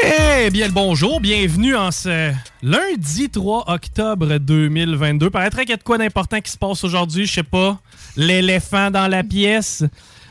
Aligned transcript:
Eh 0.00 0.50
bien, 0.50 0.66
le 0.66 0.72
bonjour, 0.72 1.20
bienvenue 1.20 1.74
en 1.74 1.90
ce 1.90 2.32
lundi 2.62 3.28
3 3.30 3.64
octobre 3.66 4.38
2022. 4.38 5.30
Paraîtrait 5.30 5.62
qu'il 5.62 5.70
y 5.70 5.74
a 5.74 5.76
de 5.76 5.82
quoi 5.82 5.98
d'important 5.98 6.40
qui 6.40 6.50
se 6.50 6.58
passe 6.58 6.84
aujourd'hui, 6.84 7.26
je 7.26 7.32
sais 7.32 7.42
pas, 7.42 7.78
l'éléphant 8.16 8.90
dans 8.90 9.08
la 9.08 9.24
pièce. 9.24 9.84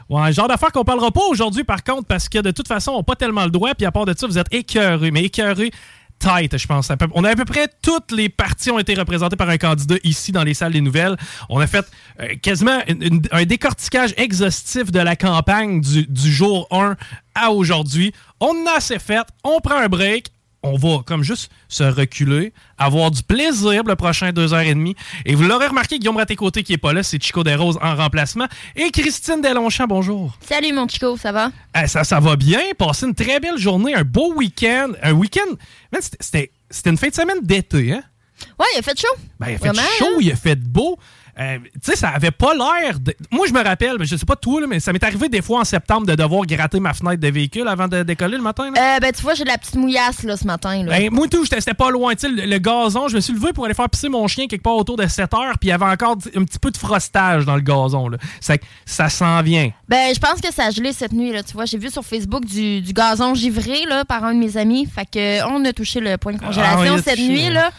Ouais, 0.10 0.32
genre 0.32 0.48
d'affaires 0.48 0.72
qu'on 0.72 0.86
parlera 0.86 1.12
pas 1.12 1.26
aujourd'hui 1.30 1.66
par 1.66 1.84
contre, 1.84 2.06
parce 2.06 2.30
que 2.30 2.40
de 2.40 2.52
toute 2.52 2.68
façon, 2.68 2.92
on 2.92 2.98
n'a 2.98 3.04
pas 3.04 3.16
tellement 3.16 3.44
le 3.44 3.52
droit, 3.52 3.74
puis 3.74 3.86
à 3.86 3.92
part 3.92 4.06
de 4.06 4.14
ça, 4.18 4.26
vous 4.26 4.38
êtes 4.38 4.54
écœurés, 4.54 5.12
mais 5.12 5.24
écœurés 5.24 5.72
tight, 6.20 6.58
je 6.58 6.68
pense. 6.68 6.92
On 7.14 7.24
a 7.24 7.32
à 7.32 7.36
peu 7.36 7.46
près 7.46 7.68
toutes 7.82 8.12
les 8.12 8.30
parties 8.30 8.72
ont 8.72 8.80
été 8.80 8.94
représentées 8.96 9.36
par 9.36 9.50
un 9.50 9.58
candidat 9.58 9.96
ici 10.04 10.32
dans 10.32 10.44
les 10.44 10.54
salles 10.54 10.74
des 10.74 10.82
nouvelles. 10.82 11.18
On 11.50 11.60
a 11.60 11.68
fait 11.68 11.86
euh, 12.20 12.36
quasiment 12.42 12.80
un 13.32 13.46
décortiquage 13.46 14.14
exhaustif 14.18 14.92
de 14.92 15.00
la 15.00 15.16
campagne 15.16 15.82
du, 15.82 16.06
du 16.08 16.32
jour 16.32 16.68
1 16.72 16.96
à 17.36 17.52
aujourd'hui. 17.52 18.14
On 18.40 18.66
a 18.68 18.78
assez 18.78 19.00
fait. 19.00 19.28
On 19.44 19.60
prend 19.60 19.78
un 19.78 19.88
break. 19.88 20.32
On 20.68 20.78
va 20.78 21.02
comme 21.06 21.24
juste 21.24 21.50
se 21.70 21.84
reculer, 21.84 22.52
avoir 22.78 23.10
du 23.12 23.24
plaisir 23.24 23.82
pour 23.82 23.90
le 23.90 23.96
prochain 23.96 24.32
deux 24.32 24.54
heures 24.54 24.60
et 24.62 24.74
demie. 24.74 24.96
Et 25.26 25.34
vous 25.34 25.44
l'aurez 25.44 25.68
remarqué, 25.68 25.98
Guillaume 25.98 26.18
Raté-Côté 26.18 26.64
qui 26.64 26.74
est 26.74 26.78
pas 26.78 26.92
là, 26.94 27.04
c'est 27.04 27.22
Chico 27.24 27.44
Desroses 27.44 27.80
en 27.82 27.96
remplacement. 27.96 28.48
Et 28.76 28.92
Christine 28.92 29.42
Delonchamp, 29.42 29.88
bonjour. 29.88 30.38
Salut 30.42 30.74
mon 30.74 30.88
Chico, 30.88 31.16
ça 31.18 31.32
va? 31.32 31.52
Eh, 31.82 31.88
ça, 31.88 32.04
ça 32.04 32.20
va 32.20 32.36
bien. 32.36 32.60
Passer 32.78 33.06
une 33.06 33.16
très 33.16 33.40
belle 33.40 33.58
journée, 33.58 33.96
un 33.96 34.04
beau 34.04 34.34
week-end. 34.34 34.90
Un 35.02 35.14
week-end. 35.14 35.56
C'était- 36.20 36.52
une 36.86 36.98
fin 36.98 37.08
de 37.08 37.16
semaine 37.16 37.40
d'été, 37.42 37.94
hein? 37.94 38.04
Ouais, 38.60 38.66
il 38.76 38.80
a 38.80 38.82
fait 38.82 39.00
chaud. 39.00 39.08
Ben, 39.40 39.48
il 39.50 39.56
a 39.56 39.58
fait 39.58 39.70
Vraiment, 39.70 39.88
chaud, 39.98 40.06
hein? 40.16 40.18
il 40.22 40.32
a 40.32 40.36
fait 40.36 40.56
beau. 40.60 41.00
Euh, 41.40 41.58
tu 41.84 41.92
sais, 41.92 41.96
ça 41.96 42.10
avait 42.10 42.32
pas 42.32 42.54
l'air. 42.56 43.00
de- 43.00 43.16
Moi, 43.32 43.46
je 43.48 43.54
me 43.54 43.64
rappelle, 43.64 43.98
je 44.02 44.16
sais 44.16 44.26
pas 44.26 44.36
toi, 44.36 44.62
là, 44.62 44.68
mais 44.68 44.80
ça 44.80 44.92
m'est 44.92 45.04
arrivé 45.04 45.30
des 45.30 45.42
fois 45.42 45.60
en 45.60 45.64
septembre 45.64 46.08
de 46.08 46.16
devoir 46.16 46.46
gratter 46.46 46.80
ma 46.80 46.94
fenêtre 46.94 47.22
de 47.22 47.28
véhicule 47.30 47.68
avant 47.68 47.88
de 47.88 48.02
décoller 48.04 48.38
le 48.38 48.44
matin. 48.44 48.72
là. 48.74 48.96
Euh, 48.96 49.00
ben, 49.00 49.12
tu 49.12 49.22
vois, 49.22 49.36
j'ai 49.36 49.44
de 49.44 49.50
la 49.50 49.58
petite 49.58 49.76
mouillasse 49.76 50.24
là, 50.24 50.36
ce 50.36 50.46
matin. 50.48 50.84
Là. 50.84 50.98
Ben, 50.98 51.10
moi, 51.12 51.28
tout, 51.28 51.44
j'étais 51.44 51.60
c'était 51.62 51.74
pas 51.76 51.92
loin. 51.92 52.16
Tu 52.16 52.22
sais, 52.22 52.30
le, 52.30 52.46
le 52.46 52.58
gazon, 52.58 53.08
je 53.08 53.16
me 53.16 53.22
suis 53.22 53.34
levé 53.34 53.54
pour 53.54 53.66
aller 53.66 53.74
faire 53.76 53.90
pisser 53.90 54.10
mon 54.10 54.28
chien 54.28 54.48
quelque 54.48 54.64
part 54.64 54.76
autour 54.76 54.98
de 54.98 55.06
7 55.06 55.34
heures, 55.36 55.58
puis 55.60 55.68
il 55.68 55.70
y 55.70 55.72
avait 55.74 55.86
encore 55.86 56.18
un 56.36 56.44
petit 56.44 56.60
peu 56.60 56.72
de 56.72 56.78
frostage 56.78 57.46
dans 57.46 57.56
le 57.56 57.62
gazon. 57.62 58.08
Là. 58.10 58.18
Ça, 58.42 58.56
ça 58.86 59.10
s'en 59.10 59.42
vient. 59.44 59.70
Ben, 59.88 60.14
je 60.16 60.20
pense 60.20 60.42
que 60.42 60.52
ça 60.52 60.66
a 60.66 60.72
gelé 60.72 60.92
cette 60.92 61.14
nuit. 61.14 61.32
Là, 61.32 61.44
tu 61.44 61.54
vois, 61.54 61.66
j'ai 61.66 61.78
vu 61.78 61.90
sur 61.92 62.04
Facebook 62.04 62.46
du, 62.46 62.82
du 62.82 62.94
gazon 62.94 63.36
givré 63.36 63.86
là, 63.88 64.06
par 64.06 64.24
un 64.24 64.34
de 64.34 64.40
mes 64.40 64.58
amis. 64.58 64.88
Fait 64.88 65.06
que 65.06 65.46
on 65.52 65.64
a 65.66 65.74
touché 65.74 66.00
le 66.00 66.18
point 66.18 66.34
de 66.34 66.40
congélation 66.40 66.96
Ah, 66.98 67.02
cette 67.04 67.16
touché, 67.16 67.28
nuit. 67.30 67.44
ouais. 67.48 67.50
là. 67.52 67.72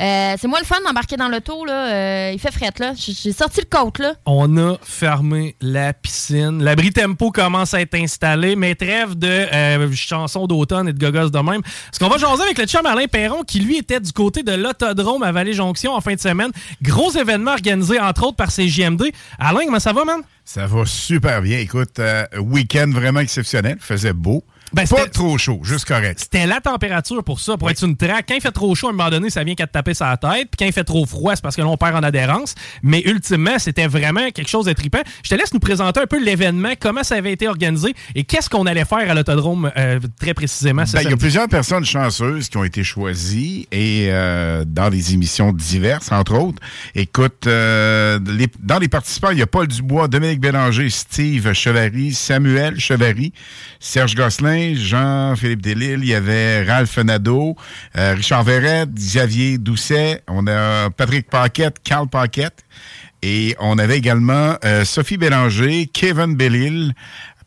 Euh, 0.00 0.34
c'est 0.40 0.48
moi 0.48 0.58
le 0.58 0.64
fun 0.64 0.76
d'embarquer 0.84 1.16
dans 1.16 1.28
l'auto. 1.28 1.64
là. 1.64 1.92
Euh, 1.92 2.30
il 2.32 2.38
fait 2.40 2.50
frette. 2.52 2.78
là. 2.78 2.92
J'ai 2.96 3.32
sorti 3.32 3.60
le 3.60 3.66
côte. 3.70 3.98
là. 3.98 4.14
On 4.26 4.56
a 4.58 4.76
fermé 4.82 5.54
la 5.60 5.92
piscine. 5.92 6.62
L'abri 6.62 6.90
tempo 6.90 7.30
commence 7.30 7.74
à 7.74 7.80
être 7.80 7.94
installé, 7.94 8.56
mais 8.56 8.74
trêve 8.74 9.14
de 9.16 9.28
euh, 9.28 9.92
chansons 9.92 10.46
d'automne 10.46 10.88
et 10.88 10.92
de 10.92 10.98
gogos 10.98 11.30
de 11.30 11.38
même. 11.38 11.62
Parce 11.62 11.98
qu'on 11.98 12.08
va 12.08 12.18
jaser 12.18 12.42
avec 12.42 12.58
le 12.58 12.66
chum 12.66 12.84
Alain 12.86 13.06
Perron, 13.06 13.42
qui 13.44 13.60
lui 13.60 13.76
était 13.78 14.00
du 14.00 14.12
côté 14.12 14.42
de 14.42 14.52
l'autodrome 14.52 15.22
à 15.22 15.32
Vallée-Jonction 15.32 15.92
en 15.92 16.00
fin 16.00 16.14
de 16.14 16.20
semaine. 16.20 16.50
Gros 16.82 17.12
événement 17.12 17.52
organisé 17.52 18.00
entre 18.00 18.24
autres 18.24 18.36
par 18.36 18.48
CJMD. 18.52 19.04
Alain, 19.38 19.64
comment 19.66 19.78
ça 19.80 19.92
va, 19.92 20.04
man? 20.04 20.20
Ça 20.44 20.66
va 20.66 20.84
super 20.84 21.40
bien. 21.40 21.58
Écoute, 21.58 21.98
euh, 22.00 22.26
week-end 22.38 22.90
vraiment 22.92 23.20
exceptionnel. 23.20 23.76
Faisait 23.80 24.12
beau. 24.12 24.44
Ben, 24.74 24.86
Pas 24.86 25.06
trop 25.08 25.38
chaud, 25.38 25.60
juste 25.62 25.86
correct. 25.86 26.18
C'était 26.20 26.46
la 26.46 26.60
température 26.60 27.22
pour 27.24 27.40
ça, 27.40 27.56
pour 27.56 27.70
être 27.70 27.82
une 27.84 27.96
traque. 27.96 28.26
Quand 28.28 28.34
il 28.34 28.40
fait 28.40 28.50
trop 28.52 28.74
chaud, 28.74 28.88
à 28.88 28.90
un 28.90 28.92
moment 28.94 29.10
donné, 29.10 29.30
ça 29.30 29.44
vient 29.44 29.54
qu'à 29.54 29.66
te 29.66 29.72
taper 29.72 29.94
sa 29.94 30.16
tête. 30.16 30.48
Puis 30.50 30.56
quand 30.58 30.66
il 30.66 30.72
fait 30.72 30.84
trop 30.84 31.06
froid, 31.06 31.34
c'est 31.34 31.42
parce 31.42 31.56
que 31.56 31.62
là, 31.62 31.68
on 31.68 31.76
perd 31.76 31.96
en 31.96 32.02
adhérence. 32.02 32.54
Mais 32.82 33.02
ultimement, 33.06 33.58
c'était 33.58 33.86
vraiment 33.86 34.30
quelque 34.30 34.48
chose 34.48 34.66
de 34.66 34.72
trippant. 34.72 35.02
Je 35.22 35.30
te 35.30 35.34
laisse 35.34 35.52
nous 35.54 35.60
présenter 35.60 36.00
un 36.00 36.06
peu 36.06 36.22
l'événement, 36.22 36.72
comment 36.78 37.02
ça 37.02 37.16
avait 37.16 37.32
été 37.32 37.48
organisé 37.48 37.94
et 38.14 38.24
qu'est-ce 38.24 38.50
qu'on 38.50 38.66
allait 38.66 38.84
faire 38.84 39.08
à 39.10 39.14
l'autodrome 39.14 39.70
euh, 39.76 40.00
très 40.18 40.34
précisément. 40.34 40.82
Ben, 40.92 41.02
il 41.02 41.10
y 41.10 41.12
a 41.12 41.16
plusieurs 41.16 41.48
personnes 41.48 41.84
chanceuses 41.84 42.48
qui 42.48 42.56
ont 42.56 42.64
été 42.64 42.82
choisies 42.84 43.68
et 43.70 44.08
euh, 44.10 44.64
dans 44.66 44.90
des 44.90 45.14
émissions 45.14 45.52
diverses, 45.52 46.10
entre 46.12 46.34
autres. 46.34 46.60
Écoute, 46.94 47.46
euh, 47.46 48.18
les- 48.26 48.48
dans 48.60 48.78
les 48.78 48.88
participants, 48.88 49.30
il 49.30 49.38
y 49.38 49.42
a 49.42 49.46
Paul 49.46 49.66
Dubois, 49.68 50.08
Dominique 50.08 50.40
Bélanger, 50.40 50.90
Steve 50.90 51.52
Chevary, 51.52 52.12
Samuel 52.14 52.78
Chevary, 52.80 53.32
Serge 53.80 54.14
Gosselin, 54.14 54.63
Jean-Philippe 54.74 55.62
Delisle, 55.62 56.00
il 56.02 56.08
y 56.08 56.14
avait 56.14 56.64
Ralph 56.64 56.96
Nadeau, 56.98 57.56
Richard 57.94 58.44
Verrette, 58.44 58.94
Xavier 58.94 59.58
Doucet, 59.58 60.22
on 60.28 60.46
a 60.46 60.90
Patrick 60.90 61.28
Paquette, 61.28 61.76
Carl 61.82 62.08
Paquette, 62.08 62.64
et 63.24 63.56
on 63.58 63.78
avait 63.78 63.96
également 63.96 64.56
euh, 64.66 64.84
Sophie 64.84 65.16
Bélanger, 65.16 65.86
Kevin 65.86 66.36
Bellil, 66.36 66.92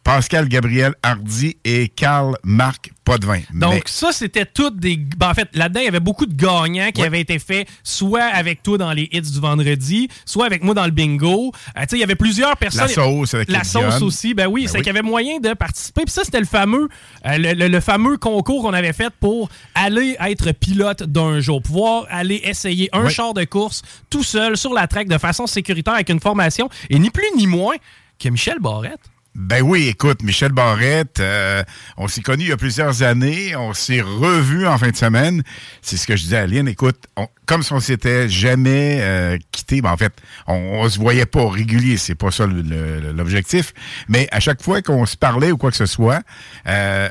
Pascal 0.04 0.48
Gabriel 0.48 0.96
Hardy 1.04 1.58
et 1.66 1.88
Carl 1.90 2.36
Marc 2.44 2.92
Potvin. 3.08 3.40
Donc, 3.54 3.74
Mais- 3.74 3.82
ça, 3.86 4.12
c'était 4.12 4.46
toutes 4.46 4.78
des. 4.80 4.98
ben, 4.98 5.30
en 5.30 5.34
fait, 5.34 5.50
là-dedans, 5.54 5.80
il 5.80 5.86
y 5.86 5.88
avait 5.88 6.00
beaucoup 6.00 6.26
de 6.26 6.34
gagnants 6.36 6.92
qui 6.94 7.02
Ouais. 7.02 7.08
avaient 7.08 7.22
été 7.22 7.40
faits 7.40 7.68
soit 7.84 8.24
avec 8.26 8.62
toi 8.64 8.78
dans 8.78 8.92
les 8.92 9.10
hits 9.12 9.22
du 9.22 9.40
vendredi, 9.40 10.10
soit 10.26 10.46
avec 10.46 10.64
moi 10.64 10.74
dans 10.74 10.86
le 10.86 10.92
bingo. 10.92 11.52
Euh, 11.78 11.82
tu 11.82 11.88
sais, 11.90 11.96
il 11.98 12.00
y 12.00 12.04
avait 12.04 12.16
plusieurs 12.16 12.58
personnes. 12.58 12.82
La 12.82 12.88
sauce 12.90 13.34
avec 13.34 13.50
La 13.50 13.64
sauce 13.64 13.82
Dionne. 13.98 14.04
aussi. 14.04 14.34
Ben 14.34 14.48
oui, 14.48 14.64
Ben 14.64 14.68
c'est 14.68 14.78
oui. 14.78 14.84
qu'il 14.84 14.94
y 14.94 14.98
avait 14.98 15.08
moyen 15.08 15.40
de 15.40 15.54
participer. 15.54 16.04
Puis 16.06 16.14
ça, 16.14 16.24
c'était 16.24 16.40
le 16.40 16.46
fameux, 16.46 16.90
euh, 17.26 17.38
le, 17.38 17.54
le- 17.54 17.68
le 17.68 17.80
fameux 17.80 18.18
concours 18.18 18.62
qu'on 18.64 18.74
avait 18.74 18.94
fait 18.94 19.12
pour 19.20 19.50
aller 19.76 20.16
être 20.20 20.52
pilote 20.52 21.04
d'un 21.04 21.40
jour. 21.40 21.62
Pouvoir 21.62 22.06
aller 22.10 22.42
essayer 22.44 22.90
un 22.94 23.06
Oui. 23.06 23.12
char 23.14 23.34
de 23.34 23.44
course 23.46 23.82
tout 24.10 24.24
seul 24.24 24.58
sur 24.58 24.74
la 24.74 24.88
track 24.88 25.08
de 25.08 25.18
façon 25.18 25.48
sécuritaire 25.48 25.94
avec 25.94 26.10
une 26.10 26.20
formation. 26.20 26.70
Et 26.90 27.00
ni 27.00 27.10
plus 27.10 27.28
ni 27.38 27.48
moins 27.48 27.76
que 28.20 28.30
Michel 28.30 28.58
Barrette. 28.60 29.00
Ben 29.38 29.62
oui, 29.62 29.88
écoute, 29.88 30.24
Michel 30.24 30.52
Barrette, 30.52 31.20
euh, 31.20 31.62
on 31.96 32.08
s'est 32.08 32.24
connus 32.24 32.46
il 32.46 32.50
y 32.50 32.52
a 32.52 32.58
plusieurs 32.58 33.04
années, 33.04 33.56
on 33.56 33.72
s'est 33.76 34.02
revus 34.02 34.66
en 34.66 34.80
fin 34.80 34.90
de 34.90 34.96
semaine. 34.96 35.44
C'est 35.84 35.96
ce 35.96 36.08
que 36.08 36.16
je 36.16 36.24
disais 36.24 36.38
à 36.38 36.42
Aline, 36.42 36.68
écoute, 36.68 37.06
comme 37.46 37.62
si 37.62 37.72
on 37.72 37.80
s'était 37.80 38.28
jamais 38.30 38.98
euh, 39.00 39.38
quitté, 39.52 39.80
ben 39.82 39.92
en 39.92 39.98
fait, 39.98 40.12
on, 40.48 40.56
on 40.56 40.90
se 40.90 40.98
voyait 40.98 41.28
pas 41.28 41.48
régulier, 41.48 41.98
c'est 41.98 42.16
pas 42.16 42.32
ça 42.32 42.48
l'objectif, 42.48 43.76
mais 44.08 44.28
à 44.32 44.40
chaque 44.40 44.64
fois 44.64 44.82
qu'on 44.82 45.06
se 45.06 45.16
parlait 45.16 45.52
ou 45.52 45.58
quoi 45.58 45.70
que 45.70 45.78
ce 45.78 45.86
soit, 45.86 46.24
euh, 46.68 47.08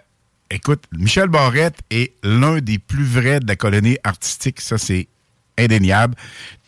écoute, 0.51 0.83
Michel 0.91 1.29
Barrette 1.29 1.79
est 1.91 2.13
l'un 2.25 2.59
des 2.59 2.81
plus 2.81 3.05
vrais 3.05 3.39
de 3.39 3.47
la 3.47 3.55
colonie 3.55 3.99
artistique, 4.03 4.61
ça 4.61 4.79
c'est 4.79 5.07
indéniable. 5.57 6.17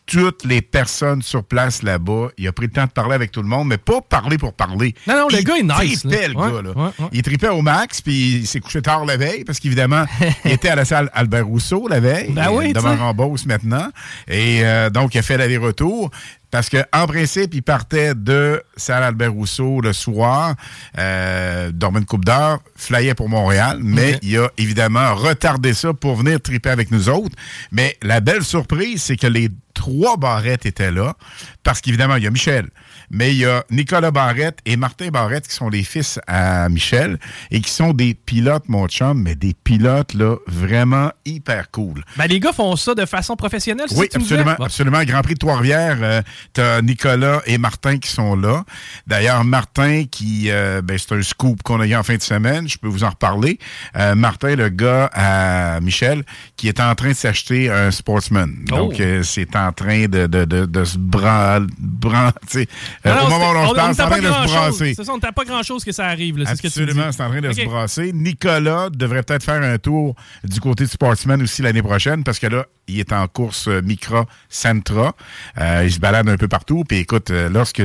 Toutes 0.08 0.44
les 0.44 0.62
personnes 0.62 1.20
sur 1.20 1.44
place 1.44 1.82
là-bas. 1.82 2.28
Il 2.38 2.48
a 2.48 2.52
pris 2.52 2.66
le 2.66 2.72
temps 2.72 2.86
de 2.86 2.90
parler 2.90 3.14
avec 3.14 3.30
tout 3.30 3.42
le 3.42 3.48
monde, 3.48 3.68
mais 3.68 3.76
pas 3.76 4.00
parler 4.00 4.38
pour 4.38 4.54
parler. 4.54 4.94
Non, 5.06 5.16
non, 5.18 5.28
le 5.28 5.38
il 5.38 5.44
gars 5.44 5.56
est 5.58 5.62
nice. 5.86 6.00
Tripait, 6.00 6.28
là. 6.28 6.28
le 6.28 6.36
Ouais, 6.36 6.50
gars, 6.50 6.62
là. 6.62 6.70
ouais, 6.70 6.90
ouais. 6.98 7.08
Il 7.12 7.22
tripait 7.22 7.48
au 7.50 7.60
max, 7.60 8.00
puis 8.00 8.36
il 8.38 8.46
s'est 8.46 8.60
couché 8.60 8.80
tard 8.80 9.04
la 9.04 9.18
veille, 9.18 9.44
parce 9.44 9.60
qu'évidemment, 9.60 10.04
il 10.46 10.52
était 10.52 10.70
à 10.70 10.76
la 10.76 10.86
salle 10.86 11.10
Albert 11.12 11.46
Rousseau 11.46 11.88
la 11.88 12.00
veille. 12.00 12.32
Ben 12.32 12.48
oui, 12.50 12.70
il 12.74 12.78
en 12.78 13.12
Beauce 13.14 13.44
maintenant. 13.44 13.88
Et 14.26 14.60
euh, 14.64 14.88
donc, 14.88 15.14
il 15.14 15.18
a 15.18 15.22
fait 15.22 15.36
l'aller-retour. 15.36 16.10
Parce 16.50 16.68
que 16.68 16.78
en 16.92 17.06
principe, 17.06 17.54
il 17.54 17.62
partait 17.62 18.14
de 18.14 18.62
salle 18.76 19.02
Albert 19.02 19.32
Rousseau 19.32 19.80
le 19.80 19.92
soir, 19.92 20.54
euh, 20.98 21.70
dormait 21.72 22.00
une 22.00 22.06
coupe 22.06 22.24
d'heure, 22.24 22.60
flyait 22.76 23.14
pour 23.14 23.28
Montréal, 23.28 23.78
mais 23.82 24.18
il 24.22 24.38
a 24.38 24.50
évidemment 24.56 25.14
retardé 25.14 25.74
ça 25.74 25.92
pour 25.92 26.16
venir 26.16 26.40
triper 26.40 26.70
avec 26.70 26.90
nous 26.90 27.08
autres. 27.08 27.36
Mais 27.70 27.96
la 28.02 28.20
belle 28.20 28.44
surprise, 28.44 29.02
c'est 29.02 29.16
que 29.16 29.26
les 29.26 29.50
trois 29.78 30.16
Barrettes 30.16 30.66
étaient 30.66 30.90
là, 30.90 31.14
parce 31.62 31.80
qu'évidemment, 31.80 32.16
il 32.16 32.24
y 32.24 32.26
a 32.26 32.30
Michel, 32.30 32.68
mais 33.10 33.32
il 33.32 33.38
y 33.38 33.44
a 33.44 33.64
Nicolas 33.70 34.10
Barrette 34.10 34.58
et 34.66 34.76
Martin 34.76 35.08
Barrette 35.08 35.46
qui 35.46 35.54
sont 35.54 35.68
les 35.68 35.84
fils 35.84 36.18
à 36.26 36.68
Michel 36.68 37.18
et 37.50 37.60
qui 37.60 37.70
sont 37.70 37.92
des 37.92 38.14
pilotes, 38.14 38.68
mon 38.68 38.88
chum, 38.88 39.22
mais 39.22 39.36
des 39.36 39.54
pilotes, 39.54 40.14
là, 40.14 40.36
vraiment 40.46 41.12
hyper 41.24 41.70
cool. 41.70 42.04
Ben, 42.16 42.26
les 42.26 42.40
gars 42.40 42.52
font 42.52 42.74
ça 42.74 42.94
de 42.94 43.06
façon 43.06 43.36
professionnelle, 43.36 43.86
c'est 43.88 43.96
Oui, 43.96 44.08
absolument, 44.12 44.56
absolument. 44.58 45.02
Grand 45.04 45.22
Prix 45.22 45.34
de 45.34 45.38
Trois-Rivières, 45.38 45.98
euh, 46.02 46.22
t'as 46.52 46.82
Nicolas 46.82 47.42
et 47.46 47.58
Martin 47.58 47.98
qui 47.98 48.10
sont 48.10 48.36
là. 48.36 48.64
D'ailleurs, 49.06 49.44
Martin, 49.44 50.04
qui, 50.10 50.50
euh, 50.50 50.82
ben, 50.82 50.98
c'est 50.98 51.14
un 51.14 51.22
scoop 51.22 51.62
qu'on 51.62 51.80
a 51.80 51.86
eu 51.86 51.94
en 51.94 52.02
fin 52.02 52.16
de 52.16 52.22
semaine, 52.22 52.68
je 52.68 52.78
peux 52.78 52.88
vous 52.88 53.04
en 53.04 53.10
reparler. 53.10 53.58
Euh, 53.96 54.14
Martin, 54.14 54.56
le 54.56 54.68
gars 54.68 55.10
à 55.12 55.80
Michel, 55.80 56.24
qui 56.56 56.68
est 56.68 56.80
en 56.80 56.94
train 56.94 57.10
de 57.10 57.14
s'acheter 57.14 57.70
un 57.70 57.90
Sportsman. 57.90 58.54
Oh. 58.70 58.76
Donc, 58.76 59.00
euh, 59.00 59.22
c'est 59.22 59.56
en 59.56 59.72
train 59.72 60.06
de, 60.06 60.26
de, 60.26 60.44
de, 60.44 60.66
de 60.66 60.84
se 60.84 60.98
bran... 60.98 61.60
bran 61.78 62.30
tu 62.50 62.60
sais, 62.60 62.68
Non, 63.04 63.26
au 63.26 63.30
moment 63.30 63.50
où 63.52 63.56
on 63.56 63.68
se 63.70 63.74
parle, 63.74 63.94
c'est 63.94 64.02
en 64.02 64.10
train 64.10 64.18
de 64.18 64.26
se 64.26 64.52
brasser. 64.52 64.94
C'est 64.94 65.04
ça, 65.04 65.12
on 65.12 65.18
t'a 65.18 65.32
pas 65.32 65.44
grand-chose 65.44 65.84
que 65.84 65.92
ça 65.92 66.06
arrive, 66.06 66.38
là, 66.38 66.44
c'est 66.46 66.56
ce 66.56 66.60
tu 66.60 66.66
Absolument, 66.66 67.12
c'est 67.12 67.22
en 67.22 67.30
train 67.30 67.40
de 67.40 67.52
se 67.52 67.64
brasser. 67.64 68.12
Nicolas 68.12 68.88
devrait 68.90 69.22
peut-être 69.22 69.44
faire 69.44 69.62
un 69.62 69.78
tour 69.78 70.14
du 70.44 70.60
côté 70.60 70.84
de 70.84 70.90
Sportsman 70.90 71.42
aussi 71.42 71.62
l'année 71.62 71.82
prochaine 71.82 72.24
parce 72.24 72.38
que 72.38 72.46
là, 72.46 72.66
il 72.86 72.98
est 73.00 73.12
en 73.12 73.26
course 73.28 73.68
Micra 73.68 74.24
Centra. 74.48 75.14
Euh, 75.58 75.82
il 75.84 75.92
se 75.92 75.98
balade 75.98 76.27
un 76.28 76.36
peu 76.36 76.48
partout. 76.48 76.84
Puis 76.86 76.98
écoute, 76.98 77.30
euh, 77.30 77.48
lorsque 77.48 77.82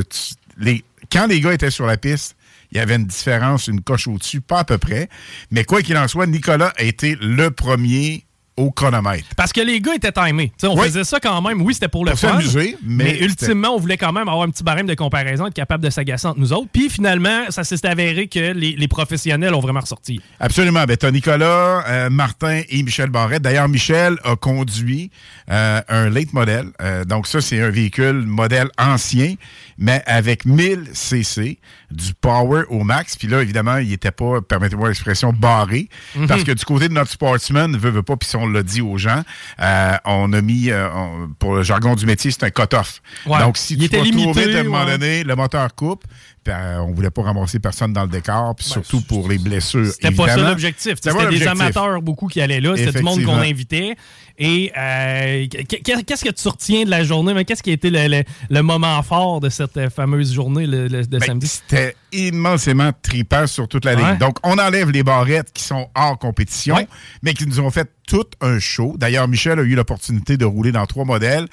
les, 0.57 0.83
quand 1.11 1.27
les 1.27 1.41
gars 1.41 1.53
étaient 1.53 1.71
sur 1.71 1.85
la 1.85 1.97
piste, 1.97 2.35
il 2.71 2.77
y 2.77 2.79
avait 2.79 2.95
une 2.95 3.05
différence, 3.05 3.67
une 3.67 3.81
coche 3.81 4.07
au-dessus, 4.07 4.41
pas 4.41 4.59
à 4.59 4.63
peu 4.63 4.77
près. 4.77 5.09
Mais 5.51 5.63
quoi 5.63 5.81
qu'il 5.81 5.97
en 5.97 6.07
soit, 6.07 6.25
Nicolas 6.25 6.73
a 6.77 6.83
été 6.83 7.15
le 7.21 7.51
premier 7.51 8.25
au 8.57 8.71
chronomètre. 8.71 9.25
Parce 9.35 9.51
que 9.53 9.61
les 9.61 9.79
gars 9.81 9.95
étaient 9.95 10.11
timés. 10.11 10.51
On 10.63 10.77
Oui. 10.79 10.85
faisait 10.87 11.03
ça 11.03 11.19
quand 11.19 11.41
même. 11.41 11.61
Oui, 11.61 11.73
c'était 11.73 11.87
pour 11.87 12.05
le 12.05 12.11
Pour 12.11 12.19
fun. 12.19 12.27
s'amuser, 12.39 12.77
mais 12.83 13.19
ultimement, 13.19 13.69
on 13.75 13.79
voulait 13.79 13.97
quand 13.97 14.11
même 14.11 14.27
avoir 14.27 14.43
un 14.43 14.49
petit 14.49 14.63
barème 14.63 14.87
de 14.87 14.93
comparaison, 14.93 15.47
être 15.47 15.53
capable 15.53 15.83
de 15.83 15.89
s'agacer 15.89 16.27
entre 16.27 16.39
nous 16.39 16.53
autres. 16.53 16.67
Puis 16.71 16.89
finalement, 16.89 17.49
ça 17.49 17.63
s'est 17.63 17.85
avéré 17.85 18.27
que 18.27 18.53
les, 18.53 18.75
les 18.75 18.87
professionnels 18.87 19.53
ont 19.53 19.59
vraiment 19.59 19.79
ressorti. 19.81 20.19
Absolument. 20.39 20.83
Ben, 20.85 20.97
Nicolas, 21.11 21.83
euh, 21.87 22.09
Martin 22.09 22.61
et 22.69 22.83
Michel 22.83 23.09
Barrette. 23.09 23.41
D'ailleurs, 23.41 23.69
Michel 23.69 24.17
a 24.23 24.35
conduit 24.35 25.11
euh, 25.51 25.81
un 25.89 26.09
late 26.09 26.33
model. 26.33 26.67
Euh, 26.81 27.05
donc, 27.05 27.27
ça, 27.27 27.41
c'est 27.41 27.61
un 27.61 27.69
véhicule 27.69 28.23
modèle 28.25 28.69
ancien, 28.77 29.35
mais 29.77 30.01
avec 30.05 30.45
1000 30.45 30.89
cc, 30.93 31.59
du 31.93 32.13
power 32.13 32.63
au 32.69 32.83
max. 32.83 33.15
Puis 33.15 33.27
là, 33.27 33.41
évidemment, 33.41 33.77
il 33.77 33.93
était 33.93 34.11
pas, 34.11 34.41
permettez-moi 34.41 34.89
l'expression, 34.89 35.31
barré. 35.31 35.89
Mhm. 36.15 36.27
Parce 36.27 36.43
que 36.43 36.51
du 36.51 36.65
côté 36.65 36.89
de 36.89 36.93
notre 36.93 37.11
sportsman, 37.11 37.75
veut, 37.77 37.91
veut 37.91 38.03
pas, 38.03 38.17
puis 38.17 38.27
si 38.27 38.35
on 38.35 38.47
l'a 38.47 38.63
dit 38.63 38.81
aux 38.81 38.97
gens, 38.97 39.21
euh, 39.61 39.93
on 40.05 40.33
a 40.33 40.41
mis, 40.41 40.69
euh, 40.71 40.89
on- 40.93 41.29
pour 41.39 41.55
le 41.55 41.63
jargon 41.63 41.95
du 41.95 42.05
métier, 42.05 42.31
c'est 42.31 42.43
un 42.43 42.49
cut-off. 42.49 43.01
Ouais. 43.25 43.39
Donc, 43.39 43.57
si 43.57 43.73
Il 43.75 43.79
tu 43.79 43.85
était 43.85 43.97
vas 43.97 44.03
limité, 44.03 44.23
trouver, 44.41 44.55
à 44.57 44.59
un 44.59 44.63
moment 44.63 44.85
ouais. 44.85 44.91
donné, 44.97 45.23
le 45.23 45.35
moteur 45.35 45.73
coupe, 45.75 46.03
on 46.51 46.91
voulait 46.93 47.09
pas 47.09 47.21
ramasser 47.23 47.59
personne 47.59 47.93
dans 47.93 48.03
le 48.03 48.09
décor, 48.09 48.55
puis 48.55 48.65
surtout 48.65 49.01
pour 49.01 49.27
les 49.29 49.37
blessures. 49.37 49.83
Ben, 49.83 49.91
C'était 49.91 50.11
pas 50.15 50.27
ça 50.29 50.37
l'objectif. 50.37 50.95
C'était 51.01 51.29
des 51.29 51.47
amateurs 51.47 52.01
beaucoup 52.01 52.27
qui 52.27 52.41
allaient 52.41 52.61
là. 52.61 52.75
C'était 52.75 52.91
du 52.99 53.03
monde 53.03 53.23
qu'on 53.23 53.37
invitait. 53.37 53.95
Et 54.39 54.71
euh, 54.75 55.45
qu'est- 55.47 56.03
qu'est-ce 56.03 56.25
que 56.25 56.31
tu 56.31 56.47
retiens 56.47 56.85
de 56.85 56.89
la 56.89 57.03
journée? 57.03 57.35
mais 57.35 57.45
Qu'est-ce 57.45 57.61
qui 57.61 57.69
a 57.69 57.73
été 57.73 57.91
le, 57.91 58.07
le- 58.07 58.23
le 58.49 58.61
moment 58.63 59.01
fort 59.03 59.39
de 59.39 59.49
cette 59.49 59.77
euh, 59.77 59.89
fameuse 59.91 60.33
journée 60.33 60.65
le- 60.65 60.87
le- 60.87 61.05
de 61.05 61.19
Ben, 61.19 61.25
samedi? 61.27 61.47
C'était 61.47 61.95
immensément 62.11 62.91
tripant 63.03 63.45
sur 63.45 63.67
toute 63.67 63.85
la 63.85 63.93
Ouais. 63.93 64.01
ligne. 64.03 64.17
Donc, 64.17 64.37
on 64.43 64.57
enlève 64.57 64.89
les 64.89 65.03
barrettes 65.03 65.51
qui 65.53 65.63
sont 65.63 65.87
hors 65.95 66.17
compétition, 66.17 66.75
Ouais. 66.75 66.87
mais 67.21 67.33
qui 67.35 67.45
nous 67.45 67.59
ont 67.59 67.69
fait 67.69 67.87
tout 68.07 68.25
un 68.41 68.57
show. 68.59 68.95
D'ailleurs, 68.97 69.27
Michel 69.27 69.59
a 69.59 69.61
eu 69.61 69.75
l'opportunité 69.75 70.35
de 70.35 70.45
rouler 70.45 70.71
dans 70.71 70.85
trois 70.87 71.05
modèles. 71.05 71.45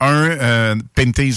Un 0.00 0.30
euh, 0.30 0.74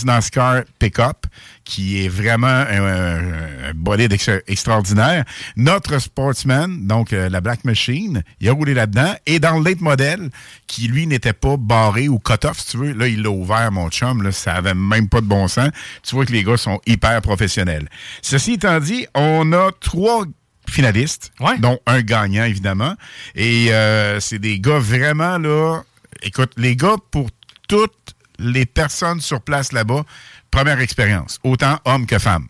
NASCAR 0.05 0.61
Pickup, 0.79 1.25
qui 1.63 2.03
est 2.03 2.07
vraiment 2.09 2.47
un, 2.47 2.83
un- 2.85 3.69
un 3.69 3.73
bolide 3.75 4.11
ex- 4.13 4.29
extraordinaire. 4.47 5.23
Notre 5.55 5.99
Sportsman, 5.99 6.87
donc 6.87 7.13
euh, 7.13 7.29
la 7.29 7.41
Black 7.41 7.63
Machine, 7.65 8.23
il 8.39 8.49
a 8.49 8.51
roulé 8.53 8.73
là-dedans. 8.73 9.13
Et 9.25 9.39
dans 9.39 9.57
le 9.59 9.63
late 9.69 9.81
modèle, 9.81 10.29
qui 10.67 10.87
lui 10.87 11.07
n'était 11.07 11.33
pas 11.33 11.57
barré 11.57 12.07
ou 12.09 12.19
cut-off, 12.19 12.59
si 12.59 12.71
tu 12.71 12.77
veux, 12.77 12.93
là, 12.93 13.07
il 13.07 13.21
l'a 13.21 13.29
ouvert, 13.29 13.71
mon 13.71 13.89
chum. 13.89 14.21
Là, 14.23 14.31
ça 14.31 14.53
avait 14.55 14.73
même 14.73 15.07
pas 15.09 15.21
de 15.21 15.27
bon 15.27 15.47
sens. 15.47 15.69
Tu 16.03 16.15
vois 16.15 16.25
que 16.25 16.31
les 16.31 16.43
gars 16.43 16.57
sont 16.57 16.79
hyper 16.85 17.21
professionnels. 17.21 17.87
Ceci 18.21 18.53
étant 18.53 18.79
dit, 18.79 19.05
on 19.15 19.51
a 19.53 19.71
trois 19.79 20.25
finalistes, 20.69 21.31
Ouais. 21.39 21.57
dont 21.59 21.79
un 21.85 22.01
gagnant, 22.01 22.43
évidemment. 22.45 22.95
Et 23.35 23.73
euh, 23.73 24.19
c'est 24.19 24.39
des 24.39 24.59
gars 24.59 24.79
vraiment, 24.79 25.37
là... 25.37 25.81
Écoute, 26.23 26.51
les 26.57 26.75
gars, 26.75 26.97
pour 27.09 27.29
toutes 27.67 28.15
les 28.37 28.65
personnes 28.65 29.21
sur 29.21 29.41
place 29.41 29.71
là-bas, 29.71 30.03
première 30.51 30.79
expérience, 30.79 31.39
autant 31.43 31.77
hommes 31.85 32.05
que 32.05 32.19
femmes. 32.19 32.47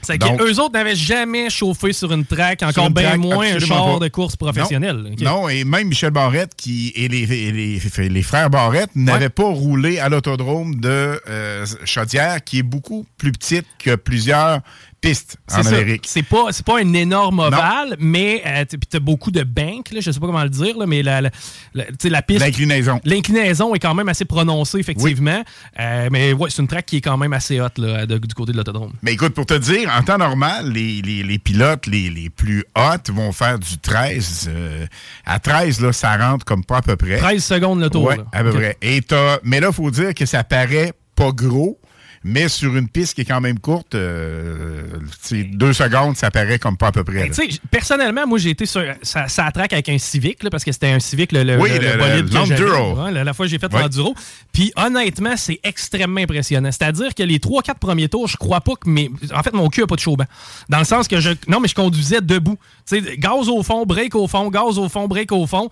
C'est 0.00 0.16
qu'eux 0.16 0.54
autres 0.60 0.74
n'avaient 0.74 0.94
jamais 0.94 1.50
chauffé 1.50 1.92
sur 1.92 2.12
une 2.12 2.24
track, 2.24 2.62
encore 2.62 2.88
bien 2.90 3.16
moins 3.16 3.46
un 3.56 3.58
pas. 3.58 3.98
de 3.98 4.08
course 4.08 4.36
professionnelle. 4.36 5.12
Non, 5.20 5.48
et 5.48 5.64
même 5.64 5.88
Michel 5.88 6.12
Barrette 6.12 6.52
qui, 6.56 6.92
et, 6.94 7.08
les, 7.08 7.22
et 7.32 7.50
les- 7.50 8.08
les 8.08 8.22
frères 8.22 8.48
Barrette 8.48 8.90
n'avaient 8.94 9.28
pas 9.28 9.48
roulé 9.48 9.98
à 9.98 10.08
l'autodrome 10.08 10.76
de 10.76 11.20
euh, 11.28 11.66
Chaudière, 11.84 12.44
qui 12.44 12.60
est 12.60 12.62
beaucoup 12.62 13.06
plus 13.18 13.32
petite 13.32 13.66
que 13.80 13.96
plusieurs 13.96 14.60
pistes 15.00 15.36
en. 15.52 15.60
Amérique. 15.66 16.04
C'est 16.08 16.22
pas, 16.22 16.46
pas 16.66 16.80
un 16.80 16.92
énorme 16.92 17.38
ovale, 17.40 17.96
mais 17.98 18.42
euh, 18.46 18.64
tu 18.68 18.96
as 18.96 19.00
beaucoup 19.00 19.30
de 19.30 19.42
banks, 19.42 19.90
là, 19.92 20.00
je 20.00 20.10
sais 20.10 20.18
pas 20.20 20.26
comment 20.26 20.42
le 20.42 20.48
dire, 20.50 20.76
là, 20.78 20.86
mais 20.86 21.02
la, 21.02 21.20
la, 21.20 21.30
la- 21.74 21.84
tu 21.86 21.94
sais, 22.02 22.08
la 22.10 22.22
piste. 22.22 22.40
L'inclinaison. 22.40 23.00
L'inclinaison 23.04 23.74
est 23.74 23.78
quand 23.78 23.94
même 23.94 24.08
assez 24.08 24.24
prononcée, 24.24 24.78
effectivement. 24.78 25.42
Euh, 25.78 26.08
mais 26.10 26.32
ouais, 26.32 26.50
c'est 26.50 26.62
une 26.62 26.68
track 26.68 26.86
qui 26.86 26.96
est 26.96 27.00
quand 27.00 27.16
même 27.16 27.32
assez 27.32 27.60
haute 27.60 27.78
du 27.80 28.34
côté 28.34 28.52
de 28.52 28.56
l'autodrome. 28.56 28.92
Mais 29.02 29.12
écoute, 29.12 29.34
pour 29.34 29.46
te 29.46 29.54
dire, 29.54 29.90
en 29.96 30.02
temps 30.02 30.18
normal, 30.18 30.70
les, 30.72 31.00
les- 31.02 31.22
les 31.22 31.38
pilotes 31.38 31.86
les, 31.86 32.10
les 32.10 32.30
plus 32.30 32.64
hautes 32.76 33.10
vont 33.10 33.32
faire 33.32 33.58
du 33.58 33.78
13. 33.78 34.50
euh, 34.52 34.86
à 35.26 35.38
13, 35.38 35.80
là, 35.80 35.92
ça 35.92 36.16
rentre 36.16 36.44
comme 36.44 36.64
pas 36.64 36.78
à 36.78 36.82
peu 36.82 36.96
près. 36.96 37.18
13 37.18 37.44
secondes 37.44 37.80
le 37.80 37.90
tour. 37.90 38.12
À 38.32 38.42
peu 38.42 38.50
près. 38.52 38.76
Et 38.82 39.00
mais 39.44 39.60
là, 39.60 39.68
il 39.70 39.74
faut 39.74 39.90
dire 39.90 40.14
que 40.14 40.26
ça 40.26 40.44
paraît 40.44 40.92
pas 41.14 41.30
gros, 41.32 41.78
mais 42.28 42.48
sur 42.48 42.76
une 42.76 42.88
piste 42.88 43.14
qui 43.14 43.22
est 43.22 43.24
quand 43.24 43.40
même 43.40 43.58
courte, 43.58 43.94
euh, 43.94 44.82
deux 45.52 45.72
secondes, 45.72 46.16
ça 46.16 46.30
paraît 46.30 46.58
comme 46.58 46.76
pas 46.76 46.88
à 46.88 46.92
peu 46.92 47.02
près. 47.04 47.28
Ben, 47.28 47.48
personnellement, 47.70 48.26
moi, 48.26 48.38
j'ai 48.38 48.50
été 48.50 48.66
sur. 48.66 48.82
Ça, 49.02 49.28
ça 49.28 49.46
attraque 49.46 49.72
avec 49.72 49.88
un 49.88 49.98
Civic, 49.98 50.42
là, 50.42 50.50
parce 50.50 50.64
que 50.64 50.72
c'était 50.72 50.88
un 50.88 51.00
Civic, 51.00 51.32
le, 51.32 51.42
le, 51.42 51.58
Oui, 51.58 51.70
le- 51.70 51.78
le- 51.78 52.22
le 52.22 52.28
l'Enduro. 52.34 53.02
Ouais, 53.04 53.10
la, 53.12 53.24
la 53.24 53.32
fois 53.32 53.46
que 53.46 53.50
j'ai 53.50 53.58
fait 53.58 53.72
l'Enduro. 53.72 54.14
Puis, 54.52 54.72
honnêtement, 54.76 55.36
c'est 55.36 55.58
extrêmement 55.64 56.20
impressionnant. 56.20 56.70
C'est-à-dire 56.70 57.14
que 57.14 57.22
les 57.22 57.38
3-4 57.38 57.74
premiers 57.80 58.08
tours, 58.08 58.28
je 58.28 58.36
crois 58.36 58.60
pas 58.60 58.74
que 58.74 58.88
mes. 58.88 59.10
En 59.34 59.42
fait, 59.42 59.52
mon 59.54 59.68
cul 59.68 59.82
a 59.82 59.86
pas 59.86 59.96
de 59.96 60.00
chaud 60.00 60.16
Dans 60.68 60.78
le 60.78 60.84
sens 60.84 61.08
que 61.08 61.20
je. 61.20 61.30
Non, 61.48 61.60
mais 61.60 61.68
je 61.68 61.74
conduisais 61.74 62.20
debout. 62.20 62.58
Tu 62.88 63.04
sais, 63.04 63.16
gaz 63.16 63.48
au 63.48 63.62
fond, 63.62 63.84
break 63.84 64.14
au 64.14 64.26
fond, 64.26 64.48
gaz 64.48 64.78
au 64.78 64.88
fond, 64.88 65.06
break 65.08 65.32
au 65.32 65.46
fond. 65.46 65.68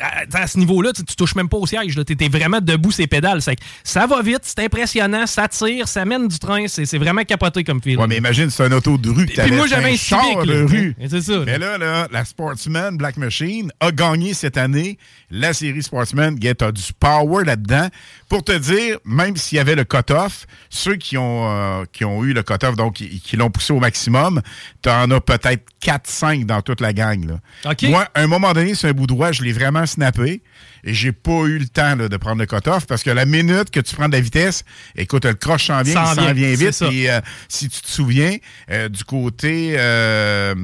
À, 0.00 0.42
à 0.42 0.46
ce 0.46 0.58
niveau-là, 0.58 0.92
tu, 0.92 1.04
tu 1.04 1.16
touches 1.16 1.34
même 1.34 1.48
pas 1.48 1.56
au 1.56 1.66
siège. 1.66 1.94
Tu 1.94 2.12
étais 2.12 2.28
vraiment 2.28 2.60
debout 2.60 2.92
ces 2.92 3.06
pédales. 3.06 3.42
Que 3.42 3.52
ça 3.84 4.06
va 4.06 4.22
vite, 4.22 4.40
c'est 4.42 4.60
impressionnant, 4.60 5.26
ça 5.26 5.48
tire, 5.48 5.88
ça 5.88 6.04
mène 6.04 6.28
du 6.28 6.38
train. 6.38 6.66
C'est 6.68 6.98
vraiment 6.98 7.24
capoté 7.24 7.64
comme 7.64 7.82
film. 7.82 8.00
Ouais, 8.00 8.06
mais 8.06 8.18
imagine, 8.18 8.50
c'est 8.50 8.64
un 8.64 8.72
auto 8.72 8.96
de 8.96 9.10
rue. 9.10 9.26
Puis 9.26 9.52
moi, 9.52 9.66
j'avais 9.66 9.92
un 9.92 9.96
char 9.96 10.44
de 10.44 10.52
là. 10.52 10.66
rue. 10.66 10.96
C'est 11.08 11.22
ça. 11.22 11.40
Mais 11.44 11.58
là, 11.58 11.78
là, 11.78 12.06
la 12.10 12.24
Sportsman 12.24 12.96
Black 12.96 13.16
Machine 13.16 13.72
a 13.80 13.90
gagné 13.90 14.34
cette 14.34 14.56
année 14.56 14.98
la 15.30 15.52
série 15.52 15.82
Sportsman. 15.82 16.36
Get, 16.40 16.56
t'as 16.56 16.72
du 16.72 16.92
power 16.98 17.44
là-dedans. 17.44 17.88
Pour 18.28 18.44
te 18.44 18.56
dire, 18.56 18.98
même 19.04 19.36
s'il 19.36 19.56
y 19.56 19.60
avait 19.60 19.74
le 19.74 19.84
cut-off, 19.84 20.46
ceux 20.68 20.96
qui 20.96 21.16
ont, 21.18 21.50
euh, 21.50 21.84
qui 21.92 22.04
ont 22.04 22.22
eu 22.24 22.32
le 22.32 22.42
cut-off, 22.42 22.76
donc 22.76 22.94
qui, 22.94 23.20
qui 23.20 23.36
l'ont 23.36 23.50
poussé 23.50 23.72
au 23.72 23.80
maximum, 23.80 24.40
t'en 24.82 25.10
as 25.10 25.20
peut-être 25.20 25.64
4-5 25.82 26.46
dans 26.46 26.59
dans 26.60 26.62
toute 26.62 26.80
la 26.80 26.92
gang. 26.92 27.26
Là. 27.26 27.74
Moi, 27.88 28.06
à 28.14 28.20
un 28.20 28.26
moment 28.26 28.52
donné, 28.52 28.74
sur 28.74 28.88
un 28.88 28.92
bout 28.92 29.06
droit, 29.06 29.32
je 29.32 29.42
l'ai 29.42 29.52
vraiment 29.52 29.86
snappé 29.86 30.42
et 30.84 30.94
j'ai 30.94 31.12
pas 31.12 31.44
eu 31.46 31.58
le 31.58 31.66
temps 31.68 31.94
là, 31.96 32.08
de 32.08 32.16
prendre 32.16 32.38
le 32.38 32.46
cut-off 32.46 32.86
parce 32.86 33.02
que 33.02 33.10
la 33.10 33.24
minute 33.24 33.70
que 33.70 33.80
tu 33.80 33.94
prends 33.94 34.08
de 34.08 34.12
la 34.14 34.20
vitesse, 34.20 34.64
écoute, 34.96 35.24
le 35.24 35.34
croche 35.34 35.66
s'en 35.66 35.82
vient, 35.82 36.02
il 36.10 36.14
s'en 36.16 36.32
vient, 36.32 36.54
vite. 36.54 36.84
Puis, 36.88 37.08
euh, 37.08 37.20
si 37.48 37.68
tu 37.68 37.80
te 37.80 37.88
souviens, 37.88 38.36
euh, 38.70 38.88
du 38.88 39.04
côté 39.04 39.74
euh, 39.76 40.54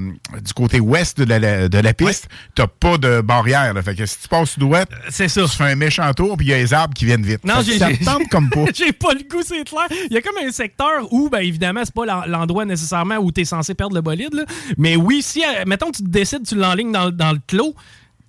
du 0.43 0.53
côté 0.55 0.81
ouest 0.81 1.19
de 1.21 1.25
la, 1.35 1.69
de 1.69 1.79
la 1.79 1.95
piste, 1.95 2.29
t'as 2.55 2.67
pas 2.67 2.99
de 2.99 3.21
barrière. 3.21 3.75
Là. 3.75 3.83
Fait 3.83 3.95
que 3.95 4.07
si 4.07 4.19
tu 4.21 4.29
passes 4.29 4.51
sud-ouest, 4.51 4.89
C'est 5.11 5.29
ça. 5.29 5.43
tu 5.43 5.57
fais 5.57 5.65
un 5.65 5.77
méchant 5.77 6.13
tour, 6.15 6.37
puis 6.37 6.47
il 6.47 6.51
y 6.51 6.53
a 6.55 6.59
les 6.59 6.73
arbres 6.75 6.95
qui 6.95 7.05
viennent 7.05 7.23
vite. 7.25 7.45
Non, 7.45 7.63
j'ai- 7.65 7.79
ça 7.79 7.89
tente 8.05 8.29
comme 8.31 8.51
pas. 8.51 8.65
J'ai 8.75 8.93
pas 8.93 9.13
le 9.13 9.21
goût, 9.29 9.43
c'est 9.45 9.65
clair. 9.65 9.87
Il 10.11 10.15
y 10.15 10.17
a 10.17 10.23
comme 10.23 10.37
un 10.45 10.51
secteur 10.53 11.13
où, 11.13 11.29
ben 11.31 11.39
évidemment, 11.41 11.83
c'est 11.85 11.95
pas 11.95 12.07
l'en- 12.07 12.27
l'endroit 12.27 12.65
nécessairement 12.65 13.17
où 13.17 13.33
tu 13.33 13.41
es 13.41 13.45
censé 13.45 13.75
perdre 13.75 13.95
le 13.95 14.03
bolide. 14.03 14.35
là. 14.35 14.45
Mais 14.77 14.97
oui, 14.97 15.23
si, 15.23 15.43
mettons, 15.67 15.91
tu 15.91 16.03
te 16.03 16.09
décides, 16.09 16.47
tu 16.47 16.55
l'enlignes 16.57 16.93
dans, 16.93 17.11
dans 17.11 17.33
le 17.33 17.39
clos, 17.47 17.75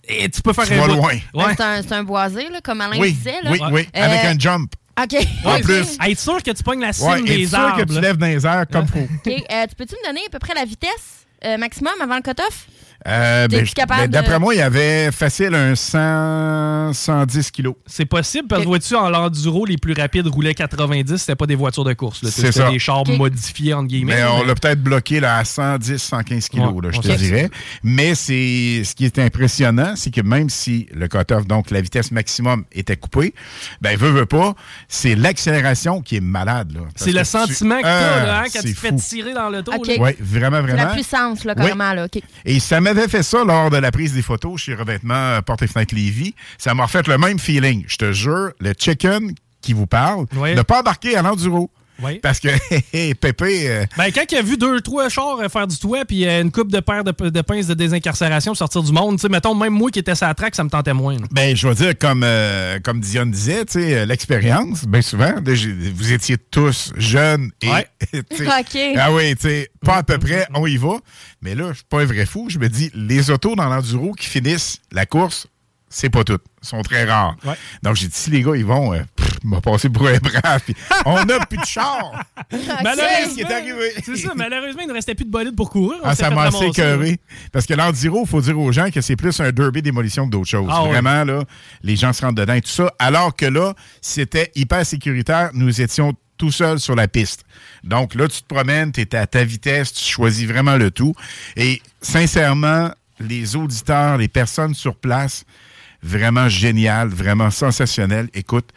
et 0.08 0.30
tu 0.30 0.42
peux 0.42 0.54
faire 0.54 0.66
Tu 0.66 0.74
un 0.74 0.82
vas 0.82 0.88
loin. 0.88 1.14
Ouais. 1.34 1.54
c'est 1.56 1.62
un, 1.64 1.82
c'est 1.82 1.92
un 1.94 2.04
boisé, 2.04 2.50
là, 2.50 2.60
comme 2.64 2.82
Alain 2.82 2.98
Oui, 3.00 3.14
disait. 3.14 3.42
Là. 3.44 3.52
oui, 3.52 3.60
oui, 3.72 3.88
Euh, 3.96 4.04
avec 4.06 4.24
un 4.26 4.40
jump. 4.40 4.74
OK. 5.02 5.16
En 5.46 5.60
plus. 5.62 5.98
Être 6.04 6.20
sûr 6.20 6.42
que 6.42 6.52
tu 6.52 6.64
pognes 6.64 6.82
la 6.82 6.94
cime 6.94 7.08
Ouais, 7.08 7.20
et 7.22 7.38
des 7.38 7.48
sûr 7.48 7.60
arbres. 7.60 7.78
que 7.78 7.88
tu 7.88 7.94
là. 7.94 8.02
lèves 8.02 8.18
dans 8.18 8.26
les 8.28 8.46
airs 8.46 8.66
comme 8.72 8.88
faut. 8.94 9.00
OK. 9.00 9.28
Euh, 9.28 9.66
tu 9.68 9.76
peux-tu 9.76 9.96
me 9.96 10.08
donner 10.08 10.22
à 10.26 10.30
peu 10.32 10.40
près 10.40 10.54
la 10.56 10.66
vitesse 10.66 11.26
euh, 11.46 11.58
maximum 11.58 11.94
avant 12.02 12.16
le 12.16 12.22
cut-off? 12.22 12.66
Euh, 13.08 13.48
ben, 13.48 13.66
ben, 13.88 14.08
D'après 14.10 14.34
de- 14.36 14.40
moi, 14.40 14.54
il 14.54 14.58
y 14.58 14.62
avait 14.62 15.12
facile 15.12 15.56
un 15.56 15.76
100, 15.76 16.92
110 16.94 17.52
kilos. 17.52 17.76
C'est 17.86 18.06
possible 18.06 18.48
parce 18.48 18.64
que 18.64 18.68
vois-tu, 18.68 18.96
en 18.96 19.10
l'enduro, 19.10 19.66
les 19.66 19.78
plus 19.78 19.94
rapides 19.94 20.28
roulaient 20.28 20.54
90, 20.54 21.18
c'était 21.18 21.36
pas 21.36 21.46
des 21.46 21.56
voitures 21.56 21.84
de 21.86 21.94
course. 21.94 22.20
C'était 22.30 22.52
ça. 22.52 22.70
des 22.70 22.80
chars 22.80 23.02
Ok. 23.02 23.18
modifiés, 23.18 23.74
entre 23.74 23.88
guillemets. 23.88 24.16
Mais 24.16 24.24
on 24.26 24.44
l'a 24.44 24.56
peut-être 24.56 24.82
bloqué 24.82 25.20
là, 25.20 25.38
à 25.38 25.46
110, 25.46 25.98
115 26.02 26.50
kilos, 26.50 26.74
Ouais, 26.74 26.82
là, 26.88 26.90
je 26.92 27.00
te 27.00 27.16
dirais. 27.16 27.50
Mais 27.84 28.14
c'est 28.16 28.82
ce 28.84 28.94
qui 28.96 29.06
est 29.06 29.20
impressionnant, 29.20 29.94
c'est 29.96 30.12
que 30.12 30.22
même 30.22 30.50
si 30.50 30.88
le 30.94 31.08
cut-off, 31.08 31.48
donc 31.48 31.72
la 31.72 31.82
vitesse 31.82 32.12
maximum, 32.12 32.66
était 32.72 32.98
coupée, 32.98 33.34
ben 33.82 33.98
veut, 33.98 34.10
veut 34.12 34.26
pas, 34.26 34.54
c'est 34.88 35.16
l'accélération 35.16 36.02
qui 36.02 36.18
est 36.18 36.22
malade. 36.22 36.78
C'est 36.96 37.12
le 37.12 37.20
tu- 37.20 37.26
sentiment 37.26 37.80
que 37.80 37.86
Ah, 37.86 38.00
t'as 38.20 38.26
là, 38.26 38.40
hein, 38.40 38.44
quand 38.46 38.60
c'est 38.62 38.68
tu 38.68 38.74
te 38.74 38.80
fais 38.80 38.90
fou. 38.90 39.00
tirer 39.08 39.34
dans. 39.34 39.48
Ok. 39.48 39.88
là. 39.88 39.94
Oui, 40.00 40.12
vraiment, 40.20 40.58
C'est 40.62 40.68
la 40.68 40.76
vraiment. 40.76 40.94
puissance, 40.94 41.44
là, 41.46 41.56
carrément. 41.56 41.94
Là. 41.94 42.06
OK. 42.06 42.22
Et 42.46 42.60
ça 42.60 42.82
m'avait 42.98 43.10
fait 43.10 43.24
ça 43.24 43.44
lors 43.44 43.70
de 43.70 43.78
la 43.78 43.92
prise 43.92 44.14
des 44.14 44.22
photos 44.22 44.60
chez 44.60 44.74
Revêtement 44.74 45.14
euh, 45.14 45.42
Porte 45.42 45.62
et 45.62 45.68
Fenêtre 45.68 45.94
Lévis. 45.94 46.34
Ça 46.58 46.74
m'a 46.74 46.84
refait 46.86 47.02
le 47.08 47.18
même 47.18 47.38
feeling. 47.40 47.84
Je 47.88 47.98
te 47.98 48.12
jure, 48.12 48.52
le 48.60 48.74
chicken 48.78 49.34
qui 49.62 49.74
vous 49.74 49.86
parle 49.88 50.26
Ouais. 50.36 50.56
n'a 50.56 50.64
pas 50.64 50.80
embarqué 50.80 51.16
à 51.16 51.22
l'enduro. 51.22 51.70
Oui. 52.04 52.20
Parce 52.20 52.40
que 52.40 52.50
Pépé, 53.14 53.70
euh, 53.70 53.86
Ben, 53.98 54.12
quand 54.14 54.24
il 54.32 54.38
a 54.38 54.42
vu 54.42 54.58
deux, 54.58 54.82
trois 54.82 55.10
chars 55.10 55.40
euh, 55.40 55.50
faire 55.50 55.68
du 55.68 55.78
toit, 55.78 56.06
puis 56.06 56.28
euh, 56.28 56.42
une 56.42 56.52
coupe 56.52 56.72
de 56.72 56.80
paires 56.80 57.04
de, 57.04 57.12
de 57.30 57.42
pinces 57.42 57.68
de 57.68 57.74
désincarcération 57.74 58.54
sortir 58.54 58.84
du 58.84 58.92
monde, 58.92 59.16
tu 59.18 59.22
sais, 59.24 59.30
mettons, 59.30 59.56
même 59.56 59.74
moi 59.74 59.90
qui 59.90 60.00
étais 60.00 60.16
sur 60.16 60.28
la 60.28 60.34
track, 60.34 60.56
ça 60.56 60.64
me 60.64 60.70
tentait 60.70 60.94
moins. 60.94 61.16
là. 61.16 61.26
ben, 61.32 61.56
je 61.56 61.68
vais 61.68 61.76
dire, 61.76 61.98
comme, 61.98 62.24
euh, 62.24 62.80
comme 62.84 63.00
Dionne 63.00 63.32
disait, 63.32 63.66
tu 63.66 63.82
sais, 63.82 64.06
l'expérience, 64.06 64.86
bien 64.86 65.02
souvent, 65.02 65.34
vous 65.44 66.14
étiez 66.14 66.38
tous 66.38 66.92
jeunes 66.98 67.52
et. 67.62 67.70
Ouais. 67.70 67.88
Ah 68.98 69.12
oui, 69.12 69.36
tu 69.36 69.48
sais, 69.48 69.70
pas 69.84 69.98
à 69.98 70.04
peu 70.04 70.18
près, 70.18 70.48
on 70.54 70.66
y 70.66 70.78
va. 70.78 70.98
Mais 71.42 71.56
là, 71.56 71.70
je 71.70 71.76
suis 71.78 71.86
pas 71.90 72.02
un 72.02 72.06
vrai 72.06 72.26
fou. 72.26 72.48
Je 72.50 72.60
me 72.60 72.68
dis, 72.70 72.92
les 72.94 73.30
autos 73.30 73.56
dans 73.56 73.68
l'enduro 73.70 74.14
qui 74.14 74.28
finissent 74.28 74.80
la 74.92 75.06
course, 75.06 75.48
c'est 75.90 76.10
pas 76.10 76.24
toutes. 76.24 76.44
Ils 76.64 76.68
sont 76.68 76.82
très 76.82 77.06
rares. 77.06 77.36
Ouais. 77.46 77.54
Donc, 77.82 77.96
j'ai 77.96 78.08
dit, 78.08 78.16
si 78.16 78.30
les 78.30 78.42
gars, 78.42 78.56
ils 78.56 78.66
vont, 78.66 78.94
euh, 78.94 79.02
m'ont 79.44 79.62
passé 79.62 79.90
pour 79.90 80.08
un 80.08 80.18
brave. 80.18 80.62
Puis, 80.66 80.76
on 81.06 81.24
n'a 81.24 81.46
plus 81.46 81.58
de 81.58 81.66
char. 81.66 82.26
Malheureusement, 82.52 83.30
ce 83.30 83.34
qui 83.36 83.42
est 83.42 83.52
arrivé. 83.52 83.94
C'est 84.04 84.16
ça, 84.18 84.34
malheureusement, 84.36 84.82
il 84.82 84.88
ne 84.88 84.94
restait 84.94 85.16
plus 85.16 85.26
de 85.26 85.32
bolide 85.32 85.56
pour 85.56 85.70
courir. 85.70 86.00
Ah, 86.04 86.16
ça 86.16 86.30
m'a 86.30 86.50
écœuré. 86.50 87.20
Parce 87.52 87.66
que 87.66 87.74
l'enduro, 87.74 88.24
il 88.26 88.30
faut 88.30 88.42
dire 88.42 88.60
aux 88.60 88.72
gens 88.72 88.90
que 88.92 89.02
c'est 89.02 89.16
plus 89.16 89.40
un 89.40 89.52
derby 89.52 89.82
démolition 89.82 90.26
que 90.26 90.32
d'autres 90.32 90.50
choses. 90.50 90.70
Ah 90.70 90.84
ouais. 90.84 90.90
Vraiment, 90.90 91.24
là, 91.24 91.44
les 91.84 91.96
gens 91.96 92.12
se 92.12 92.22
rentrent 92.22 92.36
dedans 92.36 92.54
et 92.54 92.62
tout 92.62 92.70
ça. 92.70 92.92
Alors 93.00 93.36
que 93.36 93.46
là, 93.46 93.74
c'était 94.02 94.52
hyper 94.56 94.86
sécuritaire. 94.86 95.52
Nous 95.54 95.82
étions 95.82 96.14
tout 96.38 96.52
seuls 96.52 96.80
sur 96.80 96.96
la 96.96 97.08
piste. 97.08 97.44
Donc 97.84 98.16
là, 98.16 98.28
tu 98.28 98.42
te 98.42 98.48
promènes, 98.48 98.92
tu 98.92 99.02
es 99.02 99.16
à 99.16 99.26
ta 99.26 99.44
vitesse, 99.44 99.94
tu 99.94 100.04
choisis 100.04 100.48
vraiment 100.48 100.78
le 100.78 100.92
tout. 100.92 101.14
Et 101.56 101.82
sincèrement, 102.02 102.92
les 103.20 103.56
auditeurs, 103.56 104.18
les 104.18 104.28
personnes 104.28 104.74
sur 104.74 104.96
place, 104.96 105.46
vraiment 106.04 106.50
génial, 106.50 107.10
vraiment 107.10 107.52
sensationnel. 107.52 108.30
Écoute, 108.34 108.70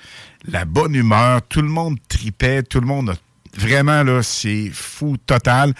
la 0.44 0.64
bonne 0.64 0.94
humeur, 0.94 1.42
tout 1.48 1.62
le 1.62 1.68
monde 1.68 1.98
tripait, 2.08 2.62
tout 2.62 2.80
le 2.80 2.86
monde 2.86 3.10
a 3.10 3.14
vraiment 3.58 4.02
là, 4.02 4.22
c'est 4.22 4.70
fou 4.72 5.16
total. 5.18 5.74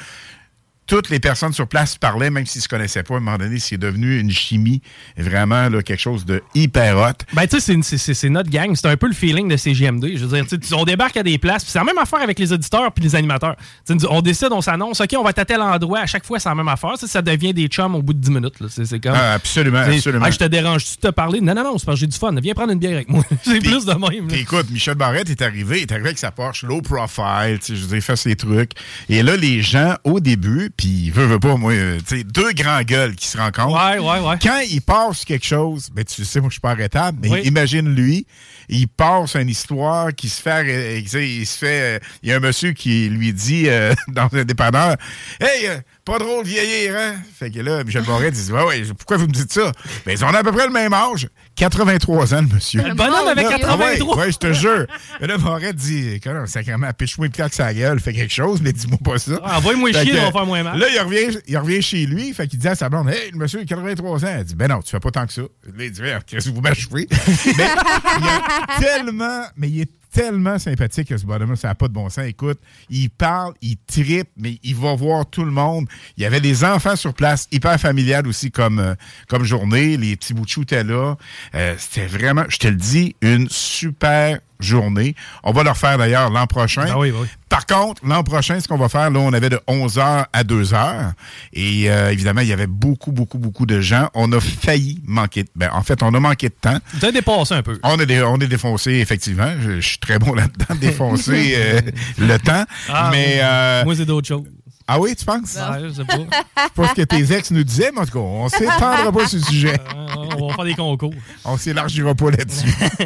Toutes 0.91 1.09
les 1.09 1.21
personnes 1.21 1.53
sur 1.53 1.69
place 1.69 1.97
parlaient, 1.97 2.31
même 2.31 2.47
s'ils 2.47 2.59
ne 2.59 2.63
se 2.65 2.69
connaissaient 2.69 3.05
pas. 3.05 3.15
À 3.15 3.17
un 3.19 3.21
moment 3.21 3.39
donné, 3.39 3.61
c'est 3.61 3.79
devenu 3.79 4.19
une 4.19 4.33
chimie, 4.33 4.83
vraiment 5.17 5.69
là, 5.69 5.85
quelque 5.85 6.01
chose 6.01 6.25
de 6.25 6.43
hyper 6.53 6.99
hot. 6.99 7.25
Ben, 7.33 7.47
tu 7.47 7.61
sais, 7.61 8.15
c'est 8.15 8.29
notre 8.29 8.51
gang. 8.51 8.75
C'est 8.75 8.89
un 8.89 8.97
peu 8.97 9.07
le 9.07 9.13
feeling 9.13 9.47
de 9.47 9.57
CGMD. 9.57 10.17
Je 10.17 10.27
veux 10.27 10.37
dire, 10.37 10.45
tu 10.49 10.75
on 10.75 10.85
débarque 10.85 11.17
à 11.17 11.23
des 11.23 11.39
places. 11.39 11.63
puis 11.63 11.71
C'est 11.71 11.79
la 11.79 11.85
même 11.85 11.99
affaire 11.99 12.21
avec 12.21 12.41
les 12.41 12.53
auditeurs 12.53 12.91
puis 12.91 13.05
les 13.05 13.15
animateurs. 13.15 13.55
Tu 13.87 13.95
on 14.11 14.21
décide, 14.21 14.49
on 14.51 14.61
s'annonce, 14.61 15.01
OK, 15.01 15.15
on 15.17 15.23
va 15.23 15.31
être 15.31 15.39
à 15.39 15.45
tel 15.45 15.61
endroit. 15.61 16.01
À 16.01 16.07
chaque 16.07 16.27
fois, 16.27 16.41
c'est 16.41 16.49
la 16.49 16.57
même 16.57 16.67
affaire. 16.67 16.95
Tu 16.99 17.07
Ça 17.07 17.23
devient 17.23 17.55
des 17.55 17.69
chums 17.69 17.95
au 17.95 18.03
bout 18.03 18.13
de 18.13 18.19
10 18.19 18.31
minutes. 18.33 18.55
C'est 18.69 18.99
comme. 18.99 19.13
Ah, 19.15 19.35
absolument, 19.35 19.85
tu 19.85 19.95
absolument. 19.95 20.25
Ah, 20.27 20.33
je 20.33 20.39
te 20.39 20.45
dérange-tu 20.45 20.97
de 20.97 21.09
te 21.09 21.15
parler? 21.15 21.41
Non, 21.41 21.55
non, 21.55 21.63
non, 21.63 21.79
c'est 21.79 21.87
parce 21.87 21.99
que 21.99 22.01
j'ai 22.01 22.07
du 22.09 22.19
fun. 22.19 22.35
Viens 22.43 22.55
prendre 22.55 22.73
une 22.73 22.81
bière 22.81 22.95
avec 22.95 23.09
moi. 23.09 23.23
c'est 23.45 23.61
plus 23.61 23.85
de 23.85 23.93
même. 23.93 24.29
écoute, 24.33 24.69
Michel 24.71 24.97
Barrette 24.97 25.31
est 25.31 25.41
arrivé, 25.41 25.79
il 25.79 25.83
est 25.83 25.93
arrivé 25.93 26.09
avec 26.09 26.19
sa 26.19 26.33
Porsche 26.33 26.67
low 26.67 26.83
profile, 26.83 27.61
tu 27.65 27.77
je 27.77 27.83
veux 27.83 27.87
dire, 27.87 27.97
il 27.99 28.03
fait 28.03 28.17
ses 28.17 28.35
trucs. 28.35 28.73
Et 29.09 29.23
là, 29.23 29.37
les 29.37 29.63
gens, 29.63 29.95
au 30.03 30.19
début, 30.19 30.71
puis 30.81 31.11
veut, 31.11 31.27
veut 31.27 31.39
pas, 31.39 31.57
moi, 31.57 31.73
euh, 31.75 31.99
tu 31.99 32.17
sais, 32.19 32.25
deux 32.25 32.53
grands 32.53 32.81
gueules 32.81 33.15
qui 33.15 33.27
se 33.27 33.37
rencontrent. 33.37 33.77
Ouais, 33.77 33.99
ouais, 33.99 34.27
ouais. 34.27 34.37
Quand 34.43 34.61
il 34.61 34.81
passe 34.81 35.27
quelque 35.27 35.45
chose, 35.45 35.91
ben 35.93 36.05
tu 36.07 36.25
sais, 36.25 36.41
moi, 36.41 36.49
je 36.49 36.55
suis 36.55 36.61
pas 36.61 36.71
arrêtable, 36.71 37.19
mais 37.21 37.29
Oui. 37.29 37.41
imagine 37.45 37.95
lui, 37.95 38.27
il 38.71 38.89
passe 38.89 39.37
une 39.37 39.51
histoire 39.51 40.15
qui 40.15 40.31
se 40.31 40.41
fait, 40.41 40.65
euh, 40.67 41.21
il 41.21 41.47
se 41.47 41.59
fait, 41.59 41.97
euh, 41.97 41.99
il 42.23 42.31
y 42.31 42.33
a 42.33 42.37
un 42.37 42.41
monsieur 42.41 42.73
qui 42.73 43.11
lui 43.11 43.35
dit 43.35 43.69
euh, 43.69 43.93
dans 44.09 44.29
un 44.33 44.45
dépanneur, 44.45 44.97
hey, 45.39 45.69
pas 46.05 46.19
drôle 46.19 46.45
de 46.45 46.49
vieillir, 46.49 46.97
hein? 46.97 47.15
Fait 47.39 47.51
que 47.51 47.61
là, 47.61 47.85
Michel 47.85 48.05
Barrette, 48.05 48.35
il 48.37 48.45
dit, 48.45 48.53
ouais, 48.53 48.65
ouais, 48.65 48.83
pourquoi 48.97 49.17
vous 49.17 49.27
me 49.27 49.33
dites 49.33 49.53
ça? 49.53 49.73
Ben, 50.07 50.13
ils 50.13 50.25
ont 50.25 50.29
à 50.29 50.43
peu 50.43 50.53
près 50.53 50.67
le 50.67 50.73
même 50.73 50.93
âge, 50.93 51.29
83 51.57 52.35
ans, 52.35 52.43
le 52.43 52.55
monsieur. 52.55 52.83
Le 52.83 52.95
bonhomme 52.95 53.29
avait 53.29 53.43
Mon 53.43 53.49
Dieu. 53.49 53.59
83. 53.59 54.15
Ah 54.15 54.19
ouais, 54.19 54.25
ouais, 54.25 54.33
je 54.33 54.39
te 54.39 54.53
jure. 54.53 54.87
Et 55.21 55.27
là, 55.27 55.39
Barrette 55.39 55.77
dit, 55.77 56.21
quand 56.23 56.47
sacrément, 56.47 56.91
piche-moi 56.93 57.29
claque 57.29 57.55
sa 57.55 57.73
gueule, 57.75 58.01
fais 58.01 58.13
quelque 58.13 58.33
chose, 58.33 58.61
mais 58.63 58.73
dis-moi 58.73 58.99
pas 59.05 59.19
ça. 59.19 59.41
Ah, 59.45 59.59
envoie-moi 59.59 59.93
chier, 59.93 60.19
on 60.21 60.27
va 60.27 60.33
faire 60.33 60.47
moins 60.47 60.63
mal. 60.63 60.79
Là, 60.79 60.87
il 60.89 61.01
revient, 61.01 61.39
il 61.47 61.59
revient 61.59 61.83
chez 61.83 62.07
lui, 62.07 62.33
fait 62.33 62.47
qu'il 62.47 62.59
dit 62.59 62.69
à 62.69 62.75
sa 62.75 62.89
blonde, 62.89 63.11
hey, 63.11 63.31
le 63.33 63.39
monsieur, 63.39 63.61
il 63.61 63.63
a 63.63 63.67
83 63.67 64.25
ans. 64.25 64.29
Elle 64.29 64.45
dit, 64.45 64.55
ben 64.55 64.69
non, 64.69 64.81
tu 64.81 64.91
fais 64.91 65.01
pas 65.01 65.11
tant 65.11 65.27
que 65.27 65.33
ça. 65.33 65.43
Là, 65.43 65.85
il 65.85 65.91
dit, 65.91 66.01
qu'est-ce 66.27 66.49
que 66.49 66.55
vous 66.55 66.61
m'achevez? 66.61 67.07
mais 67.11 67.17
il 67.47 68.27
est 68.31 68.81
tellement, 68.81 69.45
mais 69.57 69.69
il 69.69 69.81
est 69.83 70.00
tellement 70.13 70.59
sympathique 70.59 71.09
que 71.09 71.17
ce 71.17 71.25
bonhomme 71.25 71.57
ça 71.57 71.69
n'a 71.69 71.75
pas 71.75 71.89
de 71.89 71.93
bon 71.93 72.09
sens. 72.09 72.25
Écoute, 72.27 72.59
il 72.89 73.11
parle, 73.11 73.55
il 73.63 73.77
tripe, 73.87 74.31
mais 74.37 74.59
il 74.63 74.75
va 74.75 74.95
voir 74.95 75.27
tout 75.29 75.45
le 75.45 75.51
monde. 75.51 75.87
Il 76.17 76.23
y 76.23 76.27
avait 76.27 76.41
des 76.41 76.65
enfants 76.65 76.97
sur 76.97 77.15
place, 77.15 77.47
hyper 77.53 77.79
familial 77.81 78.27
aussi 78.27 78.51
comme, 78.51 78.79
euh, 78.79 78.95
comme 79.29 79.45
journée. 79.45 79.97
Les 79.97 80.17
petits 80.17 80.35
bouts 80.35 80.45
étaient 80.63 80.85
là. 80.85 81.17
Euh, 81.55 81.75
C'était 81.79 82.07
vraiment, 82.07 82.45
je 82.49 82.59
te 82.59 82.69
le 82.69 82.77
dis, 82.77 83.15
une 83.23 83.49
super 83.49 84.41
journée. 84.63 85.15
On 85.45 85.53
va 85.53 85.63
le 85.65 85.71
refaire 85.71 85.99
d'ailleurs 85.99 86.31
l'an 86.31 86.47
prochain. 86.47 86.85
Ben 86.85 86.97
oui, 86.99 87.11
ben 87.11 87.19
oui. 87.23 87.27
Par 87.49 87.67
contre, 87.67 88.03
l'an 88.07 88.23
prochain, 88.23 88.61
ce 88.61 88.69
qu'on 88.69 88.77
va 88.79 88.89
faire, 88.89 89.11
là, 89.11 89.19
on 89.19 89.33
avait 89.33 89.49
de 89.49 89.61
11h 89.67 90.27
à 90.33 90.45
2h. 90.45 91.13
Et 91.53 91.91
euh, 91.91 92.13
évidemment, 92.13 92.43
il 92.43 92.47
y 92.49 92.53
avait 92.53 92.69
beaucoup, 92.69 93.11
beaucoup, 93.11 93.39
beaucoup 93.39 93.67
de 93.67 93.81
gens. 93.81 94.09
On 94.15 94.31
a 94.33 94.41
failli 94.41 95.01
manquer. 95.05 95.43
de- 95.43 95.49
Ben, 95.57 95.69
en 95.73 95.83
fait, 95.83 96.01
on 96.03 96.15
a 96.15 96.21
manqué 96.21 96.49
de 96.49 96.55
temps. 96.61 96.79
Tu 97.01 97.05
as 97.05 97.11
dépassé 97.13 97.55
un 97.55 97.63
peu. 97.63 97.79
On 97.83 97.99
est, 97.99 98.07
dé- 98.07 98.23
on 98.23 98.37
est 98.39 98.47
défoncé, 98.47 98.93
effectivement. 98.93 99.53
Je, 99.61 99.81
je 99.81 99.89
suis 99.89 99.99
très 99.99 100.19
bon 100.21 100.33
là-dedans, 100.35 100.75
défoncer 100.81 101.55
euh, 101.57 101.81
le 102.19 102.39
temps. 102.39 102.65
Ah, 102.89 103.09
mais. 103.11 103.41
euh, 103.43 103.85
moi, 103.85 103.97
c'est 103.97 104.05
d'autres 104.07 104.29
choses. 104.29 104.45
Ah 104.93 104.99
oui, 104.99 105.15
tu 105.15 105.25
penses? 105.25 105.55
Ouais, 105.55 105.85
je 105.85 105.93
sais 105.95 106.05
pas. 106.05 106.17
C'est 106.17 106.73
pas 106.75 106.89
ce 106.89 106.95
que 106.95 107.03
tes 107.03 107.33
ex 107.33 107.53
nous 107.53 107.63
disaient, 107.63 107.93
mais 107.95 108.01
en 108.01 108.07
tout 108.07 108.15
cas, 108.15 108.19
on 108.19 108.49
s'étendra 108.49 109.13
pas 109.13 109.29
sur 109.29 109.39
le 109.39 109.45
sujet. 109.45 109.75
Euh, 109.75 110.17
on 110.37 110.49
va 110.49 110.55
faire 110.55 110.65
des 110.65 110.75
concours. 110.75 111.15
On 111.45 111.57
s'élargira 111.57 112.13
pas 112.17 112.33
là-dessus. 112.33 112.67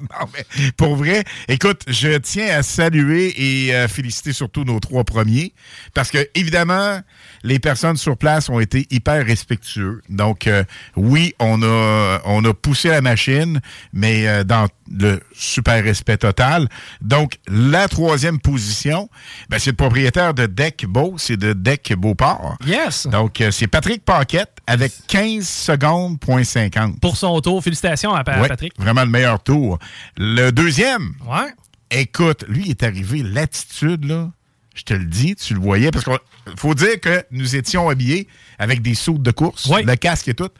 non, 0.00 0.28
mais 0.32 0.44
pour 0.76 0.94
vrai, 0.94 1.24
écoute, 1.48 1.82
je 1.88 2.18
tiens 2.18 2.56
à 2.56 2.62
saluer 2.62 3.34
et 3.36 3.74
euh, 3.74 3.88
féliciter 3.88 4.32
surtout 4.32 4.62
nos 4.62 4.78
trois 4.78 5.02
premiers 5.02 5.54
parce 5.92 6.12
que, 6.12 6.28
évidemment, 6.36 7.00
les 7.42 7.58
personnes 7.58 7.96
sur 7.96 8.16
place 8.16 8.48
ont 8.48 8.60
été 8.60 8.86
hyper 8.90 9.24
respectueux. 9.24 10.02
Donc, 10.08 10.46
euh, 10.46 10.64
oui, 10.96 11.34
on 11.38 11.62
a, 11.62 12.20
on 12.24 12.44
a 12.44 12.54
poussé 12.54 12.88
la 12.88 13.00
machine, 13.00 13.60
mais 13.92 14.26
euh, 14.28 14.44
dans 14.44 14.66
le 14.90 15.20
super 15.34 15.82
respect 15.84 16.16
total. 16.16 16.68
Donc, 17.00 17.38
la 17.46 17.88
troisième 17.88 18.38
position, 18.40 19.08
ben, 19.48 19.58
c'est 19.58 19.70
le 19.70 19.76
propriétaire 19.76 20.34
de 20.34 20.46
Deck 20.46 20.86
Beau, 20.86 21.14
c'est 21.18 21.36
de 21.36 21.52
Deck 21.52 21.92
Beauport. 21.96 22.56
Yes. 22.66 23.06
Donc, 23.06 23.40
euh, 23.40 23.50
c'est 23.50 23.66
Patrick 23.66 24.04
Paquette 24.04 24.52
avec 24.66 24.92
15 25.08 25.46
secondes, 25.46 26.18
point 26.18 26.44
50. 26.44 27.00
Pour 27.00 27.16
son 27.16 27.38
tour, 27.40 27.62
félicitations 27.62 28.14
à, 28.14 28.18
Ouais, 28.18 28.48
Patrick. 28.48 28.72
Vraiment 28.78 29.02
le 29.04 29.10
meilleur 29.10 29.42
tour. 29.42 29.78
Le 30.16 30.50
deuxième, 30.50 31.14
Ouais. 31.26 31.52
écoute, 31.90 32.44
lui 32.48 32.64
il 32.66 32.70
est 32.70 32.82
arrivé, 32.82 33.22
l'attitude, 33.22 34.04
là, 34.04 34.30
Je 34.78 34.84
te 34.84 34.94
le 34.94 35.06
dis, 35.06 35.34
tu 35.34 35.54
le 35.54 35.60
voyais, 35.60 35.90
parce 35.90 36.04
qu'il 36.04 36.16
faut 36.56 36.72
dire 36.72 37.00
que 37.00 37.24
nous 37.32 37.56
étions 37.56 37.88
habillés 37.88 38.28
avec 38.60 38.80
des 38.80 38.94
sautes 38.94 39.22
de 39.22 39.32
course, 39.32 39.68
le 39.68 39.96
casque 39.96 40.28
et 40.28 40.34
tout, 40.34 40.50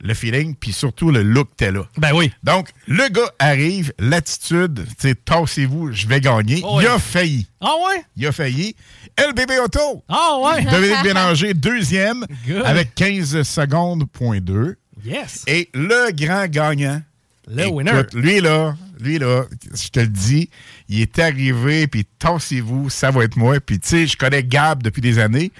le 0.00 0.14
feeling, 0.14 0.54
puis 0.54 0.72
surtout 0.72 1.10
le 1.10 1.24
look 1.24 1.48
était 1.54 1.72
là. 1.72 1.80
Ben 1.98 2.12
oui. 2.14 2.30
Donc, 2.44 2.68
le 2.86 3.08
gars 3.08 3.28
arrive, 3.40 3.92
l'attitude, 3.98 4.84
tu 4.86 5.08
sais, 5.08 5.14
tassez-vous, 5.16 5.90
je 5.90 6.06
vais 6.06 6.20
gagner. 6.20 6.62
Oh, 6.64 6.78
Il 6.80 6.86
a 6.86 7.00
failli. 7.00 7.48
Ah 7.60 7.72
ouais? 7.88 8.04
Il 8.16 8.24
a 8.28 8.30
failli. 8.30 8.76
LBB 9.18 9.50
Auto. 9.64 10.04
Ah 10.08 10.36
ouais? 10.44 10.62
Dominique 10.64 11.02
Bélanger, 11.02 11.52
deuxième, 11.54 12.24
Good. 12.46 12.62
avec 12.64 12.94
15 12.94 13.42
secondes, 13.42 14.04
point 14.12 14.38
2. 14.38 14.76
Yes. 15.04 15.42
Et 15.48 15.70
le 15.74 16.12
grand 16.12 16.46
gagnant. 16.46 17.02
Le 17.48 17.62
écoute, 17.64 17.74
winner. 17.74 18.02
Lui, 18.14 18.40
là, 18.40 18.76
lui, 19.00 19.18
là, 19.18 19.44
je 19.74 19.88
te 19.88 20.00
le 20.00 20.08
dis, 20.08 20.50
il 20.88 21.00
est 21.00 21.18
arrivé, 21.18 21.86
puis 21.86 22.04
tassez-vous, 22.18 22.90
ça 22.90 23.10
va 23.10 23.24
être 23.24 23.36
moi. 23.36 23.60
Puis, 23.60 23.78
tu 23.78 23.88
sais, 23.88 24.06
je 24.06 24.16
connais 24.16 24.42
Gab 24.42 24.82
depuis 24.82 25.02
des 25.02 25.18
années, 25.18 25.52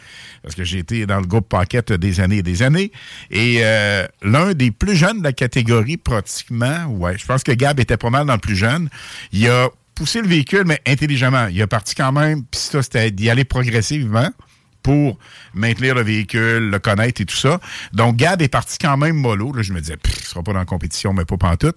parce 0.42 0.54
que 0.54 0.64
j'ai 0.64 0.78
été 0.78 1.06
dans 1.06 1.20
le 1.20 1.26
groupe 1.26 1.48
Pocket 1.48 1.92
des 1.92 2.20
années 2.20 2.38
et 2.38 2.42
des 2.42 2.62
années. 2.62 2.92
Et 3.30 3.58
euh, 3.60 4.06
l'un 4.22 4.54
des 4.54 4.70
plus 4.70 4.96
jeunes 4.96 5.18
de 5.18 5.24
la 5.24 5.32
catégorie, 5.32 5.96
pratiquement, 5.96 6.86
ouais, 6.86 7.18
je 7.18 7.26
pense 7.26 7.42
que 7.42 7.52
Gab 7.52 7.78
était 7.80 7.96
pas 7.96 8.10
mal 8.10 8.26
dans 8.26 8.34
le 8.34 8.40
plus 8.40 8.56
jeune. 8.56 8.88
Il 9.32 9.48
a 9.48 9.68
poussé 9.94 10.20
le 10.20 10.28
véhicule, 10.28 10.64
mais 10.66 10.80
intelligemment. 10.86 11.48
Il 11.48 11.60
a 11.62 11.66
parti 11.66 11.94
quand 11.94 12.12
même, 12.12 12.44
puis 12.44 12.60
ça, 12.60 12.82
c'était 12.82 13.10
d'y 13.10 13.30
aller 13.30 13.44
progressivement 13.44 14.30
pour 14.86 15.18
maintenir 15.52 15.96
le 15.96 16.02
véhicule, 16.02 16.70
le 16.70 16.78
connaître 16.78 17.20
et 17.20 17.24
tout 17.24 17.34
ça. 17.34 17.58
Donc, 17.92 18.14
Gab 18.14 18.40
est 18.40 18.48
parti 18.48 18.78
quand 18.78 18.96
même 18.96 19.16
mollo. 19.16 19.52
Là, 19.52 19.62
je 19.62 19.72
me 19.72 19.80
disais, 19.80 19.96
il 20.04 20.24
sera 20.24 20.44
pas 20.44 20.52
dans 20.52 20.60
la 20.60 20.64
compétition, 20.64 21.12
mais 21.12 21.24
pas 21.24 21.36
pantoute. 21.36 21.76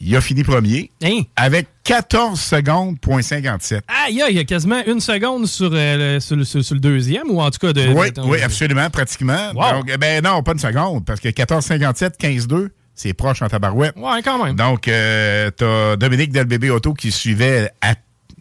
Il 0.00 0.14
a 0.14 0.20
fini 0.20 0.44
premier 0.44 0.90
Hein? 1.02 1.22
avec 1.34 1.66
14 1.84 2.40
secondes, 2.40 3.00
point 3.00 3.20
57. 3.22 3.82
Aïe, 3.88 4.22
aïe, 4.22 4.32
il 4.32 4.36
y 4.36 4.38
a 4.40 4.44
quasiment 4.44 4.80
une 4.86 5.00
seconde 5.00 5.46
sur, 5.46 5.70
euh, 5.72 6.14
le, 6.14 6.20
sur, 6.20 6.36
le- 6.36 6.44
sur- 6.44 6.64
sur 6.64 6.74
le 6.74 6.80
deuxième, 6.80 7.28
ou 7.30 7.40
en 7.40 7.50
tout 7.50 7.58
cas 7.58 7.72
de. 7.72 7.88
Oui, 7.88 8.12
de- 8.12 8.20
oui, 8.20 8.40
absolument, 8.40 8.88
pratiquement. 8.90 9.50
Wow. 9.54 9.78
Donc, 9.78 9.90
eh 9.92 9.96
ben 9.96 10.22
non, 10.22 10.42
pas 10.44 10.52
une 10.52 10.58
seconde, 10.60 11.04
parce 11.04 11.18
que 11.20 11.28
14,57, 11.28 12.16
15,2, 12.18 12.68
c'est 12.94 13.12
proche 13.12 13.42
en 13.42 13.48
tabarouette. 13.48 13.94
Ouais, 13.96 14.22
quand 14.24 14.44
même. 14.44 14.54
Donc, 14.54 14.86
euh, 14.88 15.50
t'as 15.50 15.96
Dominique 15.96 16.30
Delbébé 16.32 16.70
Auto 16.70 16.94
qui 16.94 17.10
suivait 17.10 17.70
à, 17.80 17.94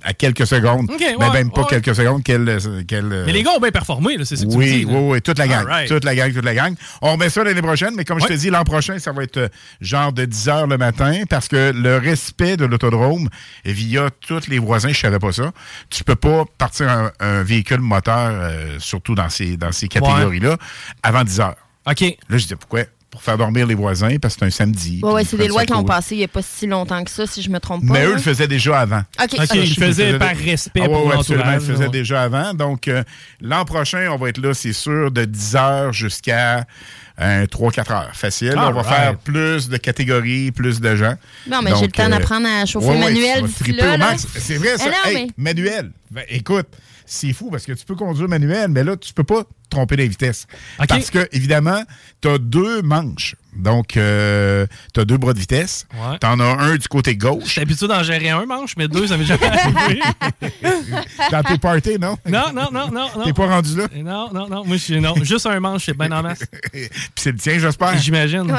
à 0.03 0.13
quelques 0.13 0.45
secondes. 0.47 0.89
Ok, 0.89 0.99
mais 0.99 1.15
ouais, 1.15 1.33
même 1.33 1.51
pas 1.51 1.61
ouais. 1.61 1.67
quelques 1.69 1.95
secondes. 1.95 2.23
Quelle, 2.23 2.59
quelle, 2.87 3.23
Mais 3.25 3.31
les 3.33 3.43
gars 3.43 3.51
ont 3.51 3.59
bien 3.59 3.71
performé, 3.71 4.17
c'est 4.23 4.35
ça 4.35 4.45
que 4.45 4.51
tu 4.51 4.57
Oui, 4.57 4.65
dis, 4.79 4.85
oui, 4.85 4.93
là. 4.93 4.99
oui, 4.99 5.21
toute 5.21 5.37
la 5.37 5.47
gang. 5.47 5.65
Right. 5.65 5.87
Toute 5.87 6.03
la 6.03 6.15
gang, 6.15 6.33
toute 6.33 6.45
la 6.45 6.53
gang. 6.55 6.75
On 7.01 7.13
remet 7.13 7.29
ça 7.29 7.43
l'année 7.43 7.61
prochaine, 7.61 7.93
mais 7.95 8.05
comme 8.05 8.19
je 8.19 8.25
te 8.25 8.33
dis, 8.33 8.49
l'an 8.49 8.63
prochain, 8.63 8.99
ça 8.99 9.11
va 9.11 9.23
être 9.23 9.37
euh, 9.37 9.47
genre 9.81 10.13
de 10.13 10.25
10 10.25 10.49
heures 10.49 10.67
le 10.67 10.77
matin 10.77 11.23
parce 11.29 11.47
que 11.47 11.71
le 11.75 11.97
respect 11.97 12.57
de 12.57 12.65
l'autodrome 12.65 13.29
via 13.65 14.09
tous 14.25 14.47
les 14.47 14.59
voisins, 14.59 14.89
je 14.89 14.99
savais 14.99 15.19
pas 15.19 15.31
ça. 15.31 15.51
Tu 15.89 16.03
peux 16.03 16.15
pas 16.15 16.45
partir 16.57 16.89
un, 16.89 17.11
un 17.19 17.43
véhicule 17.43 17.81
moteur, 17.81 18.31
euh, 18.31 18.75
surtout 18.79 19.15
dans 19.15 19.29
ces, 19.29 19.57
dans 19.57 19.71
ces 19.71 19.87
catégories-là, 19.87 20.57
avant 21.03 21.23
10 21.23 21.39
heures. 21.39 21.55
OK. 21.89 22.01
Là, 22.01 22.15
je 22.29 22.35
disais 22.37 22.55
pourquoi? 22.55 22.81
Pour 23.17 23.23
faire 23.23 23.37
dormir 23.39 23.65
les 23.65 23.73
voisins 23.73 24.15
parce 24.21 24.35
que 24.35 24.41
c'est 24.41 24.45
un 24.45 24.51
samedi. 24.51 24.99
Ouais, 25.01 25.11
ouais, 25.11 25.23
c'est 25.23 25.35
ils 25.37 25.39
des 25.39 25.47
lois 25.47 25.61
ça 25.61 25.65
qui 25.65 25.73
ont 25.73 25.83
passé 25.83 26.13
il 26.15 26.19
n'y 26.19 26.23
a 26.23 26.27
pas 26.27 26.43
si 26.43 26.67
longtemps 26.67 27.03
que 27.03 27.09
ça, 27.09 27.25
si 27.25 27.41
je 27.41 27.49
me 27.49 27.59
trompe 27.59 27.85
pas. 27.87 27.93
Mais 27.93 28.05
eux 28.05 28.13
le 28.13 28.19
faisaient 28.19 28.47
déjà 28.47 28.79
avant. 28.81 29.01
OK, 29.19 29.29
OK, 29.33 29.39
ok. 29.41 29.49
il 29.55 29.59
le 29.61 29.65
faisait- 29.85 30.19
par 30.19 30.35
respect 30.35 30.81
Ah 30.83 30.87
ouais, 30.87 30.93
pour 30.93 31.05
ouais, 31.07 31.13
absolument, 31.15 31.45
l'entourage. 31.45 31.63
il 31.67 31.73
le 31.73 31.79
ouais. 31.79 31.89
déjà 31.89 32.21
avant. 32.21 32.53
Donc, 32.53 32.87
euh, 32.87 33.03
l'an 33.41 33.65
prochain, 33.65 34.07
on 34.11 34.17
va 34.17 34.29
être 34.29 34.37
là, 34.37 34.53
c'est 34.53 34.71
sûr, 34.71 35.09
de 35.11 35.25
10 35.25 35.55
heures 35.55 35.93
jusqu'à 35.93 36.65
3-4 37.19 37.91
heures. 37.91 38.11
Facile. 38.13 38.49
All 38.51 38.59
on 38.59 38.71
va 38.73 38.81
right. 38.83 38.95
faire 38.95 39.17
plus 39.17 39.69
de 39.69 39.77
catégories, 39.77 40.51
plus 40.51 40.79
de 40.79 40.95
gens. 40.95 41.15
Non, 41.49 41.61
mais 41.63 41.71
j'ai 41.79 41.87
le 41.87 41.91
temps 41.91 42.03
euh, 42.05 42.09
d'apprendre 42.09 42.47
à 42.47 42.65
chauffer 42.67 42.87
ouais, 42.89 42.99
manuel. 42.99 43.45
C'est 44.37 44.55
vrai, 44.57 44.77
ça. 44.77 44.85
Ah 44.87 45.09
non, 45.09 45.11
Hey, 45.17 45.33
mais- 45.37 45.53
manuel. 45.53 45.91
Ben, 46.11 46.23
écoute, 46.29 46.67
c'est 47.05 47.33
fou 47.33 47.49
parce 47.49 47.65
que 47.65 47.71
tu 47.73 47.85
peux 47.85 47.95
conduire 47.95 48.27
manuel, 48.29 48.69
mais 48.69 48.83
là, 48.83 48.95
tu 48.95 49.13
peux 49.13 49.23
pas 49.23 49.43
tromper 49.69 49.95
la 49.97 50.05
vitesse. 50.05 50.47
Parce 50.87 51.09
que, 51.09 51.27
évidemment, 51.31 51.81
tu 52.21 52.27
as 52.29 52.37
deux 52.37 52.81
manches. 52.81 53.35
Donc, 53.55 53.87
tu 53.93 53.99
as 53.99 55.05
deux 55.05 55.17
bras 55.17 55.33
de 55.33 55.39
vitesse. 55.39 55.87
Ouais. 55.93 56.17
Tu 56.21 56.27
en 56.27 56.39
as 56.39 56.43
un 56.43 56.75
du 56.75 56.87
côté 56.87 57.15
gauche. 57.15 57.45
J'étais 57.47 57.61
habitué 57.61 57.87
d'en 57.87 58.03
gérer 58.03 58.29
un 58.29 58.45
manche, 58.45 58.75
mais 58.77 58.87
deux, 58.87 59.07
ça 59.07 59.17
m'est 59.17 59.25
jamais 59.25 59.47
arrivé. 59.47 60.01
Tes 61.47 61.57
parties, 61.57 61.97
non? 61.99 62.17
non, 62.27 62.51
non, 62.53 62.67
non, 62.71 62.91
non. 62.91 63.07
non. 63.15 63.23
T'es 63.23 63.33
pas 63.33 63.47
rendu 63.47 63.75
là? 63.77 63.87
Non, 63.95 64.29
non, 64.33 64.47
non. 64.47 64.63
Moi, 64.65 64.77
je 64.77 64.81
suis. 64.83 65.01
Non, 65.01 65.15
juste 65.23 65.45
un 65.45 65.59
manche, 65.59 65.85
c'est 65.85 65.97
bien 65.97 66.11
en 66.11 66.21
masse. 66.21 66.39
Puis 66.71 66.89
c'est 67.15 67.31
le 67.31 67.37
tien, 67.37 67.57
j'espère. 67.57 67.97
J'imagine. 67.97 68.45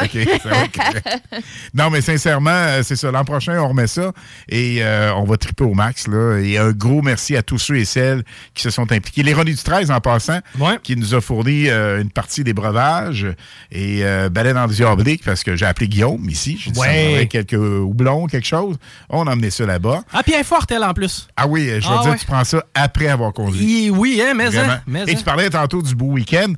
Non, 1.75 1.91
mais 1.91 2.01
sincèrement, 2.01 2.51
euh, 2.51 2.83
c'est 2.83 2.97
ça. 2.97 3.11
L'an 3.11 3.25
prochain, 3.25 3.59
on 3.61 3.69
remet 3.69 3.87
ça 3.87 4.13
et 4.49 4.79
euh, 4.83 5.13
on 5.15 5.25
va 5.25 5.37
triper 5.37 5.65
au 5.65 5.75
max. 5.75 6.07
Là. 6.09 6.39
Et 6.39 6.59
un 6.59 6.73
gros 6.73 7.03
merci 7.03 7.37
à 7.37 7.43
tous 7.43 7.59
ceux 7.59 7.77
et 7.77 7.85
celles 7.85 8.25
qui 8.55 8.63
se 8.63 8.71
sont 8.71 8.91
impliqués. 8.91 9.23
L'Ironie 9.23 9.55
du 9.55 9.63
13, 9.63 9.91
en 9.91 10.01
passant, 10.01 10.41
Ouais. 10.59 10.79
qui 10.83 10.97
nous 10.99 11.15
a 11.15 11.21
fourni 11.21 11.69
euh, 11.69 12.01
une 12.03 12.11
partie 12.11 12.45
des 12.45 12.53
breuvages 12.53 13.27
et 13.73 14.05
euh, 14.05 14.29
baleine 14.29 14.57
en 14.59 14.67
diablique 14.67 15.23
parce 15.25 15.43
que 15.45 15.57
j'ai 15.57 15.67
appelé 15.67 15.89
Guillaume 15.89 16.29
ici. 16.29 16.59
J'ai 16.63 16.71
dit, 16.71 16.79
Ouais. 16.81 17.17
ça 17.21 17.27
quelques 17.27 17.55
houblons, 17.55 18.27
quelque 18.27 18.47
chose. 18.47 18.77
On 19.09 19.27
a 19.27 19.33
emmené 19.33 19.51
ça 19.51 19.67
là-bas. 19.67 20.03
Ah, 20.13 20.23
puis 20.23 20.33
elle 20.35 20.41
est 20.41 20.45
forte, 20.45 20.71
elle, 20.73 20.85
en 20.85 20.93
plus. 20.95 21.29
Ah 21.37 21.47
oui, 21.47 21.67
je 21.81 21.89
veux 21.89 21.95
Ah 21.99 22.03
dire, 22.03 22.11
ouais. 22.13 22.19
tu 22.19 22.27
prends 22.27 22.45
ça 22.45 22.63
après 22.75 23.09
avoir 23.09 23.33
conduit. 23.33 23.91
Oui, 23.91 23.91
oui, 23.91 24.23
hein, 24.23 24.35
mais 24.35 24.57
hein, 24.57 24.81
mais 24.87 25.05
Et 25.07 25.13
hein. 25.13 25.15
tu 25.17 25.25
parlais 25.25 25.51
tantôt 25.51 25.83
du 25.83 25.95
beau 25.95 26.07
week-end. 26.13 26.53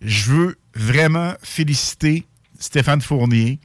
Je 0.00 0.30
veux 0.30 0.56
vraiment 0.74 1.32
féliciter 1.42 2.26
Stéphane 2.58 3.00
Fournier, 3.00 3.58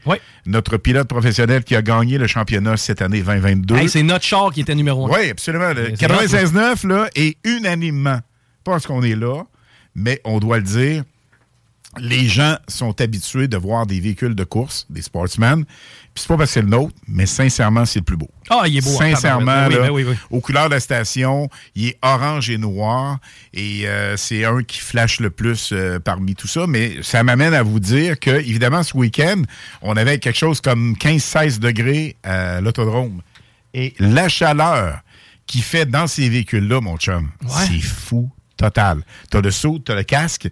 notre 0.45 0.77
pilote 0.77 1.07
professionnel 1.09 1.65
qui 1.65 1.75
a 1.75 1.81
gagné 1.81 2.17
le 2.17 2.27
championnat 2.27 2.77
cette 2.77 3.01
année 3.01 3.21
2022. 3.21 3.75
Hey, 3.75 3.89
c'est 3.89 4.03
notre 4.03 4.23
char 4.23 4.51
qui 4.53 4.61
était 4.61 4.73
numéro 4.75 5.07
un. 5.07 5.09
Oui, 5.17 5.29
absolument. 5.31 5.73
Le 5.73 5.89
Mais 5.89 5.95
c'est 5.97 6.07
96.9, 6.07 6.88
là, 6.88 7.09
et 7.15 7.35
unanimement, 7.43 8.19
parce 8.63 8.88
qu'on 8.88 9.03
est 9.03 9.15
là, 9.15 9.43
mais 9.95 10.21
on 10.25 10.39
doit 10.39 10.58
le 10.58 10.63
dire, 10.63 11.03
les 11.97 12.27
gens 12.27 12.58
sont 12.67 12.99
habitués 12.99 13.47
de 13.47 13.55
voir 13.55 13.86
des 13.86 14.01
véhicules 14.01 14.36
de 14.36 14.43
course, 14.43 14.86
des 14.89 15.01
sportsmen. 15.01 15.63
Puis 16.13 16.21
c'est 16.23 16.27
pas 16.27 16.36
parce 16.38 16.49
que 16.49 16.53
c'est 16.55 16.62
le 16.62 16.67
nôtre, 16.67 16.93
mais 17.08 17.25
sincèrement, 17.25 17.86
c'est 17.86 17.99
le 17.99 18.03
plus 18.05 18.17
beau. 18.17 18.29
Ah, 18.49 18.63
il 18.67 18.77
est 18.77 18.81
beau. 18.81 18.93
en 18.95 18.97
Sincèrement, 18.97 19.67
là, 19.67 19.69
oui, 19.69 19.75
oui, 19.79 19.89
oui, 19.89 20.03
oui. 20.10 20.15
aux 20.29 20.41
couleurs 20.41 20.65
de 20.67 20.73
la 20.73 20.79
station, 20.81 21.49
il 21.73 21.88
est 21.88 21.97
orange 22.01 22.49
et 22.49 22.58
noir. 22.58 23.19
Et 23.53 23.88
euh, 23.88 24.17
c'est 24.17 24.43
un 24.43 24.62
qui 24.63 24.79
flash 24.79 25.21
le 25.21 25.29
plus 25.29 25.69
euh, 25.71 25.99
parmi 25.99 26.36
tout 26.36 26.47
ça. 26.47 26.67
Mais 26.67 27.01
ça 27.01 27.23
m'amène 27.23 27.53
à 27.53 27.63
vous 27.63 27.79
dire 27.79 28.19
que, 28.19 28.31
évidemment, 28.31 28.84
ce 28.84 28.95
week-end, 28.97 29.41
on 29.81 29.95
avait 29.95 30.19
quelque 30.19 30.38
chose 30.38 30.60
comme 30.60 30.95
15-16 30.99 31.60
degrés 31.60 32.17
à 32.23 32.60
l'autodrome. 32.60 33.21
Et 33.73 33.93
la 33.99 34.27
chaleur 34.27 34.99
qui 35.47 35.62
fait 35.62 35.86
dans 35.86 36.08
ces 36.08 36.27
véhicules-là, 36.27 36.81
mon 36.81 36.97
chum, 36.97 37.29
Ouais. 37.43 37.49
c'est 37.69 37.79
fou 37.79 38.29
total. 38.57 39.03
T'as 39.29 39.41
le 39.41 39.51
saut, 39.51 39.79
t'as 39.79 39.95
le 39.95 40.03
casque. 40.03 40.49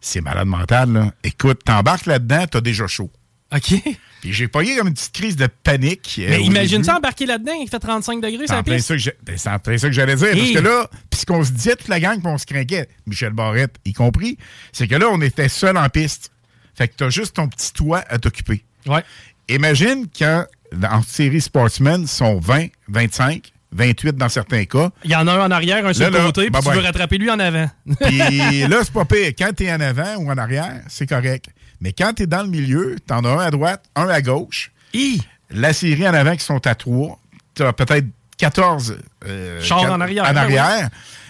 C'est 0.00 0.20
malade 0.20 0.46
mental, 0.46 0.92
là. 0.92 1.12
Écoute, 1.22 1.60
t'embarques 1.64 2.06
là-dedans, 2.06 2.46
t'as 2.50 2.60
déjà 2.60 2.86
chaud. 2.86 3.10
OK. 3.54 3.74
Puis 4.20 4.32
j'ai 4.32 4.48
pogné 4.48 4.76
comme 4.76 4.88
une 4.88 4.94
petite 4.94 5.12
crise 5.12 5.36
de 5.36 5.46
panique. 5.46 6.16
euh, 6.20 6.26
Mais 6.28 6.42
imagine 6.42 6.84
ça 6.84 6.96
embarquer 6.98 7.26
là-dedans, 7.26 7.52
il 7.60 7.68
fait 7.68 7.78
35 7.78 8.20
degrés, 8.20 8.44
C'est 8.46 8.54
ça 8.54 8.62
piste. 8.62 8.92
ben, 9.24 9.36
c'est 9.38 9.48
en 9.50 9.58
plein 9.58 9.76
ça 9.78 9.88
que 9.88 9.94
j'allais 9.94 10.14
dire. 10.14 10.30
Parce 10.32 10.50
que 10.52 10.58
là, 10.58 10.86
puis 11.10 11.20
ce 11.20 11.26
qu'on 11.26 11.42
se 11.42 11.50
disait 11.50 11.74
toute 11.74 11.88
la 11.88 12.00
gang, 12.00 12.18
puis 12.18 12.26
on 12.28 12.38
se 12.38 12.46
craquait, 12.46 12.88
Michel 13.06 13.32
Barrette 13.32 13.76
y 13.84 13.92
compris, 13.92 14.36
c'est 14.72 14.86
que 14.86 14.94
là, 14.94 15.06
on 15.10 15.20
était 15.22 15.48
seul 15.48 15.76
en 15.76 15.88
piste. 15.88 16.30
Fait 16.74 16.86
que 16.88 16.94
t'as 16.96 17.10
juste 17.10 17.36
ton 17.36 17.48
petit 17.48 17.72
toit 17.72 18.04
à 18.08 18.18
t'occuper. 18.18 18.62
Ouais. 18.86 19.02
Imagine 19.48 20.06
quand, 20.16 20.46
en 20.88 21.02
série 21.02 21.40
Sportsman, 21.40 22.06
sont 22.06 22.38
20, 22.38 22.66
25, 22.88 23.52
28 23.72 24.16
dans 24.16 24.28
certains 24.28 24.64
cas. 24.64 24.90
Il 25.04 25.10
y 25.10 25.16
en 25.16 25.26
a 25.26 25.32
un 25.32 25.46
en 25.46 25.50
arrière, 25.50 25.86
un 25.86 25.92
sur 25.92 26.10
le 26.10 26.18
côté, 26.18 26.50
puis 26.50 26.62
tu 26.62 26.70
veux 26.70 26.80
rattraper 26.80 27.18
lui 27.18 27.30
en 27.30 27.38
avant. 27.38 27.70
Puis 28.00 28.18
là, 28.68 28.78
c'est 28.82 28.92
pas 28.92 29.04
pire. 29.04 29.32
Quand 29.38 29.52
t'es 29.54 29.72
en 29.72 29.80
avant 29.80 30.16
ou 30.16 30.30
en 30.30 30.38
arrière, 30.38 30.82
c'est 30.88 31.08
correct. 31.08 31.46
Mais 31.80 31.92
quand 31.92 32.12
t'es 32.14 32.26
dans 32.26 32.42
le 32.42 32.48
milieu, 32.48 32.96
t'en 33.06 33.24
as 33.24 33.30
un 33.30 33.38
à 33.38 33.50
droite, 33.50 33.84
un 33.96 34.08
à 34.08 34.20
gauche. 34.20 34.72
Hi! 34.92 35.22
La 35.50 35.72
série 35.72 36.06
en 36.06 36.14
avant 36.14 36.36
qui 36.36 36.44
sont 36.44 36.64
à 36.66 36.74
trois. 36.74 37.18
T'as 37.54 37.72
peut-être 37.72 38.06
14 38.38 38.98
euh, 39.26 39.60
Chars 39.60 39.90
en 39.90 40.00
arrière, 40.00 40.24
En 40.24 40.32
ouais, 40.32 40.38
arrière. 40.38 40.88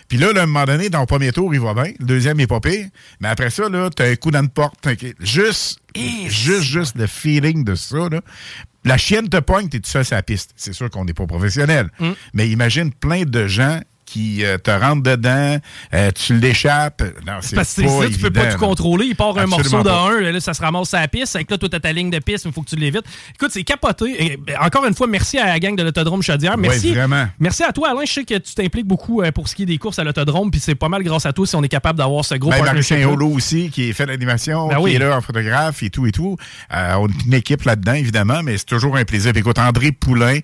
Puis 0.08 0.18
là, 0.18 0.32
là, 0.32 0.40
à 0.40 0.42
un 0.42 0.46
moment 0.46 0.64
donné, 0.64 0.90
dans 0.90 1.00
le 1.00 1.06
premier 1.06 1.30
tour, 1.30 1.54
il 1.54 1.60
va 1.60 1.72
bien. 1.72 1.92
Le 2.00 2.04
deuxième, 2.04 2.38
il 2.40 2.42
est 2.42 2.48
pas 2.48 2.58
pire. 2.58 2.86
Mais 3.20 3.28
après 3.28 3.48
ça, 3.50 3.68
là, 3.68 3.90
t'as 3.94 4.10
un 4.10 4.16
coup 4.16 4.32
dans 4.32 4.40
une 4.40 4.48
porte. 4.48 4.74
Juste, 5.20 5.80
juste, 5.94 6.62
juste 6.62 6.96
le 6.96 7.06
feeling 7.06 7.62
de 7.62 7.76
ça, 7.76 8.08
là. 8.10 8.20
La 8.84 8.96
chienne 8.96 9.28
te 9.28 9.38
pogne, 9.38 9.68
t'es 9.68 9.80
tout 9.80 9.90
seul 9.90 10.04
sur 10.04 10.16
la 10.16 10.22
piste. 10.22 10.52
C'est 10.56 10.72
sûr 10.72 10.88
qu'on 10.90 11.04
n'est 11.04 11.14
pas 11.14 11.26
professionnel. 11.26 11.90
Mm. 11.98 12.10
Mais 12.34 12.48
imagine 12.48 12.92
plein 12.92 13.24
de 13.24 13.46
gens 13.46 13.80
qui 14.10 14.44
euh, 14.44 14.58
te 14.58 14.70
rentrent 14.72 15.02
dedans, 15.04 15.56
euh, 15.94 16.10
tu 16.12 16.36
l'échappes. 16.38 17.02
C'est 17.42 17.54
Parce 17.54 17.74
que 17.74 17.86
ça, 17.88 18.08
tu 18.10 18.18
peux 18.18 18.30
pas 18.30 18.52
tout 18.52 18.58
contrôler. 18.58 19.06
Il 19.06 19.14
part 19.16 19.36
un 19.38 19.46
morceau 19.46 19.82
de 19.82 19.88
un, 19.88 20.32
là, 20.32 20.40
ça 20.40 20.52
se 20.54 20.60
ramasse 20.60 20.92
à 20.94 21.00
la 21.00 21.08
piste. 21.08 21.36
Avec 21.36 21.50
là, 21.50 21.58
toi, 21.58 21.68
t'as 21.68 21.80
ta 21.80 21.92
ligne 21.92 22.10
de 22.10 22.18
piste, 22.18 22.44
mais 22.44 22.50
il 22.50 22.54
faut 22.54 22.62
que 22.62 22.70
tu 22.70 22.76
l'évites. 22.76 23.04
Écoute, 23.34 23.50
c'est 23.52 23.62
capoté. 23.62 24.32
Et, 24.32 24.36
ben, 24.36 24.56
encore 24.60 24.84
une 24.84 24.94
fois, 24.94 25.06
merci 25.06 25.38
à 25.38 25.46
la 25.46 25.60
gang 25.60 25.76
de 25.76 25.82
l'Autodrome 25.82 26.22
Chaudière. 26.22 26.58
Merci. 26.58 26.92
vraiment. 26.92 27.26
Merci 27.38 27.62
à 27.62 27.72
toi, 27.72 27.90
Alain. 27.90 28.04
Je 28.04 28.12
sais 28.12 28.24
que 28.24 28.34
tu 28.38 28.54
t'impliques 28.54 28.86
beaucoup 28.86 29.22
euh, 29.22 29.30
pour 29.30 29.48
ce 29.48 29.54
qui 29.54 29.62
est 29.62 29.66
des 29.66 29.78
courses 29.78 29.98
à 30.00 30.04
l'Autodrome, 30.04 30.50
puis 30.50 30.60
c'est 30.60 30.74
pas 30.74 30.88
mal 30.88 31.02
grâce 31.04 31.26
à 31.26 31.32
toi 31.32 31.46
si 31.46 31.54
on 31.54 31.62
est 31.62 31.68
capable 31.68 31.98
d'avoir 31.98 32.24
ce 32.24 32.34
gros 32.34 32.50
Ben. 32.50 32.64
Marie 32.64 33.04
Holo 33.04 33.28
aussi, 33.28 33.70
qui 33.70 33.92
fait 33.92 34.06
l'animation, 34.06 34.68
Ben 34.68 34.76
qui 34.78 34.82
oui. 34.82 34.94
est 34.94 34.98
là 34.98 35.16
en 35.16 35.20
photographe 35.20 35.82
et 35.84 35.90
tout 35.90 36.06
et 36.06 36.12
tout. 36.12 36.36
Euh, 36.74 36.94
on 36.98 37.06
est 37.08 37.24
une 37.26 37.34
équipe 37.34 37.62
là-dedans, 37.62 37.94
évidemment, 37.94 38.42
mais 38.42 38.58
c'est 38.58 38.64
toujours 38.66 38.96
un 38.96 39.04
plaisir. 39.04 39.32
Puis 39.32 39.40
écoute, 39.40 39.58
André 39.58 39.92
Poulain 39.92 40.38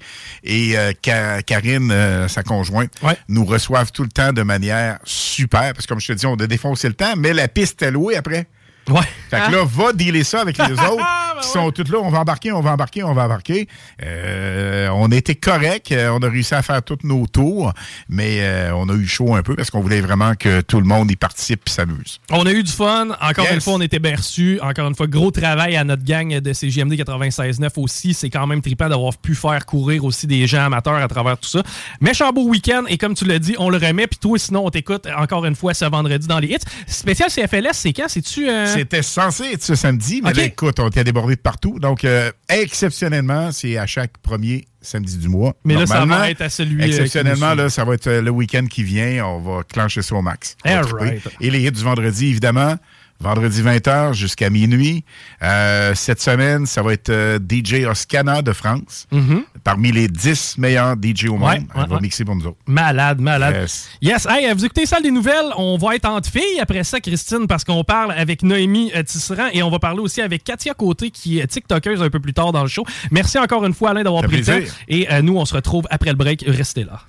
et 0.44 0.74
Ka- 1.02 1.42
Karine, 1.42 1.92
sa 2.29 2.42
conjointe, 2.42 2.92
Ouais. 3.02 3.16
nous 3.29 3.44
reçoivent 3.56 3.90
tout 3.90 4.02
le 4.02 4.08
temps 4.10 4.32
de 4.32 4.42
manière 4.42 4.98
super, 5.04 5.72
parce 5.72 5.86
que 5.86 5.88
comme 5.88 6.00
je 6.00 6.08
te 6.08 6.12
dis, 6.12 6.26
on 6.26 6.34
a 6.34 6.46
défoncé 6.46 6.88
le 6.88 6.94
temps, 6.94 7.14
mais 7.16 7.32
la 7.32 7.48
piste 7.48 7.82
est 7.82 7.90
louée 7.90 8.16
après. 8.16 8.46
Ouais. 8.88 9.01
Fait 9.31 9.40
que 9.46 9.53
là, 9.53 9.64
va 9.64 9.92
dealer 9.92 10.22
ça 10.25 10.40
avec 10.40 10.57
les 10.59 10.72
autres 10.72 11.05
qui 11.42 11.49
sont 11.49 11.70
tous 11.72 11.90
là. 11.90 11.99
On 12.01 12.11
va 12.11 12.20
embarquer, 12.20 12.53
on 12.53 12.61
va 12.61 12.70
embarquer, 12.72 13.03
on 13.03 13.12
va 13.14 13.25
embarquer. 13.25 13.66
Euh, 14.03 14.88
on 14.92 15.11
était 15.11 15.35
correct. 15.35 15.90
euh, 15.92 16.09
On 16.11 16.18
a 16.20 16.29
réussi 16.29 16.55
à 16.55 16.62
faire 16.62 16.83
tous 16.83 16.99
nos 17.03 17.27
tours, 17.27 17.72
mais 18.09 18.38
euh, 18.40 18.70
on 18.75 18.88
a 18.88 18.94
eu 18.94 19.07
chaud 19.07 19.35
un 19.35 19.42
peu 19.42 19.55
parce 19.57 19.70
qu'on 19.70 19.81
voulait 19.81 20.01
vraiment 20.01 20.35
que 20.35 20.61
tout 20.61 20.79
le 20.81 20.87
monde 20.87 21.11
y 21.11 21.16
participe 21.16 21.62
et 21.66 21.70
s'amuse. 21.70 22.20
On 22.31 22.46
a 22.46 22.53
eu 22.53 22.62
du 22.62 22.70
fun. 22.72 23.09
Encore 23.20 23.44
Yes. 23.44 23.55
une 23.55 23.61
fois, 23.61 23.72
on 23.75 23.81
était 23.81 23.99
bien 23.99 24.16
reçus. 24.16 24.59
Encore 24.62 24.87
une 24.88 24.94
fois, 24.94 25.07
gros 25.07 25.31
travail 25.31 25.77
à 25.77 25.85
notre 25.85 26.05
gang 26.05 26.38
de 26.40 26.53
CGMD 26.53 26.94
96.9 26.94 27.68
aussi. 27.79 28.14
C'est 28.14 28.31
quand 28.31 28.46
même 28.46 28.62
trippant 28.62 28.88
d'avoir 28.88 29.16
pu 29.16 29.35
faire 29.35 29.66
courir 29.66 30.05
aussi 30.05 30.27
des 30.27 30.46
gens 30.46 30.64
amateurs 30.66 30.94
à 30.96 31.09
travers 31.09 31.37
tout 31.38 31.49
ça. 31.49 31.62
Méchant 32.01 32.31
beau 32.33 32.44
week-end. 32.49 32.85
Et 32.88 32.99
comme 32.99 33.14
tu 33.14 33.25
l'as 33.25 33.38
dit, 33.38 33.57
on 33.59 33.68
le 33.68 33.79
remet. 33.79 34.07
Puis 34.07 34.18
toi, 34.18 34.38
sinon, 34.38 34.64
on 34.64 34.70
t'écoute 34.70 35.07
encore 35.18 35.44
une 35.44 35.57
fois 35.57 35.75
ce 35.75 35.85
vendredi 35.85 36.27
dans 36.27 36.38
les 36.38 36.49
hits. 36.49 36.59
Spécial 36.87 37.31
CFLS, 37.31 37.72
c'est 37.72 37.92
quand? 37.92 38.09
C'est-tu... 38.09 38.49
euh, 38.49 38.75
C'était 38.78 39.02
censé 39.02 39.44
être 39.52 39.62
ce 39.62 39.74
samedi, 39.74 40.20
mais 40.22 40.32
là, 40.32 40.44
écoute, 40.44 40.78
on 40.80 40.88
était 40.88 41.04
débordé 41.04 41.36
de 41.36 41.40
partout. 41.40 41.78
Donc, 41.78 42.04
euh, 42.04 42.30
exceptionnellement, 42.48 43.52
c'est 43.52 43.76
à 43.76 43.86
chaque 43.86 44.18
premier 44.18 44.66
samedi 44.80 45.18
du 45.18 45.28
mois. 45.28 45.54
Mais 45.64 45.74
là, 45.74 45.86
ça 45.86 46.04
va 46.04 46.30
être 46.30 46.42
à 46.42 46.48
celui, 46.48 46.82
euh, 46.82 46.86
Exceptionnellement, 46.86 47.54
là, 47.54 47.68
ça 47.68 47.84
va 47.84 47.94
être 47.94 48.06
euh, 48.06 48.22
le 48.22 48.30
week-end 48.30 48.66
qui 48.66 48.82
vient. 48.82 49.24
On 49.26 49.40
va 49.40 49.62
clencher 49.62 50.02
ça 50.02 50.14
au 50.14 50.22
max. 50.22 50.56
All 50.64 50.84
right. 50.84 51.22
Et 51.40 51.50
les 51.50 51.66
hits 51.66 51.72
du 51.72 51.82
vendredi, 51.82 52.28
évidemment. 52.28 52.76
Vendredi 53.20 53.62
20h 53.62 54.12
jusqu'à 54.12 54.50
minuit. 54.50 55.05
Euh, 55.42 55.94
cette 55.94 56.20
semaine, 56.20 56.66
ça 56.66 56.83
va 56.83 56.92
être 56.92 57.09
euh, 57.09 57.38
DJ 57.38 57.85
Oscana 57.87 58.42
de 58.42 58.52
France. 58.52 59.07
Mhm. 59.11 59.42
Parmi 59.64 59.90
les 59.90 60.07
10 60.09 60.59
meilleurs 60.59 60.94
DJ 61.02 61.26
au 61.29 61.37
monde. 61.37 61.48
Ouais, 61.48 61.62
Elle 61.74 61.81
ouais, 61.81 61.87
va 61.88 61.94
ouais. 61.96 62.00
mixer 62.02 62.24
pour 62.24 62.37
nous 62.37 62.46
autres. 62.46 62.59
Malade, 62.66 63.20
malade. 63.20 63.57
Yes. 63.62 63.88
Yes. 64.02 64.26
Hey, 64.29 64.52
vous 64.52 64.64
écoutez 64.64 64.87
Salle 64.87 65.02
des 65.02 65.11
Nouvelles. 65.11 65.50
On 65.57 65.76
va 65.79 65.96
être 65.96 66.05
entre 66.09 66.31
filles 66.31 66.61
après 66.61 66.85
ça, 66.85 67.00
Christine, 67.00 67.46
parce 67.48 67.64
qu'on 67.64 67.85
parle 67.85 68.12
avec 68.12 68.42
Noémie 68.42 68.92
euh, 68.94 69.02
Tisserand 69.02 69.48
et 69.52 69.62
on 69.62 69.70
va 69.70 69.79
parler 69.79 70.00
aussi 70.00 70.20
avec 70.20 70.44
Katia 70.44 70.74
Côté, 70.74 71.11
qui 71.11 71.38
est 71.38 71.46
TikTokeuse 71.46 72.02
un 72.02 72.11
peu 72.11 72.20
plus 72.20 72.35
tard 72.35 72.52
dans 72.52 72.62
le 72.62 72.68
show. 72.68 72.85
Merci 73.11 73.38
encore 73.38 73.64
une 73.64 73.74
fois, 73.74 73.90
Alain, 73.90 74.02
d'avoir 74.05 74.22
Ça 74.22 74.29
pris 74.29 74.38
le 74.38 74.44
temps. 74.44 74.72
Et 74.88 75.11
euh, 75.11 75.22
nous, 75.22 75.37
on 75.37 75.44
se 75.44 75.55
retrouve 75.55 75.85
après 75.90 76.11
le 76.11 76.16
break. 76.16 76.44
Restez 76.46 76.85
là. 76.85 77.00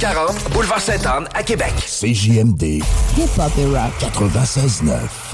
40, 0.00 0.50
boulevard 0.52 0.80
Sainte-Anne 0.80 1.26
à 1.34 1.42
Québec. 1.42 1.72
CJMD. 1.76 2.62
Hip-hop 3.18 3.52
et 3.58 3.76
rap. 3.76 3.92
96.9. 4.00 5.29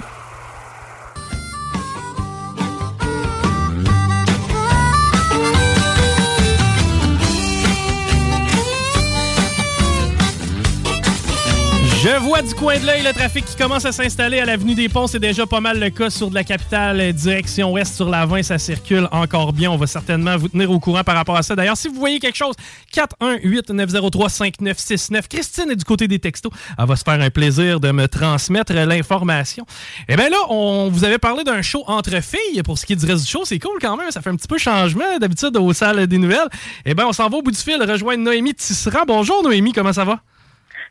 Je 12.07 12.16
vois 12.21 12.40
du 12.40 12.55
coin 12.55 12.79
de 12.79 12.87
l'œil 12.87 13.03
le 13.03 13.12
trafic 13.12 13.45
qui 13.45 13.57
commence 13.57 13.85
à 13.85 13.90
s'installer 13.90 14.38
à 14.38 14.45
l'avenue 14.45 14.77
des 14.77 14.88
Ponts. 14.88 15.09
C'est 15.09 15.19
déjà 15.19 15.45
pas 15.45 15.61
mal 15.61 15.81
le 15.81 15.90
cas 15.90 16.09
sur 16.09 16.31
de 16.31 16.37
la 16.37 16.45
capitale, 16.45 17.01
euh, 17.01 17.11
direction 17.11 17.73
ouest 17.73 17.97
sur 17.97 18.09
la 18.09 18.25
20. 18.25 18.45
Ça 18.45 18.59
circule 18.59 19.09
encore 19.11 19.53
bien. 19.53 19.73
On 19.73 19.77
va 19.77 19.88
certainement 19.88 20.37
vous 20.37 20.47
tenir 20.47 20.71
au 20.71 20.79
courant 20.79 21.03
par 21.03 21.16
rapport 21.16 21.37
à 21.37 21.42
ça. 21.42 21.57
D'ailleurs, 21.57 21.77
si 21.77 21.88
vous 21.88 21.97
voyez 21.97 22.21
quelque 22.21 22.37
chose, 22.37 22.55
418-903-5969. 22.95 25.27
Christine 25.27 25.73
est 25.73 25.75
du 25.75 25.85
côté 25.85 26.07
des 26.07 26.21
textos. 26.21 26.53
Elle 26.79 26.87
va 26.87 26.95
se 26.95 27.03
faire 27.03 27.21
un 27.21 27.31
plaisir 27.31 27.81
de 27.81 27.90
me 27.90 28.07
transmettre 28.07 28.73
l'information. 28.73 29.66
Eh 30.09 30.14
bien 30.14 30.29
là, 30.29 30.38
on 30.49 30.88
vous 30.88 31.03
avait 31.03 31.19
parlé 31.19 31.42
d'un 31.42 31.62
show 31.62 31.83
entre 31.88 32.23
filles. 32.23 32.62
Pour 32.62 32.79
ce 32.79 32.87
qui 32.87 32.92
est 32.92 32.97
du 32.97 33.07
reste 33.07 33.25
du 33.25 33.31
show, 33.33 33.45
c'est 33.45 33.59
cool 33.59 33.79
quand 33.81 33.97
même. 33.97 34.12
Ça 34.12 34.21
fait 34.21 34.31
un 34.31 34.37
petit 34.37 34.47
peu 34.47 34.59
changement 34.59 35.19
d'habitude 35.21 35.57
aux 35.57 35.73
salles 35.73 36.07
des 36.07 36.19
nouvelles. 36.19 36.47
Eh 36.85 36.95
bien, 36.95 37.09
on 37.09 37.12
s'en 37.12 37.29
va 37.29 37.38
au 37.38 37.42
bout 37.42 37.51
du 37.51 37.59
fil 37.59 37.83
rejoindre 37.83 38.23
Noémie 38.23 38.55
Tisserand. 38.55 39.03
Bonjour 39.09 39.42
Noémie, 39.42 39.73
comment 39.73 39.92
ça 39.92 40.05
va? 40.05 40.21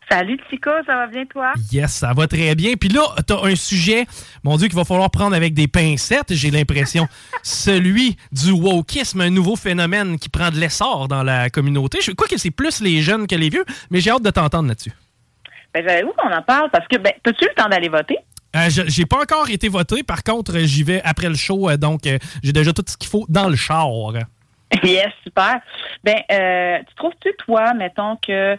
Salut 0.10 0.40
Chico, 0.50 0.70
ça 0.86 0.96
va 0.96 1.08
bien 1.08 1.26
toi? 1.26 1.54
Yes, 1.72 1.92
ça 1.92 2.14
va 2.14 2.28
très 2.28 2.54
bien. 2.56 2.74
Puis 2.76 2.90
là, 2.90 3.02
t'as 3.26 3.44
un 3.44 3.56
sujet, 3.56 4.06
mon 4.44 4.56
Dieu, 4.58 4.68
qu'il 4.68 4.76
va 4.76 4.84
falloir 4.84 5.10
prendre 5.10 5.36
avec 5.36 5.54
des 5.54 5.68
pincettes, 5.68 6.34
j'ai 6.34 6.52
l'impression. 6.52 7.08
Celui 7.44 8.16
du 8.32 8.52
wokisme, 8.52 9.22
un 9.22 9.30
nouveau 9.30 9.56
phénomène 9.56 10.20
qui 10.20 10.30
prend 10.30 10.50
de 10.50 10.58
l'essor 10.58 11.08
dans 11.08 11.24
la 11.24 11.50
communauté. 11.50 12.00
Je 12.02 12.12
crois 12.12 12.28
que 12.28 12.38
c'est 12.38 12.52
plus 12.52 12.82
les 12.82 13.02
jeunes 13.02 13.26
que 13.26 13.36
les 13.36 13.50
vieux, 13.50 13.66
mais 13.90 14.00
j'ai 14.00 14.12
hâte 14.12 14.24
de 14.24 14.30
t'entendre 14.30 14.68
là-dessus. 14.68 14.94
Ben, 15.74 16.06
où 16.06 16.14
qu'on 16.14 16.32
en 16.32 16.42
parle? 16.42 16.70
Parce 16.70 16.88
que, 16.88 16.98
ben, 16.98 17.12
as-tu 17.26 17.46
eu 17.46 17.50
le 17.50 17.56
temps 17.56 17.68
d'aller 17.68 17.90
voter? 17.90 18.18
Euh, 18.56 18.70
j'ai 18.70 19.06
pas 19.06 19.22
encore 19.22 19.50
été 19.50 19.68
voté. 19.68 20.04
Par 20.04 20.24
contre, 20.24 20.60
j'y 20.60 20.84
vais 20.84 21.02
après 21.04 21.28
le 21.28 21.36
show, 21.36 21.70
euh, 21.70 21.76
donc 21.76 22.08
euh, 22.08 22.18
j'ai 22.42 22.54
déjà 22.54 22.72
tout 22.72 22.86
ce 22.88 22.96
qu'il 22.96 23.10
faut 23.10 23.26
dans 23.28 23.50
le 23.50 23.56
char. 23.56 23.90
yes, 24.84 25.12
super. 25.24 25.60
Ben, 26.04 26.18
euh, 26.32 26.80
tu 26.88 26.96
trouves-tu, 26.96 27.34
toi, 27.46 27.74
mettons 27.74 28.16
que 28.18 28.58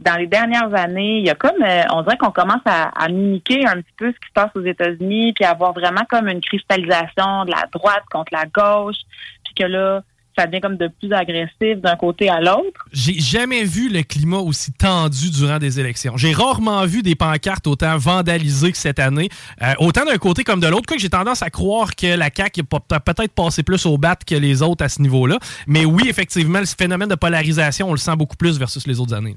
dans 0.00 0.16
les 0.16 0.26
dernières 0.26 0.74
années, 0.74 1.18
il 1.18 1.26
y 1.26 1.30
a 1.30 1.34
comme, 1.34 1.62
euh, 1.62 1.82
on 1.92 2.02
dirait 2.02 2.18
qu'on 2.18 2.30
commence 2.30 2.62
à, 2.64 2.88
à 2.88 3.08
mimiquer 3.08 3.66
un 3.66 3.76
petit 3.76 3.94
peu 3.96 4.06
ce 4.06 4.18
qui 4.18 4.28
se 4.28 4.32
passe 4.34 4.50
aux 4.54 4.64
États-Unis, 4.64 5.32
puis 5.34 5.44
avoir 5.44 5.72
vraiment 5.72 6.04
comme 6.08 6.28
une 6.28 6.40
cristallisation 6.40 7.44
de 7.44 7.50
la 7.50 7.66
droite 7.72 8.04
contre 8.10 8.32
la 8.32 8.44
gauche, 8.46 8.96
puis 9.44 9.54
que 9.54 9.64
là, 9.64 10.02
ça 10.38 10.46
devient 10.46 10.60
comme 10.60 10.76
de 10.76 10.88
plus 11.00 11.10
agressif 11.14 11.80
d'un 11.80 11.96
côté 11.96 12.28
à 12.28 12.42
l'autre. 12.42 12.84
J'ai 12.92 13.18
jamais 13.18 13.64
vu 13.64 13.88
le 13.88 14.02
climat 14.02 14.36
aussi 14.36 14.70
tendu 14.70 15.30
durant 15.30 15.58
des 15.58 15.80
élections. 15.80 16.18
J'ai 16.18 16.34
rarement 16.34 16.84
vu 16.84 17.02
des 17.02 17.14
pancartes 17.14 17.66
autant 17.66 17.96
vandalisées 17.96 18.70
que 18.70 18.76
cette 18.76 18.98
année, 18.98 19.30
Euh, 19.62 19.72
autant 19.78 20.04
d'un 20.04 20.18
côté 20.18 20.44
comme 20.44 20.60
de 20.60 20.66
l'autre. 20.66 20.84
Que 20.84 20.98
j'ai 20.98 21.08
tendance 21.08 21.42
à 21.42 21.48
croire 21.48 21.96
que 21.96 22.14
la 22.14 22.28
CAQ 22.28 22.64
a 22.92 23.00
peut-être 23.00 23.32
passé 23.32 23.62
plus 23.62 23.86
au 23.86 23.96
bat 23.96 24.16
que 24.16 24.34
les 24.34 24.60
autres 24.60 24.84
à 24.84 24.90
ce 24.90 25.00
niveau-là. 25.00 25.38
Mais 25.66 25.86
oui, 25.86 26.02
effectivement, 26.06 26.60
le 26.60 26.66
phénomène 26.66 27.08
de 27.08 27.14
polarisation, 27.14 27.88
on 27.88 27.92
le 27.92 27.96
sent 27.96 28.16
beaucoup 28.16 28.36
plus 28.36 28.58
versus 28.58 28.86
les 28.86 29.00
autres 29.00 29.14
années. 29.14 29.36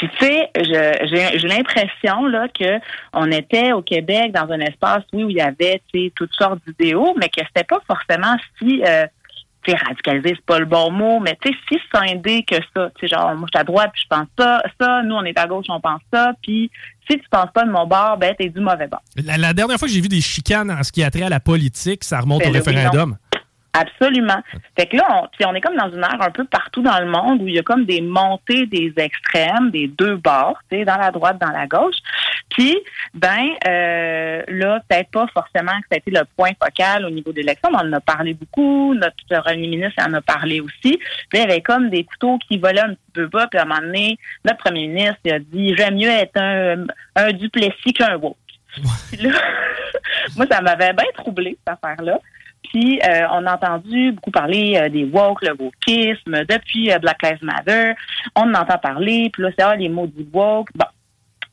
Puis 0.00 0.08
tu 0.18 0.24
sais, 0.24 0.50
je- 0.56 1.06
j'ai 1.10 1.38
j'ai 1.38 1.46
l'impression 1.48 2.24
là 2.26 2.48
que 2.48 2.78
on 3.12 3.30
était 3.30 3.72
au 3.72 3.82
Québec 3.82 4.32
dans 4.32 4.50
un 4.50 4.60
espace 4.60 5.02
oui, 5.12 5.24
où 5.24 5.28
il 5.30 5.36
y 5.36 5.42
avait 5.42 5.82
tu 5.92 6.06
sais 6.06 6.12
toutes 6.16 6.32
sortes 6.32 6.58
d'idéaux, 6.66 7.14
mais 7.20 7.28
que 7.28 7.42
c'était 7.46 7.64
pas 7.64 7.80
forcément 7.86 8.34
si 8.58 8.82
euh, 8.86 9.04
tu 9.62 9.72
sais 9.72 9.76
radicalisé, 9.76 10.30
c'est 10.36 10.46
pas 10.46 10.58
le 10.58 10.64
bon 10.64 10.90
mot, 10.90 11.20
mais 11.20 11.36
tu 11.42 11.50
sais 11.52 11.56
si 11.68 11.78
scindé 11.94 12.44
que 12.44 12.56
ça. 12.74 12.90
Tu 12.98 13.06
sais 13.06 13.08
genre 13.14 13.34
moi 13.34 13.46
je 13.52 13.58
suis 13.58 13.60
à 13.60 13.64
droite 13.64 13.90
puis 13.92 14.02
je 14.04 14.08
pense 14.08 14.26
ça, 14.38 14.62
ça, 14.80 15.02
nous 15.02 15.14
on 15.16 15.24
est 15.24 15.38
à 15.38 15.46
gauche 15.46 15.66
on 15.68 15.80
pense 15.80 16.00
ça, 16.10 16.32
puis 16.42 16.70
si 17.10 17.18
tu 17.18 17.28
penses 17.30 17.50
pas 17.52 17.64
de 17.64 17.70
mon 17.70 17.86
bord, 17.86 18.16
ben 18.16 18.34
t'es 18.38 18.48
du 18.48 18.60
mauvais 18.60 18.86
bord. 18.86 19.02
La, 19.22 19.36
la 19.36 19.52
dernière 19.52 19.76
fois 19.78 19.86
que 19.86 19.92
j'ai 19.92 20.00
vu 20.00 20.08
des 20.08 20.22
chicanes 20.22 20.70
en 20.70 20.82
ce 20.82 20.92
qui 20.92 21.02
a 21.04 21.10
trait 21.10 21.24
à 21.24 21.28
la 21.28 21.40
politique, 21.40 22.04
ça 22.04 22.20
remonte 22.20 22.40
Ben 22.40 22.48
au 22.48 22.52
référendum. 22.52 23.16
Absolument. 23.72 24.42
Fait 24.76 24.86
que 24.86 24.96
là, 24.96 25.04
on, 25.10 25.28
puis 25.28 25.44
on 25.46 25.54
est 25.54 25.60
comme 25.60 25.76
dans 25.76 25.90
une 25.90 26.02
ère 26.02 26.20
un 26.20 26.30
peu 26.30 26.44
partout 26.44 26.82
dans 26.82 26.98
le 26.98 27.06
monde 27.06 27.40
où 27.40 27.46
il 27.46 27.54
y 27.54 27.58
a 27.58 27.62
comme 27.62 27.84
des 27.84 28.00
montées 28.00 28.66
des 28.66 28.92
extrêmes, 28.96 29.70
des 29.70 29.86
deux 29.86 30.16
bords, 30.16 30.58
tu 30.68 30.78
sais, 30.78 30.84
dans 30.84 30.96
la 30.96 31.12
droite, 31.12 31.38
dans 31.38 31.52
la 31.52 31.68
gauche. 31.68 31.96
Puis, 32.50 32.76
ben, 33.14 33.50
euh, 33.68 34.42
là, 34.48 34.82
peut-être 34.88 35.10
pas 35.10 35.26
forcément 35.32 35.78
que 35.82 35.86
ça 35.88 35.94
a 35.94 35.96
été 35.98 36.10
le 36.10 36.22
point 36.36 36.50
focal 36.60 37.04
au 37.04 37.10
niveau 37.10 37.30
de 37.30 37.36
l'élection, 37.36 37.70
mais 37.70 37.78
on 37.80 37.88
en 37.88 37.92
a 37.92 38.00
parlé 38.00 38.34
beaucoup. 38.34 38.92
Notre 38.94 39.14
premier 39.42 39.68
ministre 39.68 40.02
en 40.04 40.12
a 40.14 40.20
parlé 40.20 40.60
aussi. 40.60 40.98
Puis 41.28 41.28
il 41.34 41.38
y 41.38 41.42
avait 41.42 41.60
comme 41.60 41.90
des 41.90 42.02
couteaux 42.02 42.38
qui 42.38 42.58
volaient 42.58 42.80
un 42.80 42.94
petit 42.94 43.12
peu 43.14 43.26
bas. 43.28 43.46
Puis 43.48 43.60
à 43.60 43.62
un 43.62 43.66
moment 43.66 43.80
donné, 43.80 44.18
notre 44.44 44.58
premier 44.58 44.88
ministre 44.88 45.18
il 45.24 45.32
a 45.32 45.38
dit, 45.38 45.76
j'aime 45.76 45.94
mieux 45.94 46.10
être 46.10 46.36
un, 46.40 46.86
un 47.14 47.32
Duplessis 47.32 47.92
qu'un 47.92 48.16
woke. 48.16 48.36
Puis 49.12 49.22
là, 49.22 49.30
moi, 50.36 50.46
ça 50.50 50.60
m'avait 50.60 50.92
bien 50.92 51.06
troublé, 51.14 51.56
cette 51.64 51.78
affaire-là. 51.78 52.18
Euh, 52.74 53.26
on 53.32 53.46
a 53.46 53.54
entendu 53.54 54.12
beaucoup 54.12 54.30
parler 54.30 54.76
euh, 54.76 54.88
des 54.88 55.04
woke, 55.04 55.42
le 55.42 55.54
wokisme, 55.58 56.44
depuis 56.44 56.92
euh, 56.92 56.98
Black 56.98 57.22
Lives 57.22 57.42
Matter. 57.42 57.92
On 58.36 58.42
en 58.42 58.54
entend 58.54 58.78
parler, 58.78 59.30
puis 59.32 59.42
là, 59.42 59.50
c'est 59.58 59.64
ah, 59.64 59.76
les 59.76 59.88
mots 59.88 60.06
du 60.06 60.26
woke. 60.32 60.68
Bon. 60.74 60.86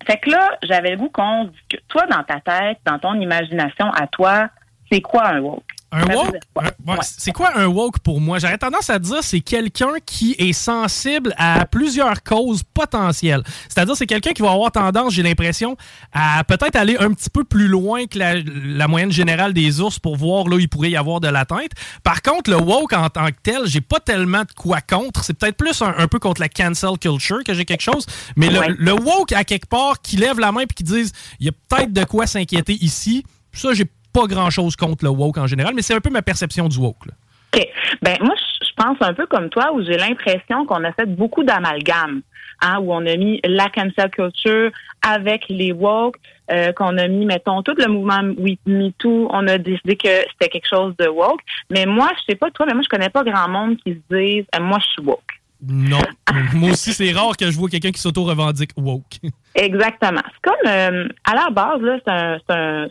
Fait 0.05 0.17
que 0.17 0.29
là, 0.29 0.57
j'avais 0.63 0.91
le 0.91 0.97
goût 0.97 1.09
qu'on 1.09 1.45
discute. 1.45 1.81
Toi, 1.87 2.05
dans 2.07 2.23
ta 2.23 2.39
tête, 2.39 2.77
dans 2.85 2.99
ton 2.99 3.15
imagination, 3.15 3.91
à 3.91 4.07
toi, 4.07 4.49
c'est 4.91 5.01
quoi 5.01 5.27
un 5.27 5.39
woke? 5.39 5.63
Un 5.91 6.01
veut 6.05 6.15
woke? 6.15 6.35
ouais, 6.57 6.95
C'est 7.01 7.31
quoi 7.31 7.51
un 7.57 7.65
woke 7.67 7.99
pour 7.99 8.19
moi? 8.19 8.39
J'aurais 8.39 8.57
tendance 8.57 8.89
à 8.89 8.99
dire 8.99 9.19
c'est 9.23 9.39
quelqu'un 9.39 9.93
qui 10.05 10.35
est 10.37 10.51
sensible 10.51 11.33
à 11.37 11.65
plusieurs 11.65 12.23
causes 12.23 12.61
potentielles. 12.73 13.41
C'est-à-dire 13.69 13.95
c'est 13.95 14.05
quelqu'un 14.05 14.31
qui 14.33 14.41
va 14.41 14.51
avoir 14.51 14.71
tendance, 14.71 15.13
j'ai 15.13 15.23
l'impression, 15.23 15.77
à 16.11 16.43
peut-être 16.43 16.75
aller 16.75 16.97
un 16.99 17.13
petit 17.13 17.29
peu 17.29 17.43
plus 17.45 17.67
loin 17.67 18.05
que 18.05 18.19
la, 18.19 18.35
la 18.35 18.87
moyenne 18.89 19.11
générale 19.13 19.53
des 19.53 19.79
ours 19.79 19.97
pour 19.97 20.17
voir 20.17 20.47
là 20.49 20.57
où 20.57 20.59
il 20.59 20.67
pourrait 20.67 20.89
y 20.91 20.97
avoir 20.97 21.21
de 21.21 21.29
l'atteinte. 21.29 21.71
Par 22.03 22.21
contre, 22.21 22.49
le 22.51 22.57
woke 22.57 22.91
en 22.93 23.09
tant 23.09 23.27
que 23.27 23.37
tel, 23.41 23.61
j'ai 23.65 23.81
pas 23.81 23.99
tellement 24.01 24.41
de 24.41 24.51
quoi 24.57 24.81
contre. 24.81 25.23
C'est 25.23 25.33
peut-être 25.35 25.55
plus 25.57 25.81
un, 25.81 25.93
un 25.97 26.07
peu 26.09 26.19
contre 26.19 26.41
la 26.41 26.49
cancel 26.49 26.97
culture 26.99 27.43
que 27.45 27.53
j'ai 27.53 27.63
quelque 27.65 27.81
chose. 27.81 28.05
Mais 28.35 28.49
le, 28.49 28.59
Ouais. 28.59 28.75
le 28.77 28.91
woke, 28.93 29.31
à 29.33 29.43
quelque 29.43 29.67
part, 29.67 30.01
qui 30.01 30.17
lève 30.17 30.39
la 30.39 30.51
main 30.51 30.61
et 30.61 30.65
qui 30.67 30.83
disent 30.83 31.11
il 31.39 31.45
y 31.45 31.49
a 31.49 31.53
peut-être 31.69 31.93
de 31.93 32.03
quoi 32.03 32.27
s'inquiéter 32.27 32.73
ici, 32.81 33.23
ça, 33.53 33.73
j'ai 33.73 33.85
pas 34.19 34.27
grand-chose 34.27 34.75
contre 34.75 35.03
le 35.05 35.11
woke 35.11 35.37
en 35.37 35.47
général, 35.47 35.73
mais 35.75 35.81
c'est 35.81 35.93
un 35.93 35.99
peu 35.99 36.09
ma 36.09 36.21
perception 36.21 36.67
du 36.67 36.77
woke. 36.79 37.05
là. 37.05 37.13
OK. 37.53 37.67
Ben, 38.01 38.17
moi, 38.21 38.35
je 38.61 38.83
pense 38.83 38.97
un 39.01 39.13
peu 39.13 39.25
comme 39.25 39.49
toi, 39.49 39.71
où 39.73 39.81
j'ai 39.83 39.97
l'impression 39.97 40.65
qu'on 40.65 40.83
a 40.83 40.91
fait 40.91 41.05
beaucoup 41.05 41.43
d'amalgames, 41.43 42.21
hein, 42.61 42.79
où 42.81 42.93
on 42.93 43.05
a 43.05 43.15
mis 43.15 43.39
la 43.45 43.69
cancel 43.69 44.09
culture 44.11 44.71
avec 45.01 45.45
les 45.49 45.71
woke, 45.71 46.15
euh, 46.51 46.71
qu'on 46.73 46.97
a 46.97 47.07
mis, 47.07 47.25
mettons, 47.25 47.61
tout 47.63 47.75
le 47.77 47.87
mouvement 47.87 48.21
MeToo, 48.65 49.27
on 49.31 49.47
a 49.47 49.57
décidé 49.57 49.95
que 49.95 50.09
c'était 50.31 50.49
quelque 50.49 50.67
chose 50.69 50.93
de 50.99 51.07
woke. 51.07 51.41
Mais 51.71 51.85
moi, 51.85 52.09
je 52.17 52.31
sais 52.31 52.35
pas 52.37 52.49
toi, 52.51 52.65
mais 52.67 52.73
moi, 52.73 52.83
je 52.83 52.89
connais 52.89 53.09
pas 53.09 53.23
grand 53.23 53.47
monde 53.49 53.77
qui 53.77 53.91
se 53.93 54.15
dise, 54.15 54.45
euh, 54.55 54.59
moi, 54.61 54.79
je 54.79 54.87
suis 54.93 55.01
woke. 55.03 55.21
Non. 55.67 56.01
Moi 56.53 56.69
aussi, 56.71 56.93
c'est 56.93 57.11
rare 57.13 57.35
que 57.35 57.49
je 57.49 57.57
vois 57.57 57.67
quelqu'un 57.67 57.89
qui 57.89 57.99
s'auto-revendique 57.99 58.71
woke. 58.77 59.17
Exactement. 59.55 60.21
C'est 60.25 60.41
comme, 60.51 60.67
euh, 60.71 61.07
à 61.25 61.33
la 61.33 61.49
base, 61.49 61.81
là, 61.81 61.97
c'est 62.05 62.11
un, 62.13 62.37
c'est 62.47 62.55
un- 62.55 62.87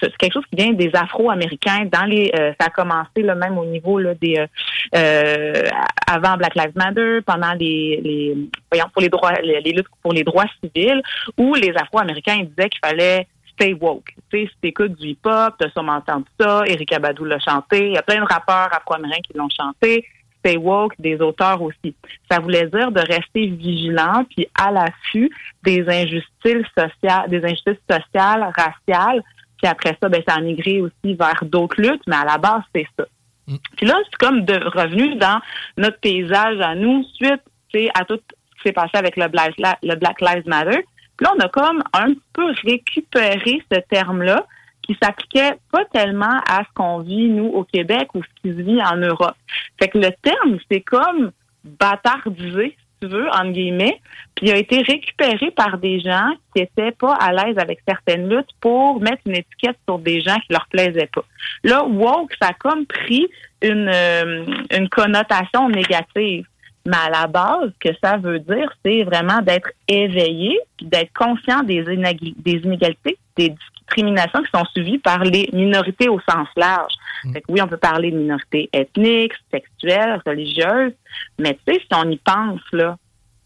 c'est 0.00 0.16
quelque 0.16 0.34
chose 0.34 0.44
qui 0.50 0.56
vient 0.56 0.72
des 0.72 0.90
Afro-Américains. 0.94 1.86
Dans 1.92 2.04
les, 2.04 2.30
euh, 2.38 2.52
ça 2.60 2.66
a 2.66 2.70
commencé 2.70 3.22
là, 3.22 3.34
même 3.34 3.58
au 3.58 3.64
niveau 3.64 3.98
là, 3.98 4.14
des 4.14 4.38
euh, 4.38 4.46
euh, 4.94 5.68
avant 6.06 6.36
Black 6.36 6.54
Lives 6.54 6.76
Matter, 6.76 7.20
pendant 7.26 7.52
les, 7.52 8.00
les 8.02 8.36
voyons 8.70 8.88
pour 8.92 9.02
les 9.02 9.08
droits, 9.08 9.32
les, 9.42 9.60
luttes 9.72 9.86
pour 10.02 10.12
les 10.12 10.24
droits 10.24 10.46
civils, 10.62 11.02
où 11.36 11.54
les 11.54 11.72
Afro-Américains 11.76 12.44
disaient 12.44 12.68
qu'il 12.68 12.80
fallait 12.84 13.26
stay 13.58 13.74
woke. 13.74 14.14
Tu 14.30 14.44
sais, 14.44 14.46
si 14.46 14.56
t'écoutes 14.60 14.94
du 14.94 15.08
hip-hop, 15.08 15.54
t'as 15.58 15.70
sûrement 15.70 15.96
entendu 15.96 16.26
ça. 16.40 16.62
Eric 16.66 16.92
Abadou 16.92 17.24
l'a 17.24 17.38
chanté. 17.40 17.88
Il 17.88 17.94
y 17.94 17.98
a 17.98 18.02
plein 18.02 18.20
de 18.20 18.26
rappeurs 18.26 18.72
afro-américains 18.72 19.20
qui 19.28 19.36
l'ont 19.36 19.48
chanté. 19.48 20.06
Stay 20.38 20.56
woke, 20.56 20.94
des 20.98 21.20
auteurs 21.20 21.60
aussi. 21.60 21.94
Ça 22.30 22.38
voulait 22.38 22.66
dire 22.66 22.92
de 22.92 23.00
rester 23.00 23.46
vigilant 23.46 24.24
puis 24.30 24.46
à 24.54 24.70
l'affût 24.70 25.30
des 25.64 25.84
injustices 25.88 26.68
sociales, 26.76 27.28
des 27.28 27.44
injustices 27.44 27.82
sociales, 27.90 28.52
raciales. 28.56 29.22
Puis 29.58 29.70
après 29.70 29.96
ça, 30.00 30.08
ben, 30.08 30.22
ça 30.26 30.36
a 30.36 30.40
migré 30.40 30.80
aussi 30.80 31.14
vers 31.14 31.42
d'autres 31.42 31.80
luttes, 31.80 32.02
mais 32.06 32.16
à 32.16 32.24
la 32.24 32.38
base, 32.38 32.62
c'est 32.74 32.86
ça. 32.98 33.04
Puis 33.76 33.86
là, 33.86 33.96
c'est 34.04 34.16
comme 34.18 34.44
de 34.44 34.54
revenu 34.54 35.14
dans 35.16 35.40
notre 35.76 35.98
paysage 36.00 36.60
à 36.60 36.74
nous, 36.74 37.02
suite 37.14 37.42
à 37.94 38.04
tout 38.04 38.16
ce 38.16 38.56
qui 38.56 38.62
s'est 38.64 38.72
passé 38.72 38.92
avec 38.94 39.16
le 39.16 39.28
Black, 39.28 39.54
le 39.58 39.94
Black 39.94 40.20
Lives 40.20 40.46
Matter. 40.46 40.84
Puis 41.16 41.24
là, 41.24 41.32
on 41.36 41.40
a 41.40 41.48
comme 41.48 41.82
un 41.92 42.12
peu 42.32 42.52
récupéré 42.64 43.62
ce 43.72 43.80
terme-là 43.90 44.46
qui 44.82 44.96
s'appliquait 45.02 45.58
pas 45.70 45.84
tellement 45.86 46.40
à 46.48 46.62
ce 46.64 46.68
qu'on 46.74 47.00
vit, 47.00 47.28
nous, 47.28 47.46
au 47.46 47.64
Québec 47.64 48.08
ou 48.14 48.22
ce 48.22 48.28
qui 48.42 48.56
se 48.56 48.62
vit 48.62 48.82
en 48.82 48.96
Europe. 48.96 49.36
Fait 49.78 49.88
que 49.88 49.98
le 49.98 50.10
terme, 50.22 50.58
c'est 50.70 50.80
comme 50.80 51.32
bâtardisé, 51.64 52.76
tu 53.00 53.08
veux, 53.08 53.28
entre 53.28 53.52
guillemets, 53.52 54.00
puis 54.34 54.46
il 54.46 54.52
a 54.52 54.56
été 54.56 54.82
récupéré 54.82 55.50
par 55.50 55.78
des 55.78 56.00
gens 56.00 56.30
qui 56.54 56.62
étaient 56.62 56.92
pas 56.92 57.14
à 57.14 57.32
l'aise 57.32 57.58
avec 57.58 57.80
certaines 57.86 58.28
luttes 58.28 58.50
pour 58.60 59.00
mettre 59.00 59.22
une 59.26 59.36
étiquette 59.36 59.78
sur 59.88 59.98
des 59.98 60.20
gens 60.20 60.36
qui 60.36 60.52
leur 60.52 60.66
plaisaient 60.68 61.10
pas. 61.12 61.24
Là, 61.64 61.84
woke, 61.84 62.34
ça 62.40 62.48
a 62.48 62.52
comme 62.54 62.86
pris 62.86 63.26
une, 63.62 63.90
euh, 63.92 64.44
une 64.70 64.88
connotation 64.88 65.68
négative. 65.68 66.46
Mais 66.86 66.96
à 66.96 67.10
la 67.10 67.26
base, 67.26 67.70
ce 67.82 67.90
que 67.90 67.96
ça 68.02 68.16
veut 68.16 68.38
dire, 68.38 68.72
c'est 68.84 69.02
vraiment 69.02 69.42
d'être 69.42 69.68
éveillé, 69.88 70.58
puis 70.76 70.86
d'être 70.86 71.12
conscient 71.12 71.62
des, 71.62 71.82
inég- 71.82 72.34
des 72.38 72.52
inégalités, 72.52 73.18
des 73.36 73.54
discriminations 73.88 74.42
qui 74.42 74.50
sont 74.54 74.64
suivies 74.72 74.98
par 74.98 75.24
les 75.24 75.48
minorités 75.52 76.08
au 76.08 76.20
sens 76.20 76.48
large. 76.56 76.92
Fait 77.32 77.40
que 77.40 77.46
oui, 77.48 77.60
on 77.60 77.66
peut 77.66 77.76
parler 77.78 78.10
de 78.10 78.16
minorités 78.16 78.68
ethniques, 78.72 79.32
sexuelles, 79.50 80.20
religieuses, 80.24 80.92
mais 81.38 81.58
tu 81.66 81.74
sais, 81.74 81.80
si 81.80 81.88
on 81.94 82.10
y 82.10 82.16
pense, 82.18 82.60
là, 82.72 82.96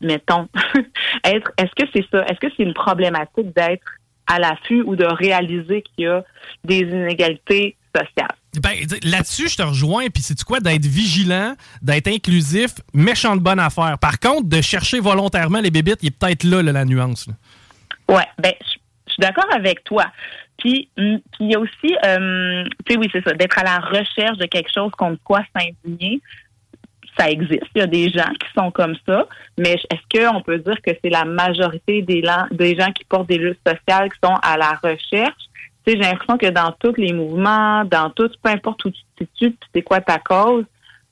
mettons, 0.00 0.48
être, 1.24 1.50
est-ce 1.56 1.82
que 1.82 1.88
c'est 1.94 2.06
ça? 2.10 2.24
Est-ce 2.26 2.40
que 2.40 2.52
c'est 2.56 2.64
une 2.64 2.74
problématique 2.74 3.54
d'être 3.54 3.86
à 4.26 4.38
l'affût 4.38 4.82
ou 4.82 4.96
de 4.96 5.04
réaliser 5.04 5.82
qu'il 5.82 6.04
y 6.04 6.06
a 6.06 6.22
des 6.64 6.80
inégalités 6.80 7.76
sociales? 7.94 8.36
Ben, 8.60 8.72
là-dessus, 9.02 9.48
je 9.48 9.56
te 9.56 9.62
rejoins. 9.62 10.08
Puis, 10.10 10.22
c'est 10.22 10.42
quoi? 10.44 10.60
D'être 10.60 10.84
vigilant, 10.84 11.54
d'être 11.80 12.08
inclusif, 12.08 12.74
méchante 12.92 13.40
bonne 13.40 13.58
affaire? 13.58 13.98
Par 13.98 14.20
contre, 14.20 14.48
de 14.48 14.60
chercher 14.60 15.00
volontairement 15.00 15.60
les 15.60 15.70
bébites, 15.70 16.00
il 16.02 16.08
est 16.08 16.10
peut-être 16.10 16.44
là, 16.44 16.62
là, 16.62 16.72
la 16.72 16.84
nuance. 16.84 17.26
là. 17.28 17.34
Ouais, 18.14 18.26
ben 18.38 18.52
je 19.12 19.24
suis 19.24 19.32
d'accord 19.32 19.52
avec 19.54 19.84
toi. 19.84 20.06
Puis 20.58 20.88
hum, 20.96 21.20
il 21.40 21.50
y 21.50 21.54
a 21.54 21.60
aussi, 21.60 21.96
euh, 22.04 22.64
tu 22.86 22.92
sais, 22.92 22.98
oui, 22.98 23.08
c'est 23.12 23.22
ça, 23.24 23.32
d'être 23.34 23.58
à 23.58 23.64
la 23.64 23.78
recherche 23.78 24.38
de 24.38 24.46
quelque 24.46 24.70
chose 24.72 24.90
contre 24.92 25.22
quoi 25.22 25.40
s'indigner. 25.56 26.20
Ça 27.18 27.30
existe. 27.30 27.66
Il 27.74 27.80
y 27.80 27.82
a 27.82 27.86
des 27.86 28.08
gens 28.08 28.30
qui 28.40 28.48
sont 28.56 28.70
comme 28.70 28.96
ça, 29.06 29.26
mais 29.58 29.74
est-ce 29.74 30.30
qu'on 30.30 30.40
peut 30.40 30.58
dire 30.58 30.80
que 30.80 30.92
c'est 31.02 31.10
la 31.10 31.26
majorité 31.26 32.00
des, 32.00 32.22
des 32.52 32.74
gens 32.74 32.90
qui 32.90 33.04
portent 33.04 33.28
des 33.28 33.36
luttes 33.36 33.60
sociales 33.66 34.10
qui 34.10 34.18
sont 34.24 34.34
à 34.42 34.56
la 34.56 34.78
recherche? 34.82 35.44
Tu 35.84 35.92
sais, 35.92 35.98
j'ai 35.98 36.10
l'impression 36.10 36.38
que 36.38 36.46
dans 36.46 36.72
tous 36.78 36.94
les 36.96 37.12
mouvements, 37.12 37.84
dans 37.84 38.08
tout, 38.10 38.30
peu 38.42 38.50
importe 38.50 38.84
où 38.86 38.90
tu 38.90 39.02
te 39.16 39.24
situes, 39.24 39.56
c'est 39.74 39.82
quoi 39.82 40.00
ta 40.00 40.18
cause, 40.18 40.64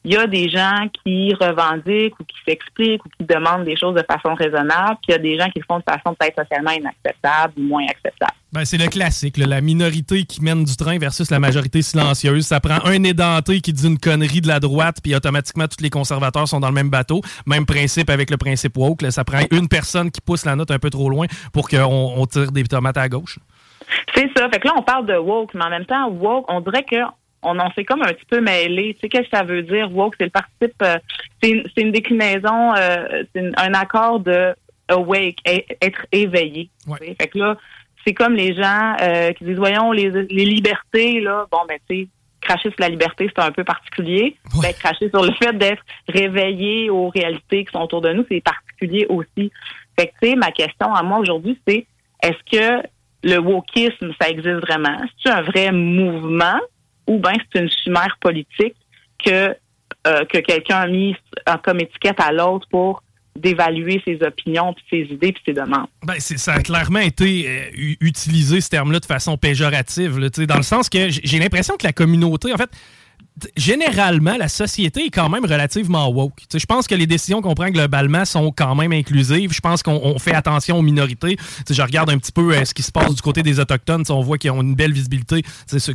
il 0.05 0.15
y 0.15 0.17
a 0.17 0.27
des 0.27 0.49
gens 0.49 0.89
qui 1.05 1.35
revendiquent 1.35 2.19
ou 2.19 2.25
qui 2.25 2.37
s'expliquent 2.47 3.05
ou 3.05 3.09
qui 3.09 3.25
demandent 3.27 3.65
des 3.65 3.77
choses 3.77 3.95
de 3.95 4.05
façon 4.11 4.35
raisonnable, 4.35 4.97
puis 5.03 5.09
il 5.09 5.13
y 5.13 5.15
a 5.15 5.19
des 5.19 5.39
gens 5.39 5.51
qui 5.51 5.59
le 5.59 5.65
font 5.69 5.79
de 5.79 5.85
façon 5.85 6.15
peut-être 6.19 6.41
socialement 6.41 6.71
inacceptable 6.71 7.53
ou 7.59 7.63
moins 7.63 7.85
acceptable. 7.85 8.33
Ben, 8.53 8.65
c'est 8.65 8.79
le 8.79 8.89
classique, 8.89 9.37
là, 9.37 9.47
la 9.47 9.61
minorité 9.61 10.25
qui 10.25 10.43
mène 10.43 10.65
du 10.65 10.75
train 10.75 10.99
versus 10.99 11.31
la 11.31 11.39
majorité 11.39 11.83
silencieuse. 11.83 12.47
Ça 12.47 12.59
prend 12.61 12.85
un 12.85 13.05
édenté 13.05 13.61
qui 13.61 13.73
dit 13.73 13.87
une 13.87 13.99
connerie 13.99 14.41
de 14.41 14.49
la 14.49 14.59
droite, 14.59 14.97
puis 15.03 15.15
automatiquement, 15.15 15.69
tous 15.69 15.83
les 15.83 15.91
conservateurs 15.91 16.49
sont 16.49 16.61
dans 16.61 16.69
le 16.69 16.75
même 16.75 16.91
bateau. 16.91 17.21
Même 17.47 17.67
principe 17.67 18.11
avec 18.11 18.31
le 18.31 18.39
principe 18.39 18.77
woke. 18.77 19.03
là. 19.03 19.11
ça 19.11 19.23
prend 19.23 19.41
une 19.53 19.69
personne 19.69 20.11
qui 20.11 20.21
pousse 20.21 20.45
la 20.45 20.57
note 20.57 20.71
un 20.71 20.79
peu 20.79 20.91
trop 20.91 21.11
loin 21.11 21.27
pour 21.53 21.69
qu'on 21.69 22.15
on 22.17 22.27
tire 22.27 22.51
des 22.51 22.65
tomates 22.65 22.97
à 22.97 23.09
gauche. 23.09 23.39
C'est 24.15 24.31
ça. 24.37 24.49
Fait 24.51 24.59
que 24.59 24.67
là, 24.67 24.75
on 24.77 24.83
parle 24.83 25.07
de 25.07 25.17
woke, 25.17 25.55
mais 25.55 25.65
en 25.65 25.71
même 25.71 25.87
temps, 25.87 26.09
woke, 26.09 26.47
on 26.49 26.61
dirait 26.61 26.85
que 26.85 26.97
on 27.43 27.59
en 27.59 27.71
s'est 27.73 27.85
comme 27.85 28.03
un 28.03 28.13
petit 28.13 28.27
peu 28.29 28.41
mêlé. 28.41 28.95
Tu 28.95 29.01
sais, 29.01 29.09
qu'est-ce 29.09 29.31
que 29.31 29.37
ça 29.37 29.45
veut 29.45 29.63
dire? 29.63 29.91
Woke, 29.95 30.15
c'est 30.19 30.25
le 30.25 30.31
participe, 30.31 30.83
euh, 30.83 30.99
c'est 31.43 31.83
une, 31.83 31.93
déclinaison, 31.93 32.75
euh, 32.75 33.25
c'est 33.35 33.51
un 33.57 33.75
accord 33.75 34.21
de 34.21 34.55
awake, 34.89 35.39
é- 35.45 35.67
être 35.81 36.07
éveillé. 36.13 36.71
tu 36.85 36.93
sais. 36.99 37.17
Fait 37.21 37.29
que 37.29 37.39
là, 37.39 37.57
c'est 38.05 38.15
comme 38.15 38.35
les 38.35 38.55
gens 38.55 38.97
euh, 39.01 39.33
qui 39.33 39.45
disent, 39.45 39.59
voyons, 39.59 39.93
les, 39.93 40.11
les 40.11 40.45
libertés, 40.45 41.21
là, 41.21 41.47
bon, 41.51 41.61
ben, 41.69 41.79
tu 41.89 42.03
sais, 42.03 42.09
cracher 42.41 42.71
sur 42.71 42.81
la 42.81 42.89
liberté, 42.89 43.31
c'est 43.35 43.43
un 43.43 43.53
peu 43.53 43.65
particulier. 43.65 44.37
Ben, 44.63 44.73
cracher 44.73 45.09
sur 45.11 45.23
le 45.23 45.33
fait 45.35 45.57
d'être 45.57 45.83
réveillé 46.09 46.91
aux 46.91 47.09
réalités 47.09 47.65
qui 47.65 47.73
sont 47.73 47.83
autour 47.83 48.01
de 48.01 48.13
nous, 48.13 48.25
c'est 48.31 48.41
particulier 48.41 49.07
aussi. 49.09 49.53
Fait 49.99 50.07
que, 50.07 50.13
tu 50.23 50.31
sais, 50.31 50.37
ma 50.37 50.51
question 50.51 50.93
à 50.95 51.03
moi 51.03 51.19
aujourd'hui, 51.19 51.59
c'est 51.67 51.87
est-ce 52.23 52.59
que 52.59 52.87
le 53.23 53.39
wokisme, 53.39 54.13
ça 54.21 54.29
existe 54.29 54.61
vraiment? 54.61 54.97
C'est 55.23 55.31
un 55.31 55.43
vrai 55.43 55.73
mouvement? 55.73 56.59
Ou 57.11 57.19
bien 57.19 57.33
c'est 57.53 57.61
une 57.61 57.69
chimère 57.69 58.17
politique 58.21 58.77
que, 59.25 59.57
euh, 60.07 60.25
que 60.27 60.39
quelqu'un 60.39 60.79
a 60.79 60.87
mis 60.87 61.17
comme 61.65 61.81
étiquette 61.81 62.21
à 62.21 62.31
l'autre 62.31 62.69
pour 62.71 63.03
d'évaluer 63.37 64.01
ses 64.05 64.23
opinions, 64.23 64.73
puis 64.75 64.85
ses 64.91 65.13
idées, 65.13 65.33
puis 65.33 65.43
ses 65.45 65.53
demandes? 65.53 65.89
Ben, 66.05 66.21
ça 66.21 66.55
a 66.55 66.61
clairement 66.63 67.01
été 67.01 67.47
euh, 67.49 67.95
utilisé, 68.01 68.61
ce 68.61 68.69
terme-là, 68.69 69.01
de 69.01 69.07
façon 69.07 69.37
péjorative. 69.37 70.19
dans 70.47 70.57
le 70.57 70.63
sens 70.63 70.89
que 70.89 71.09
j'ai 71.09 71.39
l'impression 71.41 71.77
que 71.77 71.85
la 71.85 71.93
communauté, 71.93 72.53
en 72.53 72.57
fait, 72.57 72.71
généralement, 73.57 74.37
la 74.37 74.49
société 74.49 75.07
est 75.07 75.11
quand 75.11 75.29
même 75.29 75.45
relativement 75.45 76.09
woke. 76.09 76.43
Je 76.53 76.67
pense 76.67 76.87
que 76.87 76.95
les 76.95 77.07
décisions 77.07 77.43
qu'on 77.43 77.55
prend 77.55 77.71
globalement 77.71 78.25
sont 78.25 78.53
quand 78.53 78.75
même 78.75 78.93
inclusives. 78.93 79.53
Je 79.53 79.61
pense 79.61 79.83
qu'on 79.83 80.01
on 80.03 80.19
fait 80.19 80.35
attention 80.35 80.79
aux 80.79 80.83
minorités. 80.83 81.37
Tu 81.37 81.43
sais, 81.69 81.75
Je 81.75 81.83
regarde 81.83 82.11
un 82.11 82.19
petit 82.19 82.33
peu 82.33 82.55
euh, 82.55 82.65
ce 82.65 82.75
qui 82.75 82.83
se 82.83 82.93
passe 82.93 83.15
du 83.15 83.23
côté 83.23 83.43
des 83.43 83.61
Autochtones. 83.61 84.03
Tu 84.03 84.07
sais, 84.07 84.13
On 84.13 84.23
voit 84.23 84.39
qu'ils 84.39 84.51
ont 84.51 84.63
une 84.63 84.75
belle 84.75 84.93
visibilité, 84.93 85.43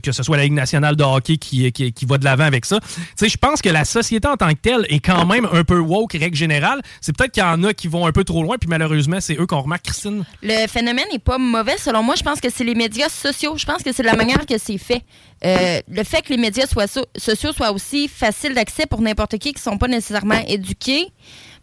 que 0.03 0.11
ce 0.11 0.23
soit 0.23 0.37
la 0.37 0.43
Ligue 0.43 0.53
nationale 0.53 0.95
de 0.95 1.03
hockey 1.03 1.37
qui, 1.37 1.71
qui, 1.71 1.91
qui 1.91 2.05
va 2.05 2.17
de 2.17 2.25
l'avant 2.25 2.45
avec 2.45 2.65
ça. 2.65 2.79
Je 3.19 3.37
pense 3.37 3.61
que 3.61 3.69
la 3.69 3.85
société 3.85 4.27
en 4.27 4.37
tant 4.37 4.49
que 4.49 4.59
telle 4.61 4.85
est 4.89 4.99
quand 4.99 5.25
même 5.25 5.47
un 5.51 5.63
peu 5.63 5.79
woke, 5.79 6.13
règle 6.13 6.35
générale. 6.35 6.81
C'est 7.01 7.15
peut-être 7.15 7.31
qu'il 7.31 7.43
y 7.43 7.45
en 7.45 7.63
a 7.63 7.73
qui 7.73 7.87
vont 7.87 8.05
un 8.05 8.11
peu 8.11 8.23
trop 8.23 8.43
loin, 8.43 8.57
puis 8.57 8.69
malheureusement, 8.69 9.17
c'est 9.19 9.39
eux 9.39 9.45
qu'on 9.45 9.61
remarque, 9.61 9.85
Christine. 9.85 10.23
Le 10.41 10.67
phénomène 10.67 11.05
n'est 11.11 11.19
pas 11.19 11.37
mauvais, 11.37 11.77
selon 11.77 12.03
moi. 12.03 12.15
Je 12.15 12.23
pense 12.23 12.39
que 12.39 12.49
c'est 12.53 12.63
les 12.63 12.75
médias 12.75 13.09
sociaux. 13.09 13.57
Je 13.57 13.65
pense 13.65 13.83
que 13.83 13.91
c'est 13.91 14.03
la 14.03 14.15
manière 14.15 14.45
que 14.45 14.57
c'est 14.57 14.77
fait. 14.77 15.03
Euh, 15.45 15.79
le 15.87 16.03
fait 16.03 16.21
que 16.23 16.29
les 16.29 16.37
médias 16.37 16.65
soient 16.65 16.87
so- 16.87 17.05
sociaux 17.15 17.53
soient 17.53 17.71
aussi 17.71 18.07
faciles 18.07 18.53
d'accès 18.55 18.85
pour 18.87 19.01
n'importe 19.01 19.37
qui 19.37 19.53
qui 19.53 19.59
ne 19.59 19.71
sont 19.71 19.77
pas 19.77 19.87
nécessairement 19.87 20.41
éduqués, 20.47 21.07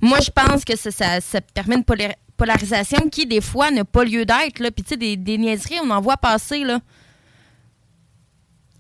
moi, 0.01 0.18
je 0.21 0.31
pense 0.31 0.64
que 0.64 0.77
ça, 0.77 0.90
ça- 0.90 1.21
ça 1.21 1.40
permet 1.40 1.75
une 1.77 1.85
polar- 1.85 2.14
polarisation 2.37 3.09
qui, 3.11 3.27
des 3.27 3.40
fois, 3.40 3.71
n'a 3.71 3.85
pas 3.85 4.05
lieu 4.05 4.25
d'être. 4.25 4.59
Puis, 4.71 4.85
tu 4.85 4.88
sais, 4.90 4.97
des, 4.97 5.16
des 5.16 5.37
niaiseries, 5.38 5.81
on 5.83 5.90
en 5.90 6.01
voit 6.01 6.16
passer. 6.16 6.64
là. 6.64 6.81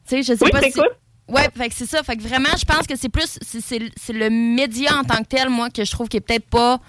Tu 0.08 0.16
sais, 0.16 0.22
je 0.22 0.36
sais 0.38 0.44
Oui, 0.44 0.50
pas 0.50 0.62
si... 0.62 0.80
Ouais, 1.28 1.48
fait 1.56 1.68
que 1.68 1.74
c'est 1.74 1.86
ça. 1.86 2.02
Fait 2.02 2.16
que 2.16 2.22
vraiment, 2.22 2.48
je 2.58 2.64
pense 2.64 2.86
que 2.86 2.96
c'est 2.96 3.08
plus. 3.08 3.38
c'est 3.42 4.12
le 4.12 4.28
média 4.30 4.98
en 4.98 5.04
tant 5.04 5.18
que 5.22 5.28
tel, 5.28 5.48
moi, 5.48 5.70
que 5.70 5.84
je 5.84 5.90
trouve 5.90 6.08
qui 6.08 6.16
est 6.18 6.20
peut-être 6.20 6.46
pas 6.46 6.80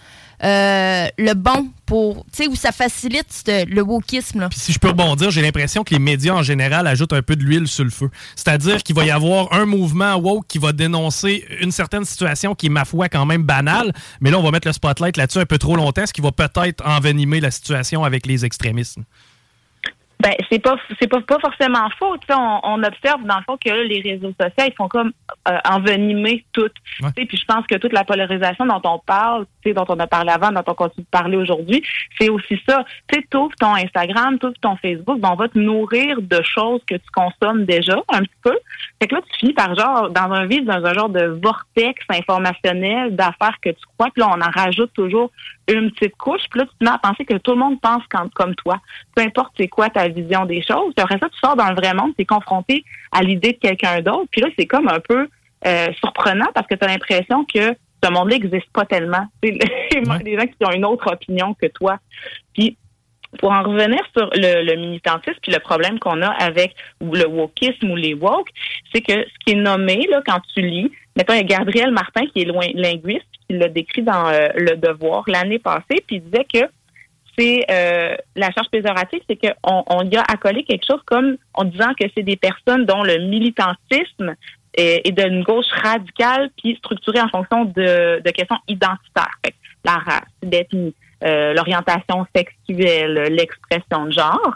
euh, 0.43 1.07
le 1.17 1.33
bon 1.33 1.69
pour. 1.85 2.25
Tu 2.25 2.43
sais, 2.43 2.47
où 2.47 2.55
ça 2.55 2.71
facilite 2.71 3.49
le 3.67 3.81
wokisme, 3.81 4.49
si 4.51 4.73
je 4.73 4.79
peux 4.79 4.89
rebondir, 4.89 5.31
j'ai 5.31 5.41
l'impression 5.41 5.83
que 5.83 5.93
les 5.93 5.99
médias 5.99 6.33
en 6.33 6.43
général 6.43 6.87
ajoutent 6.87 7.13
un 7.13 7.21
peu 7.21 7.35
de 7.35 7.43
l'huile 7.43 7.67
sur 7.67 7.83
le 7.83 7.89
feu. 7.89 8.09
C'est-à-dire 8.35 8.83
qu'il 8.83 8.95
va 8.95 9.05
y 9.05 9.11
avoir 9.11 9.53
un 9.53 9.65
mouvement 9.65 10.15
woke 10.15 10.45
qui 10.47 10.57
va 10.57 10.73
dénoncer 10.73 11.45
une 11.61 11.71
certaine 11.71 12.05
situation 12.05 12.55
qui 12.55 12.65
est, 12.65 12.69
ma 12.69 12.85
foi, 12.85 13.09
quand 13.09 13.25
même 13.25 13.43
banale, 13.43 13.93
mais 14.19 14.31
là, 14.31 14.39
on 14.39 14.43
va 14.43 14.51
mettre 14.51 14.67
le 14.67 14.73
spotlight 14.73 15.17
là-dessus 15.17 15.39
un 15.39 15.45
peu 15.45 15.57
trop 15.57 15.75
longtemps, 15.75 16.05
ce 16.05 16.13
qui 16.13 16.21
va 16.21 16.31
peut-être 16.31 16.85
envenimer 16.85 17.39
la 17.39 17.51
situation 17.51 18.03
avec 18.03 18.25
les 18.25 18.43
extrémistes. 18.45 18.97
Ben, 20.23 20.33
c'est 20.49 20.59
pas 20.59 20.77
c'est 21.01 21.07
pas, 21.07 21.19
pas 21.19 21.37
forcément 21.39 21.89
faux. 21.99 22.15
Tu 22.17 22.27
sais, 22.27 22.33
on, 22.33 22.59
on 22.63 22.81
observe 22.81 23.23
dans 23.25 23.37
le 23.37 23.43
fond 23.43 23.57
que 23.57 23.69
là, 23.69 23.83
les 23.83 23.99
réseaux 23.99 24.33
sociaux, 24.39 24.65
ils 24.65 24.73
font 24.73 24.87
comme 24.87 25.11
euh, 25.49 25.57
envenimer 25.69 26.45
tout. 26.53 26.69
Tu 27.17 27.25
Puis 27.25 27.37
je 27.37 27.45
pense 27.45 27.67
que 27.67 27.75
toute 27.75 27.91
la 27.91 28.05
polarisation 28.05 28.65
dont 28.65 28.81
on 28.85 28.99
parle, 28.99 29.45
tu 29.61 29.69
sais, 29.69 29.73
dont 29.73 29.85
on 29.89 29.99
a 29.99 30.07
parlé 30.07 30.31
avant, 30.31 30.51
dont 30.51 30.63
on 30.65 30.73
continue 30.75 31.03
de 31.03 31.09
parler 31.09 31.35
aujourd'hui, 31.35 31.83
c'est 32.17 32.29
aussi 32.29 32.57
ça. 32.65 32.85
Tu 33.09 33.19
sais, 33.19 33.27
t'ouvres 33.29 33.55
ton 33.59 33.75
Instagram, 33.75 34.39
t'ouvres 34.39 34.59
ton 34.61 34.77
Facebook, 34.77 35.19
ben, 35.19 35.31
on 35.33 35.35
va 35.35 35.49
te 35.49 35.59
nourrir 35.59 36.21
de 36.21 36.41
choses 36.41 36.79
que 36.87 36.95
tu 36.95 37.11
consommes 37.13 37.65
déjà 37.65 38.01
un 38.07 38.21
petit 38.21 38.39
peu. 38.41 38.57
Fait 39.03 39.07
que 39.09 39.15
là, 39.15 39.21
tu 39.29 39.37
finis 39.37 39.53
par 39.53 39.75
genre, 39.75 40.09
dans 40.11 40.31
un 40.31 40.45
vide, 40.45 40.63
dans 40.63 40.85
un 40.85 40.93
genre 40.93 41.09
de 41.09 41.37
vortex 41.43 42.05
informationnel 42.07 43.13
d'affaires 43.13 43.57
que 43.61 43.71
tu 43.71 43.81
crois, 43.97 44.09
puis 44.13 44.21
là, 44.21 44.29
on 44.33 44.39
en 44.39 44.49
rajoute 44.49 44.93
toujours 44.93 45.29
une 45.67 45.91
petite 45.91 46.15
couche, 46.15 46.43
puis 46.49 46.61
là, 46.61 46.67
tu 46.67 46.77
te 46.77 46.85
mets 46.85 46.89
à 46.89 46.99
penser 46.99 47.25
que 47.25 47.33
tout 47.33 47.51
le 47.51 47.57
monde 47.57 47.81
pense 47.81 48.01
quand, 48.09 48.33
comme 48.33 48.55
toi. 48.55 48.79
Peu 49.13 49.21
importe 49.21 49.51
c'est 49.57 49.67
quoi 49.67 49.89
ta 49.89 50.07
vision 50.07 50.45
des 50.45 50.61
choses. 50.61 50.93
Puis 50.95 51.03
après 51.03 51.19
ça, 51.19 51.27
tu 51.27 51.37
sors 51.37 51.57
dans 51.57 51.67
le 51.67 51.75
vrai 51.75 51.93
monde, 51.93 52.13
tu 52.15 52.21
es 52.21 52.25
confronté 52.25 52.85
à 53.11 53.23
l'idée 53.23 53.51
de 53.51 53.57
quelqu'un 53.57 53.99
d'autre, 53.99 54.29
puis 54.31 54.39
là, 54.39 54.47
c'est 54.57 54.67
comme 54.67 54.87
un 54.87 55.01
peu 55.01 55.27
euh, 55.67 55.87
surprenant 55.99 56.47
parce 56.55 56.67
que 56.67 56.75
tu 56.75 56.85
as 56.85 56.87
l'impression 56.87 57.43
que 57.43 57.75
ce 58.01 58.09
monde-là 58.09 58.37
n'existe 58.37 58.71
pas 58.71 58.85
tellement. 58.85 59.27
les 59.43 60.37
gens 60.39 60.47
qui 60.47 60.65
ont 60.65 60.71
une 60.71 60.85
autre 60.85 61.11
opinion 61.11 61.53
que 61.55 61.67
toi. 61.67 61.99
Puis 62.53 62.77
pour 63.39 63.51
en 63.51 63.63
revenir 63.63 63.99
sur 64.15 64.29
le, 64.33 64.63
le 64.63 64.75
militantisme 64.75 65.37
puis 65.41 65.51
le 65.51 65.59
problème 65.59 65.99
qu'on 65.99 66.21
a 66.21 66.29
avec 66.29 66.75
le 67.01 67.25
wokisme 67.25 67.91
ou 67.91 67.95
les 67.95 68.13
woke, 68.13 68.49
c'est 68.93 69.01
que 69.01 69.13
ce 69.13 69.45
qui 69.45 69.53
est 69.53 69.61
nommé 69.61 70.07
là 70.09 70.21
quand 70.25 70.39
tu 70.53 70.61
lis, 70.61 70.91
mettons 71.15 71.33
il 71.33 71.37
y 71.37 71.39
a 71.39 71.43
Gabriel 71.43 71.91
Martin 71.91 72.25
qui 72.27 72.41
est 72.41 72.45
loin, 72.45 72.67
linguiste 72.73 73.25
qui 73.47 73.57
l'a 73.57 73.69
décrit 73.69 74.03
dans 74.03 74.27
euh, 74.27 74.49
Le 74.55 74.75
Devoir 74.75 75.23
l'année 75.27 75.59
passée, 75.59 76.03
puis 76.07 76.17
il 76.17 76.23
disait 76.23 76.45
que 76.51 76.69
c'est 77.37 77.65
euh, 77.71 78.15
la 78.35 78.51
charge 78.51 78.69
péjorative, 78.69 79.19
c'est 79.27 79.35
qu'on 79.35 79.83
on 79.87 80.09
y 80.09 80.15
a 80.15 80.21
accolé 80.21 80.63
quelque 80.63 80.85
chose 80.85 81.01
comme 81.05 81.37
en 81.53 81.65
disant 81.65 81.93
que 81.99 82.05
c'est 82.15 82.23
des 82.23 82.35
personnes 82.35 82.85
dont 82.85 83.03
le 83.03 83.17
militantisme 83.27 84.35
est, 84.75 85.07
est 85.07 85.11
d'une 85.11 85.43
gauche 85.43 85.71
radicale 85.81 86.51
puis 86.61 86.75
structurée 86.75 87.21
en 87.21 87.29
fonction 87.29 87.65
de, 87.65 88.21
de 88.23 88.31
questions 88.31 88.57
identitaires. 88.67 89.39
Fait 89.43 89.55
la 89.83 89.97
race, 89.97 90.21
l'ethnie, 90.41 90.93
euh, 91.23 91.53
l'orientation 91.53 92.25
sexuelle, 92.35 93.13
l'expression 93.29 94.05
de 94.05 94.11
genre. 94.11 94.55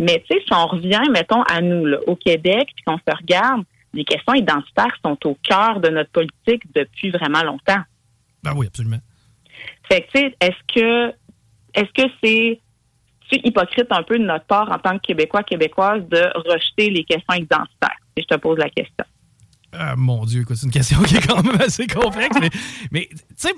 Mais 0.00 0.22
tu 0.28 0.34
sais, 0.34 0.42
si 0.46 0.52
on 0.52 0.66
revient, 0.66 1.02
mettons, 1.12 1.42
à 1.42 1.60
nous, 1.60 1.86
là, 1.86 1.98
au 2.06 2.16
Québec, 2.16 2.68
puis 2.74 2.84
qu'on 2.86 2.98
se 2.98 3.16
regarde, 3.16 3.62
les 3.92 4.04
questions 4.04 4.34
identitaires 4.34 4.96
sont 5.04 5.18
au 5.24 5.36
cœur 5.42 5.80
de 5.80 5.88
notre 5.88 6.10
politique 6.10 6.62
depuis 6.74 7.10
vraiment 7.10 7.42
longtemps. 7.42 7.82
Ben 8.42 8.52
oui, 8.56 8.66
absolument. 8.66 8.98
Fait 9.88 10.02
que, 10.02 10.06
tu 10.12 10.18
sais, 10.20 10.36
est-ce 10.40 10.74
que 10.74 11.14
est-ce 11.74 12.04
que 12.04 12.10
c'est 12.22 12.60
hypocrite 13.32 13.86
un 13.90 14.02
peu 14.02 14.18
de 14.18 14.24
notre 14.24 14.44
part 14.44 14.70
en 14.70 14.78
tant 14.78 14.98
que 14.98 15.06
Québécois, 15.06 15.42
Québécoises 15.42 16.06
de 16.08 16.22
rejeter 16.48 16.90
les 16.90 17.04
questions 17.04 17.34
identitaires? 17.34 17.98
Et 18.16 18.22
je 18.22 18.26
te 18.26 18.36
pose 18.36 18.58
la 18.58 18.70
question. 18.70 19.04
Ah, 19.76 19.94
mon 19.96 20.24
Dieu, 20.24 20.44
c'est 20.48 20.64
une 20.64 20.70
question 20.70 21.00
qui 21.02 21.16
est 21.16 21.26
quand 21.26 21.42
même 21.42 21.60
assez 21.60 21.86
complexe. 21.86 22.36
mais, 22.90 23.08
tu 23.10 23.18
sais, 23.36 23.52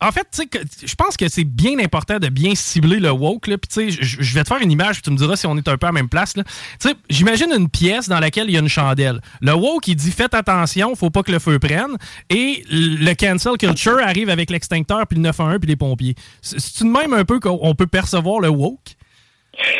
en 0.00 0.12
fait, 0.12 0.42
je 0.84 0.94
pense 0.94 1.16
que 1.16 1.28
c'est 1.28 1.44
bien 1.44 1.78
important 1.78 2.18
de 2.18 2.28
bien 2.28 2.54
cibler 2.54 2.98
le 2.98 3.10
woke. 3.10 3.44
Puis, 3.44 3.56
tu 3.56 3.90
sais, 3.92 4.02
je 4.02 4.34
vais 4.34 4.42
te 4.42 4.48
faire 4.48 4.60
une 4.60 4.70
image, 4.70 4.96
puis 4.96 5.02
tu 5.02 5.10
me 5.10 5.16
diras 5.16 5.36
si 5.36 5.46
on 5.46 5.56
est 5.56 5.68
un 5.68 5.76
peu 5.76 5.86
à 5.86 5.88
la 5.88 5.92
même 5.92 6.08
place. 6.08 6.34
Tu 6.34 6.42
sais, 6.78 6.94
j'imagine 7.08 7.52
une 7.56 7.68
pièce 7.68 8.08
dans 8.08 8.20
laquelle 8.20 8.48
il 8.48 8.52
y 8.52 8.56
a 8.56 8.60
une 8.60 8.68
chandelle. 8.68 9.20
Le 9.40 9.52
woke, 9.52 9.88
il 9.88 9.96
dit 9.96 10.10
faites 10.10 10.34
attention, 10.34 10.94
faut 10.94 11.10
pas 11.10 11.22
que 11.22 11.32
le 11.32 11.38
feu 11.38 11.58
prenne. 11.58 11.96
Et 12.28 12.64
le 12.70 13.14
cancel 13.14 13.56
culture 13.56 13.98
arrive 13.98 14.28
avec 14.28 14.50
l'extincteur, 14.50 15.06
puis 15.06 15.16
le 15.16 15.22
911, 15.22 15.58
puis 15.58 15.68
les 15.68 15.76
pompiers. 15.76 16.14
C'est-tu 16.40 16.84
de 16.84 16.88
même 16.88 17.14
un 17.14 17.24
peu 17.24 17.40
qu'on 17.40 17.74
peut 17.74 17.86
percevoir 17.86 18.40
le 18.40 18.48
woke? 18.48 18.96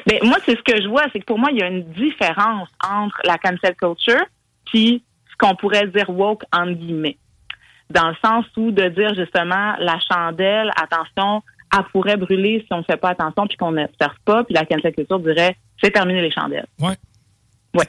Ben, 0.07 0.19
moi, 0.23 0.37
c'est 0.45 0.57
ce 0.57 0.63
que 0.63 0.83
je 0.83 0.89
vois, 0.89 1.05
c'est 1.13 1.21
que 1.21 1.25
pour 1.25 1.39
moi, 1.39 1.49
il 1.51 1.59
y 1.59 1.63
a 1.63 1.69
une 1.69 1.85
différence 1.93 2.69
entre 2.83 3.19
la 3.25 3.39
cancel 3.39 3.75
culture 3.77 4.23
puis 4.73 5.03
qu'on 5.43 5.57
pourrait 5.57 5.89
dire 5.89 6.09
woke 6.09 6.45
en 6.53 6.71
guillemets. 6.71 7.19
Dans 7.91 8.09
le 8.09 8.15
sens 8.25 8.47
où 8.57 8.71
de 8.71 8.89
dire 8.89 9.15
justement 9.15 9.75
la 9.79 9.99
chandelle, 10.11 10.71
attention, 10.81 11.43
elle 11.77 11.85
pourrait 11.93 12.17
brûler 12.17 12.61
si 12.67 12.73
on 12.73 12.79
ne 12.79 12.83
fait 12.85 12.97
pas 12.97 13.11
attention 13.11 13.47
puis 13.47 13.57
qu'on 13.57 13.73
n'observe 13.73 14.15
pas, 14.25 14.45
puis 14.45 14.55
la 14.55 14.65
cancel 14.65 14.95
culture 14.95 15.19
dirait 15.19 15.57
c'est 15.83 15.91
terminé 15.91 16.23
les 16.23 16.31
chandelles. 16.31 16.67
Ouais. 16.81 16.97
Ouais. 17.75 17.87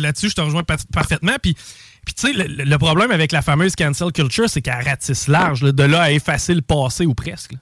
Là-dessus, 0.00 0.30
je 0.30 0.34
te 0.34 0.40
rejoins 0.40 0.64
parfaitement. 0.64 1.36
Puis, 1.40 1.54
puis 1.54 2.14
tu 2.14 2.32
sais, 2.32 2.32
le, 2.32 2.76
problème 2.76 3.10
avec 3.10 3.32
la 3.32 3.40
fameuse 3.40 3.74
cancel 3.74 4.12
culture, 4.12 4.48
c'est 4.48 4.60
qu'elle 4.60 4.82
ratisse 4.84 5.28
large, 5.28 5.62
de 5.62 5.82
là 5.84 6.02
à 6.02 6.10
effacer 6.10 6.54
le 6.54 6.62
passé 6.62 7.06
ou 7.06 7.14
presque. 7.14 7.52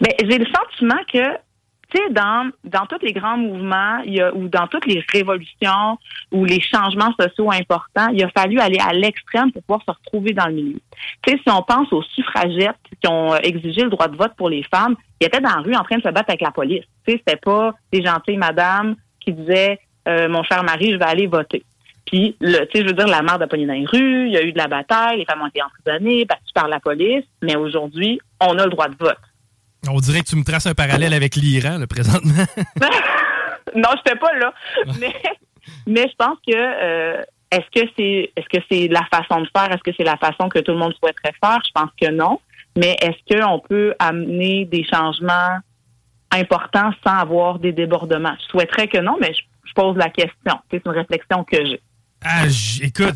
Mais 0.00 0.14
j'ai 0.20 0.38
le 0.38 0.46
sentiment 0.46 1.00
que 1.12 1.36
tu 1.92 1.98
sais, 1.98 2.10
dans, 2.10 2.50
dans 2.64 2.86
tous 2.86 3.04
les 3.04 3.12
grands 3.12 3.36
mouvements, 3.36 3.98
y 4.04 4.20
a, 4.20 4.34
ou 4.34 4.48
dans 4.48 4.66
toutes 4.66 4.86
les 4.86 5.04
révolutions 5.12 5.98
ou 6.30 6.44
les 6.44 6.60
changements 6.60 7.12
sociaux 7.20 7.50
importants, 7.50 8.08
il 8.12 8.24
a 8.24 8.30
fallu 8.30 8.58
aller 8.60 8.78
à 8.78 8.92
l'extrême 8.92 9.52
pour 9.52 9.62
pouvoir 9.62 9.82
se 9.86 9.90
retrouver 9.90 10.32
dans 10.32 10.46
le 10.46 10.54
milieu. 10.54 10.80
Tu 11.22 11.32
sais, 11.32 11.40
si 11.42 11.50
on 11.50 11.62
pense 11.62 11.92
aux 11.92 12.02
suffragettes 12.02 12.76
qui 13.00 13.08
ont 13.08 13.36
exigé 13.36 13.82
le 13.82 13.90
droit 13.90 14.08
de 14.08 14.16
vote 14.16 14.32
pour 14.36 14.48
les 14.48 14.62
femmes, 14.62 14.96
ils 15.20 15.26
étaient 15.26 15.40
dans 15.40 15.56
la 15.56 15.62
rue 15.62 15.74
en 15.74 15.82
train 15.82 15.98
de 15.98 16.02
se 16.02 16.08
battre 16.08 16.30
avec 16.30 16.40
la 16.40 16.50
police. 16.50 16.84
Tu 17.06 17.12
sais, 17.12 17.22
c'était 17.26 17.36
pas 17.38 17.74
des 17.92 18.02
gentilles 18.02 18.38
madames 18.38 18.96
qui 19.20 19.32
disaient 19.32 19.78
euh, 20.08 20.28
mon 20.28 20.42
cher 20.42 20.64
mari, 20.64 20.92
je 20.92 20.96
vais 20.96 21.04
aller 21.04 21.26
voter. 21.26 21.62
Puis, 22.06 22.36
tu 22.40 22.46
sais, 22.48 22.68
je 22.74 22.86
veux 22.86 22.92
dire, 22.92 23.06
la 23.06 23.22
mère 23.22 23.38
de 23.38 23.46
pogné 23.46 23.66
dans 23.66 23.74
les 23.74 23.86
rues, 23.86 24.26
il 24.26 24.32
y 24.32 24.36
a 24.36 24.42
eu 24.42 24.52
de 24.52 24.58
la 24.58 24.66
bataille, 24.66 25.18
les 25.18 25.24
femmes 25.24 25.42
ont 25.42 25.46
été 25.46 25.62
emprisonnées, 25.62 26.24
battues 26.24 26.52
par 26.54 26.68
la 26.68 26.80
police, 26.80 27.24
mais 27.42 27.56
aujourd'hui, 27.56 28.20
on 28.40 28.58
a 28.58 28.64
le 28.64 28.70
droit 28.70 28.88
de 28.88 28.96
vote. 28.98 29.18
On 29.88 29.98
dirait 29.98 30.20
que 30.20 30.28
tu 30.28 30.36
me 30.36 30.44
traces 30.44 30.66
un 30.66 30.74
parallèle 30.74 31.12
avec 31.12 31.34
l'Iran, 31.36 31.78
le 31.78 31.86
présentement. 31.86 32.44
non, 33.74 33.88
je 33.96 34.10
fais 34.10 34.16
pas 34.16 34.32
là. 34.34 34.54
Mais, 35.00 35.12
mais 35.86 36.08
je 36.08 36.14
pense 36.16 36.38
que 36.46 36.54
euh, 36.54 37.22
est-ce 37.50 37.80
que 37.80 37.88
c'est 37.96 38.32
est-ce 38.36 38.48
que 38.48 38.64
c'est 38.70 38.88
la 38.88 39.04
façon 39.12 39.40
de 39.40 39.48
faire? 39.56 39.70
Est-ce 39.72 39.82
que 39.82 39.90
c'est 39.96 40.04
la 40.04 40.16
façon 40.16 40.48
que 40.48 40.60
tout 40.60 40.72
le 40.72 40.78
monde 40.78 40.94
souhaiterait 41.02 41.34
faire? 41.42 41.60
Je 41.66 41.72
pense 41.74 41.90
que 42.00 42.10
non. 42.10 42.40
Mais 42.76 42.96
est-ce 43.02 43.34
qu'on 43.34 43.58
peut 43.58 43.94
amener 43.98 44.64
des 44.64 44.84
changements 44.84 45.58
importants 46.30 46.92
sans 47.04 47.18
avoir 47.18 47.58
des 47.58 47.72
débordements? 47.72 48.34
Je 48.40 48.46
souhaiterais 48.46 48.88
que 48.88 48.98
non, 48.98 49.16
mais 49.20 49.34
je, 49.34 49.42
je 49.64 49.72
pose 49.74 49.96
la 49.96 50.08
question. 50.08 50.58
C'est 50.70 50.82
une 50.86 50.92
réflexion 50.92 51.44
que 51.44 51.64
j'ai. 51.66 51.80
Ah, 52.24 52.46
écoute, 52.80 53.14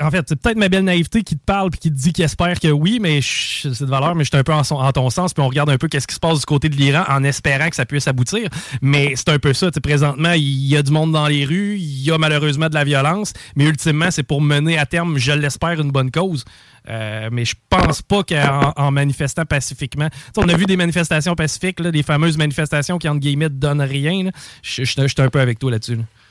en 0.00 0.10
fait, 0.10 0.24
c'est 0.28 0.36
peut-être 0.40 0.56
ma 0.56 0.68
belle 0.68 0.84
naïveté 0.84 1.22
qui 1.22 1.36
te 1.36 1.44
parle 1.44 1.68
et 1.74 1.76
qui 1.76 1.90
te 1.90 1.96
dit 1.96 2.12
qu'il 2.12 2.24
espère 2.24 2.58
que 2.58 2.68
oui, 2.68 2.98
mais 3.00 3.20
c'est 3.22 3.68
de 3.68 3.90
valeur, 3.90 4.14
mais 4.14 4.24
je 4.24 4.30
suis 4.30 4.38
un 4.38 4.42
peu 4.42 4.52
en, 4.52 4.92
ton 4.92 5.10
sens, 5.10 5.34
puis 5.34 5.42
on 5.42 5.48
regarde 5.48 5.68
un 5.68 5.76
peu 5.76 5.88
qu'est-ce 5.88 6.06
qui 6.06 6.14
se 6.14 6.20
passe 6.20 6.40
du 6.40 6.46
côté 6.46 6.68
de 6.68 6.76
l'Iran 6.76 7.04
en 7.08 7.22
espérant 7.24 7.68
que 7.68 7.76
ça 7.76 7.84
puisse 7.84 8.08
aboutir. 8.08 8.48
Mais 8.80 9.12
c'est 9.16 9.28
un 9.28 9.38
peu 9.38 9.52
ça. 9.52 9.70
Présentement, 9.82 10.32
il 10.32 10.66
y 10.66 10.76
a 10.76 10.82
du 10.82 10.92
monde 10.92 11.12
dans 11.12 11.26
les 11.26 11.44
rues, 11.44 11.76
il 11.76 12.02
y 12.04 12.10
a 12.10 12.16
malheureusement 12.16 12.68
de 12.68 12.74
la 12.74 12.84
violence, 12.84 13.32
mais 13.54 13.64
ultimement, 13.64 14.10
c'est 14.10 14.22
pour 14.22 14.40
mener 14.40 14.78
à 14.78 14.86
terme, 14.86 15.18
je 15.18 15.32
l'espère, 15.32 15.80
une 15.80 15.90
bonne 15.90 16.10
cause. 16.10 16.44
Euh, 16.88 17.28
mais 17.32 17.44
je 17.44 17.54
pense 17.70 18.02
pas 18.02 18.22
qu'en 18.22 18.90
manifestant 18.90 19.44
pacifiquement. 19.44 20.08
on 20.36 20.48
a 20.48 20.56
vu 20.56 20.66
des 20.66 20.76
manifestations 20.76 21.34
pacifiques, 21.34 21.80
là, 21.80 21.90
des 21.90 22.02
fameuses 22.02 22.36
manifestations 22.36 22.98
qui, 22.98 23.08
entre 23.08 23.20
guillemets, 23.20 23.48
donnent 23.48 23.80
rien. 23.80 24.30
Je 24.62 24.84
suis 24.84 25.00
un 25.18 25.28
peu 25.28 25.40
avec 25.40 25.58
toi 25.58 25.70
là-dessus. 25.70 25.96
là 25.96 26.02
dessus 26.02 26.23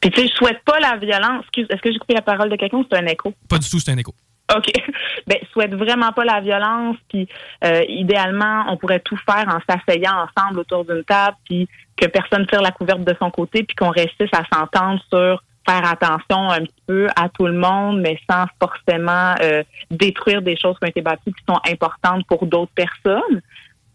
puis 0.00 0.10
tu 0.10 0.20
sais, 0.20 0.28
je 0.28 0.34
souhaite 0.34 0.62
pas 0.64 0.78
la 0.80 0.96
violence. 0.96 1.44
Est-ce 1.56 1.80
que 1.80 1.92
j'ai 1.92 1.98
coupé 1.98 2.14
la 2.14 2.22
parole 2.22 2.48
de 2.48 2.56
quelqu'un 2.56 2.78
ou 2.78 2.86
c'est 2.90 2.98
un 2.98 3.06
écho? 3.06 3.32
Pas 3.48 3.58
du 3.58 3.68
tout, 3.68 3.78
c'est 3.78 3.92
un 3.92 3.98
écho. 3.98 4.14
OK. 4.56 4.72
Ben, 5.26 5.38
souhaite 5.52 5.74
vraiment 5.74 6.12
pas 6.12 6.24
la 6.24 6.40
violence. 6.40 6.96
Puis 7.08 7.28
euh, 7.64 7.84
idéalement, 7.88 8.64
on 8.68 8.76
pourrait 8.76 9.00
tout 9.00 9.18
faire 9.18 9.46
en 9.46 9.60
s'asseyant 9.68 10.26
ensemble 10.26 10.60
autour 10.60 10.84
d'une 10.84 11.04
table, 11.04 11.36
puis 11.44 11.68
que 11.96 12.06
personne 12.06 12.46
tire 12.46 12.62
la 12.62 12.72
couverte 12.72 13.04
de 13.04 13.14
son 13.20 13.30
côté, 13.30 13.62
puis 13.62 13.76
qu'on 13.76 13.90
réussisse 13.90 14.30
à 14.32 14.42
s'entendre 14.52 15.00
sur 15.08 15.42
faire 15.68 15.84
attention 15.84 16.50
un 16.50 16.62
petit 16.62 16.82
peu 16.86 17.06
à 17.16 17.28
tout 17.28 17.46
le 17.46 17.52
monde, 17.52 18.00
mais 18.00 18.18
sans 18.28 18.46
forcément 18.60 19.34
euh, 19.42 19.62
détruire 19.90 20.42
des 20.42 20.56
choses 20.56 20.76
qui 20.78 20.86
ont 20.86 20.88
été 20.88 21.02
bâties 21.02 21.32
qui 21.32 21.44
sont 21.48 21.60
importantes 21.70 22.26
pour 22.26 22.46
d'autres 22.46 22.72
personnes. 22.74 23.42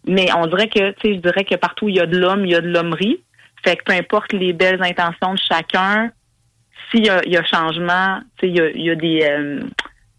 Mais 0.07 0.27
on 0.37 0.45
dirait 0.47 0.69
que, 0.69 0.91
tu 0.91 1.01
sais, 1.01 1.15
je 1.15 1.19
dirais 1.19 1.43
que 1.43 1.55
partout 1.55 1.85
où 1.85 1.89
il 1.89 1.95
y 1.95 1.99
a 1.99 2.05
de 2.05 2.17
l'homme, 2.17 2.45
il 2.45 2.51
y 2.51 2.55
a 2.55 2.61
de 2.61 2.69
l'hommerie. 2.69 3.23
Fait 3.65 3.77
que 3.77 3.83
peu 3.83 3.93
importe 3.93 4.31
les 4.31 4.53
belles 4.53 4.81
intentions 4.81 5.33
de 5.33 5.39
chacun, 5.39 6.11
s'il 6.91 7.05
y 7.05 7.09
a, 7.09 7.21
y 7.27 7.35
a 7.35 7.43
changement, 7.43 8.19
il 8.43 8.55
y 8.55 8.91
a, 8.91 8.95
des, 8.95 9.23
euh, 9.23 9.59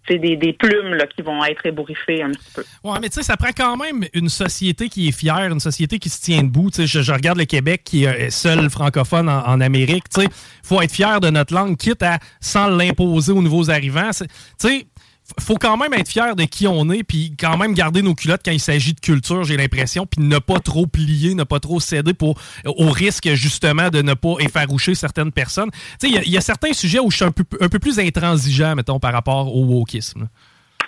des, 0.09 0.53
plumes 0.53 0.95
là, 0.95 1.07
qui 1.07 1.23
vont 1.23 1.45
être 1.45 1.65
ébouriffées 1.65 2.25
un 2.25 2.31
petit 2.33 2.51
peu. 2.53 2.65
Oui, 2.83 2.99
mais 3.01 3.09
tu 3.09 3.15
sais, 3.15 3.23
ça 3.23 3.37
prend 3.37 3.51
quand 3.57 3.77
même 3.77 4.05
une 4.15 4.29
société 4.29 4.89
qui 4.89 5.09
est 5.09 5.17
fière, 5.17 5.39
une 5.45 5.61
société 5.61 6.01
qui 6.01 6.09
se 6.09 6.21
tient 6.21 6.43
debout. 6.43 6.71
Je, 6.77 7.13
regarde 7.13 7.39
le 7.39 7.45
Québec 7.45 7.83
qui 7.85 8.05
est 8.05 8.31
seul 8.31 8.69
francophone 8.69 9.29
en, 9.29 9.47
en 9.47 9.61
Amérique. 9.61 10.07
Il 10.17 10.29
faut 10.65 10.83
être 10.83 10.93
fier 10.93 11.21
de 11.21 11.31
notre 11.31 11.55
langue, 11.55 11.77
quitte 11.77 12.03
à 12.03 12.19
sans 12.41 12.67
l'imposer 12.67 13.31
aux 13.31 13.43
nouveaux 13.43 13.71
arrivants. 13.71 14.11
Tu 14.11 14.27
sais, 14.59 14.87
faut 15.41 15.57
quand 15.57 15.77
même 15.77 15.93
être 15.95 16.09
fier 16.09 16.37
de 16.37 16.45
qui 16.45 16.67
on 16.67 16.91
est, 16.91 17.03
puis 17.03 17.35
quand 17.39 17.57
même 17.57 17.75
garder 17.75 18.03
nos 18.03 18.15
culottes 18.15 18.43
quand 18.45 18.53
il 18.53 18.61
s'agit 18.61 18.95
de 18.95 19.01
culture, 19.01 19.45
j'ai 19.45 19.57
l'impression, 19.57 20.07
puis 20.07 20.23
ne 20.23 20.39
pas 20.39 20.61
trop 20.61 20.87
plier, 20.87 21.35
ne 21.35 21.45
pas 21.45 21.61
trop 21.61 21.81
céder 21.81 22.15
pour, 22.15 22.41
au 22.65 22.91
risque 22.91 23.29
justement 23.35 23.91
de 23.91 24.03
ne 24.03 24.15
pas 24.15 24.35
effaroucher 24.41 24.95
certaines 24.95 25.33
personnes. 25.33 25.71
Il 26.03 26.11
y, 26.11 26.37
a 26.37 26.41
certains 26.41 26.73
sujets 26.73 27.01
où 27.01 27.11
je 27.11 27.17
suis 27.17 27.25
un 27.25 27.33
peu, 27.33 27.45
un 27.61 27.69
peu 27.69 27.79
plus 27.79 27.99
intransigeant, 27.99 28.75
mettons, 28.75 29.01
par 29.01 29.13
rapport 29.13 29.55
au 29.55 29.65
wokisme. 29.65 30.29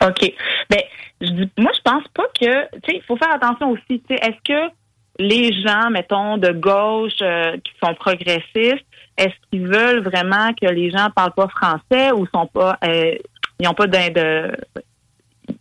OK. 0.00 0.32
Ben, 0.70 0.80
je 1.20 1.26
moi, 1.58 1.72
je 1.74 1.80
pense 1.82 2.04
pas 2.14 2.26
que, 2.38 2.76
tu 2.76 2.80
sais, 2.86 2.96
il 2.96 3.02
faut 3.06 3.16
faire 3.16 3.34
attention 3.34 3.70
aussi, 3.70 4.02
est-ce 4.10 4.42
que 4.44 4.72
les 5.18 5.52
gens, 5.62 5.90
mettons, 5.90 6.36
de 6.36 6.52
gauche 6.52 7.18
euh, 7.22 7.56
qui 7.56 7.72
sont 7.82 7.94
progressistes, 7.94 8.86
est-ce 9.16 9.34
qu'ils 9.50 9.66
veulent 9.66 10.04
vraiment 10.04 10.52
que 10.54 10.66
les 10.66 10.90
gens 10.90 11.08
parlent 11.14 11.34
pas 11.34 11.48
français 11.48 12.12
ou 12.12 12.26
sont 12.32 12.46
pas 12.46 12.78
euh, 12.84 13.16
ils 13.58 13.66
n'ont 13.66 13.74
pas 13.74 13.86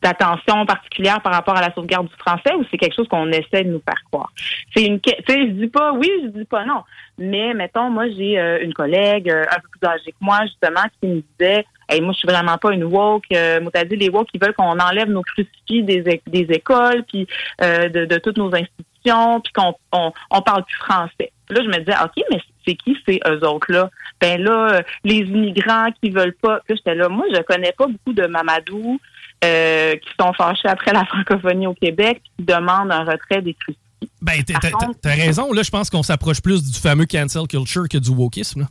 d'attention 0.02 0.66
particulière 0.66 1.22
par 1.22 1.34
rapport 1.34 1.56
à 1.56 1.62
la 1.62 1.74
sauvegarde 1.74 2.08
du 2.08 2.16
français 2.16 2.54
ou 2.56 2.64
c'est 2.70 2.78
quelque 2.78 2.96
chose 2.96 3.08
qu'on 3.08 3.32
essaie 3.32 3.64
de 3.64 3.72
nous 3.72 3.82
faire 3.88 4.04
croire? 4.12 4.32
C'est 4.76 4.84
une, 4.86 5.00
tu 5.00 5.12
je 5.28 5.52
dis 5.52 5.68
pas 5.68 5.94
oui, 5.94 6.10
je 6.24 6.28
dis 6.30 6.46
pas 6.46 6.66
non. 6.66 6.84
Mais 7.18 7.54
mettons, 7.54 7.90
moi, 7.90 8.08
j'ai 8.10 8.38
euh, 8.38 8.60
une 8.62 8.74
collègue 8.74 9.30
euh, 9.30 9.46
un 9.50 9.60
peu 9.60 9.68
plus 9.72 9.88
âgée 9.88 10.12
que 10.12 10.18
moi, 10.22 10.40
justement, 10.44 10.84
qui 11.02 11.08
me 11.08 11.24
disait, 11.40 11.66
hey, 11.90 12.02
moi, 12.02 12.14
je 12.14 12.20
suis 12.20 12.28
vraiment 12.28 12.58
pas 12.58 12.74
une 12.74 12.84
woke. 12.84 13.26
Euh, 13.34 13.60
moi, 13.62 13.72
t'as 13.74 13.86
dit 13.86 13.96
les 13.96 14.10
woke, 14.10 14.28
ils 14.34 14.42
veulent 14.42 14.54
qu'on 14.54 14.78
enlève 14.78 15.10
nos 15.10 15.24
crucifix 15.24 15.84
des, 15.84 16.22
des 16.28 16.48
écoles, 16.54 17.04
puis 17.08 17.26
euh, 17.64 17.90
de, 17.90 18.06
de 18.06 18.18
toutes 18.20 18.38
nos 18.38 18.54
institutions, 18.54 19.42
puis 19.42 19.54
qu'on 19.54 19.74
on, 19.92 20.12
on 20.30 20.42
parle 20.42 20.64
plus 20.66 20.78
français. 20.78 21.32
Là, 21.50 21.62
je 21.64 21.68
me 21.68 21.80
disais, 21.80 21.98
OK, 22.04 22.24
mais 22.30 22.40
c'est 22.68 22.76
qui 22.76 22.98
ces 23.08 23.20
eux 23.28 23.46
autres-là? 23.48 23.90
Ben 24.20 24.42
là, 24.42 24.70
euh, 24.74 24.82
les 25.04 25.20
immigrants 25.20 25.88
qui 26.02 26.10
veulent 26.10 26.36
pas. 26.42 26.60
Puis 26.66 26.74
là, 26.74 26.76
j'étais 26.78 26.96
là, 26.96 27.08
moi, 27.10 27.26
je 27.34 27.42
connais 27.44 27.72
pas 27.78 27.88
beaucoup 27.88 28.14
de 28.14 28.26
Mamadou 28.28 29.00
euh, 29.44 29.96
qui 29.96 30.10
sont 30.20 30.34
fâchés 30.34 30.68
après 30.68 30.92
la 30.94 31.06
francophonie 31.06 31.68
au 31.68 31.74
Québec, 31.74 32.22
qui 32.38 32.46
demandent 32.46 32.92
un 32.92 33.04
retrait 33.04 33.42
des 33.42 33.54
crucifix. 33.54 33.80
Ben, 34.22 34.44
t'as- 34.44 34.72
contre- 34.72 34.98
raison. 35.04 35.54
Là, 35.54 35.64
je 35.64 35.70
pense 35.72 35.90
qu'on 35.90 36.04
s'approche 36.04 36.42
plus 36.42 36.64
du 36.72 36.80
fameux 36.80 37.06
cancel 37.06 37.48
culture 37.48 37.88
que 37.90 37.98
du 37.98 38.10
wokisme. 38.10 38.62
là. 38.62 38.68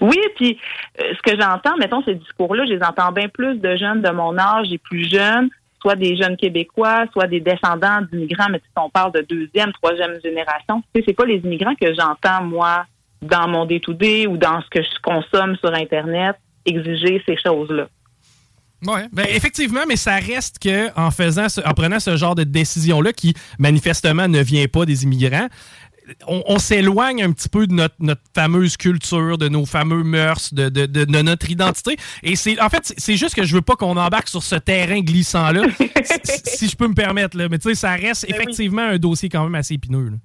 Oui, 0.00 0.16
puis 0.36 0.58
euh, 1.00 1.12
ce 1.14 1.22
que 1.30 1.38
j'entends, 1.38 1.76
mettons, 1.76 2.02
ces 2.02 2.14
discours-là, 2.14 2.64
je 2.66 2.72
les 2.72 2.82
entends 2.82 3.12
bien 3.12 3.28
plus 3.28 3.56
de 3.58 3.76
jeunes 3.76 4.00
de 4.00 4.10
mon 4.10 4.36
âge 4.38 4.68
et 4.72 4.78
plus 4.78 5.08
jeunes, 5.10 5.50
soit 5.80 5.96
des 5.96 6.16
jeunes 6.16 6.36
Québécois, 6.36 7.04
soit 7.12 7.26
des 7.26 7.40
descendants 7.40 8.00
d'immigrants, 8.10 8.48
mais 8.50 8.58
si 8.58 8.70
on 8.76 8.90
parle 8.90 9.12
de 9.12 9.20
deuxième, 9.22 9.72
troisième 9.72 10.20
génération, 10.22 10.82
tu 10.94 11.00
sais, 11.00 11.04
c'est 11.08 11.14
pas 11.14 11.24
les 11.24 11.36
immigrants 11.36 11.74
que 11.80 11.92
j'entends, 11.94 12.42
moi, 12.44 12.84
dans 13.22 13.48
mon 13.48 13.64
day-to-day 13.66 14.26
ou 14.26 14.36
dans 14.36 14.60
ce 14.62 14.68
que 14.70 14.82
je 14.82 15.00
consomme 15.02 15.56
sur 15.56 15.72
Internet, 15.74 16.36
exiger 16.64 17.22
ces 17.26 17.36
choses-là. 17.36 17.88
Ouais, 18.86 19.08
ben 19.12 19.26
effectivement, 19.28 19.80
mais 19.88 19.96
ça 19.96 20.16
reste 20.16 20.60
que 20.60 20.96
en 20.96 21.10
faisant, 21.10 21.46
prenant 21.74 21.98
ce 21.98 22.16
genre 22.16 22.36
de 22.36 22.44
décision-là, 22.44 23.12
qui 23.12 23.34
manifestement 23.58 24.28
ne 24.28 24.40
vient 24.40 24.66
pas 24.68 24.84
des 24.84 25.02
immigrants, 25.02 25.48
on, 26.26 26.42
on 26.46 26.58
s'éloigne 26.58 27.22
un 27.22 27.32
petit 27.32 27.48
peu 27.48 27.66
de 27.66 27.72
notre, 27.72 27.94
notre 28.00 28.22
fameuse 28.34 28.76
culture, 28.76 29.38
de 29.38 29.48
nos 29.48 29.66
fameux 29.66 30.02
mœurs, 30.04 30.52
de, 30.54 30.68
de- 30.68 30.86
de- 30.86 31.04
de 31.04 31.22
notre 31.22 31.50
identité. 31.50 31.96
Et 32.22 32.36
c'est, 32.36 32.60
en 32.60 32.68
fait, 32.68 32.92
c'est- 32.96 33.16
juste 33.16 33.34
que 33.34 33.44
je 33.44 33.54
veux 33.54 33.62
pas 33.62 33.76
qu'on 33.76 33.96
embarque 33.96 34.28
sur 34.28 34.42
ce 34.42 34.54
terrain 34.56 35.00
glissant-là, 35.00 35.62
si, 36.24 36.56
si 36.58 36.68
je 36.68 36.76
peux 36.76 36.88
me 36.88 36.94
permettre. 36.94 37.36
Là. 37.36 37.48
Mais 37.48 37.58
tu 37.58 37.68
sais, 37.68 37.74
ça 37.74 37.92
reste 37.94 38.26
Ben 38.28 38.34
effectivement 38.36 38.82
un 38.82 38.98
dossier 38.98 39.28
quand 39.28 39.44
même 39.44 39.54
assez 39.54 39.74
épineux. 39.74 40.08
là. 40.10 40.16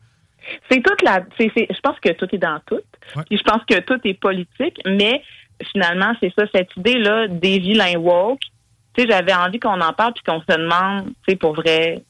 C'est 0.70 0.82
toute 0.84 1.02
la. 1.04 1.24
je 1.40 1.80
pense 1.82 2.00
que 2.02 2.12
tout 2.14 2.28
est 2.34 2.38
dans 2.38 2.60
tout. 2.68 2.80
Ouais. 3.16 3.24
Puis 3.30 3.38
je 3.38 3.44
pense 3.44 3.62
que 3.70 3.80
tout 3.80 4.00
est 4.04 4.14
politique, 4.14 4.78
mais 4.86 5.22
finalement, 5.72 6.14
c'est 6.20 6.34
ça, 6.38 6.44
cette 6.54 6.76
idée-là 6.78 7.28
des 7.30 7.60
vilains 7.60 7.98
woke. 7.98 8.40
Tu 8.96 9.02
sais, 9.04 9.08
j'avais 9.10 9.34
envie 9.34 9.60
qu'on 9.60 9.80
en 9.82 9.94
parle 9.94 10.14
puis 10.14 10.24
qu'on 10.26 10.42
se 10.42 10.46
demande, 10.58 11.06
tu 11.08 11.14
sais, 11.30 11.36
pour 11.36 11.54
vrai, 11.56 12.04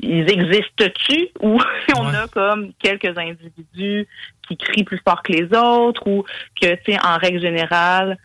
ils 0.00 0.30
existent-tu 0.30 1.28
ou 1.40 1.58
on 1.96 2.06
Ouais. 2.06 2.16
a 2.16 2.28
comme 2.28 2.72
quelques 2.78 3.16
individus 3.16 4.06
qui 4.46 4.56
crient 4.56 4.84
plus 4.84 5.00
fort 5.06 5.22
que 5.22 5.32
les 5.32 5.48
autres 5.56 6.06
ou 6.06 6.24
que, 6.60 6.74
tu 6.76 6.92
sais, 6.92 6.98
en 7.04 7.16
règle 7.18 7.40
générale, 7.40 8.18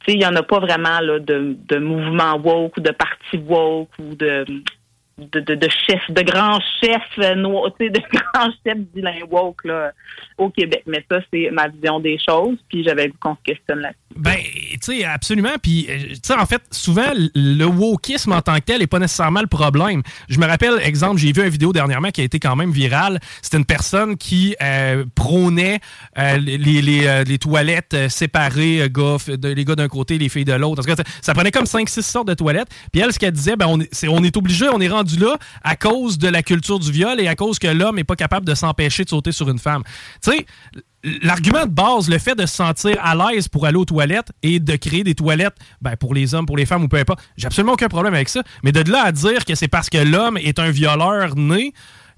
tu 0.00 0.12
sais, 0.12 0.12
il 0.14 0.18
n'y 0.18 0.26
en 0.26 0.36
a 0.36 0.42
pas 0.42 0.58
vraiment 0.58 1.00
là, 1.00 1.18
de, 1.18 1.56
de 1.68 1.76
mouvement 1.78 2.36
woke 2.36 2.76
ou 2.76 2.80
de 2.80 2.90
parti 2.90 3.36
woke 3.36 3.90
ou 3.98 4.14
de 4.14 4.44
de, 5.18 5.40
de, 5.40 5.68
chefs, 5.86 6.10
de 6.10 6.22
grands 6.22 6.60
chefs 6.80 7.18
euh, 7.18 7.34
noirs, 7.34 7.72
de 7.80 8.00
grands 8.12 8.50
chefs 8.64 8.78
vilains 8.94 9.24
woke 9.30 9.64
là, 9.64 9.92
au 10.38 10.50
Québec. 10.50 10.82
Mais 10.86 11.04
ça, 11.10 11.18
c'est 11.32 11.50
ma 11.50 11.68
vision 11.68 12.00
des 12.00 12.18
choses. 12.18 12.56
Puis 12.68 12.84
j'avais 12.84 13.06
vu 13.06 13.14
qu'on 13.20 13.34
se 13.34 13.42
questionne 13.44 13.80
là. 13.80 13.90
Ben, 14.16 14.36
tu 14.36 14.78
sais, 14.80 15.04
absolument. 15.04 15.54
Puis, 15.62 15.86
euh, 15.88 15.98
tu 16.08 16.16
sais, 16.22 16.34
en 16.34 16.46
fait, 16.46 16.62
souvent, 16.70 17.10
le 17.34 17.64
wokisme 17.64 18.32
en 18.32 18.42
tant 18.42 18.56
que 18.56 18.64
tel 18.64 18.80
n'est 18.80 18.86
pas 18.86 18.98
nécessairement 18.98 19.40
le 19.40 19.46
problème. 19.46 20.02
Je 20.28 20.38
me 20.40 20.46
rappelle, 20.46 20.74
exemple, 20.82 21.18
j'ai 21.18 21.32
vu 21.32 21.42
une 21.42 21.50
vidéo 21.50 21.72
dernièrement 21.72 22.10
qui 22.10 22.22
a 22.22 22.24
été 22.24 22.40
quand 22.40 22.56
même 22.56 22.72
virale. 22.72 23.20
C'était 23.42 23.58
une 23.58 23.64
personne 23.64 24.16
qui 24.16 24.56
euh, 24.62 25.04
prônait 25.14 25.80
les, 26.16 26.58
les, 26.58 27.24
les 27.24 27.38
toilettes 27.38 28.08
séparées, 28.08 28.88
gars, 28.90 29.16
les 29.42 29.64
gars 29.64 29.76
d'un 29.76 29.88
côté, 29.88 30.18
les 30.18 30.28
filles 30.28 30.44
de 30.44 30.52
l'autre. 30.52 30.82
Ça- 31.22 31.34
prenait 31.34 31.52
comme 31.52 31.64
5-6 31.64 32.02
sortes 32.02 32.28
de 32.28 32.34
toilettes. 32.34 32.68
Puis 32.92 33.00
elle, 33.00 33.12
ce 33.12 33.18
qu'elle 33.18 33.32
disait, 33.32 33.54
ben, 33.56 33.66
on 33.68 33.78
on 34.08 34.24
est 34.24 34.36
obligé, 34.36 34.68
on 34.68 34.80
est 34.80 34.88
rendu 34.88 35.07
là 35.16 35.36
à 35.62 35.76
cause 35.76 36.18
de 36.18 36.28
la 36.28 36.42
culture 36.42 36.78
du 36.78 36.92
viol 36.92 37.20
et 37.20 37.28
à 37.28 37.34
cause 37.34 37.58
que 37.58 37.68
l'homme 37.68 37.96
n'est 37.96 38.04
pas 38.04 38.16
capable 38.16 38.46
de 38.46 38.54
s'empêcher 38.54 39.04
de 39.04 39.08
sauter 39.08 39.32
sur 39.32 39.48
une 39.48 39.58
femme. 39.58 39.82
Tu 40.22 40.32
sais, 40.32 40.46
l'argument 41.22 41.66
de 41.66 41.70
base, 41.70 42.08
le 42.08 42.18
fait 42.18 42.34
de 42.34 42.46
se 42.46 42.54
sentir 42.54 42.96
à 43.02 43.14
l'aise 43.14 43.48
pour 43.48 43.66
aller 43.66 43.76
aux 43.76 43.84
toilettes 43.84 44.32
et 44.42 44.60
de 44.60 44.76
créer 44.76 45.04
des 45.04 45.14
toilettes 45.14 45.56
ben, 45.80 45.96
pour 45.96 46.14
les 46.14 46.34
hommes, 46.34 46.46
pour 46.46 46.56
les 46.56 46.66
femmes 46.66 46.84
ou 46.84 46.88
peu 46.88 46.98
importe, 46.98 47.20
j'ai 47.36 47.46
absolument 47.46 47.72
aucun 47.72 47.88
problème 47.88 48.14
avec 48.14 48.28
ça. 48.28 48.42
Mais 48.62 48.72
de 48.72 48.90
là 48.90 49.04
à 49.04 49.12
dire 49.12 49.44
que 49.44 49.54
c'est 49.54 49.68
parce 49.68 49.88
que 49.88 49.98
l'homme 49.98 50.36
est 50.36 50.58
un 50.58 50.70
violeur 50.70 51.36
né 51.36 51.72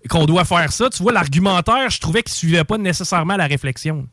qu'on 0.08 0.24
doit 0.24 0.44
faire 0.44 0.72
ça, 0.72 0.88
tu 0.88 1.02
vois, 1.02 1.12
l'argumentaire, 1.12 1.90
je 1.90 2.00
trouvais 2.00 2.22
qu'il 2.22 2.32
suivait 2.32 2.64
pas 2.64 2.78
nécessairement 2.78 3.36
la 3.36 3.46
réflexion. 3.46 4.06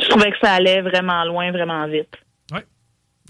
Je 0.00 0.08
trouvais 0.08 0.30
que 0.30 0.36
ça 0.42 0.52
allait 0.52 0.80
vraiment 0.82 1.24
loin, 1.24 1.50
vraiment 1.52 1.86
vite. 1.86 2.12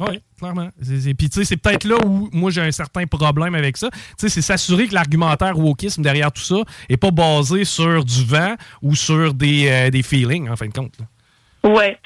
Oui, 0.00 0.20
clairement. 0.38 0.68
C'est- 0.80 1.14
Puis, 1.14 1.28
tu 1.28 1.40
sais, 1.40 1.44
c'est 1.44 1.56
peut-être 1.56 1.84
là 1.84 1.96
où 2.04 2.28
moi 2.32 2.50
j'ai 2.50 2.60
un 2.62 2.70
certain 2.70 3.06
problème 3.06 3.54
avec 3.54 3.76
ça. 3.76 3.88
Tu 3.90 3.98
sais, 4.18 4.28
c'est 4.28 4.42
s'assurer 4.42 4.86
que 4.88 4.94
l'argumentaire 4.94 5.58
wokisme 5.58 6.02
derrière 6.02 6.30
tout 6.32 6.42
ça 6.42 6.56
est 6.88 6.96
pas 6.96 7.10
basé 7.10 7.64
sur 7.64 8.04
du 8.04 8.24
vent 8.24 8.54
ou 8.82 8.94
sur 8.94 9.34
des, 9.34 9.68
euh, 9.68 9.90
des 9.90 10.02
feelings, 10.02 10.48
en 10.48 10.56
fin 10.56 10.66
de 10.68 10.72
compte. 10.72 10.94
là. 11.00 11.06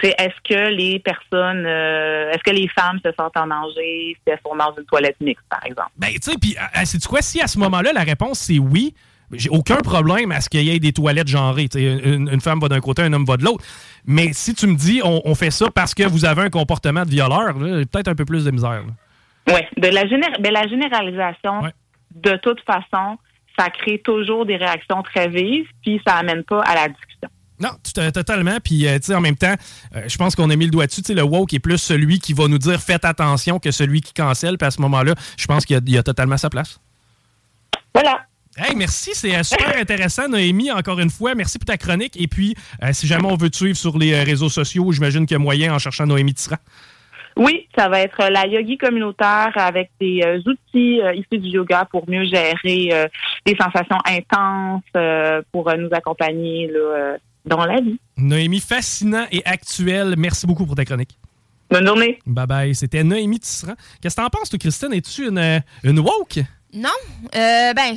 Sais, 0.02 0.14
est-ce 0.18 0.34
que 0.48 0.70
les 0.74 0.98
personnes, 0.98 1.64
euh, 1.66 2.30
est-ce 2.32 2.42
que 2.42 2.50
les 2.50 2.66
femmes 2.68 2.98
se 3.04 3.10
sentent 3.12 3.36
en 3.36 3.46
danger 3.46 4.16
si 4.16 4.22
elles 4.26 4.38
sont 4.44 4.56
dans 4.56 4.74
une 4.76 4.84
toilette 4.86 5.20
mixte, 5.20 5.44
par 5.48 5.60
exemple? 5.64 5.90
Ben, 5.96 6.10
tu 6.14 6.18
sais, 6.32 6.36
puis, 6.40 6.56
c'est 6.84 7.04
quoi, 7.06 7.22
si 7.22 7.40
à 7.40 7.46
ce 7.46 7.58
moment-là, 7.58 7.92
la 7.92 8.02
réponse 8.02 8.40
c'est 8.40 8.58
oui, 8.58 8.94
j'ai 9.34 9.48
aucun 9.50 9.76
problème 9.76 10.32
à 10.32 10.40
ce 10.40 10.48
qu'il 10.48 10.62
y 10.62 10.70
ait 10.70 10.78
des 10.80 10.92
toilettes 10.92 11.28
genrées. 11.28 11.68
Tu 11.68 11.78
sais, 11.78 11.84
Une, 11.84 12.28
une 12.32 12.40
femme 12.40 12.60
va 12.60 12.68
d'un 12.68 12.80
côté, 12.80 13.02
un 13.02 13.12
homme 13.12 13.24
va 13.24 13.36
de 13.36 13.44
l'autre. 13.44 13.64
Mais 14.04 14.32
si 14.32 14.54
tu 14.54 14.66
me 14.66 14.74
dis, 14.74 15.00
on, 15.04 15.22
on 15.24 15.34
fait 15.34 15.50
ça 15.50 15.70
parce 15.70 15.94
que 15.94 16.02
vous 16.02 16.24
avez 16.24 16.42
un 16.42 16.50
comportement 16.50 17.04
de 17.04 17.10
violeur, 17.10 17.54
peut-être 17.54 18.08
un 18.08 18.14
peu 18.14 18.24
plus 18.24 18.44
de 18.44 18.50
misère. 18.50 18.82
Oui, 19.48 19.60
de 19.76 19.88
la, 19.88 20.04
géné- 20.06 20.40
ben, 20.40 20.52
la 20.52 20.66
généralisation, 20.66 21.62
Ouais. 21.62 21.72
de 22.14 22.36
toute 22.42 22.60
façon, 22.62 23.18
ça 23.58 23.70
crée 23.70 24.00
toujours 24.04 24.46
des 24.46 24.56
réactions 24.56 25.02
très 25.02 25.28
vives, 25.28 25.66
puis 25.82 26.00
ça 26.06 26.14
amène 26.16 26.42
pas 26.44 26.62
à 26.62 26.74
la 26.74 26.88
discussion. 26.88 27.28
Non, 27.60 27.70
totalement. 28.12 28.56
Puis, 28.64 28.88
euh, 28.88 28.96
tu 28.98 29.06
sais, 29.06 29.14
en 29.14 29.20
même 29.20 29.36
temps, 29.36 29.54
euh, 29.94 30.02
je 30.08 30.16
pense 30.16 30.34
qu'on 30.34 30.50
a 30.50 30.56
mis 30.56 30.64
le 30.64 30.72
doigt 30.72 30.86
dessus. 30.86 31.02
Tu 31.02 31.08
sais, 31.08 31.14
le 31.14 31.22
woke 31.22 31.54
est 31.54 31.60
plus 31.60 31.78
celui 31.78 32.18
qui 32.18 32.32
va 32.32 32.48
nous 32.48 32.58
dire 32.58 32.80
faites 32.80 33.04
attention 33.04 33.60
que 33.60 33.70
celui 33.70 34.00
qui 34.00 34.12
cancelle. 34.12 34.58
Puis 34.58 34.66
à 34.66 34.72
ce 34.72 34.80
moment-là, 34.80 35.14
je 35.36 35.46
pense 35.46 35.64
qu'il 35.64 35.80
y, 35.88 35.96
a 35.98 36.02
totalement 36.02 36.36
sa 36.36 36.50
place. 36.50 36.80
Voilà. 37.94 38.26
Hey, 38.56 38.76
merci, 38.76 39.12
c'est 39.14 39.34
euh, 39.34 39.42
super 39.42 39.76
intéressant, 39.78 40.28
Noémie, 40.28 40.70
encore 40.70 41.00
une 41.00 41.08
fois. 41.08 41.34
Merci 41.34 41.58
pour 41.58 41.64
ta 41.64 41.78
chronique. 41.78 42.20
Et 42.20 42.26
puis, 42.28 42.54
euh, 42.82 42.92
si 42.92 43.06
jamais 43.06 43.26
on 43.26 43.36
veut 43.36 43.48
te 43.48 43.56
suivre 43.56 43.76
sur 43.76 43.96
les 43.96 44.12
euh, 44.12 44.24
réseaux 44.24 44.50
sociaux, 44.50 44.92
j'imagine 44.92 45.24
qu'il 45.24 45.34
y 45.34 45.40
a 45.40 45.42
moyen 45.42 45.74
en 45.74 45.78
cherchant 45.78 46.06
Noémie 46.06 46.34
Tisserand. 46.34 46.58
Oui, 47.34 47.66
ça 47.74 47.88
va 47.88 48.00
être 48.00 48.28
la 48.30 48.46
yogi 48.46 48.76
communautaire 48.76 49.52
avec 49.54 49.90
des 49.98 50.20
euh, 50.22 50.38
outils 50.44 51.00
euh, 51.00 51.14
issus 51.14 51.38
du 51.38 51.48
yoga 51.48 51.86
pour 51.90 52.06
mieux 52.10 52.24
gérer 52.24 52.90
euh, 52.92 53.08
des 53.46 53.56
sensations 53.56 53.96
intenses, 54.04 54.82
euh, 54.98 55.40
pour 55.50 55.70
euh, 55.70 55.76
nous 55.76 55.88
accompagner 55.92 56.66
là, 56.66 56.78
euh, 56.78 57.16
dans 57.46 57.64
la 57.64 57.80
vie. 57.80 57.98
Noémie, 58.18 58.60
fascinant 58.60 59.24
et 59.32 59.42
actuel. 59.46 60.14
Merci 60.18 60.46
beaucoup 60.46 60.66
pour 60.66 60.74
ta 60.76 60.84
chronique. 60.84 61.16
Bonne 61.70 61.86
journée. 61.86 62.18
Bye 62.26 62.46
bye. 62.46 62.74
C'était 62.74 63.02
Noémie 63.02 63.40
Tisserand. 63.40 63.76
Qu'est-ce 64.02 64.14
que 64.14 64.20
t'en 64.20 64.28
penses, 64.28 64.50
toi, 64.50 64.58
Christine? 64.58 64.92
Es-tu 64.92 65.28
une, 65.28 65.62
une 65.84 66.00
woke? 66.00 66.38
Non. 66.74 66.90
Euh, 67.34 67.72
ben, 67.72 67.96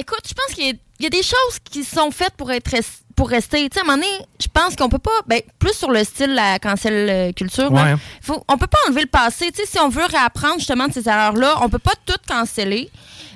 écoute, 0.00 0.22
je 0.28 0.34
pense 0.34 0.54
qu'il 0.54 0.66
y, 0.66 0.70
a- 0.70 0.74
il 0.98 1.04
y 1.04 1.06
a 1.06 1.10
des 1.10 1.22
choses 1.22 1.58
qui 1.64 1.84
sont 1.84 2.10
faites 2.10 2.34
pour 2.36 2.50
être 2.50 2.70
pour 3.16 3.28
rester. 3.28 3.68
Tu 3.68 3.74
sais, 3.74 3.80
à 3.80 3.82
un 3.82 3.86
moment 3.96 4.02
donné, 4.02 4.24
je 4.40 4.46
pense 4.52 4.76
qu'on 4.76 4.88
peut 4.88 4.98
pas. 4.98 5.10
Ben, 5.26 5.40
plus 5.58 5.74
sur 5.74 5.90
le 5.90 6.02
style 6.04 6.34
la 6.34 6.58
cancel 6.58 7.08
euh, 7.10 7.32
culture. 7.32 7.70
Ouais. 7.70 7.94
faut, 8.22 8.42
on 8.48 8.56
peut 8.56 8.66
pas 8.66 8.78
enlever 8.88 9.02
le 9.02 9.06
passé. 9.08 9.50
Tu 9.52 9.62
sais, 9.62 9.66
si 9.72 9.78
on 9.78 9.88
veut 9.90 10.04
réapprendre 10.06 10.54
justement 10.58 10.88
de 10.88 10.92
ces 10.92 11.06
erreurs-là, 11.08 11.58
on 11.62 11.68
peut 11.68 11.78
pas 11.78 11.92
tout 12.06 12.16
canceller. 12.26 12.90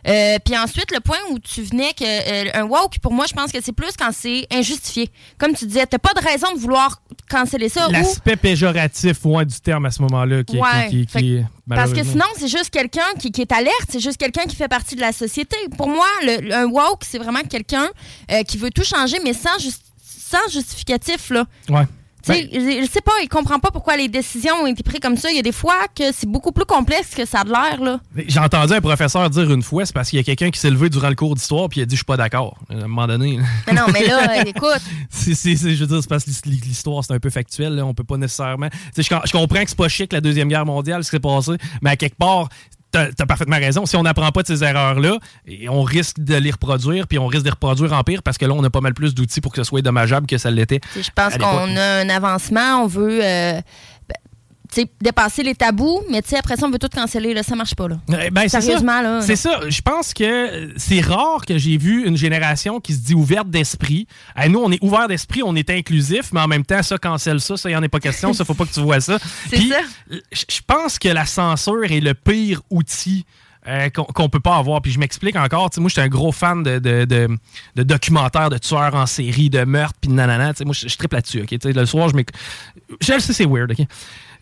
Euh, 0.06 0.36
puis 0.44 0.56
ensuite, 0.56 0.90
le 0.92 1.00
point 1.00 1.16
où 1.30 1.38
tu 1.38 1.62
venais 1.62 1.92
que 1.94 2.04
euh, 2.04 2.50
un 2.54 2.64
woke, 2.64 2.98
pour 3.00 3.12
moi, 3.12 3.24
je 3.28 3.32
pense 3.34 3.50
que 3.52 3.58
c'est 3.62 3.72
plus 3.72 3.92
quand 3.98 4.10
c'est 4.12 4.46
injustifié. 4.52 5.10
Comme 5.38 5.54
tu 5.54 5.66
disais, 5.66 5.86
t'as 5.86 5.98
pas 5.98 6.12
de 6.12 6.20
raison 6.26 6.52
de 6.54 6.58
vouloir 6.58 7.00
canceller 7.30 7.68
ça. 7.68 7.88
ou 7.88 7.92
L'aspect 7.92 8.36
péjoratif 8.36 9.24
ouais, 9.24 9.44
du 9.46 9.58
terme 9.60 9.86
à 9.86 9.90
ce 9.90 10.02
moment-là 10.02 10.44
qui, 10.44 10.58
Ouais. 10.58 10.88
qui- 10.90 11.06
qui- 11.06 11.12
Fait 11.12 11.18
qui 11.20 11.36
est 11.36 11.44
Parce 11.68 11.92
que 11.92 12.04
sinon, 12.04 12.24
c'est 12.36 12.48
juste 12.48 12.70
quelqu'un 12.70 13.06
qui, 13.18 13.30
qui 13.32 13.40
est 13.40 13.52
alerte, 13.52 13.86
c'est 13.88 14.00
juste 14.00 14.18
quelqu'un 14.18 14.44
qui 14.44 14.56
fait 14.56 14.68
partie 14.68 14.94
de 14.94 15.00
la 15.00 15.12
société. 15.12 15.56
Pour 15.78 15.88
moi, 15.88 16.06
le, 16.22 16.52
un 16.52 16.66
woke, 16.66 17.02
c'est 17.04 17.18
vraiment 17.18 17.40
quelqu'un 17.48 17.88
euh, 18.30 18.42
qui 18.42 18.58
veut 18.58 18.70
tout 18.70 18.84
changer, 18.84 19.18
mais 19.24 19.32
sans, 19.32 19.58
jus- 19.58 19.70
sans 20.02 20.46
justificatif. 20.52 21.30
Là. 21.30 21.44
Ouais. 21.70 21.84
Sais, 22.32 22.48
je, 22.52 22.88
sais 22.90 23.00
pas, 23.00 23.12
il 23.22 23.28
comprend 23.28 23.58
pas 23.58 23.70
pourquoi 23.70 23.96
les 23.96 24.08
décisions 24.08 24.54
ont 24.62 24.66
été 24.66 24.82
prises 24.82 25.00
comme 25.00 25.16
ça. 25.16 25.30
Il 25.30 25.36
y 25.36 25.38
a 25.38 25.42
des 25.42 25.52
fois 25.52 25.74
que 25.94 26.04
c'est 26.12 26.28
beaucoup 26.28 26.52
plus 26.52 26.64
complexe 26.64 27.14
que 27.14 27.24
ça 27.26 27.40
a 27.40 27.44
de 27.44 27.50
l'air. 27.50 27.80
là. 27.82 28.00
J'ai 28.26 28.40
entendu 28.40 28.72
un 28.72 28.80
professeur 28.80 29.28
dire 29.30 29.50
une 29.52 29.62
fois, 29.62 29.84
c'est 29.84 29.92
parce 29.92 30.08
qu'il 30.10 30.16
y 30.18 30.20
a 30.20 30.24
quelqu'un 30.24 30.50
qui 30.50 30.58
s'est 30.58 30.70
levé 30.70 30.88
durant 30.88 31.08
le 31.10 31.14
cours 31.14 31.34
d'histoire 31.34 31.68
puis 31.68 31.80
il 31.80 31.82
a 31.82 31.86
dit 31.86 31.94
je 31.96 31.98
suis 32.00 32.04
pas 32.04 32.16
d'accord. 32.16 32.56
À 32.70 32.74
un 32.74 32.80
moment 32.88 33.06
donné. 33.06 33.38
Mais 33.66 33.72
non, 33.74 33.82
mais 33.92 34.06
là, 34.06 34.42
écoute, 34.46 34.80
c'est, 35.10 35.34
c'est- 35.34 35.56
c'est- 35.56 35.74
je 35.74 35.80
veux 35.80 35.86
dire, 35.86 35.98
c'est 36.00 36.08
parce 36.08 36.24
que 36.24 36.30
l'his- 36.48 36.60
l'histoire, 36.64 37.04
c'est 37.04 37.12
un 37.12 37.18
peu 37.20 37.30
factuel. 37.30 37.74
Là. 37.74 37.84
On 37.84 37.92
peut 37.94 38.04
pas 38.04 38.16
nécessairement. 38.16 38.68
Je, 38.96 39.02
je 39.02 39.32
comprends 39.32 39.62
que 39.62 39.68
c'est 39.68 39.76
pas 39.76 39.88
chic 39.88 40.12
la 40.12 40.20
Deuxième 40.20 40.48
Guerre 40.48 40.66
mondiale, 40.66 41.04
ce 41.04 41.10
qui 41.10 41.16
s'est 41.16 41.20
passé, 41.20 41.52
mais 41.82 41.90
à 41.90 41.96
quelque 41.96 42.16
part, 42.16 42.48
t'as 42.94 43.08
as 43.18 43.26
parfaitement 43.26 43.56
raison. 43.56 43.86
Si 43.86 43.96
on 43.96 44.02
n'apprend 44.02 44.30
pas 44.30 44.42
de 44.42 44.46
ces 44.46 44.62
erreurs-là, 44.62 45.18
on 45.68 45.82
risque 45.82 46.20
de 46.20 46.36
les 46.36 46.50
reproduire, 46.50 47.06
puis 47.08 47.18
on 47.18 47.26
risque 47.26 47.42
de 47.42 47.48
les 47.48 47.52
reproduire 47.52 47.92
en 47.92 48.02
pire 48.02 48.22
parce 48.22 48.38
que 48.38 48.46
là, 48.46 48.54
on 48.54 48.62
a 48.62 48.70
pas 48.70 48.80
mal 48.80 48.94
plus 48.94 49.14
d'outils 49.14 49.40
pour 49.40 49.52
que 49.52 49.62
ce 49.62 49.64
soit 49.64 49.82
dommageable 49.82 50.26
que 50.26 50.38
ça 50.38 50.50
l'était. 50.50 50.80
Je 50.94 51.10
pense 51.14 51.36
qu'on 51.36 51.76
a 51.76 52.00
un 52.00 52.08
avancement, 52.08 52.82
on 52.82 52.86
veut 52.86 53.20
euh, 53.22 53.60
tu 53.60 53.62
dépasser 55.00 55.42
les 55.42 55.54
tabous, 55.54 56.00
mais 56.10 56.20
après 56.38 56.56
ça, 56.56 56.66
on 56.66 56.70
veut 56.70 56.78
tout 56.78 56.88
canceller. 56.88 57.34
Là, 57.34 57.42
ça 57.42 57.54
marche 57.56 57.74
pas. 57.74 57.88
Là. 57.88 57.96
Eh 58.08 58.30
ben, 58.30 58.48
c'est 58.48 58.60
Sérieusement, 58.60 59.00
là. 59.02 59.20
C'est 59.22 59.36
ça. 59.36 59.60
Je 59.68 59.80
pense 59.80 60.12
que 60.14 60.24
euh, 60.24 60.72
c'est 60.76 61.00
rare 61.00 61.44
que 61.46 61.56
j'ai 61.58 61.76
vu 61.76 62.06
une 62.06 62.16
génération 62.16 62.80
qui 62.80 62.92
se 62.94 63.00
dit 63.00 63.14
ouverte 63.14 63.48
d'esprit. 63.50 64.06
Eh, 64.42 64.48
nous, 64.48 64.60
on 64.60 64.70
est 64.70 64.82
ouvert 64.82 65.08
d'esprit, 65.08 65.42
on 65.44 65.54
est 65.56 65.70
inclusif, 65.70 66.30
mais 66.32 66.40
en 66.40 66.48
même 66.48 66.64
temps, 66.64 66.82
ça 66.82 66.98
cancelle 66.98 67.40
ça. 67.40 67.56
Ça, 67.56 67.68
il 67.68 67.72
n'y 67.72 67.76
en 67.76 67.82
a 67.82 67.88
pas 67.88 68.00
question. 68.00 68.32
Ça, 68.32 68.44
faut 68.44 68.54
pas 68.54 68.64
que 68.66 68.72
tu 68.74 68.80
vois 68.80 69.00
ça. 69.00 69.18
C'est 69.50 69.56
Puis, 69.56 69.72
Je 70.32 70.44
je 70.48 70.60
pense 70.66 70.98
que 70.98 71.08
la 71.08 71.26
censure 71.26 71.84
est 71.84 72.00
le 72.00 72.14
pire 72.14 72.60
outil. 72.70 73.24
euh, 73.66 73.88
qu'on 73.88 74.04
qu'on 74.04 74.28
peut 74.28 74.40
pas 74.40 74.56
avoir. 74.56 74.82
Puis 74.82 74.92
je 74.92 74.98
m'explique 74.98 75.36
encore. 75.36 75.70
Tu 75.70 75.76
sais, 75.76 75.80
moi, 75.80 75.88
j'étais 75.88 76.02
un 76.02 76.08
gros 76.08 76.32
fan 76.32 76.62
de, 76.62 76.78
de, 76.78 77.06
de- 77.06 77.28
de 77.76 77.82
documentaires 77.82 78.50
de 78.50 78.58
tueurs 78.58 78.94
en 78.94 79.06
série, 79.06 79.48
de 79.48 79.64
meurtres, 79.64 79.98
puis 80.02 80.10
nanana. 80.10 80.52
Tu 80.52 80.58
sais, 80.58 80.64
moi, 80.66 80.74
je, 80.78 80.86
je 80.86 80.96
triple 80.98 81.14
là-dessus. 81.16 81.40
ok? 81.42 81.48
Tu 81.48 81.58
sais, 81.62 81.72
Le 81.72 81.86
soir, 81.86 82.10
je 82.10 82.14
Je 83.00 83.12
le 83.14 83.20
sais, 83.20 83.32
c'est 83.32 83.46
weird. 83.46 83.70
ok? 83.72 83.86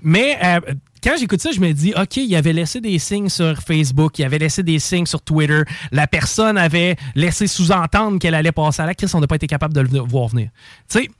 Mais 0.03 0.38
euh, 0.42 0.61
quand 1.03 1.16
j'écoute 1.18 1.40
ça, 1.40 1.50
je 1.53 1.61
me 1.61 1.72
dis, 1.72 1.92
OK, 1.96 2.16
il 2.16 2.34
avait 2.36 2.53
laissé 2.53 2.80
des 2.80 2.98
signes 2.98 3.28
sur 3.28 3.59
Facebook, 3.61 4.18
il 4.18 4.24
avait 4.24 4.38
laissé 4.38 4.62
des 4.62 4.78
signes 4.78 5.07
sur 5.07 5.22
Twitter. 5.22 5.62
La 5.90 6.07
personne 6.07 6.57
avait 6.57 6.96
laissé 7.14 7.46
sous-entendre 7.46 8.18
qu'elle 8.18 8.34
allait 8.34 8.53
passer 8.53 8.82
à 8.82 8.86
la 8.86 8.94
crise. 8.94 9.14
On 9.14 9.20
n'a 9.20 9.26
pas 9.26 9.36
été 9.36 9.46
capable 9.46 9.74
de 9.74 9.80
le 9.80 10.00
voir 10.00 10.28
venir. 10.28 10.50
Tu 10.88 11.00
sais, 11.00 11.11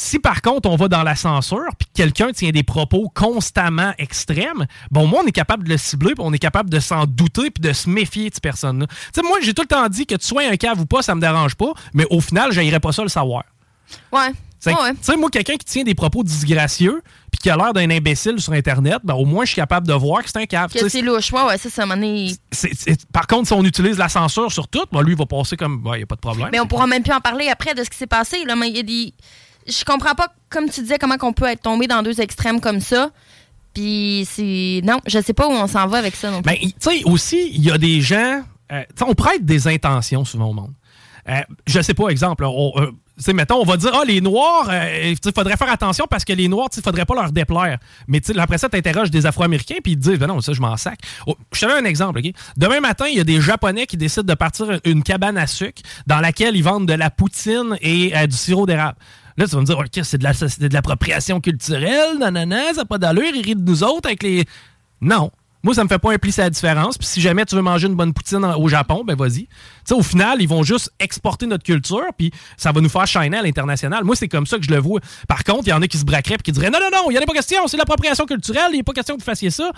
si 0.00 0.20
par 0.20 0.42
contre 0.42 0.70
on 0.70 0.76
va 0.76 0.86
dans 0.86 1.02
la 1.02 1.16
censure 1.16 1.66
puis 1.76 1.88
que 1.88 1.92
quelqu'un 1.92 2.30
tient 2.30 2.50
des 2.50 2.62
propos 2.62 3.10
constamment 3.12 3.92
extrêmes, 3.98 4.66
bon 4.92 5.08
moi 5.08 5.22
on 5.24 5.26
est 5.26 5.32
capable 5.32 5.64
de 5.64 5.70
le 5.70 5.76
cibler 5.76 6.14
puis 6.14 6.24
on 6.24 6.32
est 6.32 6.38
capable 6.38 6.70
de 6.70 6.78
s'en 6.78 7.04
douter 7.04 7.50
puis 7.50 7.60
de 7.60 7.72
se 7.72 7.90
méfier 7.90 8.30
de 8.30 8.34
cette 8.34 8.42
personne-là. 8.42 8.86
Tu 8.86 8.96
sais 9.12 9.22
moi 9.22 9.38
j'ai 9.42 9.52
tout 9.54 9.62
le 9.62 9.68
temps 9.68 9.88
dit 9.88 10.06
que 10.06 10.14
tu 10.14 10.24
sois 10.24 10.44
un 10.48 10.56
cave 10.56 10.80
ou 10.80 10.86
pas, 10.86 11.02
ça 11.02 11.16
me 11.16 11.20
dérange 11.20 11.56
pas, 11.56 11.72
mais 11.94 12.06
au 12.10 12.20
final 12.20 12.52
j'aimerais 12.52 12.78
pas 12.78 12.92
ça 12.92 13.02
le 13.02 13.08
savoir. 13.08 13.42
Ouais. 14.12 14.30
Tu 14.62 14.72
sais, 15.00 15.16
moi, 15.16 15.30
quelqu'un 15.30 15.56
qui 15.56 15.64
tient 15.64 15.84
des 15.84 15.94
propos 15.94 16.24
disgracieux 16.24 17.02
puis 17.30 17.38
qui 17.42 17.50
a 17.50 17.56
l'air 17.56 17.72
d'un 17.72 17.90
imbécile 17.90 18.40
sur 18.40 18.52
Internet, 18.52 18.98
ben, 19.04 19.14
au 19.14 19.24
moins, 19.24 19.44
je 19.44 19.50
suis 19.50 19.56
capable 19.56 19.86
de 19.86 19.92
voir 19.92 20.22
que 20.22 20.28
c'est 20.30 20.38
un 20.38 20.46
cave. 20.46 20.72
Que 20.72 20.88
c'est 20.88 21.02
louche. 21.02 21.32
Ouais, 21.32 21.42
ouais, 21.44 21.58
ça, 21.58 21.68
ça, 21.70 21.86
donné- 21.86 22.32
C'est- 22.50 22.72
c'est- 22.74 23.06
Par 23.12 23.26
contre, 23.26 23.46
si 23.48 23.52
on 23.52 23.64
utilise 23.64 23.98
la 23.98 24.08
censure 24.08 24.50
sur 24.52 24.68
tout, 24.68 24.84
ben, 24.92 25.02
lui, 25.02 25.12
il 25.12 25.18
va 25.18 25.26
passer 25.26 25.56
comme. 25.56 25.82
Il 25.94 25.96
n'y 25.98 26.02
a 26.02 26.06
pas 26.06 26.14
de 26.16 26.20
problème. 26.20 26.48
Mais 26.52 26.60
on 26.60 26.66
pourra 26.66 26.86
même 26.86 27.02
plus 27.02 27.12
en 27.12 27.20
parler 27.20 27.48
après 27.48 27.74
de 27.74 27.84
ce 27.84 27.90
qui 27.90 27.96
s'est 27.96 28.06
passé. 28.06 28.44
Là, 28.44 28.56
mais 28.56 28.68
il 28.68 28.76
y 28.76 28.80
a 28.80 28.82
des... 28.82 29.14
Je 29.66 29.84
comprends 29.84 30.14
pas, 30.14 30.28
comme 30.48 30.70
tu 30.70 30.80
disais, 30.80 30.96
comment 30.98 31.16
on 31.22 31.32
peut 31.34 31.44
être 31.46 31.60
tombé 31.62 31.86
dans 31.86 32.02
deux 32.02 32.20
extrêmes 32.20 32.60
comme 32.60 32.80
ça. 32.80 33.10
Puis 33.74 34.26
c'est. 34.30 34.80
Non, 34.84 34.98
je 35.06 35.20
sais 35.20 35.34
pas 35.34 35.46
où 35.46 35.52
on 35.52 35.66
s'en 35.66 35.86
va 35.86 35.98
avec 35.98 36.16
ça 36.16 36.30
non 36.30 36.40
plus. 36.42 36.50
Ben, 36.52 36.58
tu 36.58 36.72
sais, 36.80 37.02
aussi, 37.04 37.50
il 37.54 37.62
y 37.62 37.70
a 37.70 37.78
des 37.78 38.00
gens. 38.00 38.42
euh, 38.72 38.82
on 39.06 39.14
prête 39.14 39.44
des 39.44 39.68
intentions 39.68 40.24
souvent 40.24 40.46
au 40.50 40.52
monde. 40.54 40.72
Euh, 41.28 41.40
je 41.66 41.80
sais 41.80 41.94
pas, 41.94 42.08
exemple, 42.08 42.44
on, 42.44 42.72
euh, 42.76 43.32
mettons, 43.34 43.56
on 43.60 43.64
va 43.64 43.76
dire, 43.76 43.90
ah, 43.94 44.02
les 44.06 44.20
Noirs, 44.20 44.70
il 45.04 45.16
faudrait 45.34 45.56
faire 45.56 45.70
attention 45.70 46.06
parce 46.08 46.24
que 46.24 46.32
les 46.32 46.48
Noirs, 46.48 46.68
il 46.76 46.82
faudrait 46.82 47.04
pas 47.04 47.14
leur 47.14 47.32
déplaire. 47.32 47.78
Mais 48.06 48.20
après 48.38 48.56
ça, 48.58 48.68
tu 48.68 48.76
interroges 48.78 49.10
des 49.10 49.26
Afro-Américains 49.26 49.76
puis 49.82 49.92
ils 49.92 49.98
te 49.98 50.08
disent, 50.08 50.18
ben 50.18 50.26
non, 50.26 50.40
ça, 50.40 50.52
je 50.54 50.60
m'en 50.60 50.76
sac. 50.76 50.98
Oh, 51.26 51.36
je 51.52 51.60
te 51.60 51.66
donne 51.66 51.84
un 51.84 51.88
exemple, 51.88 52.20
OK? 52.20 52.32
Demain 52.56 52.80
matin, 52.80 53.06
il 53.10 53.16
y 53.18 53.20
a 53.20 53.24
des 53.24 53.40
Japonais 53.40 53.86
qui 53.86 53.96
décident 53.96 54.22
de 54.24 54.34
partir 54.34 54.80
une 54.84 55.02
cabane 55.02 55.36
à 55.36 55.46
sucre 55.46 55.82
dans 56.06 56.20
laquelle 56.20 56.56
ils 56.56 56.62
vendent 56.64 56.86
de 56.88 56.94
la 56.94 57.10
poutine 57.10 57.76
et 57.82 58.16
euh, 58.16 58.26
du 58.26 58.36
sirop 58.36 58.64
d'érable. 58.66 58.96
Là, 59.36 59.44
tu 59.46 59.54
vas 59.54 59.60
me 59.60 59.66
dire, 59.66 59.78
OK, 59.78 60.00
c'est 60.02 60.18
de 60.18 60.24
la- 60.24 60.68
l'appropriation 60.72 61.40
culturelle, 61.40 62.18
nanana, 62.18 62.72
ça 62.72 62.80
n'a 62.80 62.84
pas 62.86 62.98
d'allure, 62.98 63.32
ils 63.34 63.42
rient 63.44 63.54
de 63.54 63.70
nous 63.70 63.84
autres 63.84 64.08
avec 64.08 64.22
les. 64.22 64.44
Non. 65.00 65.30
Moi, 65.62 65.74
ça 65.74 65.82
me 65.82 65.88
fait 65.88 65.98
pas 65.98 66.12
impliquer 66.12 66.42
la 66.42 66.50
différence. 66.50 66.96
Puis 66.96 67.06
si 67.06 67.20
jamais 67.20 67.44
tu 67.44 67.56
veux 67.56 67.62
manger 67.62 67.88
une 67.88 67.96
bonne 67.96 68.12
poutine 68.12 68.44
au 68.44 68.68
Japon, 68.68 69.02
ben 69.04 69.16
vas-y. 69.16 69.46
Tu 69.46 69.48
sais, 69.86 69.94
au 69.94 70.02
final, 70.02 70.40
ils 70.40 70.48
vont 70.48 70.62
juste 70.62 70.92
exporter 71.00 71.46
notre 71.46 71.64
culture, 71.64 72.06
puis 72.16 72.30
ça 72.56 72.70
va 72.70 72.80
nous 72.80 72.88
faire 72.88 73.06
shiner 73.06 73.38
à 73.38 73.42
l'international. 73.42 74.04
Moi, 74.04 74.14
c'est 74.14 74.28
comme 74.28 74.46
ça 74.46 74.58
que 74.58 74.64
je 74.64 74.70
le 74.70 74.78
vois. 74.78 75.00
Par 75.26 75.42
contre, 75.42 75.66
il 75.66 75.70
y 75.70 75.72
en 75.72 75.82
a 75.82 75.88
qui 75.88 75.98
se 75.98 76.04
braqueraient 76.04 76.36
et 76.36 76.38
qui 76.38 76.52
diraient 76.52 76.70
Non, 76.70 76.78
non, 76.80 76.90
non, 76.92 77.10
il 77.10 77.14
n'y 77.14 77.18
en 77.18 77.22
a 77.22 77.26
pas 77.26 77.34
question, 77.34 77.66
c'est 77.66 77.76
l'appropriation 77.76 78.24
culturelle, 78.24 78.68
il 78.70 78.74
n'y 78.74 78.80
a 78.80 78.84
pas 78.84 78.92
question 78.92 79.16
que 79.16 79.20
vous 79.20 79.26
fassiez 79.26 79.50
ça. 79.50 79.70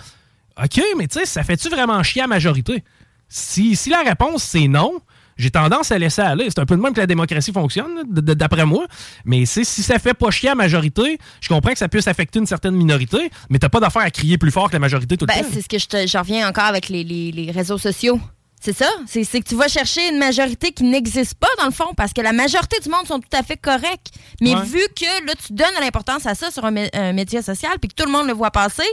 OK, 0.61 0.81
mais 0.97 1.07
tu 1.07 1.19
sais, 1.19 1.25
ça 1.25 1.43
fait-tu 1.43 1.69
vraiment 1.69 2.03
chier 2.03 2.21
à 2.21 2.25
la 2.25 2.29
majorité? 2.29 2.83
Si, 3.27 3.75
si 3.75 3.89
la 3.89 4.01
réponse 4.01 4.43
c'est 4.43 4.67
non, 4.67 5.01
j'ai 5.37 5.49
tendance 5.51 5.91
à 5.91 5.97
laisser 5.97 6.21
aller. 6.21 6.45
C'est 6.49 6.59
un 6.59 6.65
peu 6.65 6.75
de 6.75 6.81
même 6.81 6.93
que 6.93 6.99
la 6.99 7.07
démocratie 7.07 7.51
fonctionne, 7.51 8.03
d'après 8.07 8.65
moi. 8.65 8.85
Mais 9.25 9.45
si 9.45 9.65
ça 9.65 9.97
fait 9.99 10.13
pas 10.13 10.29
chier 10.31 10.49
à 10.49 10.51
la 10.51 10.55
majorité, 10.55 11.17
je 11.41 11.47
comprends 11.49 11.71
que 11.71 11.77
ça 11.77 11.87
puisse 11.89 12.07
affecter 12.07 12.39
une 12.39 12.45
certaine 12.45 12.75
minorité, 12.75 13.29
mais 13.49 13.59
t'as 13.59 13.69
pas 13.69 13.79
d'affaire 13.79 14.01
à 14.03 14.11
crier 14.11 14.37
plus 14.37 14.51
fort 14.51 14.67
que 14.69 14.73
la 14.73 14.79
majorité 14.79 15.17
tout 15.17 15.25
le 15.25 15.33
Ben, 15.33 15.41
temps. 15.43 15.49
c'est 15.53 15.61
ce 15.61 15.67
que 15.69 15.79
je, 15.79 15.87
te, 15.87 16.07
je 16.07 16.17
reviens 16.17 16.47
encore 16.47 16.65
avec 16.65 16.89
les, 16.89 17.03
les- 17.03 17.31
les 17.31 17.51
réseaux 17.51 17.77
sociaux. 17.77 18.19
C'est 18.63 18.77
ça. 18.77 18.85
C'est 19.07 19.25
que 19.25 19.49
tu 19.49 19.55
vas 19.55 19.67
chercher 19.67 20.07
une 20.09 20.19
majorité 20.19 20.71
qui 20.71 20.83
n'existe 20.83 21.33
pas, 21.33 21.47
dans 21.57 21.65
le 21.65 21.71
fond, 21.71 21.93
parce 21.97 22.13
que 22.13 22.21
la 22.21 22.31
majorité 22.31 22.77
du 22.79 22.89
monde 22.89 23.07
sont 23.07 23.19
tout 23.19 23.35
à 23.35 23.41
fait 23.41 23.57
corrects. 23.57 24.11
Mais 24.39 24.55
Ouais. 24.55 24.63
vu 24.63 24.79
que 24.95 25.25
là, 25.25 25.33
tu 25.45 25.53
donnes 25.53 25.75
de 25.77 25.81
l'importance 25.81 26.27
à 26.27 26.35
ça 26.35 26.51
sur 26.51 26.63
un, 26.65 26.71
mé- 26.71 26.89
un 26.93 27.11
média 27.13 27.41
social, 27.41 27.71
puis 27.79 27.89
que 27.89 27.95
tout 27.95 28.05
le 28.05 28.11
monde 28.11 28.27
le 28.27 28.33
voit 28.33 28.51
passer, 28.51 28.83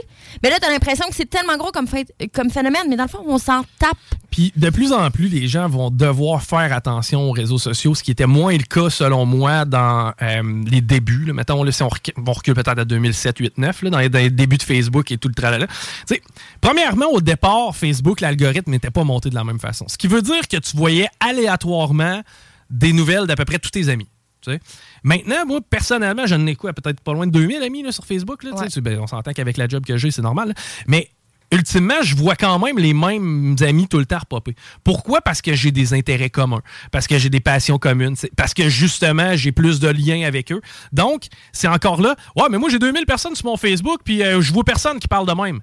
ben 0.41 0.49
là, 0.49 0.57
tu 0.59 0.65
as 0.67 0.71
l'impression 0.71 1.05
que 1.07 1.13
c'est 1.15 1.29
tellement 1.29 1.55
gros 1.57 1.71
comme, 1.71 1.87
phénomène, 1.87 2.81
mais 2.89 2.95
dans 2.95 3.03
le 3.03 3.09
fond, 3.09 3.23
on 3.27 3.37
s'en 3.37 3.61
tape. 3.77 3.97
Puis 4.31 4.53
de 4.55 4.69
plus 4.71 4.91
en 4.91 5.09
plus, 5.11 5.27
les 5.27 5.47
gens 5.47 5.67
vont 5.69 5.89
devoir 5.91 6.41
faire 6.43 6.73
attention 6.73 7.21
aux 7.29 7.31
réseaux 7.31 7.57
sociaux, 7.59 7.93
ce 7.93 8.01
qui 8.03 8.11
était 8.11 8.27
moins 8.27 8.53
le 8.53 8.63
cas, 8.63 8.89
selon 8.89 9.25
moi, 9.25 9.65
dans 9.65 10.13
euh, 10.21 10.63
les 10.69 10.81
débuts. 10.81 11.25
Là. 11.25 11.33
Mettons, 11.33 11.63
là, 11.63 11.71
si 11.71 11.83
on 11.83 11.89
recule, 11.89 12.53
peut-être 12.55 12.79
à 12.79 12.85
2007, 12.85 13.37
8, 13.39 13.57
9, 13.57 13.81
là, 13.83 13.89
dans, 13.91 13.99
les, 13.99 14.09
dans 14.09 14.19
les 14.19 14.29
débuts 14.31 14.57
de 14.57 14.63
Facebook 14.63 15.11
et 15.11 15.17
tout 15.17 15.27
le 15.27 15.33
tralala. 15.35 15.67
Tu 15.67 15.73
sais, 16.15 16.21
premièrement, 16.61 17.07
au 17.11 17.21
départ, 17.21 17.75
Facebook, 17.75 18.21
l'algorithme 18.21 18.71
n'était 18.71 18.91
pas 18.91 19.03
monté 19.03 19.29
de 19.29 19.35
la 19.35 19.43
même 19.43 19.58
façon. 19.59 19.87
Ce 19.87 19.97
qui 19.97 20.07
veut 20.07 20.21
dire 20.21 20.47
que 20.47 20.57
tu 20.57 20.75
voyais 20.75 21.07
aléatoirement 21.19 22.21
des 22.69 22.93
nouvelles 22.93 23.25
d'à 23.27 23.35
peu 23.35 23.45
près 23.45 23.59
tous 23.59 23.71
tes 23.71 23.89
amis. 23.89 24.07
tu 24.41 24.51
sais. 24.51 24.59
Maintenant, 25.03 25.45
moi, 25.45 25.59
personnellement, 25.67 26.25
je 26.25 26.35
n'ai 26.35 26.55
quoi, 26.55 26.73
peut-être 26.73 27.01
pas 27.01 27.13
loin 27.13 27.27
de 27.27 27.31
2000 27.31 27.63
amis 27.63 27.83
là, 27.83 27.91
sur 27.91 28.05
Facebook. 28.05 28.43
Là, 28.43 28.51
tu 28.61 28.69
sais. 28.69 28.81
Ben, 28.81 28.99
on 28.99 29.07
s'entend 29.07 29.31
qu'avec 29.31 29.57
la 29.57 29.67
job 29.67 29.85
que 29.85 29.97
j'ai, 29.97 30.11
c'est 30.11 30.21
normal. 30.21 30.49
là. 30.49 30.53
Mais 30.87 31.09
ultimement, 31.51 32.01
je 32.03 32.15
vois 32.15 32.35
quand 32.35 32.59
même 32.59 32.77
les 32.77 32.93
mêmes 32.93 33.55
amis 33.61 33.87
tout 33.87 33.97
le 33.97 34.05
temps 34.05 34.19
repopper. 34.19 34.55
Pourquoi? 34.83 35.21
Parce 35.21 35.41
que 35.41 35.53
j'ai 35.53 35.71
des 35.71 35.93
intérêts 35.93 36.29
communs, 36.29 36.61
parce 36.91 37.07
que 37.07 37.17
j'ai 37.17 37.29
des 37.29 37.39
passions 37.39 37.79
communes, 37.79 38.15
parce 38.35 38.53
que 38.53 38.69
justement, 38.69 39.35
j'ai 39.35 39.51
plus 39.51 39.79
de 39.79 39.87
liens 39.87 40.27
avec 40.27 40.51
eux. 40.51 40.61
Donc, 40.91 41.25
c'est 41.51 41.67
encore 41.67 42.01
là. 42.01 42.15
Ouais, 42.35 42.45
mais 42.51 42.57
moi, 42.57 42.69
j'ai 42.69 42.79
2000 42.79 43.05
personnes 43.05 43.35
sur 43.35 43.45
mon 43.45 43.57
Facebook, 43.57 44.01
puis 44.03 44.21
euh, 44.21 44.41
je 44.41 44.53
vois 44.53 44.63
personne 44.63 44.99
qui 44.99 45.07
parle 45.07 45.27
de 45.27 45.33
même. 45.33 45.59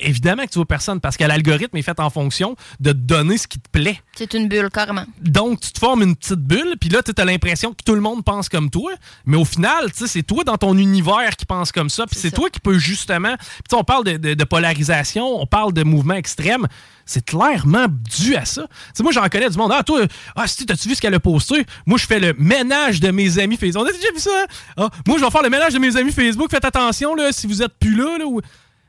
Évidemment 0.00 0.44
que 0.44 0.50
tu 0.50 0.58
vois 0.58 0.66
personne, 0.66 1.00
parce 1.00 1.16
que 1.16 1.22
l'algorithme 1.24 1.76
est 1.76 1.82
fait 1.82 2.00
en 2.00 2.10
fonction 2.10 2.56
de 2.80 2.90
te 2.90 2.96
donner 2.96 3.38
ce 3.38 3.46
qui 3.46 3.60
te 3.60 3.68
plaît. 3.70 4.00
C'est 4.16 4.34
une 4.34 4.48
bulle, 4.48 4.68
carrément. 4.70 5.04
Donc, 5.20 5.60
tu 5.60 5.72
te 5.72 5.78
formes 5.78 6.02
une 6.02 6.16
petite 6.16 6.40
bulle, 6.40 6.74
puis 6.80 6.88
là, 6.90 7.00
tu 7.02 7.12
as 7.16 7.24
l'impression 7.24 7.70
que 7.70 7.82
tout 7.84 7.94
le 7.94 8.00
monde 8.00 8.24
pense 8.24 8.48
comme 8.48 8.70
toi. 8.70 8.92
Mais 9.24 9.36
au 9.36 9.44
final, 9.44 9.90
c'est 9.94 10.22
toi 10.24 10.42
dans 10.42 10.56
ton 10.56 10.76
univers 10.76 11.36
qui 11.36 11.46
pense 11.46 11.70
comme 11.70 11.90
ça. 11.90 12.06
Puis 12.06 12.18
c'est 12.18 12.32
toi 12.32 12.50
qui 12.50 12.58
peux 12.60 12.78
justement. 12.78 13.36
Puis 13.36 13.46
tu 13.68 13.70
sais, 13.70 13.76
on 13.76 13.84
parle 13.84 14.04
de, 14.04 14.16
de- 14.16 14.34
de 14.34 14.44
polarisation, 14.44 15.24
on 15.40 15.46
parle 15.46 15.72
de 15.72 15.84
mouvements 15.84 16.14
extrêmes. 16.14 16.66
C'est 17.06 17.24
clairement 17.24 17.86
dû 17.88 18.34
à 18.34 18.44
ça. 18.46 18.66
Moi, 19.00 19.12
j'en 19.12 19.28
connais 19.28 19.50
du 19.50 19.58
monde. 19.58 19.72
Ah, 19.74 19.82
toi, 19.82 20.00
ah, 20.34 20.46
si, 20.46 20.64
t'as-tu 20.66 20.88
vu 20.88 20.94
ce 20.94 21.00
qu'elle 21.02 21.14
a 21.14 21.20
posté? 21.20 21.66
Moi, 21.86 21.98
je 21.98 22.06
fais 22.06 22.18
le 22.18 22.34
ménage 22.38 22.98
de 23.00 23.10
mes 23.10 23.38
amis 23.38 23.56
Facebook. 23.58 23.84
On 23.84 23.88
a 23.88 23.92
déjà 23.92 24.10
vu 24.12 24.18
ça? 24.20 24.30
hein? 24.42 24.46
Ah, 24.78 24.88
moi, 25.06 25.18
je 25.18 25.24
vais 25.24 25.30
faire 25.30 25.42
le 25.42 25.50
ménage 25.50 25.74
de 25.74 25.78
mes 25.78 25.96
amis 25.96 26.12
Facebook. 26.12 26.50
Faites 26.50 26.64
attention, 26.64 27.14
là, 27.14 27.30
si 27.30 27.46
vous 27.46 27.62
êtes 27.62 27.74
plus 27.78 27.94
là, 27.94 28.18
là. 28.18 28.24
ou- 28.26 28.40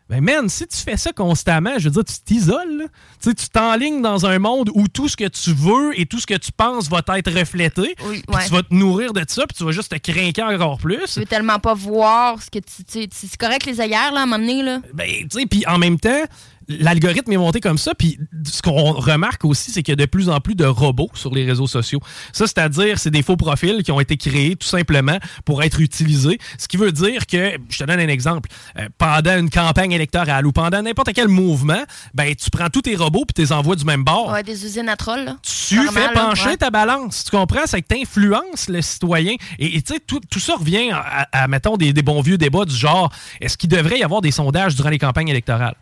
ben, 0.07 0.21
man, 0.21 0.49
si 0.49 0.67
tu 0.67 0.77
fais 0.77 0.97
ça 0.97 1.11
constamment, 1.13 1.79
je 1.79 1.85
veux 1.85 1.91
dire, 1.91 2.05
tu 2.05 2.19
t'isoles. 2.23 2.87
Tu 3.21 3.29
sais, 3.29 3.33
tu 3.33 3.49
t'enlignes 3.49 4.03
dans 4.03 4.27
un 4.27 4.37
monde 4.37 4.69
où 4.75 4.87
tout 4.87 5.07
ce 5.07 5.17
que 5.17 5.27
tu 5.27 5.51
veux 5.51 5.99
et 5.99 6.05
tout 6.05 6.19
ce 6.19 6.27
que 6.27 6.35
tu 6.35 6.51
penses 6.51 6.89
va 6.89 7.01
être 7.17 7.31
reflété. 7.31 7.95
Oui, 8.05 8.21
ouais. 8.27 8.45
Tu 8.45 8.51
vas 8.51 8.61
te 8.61 8.73
nourrir 8.73 9.13
de 9.13 9.25
ça, 9.27 9.47
puis 9.47 9.57
tu 9.57 9.63
vas 9.63 9.71
juste 9.71 9.91
te 9.91 10.11
craquer 10.11 10.43
encore 10.43 10.77
plus. 10.77 11.13
Tu 11.13 11.21
veux 11.21 11.25
tellement 11.25 11.57
pas 11.57 11.73
voir 11.73 12.39
ce 12.41 12.51
que 12.51 12.59
tu. 12.59 13.07
C'est 13.11 13.37
correct 13.37 13.65
les 13.65 13.81
ailleurs, 13.81 14.11
là, 14.11 14.19
à 14.19 14.23
un 14.23 14.25
moment 14.27 14.37
donné, 14.37 14.61
là. 14.61 14.79
Ben, 14.93 15.09
tu 15.27 15.39
sais, 15.39 15.45
puis 15.47 15.65
en 15.65 15.79
même 15.79 15.99
temps, 15.99 16.23
l'algorithme 16.67 17.31
est 17.31 17.37
monté 17.37 17.59
comme 17.59 17.77
ça. 17.77 17.93
Puis 17.95 18.19
ce 18.43 18.61
qu'on 18.61 18.93
remarque 18.93 19.45
aussi, 19.45 19.71
c'est 19.71 19.83
qu'il 19.83 19.91
y 19.91 19.97
a 20.01 20.05
de 20.05 20.09
plus 20.09 20.29
en 20.29 20.39
plus 20.39 20.55
de 20.55 20.65
robots 20.65 21.09
sur 21.13 21.33
les 21.33 21.45
réseaux 21.45 21.67
sociaux. 21.67 21.99
Ça, 22.33 22.47
c'est-à-dire, 22.47 22.99
c'est 22.99 23.11
des 23.11 23.23
faux 23.23 23.37
profils 23.37 23.83
qui 23.83 23.91
ont 23.91 23.99
été 23.99 24.17
créés 24.17 24.55
tout 24.55 24.67
simplement 24.67 25.17
pour 25.45 25.63
être 25.63 25.79
utilisés. 25.79 26.39
Ce 26.57 26.67
qui 26.67 26.77
veut 26.77 26.91
dire 26.91 27.25
que, 27.27 27.57
je 27.69 27.77
te 27.77 27.83
donne 27.83 27.99
un 27.99 28.07
exemple, 28.07 28.49
euh, 28.77 28.87
pendant 28.97 29.37
une 29.37 29.49
campagne 29.49 29.91
électorale 29.91 30.45
ou 30.45 30.51
pendant 30.51 30.81
n'importe 30.81 31.13
quel 31.13 31.27
mouvement, 31.27 31.83
ben, 32.13 32.33
tu 32.35 32.49
prends 32.49 32.69
tous 32.69 32.83
tes 32.83 32.95
robots 32.95 33.25
puis 33.25 33.33
tu 33.33 33.41
les 33.41 33.51
envoies 33.51 33.75
du 33.75 33.85
même 33.85 34.03
bord. 34.03 34.31
Ouais, 34.31 34.43
des 34.43 34.65
usines 34.65 34.89
à 34.89 34.95
trolls, 34.95 35.25
là. 35.25 35.37
Tu 35.43 35.79
fais 35.89 36.13
pencher 36.13 36.49
ouais. 36.49 36.57
ta 36.57 36.69
balance. 36.69 37.23
Tu 37.25 37.31
comprends? 37.31 37.61
C'est 37.65 37.81
que 37.81 37.93
tu 37.93 38.01
influences 38.01 38.69
le 38.69 38.81
citoyen. 38.81 39.35
Et 39.59 39.81
tu 39.81 39.93
sais, 39.93 39.99
tout, 40.05 40.21
tout 40.29 40.39
ça 40.39 40.55
revient 40.55 40.91
à, 40.91 41.27
à, 41.31 41.47
mettons, 41.47 41.77
des, 41.77 41.93
des 41.93 42.01
bons 42.01 42.21
vieux 42.21 42.37
débats 42.37 42.65
du 42.65 42.75
genre 42.75 43.11
est-ce 43.41 43.57
qu'il 43.57 43.69
devrait 43.69 43.99
y 43.99 44.03
avoir 44.03 44.21
des 44.21 44.31
sondages 44.31 44.75
durant 44.75 44.89
les 44.89 44.99
campagnes 44.99 45.29
électorales? 45.29 45.75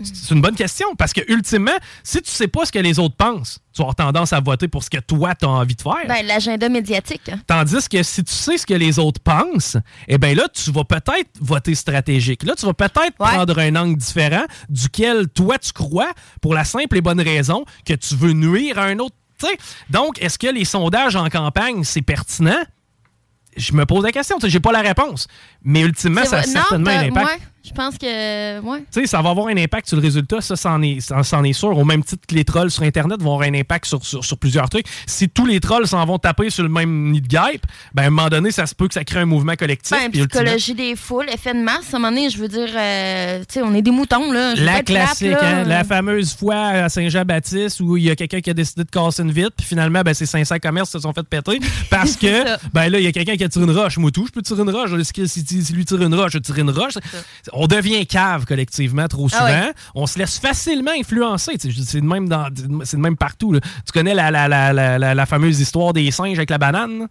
C'est 0.00 0.32
une 0.32 0.40
bonne 0.40 0.54
question 0.54 0.86
parce 0.96 1.12
que, 1.12 1.20
ultimement, 1.26 1.76
si 2.04 2.22
tu 2.22 2.30
sais 2.30 2.46
pas 2.46 2.64
ce 2.64 2.70
que 2.70 2.78
les 2.78 3.00
autres 3.00 3.16
pensent, 3.16 3.58
tu 3.74 3.78
vas 3.82 3.86
avoir 3.86 3.96
tendance 3.96 4.32
à 4.32 4.38
voter 4.38 4.68
pour 4.68 4.84
ce 4.84 4.90
que 4.90 4.98
toi, 4.98 5.34
tu 5.34 5.44
as 5.44 5.48
envie 5.48 5.74
de 5.74 5.82
faire. 5.82 6.06
Ben, 6.06 6.24
l'agenda 6.24 6.68
médiatique. 6.68 7.28
Tandis 7.48 7.88
que 7.88 8.00
si 8.04 8.22
tu 8.22 8.32
sais 8.32 8.58
ce 8.58 8.64
que 8.66 8.74
les 8.74 9.00
autres 9.00 9.20
pensent, 9.20 9.76
eh 10.06 10.16
bien 10.16 10.34
là, 10.34 10.46
tu 10.54 10.70
vas 10.70 10.84
peut-être 10.84 11.28
voter 11.40 11.74
stratégique. 11.74 12.44
Là, 12.44 12.54
tu 12.56 12.64
vas 12.64 12.74
peut-être 12.74 13.16
prendre 13.18 13.58
un 13.58 13.74
angle 13.74 13.96
différent 13.96 14.44
duquel 14.68 15.28
toi, 15.30 15.58
tu 15.58 15.72
crois 15.72 16.12
pour 16.40 16.54
la 16.54 16.64
simple 16.64 16.96
et 16.96 17.00
bonne 17.00 17.20
raison 17.20 17.64
que 17.84 17.94
tu 17.94 18.14
veux 18.14 18.34
nuire 18.34 18.78
à 18.78 18.84
un 18.84 19.00
autre. 19.00 19.16
T'sais. 19.36 19.58
Donc, 19.90 20.22
est-ce 20.22 20.38
que 20.38 20.46
les 20.48 20.64
sondages 20.64 21.16
en 21.16 21.28
campagne, 21.28 21.82
c'est 21.82 22.02
pertinent? 22.02 22.62
Je 23.56 23.72
me 23.72 23.84
pose 23.86 24.04
la 24.04 24.12
question. 24.12 24.36
J'ai 24.44 24.60
pas 24.60 24.70
la 24.72 24.80
réponse. 24.80 25.26
Mais 25.62 25.80
ultimement, 25.80 26.24
ça 26.24 26.38
a 26.38 26.42
certainement 26.44 26.90
un 26.90 26.94
t'as- 26.94 27.06
impact. 27.06 27.26
ouais, 27.26 27.38
je 27.68 27.72
pense 27.74 27.98
que. 27.98 28.60
Ouais. 28.60 28.78
Tu 28.92 29.00
sais, 29.02 29.06
ça 29.06 29.20
va 29.22 29.30
avoir 29.30 29.48
un 29.48 29.56
impact 29.56 29.88
sur 29.88 29.96
le 29.96 30.02
résultat, 30.02 30.40
ça, 30.40 30.56
c'en 30.56 30.80
est, 30.82 31.00
ça, 31.00 31.20
est 31.44 31.52
sûr. 31.52 31.76
Au 31.76 31.84
même 31.84 32.02
titre 32.02 32.22
que 32.26 32.34
les 32.34 32.44
trolls 32.44 32.70
sur 32.70 32.82
Internet 32.82 33.20
vont 33.22 33.34
avoir 33.34 33.48
un 33.48 33.54
impact 33.54 33.86
sur, 33.86 34.04
sur, 34.04 34.24
sur 34.24 34.38
plusieurs 34.38 34.68
trucs. 34.68 34.86
Si 35.06 35.28
tous 35.28 35.46
les 35.46 35.60
trolls 35.60 35.86
s'en 35.86 36.04
vont 36.04 36.18
taper 36.18 36.50
sur 36.50 36.62
le 36.62 36.68
même 36.68 37.10
nid 37.10 37.20
de 37.20 37.28
guêpe, 37.28 37.64
ben, 37.94 38.04
à 38.04 38.06
un 38.06 38.10
moment 38.10 38.28
donné, 38.28 38.50
ça 38.50 38.66
se 38.66 38.74
peut 38.74 38.88
que 38.88 38.94
ça 38.94 39.04
crée 39.04 39.20
un 39.20 39.26
mouvement 39.26 39.54
collectif. 39.54 39.96
Ben, 39.96 40.04
ultimement- 40.06 40.26
psychologie 40.28 40.74
des 40.74 40.96
foules, 40.96 41.28
effet 41.32 41.54
de 41.54 41.60
masse, 41.60 41.92
à 41.92 41.96
un 41.96 42.00
moment 42.00 42.10
donné, 42.14 42.30
je 42.30 42.38
veux 42.38 42.48
dire, 42.48 42.68
euh, 42.76 43.38
tu 43.40 43.54
sais, 43.54 43.62
on 43.62 43.74
est 43.74 43.82
des 43.82 43.90
moutons, 43.90 44.32
là. 44.32 44.54
Je 44.54 44.64
La 44.64 44.82
classique, 44.82 45.30
là. 45.30 45.60
hein, 45.60 45.64
la 45.64 45.84
fameuse 45.84 46.34
fois 46.34 46.56
à 46.56 46.88
Saint-Jean-Baptiste 46.88 47.80
où 47.80 47.96
il 47.96 48.04
y 48.04 48.10
a 48.10 48.16
quelqu'un 48.16 48.40
qui 48.40 48.50
a 48.50 48.54
décidé 48.54 48.84
de 48.84 48.90
casser 48.90 49.22
une 49.22 49.32
vitre, 49.32 49.52
puis 49.56 49.66
finalement, 49.66 50.02
ben, 50.02 50.14
ces 50.14 50.26
500 50.26 50.56
commerces 50.62 50.90
se 50.90 50.98
sont 51.00 51.12
fait 51.12 51.22
péter 51.22 51.58
parce 51.90 52.16
que, 52.16 52.44
ben 52.72 52.88
là, 52.88 52.98
il 52.98 53.04
y 53.04 53.06
a 53.06 53.12
quelqu'un 53.12 53.36
qui 53.36 53.44
a 53.44 53.48
tiré 53.48 53.64
une 53.64 53.76
roche. 53.76 53.98
Moi, 53.98 54.10
tout, 54.10 54.26
je 54.26 54.32
peux 54.32 54.42
tirer 54.42 54.62
une 54.62 54.70
roche. 54.70 54.90
Si, 55.02 55.28
si- 55.28 55.64
si 55.64 55.72
lui 55.72 55.84
tire 55.84 56.02
une 56.02 56.14
roche, 56.14 56.32
je 56.32 56.38
tire 56.38 56.56
une 56.58 56.70
roche. 56.70 56.94
On 57.60 57.66
devient 57.66 58.06
cave 58.06 58.44
collectivement 58.44 59.08
trop 59.08 59.28
souvent. 59.28 59.42
Ah 59.44 59.66
ouais. 59.66 59.72
On 59.94 60.06
se 60.06 60.18
laisse 60.18 60.38
facilement 60.38 60.92
influencer. 60.98 61.56
C'est 61.58 62.00
de 62.00 62.06
même, 62.06 62.28
dans- 62.28 62.48
c'est 62.84 62.96
de 62.96 63.02
même 63.02 63.16
partout. 63.16 63.52
là. 63.52 63.60
Tu 63.60 63.92
connais 63.92 64.14
la, 64.14 64.30
la, 64.30 64.46
la, 64.48 64.72
la, 64.72 64.98
la- 64.98 65.14
la 65.14 65.26
fameuse 65.26 65.58
histoire 65.60 65.92
des 65.92 66.10
singes 66.10 66.38
avec 66.38 66.50
la 66.50 66.58
banane? 66.58 67.08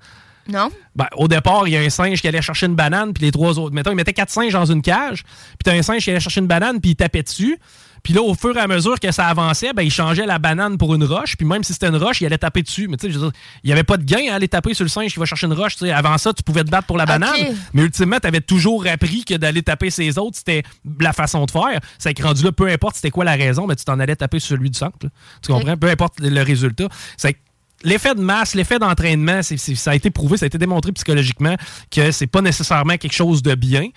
Non? 0.50 0.70
Ben, 0.96 1.08
au 1.18 1.28
départ, 1.28 1.68
il 1.68 1.74
y 1.74 1.78
a 1.78 1.82
un 1.82 1.90
singe 1.90 2.22
qui 2.22 2.28
allait 2.28 2.42
chercher 2.42 2.68
une 2.68 2.76
banane, 2.76 3.12
puis 3.14 3.26
les 3.26 3.32
trois 3.32 3.60
autres. 3.60 3.76
Mettons, 3.76 3.92
il 3.92 3.96
mettait 3.96 4.14
quatre 4.14 4.30
singes 4.30 4.54
dans 4.54 4.66
une 4.66 4.82
cage, 4.82 5.24
puis 5.24 5.58
t'as 5.66 5.74
un 5.74 5.82
singe 5.82 6.02
qui 6.04 6.10
allait 6.12 6.22
chercher 6.22 6.40
une 6.40 6.48
banane, 6.48 6.80
puis 6.80 6.92
il 6.92 6.96
tapait 6.96 7.24
dessus. 7.24 7.58
Puis 8.04 8.14
là, 8.14 8.22
au 8.22 8.34
fur 8.36 8.56
et 8.56 8.60
à 8.60 8.68
mesure 8.68 9.00
que 9.00 9.12
ça 9.12 9.28
avançait, 9.28 9.74
ben, 9.74 9.84
il 9.84 9.92
changeait 9.92 10.26
la 10.26 10.40
banane 10.40 10.78
pour 10.78 10.96
une 10.96 11.04
roche, 11.04 11.36
puis 11.36 11.46
même 11.46 11.64
si 11.64 11.74
c'était 11.74 11.88
une 11.88 11.98
roche, 11.98 12.22
il 12.22 12.26
allait 12.26 12.38
taper 12.38 12.62
dessus. 12.62 12.88
Mais 12.88 12.98
tu 12.98 13.12
sais, 13.12 13.18
il 13.64 13.68
n'y 13.68 13.72
avait 13.74 13.84
pas 13.84 13.98
de 13.98 14.04
gain 14.04 14.32
à 14.32 14.36
aller 14.36 14.48
taper 14.48 14.74
sur 14.74 14.84
le 14.84 14.90
singe 14.90 15.12
qui 15.14 15.20
va 15.20 15.26
chercher 15.26 15.48
une 15.48 15.54
roche. 15.54 15.82
Avant 15.84 16.18
ça, 16.18 16.34
tu 16.34 16.44
pouvais 16.44 16.64
te 16.64 16.70
battre 16.70 16.88
pour 16.88 16.98
la 16.98 17.06
banane, 17.06 17.36
mais 17.74 17.84
ultimement, 17.84 18.18
tu 18.22 18.28
avais 18.28 18.42
toujours 18.42 18.86
appris 18.88 19.26
que 19.26 19.34
d'aller 19.36 19.64
taper 19.64 19.90
ses 19.90 20.18
autres, 20.18 20.38
c'était 20.38 20.64
la 21.00 21.14
façon 21.14 21.46
de 21.46 21.52
faire. 21.52 21.80
C'est 21.98 22.14
que 22.14 22.24
rendu 22.24 22.44
là, 22.44 22.52
peu 22.52 22.68
importe 22.68 22.96
c'était 22.96 23.12
quoi 23.12 23.26
la 23.26 23.36
raison, 23.36 23.68
mais 23.68 23.76
tu 23.76 23.86
t'en 23.86 24.00
allais 24.00 24.16
taper 24.16 24.40
sur 24.40 24.58
celui 24.58 24.70
du 24.70 24.78
centre. 24.78 24.98
là. 25.04 25.10
Tu 25.42 25.52
comprends? 25.52 25.78
Peu 25.78 25.90
importe 25.90 26.20
le 26.20 26.42
résultat. 26.42 26.88
C'est 27.18 27.38
L'effet 27.84 28.16
de 28.16 28.22
masse, 28.22 28.56
l'effet 28.56 28.80
d'entraînement, 28.80 29.42
ça 29.44 29.92
a 29.92 29.96
été 29.96 30.10
prouvé, 30.10 30.38
ça 30.38 30.46
a 30.46 30.48
été 30.48 30.58
démontré 30.58 30.92
psychologiquement 30.94 31.56
que 31.92 32.10
c'est 32.10 32.26
pas 32.26 32.42
nécessairement 32.42 32.98
quelque 32.98 33.14
chose 33.14 33.44
de 33.44 33.54
bien. 33.54 33.90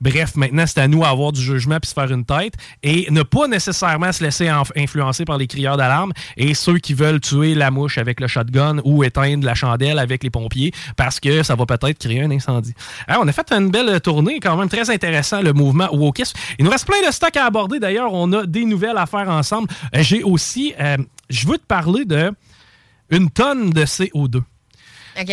Bref, 0.00 0.36
maintenant, 0.36 0.64
c'est 0.66 0.80
à 0.80 0.88
nous 0.88 1.04
à 1.04 1.08
avoir 1.08 1.32
du 1.32 1.40
jugement 1.40 1.78
puis 1.80 1.88
se 1.88 1.94
faire 1.94 2.10
une 2.10 2.24
tête 2.24 2.54
et 2.82 3.06
ne 3.10 3.22
pas 3.22 3.48
nécessairement 3.48 4.12
se 4.12 4.22
laisser 4.22 4.48
influencer 4.76 5.24
par 5.24 5.38
les 5.38 5.46
crieurs 5.46 5.76
d'alarme 5.76 6.12
et 6.36 6.54
ceux 6.54 6.78
qui 6.78 6.94
veulent 6.94 7.20
tuer 7.20 7.54
la 7.54 7.70
mouche 7.70 7.98
avec 7.98 8.20
le 8.20 8.26
shotgun 8.26 8.78
ou 8.84 9.04
éteindre 9.04 9.44
la 9.44 9.54
chandelle 9.54 9.98
avec 9.98 10.22
les 10.22 10.30
pompiers 10.30 10.72
parce 10.96 11.20
que 11.20 11.42
ça 11.42 11.54
va 11.54 11.66
peut-être 11.66 11.98
créer 11.98 12.22
un 12.22 12.30
incendie. 12.30 12.74
Alors, 13.06 13.22
on 13.24 13.28
a 13.28 13.32
fait 13.32 13.50
une 13.52 13.70
belle 13.70 14.00
tournée, 14.00 14.40
quand 14.40 14.56
même 14.56 14.68
très 14.68 14.90
intéressant, 14.90 15.40
le 15.40 15.52
mouvement 15.52 15.88
Wokisme. 15.92 16.38
Il 16.58 16.64
nous 16.64 16.70
reste 16.70 16.86
plein 16.86 17.06
de 17.06 17.12
stocks 17.12 17.36
à 17.36 17.46
aborder. 17.46 17.78
D'ailleurs, 17.78 18.12
on 18.12 18.32
a 18.32 18.46
des 18.46 18.64
nouvelles 18.64 18.98
à 18.98 19.06
faire 19.06 19.28
ensemble. 19.28 19.68
Euh, 19.94 20.02
J'ai 20.02 20.22
aussi, 20.22 20.74
euh, 20.80 20.96
je 21.30 21.46
veux 21.46 21.58
te 21.58 21.66
parler 21.66 22.04
de 22.04 22.32
une 23.10 23.30
tonne 23.30 23.70
de 23.70 23.84
CO2. 23.84 24.42
OK? 25.20 25.32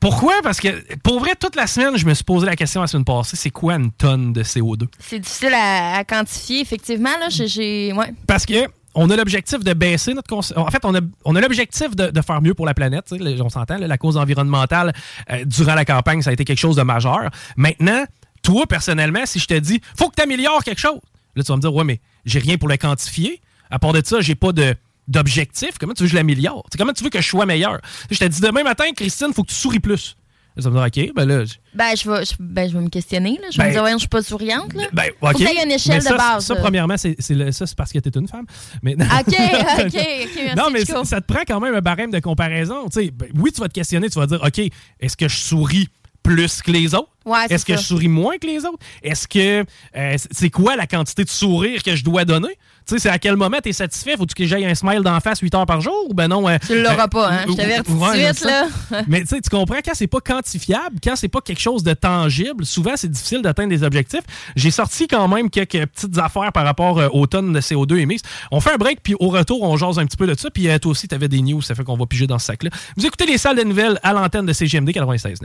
Pourquoi? 0.00 0.32
Parce 0.42 0.60
que, 0.60 0.68
pour 1.02 1.20
vrai, 1.20 1.34
toute 1.38 1.56
la 1.56 1.66
semaine, 1.66 1.96
je 1.96 2.06
me 2.06 2.14
suis 2.14 2.24
posé 2.24 2.46
la 2.46 2.56
question 2.56 2.80
la 2.80 2.86
semaine 2.86 3.04
passée, 3.04 3.36
c'est 3.36 3.50
quoi 3.50 3.74
une 3.74 3.92
tonne 3.92 4.32
de 4.32 4.42
CO2? 4.42 4.86
C'est 4.98 5.18
difficile 5.18 5.52
à, 5.54 5.98
à 5.98 6.04
quantifier, 6.04 6.60
effectivement, 6.60 7.10
là. 7.20 7.28
J'ai-. 7.28 7.92
Ouais. 7.92 8.12
Parce 8.26 8.46
que 8.46 8.54
on 8.94 9.08
a 9.10 9.14
l'objectif 9.16 9.60
de 9.62 9.72
baisser 9.72 10.14
notre 10.14 10.26
cons- 10.28 10.56
En 10.56 10.68
fait, 10.70 10.84
on 10.84 10.94
a, 10.94 11.00
on 11.24 11.36
a 11.36 11.40
l'objectif 11.40 11.94
de, 11.94 12.08
de 12.10 12.20
faire 12.22 12.40
mieux 12.42 12.54
pour 12.54 12.66
la 12.66 12.74
planète. 12.74 13.12
On 13.40 13.48
s'entend, 13.48 13.76
la 13.78 13.98
cause 13.98 14.16
environnementale 14.16 14.92
euh, 15.30 15.44
durant 15.44 15.74
la 15.74 15.84
campagne, 15.84 16.22
ça 16.22 16.30
a 16.30 16.32
été 16.32 16.44
quelque 16.44 16.58
chose 16.58 16.76
de 16.76 16.82
majeur. 16.82 17.30
Maintenant, 17.56 18.04
toi, 18.42 18.66
personnellement, 18.66 19.26
si 19.26 19.38
je 19.38 19.46
te 19.46 19.54
dis, 19.54 19.80
faut 19.96 20.08
que 20.08 20.16
tu 20.16 20.22
améliores 20.22 20.64
quelque 20.64 20.80
chose, 20.80 20.98
là, 21.36 21.42
tu 21.44 21.52
vas 21.52 21.56
me 21.56 21.60
dire, 21.60 21.72
ouais, 21.74 21.84
mais 21.84 22.00
j'ai 22.24 22.38
rien 22.40 22.56
pour 22.56 22.68
le 22.68 22.76
quantifier. 22.78 23.40
À 23.70 23.78
part 23.78 23.92
de 23.92 24.02
ça, 24.04 24.20
j'ai 24.22 24.34
pas 24.34 24.50
de 24.52 24.74
d'objectif. 25.10 25.72
Comment 25.78 25.92
tu 25.92 26.02
veux 26.04 26.06
que 26.08 26.12
je 26.12 26.16
l'améliore? 26.16 26.64
Comment 26.78 26.92
tu 26.92 27.04
veux 27.04 27.10
que 27.10 27.20
je 27.20 27.28
sois 27.28 27.44
meilleur? 27.46 27.80
Je 28.10 28.18
te 28.18 28.24
dis 28.24 28.40
demain 28.40 28.62
matin, 28.62 28.84
Christine, 28.96 29.32
faut 29.34 29.42
que 29.42 29.48
tu 29.50 29.54
souris 29.56 29.80
plus. 29.80 30.16
Vas 30.56 30.68
me 30.68 30.74
dire, 30.90 31.06
OK, 31.08 31.14
ben 31.14 31.24
là, 31.26 31.44
je- 31.46 31.54
Ben, 31.74 31.94
je 31.96 32.10
vais, 32.10 32.24
je, 32.24 32.32
ben, 32.38 32.68
je 32.68 32.76
vais 32.76 32.82
me 32.84 32.90
questionner, 32.90 33.38
là. 33.40 33.48
Je 33.50 33.56
vais 33.56 33.62
Ben- 33.64 33.68
me 33.68 33.74
dire, 33.74 33.82
ouais, 33.84 33.92
je 33.92 33.98
suis 33.98 34.08
pas 34.08 34.22
souriante, 34.22 34.74
là. 34.74 34.82
Ben, 34.92 35.10
Faut 35.18 35.28
OK. 35.28 35.36
qu'il 35.36 35.46
y 35.46 35.50
ait 35.56 35.64
une 35.64 35.70
échelle 35.70 35.94
Mais 35.94 36.00
ça, 36.02 36.12
de 36.12 36.16
base. 36.18 36.44
Ça, 36.44 36.56
premièrement, 36.56 36.96
c'est 36.98 37.16
ça, 37.22 37.66
c'est 37.66 37.76
parce 37.76 37.92
que 37.92 37.98
tu 37.98 38.08
es 38.10 38.18
une 38.18 38.28
femme. 38.28 38.44
Mais, 38.82 38.94
OK, 38.94 39.00
OK, 39.28 39.86
OK, 39.86 39.94
merci, 39.94 40.56
non, 40.56 40.70
mais 40.70 40.84
ça, 40.84 41.02
ça 41.04 41.20
te 41.22 41.32
prend 41.32 41.44
quand 41.46 41.60
même 41.60 41.74
un 41.74 41.80
barème 41.80 42.10
de 42.10 42.18
comparaison. 42.18 42.88
Ben, 42.94 43.10
oui, 43.36 43.52
tu 43.52 43.60
vas 43.60 43.68
te 43.68 43.72
questionner, 43.74 44.10
tu 44.10 44.18
vas 44.18 44.26
dire, 44.26 44.40
OK, 44.44 44.60
est-ce 45.00 45.16
que 45.16 45.28
je 45.28 45.36
souris 45.36 45.88
plus 46.22 46.60
que 46.60 46.70
les 46.72 46.94
autres? 46.94 47.08
Ouais, 47.26 47.46
Est-ce 47.50 47.64
que 47.66 47.74
ça. 47.76 47.82
je 47.82 47.86
souris 47.86 48.08
moins 48.08 48.38
que 48.38 48.46
les 48.46 48.64
autres? 48.64 48.78
Est-ce 49.02 49.28
que 49.28 49.64
euh, 49.96 50.16
c'est- 50.30 50.50
quoi 50.50 50.74
la 50.76 50.86
quantité 50.86 51.22
de 51.24 51.28
sourire 51.28 51.82
que 51.82 51.94
je 51.94 52.02
dois 52.02 52.24
donner? 52.24 52.56
Tu 52.86 52.94
sais, 52.94 52.98
c'est 52.98 53.08
à 53.10 53.18
quel 53.18 53.36
moment 53.36 53.58
tu 53.62 53.68
es 53.68 53.72
satisfait? 53.72 54.16
Faut-tu 54.16 54.34
que 54.34 54.46
j'aille 54.46 54.64
un 54.64 54.74
smile 54.74 55.02
d'en 55.02 55.20
face 55.20 55.38
8 55.40 55.54
heures 55.54 55.66
par 55.66 55.80
jour? 55.80 55.94
Ou 56.08 56.14
ben 56.14 56.28
non. 56.28 56.48
euh, 56.48 56.56
Tu 56.66 56.80
l'auras 56.82 57.04
euh, 57.04 57.08
pas, 57.08 57.30
hein? 57.30 57.44
Je 57.46 57.52
t'avertis 57.54 57.92
tout 57.92 57.98
de 57.98 58.32
suite, 58.32 58.44
là. 58.44 58.66
Mais 59.06 59.20
tu 59.20 59.26
sais, 59.28 59.40
tu 59.40 59.50
comprends, 59.50 59.76
quand 59.84 59.92
c'est 59.94 60.06
pas 60.06 60.20
quantifiable, 60.20 60.96
quand 61.04 61.14
c'est 61.14 61.28
pas 61.28 61.40
quelque 61.40 61.60
chose 61.60 61.82
de 61.84 61.92
tangible, 61.92 62.64
souvent 62.64 62.92
c'est 62.96 63.10
difficile 63.10 63.42
d'atteindre 63.42 63.68
des 63.68 63.82
objectifs. 63.82 64.22
J'ai 64.56 64.70
sorti 64.70 65.06
quand 65.06 65.28
même 65.28 65.50
quelques 65.50 65.86
petites 65.86 66.18
affaires 66.18 66.52
par 66.52 66.64
rapport 66.64 66.98
euh, 66.98 67.08
aux 67.12 67.26
tonnes 67.26 67.52
de 67.52 67.60
CO2 67.60 67.98
émises. 67.98 68.22
On 68.50 68.60
fait 68.60 68.72
un 68.72 68.76
break, 68.78 69.00
puis 69.02 69.14
au 69.20 69.28
retour, 69.28 69.62
on 69.62 69.76
jase 69.76 69.98
un 69.98 70.06
petit 70.06 70.16
peu 70.16 70.26
de 70.26 70.36
ça. 70.36 70.50
Puis 70.50 70.68
euh, 70.68 70.78
toi 70.78 70.92
aussi, 70.92 71.06
tu 71.06 71.14
avais 71.14 71.28
des 71.28 71.42
news, 71.42 71.60
ça 71.62 71.74
fait 71.74 71.84
qu'on 71.84 71.96
va 71.98 72.06
piger 72.06 72.26
dans 72.26 72.38
ce 72.38 72.46
sac-là. 72.46 72.70
Vous 72.96 73.04
écoutez 73.06 73.26
les 73.26 73.38
salles 73.38 73.58
de 73.58 73.62
nouvelles 73.62 74.00
à 74.02 74.12
l'antenne 74.14 74.46
de 74.46 74.52
CGMD 74.54 74.88
96.9. 74.90 75.36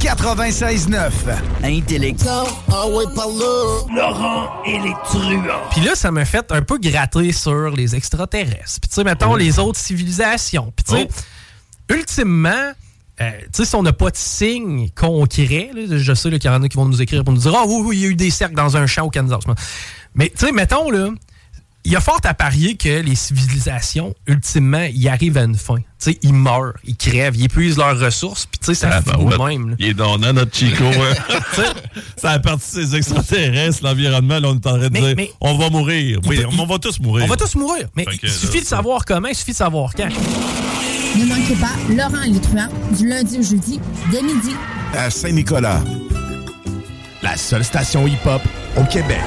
96.9. 0.00 1.10
Intellectuel. 1.62 2.44
Laurent 3.94 4.62
et 4.64 4.78
les 4.78 4.94
truands. 5.04 5.68
Puis 5.70 5.80
là, 5.82 5.94
ça 5.94 6.10
m'a 6.10 6.24
fait 6.24 6.50
un 6.52 6.62
peu 6.62 6.78
gratter 6.78 7.32
sur 7.32 7.70
les 7.70 7.94
extraterrestres. 7.94 8.80
Puis 8.80 8.88
tu 8.88 8.94
sais, 8.94 9.04
mettons 9.04 9.34
les 9.34 9.58
autres 9.58 9.78
civilisations. 9.78 10.72
Puis 10.74 10.84
tu 10.84 10.96
sais, 10.96 11.08
ultimement, 11.90 12.72
euh, 13.20 13.30
tu 13.42 13.48
sais, 13.52 13.64
si 13.64 13.74
on 13.74 13.82
n'a 13.82 13.92
pas 13.92 14.10
de 14.10 14.16
signe 14.16 14.90
concret, 14.90 15.70
là, 15.74 15.98
je 15.98 16.14
sais 16.14 16.30
là, 16.30 16.38
qu'il 16.38 16.50
y 16.50 16.54
en 16.54 16.62
a 16.62 16.68
qui 16.68 16.76
vont 16.76 16.86
nous 16.86 17.02
écrire 17.02 17.22
pour 17.24 17.34
nous 17.34 17.40
dire 17.40 17.54
Ah 17.54 17.64
oui, 17.66 17.82
oui, 17.84 17.96
il 17.98 18.02
y 18.02 18.06
a 18.06 18.08
eu 18.08 18.14
des 18.14 18.30
cercles 18.30 18.54
dans 18.54 18.76
un 18.76 18.86
champ 18.86 19.04
au 19.04 19.10
Kansas. 19.10 19.40
Mais 20.14 20.30
tu 20.30 20.46
sais, 20.46 20.52
mettons, 20.52 20.90
là, 20.90 21.10
il 21.84 21.92
y 21.92 21.96
a 21.96 22.00
fort 22.00 22.20
à 22.24 22.34
parier 22.34 22.76
que 22.76 23.00
les 23.00 23.14
civilisations, 23.14 24.14
ultimement, 24.26 24.86
ils 24.94 25.08
arrivent 25.08 25.38
à 25.38 25.44
une 25.44 25.54
fin. 25.56 25.76
Tu 25.76 25.84
sais, 25.98 26.18
ils 26.22 26.32
meurent, 26.34 26.74
ils 26.84 26.96
crèvent, 26.96 27.36
ils 27.36 27.44
épuisent 27.44 27.76
leurs 27.78 27.98
ressources, 27.98 28.46
puis 28.46 28.58
tu 28.58 28.66
sais, 28.66 28.74
ça 28.74 28.90
Ah, 28.92 29.00
ben 29.00 29.18
de 29.24 29.36
ouais. 29.36 29.48
même. 29.56 29.70
là. 29.70 29.76
Il 29.78 29.86
est 29.88 29.94
donnant, 29.94 30.32
notre 30.32 30.54
Chico. 30.56 30.84
hein. 30.84 31.62
ça 32.16 32.30
a 32.32 32.38
parti 32.38 32.76
de 32.76 32.82
ces 32.84 32.96
extraterrestres, 32.96 33.80
l'environnement. 33.82 34.38
Là, 34.38 34.48
on 34.48 34.54
est 34.54 34.66
en 34.66 34.78
train 34.78 34.78
de 34.78 34.88
Mais- 34.90 35.00
dire 35.00 35.14
mais- 35.16 35.32
on 35.40 35.56
va 35.56 35.70
mourir. 35.70 36.20
Oui, 36.26 36.36
peut- 36.38 36.46
on, 36.58 36.66
va 36.66 36.78
tous 36.78 37.00
mourir. 37.00 37.24
On 37.24 37.28
va 37.28 37.36
tous 37.36 37.54
mourir. 37.56 37.88
Mais 37.96 38.04
il 38.22 38.30
suffit 38.30 38.56
là, 38.58 38.62
de 38.62 38.66
savoir 38.66 39.04
comment, 39.04 39.28
il 39.28 39.34
suffit 39.34 39.52
de 39.52 39.56
savoir 39.56 39.92
quand. 39.94 40.08
Ne 40.08 41.24
manquez 41.24 41.54
pas 41.56 41.72
Laurent 41.94 42.22
et 42.24 42.30
les 42.30 42.40
truands 42.40 42.68
du 42.96 43.08
lundi 43.08 43.38
au 43.38 43.42
jeudi 43.42 43.80
dès 44.10 44.22
midi. 44.22 44.54
À 44.94 45.10
Saint-Nicolas. 45.10 45.80
La 47.22 47.36
seule 47.36 47.64
station 47.64 48.06
hip-hop 48.06 48.40
au 48.76 48.84
Québec. 48.84 49.20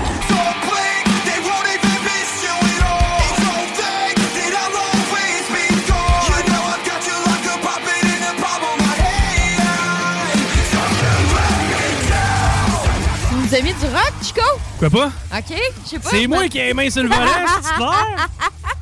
Nous 13.54 13.62
mis 13.62 13.74
du 13.74 13.86
rock, 13.86 14.14
Chico? 14.24 14.42
Pas? 14.90 15.08
OK, 15.08 15.44
je 15.86 15.90
sais 15.90 16.00
pas. 16.00 16.10
C'est 16.10 16.28
moi 16.28 16.48
qui 16.48 16.58
ai 16.60 16.68
les 16.68 16.74
mains 16.74 16.90
sur 16.90 17.04
le 17.04 17.10
c'est 17.10 17.76
clair? 17.76 18.30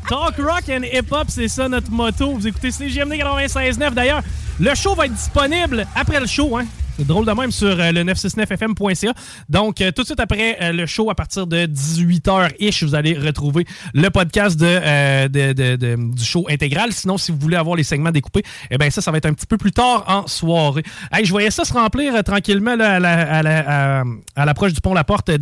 Talk 0.10 0.36
rock 0.38 0.64
and 0.70 0.84
hip-hop, 0.91 1.26
c'est 1.30 1.47
ça 1.47 1.70
notre 1.70 1.91
motto. 1.91 2.32
Vous 2.34 2.47
écoutez 2.47 2.72
CGMD 2.72 3.14
96.9. 3.14 3.91
D'ailleurs, 3.93 4.22
le 4.60 4.74
show 4.76 4.93
va 4.95 5.06
être 5.06 5.14
disponible 5.14 5.86
après 5.95 6.20
le 6.20 6.28
show, 6.28 6.58
hein? 6.58 6.66
C'est 6.97 7.08
drôle 7.08 7.26
de 7.26 7.32
même 7.32 7.52
sur 7.52 7.68
euh, 7.80 7.91
le 7.93 8.04
969fm.ca. 8.04 9.14
Donc, 9.47 9.80
euh, 9.80 9.91
tout 9.91 10.02
de 10.02 10.08
suite 10.08 10.20
après 10.20 10.58
euh, 10.62 10.72
le 10.74 10.86
show, 10.86 11.10
à 11.10 11.16
partir 11.16 11.47
de 11.47 11.66
18h-ish, 11.66 12.84
vous 12.84 12.95
allez 12.95 13.18
retrouver 13.18 13.66
le 13.93 14.10
podcast 14.10 14.60
de, 14.60 15.28
de- 15.28 15.54
de- 15.54 15.76
de- 15.78 16.14
du 16.14 16.24
show 16.24 16.45
intégral. 16.49 16.91
Sinon, 16.91 17.18
si 17.18 17.32
vous 17.32 17.38
voulez 17.39 17.56
avoir 17.56 17.78
les 17.78 17.84
segments 17.84 18.12
découpés, 18.12 18.43
eh 18.70 18.78
bien, 18.78 18.89
ça, 18.89 19.02
ça 19.02 19.10
va 19.10 19.18
être 19.20 19.26
un 19.26 19.34
petit 19.34 19.45
peu 19.47 19.58
plus 19.58 19.72
tard 19.72 20.04
en 20.08 20.28
soirée. 20.28 20.84
Hey, 21.14 21.24
je 21.26 21.32
voyais 21.32 21.49
ça 21.49 21.64
se 21.64 21.72
remplir 21.74 22.22
tranquillement 22.26 22.76
là, 22.76 22.95
à 22.95 22.99
la- 22.99 23.32
à 23.38 23.41
la- 23.41 23.99
à- 23.99 24.04
à 24.36 24.45
l'approche 24.45 24.74
du 24.74 24.82
pont 24.82 24.93
La 24.93 25.06
Porte, 25.06 25.30
euh, 25.30 25.38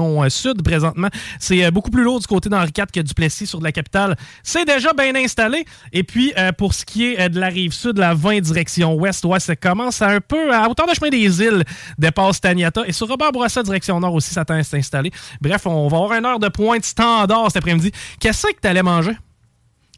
euh, 0.00 0.28
sud 0.28 0.62
présentement. 0.62 1.08
C'est 1.38 1.64
euh, 1.64 1.70
beaucoup 1.70 1.90
plus 1.90 2.02
lourd 2.02 2.20
du 2.20 2.26
côté 2.26 2.48
d'Henri 2.48 2.70
IV 2.76 2.86
que 2.92 3.00
du 3.00 3.14
Plessis 3.14 3.46
sur 3.46 3.58
de 3.58 3.64
la 3.64 3.72
capitale. 3.72 4.16
C'est 4.42 4.64
déjà 4.64 4.92
bien 4.92 5.14
installé. 5.14 5.64
Et 5.92 6.02
puis, 6.02 6.32
euh, 6.38 6.52
pour 6.52 6.74
ce 6.74 6.84
qui 6.84 7.06
est 7.06 7.28
de 7.28 7.38
la 7.38 7.48
rive 7.48 7.72
sud, 7.72 7.98
la 7.98 8.14
20 8.14 8.40
direction 8.40 8.94
ouest, 8.94 9.24
ouais, 9.24 9.40
ça 9.40 9.56
commence 9.56 10.02
un 10.02 10.20
peu 10.20 10.54
à 10.54 10.68
hauteur 10.68 10.86
de 10.86 10.94
chemin 10.94 11.10
des 11.10 11.42
îles, 11.42 11.64
dépasse 11.98 12.40
Taniata. 12.40 12.82
Et 12.86 12.92
sur 12.92 13.08
Robert 13.08 13.32
Bourassa, 13.32 13.62
direction 13.62 14.00
nord 14.00 14.14
aussi, 14.14 14.32
ça 14.32 14.44
tend 14.44 14.54
à. 14.54 15.02
Bref, 15.40 15.66
on 15.66 15.88
va 15.88 15.96
avoir 15.96 16.12
une 16.12 16.24
heure 16.24 16.38
de 16.38 16.48
pointe 16.48 16.84
standard 16.84 17.46
cet 17.46 17.58
après-midi. 17.58 17.92
Qu'est-ce 18.18 18.46
que 18.46 18.60
tu 18.60 18.68
allais 18.68 18.82
manger? 18.82 19.12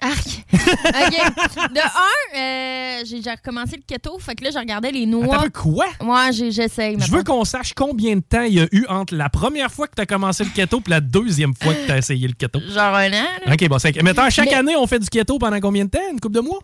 Arc. 0.03 0.45
OK. 0.53 1.73
De 1.73 1.81
un, 1.81 2.39
euh, 2.39 3.03
j'ai 3.07 3.23
j'ai 3.23 3.31
recommencé 3.31 3.77
le 3.77 3.83
keto, 3.87 4.19
fait 4.19 4.35
que 4.35 4.45
là, 4.45 4.51
je 4.53 4.59
regardais 4.59 4.91
les 4.91 5.07
noix. 5.07 5.37
Attends 5.37 5.51
quoi? 5.51 5.87
Moi, 6.03 6.31
j'ai- 6.33 6.51
j'essaye. 6.51 6.97
Je 7.01 7.11
veux 7.11 7.23
qu'on 7.23 7.45
sache 7.45 7.73
combien 7.75 8.17
de 8.17 8.21
temps 8.23 8.43
il 8.43 8.55
y 8.55 8.61
a 8.61 8.67
eu 8.73 8.85
entre 8.89 9.15
la 9.15 9.29
première 9.31 9.71
fois 9.71 9.87
que 9.89 9.95
tu 9.95 10.03
as 10.03 10.07
commencé 10.07 10.45
le 10.45 10.51
keto 10.51 10.81
et 10.87 10.91
la 10.91 11.01
deuxième 11.01 11.55
fois 11.55 11.73
que 11.75 11.87
tu 11.87 11.93
as 11.93 11.99
essayé 11.99 12.27
le 12.27 12.35
keto. 12.35 12.61
Genre 12.61 12.95
un 12.95 13.09
an. 13.13 13.27
là. 13.47 13.53
OK, 13.55 13.69
bon, 13.69 13.79
c'est. 13.79 14.03
Mettons, 14.03 14.29
chaque 14.31 14.47
Mais- 14.51 14.55
année, 14.55 14.77
on 14.77 14.87
fait 14.87 14.99
du 14.99 15.09
keto 15.09 15.39
pendant 15.39 15.61
combien 15.61 15.85
de 15.85 15.91
temps? 15.91 16.01
Une 16.13 16.21
couple 16.21 16.35
de 16.37 16.41
mois? 16.41 16.59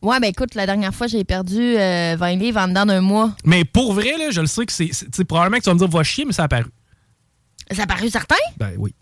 Ouais, 0.00 0.18
ben 0.18 0.26
écoute, 0.28 0.54
la 0.56 0.66
dernière 0.66 0.92
fois, 0.92 1.06
j'ai 1.06 1.22
perdu 1.22 1.60
euh, 1.76 2.16
20 2.18 2.34
livres 2.36 2.58
en 2.60 2.66
dedans 2.68 2.84
d'un 2.86 3.00
mois. 3.00 3.30
Mais 3.44 3.64
pour 3.64 3.92
vrai, 3.92 4.16
là, 4.18 4.30
je 4.30 4.40
le 4.40 4.48
sais 4.48 4.66
que 4.66 4.72
c'est. 4.72 4.88
c'est- 4.92 5.04
tu 5.06 5.10
sais, 5.18 5.24
probablement 5.24 5.58
que 5.58 5.62
tu 5.62 5.68
vas 5.70 5.74
me 5.74 5.78
dire, 5.78 5.88
va 5.88 6.02
chier, 6.02 6.24
mais 6.24 6.32
ça 6.32 6.42
a 6.42 6.44
apparu. 6.46 6.70
Ça 7.70 7.84
a 7.84 7.86
paru 7.86 8.10
certain? 8.10 8.34
Ben 8.56 8.72
oui. 8.78 8.94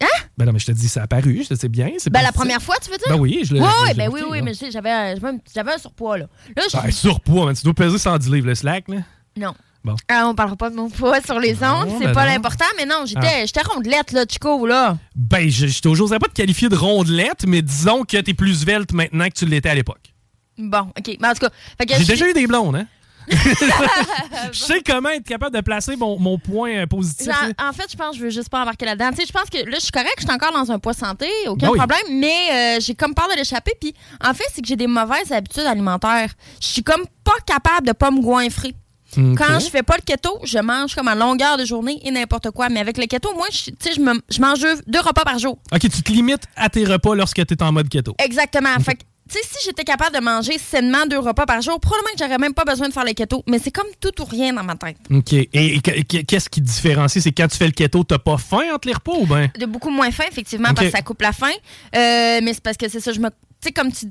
Hein? 0.00 0.06
Ben 0.36 0.44
non, 0.44 0.52
mais 0.52 0.58
je 0.58 0.66
te 0.66 0.72
dis, 0.72 0.88
ça 0.88 1.00
a 1.00 1.04
apparu, 1.04 1.44
je 1.48 1.54
sais 1.54 1.68
bien. 1.68 1.90
c'est 1.98 2.10
Ben 2.10 2.22
la 2.22 2.32
première 2.32 2.62
fois, 2.62 2.76
tu 2.82 2.90
veux 2.90 2.96
dire? 2.98 3.06
Ben 3.08 3.18
oui, 3.18 3.40
je 3.44 3.54
l'ai- 3.54 3.60
je 3.60 3.64
ouais, 3.64 3.88
l'ai 3.88 3.94
ben 3.94 4.08
oui, 4.12 4.20
oui, 4.28 4.42
mais 4.42 4.52
j'avais 4.54 4.90
un, 4.90 5.14
un- 5.22 5.66
un 5.66 5.78
surpoids, 5.78 6.18
là. 6.18 6.26
Ben, 6.54 6.62
surpoids, 6.92 7.46
man, 7.46 7.54
tu 7.56 7.64
dois 7.64 7.74
peser 7.74 7.98
110 7.98 8.30
livres, 8.30 8.46
le 8.46 8.54
slack, 8.54 8.88
là. 8.88 8.98
Non. 9.36 9.54
Bon. 9.84 9.94
Ah, 10.08 10.26
on 10.28 10.34
parlera 10.34 10.56
pas 10.56 10.70
de 10.70 10.74
mon 10.76 10.90
poids 10.90 11.20
sur 11.22 11.38
les 11.38 11.54
ondes, 11.62 11.88
c'est 11.98 12.06
ben 12.06 12.12
pas 12.12 12.26
l'important, 12.26 12.64
mais 12.76 12.84
non, 12.84 13.04
j'étais 13.06 13.20
Ah. 13.42 13.46
j'étais 13.46 13.62
rondelette, 13.62 14.12
là, 14.12 14.24
Chico, 14.28 14.66
là. 14.66 14.98
Ben, 15.14 15.48
je, 15.48 15.66
je 15.68 15.80
t'oserais 15.80 16.18
pas 16.18 16.26
te 16.28 16.34
qualifier 16.34 16.68
de 16.68 16.76
rondelette, 16.76 17.44
mais 17.46 17.62
disons 17.62 18.04
que 18.04 18.16
t'es 18.18 18.34
plus 18.34 18.54
svelte 18.62 18.92
maintenant 18.92 19.28
que 19.28 19.34
tu 19.34 19.46
l'étais 19.46 19.68
à 19.68 19.74
l'époque. 19.74 20.12
Bon, 20.58 20.90
OK. 20.98 21.16
Mais 21.20 21.28
en 21.28 21.32
tout 21.32 21.46
cas, 21.46 21.50
J'ai 21.98 22.04
déjà 22.04 22.28
eu 22.28 22.32
des 22.32 22.46
blondes, 22.48 22.74
hein? 22.76 22.86
je 24.52 24.58
sais 24.58 24.82
comment 24.82 25.08
être 25.10 25.24
capable 25.26 25.54
de 25.56 25.60
placer 25.60 25.96
mon, 25.96 26.18
mon 26.18 26.38
point 26.38 26.70
euh, 26.82 26.86
positif. 26.86 27.28
En 27.58 27.72
fait, 27.72 27.86
je 27.90 27.96
pense 27.96 28.12
que 28.12 28.16
je 28.18 28.22
veux 28.24 28.30
juste 28.30 28.48
pas 28.48 28.62
embarquer 28.62 28.86
là-dedans. 28.86 29.10
Tu 29.10 29.16
sais, 29.16 29.24
je 29.26 29.32
pense 29.32 29.50
que 29.50 29.58
là, 29.58 29.76
je 29.76 29.82
suis 29.82 29.92
correcte, 29.92 30.14
je 30.18 30.24
suis 30.26 30.34
encore 30.34 30.52
dans 30.52 30.70
un 30.72 30.78
poids 30.78 30.94
santé, 30.94 31.26
aucun 31.46 31.66
Ben 31.66 31.72
oui. 31.72 31.78
problème, 31.78 32.18
mais 32.18 32.76
euh, 32.76 32.80
j'ai 32.80 32.94
comme 32.94 33.14
peur 33.14 33.28
de 33.30 33.36
l'échapper. 33.36 33.72
Puis, 33.80 33.94
en 34.24 34.34
fait, 34.34 34.44
c'est 34.54 34.62
que 34.62 34.68
j'ai 34.68 34.76
des 34.76 34.86
mauvaises 34.86 35.32
habitudes 35.32 35.64
alimentaires. 35.66 36.30
Je 36.60 36.66
suis 36.66 36.82
comme 36.82 37.02
pas 37.24 37.32
capable 37.46 37.86
de 37.86 37.92
pas 37.92 38.10
me 38.10 38.20
goinfrer. 38.20 38.74
Quand 39.14 39.58
je 39.58 39.70
fais 39.70 39.82
pas 39.82 39.96
le 39.96 40.02
keto, 40.02 40.38
je 40.44 40.58
mange 40.58 40.94
comme 40.94 41.08
à 41.08 41.14
longueur 41.14 41.56
de 41.56 41.64
journée 41.64 41.98
et 42.04 42.10
n'importe 42.10 42.50
quoi. 42.50 42.68
Mais 42.68 42.78
avec 42.78 42.98
le 42.98 43.06
keto, 43.06 43.32
moi, 43.34 43.46
je, 43.50 43.70
tu 43.70 43.94
je, 43.96 44.00
me- 44.00 44.20
je 44.28 44.38
mange 44.40 44.60
deux, 44.60 44.78
deux 44.86 45.00
repas 45.00 45.24
par 45.24 45.38
jour. 45.38 45.58
Ok, 45.72 45.80
tu 45.80 46.02
te 46.02 46.12
limites 46.12 46.42
à 46.56 46.68
tes 46.68 46.84
repas 46.84 47.14
lorsque 47.14 47.44
t'es 47.46 47.62
en 47.62 47.72
mode 47.72 47.88
keto. 47.88 48.14
Exactement. 48.18 48.68
Fait 48.84 48.96
que, 48.96 49.00
tu 49.28 49.34
sais, 49.38 49.44
si 49.50 49.64
j'étais 49.66 49.84
capable 49.84 50.14
de 50.16 50.20
manger 50.20 50.58
sainement 50.58 51.06
deux 51.06 51.18
repas 51.18 51.46
par 51.46 51.60
jour, 51.62 51.78
probablement 51.80 52.10
que 52.12 52.18
j'aurais 52.24 52.38
même 52.38 52.54
pas 52.54 52.64
besoin 52.64 52.88
de 52.88 52.92
faire 52.92 53.04
le 53.04 53.12
keto. 53.12 53.42
Mais 53.48 53.58
c'est 53.58 53.70
comme 53.70 53.86
tout 54.00 54.20
ou 54.20 54.24
rien 54.24 54.52
dans 54.52 54.64
ma 54.64 54.74
tête. 54.76 54.96
OK. 55.10 55.32
Et, 55.32 55.48
et 55.52 55.80
que- 55.80 56.02
que- 56.02 56.22
qu'est-ce 56.22 56.48
qui 56.48 56.60
différencie? 56.60 57.22
C'est 57.22 57.32
quand 57.32 57.48
tu 57.48 57.56
fais 57.56 57.66
le 57.66 57.72
keto, 57.72 58.04
t'as 58.04 58.18
pas 58.18 58.38
faim 58.38 58.62
entre 58.74 58.88
les 58.88 58.94
repas 58.94 59.12
ou 59.18 59.26
ben? 59.26 59.50
de 59.58 59.66
beaucoup 59.66 59.90
moins 59.90 60.10
faim, 60.10 60.24
effectivement, 60.30 60.72
parce 60.74 60.86
que 60.88 60.92
ça 60.96 61.02
coupe 61.02 61.22
la 61.22 61.32
faim. 61.32 61.52
Euh, 61.94 62.40
mais 62.42 62.52
c'est 62.54 62.62
parce 62.62 62.76
que 62.76 62.88
c'est 62.88 63.00
ça, 63.00 63.12
je 63.12 63.20
me. 63.20 63.28
Tu 63.28 63.34
sais, 63.62 63.72
comme 63.72 63.92
tu. 63.92 64.06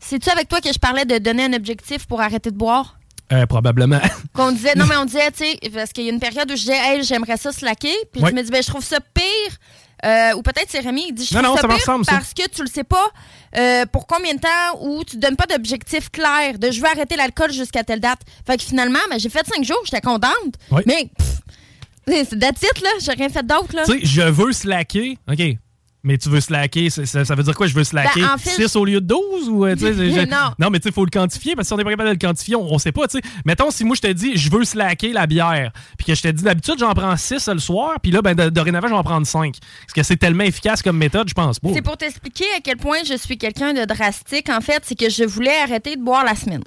C'est-tu 0.00 0.30
avec 0.30 0.48
toi 0.48 0.60
que 0.60 0.72
je 0.72 0.78
parlais 0.78 1.04
de 1.04 1.18
donner 1.18 1.44
un 1.44 1.52
objectif 1.52 2.06
pour 2.06 2.20
arrêter 2.20 2.50
de 2.50 2.56
boire? 2.56 2.98
Euh, 3.32 3.46
probablement. 3.46 4.00
Qu'on 4.34 4.52
disait, 4.52 4.74
non, 4.76 4.84
mais 4.86 4.96
on 4.96 5.04
disait, 5.04 5.30
tu 5.30 5.44
sais, 5.44 5.58
parce 5.72 5.92
qu'il 5.92 6.04
y 6.04 6.08
a 6.08 6.12
une 6.12 6.20
période 6.20 6.50
où 6.50 6.56
je 6.56 6.60
disais, 6.60 6.76
hey, 6.76 7.02
j'aimerais 7.04 7.36
ça 7.36 7.52
slacker. 7.52 7.94
Puis 8.12 8.20
Ouais. 8.22 8.30
je 8.30 8.34
me 8.34 8.42
dis, 8.42 8.50
ben, 8.50 8.62
je 8.62 8.68
trouve 8.68 8.84
ça 8.84 8.98
pire. 9.00 9.56
Euh, 10.04 10.34
ou 10.34 10.42
peut-être 10.42 10.66
c'est 10.68 10.80
Rémi, 10.80 11.06
il 11.08 11.14
dit, 11.14 11.24
je 11.24 11.34
Non, 11.34 11.42
non, 11.42 11.54
ça 11.54 11.62
ça 11.62 11.66
me 11.68 11.72
pire 11.74 11.80
ressemble, 11.80 12.04
ça. 12.04 12.12
parce 12.12 12.34
que 12.34 12.48
tu 12.48 12.62
le 12.62 12.68
sais 12.68 12.82
pas 12.84 13.06
euh, 13.56 13.86
pour 13.86 14.06
combien 14.06 14.34
de 14.34 14.40
temps 14.40 14.80
ou 14.80 15.04
tu 15.04 15.16
donnes 15.16 15.36
pas 15.36 15.46
d'objectif 15.46 16.10
clair 16.10 16.58
de 16.58 16.70
je 16.72 16.80
veux 16.80 16.88
arrêter 16.88 17.14
l'alcool 17.16 17.52
jusqu'à 17.52 17.84
telle 17.84 18.00
date. 18.00 18.18
Fait 18.46 18.56
que 18.56 18.64
finalement, 18.64 18.98
ben, 19.10 19.18
j'ai 19.20 19.28
fait 19.28 19.46
cinq 19.46 19.64
jours, 19.64 19.80
j'étais 19.84 20.00
contente. 20.00 20.32
Mais, 20.86 21.08
pff, 21.16 22.26
c'est 22.28 22.38
that's 22.38 22.62
it, 22.62 22.80
là. 22.82 22.90
J'ai 23.00 23.12
rien 23.12 23.28
fait 23.28 23.46
d'autre, 23.46 23.74
là. 23.76 23.84
tu 23.84 23.92
sais, 23.92 24.00
je 24.04 24.22
veux 24.22 24.52
slacker. 24.52 25.18
OK. 25.30 25.42
Mais 26.04 26.18
tu 26.18 26.28
veux 26.30 26.40
slacker, 26.40 26.90
ça, 26.90 27.24
ça 27.24 27.34
veut 27.36 27.44
dire 27.44 27.54
quoi? 27.54 27.68
Je 27.68 27.74
veux 27.74 27.84
slacker 27.84 28.20
Ben, 28.22 28.30
en 28.34 28.38
fait, 28.38 28.50
6 28.50 28.74
au 28.74 28.84
lieu 28.84 29.00
de 29.00 29.06
12? 29.06 29.48
Ou, 29.48 29.64
euh, 29.66 29.76
je- 29.78 30.28
Non. 30.28 30.50
Non, 30.58 30.68
mais 30.70 30.80
tu 30.80 30.84
sais, 30.84 30.88
il 30.88 30.92
faut 30.92 31.04
le 31.04 31.10
quantifier 31.10 31.54
parce 31.54 31.66
que 31.66 31.68
si 31.68 31.72
on 31.74 31.76
n'est 31.76 31.84
pas 31.84 31.90
capable 31.90 32.08
de 32.08 32.14
le 32.14 32.18
quantifier, 32.18 32.56
on, 32.56 32.72
on 32.72 32.78
sait 32.78 32.90
pas. 32.90 33.06
tu 33.06 33.18
sais. 33.18 33.24
Mettons, 33.44 33.70
si 33.70 33.84
moi 33.84 33.94
je 33.94 34.00
te 34.00 34.12
dis, 34.12 34.36
je 34.36 34.50
veux 34.50 34.64
slacker 34.64 35.12
la 35.12 35.26
bière, 35.28 35.70
puis 35.96 36.06
que 36.06 36.14
je 36.16 36.22
te 36.22 36.28
dis, 36.28 36.42
d'habitude, 36.42 36.74
j'en 36.78 36.92
prends 36.92 37.16
6 37.16 37.46
le 37.48 37.60
soir, 37.60 37.94
puis 38.02 38.10
là, 38.10 38.20
ben, 38.20 38.34
de- 38.34 38.48
dorénavant, 38.50 38.88
je 38.88 38.92
vais 38.94 38.98
en 38.98 39.04
prendre 39.04 39.26
5. 39.26 39.54
Est-ce 39.56 39.94
que 39.94 40.02
c'est 40.02 40.16
tellement 40.16 40.44
efficace 40.44 40.82
comme 40.82 40.96
méthode? 40.98 41.28
Je 41.28 41.34
pense 41.34 41.60
pas. 41.60 41.68
C'est 41.72 41.82
pour 41.82 41.96
t'expliquer 41.96 42.46
à 42.56 42.60
quel 42.62 42.78
point 42.78 42.98
je 43.08 43.16
suis 43.16 43.38
quelqu'un 43.38 43.72
de 43.72 43.84
drastique. 43.84 44.48
En 44.50 44.60
fait, 44.60 44.82
c'est 44.84 44.98
que 44.98 45.08
je 45.08 45.22
voulais 45.22 45.56
arrêter 45.62 45.94
de 45.94 46.02
boire 46.02 46.24
la 46.24 46.34
semaine. 46.34 46.62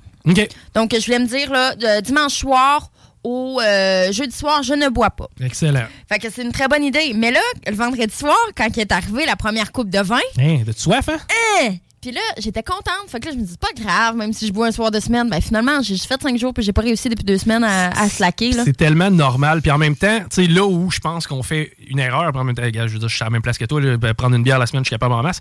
Donc, 0.73 0.95
je 0.97 1.05
voulais 1.05 1.19
me 1.19 1.27
dire, 1.27 1.51
là, 1.51 1.75
dimanche 2.01 2.33
soir 2.33 2.89
au 3.25 3.59
euh, 3.59 4.11
jeudi 4.11 4.35
soir, 4.35 4.61
je 4.63 4.73
ne 4.73 4.87
bois 4.89 5.09
pas. 5.09 5.27
Excellent. 5.43 5.85
Fait 6.07 6.19
que 6.19 6.29
c'est 6.29 6.43
une 6.43 6.51
très 6.51 6.67
bonne 6.67 6.83
idée. 6.83 7.13
Mais 7.15 7.31
là, 7.31 7.39
le 7.67 7.73
vendredi 7.75 8.13
soir, 8.15 8.37
quand 8.55 8.67
il 8.75 8.79
est 8.79 8.91
arrivé 8.91 9.25
la 9.25 9.35
première 9.35 9.71
coupe 9.71 9.89
de 9.89 9.99
vin, 9.99 10.19
Hein, 10.39 10.59
t'as-tu 10.65 10.79
soif, 10.81 11.09
hein? 11.09 11.17
hein, 11.61 11.75
puis 12.01 12.11
là, 12.11 12.21
j'étais 12.37 12.61
contente. 12.61 13.09
Fait 13.09 13.19
que 13.19 13.25
là, 13.25 13.31
je 13.33 13.39
me 13.39 13.43
dis, 13.43 13.57
pas 13.57 13.69
grave, 13.75 14.15
même 14.15 14.31
si 14.31 14.45
je 14.45 14.53
bois 14.53 14.67
un 14.67 14.71
soir 14.71 14.91
de 14.91 14.99
semaine. 14.99 15.27
Ben, 15.27 15.41
finalement, 15.41 15.81
j'ai 15.81 15.97
fait 15.97 16.21
cinq 16.21 16.37
jours, 16.37 16.53
puis 16.53 16.63
j'ai 16.63 16.71
pas 16.73 16.81
réussi 16.83 17.09
depuis 17.09 17.23
deux 17.25 17.39
semaines 17.39 17.63
à, 17.63 17.89
à 17.99 18.07
slacker. 18.09 18.51
Là. 18.51 18.61
C'est 18.63 18.77
tellement 18.77 19.09
normal. 19.09 19.63
Puis 19.63 19.71
en 19.71 19.79
même 19.79 19.95
temps, 19.95 20.19
tu 20.29 20.43
sais, 20.43 20.47
là 20.47 20.65
où 20.67 20.91
je 20.91 20.99
pense 20.99 21.25
qu'on 21.25 21.41
fait 21.41 21.71
une 21.87 21.97
erreur, 21.97 22.31
puis 22.31 22.39
en 22.39 22.43
même 22.43 22.55
temps, 22.55 22.61
regarde, 22.61 22.89
je 22.89 22.93
veux 22.93 22.99
dire, 22.99 23.09
je 23.09 23.15
suis 23.15 23.23
à 23.23 23.25
la 23.25 23.31
même 23.31 23.41
place 23.41 23.57
que 23.57 23.65
toi, 23.65 23.81
là, 23.81 23.97
ben, 23.97 24.13
prendre 24.13 24.35
une 24.35 24.43
bière 24.43 24.59
la 24.59 24.67
semaine, 24.67 24.83
je 24.83 24.89
suis 24.89 24.93
capable 24.93 25.15
en 25.15 25.23
masse, 25.23 25.39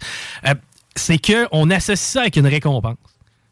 euh, 0.48 0.54
c'est 0.96 1.18
qu'on 1.18 1.70
associe 1.70 1.98
ça 2.00 2.20
avec 2.22 2.36
une 2.36 2.46
récompense. 2.46 2.96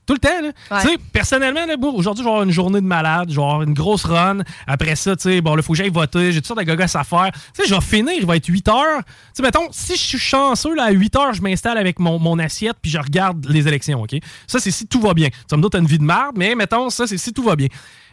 Tout 0.05 0.15
le 0.15 0.19
temps, 0.19 0.41
là. 0.43 0.49
Ouais. 0.71 0.83
Tu 0.83 0.89
sais, 0.89 0.99
personnellement, 1.13 1.65
là, 1.65 1.75
aujourd'hui, 1.81 2.23
je 2.23 2.29
vais 2.29 2.31
avoir 2.31 2.43
une 2.43 2.51
journée 2.51 2.81
de 2.81 2.87
malade, 2.87 3.29
je 3.31 3.37
vais 3.37 3.43
avoir 3.43 3.63
une 3.63 3.73
grosse 3.73 4.05
run. 4.05 4.39
Après 4.67 4.97
ça, 4.97 5.15
tu 5.15 5.23
sais, 5.23 5.41
bon, 5.41 5.55
là, 5.55 5.63
faut 5.63 5.75
que 5.75 5.79
j'aille 5.79 5.91
voter, 5.91 6.33
j'ai 6.33 6.41
toutes 6.41 6.49
sortes 6.49 6.61
de 6.61 6.65
gogos 6.65 6.97
à 6.97 7.05
faire. 7.05 7.31
Tu 7.55 7.63
sais, 7.63 7.69
je 7.69 7.75
vais 7.75 7.81
finir, 7.81 8.13
il 8.19 8.27
va 8.27 8.37
être 8.37 8.47
8 8.47 8.69
heures. 8.69 8.99
Tu 8.99 9.13
sais, 9.35 9.43
mettons, 9.43 9.69
si 9.71 9.93
je 9.93 10.03
suis 10.03 10.19
chanceux, 10.19 10.75
là, 10.75 10.85
à 10.85 10.91
8 10.91 11.17
heures, 11.17 11.33
je 11.35 11.43
m'installe 11.43 11.79
avec 11.79 12.01
mon, 12.01 12.19
mon 12.19 12.39
assiette, 12.41 12.77
puis 12.83 12.91
je 12.91 12.99
regarde 12.99 13.47
les 13.49 13.69
élections, 13.69 14.03
OK? 14.03 14.17
Ça, 14.49 14.59
c'est 14.59 14.73
si 14.73 14.87
tout 14.87 15.01
va 15.01 15.15
bien. 15.15 15.29
Tu 15.29 15.37
vas 15.51 15.57
me 15.57 15.69
t'as 15.69 15.79
une 15.79 15.87
vie 15.87 15.99
de 15.99 16.05
merde, 16.05 16.35
mais 16.37 16.55
mettons, 16.57 16.91
ça, 16.91 17.07
c'est 17.07 17.19
si 17.19 17.33
tout 17.33 17.45
va 17.45 17.55
bien. 17.55 17.69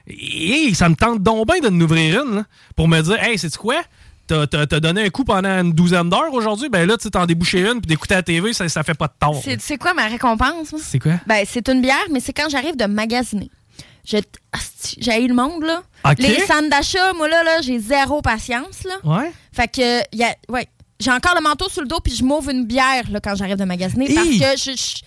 Et 0.08 0.74
ça 0.74 0.90
me 0.90 0.96
tente 0.96 1.22
donc 1.22 1.48
bien 1.48 1.60
de 1.60 1.70
m'ouvrir 1.70 2.24
une, 2.24 2.36
là, 2.36 2.44
pour 2.76 2.88
me 2.88 3.02
dire, 3.02 3.22
hey, 3.24 3.38
c'est 3.38 3.56
quoi? 3.58 3.82
T'as 4.30 4.46
t'as- 4.46 4.68
t'as 4.68 4.80
donné 4.80 5.04
un 5.06 5.10
coup 5.10 5.24
pendant 5.24 5.50
une 5.62 5.74
douzaine 5.74 6.08
d'heures 6.10 6.32
aujourd'hui, 6.34 6.70
ben 6.70 6.88
là, 6.88 6.98
tu 6.98 7.10
t'en 7.10 7.26
déboucher 7.26 7.62
une, 7.62 7.82
puis 7.82 7.88
d'écouter 7.88 8.14
la 8.14 8.22
TV, 8.22 8.54
ça, 8.54 8.70
ça 8.70 8.84
fait 8.84 8.94
pas 8.94 9.08
de 9.08 9.14
tort. 9.20 9.42
C'est 9.44 9.60
c'est 9.60 9.78
quoi 9.78 9.96
ma 9.96 10.06
récompense? 10.06 10.72
moi? 10.72 10.80
C'est 10.84 11.00
quoi? 11.00 11.14
Ben, 11.26 11.44
c'est 11.50 11.68
une 11.68 11.82
bière, 11.82 12.06
mais 12.12 12.20
c'est 12.20 12.32
quand 12.34 12.48
j'arrive 12.48 12.78
de 12.78 12.86
magasiner. 12.86 13.50
J'ai 14.06 15.24
eu 15.24 15.28
le 15.28 15.34
monde, 15.34 15.64
là. 15.64 15.82
Les 16.20 16.36
centres 16.46 16.70
d'achat, 16.70 17.14
moi, 17.14 17.28
là, 17.28 17.44
là 17.44 17.62
j'ai 17.62 17.80
zéro 17.80 18.22
patience, 18.22 18.84
là. 18.86 18.96
Ouais. 19.04 19.32
Fait 19.52 19.68
que, 19.68 20.16
y 20.16 20.24
a, 20.24 20.36
ouais, 20.50 20.68
j'ai 21.00 21.12
encore 21.12 21.34
le 21.36 21.42
manteau 21.42 21.68
sur 21.70 21.82
le 21.82 21.88
dos, 21.88 22.00
puis 22.00 22.14
je 22.16 22.24
m'ouvre 22.24 22.50
une 22.52 22.66
bière, 22.66 23.10
là, 23.12 23.20
quand 23.20 23.36
j'arrive 23.36 23.58
de 23.58 23.66
magasiner, 23.66 24.14
parce 24.14 24.28
que 24.28 24.58
je... 24.72 24.78
je- 24.78 25.02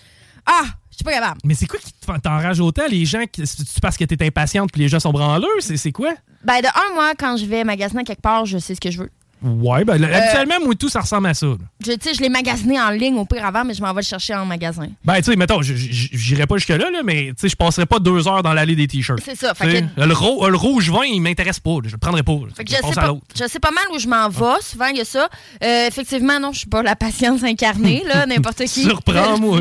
ah, 0.46 0.64
suis 1.02 1.04
pas 1.04 1.12
capable. 1.20 1.40
Mais 1.44 1.54
c'est 1.54 1.66
quoi 1.66 1.78
qui 1.78 1.92
te- 1.92 2.20
t'enrage 2.20 2.60
autant? 2.60 2.82
Les 2.90 3.04
gens, 3.04 3.24
qui- 3.30 3.46
c'est 3.46 3.80
parce 3.80 3.96
que 3.96 4.04
t'es 4.04 4.24
impatiente 4.26 4.70
puis 4.72 4.80
les 4.82 4.88
gens 4.88 5.00
sont 5.00 5.12
branleux? 5.12 5.46
C'est 5.60 5.76
c'est 5.76 5.92
quoi? 5.92 6.12
Ben, 6.44 6.60
de 6.60 6.66
un, 6.66 6.94
moi, 6.94 7.12
quand 7.18 7.36
je 7.36 7.44
vais 7.46 7.64
magasiner 7.64 8.04
quelque 8.04 8.22
part, 8.22 8.46
je 8.46 8.58
sais 8.58 8.74
ce 8.74 8.80
que 8.80 8.90
je 8.90 8.98
veux. 8.98 9.10
Ouais, 9.44 9.84
ben, 9.84 10.00
Euh, 10.00 10.14
habituellement, 10.16 10.64
moi, 10.64 10.74
tout, 10.76 10.88
ça 10.88 11.00
ressemble 11.00 11.26
à 11.26 11.34
ça. 11.34 11.46
là. 11.46 11.56
Je, 11.84 11.90
tu 11.92 11.98
sais, 12.00 12.14
je 12.14 12.20
l'ai 12.20 12.28
magasiné 12.28 12.80
en 12.80 12.90
ligne 12.90 13.16
au 13.16 13.24
pire 13.24 13.44
avant, 13.44 13.64
mais 13.64 13.74
je 13.74 13.82
m'en 13.82 13.92
vais 13.92 14.02
le 14.02 14.06
chercher 14.06 14.34
en 14.36 14.44
magasin. 14.46 14.86
Ben, 15.04 15.16
tu 15.16 15.24
sais, 15.24 15.36
mettons, 15.36 15.60
j'irai 15.62 16.46
pas 16.46 16.58
jusque-là, 16.58 16.90
là, 16.92 17.00
mais 17.04 17.30
tu 17.30 17.34
sais, 17.38 17.48
je 17.48 17.56
passerai 17.56 17.84
pas 17.86 17.98
deux 17.98 18.28
heures 18.28 18.44
dans 18.44 18.52
l'allée 18.52 18.76
des 18.76 18.86
t-shirts. 18.86 19.20
C'est 19.24 19.34
ça, 19.36 19.52
fait 19.54 19.68
sais, 19.80 19.84
Le, 19.96 20.14
ro- 20.14 20.48
le 20.48 20.56
rouge 20.56 20.90
vin, 20.92 21.02
il 21.04 21.20
m'intéresse 21.20 21.58
pas. 21.58 21.78
Je 21.84 21.90
le 21.90 21.98
prendrai 21.98 22.22
pas. 22.22 22.36
Fait 22.56 22.62
que 22.62 22.70
Je 22.70 22.76
sais 22.76 22.86
à 22.86 22.92
pas, 23.02 23.06
l'autre. 23.08 23.22
je 23.36 23.48
sais 23.48 23.58
pas 23.58 23.72
mal 23.72 23.82
où 23.92 23.98
je 23.98 24.06
m'en 24.06 24.28
vais. 24.28 24.60
Souvent, 24.62 24.86
il 24.86 24.98
y 24.98 25.00
a 25.00 25.04
ça. 25.04 25.28
Euh, 25.64 25.88
effectivement, 25.88 26.38
non, 26.38 26.52
je 26.52 26.58
suis 26.60 26.68
pas 26.68 26.84
la 26.84 26.94
patience 26.94 27.42
incarnée, 27.42 28.04
là, 28.06 28.26
n'importe 28.26 28.58
qui. 28.66 28.84
Surprends-moi. 28.84 29.58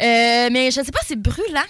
Euh, 0.00 0.48
mais 0.52 0.70
je 0.70 0.82
sais 0.82 0.92
pas, 0.92 1.00
c'est 1.06 1.20
brûlant. 1.20 1.60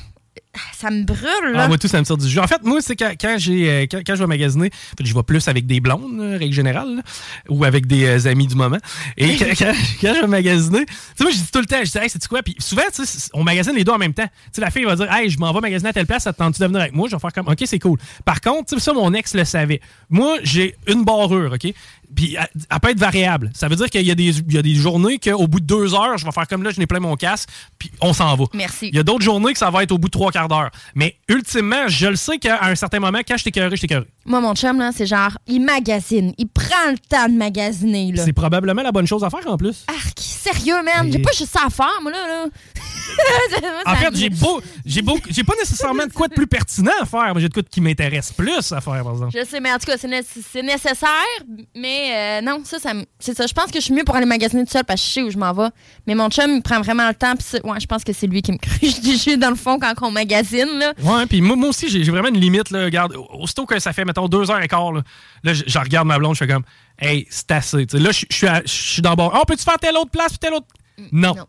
ça 0.72 0.90
me 0.90 1.02
brûle, 1.04 1.52
là. 1.52 1.62
Ah, 1.64 1.68
moi, 1.68 1.78
tout, 1.78 1.88
ça 1.88 1.98
me 1.98 2.04
sort 2.04 2.16
du 2.16 2.28
jus. 2.28 2.38
En 2.38 2.46
fait, 2.46 2.62
moi, 2.62 2.80
c'est 2.80 2.96
quand, 2.96 3.12
quand 3.20 3.36
j'ai, 3.38 3.70
euh, 3.70 3.86
quand, 3.90 4.00
quand 4.06 4.14
je 4.14 4.20
vais 4.20 4.26
magasiner, 4.26 4.66
en 4.66 4.96
fait, 4.96 5.04
je 5.04 5.14
vais 5.14 5.22
plus 5.22 5.46
avec 5.48 5.66
des 5.66 5.80
blondes, 5.80 6.18
là, 6.18 6.38
règle 6.38 6.52
générale, 6.52 6.96
là, 6.96 7.02
ou 7.48 7.64
avec 7.64 7.86
des 7.86 8.04
euh, 8.04 8.30
amis 8.30 8.46
du 8.46 8.54
moment. 8.54 8.78
Et 9.16 9.36
quand, 9.38 9.46
quand, 9.58 9.72
quand 10.00 10.14
je 10.14 10.20
vais 10.20 10.26
magasiner, 10.26 10.86
tu 10.86 10.94
sais, 11.16 11.24
moi, 11.24 11.32
je 11.32 11.38
dis 11.38 11.50
tout 11.50 11.60
le 11.60 11.66
temps, 11.66 11.78
je 11.82 11.90
dis, 11.90 11.98
hey, 11.98 12.08
c'est 12.08 12.26
quoi? 12.28 12.42
Puis 12.42 12.56
souvent, 12.58 12.82
tu 12.94 13.04
sais, 13.04 13.30
on 13.32 13.42
magasine 13.42 13.74
les 13.74 13.84
deux 13.84 13.92
en 13.92 13.98
même 13.98 14.14
temps. 14.14 14.26
Tu 14.26 14.50
sais, 14.52 14.60
la 14.60 14.70
fille 14.70 14.84
va 14.84 14.96
dire, 14.96 15.12
hey, 15.12 15.28
je 15.28 15.38
m'en 15.38 15.52
vais 15.52 15.60
magasiner 15.60 15.90
à 15.90 15.92
telle 15.92 16.06
place, 16.06 16.24
ça 16.24 16.32
te 16.32 16.38
tente-tu 16.38 16.60
de 16.60 16.66
venir 16.66 16.80
avec 16.80 16.92
moi? 16.92 17.08
Je 17.08 17.16
vais 17.16 17.20
faire 17.20 17.32
comme, 17.32 17.48
OK, 17.48 17.62
c'est 17.64 17.78
cool. 17.78 17.98
Par 18.24 18.40
contre, 18.40 18.70
tu 18.70 18.74
sais, 18.76 18.80
ça, 18.80 18.92
mon 18.92 19.12
ex 19.14 19.34
le 19.34 19.44
savait. 19.44 19.80
Moi, 20.10 20.38
j'ai 20.42 20.76
une 20.86 21.04
barrure, 21.04 21.52
OK? 21.52 21.72
Puis 22.14 22.36
elle, 22.38 22.46
elle 22.70 22.80
peut 22.80 22.90
être 22.90 22.98
variable. 22.98 23.50
Ça 23.54 23.68
veut 23.68 23.76
dire 23.76 23.88
qu'il 23.90 24.02
y, 24.06 24.10
a 24.10 24.14
des- 24.14 24.38
il 24.38 24.52
y 24.54 24.58
a 24.58 24.62
des 24.62 24.74
journées 24.74 25.18
qu'au 25.18 25.46
bout 25.46 25.60
de 25.60 25.66
deux 25.66 25.94
heures, 25.94 26.16
je 26.18 26.24
vais 26.24 26.32
faire 26.32 26.46
comme 26.46 26.62
là, 26.62 26.70
je 26.70 26.78
n'ai 26.78 26.86
plein 26.86 27.00
mon 27.00 27.16
casque, 27.16 27.48
puis 27.78 27.90
on 28.00 28.12
s'en 28.12 28.34
va. 28.36 28.44
Merci. 28.54 28.88
Il 28.88 28.96
y 28.96 28.98
a 28.98 29.02
d'autres 29.02 29.24
journées 29.24 29.52
que 29.52 29.58
ça 29.58 29.70
va 29.70 29.82
être 29.82 29.92
au 29.92 29.98
bout 29.98 30.08
de 30.08 30.12
trois 30.12 30.30
quarts 30.32 30.48
d'heure. 30.48 30.70
Mais 30.94 31.16
ultimement, 31.28 31.88
je 31.88 32.06
le 32.06 32.16
sais 32.16 32.38
qu'à 32.38 32.64
un 32.64 32.74
certain 32.74 33.00
moment, 33.00 33.18
quand 33.26 33.36
je 33.36 33.44
t'écœurerai, 33.44 33.76
je 33.76 33.80
t'écœurerai. 33.82 34.06
Moi, 34.26 34.40
mon 34.40 34.54
chum, 34.54 34.78
là, 34.78 34.90
c'est 34.94 35.06
genre, 35.06 35.36
il 35.46 35.60
magasine. 35.60 36.32
Il 36.38 36.46
prend 36.46 36.90
le 36.90 36.98
temps 36.98 37.28
de 37.28 37.34
magasiner, 37.36 38.12
là. 38.12 38.24
C'est 38.24 38.32
probablement 38.32 38.82
la 38.82 38.92
bonne 38.92 39.06
chose 39.06 39.22
à 39.24 39.30
faire 39.30 39.46
en 39.46 39.56
plus. 39.58 39.84
Arc, 39.88 40.18
sérieux, 40.18 40.82
man. 40.82 41.10
J'ai 41.12 41.18
pas 41.18 41.32
juste 41.36 41.52
ça 41.52 41.60
à 41.66 41.70
faire, 41.70 41.98
moi, 42.02 42.10
là. 42.12 42.26
là. 42.26 42.44
En 43.86 43.94
fait, 43.96 44.16
j'ai 44.16 44.30
beau, 44.30 44.60
j'ai 44.84 45.02
beau, 45.02 45.18
j'ai 45.28 45.44
pas 45.44 45.54
nécessairement 45.58 46.06
de 46.06 46.12
quoi 46.12 46.28
de 46.28 46.34
plus 46.34 46.46
pertinent 46.46 46.92
à 47.00 47.04
faire, 47.06 47.34
mais 47.34 47.40
j'ai 47.40 47.48
de 47.48 47.52
quoi 47.54 47.62
de 47.62 47.68
qui 47.68 47.80
m'intéresse 47.80 48.32
plus 48.32 48.72
à 48.72 48.80
faire, 48.80 49.02
par 49.02 49.12
exemple. 49.12 49.30
Je 49.38 49.44
sais, 49.44 49.60
mais 49.60 49.72
en 49.72 49.78
tout 49.78 49.86
cas, 49.86 49.96
c'est 49.98 50.08
né- 50.08 50.22
c'est 50.24 50.62
nécessaire, 50.62 51.08
mais 51.74 52.10
euh, 52.12 52.40
non, 52.42 52.62
ça, 52.64 52.78
c'est 53.18 53.36
ça. 53.36 53.46
Je 53.46 53.52
pense 53.52 53.70
que 53.70 53.78
je 53.80 53.84
suis 53.84 53.94
mieux 53.94 54.04
pour 54.04 54.16
aller 54.16 54.26
magasiner 54.26 54.64
tout 54.64 54.70
seul 54.72 54.84
parce 54.84 55.00
que 55.00 55.06
je 55.06 55.12
sais 55.12 55.22
où 55.22 55.30
je 55.30 55.38
m'en 55.38 55.52
vais. 55.52 55.68
Mais 56.06 56.14
mon 56.14 56.28
chum, 56.30 56.50
il 56.56 56.62
prend 56.62 56.80
vraiment 56.80 57.08
le 57.08 57.14
temps. 57.14 57.34
Puis 57.36 57.60
ouais, 57.62 57.80
je 57.80 57.86
pense 57.86 58.04
que 58.04 58.12
c'est 58.12 58.26
lui 58.26 58.42
qui 58.42 58.52
me 58.52 58.58
cruche 58.62 59.00
du 59.00 59.16
jus 59.16 59.36
dans 59.36 59.50
le 59.50 59.56
fond 59.56 59.78
quand 59.78 59.94
on 60.02 60.10
magasine. 60.10 60.78
Là. 60.78 60.92
Ouais, 61.02 61.26
puis 61.26 61.40
moi, 61.40 61.56
moi 61.56 61.68
aussi, 61.70 61.88
j'ai 61.88 62.10
vraiment 62.10 62.28
une 62.28 62.40
limite. 62.40 62.70
Là, 62.70 62.84
regarde, 62.84 63.14
aussitôt 63.34 63.66
que 63.66 63.78
ça 63.78 63.92
fait, 63.92 64.04
mettons, 64.04 64.28
deux 64.28 64.50
heures 64.50 64.62
et 64.62 64.68
quart, 64.68 64.92
là, 64.92 65.02
là, 65.42 65.52
je, 65.54 65.78
regarde 65.78 66.06
ma 66.08 66.18
blonde, 66.18 66.34
je 66.34 66.38
fais 66.44 66.48
comme, 66.52 66.64
hey, 66.98 67.26
c'est 67.30 67.50
assez. 67.52 67.86
Tu 67.86 67.96
sais, 67.98 68.02
là, 68.02 68.10
je 68.12 68.24
suis 68.30 68.46
à- 68.46 68.62
je 68.64 68.70
suis 68.72 69.02
dans 69.02 69.10
le 69.10 69.16
bord. 69.16 69.36
Oh, 69.38 69.44
peux-tu 69.46 69.64
faire 69.64 69.78
telle 69.78 69.96
autre 69.96 70.10
place 70.10 70.30
puis 70.30 70.38
telle 70.38 70.54
autre? 70.54 70.66
Non. 71.10 71.34
non. 71.34 71.46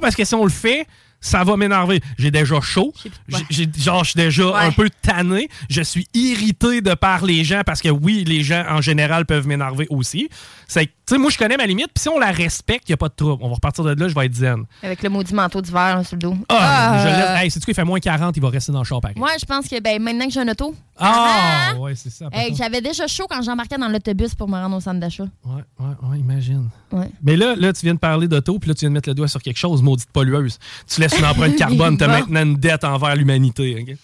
Parce 0.00 0.14
que 0.16 0.24
si 0.24 0.34
on 0.34 0.44
le 0.44 0.50
fait, 0.50 0.86
ça 1.18 1.42
va 1.44 1.56
m'énerver. 1.56 2.00
J'ai 2.18 2.30
déjà 2.30 2.60
chaud. 2.60 2.92
J'ai- 3.26 3.38
j'ai- 3.50 3.68
genre, 3.82 4.04
je 4.04 4.10
suis 4.10 4.18
déjà 4.18 4.56
un 4.58 4.70
peu 4.70 4.88
tanné. 5.02 5.48
Je 5.70 5.80
suis 5.82 6.06
irrité 6.14 6.82
de 6.82 6.94
par 6.94 7.24
les 7.24 7.42
gens 7.42 7.62
parce 7.64 7.80
que 7.80 7.88
oui, 7.88 8.22
les 8.24 8.42
gens 8.42 8.64
en 8.68 8.80
général 8.80 9.24
peuvent 9.24 9.46
m'énerver 9.46 9.86
aussi. 9.90 10.28
C'est 10.68 10.86
tu 10.86 11.14
sais, 11.14 11.18
moi, 11.18 11.30
je 11.30 11.38
connais 11.38 11.56
ma 11.56 11.66
limite. 11.66 11.86
Puis 11.94 12.02
si 12.02 12.08
on 12.08 12.18
la 12.18 12.32
respecte, 12.32 12.88
il 12.88 12.92
n'y 12.92 12.94
a 12.94 12.96
pas 12.98 13.08
de 13.08 13.14
trouble. 13.14 13.42
On 13.44 13.48
va 13.48 13.54
repartir 13.54 13.82
de 13.84 13.94
là, 13.98 14.08
je 14.08 14.14
vais 14.14 14.26
être 14.26 14.34
zen. 14.34 14.64
Avec 14.82 15.02
le 15.02 15.08
maudit 15.08 15.34
manteau 15.34 15.60
d'hiver 15.62 15.96
là, 15.96 16.04
sur 16.04 16.16
le 16.16 16.20
dos. 16.20 16.36
Ah, 16.48 17.00
je 17.02 17.08
Euh, 17.08 17.16
laisse. 17.34 17.42
Hey, 17.42 17.50
c'est-tu 17.50 17.64
qu'il 17.66 17.74
fait 17.74 17.84
moins 17.84 18.00
40, 18.00 18.36
il 18.36 18.42
va 18.42 18.50
rester 18.50 18.72
dans 18.72 18.80
le 18.80 18.84
char. 18.84 19.00
Moi, 19.16 19.30
je 19.40 19.44
pense 19.46 19.68
que 19.68 19.80
ben, 19.80 20.02
maintenant 20.02 20.26
que 20.26 20.32
j'ai 20.32 20.40
un 20.40 20.48
auto, 20.48 20.74
Ah, 20.98 21.74
ouais, 21.78 21.94
c'est 21.94 22.10
ça. 22.10 22.28
hey, 22.32 22.54
j'avais 22.54 22.80
déjà 22.80 23.06
chaud 23.06 23.26
quand 23.28 23.42
j'embarquais 23.42 23.76
dans 23.78 23.88
l'autobus 23.88 24.34
pour 24.34 24.48
me 24.48 24.54
rendre 24.54 24.76
au 24.76 24.80
centre 24.80 24.98
d'achat. 25.00 25.24
Ouais, 25.44 25.62
ouais, 25.78 26.08
ouais, 26.10 26.18
imagine. 26.18 26.68
Ouais. 26.92 27.10
Mais 27.22 27.36
là, 27.36 27.54
là, 27.56 27.72
tu 27.72 27.82
viens 27.84 27.94
de 27.94 27.98
parler 27.98 28.28
d'auto, 28.28 28.58
puis 28.58 28.68
là, 28.68 28.74
tu 28.74 28.80
viens 28.80 28.90
de 28.90 28.94
mettre 28.94 29.08
le 29.08 29.14
doigt 29.14 29.28
sur 29.28 29.42
quelque 29.42 29.58
chose, 29.58 29.82
maudite 29.82 30.10
pollueuse. 30.10 30.58
Tu 30.88 31.00
laisses 31.00 31.18
une 31.18 31.24
empreinte 31.26 31.56
carbone, 31.58 31.96
t'as 31.98 32.06
Bon. 32.06 32.12
maintenant 32.14 32.42
une 32.42 32.56
dette 32.56 32.84
envers 32.84 33.14
l'humanité. 33.16 33.96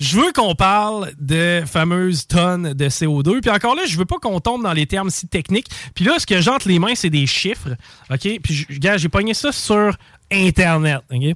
Je 0.00 0.20
veux 0.20 0.32
qu'on 0.32 0.54
parle 0.54 1.10
de 1.18 1.62
fameuses 1.66 2.26
tonnes 2.28 2.72
de 2.72 2.88
CO2. 2.88 3.40
Puis 3.40 3.50
encore 3.50 3.74
là, 3.74 3.82
je 3.88 3.96
veux 3.98 4.04
pas 4.04 4.18
qu'on 4.22 4.38
tombe 4.38 4.62
dans 4.62 4.72
les 4.72 4.86
termes 4.86 5.10
si 5.10 5.26
techniques. 5.26 5.66
Puis 5.94 6.04
là, 6.04 6.20
ce 6.20 6.26
que 6.26 6.40
j'ai 6.40 6.50
entre 6.52 6.68
les 6.68 6.78
mains, 6.78 6.94
c'est 6.94 7.10
des 7.10 7.26
chiffres. 7.26 7.70
OK? 8.08 8.38
Puis, 8.40 8.66
gars, 8.78 8.96
j'ai 8.96 9.08
pogné 9.08 9.34
ça 9.34 9.50
sur 9.50 9.96
Internet. 10.30 11.00
OK? 11.12 11.34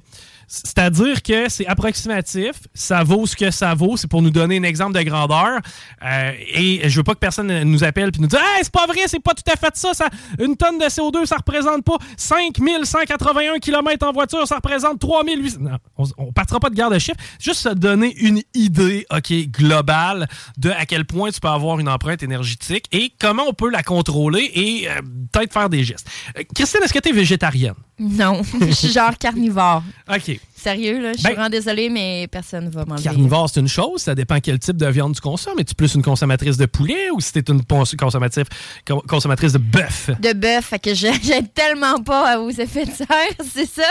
C'est-à-dire 0.53 1.23
que 1.23 1.49
c'est 1.49 1.65
approximatif, 1.65 2.51
ça 2.75 3.03
vaut 3.03 3.25
ce 3.25 3.35
que 3.35 3.49
ça 3.49 3.73
vaut, 3.73 3.97
c'est 3.97 4.07
pour 4.07 4.21
nous 4.21 4.29
donner 4.29 4.59
un 4.59 4.63
exemple 4.63 4.93
de 4.93 5.01
grandeur. 5.01 5.59
Euh, 6.05 6.31
et 6.53 6.87
je 6.87 6.95
veux 6.95 7.03
pas 7.03 7.15
que 7.15 7.19
personne 7.19 7.63
nous 7.63 7.83
appelle 7.83 8.11
puis 8.11 8.21
nous 8.21 8.27
dise 8.27 8.37
Hey, 8.37 8.59
c'est 8.61 8.71
pas 8.71 8.85
vrai, 8.85 8.99
c'est 9.07 9.19
pas 9.19 9.33
tout 9.33 9.51
à 9.51 9.55
fait 9.55 9.75
ça. 9.75 10.07
Une 10.39 10.55
tonne 10.55 10.77
de 10.77 10.85
CO2, 10.85 11.25
ça 11.25 11.37
représente 11.37 11.83
pas 11.83 11.97
5181 12.17 13.57
km 13.59 14.07
en 14.07 14.11
voiture, 14.11 14.47
ça 14.47 14.57
représente 14.57 14.99
3800. 14.99 15.57
Non, 15.59 15.77
on, 15.97 16.05
on 16.17 16.31
partira 16.31 16.59
pas 16.59 16.69
de 16.69 16.75
garde 16.75 16.93
de 16.93 16.99
chiffres. 16.99 17.17
Juste 17.39 17.61
se 17.61 17.69
donner 17.69 18.15
une 18.19 18.43
idée, 18.53 19.07
OK, 19.11 19.33
globale 19.49 20.27
de 20.57 20.69
à 20.69 20.85
quel 20.85 21.05
point 21.05 21.31
tu 21.31 21.39
peux 21.39 21.47
avoir 21.47 21.79
une 21.79 21.89
empreinte 21.89 22.21
énergétique 22.21 22.85
et 22.91 23.11
comment 23.19 23.43
on 23.47 23.53
peut 23.53 23.71
la 23.71 23.81
contrôler 23.81 24.51
et 24.53 24.87
euh, 24.87 25.01
peut-être 25.31 25.53
faire 25.53 25.69
des 25.69 25.83
gestes. 25.83 26.07
Euh, 26.37 26.43
Christine, 26.53 26.81
est-ce 26.83 26.93
que 26.93 26.99
tu 26.99 27.09
es 27.09 27.11
végétarienne? 27.11 27.73
Non, 27.99 28.41
je 28.61 28.71
suis 28.71 28.91
genre 28.91 29.17
carnivore. 29.17 29.83
OK. 30.09 30.39
Sérieux, 30.55 31.01
là, 31.01 31.11
je 31.11 31.17
suis 31.17 31.23
Ben- 31.23 31.33
vraiment 31.33 31.49
désolée, 31.49 31.89
mais 31.89 32.27
personne 32.31 32.69
va 32.69 32.85
m'enlever. 32.85 33.03
Carnivore, 33.03 33.49
c'est 33.49 33.59
une 33.59 33.67
chose, 33.67 34.01
ça 34.01 34.15
dépend 34.15 34.39
quel 34.39 34.57
type 34.59 34.77
de 34.77 34.87
viande 34.87 35.13
tu 35.13 35.21
consommes. 35.21 35.59
Es-tu 35.59 35.75
plus 35.75 35.93
une 35.93 36.01
consommatrice 36.01 36.57
de 36.57 36.65
poulet 36.65 37.09
ou 37.11 37.19
si 37.19 37.33
t'es 37.33 37.43
une 37.51 37.61
consommatrice, 37.99 38.45
con- 38.87 39.01
consommatrice 39.07 39.51
de 39.53 39.57
bœuf? 39.59 40.09
De 40.21 40.33
bœuf, 40.33 40.65
fait 40.65 40.79
que 40.79 40.93
j'aime 40.95 41.47
tellement 41.53 42.01
pas 42.01 42.39
aux 42.39 42.49
effets 42.49 42.85
de 42.85 42.91
serre, 42.91 43.07
c'est 43.53 43.69
ça? 43.69 43.83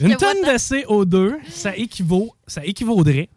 Une 0.00 0.16
tonne 0.16 0.42
de 0.42 0.56
CO2, 0.58 1.34
ça 1.48 1.76
équivaut, 1.76 2.34
ça 2.46 2.64
équivaudrait 2.64 3.28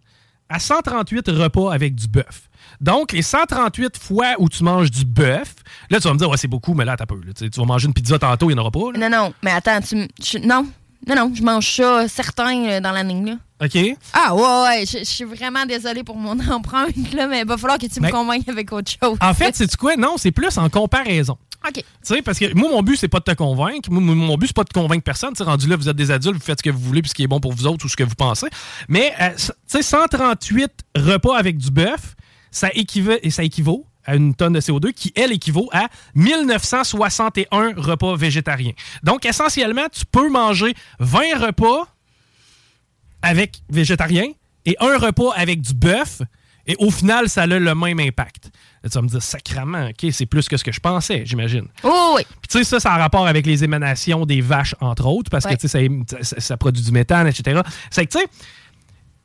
à 0.49 0.59
138 0.59 1.27
repas 1.29 1.71
avec 1.73 1.93
du 1.93 2.07
bœuf. 2.07 2.48
Donc, 2.81 3.11
les 3.11 3.21
138 3.21 3.97
fois 3.97 4.35
où 4.39 4.47
tu 4.49 4.63
manges 4.63 4.89
du 4.91 5.03
bœuf, 5.05 5.55
là, 5.89 5.99
tu 5.99 6.07
vas 6.07 6.13
me 6.13 6.19
dire, 6.19 6.29
ouais, 6.29 6.37
c'est 6.37 6.47
beaucoup, 6.47 6.73
mais 6.73 6.85
là, 6.85 6.95
t'as 6.97 7.05
peu. 7.05 7.15
là. 7.15 7.33
Tu 7.37 7.49
tu 7.49 7.59
vas 7.59 7.65
manger 7.65 7.87
une 7.87 7.93
pizza 7.93 8.17
tantôt, 8.19 8.49
il 8.49 8.53
n'y 8.53 8.59
en 8.59 8.61
aura 8.63 8.71
pas. 8.71 8.91
là. 8.97 9.09
Non, 9.09 9.17
non, 9.17 9.33
mais 9.43 9.51
attends, 9.51 9.81
tu 9.81 10.07
je- 10.23 10.37
non, 10.39 10.65
non, 11.07 11.15
non, 11.15 11.31
je 11.35 11.43
mange 11.43 11.67
ça 11.75 12.07
certain 12.07 12.65
euh, 12.65 12.79
dans 12.79 12.91
la 12.91 13.03
ligne, 13.03 13.25
là. 13.31 13.35
OK? 13.65 13.77
Ah, 14.13 14.33
ouais, 14.33 14.41
ouais, 14.41 14.85
je, 14.85 14.99
je 14.99 15.03
suis 15.03 15.25
vraiment 15.25 15.65
désolée 15.65 16.03
pour 16.05 16.15
mon 16.15 16.39
empreinte, 16.51 16.95
là, 17.13 17.27
mais 17.27 17.41
il 17.41 17.47
va 17.47 17.57
falloir 17.57 17.77
que 17.77 17.87
tu 17.87 17.99
me 17.99 18.09
convainques 18.09 18.47
avec 18.47 18.71
autre 18.71 18.89
chose. 19.01 19.17
En 19.21 19.33
fait, 19.33 19.53
c'est 19.55 19.75
quoi? 19.75 19.97
Non, 19.97 20.15
c'est 20.17 20.31
plus 20.31 20.57
en 20.57 20.69
comparaison. 20.69 21.37
OK. 21.67 21.73
Tu 21.73 21.83
sais, 22.03 22.21
parce 22.21 22.39
que 22.39 22.53
moi, 22.53 22.69
mon 22.69 22.81
but, 22.81 22.95
c'est 22.95 23.09
pas 23.09 23.19
de 23.19 23.25
te 23.25 23.33
convaincre. 23.33 23.91
Moi, 23.91 23.99
mon 24.01 24.37
but, 24.37 24.47
c'est 24.47 24.55
pas 24.55 24.63
de 24.63 24.69
convaincre 24.71 25.03
personne. 25.03 25.33
Tu 25.35 25.43
rendu 25.43 25.67
là, 25.67 25.75
vous 25.75 25.89
êtes 25.89 25.95
des 25.97 26.09
adultes, 26.09 26.35
vous 26.35 26.41
faites 26.41 26.59
ce 26.59 26.63
que 26.63 26.69
vous 26.69 26.79
voulez, 26.79 27.01
puis 27.01 27.09
ce 27.09 27.13
qui 27.15 27.23
est 27.23 27.27
bon 27.27 27.41
pour 27.41 27.51
vous 27.51 27.67
autres 27.67 27.85
ou 27.85 27.89
ce 27.89 27.97
que 27.97 28.03
vous 28.05 28.15
pensez. 28.15 28.47
Mais, 28.87 29.13
euh, 29.19 29.31
tu 29.35 29.51
sais, 29.67 29.81
138 29.81 30.71
repas 30.95 31.37
avec 31.37 31.57
du 31.57 31.69
bœuf, 31.69 32.15
ça, 32.51 32.69
équivaut, 32.73 33.17
et 33.21 33.29
ça 33.31 33.43
équivaut 33.43 33.85
à 34.05 34.15
une 34.15 34.33
tonne 34.33 34.53
de 34.53 34.59
CO2 34.61 34.91
qui, 34.93 35.11
elle, 35.15 35.31
équivaut 35.31 35.69
à 35.71 35.87
1961 36.15 37.73
repas 37.77 38.15
végétariens. 38.15 38.71
Donc, 39.03 39.25
essentiellement, 39.25 39.87
tu 39.91 40.05
peux 40.05 40.29
manger 40.29 40.73
20 40.99 41.45
repas 41.45 41.87
avec 43.21 43.59
végétarien 43.69 44.27
et 44.65 44.75
un 44.79 44.97
repas 44.97 45.31
avec 45.35 45.61
du 45.61 45.73
bœuf. 45.73 46.21
Et 46.67 46.75
au 46.77 46.91
final, 46.91 47.29
ça 47.29 47.43
a 47.43 47.47
le 47.47 47.59
même 47.73 47.99
impact. 47.99 48.51
Tu 48.83 48.89
vas 48.89 49.01
me 49.01 49.07
dire, 49.07 49.21
sacrament, 49.23 49.87
OK, 49.89 50.11
c'est 50.11 50.27
plus 50.27 50.47
que 50.47 50.55
ce 50.55 50.63
que 50.63 50.71
je 50.71 50.79
pensais, 50.79 51.23
j'imagine. 51.25 51.65
Oh, 51.83 52.13
oui. 52.15 52.21
Puis 52.41 52.47
tu 52.49 52.57
sais, 52.59 52.63
ça, 52.63 52.79
ça 52.79 52.93
a 52.93 52.97
rapport 52.97 53.25
avec 53.27 53.45
les 53.47 53.63
émanations 53.63 54.25
des 54.25 54.41
vaches, 54.41 54.75
entre 54.79 55.07
autres, 55.07 55.31
parce 55.31 55.45
Ouais. 55.45 55.55
que 55.55 55.61
tu 55.61 55.67
sais, 55.67 55.89
ça, 56.07 56.17
ça- 56.23 56.39
ça 56.39 56.57
produit 56.57 56.83
du 56.83 56.91
méthane, 56.91 57.27
etc. 57.27 57.61
C'est 57.89 58.05
que, 58.05 58.11
tu 58.11 58.19
sais, 58.19 58.27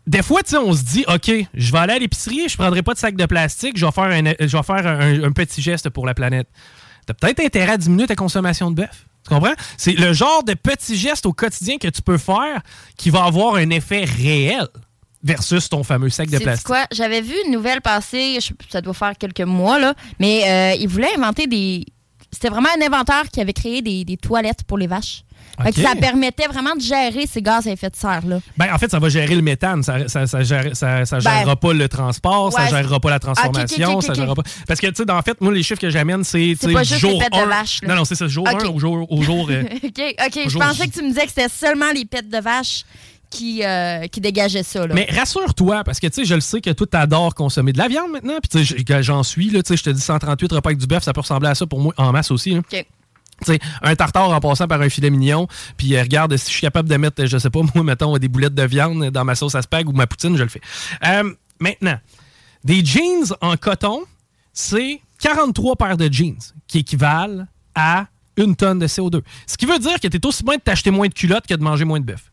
des 0.06 0.22
fois, 0.22 0.42
tu 0.42 0.50
sais, 0.50 0.56
on 0.58 0.72
se 0.74 0.82
dit, 0.82 1.04
OK, 1.08 1.30
je 1.54 1.72
vais 1.72 1.78
aller 1.78 1.94
à 1.94 1.98
l'épicerie, 1.98 2.48
je 2.48 2.56
prendrai 2.56 2.82
pas 2.82 2.92
de 2.94 2.98
sac 2.98 3.16
de 3.16 3.26
plastique, 3.26 3.76
je 3.78 3.86
vais 3.86 3.92
faire 3.92 4.04
un, 4.04 4.22
je 4.38 4.56
vais 4.56 4.62
faire 4.62 4.86
un, 4.86 5.22
un 5.24 5.32
petit 5.32 5.62
geste 5.62 5.88
pour 5.90 6.06
la 6.06 6.14
planète. 6.14 6.46
T'as 7.06 7.14
peut-être 7.14 7.40
intérêt 7.40 7.72
à 7.72 7.76
diminuer 7.76 8.06
ta 8.06 8.14
consommation 8.16 8.70
de 8.70 8.76
bœuf. 8.76 9.06
Tu 9.26 9.34
comprends? 9.34 9.54
C'est 9.78 9.92
le 9.92 10.12
genre 10.12 10.42
de 10.44 10.52
petit 10.54 10.96
geste 10.96 11.24
au 11.26 11.32
quotidien 11.32 11.78
que 11.78 11.88
tu 11.88 12.02
peux 12.02 12.18
faire 12.18 12.60
qui 12.98 13.08
va 13.10 13.24
avoir 13.24 13.54
un 13.56 13.70
effet 13.70 14.04
réel 14.04 14.66
versus 15.22 15.68
ton 15.70 15.82
fameux 15.82 16.10
sac 16.10 16.28
de 16.28 16.36
plastique. 16.38 16.66
quoi? 16.66 16.84
J'avais 16.92 17.22
vu 17.22 17.32
une 17.46 17.52
nouvelle 17.52 17.80
passer, 17.80 18.38
je- 18.40 18.52
ça 18.70 18.82
doit 18.82 18.92
faire 18.92 19.14
quelques 19.18 19.40
mois, 19.40 19.78
là, 19.78 19.94
mais 20.20 20.42
euh, 20.46 20.76
il 20.78 20.88
voulait 20.88 21.14
inventer 21.16 21.46
des. 21.46 21.86
C'était 22.30 22.48
vraiment 22.50 22.68
un 22.78 22.84
inventeur 22.84 23.24
qui 23.32 23.40
avait 23.40 23.52
créé 23.54 23.80
des, 23.80 24.04
des 24.04 24.16
toilettes 24.18 24.64
pour 24.66 24.76
les 24.76 24.86
vaches. 24.88 25.22
Ça 25.82 25.94
permettait 26.00 26.46
vraiment 26.46 26.74
de 26.74 26.80
gérer 26.80 27.26
ces 27.26 27.40
gaz 27.42 27.66
à 27.66 27.70
effet 27.70 27.90
de 27.90 27.96
serre. 27.96 28.26
Là. 28.26 28.38
Ben, 28.56 28.66
en 28.72 28.78
fait, 28.78 28.90
ça 28.90 28.98
va 28.98 29.08
gérer 29.08 29.34
le 29.34 29.42
méthane. 29.42 29.82
Ça, 29.82 30.08
ça, 30.08 30.26
ça, 30.26 30.42
gère- 30.42 30.74
ça- 30.74 31.04
ça 31.06 31.18
Ben, 31.18 31.38
gérera 31.38 31.56
pas 31.56 31.72
le 31.72 31.88
transport, 31.88 32.52
ça 32.52 32.64
ouais, 32.64 32.70
gérera 32.70 33.00
pas 33.00 33.10
la 33.10 33.18
transformation, 33.18 33.90
ok, 33.90 33.96
ok, 33.96 34.02
ça 34.02 34.14
gérera 34.14 34.34
pas. 34.34 34.42
Parce 34.66 34.80
que, 34.80 34.86
tu 34.88 35.02
sais, 35.04 35.10
en 35.10 35.22
fait, 35.22 35.40
moi, 35.40 35.52
les 35.52 35.62
chiffres 35.62 35.80
que 35.80 35.90
j'amène, 35.90 36.24
c'est. 36.24 36.54
C'est 36.60 36.72
pas 36.72 36.82
juste 36.82 37.00
jour 37.00 37.12
les 37.12 37.18
de 37.40 37.48
vache, 37.48 37.80
là. 37.82 37.88
Non, 37.88 37.94
non, 37.96 38.04
c'est 38.04 38.14
ça, 38.14 38.26
jour 38.26 38.46
Ok. 38.52 38.64
1 38.64 38.68
au 38.68 38.78
jour. 38.78 39.06
Au 39.12 39.22
jour 39.22 39.48
euh, 39.50 39.62
OK, 39.84 40.00
OK. 40.26 40.38
Je 40.48 40.58
pensais 40.58 40.88
que 40.88 40.92
tu 40.92 41.02
me 41.02 41.08
disais 41.08 41.22
que 41.22 41.28
c'était 41.28 41.48
seulement 41.48 41.90
les 41.94 42.04
pètes 42.04 42.28
de 42.28 42.38
vache 42.38 42.84
qui, 43.30 43.64
euh, 43.64 44.06
qui 44.06 44.20
dégageaient 44.20 44.62
ça. 44.62 44.86
Là. 44.86 44.94
Mais 44.94 45.08
rassure-toi, 45.10 45.82
parce 45.84 45.98
que 45.98 46.06
tu 46.06 46.14
sais, 46.14 46.24
je 46.24 46.34
le 46.34 46.40
sais 46.40 46.60
que 46.60 46.70
toi, 46.70 46.86
t'adores 46.86 47.34
consommer 47.34 47.72
de 47.72 47.78
la 47.78 47.88
viande 47.88 48.10
maintenant. 48.12 48.38
Puis 48.42 48.64
tu 48.64 48.74
sais, 48.84 49.02
j'en 49.02 49.22
suis, 49.22 49.50
là, 49.50 49.62
tu 49.62 49.68
sais, 49.68 49.76
je 49.76 49.82
te 49.84 49.90
dis 49.90 50.00
138 50.00 50.52
repas 50.52 50.68
avec 50.70 50.78
du 50.78 50.86
bœuf, 50.86 51.02
ça 51.02 51.12
peut 51.12 51.20
ressembler 51.20 51.48
à 51.48 51.54
ça 51.54 51.66
pour 51.66 51.80
moi 51.80 51.92
en 51.96 52.12
masse 52.12 52.30
aussi. 52.30 52.50
là. 52.50 52.58
OK. 52.60 52.86
Tu 53.40 53.52
sais, 53.52 53.58
un 53.82 53.94
tartare 53.94 54.30
en 54.30 54.40
passant 54.40 54.68
par 54.68 54.80
un 54.80 54.88
filet 54.88 55.10
mignon, 55.10 55.48
puis 55.76 55.96
euh, 55.96 56.02
regarde, 56.02 56.36
si 56.36 56.46
je 56.46 56.52
suis 56.52 56.60
capable 56.62 56.88
de 56.88 56.96
mettre, 56.96 57.24
je 57.26 57.38
sais 57.38 57.50
pas, 57.50 57.60
moi, 57.74 57.84
mettons, 57.84 58.16
des 58.18 58.28
boulettes 58.28 58.54
de 58.54 58.62
viande 58.62 59.10
dans 59.10 59.24
ma 59.24 59.34
sauce 59.34 59.54
à 59.54 59.60
ou 59.86 59.92
ma 59.92 60.06
poutine, 60.06 60.36
je 60.36 60.42
le 60.42 60.48
fais. 60.48 60.60
Euh, 61.04 61.32
maintenant, 61.58 61.98
des 62.62 62.84
jeans 62.84 63.34
en 63.40 63.56
coton, 63.56 64.02
c'est 64.52 65.00
43 65.20 65.76
paires 65.76 65.96
de 65.96 66.10
jeans 66.10 66.38
qui 66.66 66.78
équivalent 66.78 67.46
à 67.74 68.06
une 68.36 68.56
tonne 68.56 68.78
de 68.78 68.86
CO2. 68.86 69.22
Ce 69.46 69.56
qui 69.56 69.66
veut 69.66 69.78
dire 69.78 70.00
que 70.00 70.08
tu 70.08 70.16
es 70.16 70.26
aussi 70.26 70.42
bien 70.42 70.56
de 70.56 70.60
t'acheter 70.60 70.90
moins 70.90 71.08
de 71.08 71.14
culottes 71.14 71.46
que 71.46 71.54
de 71.54 71.62
manger 71.62 71.84
moins 71.84 72.00
de 72.00 72.04
bœuf. 72.04 72.30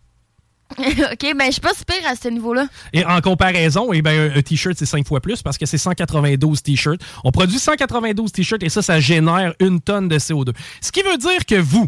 OK, 0.79 1.33
ben 1.35 1.45
je 1.47 1.51
suis 1.51 1.61
pas 1.61 1.73
super 1.73 1.97
à 2.07 2.15
ce 2.15 2.27
niveau-là. 2.27 2.67
Et 2.93 3.05
en 3.05 3.19
comparaison, 3.21 3.91
eh 3.93 4.01
ben, 4.01 4.31
un, 4.35 4.41
t-shirt, 4.41 4.75
c'est 4.77 4.85
5 4.85 5.07
fois 5.07 5.19
plus 5.19 5.41
parce 5.41 5.57
que 5.57 5.65
c'est 5.65 5.77
192 5.77 6.61
t-shirts. 6.63 7.01
On 7.23 7.31
produit 7.31 7.59
192 7.59 8.31
t-shirts 8.31 8.63
et 8.63 8.69
ça, 8.69 8.81
ça 8.81 8.99
génère 8.99 9.53
une 9.59 9.81
tonne 9.81 10.07
de 10.07 10.17
CO2. 10.17 10.53
Ce 10.81 10.91
qui 10.91 11.01
veut 11.01 11.17
dire 11.17 11.45
que 11.45 11.55
vous, 11.55 11.87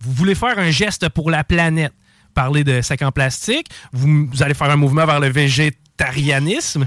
vous 0.00 0.12
voulez 0.12 0.34
faire 0.34 0.58
un 0.58 0.70
geste 0.70 1.08
pour 1.08 1.30
la 1.30 1.44
planète, 1.44 1.92
parler 2.34 2.64
de 2.64 2.80
sacs 2.82 3.02
en 3.02 3.12
plastique, 3.12 3.68
vous, 3.92 4.26
vous 4.30 4.42
allez 4.42 4.54
faire 4.54 4.70
un 4.70 4.76
mouvement 4.76 5.06
vers 5.06 5.20
le 5.20 5.28
végétarianisme, 5.28 6.86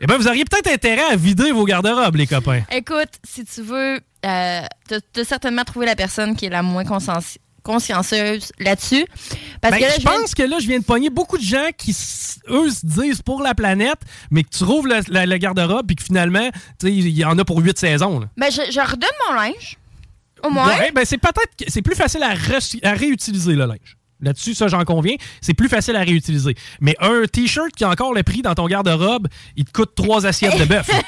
eh 0.00 0.06
ben, 0.06 0.16
vous 0.16 0.28
auriez 0.28 0.44
peut-être 0.44 0.70
intérêt 0.72 1.12
à 1.12 1.16
vider 1.16 1.52
vos 1.52 1.64
garde-robes, 1.64 2.16
les 2.16 2.26
copains. 2.26 2.62
Écoute, 2.72 3.10
si 3.22 3.44
tu 3.44 3.60
veux, 3.60 4.00
euh, 4.24 4.62
t'as 4.88 5.24
certainement 5.24 5.64
trouvé 5.64 5.84
la 5.84 5.94
personne 5.94 6.34
qui 6.34 6.46
est 6.46 6.50
la 6.50 6.62
moins 6.62 6.84
conscienci- 6.84 7.36
consciencieuse 7.62 8.52
là-dessus. 8.58 9.04
Parce 9.60 9.72
Ben, 9.72 9.78
que 9.78 9.84
là, 9.84 9.90
je 9.90 9.94
je 9.96 10.00
viens- 10.00 10.10
pense 10.12 10.34
que 10.34 10.42
là, 10.42 10.58
je 10.60 10.66
viens 10.66 10.78
de 10.78 10.84
pogner 10.84 11.10
beaucoup 11.10 11.38
de 11.38 11.42
gens 11.42 11.68
qui, 11.76 11.90
eux, 12.48 12.70
se 12.70 12.84
disent 12.86 13.22
pour 13.22 13.42
la 13.42 13.54
planète, 13.54 13.98
mais 14.30 14.42
que 14.44 14.50
tu 14.50 14.64
rouvres 14.64 14.88
le, 14.88 15.36
garde-robe 15.38 15.86
puis 15.86 15.96
que 15.96 16.02
finalement, 16.04 16.50
il 16.82 17.08
y 17.08 17.24
en 17.24 17.38
a 17.38 17.44
pour 17.44 17.58
huit 17.58 17.78
saisons. 17.78 18.20
Ben, 18.36 18.50
je, 18.50 18.70
je 18.70 18.80
redonne 18.80 19.08
mon 19.28 19.34
linge. 19.34 19.76
Au 20.42 20.48
moins. 20.50 20.66
Ouais, 20.78 20.90
ben 20.92 21.04
c'est 21.04 21.18
peut-être 21.18 21.52
c'est 21.68 21.82
plus 21.82 21.94
facile 21.94 22.22
à 22.22 22.92
réutiliser 22.94 23.52
le 23.54 23.66
linge. 23.66 23.96
Là-dessus, 24.22 24.54
ça, 24.54 24.68
j'en 24.68 24.84
conviens. 24.84 25.16
C'est 25.40 25.54
plus 25.54 25.68
facile 25.68 25.96
à 25.96 26.00
réutiliser. 26.00 26.54
Mais 26.80 26.94
un 27.00 27.24
T-shirt 27.30 27.70
qui 27.74 27.84
a 27.84 27.88
encore 27.90 28.12
le 28.14 28.22
prix 28.22 28.42
dans 28.42 28.54
ton 28.54 28.66
garde-robe, 28.66 29.28
il 29.56 29.64
te 29.64 29.72
coûte 29.72 29.92
trois 29.94 30.26
assiettes 30.26 30.58
de 30.58 30.64
bœuf. 30.64 30.88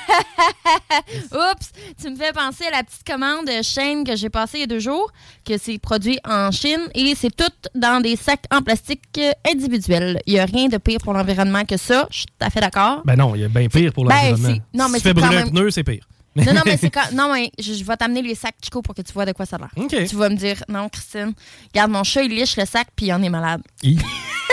Oups, 1.32 1.70
tu 2.00 2.10
me 2.10 2.16
fais 2.16 2.32
penser 2.32 2.64
à 2.66 2.70
la 2.70 2.82
petite 2.84 3.04
commande 3.06 3.48
chaîne 3.62 4.04
que 4.04 4.16
j'ai 4.16 4.30
passée 4.30 4.58
il 4.58 4.60
y 4.60 4.64
a 4.64 4.66
deux 4.66 4.78
jours, 4.80 5.10
que 5.44 5.56
c'est 5.58 5.78
produit 5.78 6.18
en 6.24 6.50
Chine 6.50 6.80
et 6.94 7.14
c'est 7.14 7.34
tout 7.34 7.44
dans 7.74 8.00
des 8.00 8.16
sacs 8.16 8.44
en 8.50 8.62
plastique 8.62 9.20
individuels. 9.50 10.20
Il 10.26 10.34
n'y 10.34 10.40
a 10.40 10.44
rien 10.44 10.68
de 10.68 10.76
pire 10.78 10.98
pour 11.02 11.12
l'environnement 11.12 11.64
que 11.64 11.76
ça. 11.76 12.06
Je 12.10 12.18
suis 12.18 12.26
tout 12.26 12.44
à 12.46 12.50
fait 12.50 12.60
d'accord. 12.60 13.02
ben 13.04 13.16
non, 13.16 13.34
il 13.34 13.42
y 13.42 13.44
a 13.44 13.48
bien 13.48 13.68
pire 13.68 13.92
pour 13.92 14.04
Ben, 14.06 14.14
l'environnement. 14.16 14.48
si. 14.54 14.62
Non, 14.78 14.88
mais 14.88 14.98
si 14.98 15.02
tu 15.02 15.08
fais 15.08 15.14
brûler 15.14 15.36
un 15.38 15.48
pneu, 15.48 15.70
c'est 15.70 15.84
pire. 15.84 16.04
Non, 16.36 16.54
non, 16.54 16.62
mais 16.64 16.76
c'est 16.76 16.90
quand. 16.94 17.12
Non, 17.12 17.32
mais 17.32 17.50
je, 17.58 17.74
je 17.74 17.84
vais 17.84 17.96
t'amener 17.96 18.22
les 18.22 18.34
sacs 18.34 18.54
Chico 18.62 18.80
pour 18.82 18.94
que 18.94 19.02
tu 19.02 19.12
vois 19.12 19.26
de 19.26 19.32
quoi 19.32 19.44
ça 19.46 19.56
a 19.56 19.58
l'air. 19.60 20.06
Tu 20.08 20.16
vas 20.16 20.28
me 20.30 20.36
dire, 20.36 20.62
non, 20.68 20.88
Christine, 20.88 21.32
regarde, 21.74 21.90
mon 21.90 22.04
chat, 22.04 22.22
il 22.22 22.30
liche 22.34 22.56
le 22.56 22.64
sac 22.64 22.88
puis 22.96 23.06
il 23.06 23.12
en 23.12 23.22
est 23.22 23.28
malade. 23.30 23.62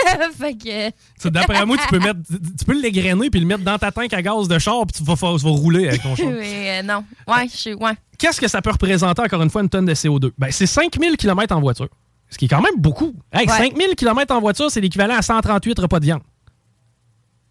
Fait 0.38 0.54
que. 0.54 1.28
D'après 1.28 1.66
moi, 1.66 1.76
tu 1.76 1.86
peux 1.88 1.98
mettre, 1.98 2.20
tu 2.58 2.64
peux 2.64 2.80
l'égrainer 2.80 3.28
puis 3.28 3.38
le 3.40 3.46
mettre 3.46 3.62
dans 3.64 3.76
ta 3.78 3.92
tank 3.92 4.12
à 4.14 4.22
gaz 4.22 4.48
de 4.48 4.58
char 4.58 4.86
puis 4.86 4.98
tu 4.98 5.04
vas, 5.04 5.14
fa- 5.16 5.34
tu 5.38 5.44
vas 5.44 5.50
rouler 5.50 5.88
avec 5.88 6.02
ton. 6.02 6.14
Mais, 6.18 6.80
euh, 6.80 6.82
non. 6.82 7.04
Ouais, 7.28 7.46
je 7.52 7.56
suis. 7.56 7.74
Ouais. 7.74 7.92
Qu'est-ce 8.18 8.40
que 8.40 8.48
ça 8.48 8.62
peut 8.62 8.70
représenter, 8.70 9.20
encore 9.22 9.42
une 9.42 9.50
fois, 9.50 9.60
une 9.62 9.68
tonne 9.68 9.84
de 9.86 9.94
CO2? 9.94 10.30
Ben, 10.38 10.50
c'est 10.50 10.66
5000 10.66 11.16
km 11.18 11.54
en 11.54 11.60
voiture. 11.60 11.88
Ce 12.30 12.38
qui 12.38 12.46
est 12.46 12.48
quand 12.48 12.62
même 12.62 12.74
beaucoup. 12.78 13.14
Hey, 13.32 13.46
Ouais. 13.46 13.56
5000 13.70 13.94
km 13.96 14.34
en 14.34 14.40
voiture, 14.40 14.70
c'est 14.70 14.80
l'équivalent 14.80 15.16
à 15.16 15.22
138 15.22 15.78
repas 15.80 16.00
de 16.00 16.04
viande. 16.06 16.22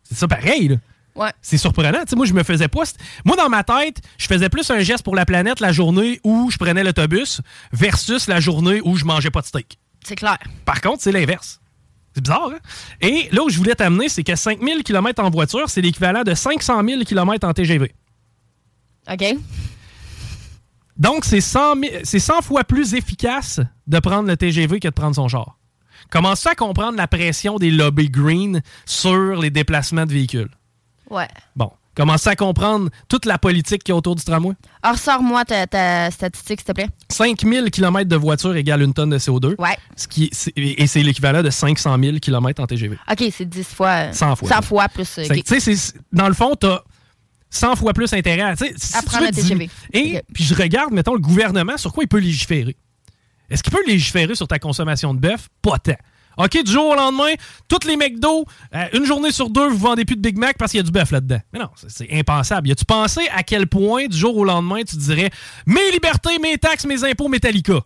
C'est 0.03 0.15
ça 0.17 0.27
pareil, 0.27 0.69
là. 0.69 0.75
Ouais. 1.19 1.33
C'est 1.41 1.57
surprenant. 1.57 1.99
Moi, 2.15 2.25
je 2.25 2.33
me 2.33 2.43
faisais 2.43 2.69
pas. 2.69 2.83
Moi, 3.25 3.35
dans 3.35 3.49
ma 3.49 3.65
tête, 3.65 4.01
je 4.17 4.25
faisais 4.25 4.47
plus 4.47 4.71
un 4.71 4.79
geste 4.79 5.03
pour 5.03 5.15
la 5.15 5.25
planète 5.25 5.59
la 5.59 5.73
journée 5.73 6.21
où 6.23 6.49
je 6.49 6.57
prenais 6.57 6.81
l'autobus 6.81 7.41
versus 7.73 8.27
la 8.27 8.39
journée 8.39 8.79
où 8.85 8.95
je 8.95 9.03
mangeais 9.03 9.29
pas 9.29 9.41
de 9.41 9.45
steak. 9.45 9.77
C'est 10.01 10.15
clair. 10.15 10.37
Par 10.63 10.79
contre, 10.79 11.03
c'est 11.03 11.11
l'inverse. 11.11 11.59
C'est 12.15 12.21
bizarre, 12.21 12.51
hein? 12.53 12.59
Et 13.01 13.27
là 13.33 13.43
où 13.43 13.49
je 13.49 13.57
voulais 13.57 13.75
t'amener, 13.75 14.07
c'est 14.07 14.23
que 14.23 14.33
5000 14.33 14.81
km 14.83 15.21
en 15.21 15.29
voiture, 15.29 15.69
c'est 15.69 15.81
l'équivalent 15.81 16.23
de 16.23 16.33
500 16.33 16.81
000 16.87 17.03
km 17.03 17.45
en 17.45 17.53
TGV. 17.53 17.93
OK? 19.11 19.23
Donc, 20.95 21.25
c'est 21.25 21.41
100, 21.41 21.75
000 21.81 21.93
c'est 22.03 22.19
100 22.19 22.41
fois 22.43 22.63
plus 22.63 22.93
efficace 22.93 23.59
de 23.87 23.99
prendre 23.99 24.29
le 24.29 24.37
TGV 24.37 24.79
que 24.79 24.87
de 24.87 24.93
prendre 24.93 25.15
son 25.15 25.27
char. 25.27 25.57
Commence 26.09 26.45
à 26.45 26.55
comprendre 26.55 26.97
la 26.97 27.07
pression 27.07 27.57
des 27.57 27.71
lobbies 27.71 28.09
green 28.09 28.61
sur 28.85 29.35
les 29.35 29.49
déplacements 29.49 30.05
de 30.05 30.13
véhicules? 30.13 30.49
Ouais. 31.09 31.27
Bon. 31.55 31.71
Commence 31.95 32.27
à 32.27 32.35
comprendre 32.37 32.89
toute 33.09 33.25
la 33.25 33.37
politique 33.37 33.83
qui 33.83 33.91
est 33.91 33.93
autour 33.93 34.15
du 34.15 34.23
tramway? 34.23 34.53
Alors, 34.81 34.97
sors-moi 34.97 35.43
ta, 35.43 35.67
ta 35.67 36.09
statistique, 36.11 36.61
s'il 36.61 36.67
te 36.67 36.71
plaît. 36.71 36.87
5000 37.09 37.69
km 37.71 38.07
de 38.07 38.15
voiture 38.15 38.55
égale 38.55 38.83
une 38.83 38.93
tonne 38.93 39.09
de 39.09 39.17
CO2. 39.17 39.55
Ouais. 39.59 39.75
Ce 39.97 40.07
qui, 40.07 40.29
c'est- 40.31 40.53
et 40.55 40.87
c'est 40.87 41.03
l'équivalent 41.03 41.43
de 41.43 41.49
500 41.49 41.97
000 42.01 42.19
km 42.19 42.63
en 42.63 42.67
TGV. 42.67 42.97
OK, 43.11 43.23
c'est 43.35 43.43
10 43.49 43.65
fois. 43.65 43.89
euh, 43.89 44.13
100 44.13 44.35
fois. 44.37 44.47
100 44.47 44.61
fois 44.61 44.87
plus. 44.87 45.17
euh, 45.17 45.25
tu 45.27 45.41
sais, 45.45 45.59
c'est- 45.59 45.93
dans 46.13 46.29
le 46.29 46.33
fond, 46.33 46.55
tu 46.55 46.67
as 46.67 46.81
100 47.49 47.75
fois 47.75 47.91
plus 47.93 48.13
intérêt 48.13 48.43
à, 48.43 48.55
si 48.55 48.63
À 48.95 49.01
prendre 49.01 49.25
le 49.25 49.31
TGV. 49.31 49.69
Et 49.91 50.21
puis 50.33 50.45
je 50.45 50.53
regarde, 50.55 50.93
mettons, 50.93 51.15
le 51.15 51.19
gouvernement, 51.19 51.75
sur 51.75 51.91
quoi 51.91 52.03
il 52.05 52.07
peut 52.07 52.19
légiférer? 52.19 52.77
Est-ce 53.49 53.61
qu'il 53.61 53.73
peut 53.73 53.83
légiférer 53.87 54.35
sur 54.35 54.47
ta 54.47 54.59
consommation 54.59 55.13
de 55.13 55.19
bœuf? 55.19 55.49
Pas 55.61 55.79
tant. 55.79 55.93
OK, 56.39 56.63
du 56.63 56.71
jour 56.71 56.87
au 56.87 56.95
lendemain, 56.95 57.33
toutes 57.67 57.83
les 57.83 57.97
McDo, 57.97 58.45
euh, 58.73 58.85
une 58.93 59.05
journée 59.05 59.31
sur 59.31 59.49
deux, 59.49 59.67
vous 59.67 59.77
vendez 59.77 60.05
plus 60.05 60.15
de 60.15 60.21
Big 60.21 60.37
Mac 60.37 60.57
parce 60.57 60.71
qu'il 60.71 60.77
y 60.77 60.81
a 60.81 60.83
du 60.83 60.91
bœuf 60.91 61.11
là-dedans. 61.11 61.39
Mais 61.51 61.59
non, 61.59 61.67
c'est- 61.85 62.07
impensable. 62.13 62.69
Y 62.69 62.71
a-tu 62.71 62.85
pensé 62.85 63.27
à 63.35 63.43
quel 63.43 63.67
point, 63.67 64.07
du 64.07 64.17
jour 64.17 64.35
au 64.37 64.45
lendemain, 64.45 64.81
tu 64.87 64.95
dirais 64.95 65.29
mes 65.65 65.91
libertés, 65.91 66.39
mes 66.39 66.57
taxes, 66.57 66.85
mes 66.85 67.03
impôts, 67.03 67.27
Metallica? 67.27 67.81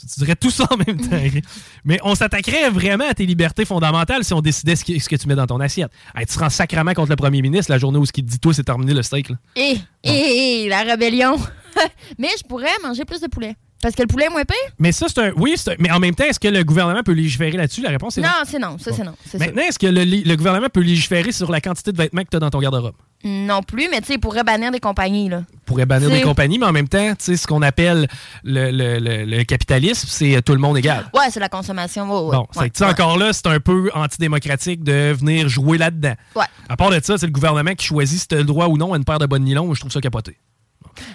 Tu 0.00 0.06
tu 0.06 0.20
dirais 0.20 0.36
tout 0.36 0.52
ça 0.52 0.64
en 0.70 0.76
même 0.76 1.00
temps. 1.00 1.40
Mais 1.84 1.98
on 2.04 2.14
s'attaquerait 2.14 2.70
vraiment 2.70 3.08
à 3.08 3.14
tes 3.14 3.26
libertés 3.26 3.64
fondamentales 3.64 4.22
si 4.22 4.32
on 4.32 4.40
décidait 4.40 4.76
ce, 4.76 4.84
que 4.84 5.16
tu 5.16 5.26
mets 5.26 5.34
dans 5.34 5.48
ton 5.48 5.58
assiette. 5.58 5.90
Hey, 6.14 6.24
tu 6.24 6.34
te 6.34 6.38
rends 6.38 6.50
sacrément 6.50 6.94
contre 6.94 7.10
le 7.10 7.16
premier 7.16 7.42
ministre 7.42 7.72
la 7.72 7.78
journée 7.78 7.98
où 7.98 8.06
ce 8.06 8.12
qu'il 8.12 8.24
te 8.24 8.30
dit, 8.30 8.38
toi, 8.38 8.54
c'est 8.54 8.62
terminé 8.62 8.94
le 8.94 9.02
steak. 9.02 9.30
Là. 9.30 9.36
Et, 9.56 9.76
et, 10.04 10.62
et, 10.64 10.68
la 10.68 10.82
rébellion. 10.82 11.36
Mais 12.18 12.28
je 12.38 12.44
pourrais 12.46 12.70
manger 12.84 13.04
plus 13.04 13.20
de 13.20 13.26
poulet. 13.26 13.56
Parce 13.80 13.94
que 13.94 14.02
le 14.02 14.08
poulet 14.08 14.26
est 14.26 14.30
moins 14.30 14.44
pire? 14.44 14.56
Mais 14.80 14.90
ça, 14.90 15.06
c'est 15.08 15.20
un. 15.20 15.32
Oui, 15.36 15.54
c'est 15.56 15.70
un- 15.72 15.76
mais 15.78 15.90
en 15.92 16.00
même 16.00 16.14
temps, 16.14 16.24
est-ce 16.24 16.40
que 16.40 16.48
le 16.48 16.64
gouvernement 16.64 17.02
peut 17.04 17.12
légiférer 17.12 17.56
là-dessus? 17.56 17.80
La 17.80 17.90
réponse 17.90 18.18
est 18.18 18.22
non. 18.22 18.28
Non, 18.28 18.34
c'est 18.44 18.58
non. 18.58 18.76
Ça, 18.78 18.90
c'est 18.92 19.04
non. 19.04 19.14
C'est 19.24 19.38
Maintenant, 19.38 19.62
est-ce 19.62 19.78
que 19.78 19.86
le, 19.86 20.34
gouvernement 20.36 20.66
peut 20.68 20.80
légiférer 20.80 21.30
sur 21.30 21.50
la 21.52 21.60
quantité 21.60 21.92
de 21.92 21.96
vêtements 21.96 22.22
que 22.22 22.28
tu 22.30 22.36
as 22.36 22.40
dans 22.40 22.50
ton 22.50 22.58
garde-robe? 22.58 22.94
Non 23.24 23.62
plus, 23.62 23.88
mais 23.90 24.00
tu 24.00 24.06
sais, 24.08 24.14
il 24.14 24.20
pourrait 24.20 24.42
bannir 24.44 24.70
des 24.72 24.78
compagnies, 24.80 25.28
là. 25.28 25.42
pourrait 25.64 25.86
bannir 25.86 26.08
C'est- 26.08 26.16
des 26.16 26.22
compagnies, 26.22 26.58
mais 26.58 26.66
en 26.66 26.72
même 26.72 26.88
temps, 26.88 27.10
tu 27.10 27.16
sais, 27.24 27.36
ce 27.36 27.46
qu'on 27.46 27.62
appelle 27.62 28.08
le, 28.44 28.70
le- 28.70 28.98
le- 28.98 29.24
le 29.24 29.44
capitalisme, 29.44 30.06
c'est 30.10 30.36
euh, 30.36 30.40
tout 30.40 30.52
le 30.52 30.58
monde 30.60 30.76
égal. 30.78 31.06
Ouais, 31.14 31.26
c'est 31.30 31.40
la 31.40 31.48
consommation. 31.48 32.04
ouais, 32.08 32.30
ouais. 32.30 32.36
Bon, 32.36 32.46
c'est 32.52 32.58
Ouais, 32.60 32.68
que, 32.70 32.74
tu 32.74 32.78
sais, 32.78 32.84
ouais. 32.84 32.90
encore 32.90 33.16
là, 33.18 33.32
c'est 33.32 33.46
un 33.48 33.60
peu 33.60 33.90
antidémocratique 33.94 34.82
de 34.84 35.12
venir 35.12 35.48
jouer 35.48 35.78
là-dedans. 35.78 36.14
Ouais. 36.36 36.44
À 36.68 36.76
part 36.76 36.90
de 36.90 37.00
ça, 37.02 37.18
c'est 37.18 37.26
le 37.26 37.32
gouvernement 37.32 37.74
qui 37.74 37.86
choisit 37.86 38.20
si 38.20 38.28
tu 38.28 38.34
as 38.34 38.38
le 38.38 38.44
droit 38.44 38.66
ou 38.66 38.76
non 38.76 38.92
à 38.92 38.96
une 38.96 39.04
paire 39.04 39.18
de 39.18 39.26
bonnes 39.26 39.44
nylons. 39.44 39.72
Je 39.74 39.80
trouve 39.80 39.92
ça 39.92 40.00
capoté. 40.00 40.36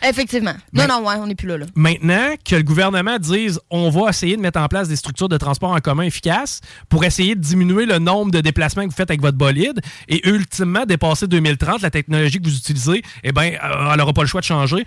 Effectivement. 0.03 0.53
Non, 0.73 0.87
non, 0.87 1.05
ouais, 1.05 1.15
on 1.17 1.27
n'est 1.27 1.35
plus 1.35 1.47
là, 1.47 1.57
là. 1.57 1.65
Maintenant, 1.75 2.35
que 2.43 2.55
le 2.55 2.63
gouvernement 2.63 3.17
dise 3.19 3.59
on 3.69 3.89
va 3.89 4.09
essayer 4.09 4.35
de 4.35 4.41
mettre 4.41 4.59
en 4.59 4.67
place 4.67 4.87
des 4.87 4.95
structures 4.95 5.29
de 5.29 5.37
transport 5.37 5.71
en 5.71 5.79
commun 5.79 6.03
efficaces 6.03 6.61
pour 6.89 7.03
essayer 7.03 7.35
de 7.35 7.41
diminuer 7.41 7.85
le 7.85 7.99
nombre 7.99 8.31
de 8.31 8.41
déplacements 8.41 8.83
que 8.83 8.89
vous 8.89 8.95
faites 8.95 9.09
avec 9.09 9.21
votre 9.21 9.37
bolide 9.37 9.81
et 10.07 10.27
ultimement 10.27 10.85
dépasser 10.85 11.27
2030, 11.27 11.81
la 11.81 11.89
technologie 11.89 12.39
que 12.39 12.47
vous 12.47 12.55
utilisez, 12.55 13.03
eh 13.23 13.31
bien, 13.31 13.53
elle 13.61 13.97
n'aura 13.97 14.13
pas 14.13 14.21
le 14.21 14.27
choix 14.27 14.41
de 14.41 14.45
changer. 14.45 14.85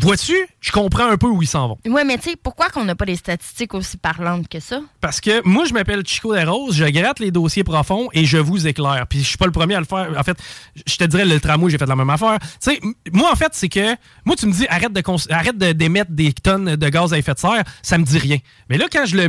Vois-tu, 0.00 0.34
je 0.60 0.72
comprends 0.72 1.06
un 1.08 1.16
peu 1.16 1.26
où 1.28 1.42
ils 1.42 1.46
s'en 1.48 1.68
vont. 1.68 1.78
Ouais, 1.86 2.04
mais 2.04 2.16
tu 2.18 2.30
sais, 2.30 2.36
pourquoi 2.36 2.68
qu'on 2.70 2.84
n'a 2.84 2.94
pas 2.94 3.04
des 3.04 3.16
statistiques 3.16 3.74
aussi 3.74 3.96
parlantes 3.96 4.48
que 4.48 4.60
ça? 4.60 4.80
Parce 5.00 5.20
que 5.20 5.46
moi, 5.46 5.64
je 5.64 5.72
m'appelle 5.74 6.02
Chico 6.06 6.34
Desroses, 6.34 6.74
je 6.76 6.84
gratte 6.86 7.20
les 7.20 7.30
dossiers 7.30 7.64
profonds 7.64 8.08
et 8.12 8.24
je 8.24 8.38
vous 8.38 8.66
éclaire. 8.66 9.06
Puis 9.08 9.20
je 9.20 9.24
suis 9.24 9.36
pas 9.38 9.46
le 9.46 9.52
premier 9.52 9.74
à 9.74 9.80
le 9.80 9.86
faire. 9.86 10.08
En 10.18 10.22
fait, 10.22 10.36
je 10.86 10.96
te 10.96 11.04
dirais, 11.04 11.24
le 11.24 11.38
tramway, 11.40 11.70
j'ai 11.70 11.78
fait 11.78 11.86
la 11.86 11.96
même 11.96 12.10
affaire. 12.10 12.38
Tu 12.40 12.46
sais, 12.72 12.80
moi, 13.12 13.30
en 13.32 13.36
fait, 13.36 13.50
c'est 13.52 13.68
que, 13.68 13.94
moi, 14.24 14.36
tu 14.36 14.46
me 14.46 14.52
dis, 14.52 14.66
arrête 14.68 14.92
de 14.92 15.00
cons- 15.00 15.16
arrête 15.30 15.58
de- 15.58 15.72
d'émettre 15.72 16.10
des 16.12 16.32
tonnes 16.32 16.76
de 16.76 16.88
gaz 16.88 17.12
à 17.12 17.18
effet 17.18 17.34
de 17.34 17.38
serre, 17.38 17.62
ça 17.82 17.98
me 17.98 18.04
dit 18.04 18.18
rien. 18.18 18.38
Mais 18.68 18.78
là, 18.78 18.86
quand 18.92 19.06
je 19.06 19.16
le 19.16 19.28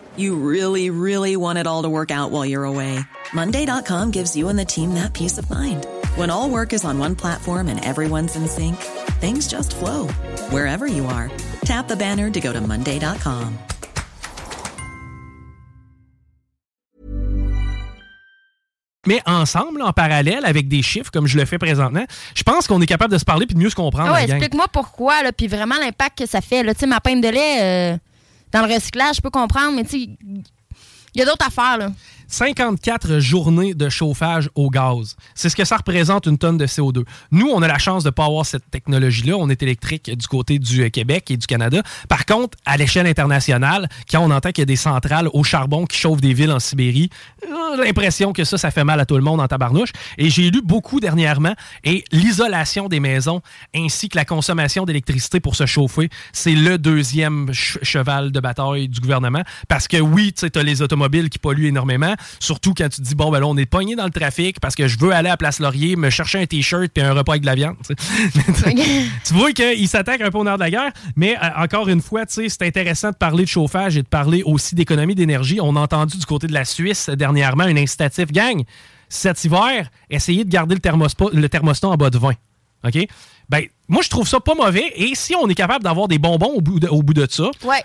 You 0.17 0.35
really, 0.35 0.89
really 0.89 1.35
want 1.37 1.59
it 1.59 1.67
all 1.67 1.83
to 1.83 1.89
work 1.89 2.09
out 2.11 2.31
while 2.31 2.45
you're 2.45 2.65
away. 2.65 2.99
Monday.com 3.33 4.11
gives 4.11 4.35
you 4.35 4.49
and 4.49 4.57
the 4.57 4.65
team 4.65 4.95
that 4.95 5.13
peace 5.13 5.37
of 5.37 5.49
mind. 5.49 5.85
When 6.15 6.29
all 6.29 6.49
work 6.49 6.73
is 6.73 6.83
on 6.83 6.97
one 6.97 7.15
platform 7.15 7.67
and 7.67 7.83
everyone's 7.85 8.35
in 8.35 8.47
sync, 8.47 8.75
things 9.21 9.47
just 9.47 9.75
flow 9.75 10.07
wherever 10.49 10.87
you 10.87 11.05
are. 11.05 11.29
Tap 11.65 11.87
the 11.87 11.95
banner 11.95 12.31
to 12.31 12.39
go 12.41 12.51
to 12.51 12.59
Monday.com. 12.59 13.57
mets 19.07 19.21
ensemble, 19.25 19.81
en 19.81 19.93
parallèle, 19.93 20.45
avec 20.45 20.67
des 20.67 20.81
chiffres, 20.81 21.11
comme 21.11 21.27
je 21.27 21.37
le 21.37 21.45
fais 21.45 21.57
présentement, 21.57 22.05
je 22.35 22.43
pense 22.43 22.67
qu'on 22.67 22.81
est 22.81 22.85
capable 22.85 23.11
de 23.13 23.17
se 23.17 23.25
parler 23.25 23.45
puis 23.45 23.55
de 23.55 23.59
mieux 23.59 23.69
se 23.69 23.75
comprendre. 23.75 24.09
Ah 24.09 24.13
ouais, 24.13 24.25
explique-moi 24.25 24.67
pourquoi, 24.71 25.23
là, 25.23 25.31
puis 25.31 25.47
vraiment 25.47 25.77
l'impact 25.79 26.19
que 26.19 26.25
ça 26.25 26.41
fait. 26.41 26.63
là. 26.63 26.73
Tu 26.73 26.81
sais, 26.81 26.85
ma 26.85 26.99
peine 26.99 27.21
de 27.21 27.27
lait, 27.27 27.93
euh, 27.93 27.97
dans 28.51 28.65
le 28.65 28.73
recyclage, 28.73 29.17
je 29.17 29.21
peux 29.21 29.29
comprendre, 29.29 29.75
mais 29.75 29.83
tu 29.83 29.89
sais, 29.89 30.09
Il 31.13 31.19
y 31.19 31.21
a 31.21 31.25
d'autres 31.25 31.45
affaires, 31.45 31.77
là. 31.77 31.91
54 32.31 33.19
journées 33.19 33.73
de 33.73 33.89
chauffage 33.89 34.49
au 34.55 34.69
gaz. 34.69 35.15
C'est 35.35 35.49
ce 35.49 35.55
que 35.55 35.65
ça 35.65 35.77
représente 35.77 36.25
une 36.25 36.37
tonne 36.37 36.57
de 36.57 36.65
CO2. 36.65 37.03
Nous, 37.31 37.47
on 37.47 37.61
a 37.61 37.67
la 37.67 37.77
chance 37.77 38.03
de 38.03 38.07
ne 38.09 38.11
pas 38.11 38.25
avoir 38.25 38.45
cette 38.45 38.69
technologie-là. 38.71 39.35
On 39.37 39.49
est 39.49 39.61
électrique 39.61 40.09
du 40.15 40.27
côté 40.27 40.57
du 40.57 40.83
euh, 40.83 40.89
Québec 40.89 41.29
et 41.29 41.37
du 41.37 41.45
Canada. 41.45 41.83
Par 42.09 42.25
contre, 42.25 42.57
à 42.65 42.77
l'échelle 42.77 43.05
internationale, 43.05 43.89
quand 44.09 44.21
on 44.21 44.31
entend 44.31 44.49
qu'il 44.51 44.61
y 44.61 44.63
a 44.63 44.65
des 44.65 44.75
centrales 44.75 45.27
au 45.33 45.43
charbon 45.43 45.85
qui 45.85 45.97
chauffent 45.97 46.21
des 46.21 46.33
villes 46.33 46.51
en 46.51 46.59
Sibérie, 46.59 47.09
euh, 47.45 47.83
l'impression 47.83 48.33
que 48.33 48.43
ça, 48.43 48.57
ça 48.57 48.71
fait 48.71 48.83
mal 48.85 48.99
à 48.99 49.05
tout 49.05 49.15
le 49.17 49.23
monde 49.23 49.41
en 49.41 49.47
tabarnouche. 49.47 49.91
Et 50.17 50.29
j'ai 50.29 50.49
lu 50.51 50.61
beaucoup 50.63 50.99
dernièrement, 50.99 51.53
et 51.83 52.03
l'isolation 52.11 52.87
des 52.87 52.99
maisons 52.99 53.41
ainsi 53.75 54.07
que 54.09 54.17
la 54.17 54.25
consommation 54.25 54.85
d'électricité 54.85 55.39
pour 55.41 55.55
se 55.55 55.65
chauffer, 55.65 56.09
c'est 56.31 56.55
le 56.55 56.77
deuxième 56.77 57.47
ch- 57.47 57.77
cheval 57.83 58.31
de 58.31 58.39
bataille 58.39 58.87
du 58.87 58.99
gouvernement. 59.01 59.43
Parce 59.67 59.87
que 59.87 59.97
oui, 59.97 60.33
tu 60.33 60.47
as 60.57 60.63
les 60.63 60.81
automobiles 60.81 61.29
qui 61.29 61.39
polluent 61.39 61.67
énormément, 61.67 62.15
surtout 62.39 62.73
quand 62.73 62.89
tu 62.89 63.01
te 63.01 63.07
dis, 63.07 63.15
bon, 63.15 63.31
ben 63.31 63.39
là, 63.39 63.47
on 63.47 63.57
est 63.57 63.65
pogné 63.65 63.95
dans 63.95 64.05
le 64.05 64.11
trafic 64.11 64.59
parce 64.59 64.75
que 64.75 64.87
je 64.87 64.97
veux 64.99 65.11
aller 65.11 65.29
à 65.29 65.37
Place 65.37 65.59
Laurier, 65.59 65.95
me 65.95 66.09
chercher 66.09 66.39
un 66.41 66.45
T-shirt 66.45 66.89
puis 66.93 67.03
un 67.03 67.13
repas 67.13 67.33
avec 67.33 67.41
de 67.41 67.47
la 67.47 67.55
viande. 67.55 67.75
tu 69.25 69.33
vois 69.33 69.51
qu'il 69.51 69.87
s'attaque 69.87 70.21
un 70.21 70.31
peu 70.31 70.37
au 70.37 70.43
nerf 70.43 70.55
de 70.55 70.61
la 70.63 70.69
guerre, 70.71 70.91
mais 71.15 71.35
euh, 71.41 71.47
encore 71.63 71.87
une 71.89 72.01
fois, 72.01 72.25
tu 72.25 72.33
sais, 72.35 72.49
c'est 72.49 72.63
intéressant 72.63 73.11
de 73.11 73.15
parler 73.15 73.43
de 73.43 73.49
chauffage 73.49 73.97
et 73.97 74.03
de 74.03 74.07
parler 74.07 74.43
aussi 74.43 74.75
d'économie 74.75 75.15
d'énergie. 75.15 75.59
On 75.61 75.75
a 75.75 75.79
entendu 75.79 76.17
du 76.17 76.25
côté 76.25 76.47
de 76.47 76.53
la 76.53 76.65
Suisse 76.65 77.09
dernièrement 77.09 77.63
un 77.63 77.75
incitatif 77.77 78.31
gang. 78.31 78.63
Cet 79.09 79.43
hiver, 79.43 79.89
essayez 80.09 80.45
de 80.45 80.49
garder 80.49 80.75
le, 80.75 80.81
thermospa- 80.81 81.33
le 81.33 81.49
thermostat 81.49 81.87
en 81.89 81.95
bas 81.95 82.09
de 82.09 82.17
20. 82.17 82.31
OK? 82.85 83.07
Ben, 83.49 83.63
moi, 83.89 84.01
je 84.01 84.09
trouve 84.09 84.27
ça 84.27 84.39
pas 84.39 84.55
mauvais. 84.55 84.91
Et 84.95 85.11
si 85.15 85.35
on 85.35 85.47
est 85.49 85.55
capable 85.55 85.83
d'avoir 85.83 86.07
des 86.07 86.17
bonbons 86.17 86.53
au 86.55 86.61
bout 86.61 86.79
de, 86.79 86.87
au 86.87 87.03
bout 87.03 87.13
de 87.13 87.27
ça, 87.29 87.51
Ouais. 87.63 87.83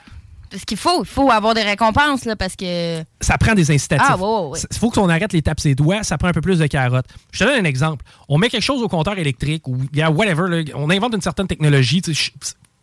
Parce 0.50 0.64
qu'il 0.64 0.76
faut, 0.76 1.02
il 1.02 1.06
faut 1.06 1.30
avoir 1.30 1.54
des 1.54 1.62
récompenses, 1.62 2.24
là, 2.24 2.36
parce 2.36 2.56
que. 2.56 3.02
ça 3.20 3.38
prend 3.38 3.54
des 3.54 3.70
incitatifs. 3.70 4.06
Ah, 4.08 4.16
ouais, 4.16 4.48
ouais. 4.50 4.58
Il 4.70 4.78
faut 4.78 4.90
qu'on 4.90 5.08
arrête 5.08 5.32
les 5.32 5.42
tapes 5.42 5.60
ses 5.60 5.74
doigts, 5.74 6.02
ça 6.02 6.18
prend 6.18 6.28
un 6.28 6.32
peu 6.32 6.40
plus 6.40 6.58
de 6.58 6.66
carottes. 6.66 7.06
Je 7.32 7.40
te 7.40 7.44
donne 7.44 7.60
un 7.60 7.68
exemple. 7.68 8.04
On 8.28 8.38
met 8.38 8.48
quelque 8.48 8.62
chose 8.62 8.82
au 8.82 8.88
compteur 8.88 9.18
électrique 9.18 9.66
ou 9.68 9.78
yeah, 9.92 10.10
whatever, 10.10 10.48
là, 10.48 10.62
on 10.74 10.90
invente 10.90 11.14
une 11.14 11.20
certaine 11.20 11.46
technologie. 11.46 12.02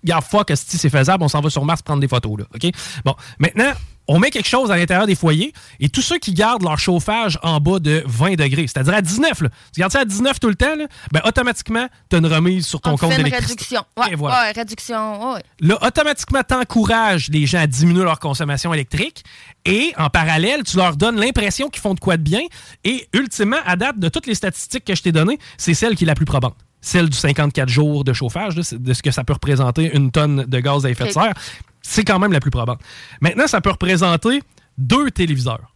Tu 0.06 0.12
Regarde, 0.12 0.26
fuck, 0.26 0.51
si 0.56 0.78
c'est 0.78 0.89
faisable, 0.89 1.24
on 1.24 1.28
s'en 1.30 1.41
va 1.41 1.49
sur 1.49 1.64
Mars 1.66 1.82
prendre 1.82 2.01
des 2.01 2.08
photos. 2.08 2.39
Là, 2.39 2.45
OK? 2.54 2.72
Bon, 3.06 3.16
maintenant, 3.39 3.72
on 4.08 4.20
met 4.20 4.32
quelque 4.32 4.49
chose 4.49 4.70
à 4.70 4.76
l'intérieur 4.76 5.08
des 5.08 5.16
foyers 5.16 5.54
et 5.80 5.88
tous 5.88 6.01
ceux 6.01 6.18
qui 6.20 6.34
gardent 6.34 6.64
leur 6.64 6.78
chauffage 6.78 7.39
en 7.41 7.62
bas 7.62 7.80
de 7.80 8.04
20 8.06 8.36
degrés, 8.36 8.68
c'est-à-dire 8.68 8.93
à 8.95 9.01
19, 9.01 9.41
là, 9.43 9.49
tu 9.74 9.80
gardes 9.80 9.93
ça 9.93 10.01
à 10.01 10.06
19 10.06 10.41
tout 10.41 10.49
le 10.49 10.56
temps, 10.56 10.76
là, 10.76 10.88
ben, 11.14 11.22
automatiquement, 11.26 11.88
tu 12.10 12.18
as 12.18 12.20
une 12.20 12.26
remise 12.28 12.66
sur 12.68 12.82
ton 12.82 12.91
On 12.91 12.95
te 12.95 12.99
compte 12.99 13.16
d'électricité. 13.16 13.78
réduction. 13.78 13.86
Ouais, 13.95 14.12
Et 14.12 14.16
voilà. 14.16 14.41
ouais, 14.41 14.51
réduction. 14.51 15.34
Ouais. 15.36 15.43
Là, 15.62 15.78
automatiquement, 15.82 16.41
t'encourages 16.43 17.30
les 17.30 17.45
gens 17.45 17.60
à 17.60 17.68
diminuer 17.68 18.04
leur 18.04 18.20
consommation 18.20 18.74
électrique 18.74 19.24
et 19.64 19.93
en 19.97 20.10
parallèle, 20.10 20.64
tu 20.64 20.76
leur 20.76 20.97
donnes 20.97 21.16
l'impression 21.18 21.70
qu'ils 21.70 21.82
font 21.82 21.93
de 21.93 21.99
quoi 22.01 22.18
de 22.18 22.24
bien. 22.24 22.41
Et 22.84 23.08
ultimement, 23.14 23.58
à 23.66 23.78
date 23.78 23.99
de 23.99 24.10
toutes 24.10 24.28
les 24.28 24.36
statistiques 24.36 24.84
que 24.84 24.95
je 24.95 25.01
t'ai 25.01 25.14
données, 25.14 25.39
c'est 25.58 25.74
celle 25.74 25.95
qui 25.95 26.04
est 26.04 26.08
la 26.08 26.16
plus 26.16 26.26
probante. 26.26 26.58
Celle 26.86 27.07
du 27.09 27.17
54 27.17 27.69
jours 27.69 28.03
de 28.03 28.11
chauffage, 28.11 28.55
de 28.55 28.61
ce 28.93 29.01
que 29.01 29.09
ça 29.11 29.23
peut 29.23 29.31
représenter 29.34 29.95
une 29.95 30.11
tonne 30.11 30.43
de 30.45 30.59
gaz 30.59 30.86
à 30.86 30.89
effet 30.89 31.05
de 31.05 31.11
serre, 31.11 31.34
c'est 31.81 32.03
quand 32.03 32.19
même 32.19 32.34
la 32.34 32.41
plus 32.41 32.51
probante. 32.51 32.81
Maintenant, 33.21 33.47
ça 33.47 33.61
peut 33.61 33.71
représenter 33.71 34.43
deux 34.77 35.09
téléviseurs. 35.11 35.73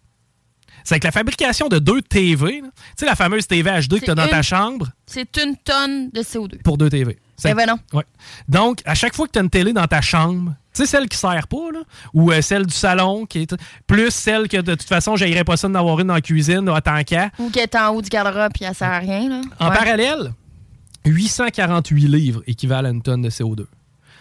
C'est 0.83 0.99
que 0.99 1.07
la 1.07 1.11
fabrication 1.11 1.67
de 1.69 1.79
deux 1.79 2.01
TV, 2.01 2.61
tu 2.61 2.69
sais, 2.97 3.05
la 3.05 3.15
fameuse 3.15 3.47
TV 3.47 3.69
HD 3.71 3.99
que 3.99 4.05
tu 4.05 4.11
as 4.11 4.15
dans 4.15 4.27
ta 4.27 4.41
chambre, 4.41 4.87
C'est 5.05 5.37
une 5.37 5.55
tonne 5.57 6.09
de 6.11 6.21
CO2. 6.21 6.61
pour 6.61 6.77
deux 6.77 6.89
TV. 6.89 7.17
Eh 7.45 7.53
ben 7.53 7.67
non. 7.67 7.77
Ouais. 7.93 8.03
Donc, 8.49 8.81
à 8.85 8.95
chaque 8.95 9.15
fois 9.15 9.27
que 9.27 9.31
tu 9.33 9.39
as 9.39 9.43
une 9.43 9.49
télé 9.49 9.71
dans 9.73 9.85
ta 9.87 10.01
chambre, 10.01 10.55
tu 10.73 10.81
sais, 10.83 10.85
celle 10.85 11.07
qui 11.07 11.17
sert 11.17 11.47
pas, 11.47 11.71
là, 11.73 11.79
ou 12.13 12.31
euh, 12.31 12.41
celle 12.41 12.65
du 12.65 12.73
salon, 12.73 13.25
qui 13.25 13.39
est 13.43 13.55
plus 13.85 14.11
celle 14.11 14.47
que 14.49 14.57
de 14.57 14.75
toute 14.75 14.87
façon, 14.87 15.15
j'aimerais 15.15 15.43
pas 15.43 15.55
ça 15.57 15.67
d'en 15.69 15.79
avoir 15.79 15.99
une 15.99 16.07
dans 16.07 16.13
la 16.15 16.21
cuisine, 16.21 16.67
à 16.69 16.81
tant 16.81 17.01
qu'à. 17.03 17.31
Ou 17.39 17.49
qui 17.49 17.59
est 17.59 17.75
en 17.75 17.89
haut 17.93 18.01
du 18.01 18.09
garde-robe 18.09 18.51
puis 18.53 18.65
elle 18.65 18.75
sert 18.75 18.91
à 18.91 18.99
rien. 18.99 19.27
Là. 19.29 19.41
En 19.59 19.69
Ouais. 19.69 19.75
parallèle, 19.77 20.31
848 21.07 22.07
livres 22.07 22.43
équivalent 22.47 22.89
à 22.89 22.91
une 22.91 23.01
tonne 23.01 23.21
de 23.21 23.29
CO2. 23.29 23.65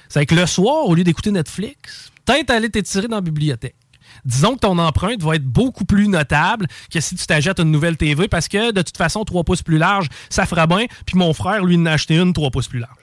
C'est 0.09 0.27
que 0.27 0.35
le 0.35 0.47
soir, 0.47 0.87
au 0.87 0.95
lieu 0.95 1.05
d'écouter 1.05 1.31
Netflix, 1.31 2.13
peut-être 2.25 2.51
aller 2.51 2.71
t'étirer 2.71 3.09
dans 3.09 3.17
la 3.17 3.23
bibliothèque. 3.23 3.77
Disons 4.25 4.55
que 4.55 4.61
ton 4.61 4.79
empreinte 4.79 5.23
va 5.23 5.37
être 5.37 5.45
beaucoup 5.45 5.85
plus 5.85 6.09
notable 6.09 6.67
que 6.91 7.01
si 7.01 7.17
tu 7.17 7.27
t'achètes 7.27 7.61
une 7.61 7.71
nouvelle 7.71 7.97
TV 7.97 8.29
parce 8.29 8.49
que 8.49 8.73
de 8.73 8.83
toute 8.83 8.97
façon, 8.97 9.25
3 9.25 9.45
pouces 9.45 9.63
plus 9.63 9.79
large, 9.79 10.09
ça 10.31 10.47
fera 10.47 10.67
bien. 10.67 10.87
Puis 11.05 11.17
mon 11.17 11.33
frère, 11.35 11.65
lui, 11.65 11.77
en 11.77 11.87
a 11.87 11.93
acheté 11.93 12.17
une 12.17 12.33
3 12.33 12.51
pouces 12.51 12.69
plus 12.69 12.79
large. 12.79 12.97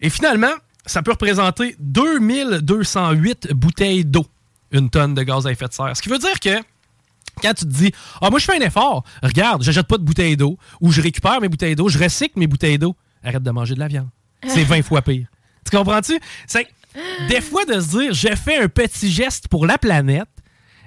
Et 0.00 0.10
finalement, 0.10 0.52
ça 0.86 1.02
peut 1.02 1.10
représenter 1.10 1.76
2208 1.80 3.52
bouteilles 3.52 4.04
d'eau, 4.04 4.26
une 4.70 4.90
tonne 4.90 5.14
de 5.14 5.22
gaz 5.22 5.46
à 5.46 5.52
effet 5.52 5.66
de 5.66 5.72
serre. 5.72 5.96
Ce 5.96 6.02
qui 6.02 6.08
veut 6.08 6.18
dire 6.18 6.40
que 6.40 6.62
quand 7.40 7.54
tu 7.54 7.64
te 7.64 7.70
dis 7.70 7.92
Ah, 8.20 8.30
moi, 8.30 8.38
je 8.38 8.44
fais 8.44 8.56
un 8.62 8.66
effort, 8.66 9.04
regarde, 9.22 9.62
j'achète 9.62 9.86
pas 9.86 9.98
de 9.98 10.02
bouteilles 10.04 10.36
d'eau, 10.36 10.58
ou 10.80 10.92
je 10.92 11.00
récupère 11.00 11.40
mes 11.40 11.48
bouteilles 11.48 11.76
d'eau, 11.76 11.88
je 11.88 11.98
recycle 11.98 12.38
mes 12.38 12.46
bouteilles 12.46 12.78
d'eau, 12.78 12.94
arrête 13.24 13.42
de 13.42 13.50
manger 13.50 13.74
de 13.74 13.80
la 13.80 13.88
viande. 13.88 14.08
C'est 14.46 14.64
20 14.64 14.82
fois 14.82 15.02
pire. 15.02 15.26
Tu 15.68 15.76
comprends-tu? 15.76 16.18
C'est 16.46 16.66
des 17.28 17.40
fois 17.40 17.64
de 17.64 17.80
se 17.80 17.88
dire 17.98 18.12
j'ai 18.14 18.36
fait 18.36 18.58
un 18.62 18.68
petit 18.68 19.10
geste 19.10 19.48
pour 19.48 19.66
la 19.66 19.78
planète. 19.78 20.28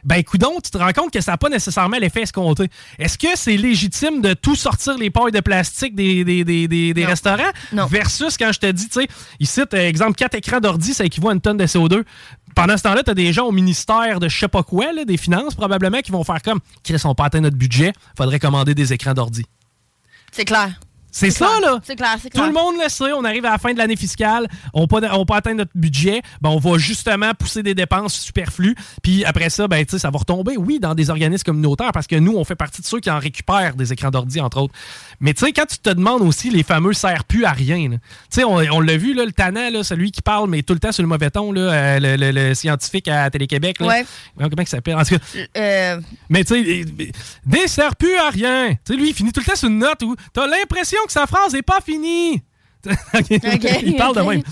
Ben, 0.03 0.23
coudon, 0.23 0.53
tu 0.63 0.71
te 0.71 0.79
rends 0.79 0.93
compte 0.93 1.11
que 1.13 1.21
ça 1.21 1.33
n'a 1.33 1.37
pas 1.37 1.47
nécessairement 1.49 1.97
l'effet 1.99 2.23
escompté. 2.23 2.69
Est-ce 2.97 3.19
que 3.19 3.27
c'est 3.35 3.55
légitime 3.55 4.19
de 4.19 4.33
tout 4.33 4.55
sortir 4.55 4.97
les 4.97 5.11
pailles 5.11 5.31
de 5.31 5.41
plastique 5.41 5.93
des, 5.93 6.23
des, 6.23 6.43
des, 6.43 6.67
des- 6.67 6.91
des 6.95 7.05
restaurants? 7.05 7.51
Versus 7.85 8.35
quand 8.35 8.51
je 8.51 8.57
te 8.57 8.65
dis, 8.71 8.89
tu 8.89 8.99
sais, 9.01 9.07
ici, 9.39 9.61
exemple, 9.73 10.13
4 10.15 10.33
écrans 10.33 10.59
d'ordi, 10.59 10.95
ça 10.95 11.05
équivaut 11.05 11.29
à 11.29 11.33
une 11.33 11.39
tonne 11.41 11.57
de 11.57 11.67
CO2. 11.67 12.03
Pendant 12.55 12.77
ce 12.77 12.83
temps-là, 12.83 13.03
tu 13.03 13.11
as 13.11 13.13
des 13.13 13.33
gens 13.33 13.45
au 13.45 13.51
ministère 13.51 14.19
de 14.19 14.27
je 14.27 14.37
sais 14.37 14.47
pas 14.47 14.63
quoi, 14.63 14.87
des 15.05 15.17
finances 15.17 15.55
probablement, 15.55 15.99
qui 16.01 16.11
vont 16.11 16.23
faire 16.23 16.41
comme, 16.41 16.59
qu'ils 16.83 16.99
sont 16.99 17.15
pas 17.15 17.25
atteint 17.25 17.41
notre 17.41 17.57
budget, 17.57 17.93
faudrait 18.17 18.39
commander 18.39 18.75
des 18.75 18.93
écrans 18.93 19.13
d'ordi. 19.13 19.45
C'est 20.31 20.45
clair. 20.45 20.79
C'est 21.11 21.29
ça, 21.29 21.47
clair. 21.57 21.71
là. 21.73 21.79
C'est 21.83 21.95
clair, 21.95 22.15
c'est 22.21 22.29
Tout 22.29 22.37
clair. 22.37 22.47
le 22.47 22.53
monde 22.53 22.75
le 22.81 22.89
sait, 22.89 23.11
on 23.13 23.23
arrive 23.25 23.45
à 23.45 23.51
la 23.51 23.57
fin 23.57 23.73
de 23.73 23.77
l'année 23.77 23.95
fiscale, 23.95 24.47
on 24.73 24.81
n'a 24.81 24.87
pas, 24.87 25.01
on 25.13 25.25
pas 25.25 25.37
atteint 25.37 25.53
notre 25.53 25.71
budget, 25.75 26.21
ben 26.41 26.49
on 26.49 26.57
va 26.57 26.77
justement 26.77 27.33
pousser 27.33 27.63
des 27.63 27.75
dépenses 27.75 28.13
superflues, 28.19 28.75
puis 29.03 29.25
après 29.25 29.49
ça, 29.49 29.67
ben, 29.67 29.85
ça 29.87 30.09
va 30.09 30.19
retomber, 30.19 30.55
oui, 30.57 30.79
dans 30.79 30.95
des 30.95 31.09
organismes 31.09 31.43
communautaires, 31.43 31.91
parce 31.91 32.07
que 32.07 32.15
nous, 32.15 32.33
on 32.37 32.43
fait 32.45 32.55
partie 32.55 32.81
de 32.81 32.87
ceux 32.87 32.99
qui 32.99 33.09
en 33.11 33.19
récupèrent 33.19 33.75
des 33.75 33.91
écrans 33.93 34.09
d'ordi, 34.11 34.39
entre 34.39 34.61
autres. 34.61 34.73
Mais 35.19 35.33
tu 35.33 35.45
sais, 35.45 35.51
quand 35.51 35.65
tu 35.65 35.77
te 35.77 35.89
demandes 35.89 36.21
aussi, 36.23 36.49
les 36.49 36.63
fameux 36.63 36.93
servent 36.93 37.25
plus 37.25 37.45
à 37.45 37.51
rien. 37.51 37.89
Tu 37.91 37.97
sais, 38.29 38.43
on, 38.43 38.55
on 38.55 38.79
l'a 38.79 38.97
vu, 38.97 39.13
là, 39.13 39.25
le 39.25 39.31
tannant, 39.33 39.69
là, 39.69 39.83
celui 39.83 40.11
qui 40.11 40.21
parle, 40.21 40.49
mais 40.49 40.63
tout 40.63 40.73
le 40.73 40.79
temps 40.79 40.91
sur 40.91 41.03
le 41.03 41.09
mauvais 41.09 41.29
ton, 41.29 41.51
là, 41.51 41.61
euh, 41.61 41.99
le, 41.99 42.15
le- 42.15 42.31
le 42.31 42.53
scientifique 42.55 43.07
à 43.07 43.29
Télé-Québec. 43.29 43.79
là. 43.81 43.87
Ouais. 43.87 44.05
Comment 44.37 44.49
il 44.59 44.67
s'appelle? 44.67 44.95
En 44.95 45.03
tout 45.03 45.15
cas, 45.15 45.21
Euh, 45.57 45.99
mais 46.29 46.43
tu 46.43 46.55
sais, 46.63 46.85
des 47.45 47.67
sert 47.67 47.95
plus 47.95 48.15
à 48.15 48.29
rien. 48.29 48.69
Tu 48.69 48.77
sais, 48.85 48.95
lui, 48.95 49.09
il 49.09 49.13
finit 49.13 49.31
tout 49.31 49.41
le 49.41 49.45
temps 49.45 49.55
sur 49.55 49.67
une 49.69 49.79
note 49.79 50.01
où 50.03 50.15
t'as 50.33 50.47
l'impression 50.47 50.97
que 51.05 51.11
sa 51.11 51.27
phrase 51.27 51.55
est 51.55 51.61
pas 51.61 51.79
finie. 51.81 52.41
il 53.29 53.95
parle 53.97 54.15
de 54.15 54.21
même. 54.21 54.43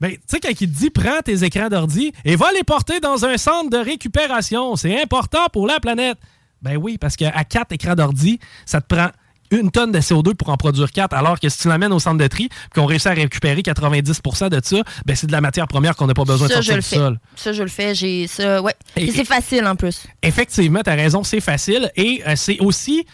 Ben, 0.00 0.12
tu 0.12 0.18
sais, 0.28 0.40
quand 0.40 0.48
il 0.48 0.56
te 0.56 0.64
dit 0.64 0.90
prends 0.90 1.20
tes 1.22 1.44
écrans 1.44 1.68
d'ordi 1.68 2.12
et 2.24 2.36
va 2.36 2.50
les 2.52 2.64
porter 2.64 3.00
dans 3.00 3.24
un 3.26 3.36
centre 3.36 3.68
de 3.70 3.76
récupération, 3.76 4.74
c'est 4.76 5.00
important 5.02 5.46
pour 5.52 5.66
la 5.66 5.78
planète. 5.78 6.16
Ben 6.62 6.76
oui, 6.76 6.96
parce 6.98 7.16
qu'à 7.16 7.30
4 7.44 7.72
écrans 7.72 7.94
d'ordi, 7.94 8.38
ça 8.66 8.80
te 8.80 8.94
prend 8.94 9.08
une 9.50 9.70
tonne 9.70 9.90
de 9.92 9.98
CO2 9.98 10.34
pour 10.34 10.48
en 10.50 10.56
produire 10.56 10.90
4, 10.92 11.12
alors 11.12 11.40
que 11.40 11.48
si 11.48 11.58
tu 11.58 11.68
l'amènes 11.68 11.92
au 11.92 11.98
centre 11.98 12.18
de 12.18 12.26
tri 12.28 12.44
et 12.44 12.48
qu'on 12.74 12.86
réussit 12.86 13.08
à 13.08 13.14
récupérer 13.14 13.62
90% 13.62 14.48
de 14.48 14.60
ça, 14.64 14.76
ben 15.04 15.16
c'est 15.16 15.26
de 15.26 15.32
la 15.32 15.40
matière 15.40 15.66
première 15.66 15.96
qu'on 15.96 16.06
n'a 16.06 16.14
pas 16.14 16.24
besoin 16.24 16.46
de 16.46 16.52
je 16.52 16.56
sortir 16.56 16.76
le 16.76 16.80
du 16.82 16.86
fais. 16.86 16.96
sol. 16.96 17.20
Ça, 17.34 17.52
je 17.52 17.62
le 17.62 17.68
fais. 17.68 17.94
J'ai 17.94 18.26
ça, 18.26 18.62
ouais. 18.62 18.74
Et- 18.96 19.06
Et 19.06 19.10
c'est 19.12 19.24
facile 19.24 19.66
en 19.66 19.74
plus. 19.76 20.04
Effectivement, 20.22 20.80
tu 20.84 20.90
as 20.90 20.94
raison, 20.94 21.24
c'est 21.24 21.40
facile. 21.40 21.90
Et 21.96 22.22
euh, 22.26 22.34
c'est 22.36 22.58
aussi. 22.60 23.04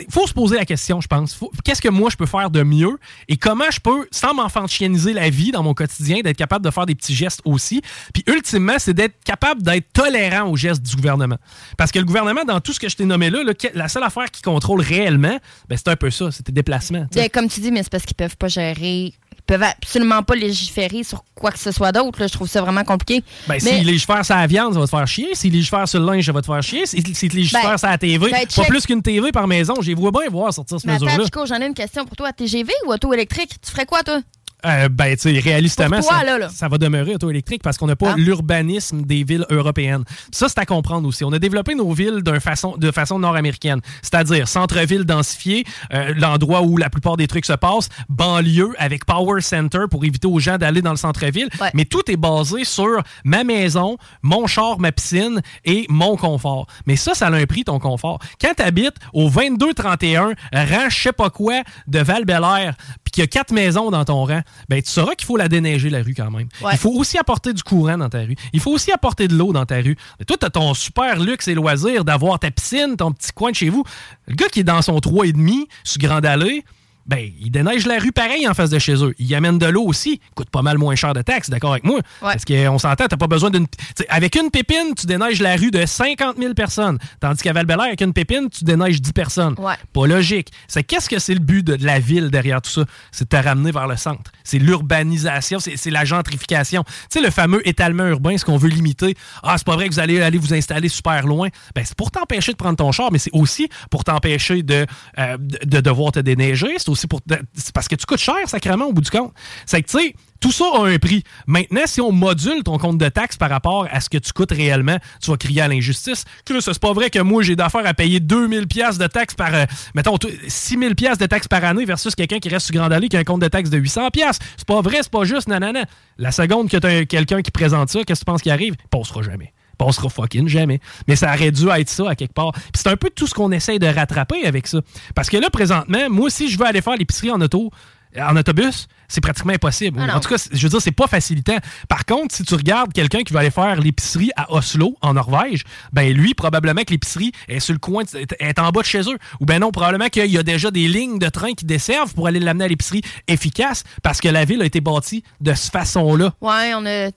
Il 0.00 0.12
faut 0.12 0.26
se 0.26 0.32
poser 0.32 0.56
la 0.56 0.64
question, 0.64 1.00
je 1.00 1.06
pense. 1.06 1.38
Qu'est-ce 1.64 1.82
que 1.82 1.88
moi 1.88 2.10
je 2.10 2.16
peux 2.16 2.26
faire 2.26 2.50
de 2.50 2.62
mieux? 2.62 2.98
Et 3.28 3.36
comment 3.36 3.70
je 3.70 3.80
peux, 3.80 4.06
sans 4.10 4.34
m'enfantianiser 4.34 5.12
la 5.12 5.30
vie 5.30 5.50
dans 5.50 5.62
mon 5.62 5.74
quotidien, 5.74 6.20
d'être 6.22 6.36
capable 6.36 6.64
de 6.64 6.70
faire 6.70 6.86
des 6.86 6.94
petits 6.94 7.14
gestes 7.14 7.40
aussi? 7.44 7.82
Puis 8.12 8.24
ultimement, 8.26 8.76
c'est 8.78 8.94
d'être 8.94 9.14
capable 9.24 9.62
d'être 9.62 9.92
tolérant 9.92 10.50
aux 10.50 10.56
gestes 10.56 10.82
du 10.82 10.96
gouvernement. 10.96 11.38
Parce 11.76 11.92
que 11.92 11.98
le 11.98 12.04
gouvernement, 12.04 12.44
dans 12.44 12.60
tout 12.60 12.72
ce 12.72 12.80
que 12.80 12.88
je 12.88 12.96
t'ai 12.96 13.04
nommé 13.04 13.30
là, 13.30 13.40
la 13.74 13.88
seule 13.88 14.04
affaire 14.04 14.30
qui 14.30 14.42
contrôle 14.42 14.80
réellement, 14.80 15.38
ben, 15.68 15.76
c'est 15.76 15.88
un 15.88 15.96
peu 15.96 16.10
ça, 16.10 16.30
c'est 16.30 16.42
tes 16.42 16.52
déplacements. 16.52 17.06
Ben, 17.14 17.28
comme 17.28 17.48
tu 17.48 17.60
dis, 17.60 17.70
mais 17.70 17.82
c'est 17.82 17.90
parce 17.90 18.04
qu'ils 18.04 18.16
peuvent 18.16 18.36
pas 18.36 18.48
gérer. 18.48 19.14
Ils 19.48 19.52
peuvent 19.54 19.62
absolument 19.62 20.24
pas 20.24 20.34
légiférer 20.34 21.04
sur 21.04 21.22
quoi 21.36 21.52
que 21.52 21.58
ce 21.60 21.70
soit 21.70 21.92
d'autre. 21.92 22.18
Je 22.26 22.32
trouve 22.32 22.48
ça 22.48 22.60
vraiment 22.62 22.82
compliqué. 22.82 23.22
Ben, 23.46 23.54
Mais- 23.54 23.60
s'il 23.60 23.86
légifère 23.86 24.24
sur 24.24 24.34
la 24.34 24.48
viande, 24.48 24.72
ça 24.74 24.80
va 24.80 24.86
te 24.86 24.90
faire 24.90 25.06
chier. 25.06 25.34
S'il 25.34 25.52
légifère 25.52 25.86
sur 25.86 26.00
le 26.00 26.06
linge, 26.06 26.26
ça 26.26 26.32
va 26.32 26.40
te 26.40 26.46
faire 26.46 26.62
chier. 26.64 26.84
S'il 26.84 27.14
s'il 27.14 27.32
légifère 27.32 27.62
Ben, 27.62 27.78
sur 27.78 27.88
la 27.88 27.96
TV, 27.96 28.28
ben, 28.28 28.44
pas 28.56 28.64
plus 28.64 28.84
qu'une 28.86 29.02
TV 29.02 29.30
par 29.30 29.46
maison, 29.46 29.74
j'y 29.80 29.94
vois 29.94 30.10
bien 30.10 30.28
voir 30.28 30.52
sortir 30.52 30.80
cette 30.80 30.90
mesure-là. 30.90 31.24
Chico, 31.24 31.46
j'en 31.46 31.60
ai 31.60 31.66
une 31.66 31.74
question 31.74 32.04
pour 32.04 32.16
toi. 32.16 32.32
TGV 32.32 32.72
ou 32.88 32.92
auto 32.92 33.12
électrique? 33.12 33.54
Tu 33.64 33.70
ferais 33.70 33.86
quoi, 33.86 34.02
toi? 34.02 34.20
Euh, 34.66 34.88
ben, 34.88 35.16
tu 35.16 35.32
sais, 35.34 35.38
réalistement, 35.38 36.00
toi, 36.00 36.18
ça, 36.18 36.24
là, 36.24 36.38
là. 36.38 36.48
ça 36.48 36.68
va 36.68 36.78
demeurer 36.78 37.14
auto-électrique 37.14 37.62
parce 37.62 37.78
qu'on 37.78 37.86
n'a 37.86 37.96
pas 37.96 38.12
Ah. 38.12 38.16
l'urbanisme 38.16 39.02
des 39.02 39.24
villes 39.24 39.46
européennes. 39.50 40.04
Ça, 40.32 40.48
c'est 40.48 40.58
à 40.58 40.66
comprendre 40.66 41.06
aussi. 41.08 41.24
On 41.24 41.32
a 41.32 41.38
développé 41.38 41.74
nos 41.74 41.92
villes 41.92 42.22
façon, 42.40 42.76
de 42.76 42.90
façon 42.90 43.18
nord-américaine, 43.18 43.80
c'est-à-dire 44.02 44.48
centre-ville 44.48 45.04
densifié, 45.04 45.64
euh, 45.92 46.12
l'endroit 46.16 46.62
où 46.62 46.76
la 46.76 46.90
plupart 46.90 47.16
des 47.16 47.26
trucs 47.26 47.46
se 47.46 47.52
passent, 47.52 47.88
banlieue 48.08 48.74
avec 48.78 49.04
power 49.04 49.40
center 49.40 49.84
pour 49.90 50.04
éviter 50.04 50.26
aux 50.26 50.38
gens 50.38 50.58
d'aller 50.58 50.82
dans 50.82 50.90
le 50.90 50.96
centre-ville. 50.96 51.48
Mais 51.74 51.84
tout 51.84 52.10
est 52.10 52.16
basé 52.16 52.64
sur 52.64 53.02
ma 53.24 53.44
maison, 53.44 53.96
mon 54.22 54.46
char, 54.46 54.78
ma 54.78 54.92
piscine 54.92 55.40
et 55.64 55.86
mon 55.88 56.16
confort. 56.16 56.66
Mais 56.86 56.96
ça, 56.96 57.14
ça 57.14 57.26
a 57.26 57.32
un 57.32 57.46
prix, 57.46 57.64
ton 57.64 57.78
confort. 57.78 58.18
Quand 58.40 58.52
tu 58.56 58.62
habites 58.62 58.96
au 59.12 59.28
2231 59.30 60.32
rang 60.52 60.88
je 60.88 61.00
sais 61.02 61.12
pas 61.12 61.30
quoi 61.30 61.62
de 61.86 61.98
Val-Bélair, 61.98 62.74
puis 63.04 63.10
qu'il 63.12 63.22
y 63.22 63.24
a 63.24 63.28
quatre 63.28 63.52
maisons 63.52 63.90
dans 63.90 64.04
ton 64.04 64.24
rang, 64.24 64.40
ben 64.68 64.82
tu 64.82 64.90
sauras 64.90 65.14
qu'il 65.14 65.26
faut 65.26 65.36
la 65.36 65.48
déneiger, 65.48 65.90
la 65.90 66.02
rue, 66.02 66.14
quand 66.14 66.30
même. 66.30 66.48
Ouais. 66.62 66.72
Il 66.72 66.78
faut 66.78 66.92
aussi 66.92 67.18
apporter 67.18 67.52
du 67.52 67.62
courant 67.62 67.98
dans 67.98 68.08
ta 68.08 68.20
rue. 68.20 68.36
Il 68.52 68.60
faut 68.60 68.72
aussi 68.72 68.92
apporter 68.92 69.28
de 69.28 69.34
l'eau 69.34 69.52
dans 69.52 69.66
ta 69.66 69.76
rue. 69.76 69.96
Mais 70.18 70.24
toi, 70.24 70.36
tu 70.38 70.46
as 70.46 70.50
ton 70.50 70.74
super 70.74 71.20
luxe 71.20 71.48
et 71.48 71.54
loisir 71.54 72.04
d'avoir 72.04 72.38
ta 72.38 72.50
piscine, 72.50 72.96
ton 72.96 73.12
petit 73.12 73.32
coin 73.32 73.50
de 73.50 73.56
chez 73.56 73.68
vous. 73.68 73.84
Le 74.26 74.34
gars 74.34 74.48
qui 74.48 74.60
est 74.60 74.64
dans 74.64 74.82
son 74.82 74.98
3,5 74.98 75.66
sur 75.84 75.98
Grande 75.98 76.26
Allée, 76.26 76.64
ben, 77.06 77.30
il 77.40 77.50
déneige 77.50 77.86
la 77.86 77.98
rue 77.98 78.12
pareil 78.12 78.48
en 78.48 78.54
face 78.54 78.70
de 78.70 78.78
chez 78.78 78.94
eux. 79.04 79.14
Il 79.18 79.26
y 79.26 79.34
amène 79.34 79.58
de 79.58 79.66
l'eau 79.66 79.84
aussi. 79.84 80.20
Coûte 80.34 80.50
pas 80.50 80.62
mal 80.62 80.76
moins 80.78 80.94
cher 80.96 81.14
de 81.14 81.22
taxes, 81.22 81.50
d'accord 81.50 81.72
avec 81.72 81.84
moi? 81.84 82.00
Parce 82.20 82.44
qu'on 82.44 82.78
s'entend, 82.78 83.06
t'as 83.06 83.16
pas 83.16 83.26
besoin 83.28 83.50
d'une. 83.50 83.66
t'sais, 83.94 84.06
Avec 84.08 84.34
une 84.36 84.50
pépine, 84.50 84.94
tu 84.98 85.06
déneiges 85.06 85.40
la 85.40 85.56
rue 85.56 85.70
de 85.70 85.86
50 85.86 86.36
000 86.38 86.54
personnes. 86.54 86.98
Tandis 87.20 87.42
qu'à 87.42 87.52
val 87.52 87.66
avec 87.70 88.00
une 88.00 88.12
pépine, 88.12 88.48
tu 88.50 88.64
déneiges 88.64 89.00
10 89.00 89.12
personnes. 89.12 89.54
Ouais. 89.58 89.74
Pas 89.92 90.06
logique. 90.06 90.48
C'est 90.68 90.82
qu'est-ce 90.82 91.08
que 91.08 91.18
c'est 91.18 91.34
le 91.34 91.40
but 91.40 91.62
de, 91.64 91.76
de 91.76 91.84
la 91.86 91.98
ville 92.00 92.30
derrière 92.30 92.60
tout 92.60 92.70
ça? 92.70 92.84
C'est 93.12 93.30
de 93.30 93.36
te 93.36 93.42
ramener 93.42 93.70
vers 93.70 93.86
le 93.86 93.96
centre. 93.96 94.30
C'est 94.44 94.58
l'urbanisation, 94.58 95.58
c'est 95.58 95.76
c'est 95.76 95.90
la 95.90 96.04
gentrification. 96.04 96.82
Tu 96.84 96.92
sais, 97.10 97.20
le 97.20 97.30
fameux 97.30 97.66
étalement 97.68 98.06
urbain, 98.06 98.36
ce 98.38 98.44
qu'on 98.44 98.56
veut 98.56 98.68
limiter. 98.68 99.14
Ah, 99.42 99.54
c'est 99.58 99.66
pas 99.66 99.74
vrai 99.74 99.88
que 99.88 99.94
vous 99.94 100.00
allez 100.00 100.20
aller 100.20 100.38
vous 100.38 100.54
installer 100.54 100.88
super 100.88 101.26
loin. 101.26 101.48
Ben, 101.74 101.84
c'est 101.84 101.96
pour 101.96 102.10
t'empêcher 102.10 102.52
de 102.52 102.56
prendre 102.56 102.76
ton 102.76 102.90
char, 102.92 103.10
mais 103.12 103.18
c'est 103.18 103.30
aussi 103.32 103.68
pour 103.90 104.04
t'empêcher 104.04 104.62
de, 104.62 104.86
euh, 105.18 105.36
de, 105.38 105.58
de 105.64 105.80
devoir 105.80 106.12
te 106.12 106.20
déneiger. 106.20 106.74
C'est 106.78 106.88
c'est 106.96 107.72
parce 107.72 107.88
que 107.88 107.94
tu 107.94 108.06
coûtes 108.06 108.18
cher, 108.18 108.36
sacrément, 108.46 108.86
au 108.86 108.92
bout 108.92 109.00
du 109.00 109.10
compte. 109.10 109.32
C'est 109.66 109.82
que, 109.82 109.88
tu 109.88 109.98
sais, 109.98 110.14
tout 110.40 110.52
ça 110.52 110.64
a 110.74 110.86
un 110.86 110.98
prix. 110.98 111.22
Maintenant, 111.46 111.82
si 111.86 112.00
on 112.00 112.12
module 112.12 112.62
ton 112.62 112.78
compte 112.78 112.98
de 112.98 113.08
taxes 113.08 113.36
par 113.36 113.50
rapport 113.50 113.86
à 113.90 114.00
ce 114.00 114.08
que 114.08 114.18
tu 114.18 114.32
coûtes 114.32 114.52
réellement, 114.52 114.98
tu 115.22 115.30
vas 115.30 115.36
crier 115.36 115.62
à 115.62 115.68
l'injustice. 115.68 116.24
Chris, 116.44 116.58
c'est 116.60 116.78
pas 116.78 116.92
vrai 116.92 117.10
que 117.10 117.18
moi, 117.18 117.42
j'ai 117.42 117.56
d'affaires 117.56 117.86
à 117.86 117.94
payer 117.94 118.20
2000 118.20 118.66
pièces 118.66 118.98
de 118.98 119.06
taxes 119.06 119.34
par... 119.34 119.54
euh, 119.54 119.64
mettons, 119.94 120.18
toi, 120.18 120.30
6000 120.46 120.94
pièces 120.94 121.18
de 121.18 121.26
taxes 121.26 121.48
par 121.48 121.64
année 121.64 121.84
versus 121.84 122.14
quelqu'un 122.14 122.38
qui 122.38 122.48
reste 122.48 122.66
sur 122.66 122.74
Grande 122.74 122.92
Allée 122.92 123.08
qui 123.08 123.16
a 123.16 123.20
un 123.20 123.24
compte 123.24 123.40
de 123.42 123.48
taxes 123.48 123.70
de 123.70 123.78
800 123.78 124.10
pièces. 124.10 124.38
C'est 124.56 124.66
pas 124.66 124.80
vrai, 124.80 124.98
c'est 125.02 125.10
pas 125.10 125.24
juste, 125.24 125.48
nanana. 125.48 125.84
La 126.18 126.32
seconde 126.32 126.68
que 126.68 126.76
t'as 126.76 127.04
quelqu'un 127.04 127.42
qui 127.42 127.50
présente 127.50 127.88
ça, 127.88 128.04
qu'est-ce 128.04 128.20
que 128.20 128.24
tu 128.24 128.30
penses 128.30 128.42
qui 128.42 128.50
arrive? 128.50 128.74
Il 128.78 128.88
passera 128.88 129.22
jamais. 129.22 129.52
Passera 129.78 130.08
fucking 130.08 130.48
jamais. 130.48 130.80
Mais 131.08 131.16
ça 131.16 131.32
aurait 131.34 131.50
dû 131.50 131.68
être 131.68 131.88
ça 131.88 132.10
à 132.10 132.14
quelque 132.14 132.32
part. 132.34 132.52
Puis 132.52 132.62
c'est 132.74 132.88
un 132.88 132.96
peu 132.96 133.10
tout 133.10 133.26
ce 133.26 133.34
qu'on 133.34 133.52
essaye 133.52 133.78
de 133.78 133.86
rattraper 133.86 134.46
avec 134.46 134.66
ça. 134.66 134.78
Parce 135.14 135.28
que 135.28 135.36
là, 135.36 135.50
présentement, 135.50 136.08
moi, 136.10 136.30
si 136.30 136.48
je 136.50 136.58
veux 136.58 136.66
aller 136.66 136.80
faire 136.80 136.96
l'épicerie 136.96 137.30
en 137.30 137.40
auto, 137.40 137.70
en 138.18 138.34
autobus, 138.34 138.86
c'est 139.08 139.20
pratiquement 139.20 139.52
impossible. 139.52 140.00
Ah 140.02 140.16
en 140.16 140.20
tout 140.20 140.30
cas, 140.30 140.36
je 140.50 140.62
veux 140.62 140.70
dire, 140.70 140.80
c'est 140.80 140.90
pas 140.90 141.06
facilitant. 141.06 141.58
Par 141.86 142.06
contre, 142.06 142.34
si 142.34 142.44
tu 142.44 142.54
regardes 142.54 142.94
quelqu'un 142.94 143.22
qui 143.22 143.34
va 143.34 143.40
aller 143.40 143.50
faire 143.50 143.78
l'épicerie 143.78 144.30
à 144.36 144.50
Oslo, 144.54 144.96
en 145.02 145.12
Norvège, 145.12 145.64
ben 145.92 146.10
lui, 146.14 146.32
probablement 146.32 146.80
que 146.82 146.92
l'épicerie 146.92 147.32
est 147.46 147.60
sur 147.60 147.74
le 147.74 147.78
coin, 147.78 148.04
de- 148.04 148.26
est 148.38 148.58
en 148.58 148.70
bas 148.70 148.80
de 148.80 148.86
chez 148.86 149.00
eux. 149.02 149.18
Ou 149.40 149.44
ben 149.44 149.58
non, 149.58 149.70
probablement 149.70 150.08
qu'il 150.08 150.30
y 150.30 150.38
a 150.38 150.42
déjà 150.42 150.70
des 150.70 150.88
lignes 150.88 151.18
de 151.18 151.28
train 151.28 151.52
qui 151.52 151.66
desservent 151.66 152.14
pour 152.14 152.26
aller 152.26 152.40
l'amener 152.40 152.64
à 152.64 152.68
l'épicerie 152.68 153.02
efficace 153.28 153.84
parce 154.02 154.22
que 154.22 154.28
la 154.28 154.46
ville 154.46 154.62
a 154.62 154.64
été 154.64 154.80
bâtie 154.80 155.22
de 155.42 155.52
cette 155.52 155.72
façon-là. 155.72 156.32
Ouais, 156.40 156.72
on 156.74 156.86
a, 156.86 157.10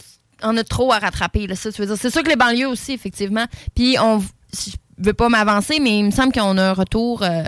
on 0.43 0.55
a 0.57 0.63
trop 0.63 0.91
à 0.93 0.99
rattraper. 0.99 1.47
Là, 1.47 1.55
ça, 1.55 1.71
tu 1.71 1.81
veux 1.81 1.87
dire. 1.87 1.97
C'est 1.99 2.09
sûr 2.11 2.23
que 2.23 2.29
les 2.29 2.35
banlieues 2.35 2.67
aussi, 2.67 2.93
effectivement. 2.93 3.45
Puis, 3.75 3.97
on, 3.99 4.19
je 4.53 4.71
veux 4.97 5.13
pas 5.13 5.29
m'avancer, 5.29 5.79
mais 5.79 5.99
il 5.99 6.05
me 6.05 6.11
semble 6.11 6.31
qu'on 6.31 6.57
a 6.57 6.69
un 6.69 6.73
retour 6.73 7.23
euh, 7.23 7.43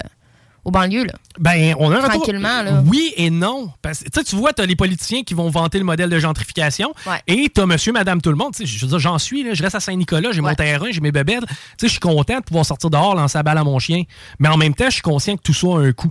aux 0.63 0.71
banlieues. 0.71 1.05
Là. 1.05 1.13
Ben, 1.39 1.75
on 1.79 1.91
a 1.91 1.95
un 1.95 2.01
retour- 2.01 2.11
Tranquillement, 2.23 2.61
là. 2.61 2.83
Oui 2.85 3.13
et 3.17 3.29
non. 3.29 3.71
Parce 3.81 3.99
que, 3.99 4.09
tu 4.09 4.19
sais, 4.19 4.23
tu 4.23 4.35
vois, 4.35 4.53
t'as 4.53 4.65
les 4.65 4.75
politiciens 4.75 5.23
qui 5.23 5.33
vont 5.33 5.49
vanter 5.49 5.79
le 5.79 5.83
modèle 5.85 6.09
de 6.09 6.19
gentrification. 6.19 6.93
Et 7.27 7.49
t'as 7.53 7.65
monsieur, 7.65 7.91
madame, 7.93 8.21
tout 8.21 8.29
le 8.29 8.35
monde. 8.35 8.53
Tu 8.55 8.65
Je 8.65 8.81
veux 8.85 8.89
dire, 8.89 8.99
j'en 8.99 9.17
suis, 9.17 9.43
là. 9.43 9.53
Je 9.53 9.63
reste 9.63 9.75
à 9.75 9.79
Saint-Nicolas, 9.79 10.31
j'ai 10.31 10.41
mon 10.41 10.53
terrain, 10.55 10.87
j'ai 10.91 11.01
mes 11.01 11.11
bébelles. 11.11 11.45
Tu 11.77 11.87
je 11.87 11.91
suis 11.91 11.99
content 11.99 12.37
de 12.39 12.43
pouvoir 12.43 12.65
sortir 12.65 12.89
dehors, 12.89 13.15
lancer 13.15 13.37
la 13.37 13.43
balle 13.43 13.57
à 13.57 13.63
mon 13.63 13.79
chien. 13.79 14.03
Mais 14.39 14.49
en 14.49 14.57
même 14.57 14.75
temps, 14.75 14.85
je 14.85 14.91
suis 14.93 15.01
conscient 15.01 15.35
que 15.35 15.41
tout 15.41 15.53
ça 15.53 15.67
a 15.67 15.79
un 15.79 15.91
coût. 15.93 16.09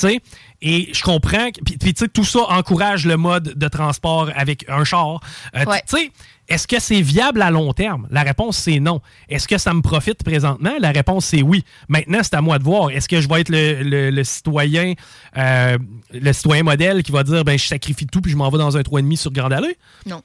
Sais, 0.00 0.20
et 0.62 0.88
je 0.92 1.02
comprends. 1.02 1.50
que- 1.50 1.60
Puis, 1.64 1.76
puis, 1.78 1.94
tu 1.94 2.04
sais, 2.04 2.08
tout 2.08 2.24
ça 2.24 2.40
encourage 2.50 3.04
le 3.06 3.16
mode 3.16 3.54
de 3.56 3.68
transport 3.68 4.30
avec 4.36 4.64
un 4.68 4.84
char. 4.84 5.20
Euh, 5.56 5.64
Ouais. 5.64 5.82
Tu 5.88 5.96
sais, 5.96 6.10
est-ce 6.48 6.66
que 6.68 6.78
c'est 6.80 7.00
viable 7.02 7.42
à 7.42 7.50
long 7.50 7.72
terme? 7.72 8.06
La 8.10 8.22
réponse, 8.22 8.56
c'est 8.56 8.78
non. 8.80 9.00
Est-ce 9.28 9.46
que 9.48 9.58
ça 9.58 9.74
me 9.74 9.82
profite 9.82 10.22
présentement? 10.24 10.72
La 10.80 10.92
réponse, 10.92 11.26
c'est 11.26 11.42
oui. 11.42 11.64
Maintenant, 11.88 12.20
c'est 12.22 12.34
à 12.34 12.40
moi 12.40 12.58
de 12.58 12.64
voir. 12.64 12.90
Est-ce 12.90 13.08
que 13.08 13.20
je 13.20 13.28
vais 13.28 13.40
être 13.40 13.48
le, 13.50 13.82
le- 13.82 14.10
le 14.10 14.24
citoyen 14.24 14.94
euh, 15.36 15.76
le 16.12 16.32
citoyen 16.32 16.62
modèle 16.62 17.02
qui 17.02 17.12
va 17.12 17.22
dire 17.24 17.44
ben 17.44 17.58
je 17.58 17.66
sacrifie 17.66 18.06
tout 18.06 18.20
puis 18.20 18.30
je 18.32 18.36
m'en 18.36 18.48
vais 18.50 18.58
dans 18.58 18.76
un 18.76 18.80
3,5 18.82 19.16
sur 19.16 19.30
Grande 19.32 19.52
Allée? 19.52 19.76
Non. 20.06 20.22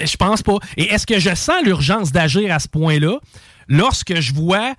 Je 0.00 0.16
pense 0.16 0.42
pas. 0.42 0.58
Et 0.76 0.84
est-ce 0.92 1.06
que 1.06 1.18
je 1.18 1.34
sens 1.34 1.62
l'urgence 1.64 2.12
d'agir 2.12 2.52
à 2.54 2.58
ce 2.58 2.68
point-là? 2.68 3.18
Lorsque 3.68 4.20
je 4.20 4.34
vois 4.34 4.74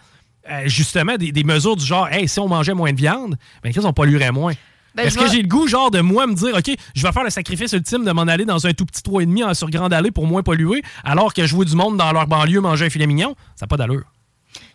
euh, 0.49 0.63
justement 0.67 1.15
des, 1.17 1.31
des 1.31 1.43
mesures 1.43 1.75
du 1.75 1.85
genre 1.85 2.07
Hey, 2.09 2.27
si 2.27 2.39
on 2.39 2.47
mangeait 2.47 2.73
moins 2.73 2.91
de 2.93 2.97
viande, 2.97 3.35
ben 3.63 3.71
Chris, 3.71 3.81
on 3.83 3.93
polluerait 3.93 4.31
moins. 4.31 4.53
Ben, 4.95 5.07
Est-ce 5.07 5.17
que 5.17 5.27
j'ai 5.29 5.41
le 5.41 5.47
goût, 5.49 5.67
genre, 5.67 5.91
de 5.91 5.99
moi 5.99 6.25
me 6.25 6.33
dire, 6.35 6.55
OK, 6.55 6.73
je 6.95 7.01
vais 7.03 7.11
faire 7.11 7.23
le 7.25 7.29
sacrifice 7.29 7.73
ultime 7.73 8.05
de 8.05 8.11
m'en 8.13 8.21
aller 8.21 8.45
dans 8.45 8.65
un 8.65 8.71
tout 8.71 8.85
petit 8.85 9.01
3,5 9.01 9.43
en- 9.43 9.53
sur 9.53 9.69
Grande 9.69 9.91
Allée 9.93 10.11
pour 10.11 10.25
moins 10.25 10.41
polluer, 10.41 10.83
alors 11.03 11.33
que 11.33 11.45
je 11.45 11.53
vois 11.53 11.65
du 11.65 11.75
monde 11.75 11.97
dans 11.97 12.13
leur 12.13 12.27
banlieue 12.27 12.61
manger 12.61 12.85
un 12.85 12.89
filet 12.89 13.05
mignon? 13.05 13.35
Ça 13.57 13.65
n'a 13.65 13.67
pas 13.67 13.75
d'allure. 13.75 14.03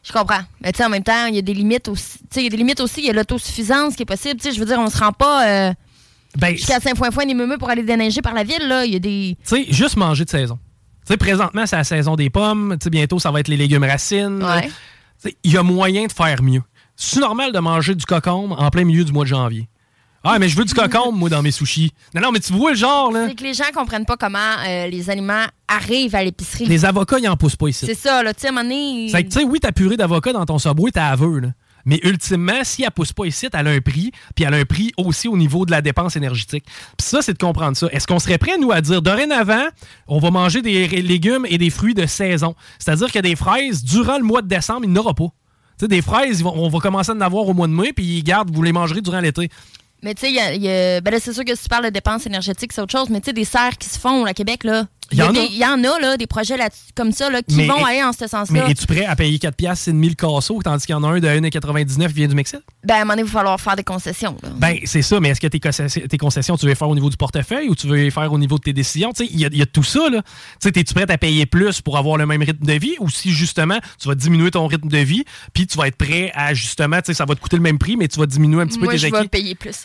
Je 0.02 0.12
comprends. 0.12 0.42
Mais 0.60 0.72
tu 0.72 0.78
sais, 0.78 0.84
en 0.84 0.90
même 0.90 1.02
temps, 1.02 1.24
il 1.26 1.36
y 1.36 1.38
a 1.38 1.42
des 1.42 1.54
limites 1.54 1.88
aussi. 1.88 2.18
Tu 2.18 2.24
sais, 2.32 2.40
il 2.40 2.44
y 2.44 2.46
a 2.48 2.50
des 2.50 2.58
limites 2.58 2.80
aussi. 2.80 3.00
Il 3.00 3.06
y 3.06 3.10
a 3.10 3.14
l'autosuffisance 3.14 3.96
qui 3.96 4.02
est 4.02 4.06
possible. 4.06 4.38
Tu 4.38 4.48
sais, 4.50 4.54
je 4.54 4.60
veux 4.60 4.66
dire, 4.66 4.78
on 4.78 4.90
se 4.90 4.98
rend 4.98 5.12
pas 5.12 5.46
euh, 5.46 5.72
Ben, 6.36 6.54
jusqu'à 6.54 6.80
Saint-Foin-Foin 6.80 7.24
des 7.24 7.32
Meumeux 7.34 7.56
pour 7.56 7.70
aller 7.70 7.82
déneiger 7.82 8.20
par 8.20 8.34
la 8.34 8.42
ville. 8.44 8.68
Là. 8.68 8.84
Il 8.84 8.92
y 8.92 8.96
a 8.96 8.98
des. 8.98 9.38
Tu 9.48 9.56
sais, 9.56 9.66
juste 9.72 9.96
manger 9.96 10.26
de 10.26 10.30
saison. 10.30 10.58
Tu 11.06 11.12
sais, 11.14 11.16
présentement, 11.16 11.64
c'est 11.66 11.76
la 11.76 11.84
saison 11.84 12.14
des 12.16 12.28
pommes. 12.28 12.76
Tu 12.78 12.84
sais, 12.84 12.90
bientôt, 12.90 13.18
ça 13.18 13.30
va 13.30 13.40
être 13.40 13.48
les 13.48 13.56
légumes 13.56 13.84
racines. 13.84 14.42
Ouais. 14.42 14.70
Il 15.44 15.52
y 15.52 15.56
a 15.56 15.62
moyen 15.62 16.06
de 16.06 16.12
faire 16.12 16.42
mieux. 16.42 16.62
C'est 16.96 17.20
normal 17.20 17.52
de 17.52 17.58
manger 17.58 17.94
du 17.94 18.04
cocombe 18.04 18.54
en 18.56 18.70
plein 18.70 18.84
milieu 18.84 19.04
du 19.04 19.12
mois 19.12 19.24
de 19.24 19.28
janvier. 19.28 19.68
Ah, 20.22 20.38
mais 20.38 20.50
je 20.50 20.56
veux 20.56 20.66
du 20.66 20.74
cocombe, 20.74 21.16
moi, 21.16 21.30
dans 21.30 21.42
mes 21.42 21.50
sushis. 21.50 21.92
Non, 22.14 22.20
non, 22.20 22.32
mais 22.32 22.40
tu 22.40 22.52
vois 22.52 22.72
le 22.72 22.76
genre, 22.76 23.10
là. 23.10 23.28
C'est 23.28 23.34
que 23.34 23.42
les 23.42 23.54
gens 23.54 23.64
comprennent 23.74 24.04
pas 24.04 24.18
comment 24.18 24.38
euh, 24.66 24.86
les 24.86 25.08
aliments 25.08 25.46
arrivent 25.66 26.14
à 26.14 26.22
l'épicerie. 26.22 26.66
Les 26.66 26.84
avocats, 26.84 27.18
ils 27.18 27.28
en 27.28 27.38
poussent 27.38 27.56
pas 27.56 27.68
ici. 27.68 27.86
C'est 27.86 27.94
ça, 27.94 28.22
là. 28.22 28.34
Tu 28.34 28.42
sais, 28.42 28.48
à 28.48 28.50
un 28.50 28.52
moment 28.52 28.68
donné. 28.68 29.08
C'est 29.10 29.24
que, 29.24 29.28
tu 29.30 29.38
sais, 29.38 29.44
oui, 29.44 29.60
ta 29.60 29.72
purée 29.72 29.96
d'avocat 29.96 30.34
dans 30.34 30.44
ton 30.44 30.58
Subway, 30.58 30.90
t'as 30.90 31.08
aveu, 31.08 31.38
là. 31.38 31.48
Mais 31.90 31.98
ultimement, 32.04 32.62
si 32.62 32.84
elle 32.84 32.90
pousse 32.92 33.12
pas 33.12 33.24
ici, 33.24 33.48
elle 33.52 33.66
a 33.66 33.70
un 33.70 33.80
prix, 33.80 34.12
puis 34.36 34.44
elle 34.44 34.54
a 34.54 34.58
un 34.58 34.64
prix 34.64 34.92
aussi 34.96 35.26
au 35.26 35.36
niveau 35.36 35.66
de 35.66 35.72
la 35.72 35.82
dépense 35.82 36.14
énergétique. 36.14 36.64
Puis 36.64 37.04
ça, 37.04 37.20
c'est 37.20 37.32
de 37.32 37.38
comprendre 37.38 37.76
ça. 37.76 37.88
Est-ce 37.90 38.06
qu'on 38.06 38.20
serait 38.20 38.38
prêt, 38.38 38.58
nous, 38.58 38.70
à 38.70 38.80
dire, 38.80 39.02
dorénavant, 39.02 39.66
on 40.06 40.20
va 40.20 40.30
manger 40.30 40.62
des 40.62 40.86
légumes 40.86 41.44
et 41.48 41.58
des 41.58 41.68
fruits 41.68 41.94
de 41.94 42.06
saison? 42.06 42.54
C'est-à-dire 42.78 43.10
que 43.10 43.18
des 43.18 43.34
fraises, 43.34 43.82
durant 43.82 44.18
le 44.18 44.22
mois 44.22 44.40
de 44.40 44.46
décembre, 44.46 44.82
il 44.84 44.92
n'y 44.92 44.98
en 44.98 45.02
aura 45.02 45.14
pas. 45.14 45.26
Tu 45.26 45.32
sais, 45.80 45.88
des 45.88 46.00
fraises, 46.00 46.44
on 46.44 46.68
va 46.68 46.78
commencer 46.78 47.10
à 47.10 47.14
en 47.14 47.20
avoir 47.20 47.48
au 47.48 47.54
mois 47.54 47.66
de 47.66 47.72
mai, 47.72 47.92
puis 47.92 48.04
ils 48.04 48.22
gardent, 48.22 48.54
vous 48.54 48.62
les 48.62 48.72
mangerez 48.72 49.00
durant 49.00 49.18
l'été. 49.18 49.48
Mais 50.04 50.14
tu 50.14 50.32
sais, 50.32 51.00
ben 51.00 51.20
c'est 51.20 51.32
sûr 51.32 51.44
que 51.44 51.56
si 51.56 51.64
tu 51.64 51.68
parles 51.68 51.86
de 51.86 51.90
dépenses 51.90 52.24
énergétiques, 52.24 52.72
c'est 52.72 52.80
autre 52.80 52.92
chose. 52.92 53.10
Mais 53.10 53.20
tu 53.20 53.26
sais, 53.26 53.32
des 53.32 53.44
serres 53.44 53.76
qui 53.76 53.88
se 53.88 53.98
font 53.98 54.24
au 54.24 54.32
Québec, 54.32 54.62
là. 54.62 54.86
Il 55.12 55.18
y 55.18 55.22
en 55.22 55.28
a. 55.30 55.32
des- 55.32 55.46
y 55.54 55.64
en 55.64 55.82
a, 55.84 55.98
là, 56.00 56.16
des 56.16 56.26
projets 56.26 56.56
là 56.56 56.68
comme 56.94 57.12
ça, 57.12 57.30
là, 57.30 57.42
qui 57.42 57.56
Mais- 57.56 57.66
vont 57.66 57.84
aller 57.84 58.02
en 58.02 58.12
ce 58.12 58.26
sens-là. 58.26 58.64
Mais 58.66 58.70
es-tu 58.70 58.86
prêt 58.86 59.04
à 59.06 59.16
payer 59.16 59.38
4 59.38 59.56
piastres, 59.56 59.84
c'est 59.86 59.92
1000 59.92 60.16
casseaux, 60.16 60.60
tandis 60.62 60.86
qu'il 60.86 60.92
y 60.94 60.96
en 60.96 61.02
a 61.04 61.08
un 61.08 61.20
de 61.20 61.28
1,99 61.28 62.08
qui 62.08 62.14
vient 62.14 62.28
du 62.28 62.34
Mexique? 62.34 62.60
Ben, 62.84 62.94
à 62.94 62.96
un 62.96 63.00
moment 63.00 63.12
donné, 63.14 63.22
il 63.22 63.26
va 63.26 63.38
falloir 63.40 63.60
faire 63.60 63.76
des 63.76 63.84
concessions, 63.84 64.36
là. 64.42 64.48
Ben, 64.56 64.76
c'est 64.84 65.02
ça, 65.02 65.18
mais 65.20 65.30
est-ce 65.30 65.40
que 65.40 65.46
tes 65.46 65.60
concessions, 65.60 66.02
tes 66.08 66.18
concessions, 66.18 66.56
tu 66.56 66.66
veux 66.66 66.70
les 66.70 66.74
faire 66.76 66.88
au 66.88 66.94
niveau 66.94 67.10
du 67.10 67.16
portefeuille 67.16 67.68
ou 67.68 67.74
tu 67.74 67.86
veux 67.88 67.96
les 67.96 68.10
faire 68.10 68.32
au 68.32 68.38
niveau 68.38 68.56
de 68.58 68.62
tes 68.62 68.72
décisions? 68.72 69.12
Il 69.18 69.38
y, 69.40 69.44
a- 69.44 69.48
il 69.52 69.58
y 69.58 69.62
a 69.62 69.66
tout 69.66 69.82
ça, 69.82 70.08
là. 70.10 70.22
Es-tu 70.64 70.94
prêt 70.94 71.10
à 71.10 71.18
payer 71.18 71.46
plus 71.46 71.80
pour 71.80 71.98
avoir 71.98 72.16
le 72.16 72.26
même 72.26 72.42
rythme 72.42 72.64
de 72.64 72.72
vie 72.74 72.94
ou 73.00 73.10
si 73.10 73.30
justement 73.30 73.78
tu 74.00 74.08
vas 74.08 74.14
diminuer 74.14 74.50
ton 74.50 74.66
rythme 74.66 74.88
de 74.88 74.98
vie 74.98 75.24
puis 75.52 75.66
tu 75.66 75.76
vas 75.76 75.88
être 75.88 75.96
prêt 75.96 76.30
à 76.34 76.54
justement, 76.54 76.98
ça 77.04 77.24
va 77.24 77.34
te 77.34 77.40
coûter 77.40 77.56
le 77.56 77.62
même 77.62 77.78
prix, 77.78 77.96
mais 77.96 78.08
tu 78.08 78.18
vas 78.18 78.26
diminuer 78.26 78.62
un 78.62 78.66
petit 78.66 78.78
Moi, 78.78 78.86
peu 78.88 78.92
tes 78.92 78.98
je 78.98 79.06
vais 79.08 79.16
acquis? 79.18 79.28
payer 79.28 79.54
plus. 79.54 79.84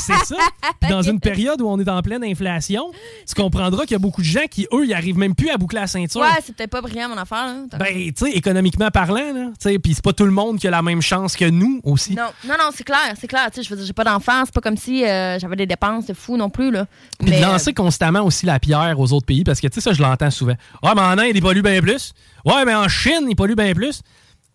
C'est 0.00 0.12
ça. 0.24 0.36
Puis 0.80 0.90
dans 0.90 1.02
une 1.10 1.20
période 1.20 1.60
où 1.60 1.68
on 1.68 1.78
est 1.78 1.88
en 1.88 2.00
pleine 2.02 2.24
inflation, 2.24 2.90
tu 3.26 3.34
comprendras 3.34 3.82
qu'il 3.82 3.92
y 3.92 3.94
a 3.96 3.98
beaucoup 3.98 4.09
de 4.18 4.22
gens 4.26 4.46
qui, 4.50 4.66
eux, 4.72 4.84
ils 4.84 4.94
arrivent 4.94 5.18
même 5.18 5.34
plus 5.34 5.50
à 5.50 5.56
boucler 5.56 5.80
la 5.80 5.86
ceinture. 5.86 6.20
ouais, 6.20 6.28
c'est 6.44 6.54
peut-être 6.54 6.70
pas 6.70 6.80
brillant, 6.80 7.08
mon 7.08 7.16
affaire, 7.16 7.46
là. 7.46 7.78
Ben, 7.78 8.12
tu 8.12 8.12
sais, 8.16 8.30
économiquement 8.32 8.90
parlant, 8.90 9.32
là, 9.32 9.46
tu 9.60 9.70
sais, 9.70 9.78
puis 9.78 9.94
c'est 9.94 10.04
pas 10.04 10.12
tout 10.12 10.24
le 10.24 10.30
monde 10.30 10.58
qui 10.58 10.66
a 10.66 10.70
la 10.70 10.82
même 10.82 11.02
chance 11.02 11.36
que 11.36 11.48
nous 11.48 11.80
aussi. 11.84 12.14
Non, 12.14 12.28
non, 12.46 12.54
non, 12.58 12.70
c'est 12.74 12.84
clair, 12.84 13.14
c'est 13.20 13.26
clair. 13.26 13.48
Tu 13.52 13.56
sais, 13.56 13.62
je 13.62 13.70
veux 13.70 13.76
dire, 13.76 13.86
j'ai 13.86 13.92
pas 13.92 14.04
d'enfant, 14.04 14.42
c'est 14.44 14.54
pas 14.54 14.60
comme 14.60 14.76
si 14.76 15.04
euh, 15.04 15.38
j'avais 15.38 15.56
des 15.56 15.66
dépenses 15.66 16.06
de 16.06 16.14
fou 16.14 16.36
non 16.36 16.50
plus, 16.50 16.70
là. 16.70 16.86
Puis 17.18 17.30
Mais, 17.30 17.40
de 17.40 17.44
euh, 17.44 17.52
lancer 17.52 17.72
constamment 17.72 18.22
aussi 18.22 18.46
la 18.46 18.58
pierre 18.58 18.98
aux 18.98 19.12
autres 19.12 19.26
pays, 19.26 19.44
parce 19.44 19.60
que, 19.60 19.68
tu 19.68 19.74
sais, 19.74 19.80
ça, 19.80 19.92
je 19.92 20.02
l'entends 20.02 20.30
souvent. 20.30 20.56
Ouais, 20.82 20.90
mais 20.94 21.02
en 21.02 21.18
Inde, 21.18 21.32
ils 21.34 21.42
polluent 21.42 21.62
bien 21.62 21.80
plus. 21.80 22.12
Ouais, 22.44 22.64
mais 22.64 22.74
en 22.74 22.88
Chine, 22.88 23.26
ils 23.28 23.36
polluent 23.36 23.56
bien 23.56 23.72
plus. 23.72 24.02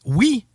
Oui. 0.05 0.45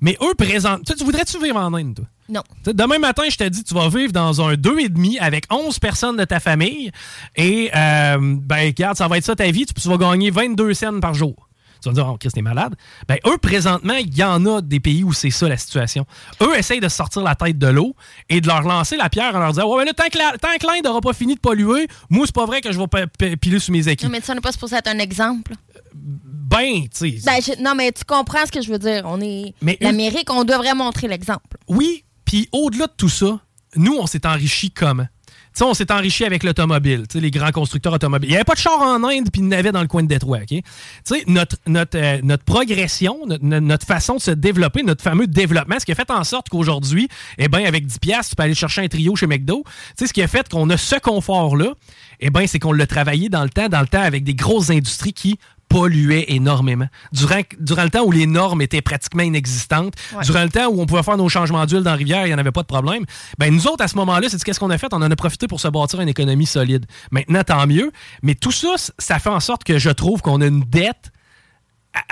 Mais 0.00 0.16
eux 0.22 0.34
présentent. 0.34 0.84
Tu, 0.84 0.94
tu 0.94 1.04
voudrais-tu 1.04 1.38
vivre 1.42 1.56
en 1.56 1.72
Inde, 1.74 1.94
toi? 1.94 2.06
Non. 2.30 2.42
T'sais, 2.62 2.72
demain 2.74 2.98
matin, 2.98 3.24
je 3.28 3.36
te 3.36 3.44
dis, 3.44 3.64
tu 3.64 3.74
vas 3.74 3.88
vivre 3.88 4.12
dans 4.12 4.40
un 4.40 4.54
2,5 4.54 5.18
avec 5.20 5.44
11 5.50 5.78
personnes 5.78 6.16
de 6.16 6.24
ta 6.24 6.40
famille. 6.40 6.90
Et, 7.36 7.70
euh, 7.74 8.16
ben, 8.20 8.66
regarde, 8.66 8.96
ça 8.96 9.08
va 9.08 9.18
être 9.18 9.24
ça 9.24 9.34
ta 9.36 9.50
vie. 9.50 9.66
Tu, 9.66 9.74
tu 9.74 9.88
vas 9.88 9.96
gagner 9.96 10.30
22 10.30 10.72
cents 10.74 11.00
par 11.00 11.14
jour. 11.14 11.48
Tu 11.82 11.88
vas 11.88 11.92
me 11.92 11.94
dire, 11.94 12.06
oh, 12.12 12.16
Chris, 12.18 12.28
t'es 12.30 12.42
malade. 12.42 12.74
Ben, 13.08 13.16
eux, 13.26 13.38
présentement, 13.38 13.94
il 13.94 14.14
y 14.14 14.22
en 14.22 14.44
a 14.44 14.60
des 14.60 14.80
pays 14.80 15.02
où 15.02 15.14
c'est 15.14 15.30
ça 15.30 15.48
la 15.48 15.56
situation. 15.56 16.04
Eux 16.42 16.56
essayent 16.58 16.78
de 16.80 16.88
sortir 16.90 17.22
la 17.22 17.34
tête 17.34 17.58
de 17.58 17.68
l'eau 17.68 17.96
et 18.28 18.42
de 18.42 18.46
leur 18.46 18.60
lancer 18.62 18.96
la 18.98 19.08
pierre 19.08 19.34
en 19.34 19.38
leur 19.38 19.52
disant, 19.52 19.66
ouais, 19.66 19.78
mais 19.78 19.86
là, 19.86 19.94
tant 19.94 20.08
que, 20.12 20.18
la- 20.18 20.36
tant 20.36 20.54
que 20.60 20.66
l'Inde 20.66 20.84
n'aura 20.84 21.00
pas 21.00 21.14
fini 21.14 21.36
de 21.36 21.40
polluer, 21.40 21.88
moi, 22.10 22.26
c'est 22.26 22.34
pas 22.34 22.44
vrai 22.44 22.60
que 22.60 22.70
je 22.70 22.78
vais 22.78 23.36
piler 23.38 23.58
sous 23.58 23.72
mes 23.72 23.88
acquis. 23.88 24.04
Non, 24.04 24.10
mais 24.12 24.20
ça 24.20 24.34
n'est 24.34 24.42
pas 24.42 24.52
supposé 24.52 24.76
être 24.76 24.88
un 24.88 24.98
exemple. 24.98 25.54
Ben, 25.94 26.82
tu 26.94 27.18
sais. 27.18 27.20
Ben, 27.24 27.40
non, 27.64 27.74
mais 27.74 27.92
tu 27.92 28.04
comprends 28.04 28.44
ce 28.44 28.52
que 28.52 28.60
je 28.60 28.70
veux 28.70 28.78
dire. 28.78 29.02
On 29.06 29.20
est. 29.20 29.54
Mais- 29.62 29.78
L'Amérique, 29.80 30.30
on 30.30 30.44
devrait 30.44 30.74
montrer 30.74 31.08
l'exemple. 31.08 31.56
Oui, 31.68 32.04
puis 32.30 32.48
au-delà 32.52 32.86
de 32.86 32.92
tout 32.96 33.08
ça, 33.08 33.40
nous, 33.74 33.96
on 33.98 34.06
s'est 34.06 34.24
enrichi 34.24 34.70
comment? 34.70 35.02
Tu 35.26 35.34
sais, 35.54 35.64
on 35.64 35.74
s'est 35.74 35.90
enrichi 35.90 36.24
avec 36.24 36.44
l'automobile, 36.44 37.02
les 37.12 37.30
grands 37.32 37.50
constructeurs 37.50 37.94
automobiles. 37.94 38.30
Il 38.30 38.34
n'y 38.34 38.36
avait 38.36 38.44
pas 38.44 38.54
de 38.54 38.60
char 38.60 38.80
en 38.80 39.02
Inde, 39.02 39.30
puis 39.32 39.42
il 39.42 39.46
y 39.46 39.48
en 39.48 39.50
avait 39.50 39.72
dans 39.72 39.80
le 39.80 39.88
coin 39.88 40.04
de 40.04 40.06
Détroit, 40.06 40.38
OK? 40.38 40.46
Tu 40.46 40.62
sais, 41.02 41.24
notre, 41.26 41.56
notre, 41.66 41.98
euh, 41.98 42.20
notre 42.22 42.44
progression, 42.44 43.18
notre, 43.26 43.84
façon 43.84 44.14
de 44.14 44.20
se 44.20 44.30
développer, 44.30 44.84
notre 44.84 45.02
fameux 45.02 45.26
développement, 45.26 45.74
ce 45.80 45.84
qui 45.84 45.90
a 45.90 45.96
fait 45.96 46.08
en 46.12 46.22
sorte 46.22 46.48
qu'aujourd'hui, 46.50 47.08
eh 47.36 47.48
bien, 47.48 47.64
avec 47.64 47.84
10 47.84 47.98
piastres, 47.98 48.30
tu 48.30 48.36
peux 48.36 48.44
aller 48.44 48.54
chercher 48.54 48.82
un 48.82 48.86
trio 48.86 49.16
chez 49.16 49.26
McDo. 49.26 49.64
Tu 49.64 49.72
sais, 49.96 50.06
ce 50.06 50.12
qui 50.12 50.22
a 50.22 50.28
fait 50.28 50.48
qu'on 50.48 50.70
a 50.70 50.76
ce 50.76 51.00
confort-là, 51.00 51.74
eh 52.20 52.30
bien, 52.30 52.46
c'est 52.46 52.60
qu'on 52.60 52.72
l'a 52.72 52.86
travaillé 52.86 53.28
dans 53.28 53.42
le 53.42 53.50
temps, 53.50 53.68
dans 53.68 53.80
le 53.80 53.88
temps 53.88 54.02
avec 54.02 54.22
des 54.22 54.34
grosses 54.34 54.70
industries 54.70 55.14
qui 55.14 55.36
polluaient 55.70 56.26
énormément. 56.28 56.86
Durant, 57.12 57.40
durant 57.58 57.84
le 57.84 57.90
temps 57.90 58.02
où 58.04 58.12
les 58.12 58.26
normes 58.26 58.60
étaient 58.60 58.82
pratiquement 58.82 59.22
inexistantes, 59.22 59.94
Ouais. 60.14 60.24
durant 60.24 60.42
le 60.42 60.50
temps 60.50 60.66
où 60.68 60.82
on 60.82 60.84
pouvait 60.86 61.02
faire 61.02 61.16
nos 61.16 61.28
changements 61.30 61.64
d'huile 61.64 61.82
dans 61.82 61.92
la 61.92 61.96
rivière, 61.96 62.26
il 62.26 62.28
n'y 62.28 62.34
en 62.34 62.38
avait 62.38 62.50
pas 62.52 62.62
de 62.62 62.66
problème. 62.66 63.04
Ben, 63.38 63.54
nous 63.54 63.66
autres, 63.68 63.82
à 63.82 63.88
ce 63.88 63.96
moment-là, 63.96 64.28
c'est 64.28 64.42
qu'est-ce 64.42 64.60
qu'on 64.60 64.68
a 64.70 64.76
fait? 64.78 64.92
On 64.92 64.96
en 65.00 65.10
a 65.10 65.16
profité 65.16 65.46
pour 65.46 65.60
se 65.60 65.68
bâtir 65.68 66.00
une 66.00 66.08
économie 66.08 66.44
solide. 66.46 66.84
Maintenant, 67.12 67.42
tant 67.44 67.66
mieux. 67.66 67.92
Mais 68.22 68.34
tout 68.34 68.52
ça, 68.52 68.74
ça 68.98 69.18
fait 69.18 69.30
en 69.30 69.40
sorte 69.40 69.64
que 69.64 69.78
je 69.78 69.90
trouve 69.90 70.20
qu'on 70.20 70.40
a 70.40 70.46
une 70.46 70.60
dette 70.64 71.12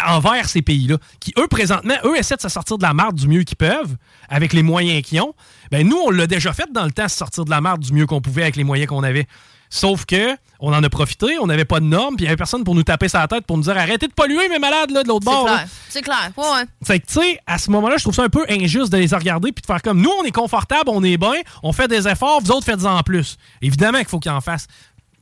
envers 0.07 0.49
ces 0.49 0.63
pays-là, 0.63 0.97
qui, 1.21 1.33
eux, 1.39 1.47
présentement, 1.49 1.95
eux, 2.05 2.17
essaient 2.17 2.37
de 2.37 2.41
se 2.41 2.49
sortir 2.49 2.79
de 2.79 2.83
la 2.83 2.95
marde 2.95 3.17
du 3.17 3.29
mieux 3.29 3.45
qu'ils 3.45 3.57
peuvent, 3.57 3.97
avec 4.29 4.53
les 4.53 4.63
moyens 4.63 5.03
qu'ils 5.03 5.21
ont. 5.21 5.35
Ben, 5.71 5.87
nous, 5.87 5.99
on 6.07 6.11
l'a 6.11 6.27
déjà 6.27 6.53
fait 6.53 6.71
dans 6.73 6.85
le 6.85 6.91
temps, 6.93 7.09
se 7.09 7.17
sortir 7.17 7.45
de 7.45 7.51
la 7.51 7.61
marde 7.61 7.81
du 7.81 7.93
mieux 7.93 8.07
qu'on 8.07 8.21
pouvait 8.21 8.43
avec 8.43 8.57
les 8.57 8.65
moyens 8.65 8.89
qu'on 8.89 9.03
avait. 9.03 9.27
Sauf 9.71 10.07
que 10.07 10.35
on 10.61 10.73
en 10.73 10.83
a 10.83 10.89
profité, 10.89 11.39
on 11.41 11.47
n'avait 11.47 11.67
pas 11.67 11.79
de 11.79 11.85
normes, 11.85 12.17
puis 12.17 12.25
il 12.25 12.27
n'y 12.27 12.31
avait 12.31 12.37
personne 12.39 12.65
pour 12.65 12.75
nous 12.75 12.83
taper 12.83 13.09
sa 13.09 13.29
tête 13.29 13.47
pour 13.47 13.59
nous 13.59 13.65
dire 13.65 13.77
arrêtez 13.77 14.09
de 14.09 14.13
polluer, 14.15 14.49
mes 14.49 14.59
malades, 14.59 14.91
là, 14.91 15.03
de 15.03 15.09
l'autre 15.09 15.27
C'est 15.27 15.31
bord. 15.31 15.45
là. 15.45 15.57
clair. 15.57 15.69
C'est 15.91 16.03
clair. 16.03 16.31
Ouais. 16.37 16.65
Fait 16.83 17.01
que, 17.01 17.07
tu 17.07 17.13
sais, 17.21 17.39
à 17.47 17.59
ce 17.59 17.71
moment-là, 17.71 17.97
je 17.99 18.03
trouve 18.03 18.15
ça 18.15 18.25
un 18.25 18.31
peu 18.31 18.47
injuste 18.49 18.91
de 18.91 18.97
les 18.97 19.15
regarder 19.15 19.53
puis 19.53 19.61
de 19.61 19.67
faire 19.67 19.83
comme 19.83 20.01
nous, 20.01 20.11
on 20.19 20.25
est 20.25 20.33
confortable, 20.33 20.85
on 20.89 21.05
est 21.05 21.19
bien, 21.19 21.35
on 21.63 21.73
fait 21.73 21.87
des 21.87 22.09
efforts, 22.09 22.41
vous 22.43 22.51
autres 22.51 22.65
faites-en 22.65 23.03
plus. 23.03 23.37
Évidemment 23.61 23.99
qu'il 23.99 24.09
faut 24.09 24.19
qu'ils 24.19 24.33
en 24.33 24.41
fassent. 24.41 24.67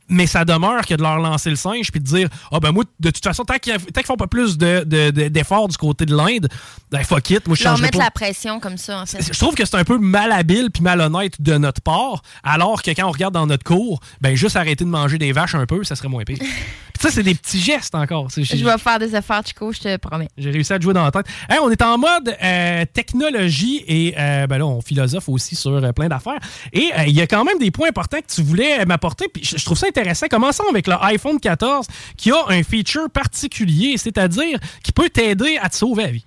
Mais 0.09 0.25
ça 0.27 0.45
demeure 0.45 0.85
que 0.85 0.93
de 0.95 1.01
leur 1.01 1.17
lancer 1.17 1.49
le 1.49 1.55
singe 1.57 1.91
puis 1.91 1.99
de 1.99 2.05
dire 2.05 2.29
Ah 2.51 2.59
ben 2.61 2.71
moi, 2.71 2.83
de 2.99 3.09
toute 3.09 3.23
façon, 3.23 3.43
tant 3.43 3.57
qu'ils 3.57 3.77
qu'ils 3.77 4.05
font 4.05 4.15
pas 4.15 4.27
plus 4.27 4.57
de- 4.57 4.83
de- 4.85 5.11
de- 5.11 5.27
d'efforts 5.27 5.67
du 5.67 5.75
côté 5.77 6.05
de 6.05 6.15
l'Inde, 6.15 6.47
ben 6.91 7.03
fuck 7.03 7.29
it, 7.29 7.45
moi 7.47 7.55
je 7.57 7.63
Leur 7.65 7.77
mettre 7.79 7.97
pas. 7.97 8.05
la 8.05 8.11
pression 8.11 8.59
comme 8.59 8.77
ça, 8.77 9.01
en 9.01 9.05
fait. 9.05 9.21
Je 9.33 9.37
trouve 9.37 9.53
que 9.55 9.65
c'est 9.65 9.75
un 9.75 9.83
peu 9.83 9.97
malhabile 9.97 10.69
puis 10.71 10.81
malhonnête 10.83 11.41
de 11.41 11.57
notre 11.57 11.81
part, 11.81 12.21
alors 12.43 12.81
que 12.81 12.91
quand 12.91 13.05
on 13.07 13.11
regarde 13.11 13.33
dans 13.33 13.47
notre 13.47 13.63
cours, 13.65 13.99
ben 14.21 14.35
juste 14.35 14.55
arrêter 14.55 14.85
de 14.85 14.89
manger 14.89 15.17
des 15.17 15.31
vaches 15.33 15.55
un 15.55 15.65
peu, 15.65 15.83
ça 15.83 15.95
serait 15.95 16.07
moins 16.09 16.23
pire. 16.23 16.37
Puis 16.97 17.09
ça, 17.09 17.13
c'est 17.13 17.21
des 17.21 17.35
petits 17.35 17.59
gestes 17.59 17.93
encore. 17.93 18.27
Je 18.35 18.41
vais 18.65 18.77
faire 18.79 18.97
des 18.97 19.15
efforts, 19.15 19.43
Chico, 19.45 19.71
je 19.71 19.79
te 19.81 19.97
promets. 19.97 20.29
j'ai 20.35 20.49
réussi 20.49 20.73
à 20.73 20.79
te 20.79 20.83
jouer 20.83 20.95
dans 20.95 21.03
la 21.03 21.11
tête. 21.11 21.27
Hey, 21.47 21.59
on 21.61 21.69
est 21.69 21.79
en 21.83 21.95
mode 21.99 22.35
euh, 22.43 22.85
technologie 22.91 23.83
et 23.87 24.15
euh, 24.17 24.47
ben 24.47 24.57
là, 24.57 24.65
on 24.65 24.81
philosophe 24.81 25.29
aussi 25.29 25.55
sur 25.55 25.73
euh, 25.73 25.91
plein 25.91 26.07
d'affaires. 26.07 26.39
Et 26.73 26.89
il 27.05 27.13
y 27.13 27.21
a 27.21 27.27
quand 27.27 27.43
même 27.43 27.59
des 27.59 27.69
points 27.69 27.89
importants 27.89 28.17
que 28.17 28.33
tu 28.33 28.41
voulais 28.41 28.83
m'apporter. 28.85 29.27
Puis 29.31 29.43
je, 29.43 29.57
je 29.57 29.65
trouve 29.65 29.77
ça 29.77 29.85
intéressant. 29.85 29.96
Commençons 30.29 30.63
avec 30.69 30.87
le 30.87 30.95
iPhone 31.01 31.39
14 31.39 31.87
qui 32.17 32.31
a 32.31 32.43
un 32.49 32.63
feature 32.63 33.09
particulier, 33.09 33.97
c'est-à-dire 33.97 34.59
qui 34.83 34.91
peut 34.91 35.09
t'aider 35.09 35.57
à 35.61 35.69
te 35.69 35.75
sauver 35.75 36.03
la 36.03 36.11
vie. 36.11 36.25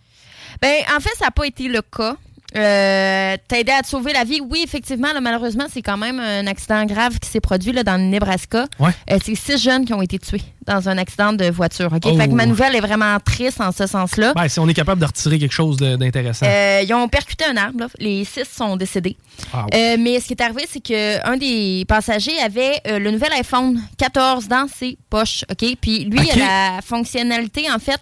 Ben, 0.61 0.83
en 0.95 1.01
fait, 1.01 1.11
ça 1.19 1.27
n'a 1.27 1.31
pas 1.31 1.47
été 1.47 1.69
le 1.69 1.81
cas. 1.83 2.17
Euh, 2.57 3.37
T'aider 3.49 3.73
à 3.73 3.83
te 3.83 3.89
sauver 3.89 4.13
la 4.13 4.25
vie. 4.25 4.41
Oui, 4.41 4.63
effectivement, 4.65 5.13
là, 5.13 5.21
malheureusement, 5.21 5.67
c'est 5.73 5.83
quand 5.83 5.97
même 5.97 6.19
un 6.19 6.47
accident 6.47 6.85
grave 6.85 7.19
qui 7.19 7.29
s'est 7.29 7.41
produit 7.41 7.73
là, 7.73 7.83
dans 7.85 7.97
le 7.97 8.05
Nebraska. 8.05 8.67
Ouais. 8.79 8.91
Euh, 9.11 9.19
c'est 9.25 9.35
six 9.35 9.63
jeunes 9.63 9.85
qui 9.85 9.95
ont 9.95 10.03
été 10.03 10.19
tués 10.19 10.43
dans 10.67 10.89
un 10.89 10.99
accident 10.99 11.33
de 11.33 11.51
voiture. 11.51 11.89
Oh. 12.05 12.17
Fait 12.17 12.29
que 12.29 12.33
ma 12.35 12.47
nouvelle 12.47 12.77
est 12.77 12.81
vraiment 12.81 13.19
triste 13.25 13.61
en 13.61 13.73
ce 13.73 13.87
sens-là. 13.87 14.35
Ben, 14.35 14.49
si 14.49 14.59
on 14.61 14.69
est 14.69 14.75
capable 14.75 15.01
de 15.01 15.07
retirer 15.07 15.39
quelque 15.39 15.53
chose 15.53 15.77
d'intéressant. 15.79 16.47
Euh, 16.47 16.83
ils 16.87 16.93
ont 16.95 17.09
percuté 17.09 17.45
un 17.45 17.57
arbre. 17.57 17.81
là. 17.81 17.87
Les 17.99 18.25
six 18.25 18.45
sont 18.45 18.77
décédés. 18.77 19.17
Ah 19.53 19.65
ouais. 19.73 19.95
Euh, 19.95 19.97
mais 19.99 20.21
ce 20.21 20.27
qui 20.27 20.35
est 20.35 20.43
arrivé, 20.43 20.65
c'est 20.69 20.81
qu'un 20.81 21.37
des 21.37 21.85
passagers 21.89 22.39
avait 22.41 22.81
le 22.87 23.11
nouvel 23.11 23.33
iPhone 23.33 23.81
14 23.97 24.49
dans 24.49 24.67
ses 24.69 24.99
poches. 25.09 25.45
OK? 25.51 25.77
Puis 25.81 26.05
lui, 26.05 26.21
il 26.35 26.43
a 26.43 26.75
la 26.77 26.83
fonctionnalité, 26.83 27.67
en 27.71 27.79
fait, 27.79 28.01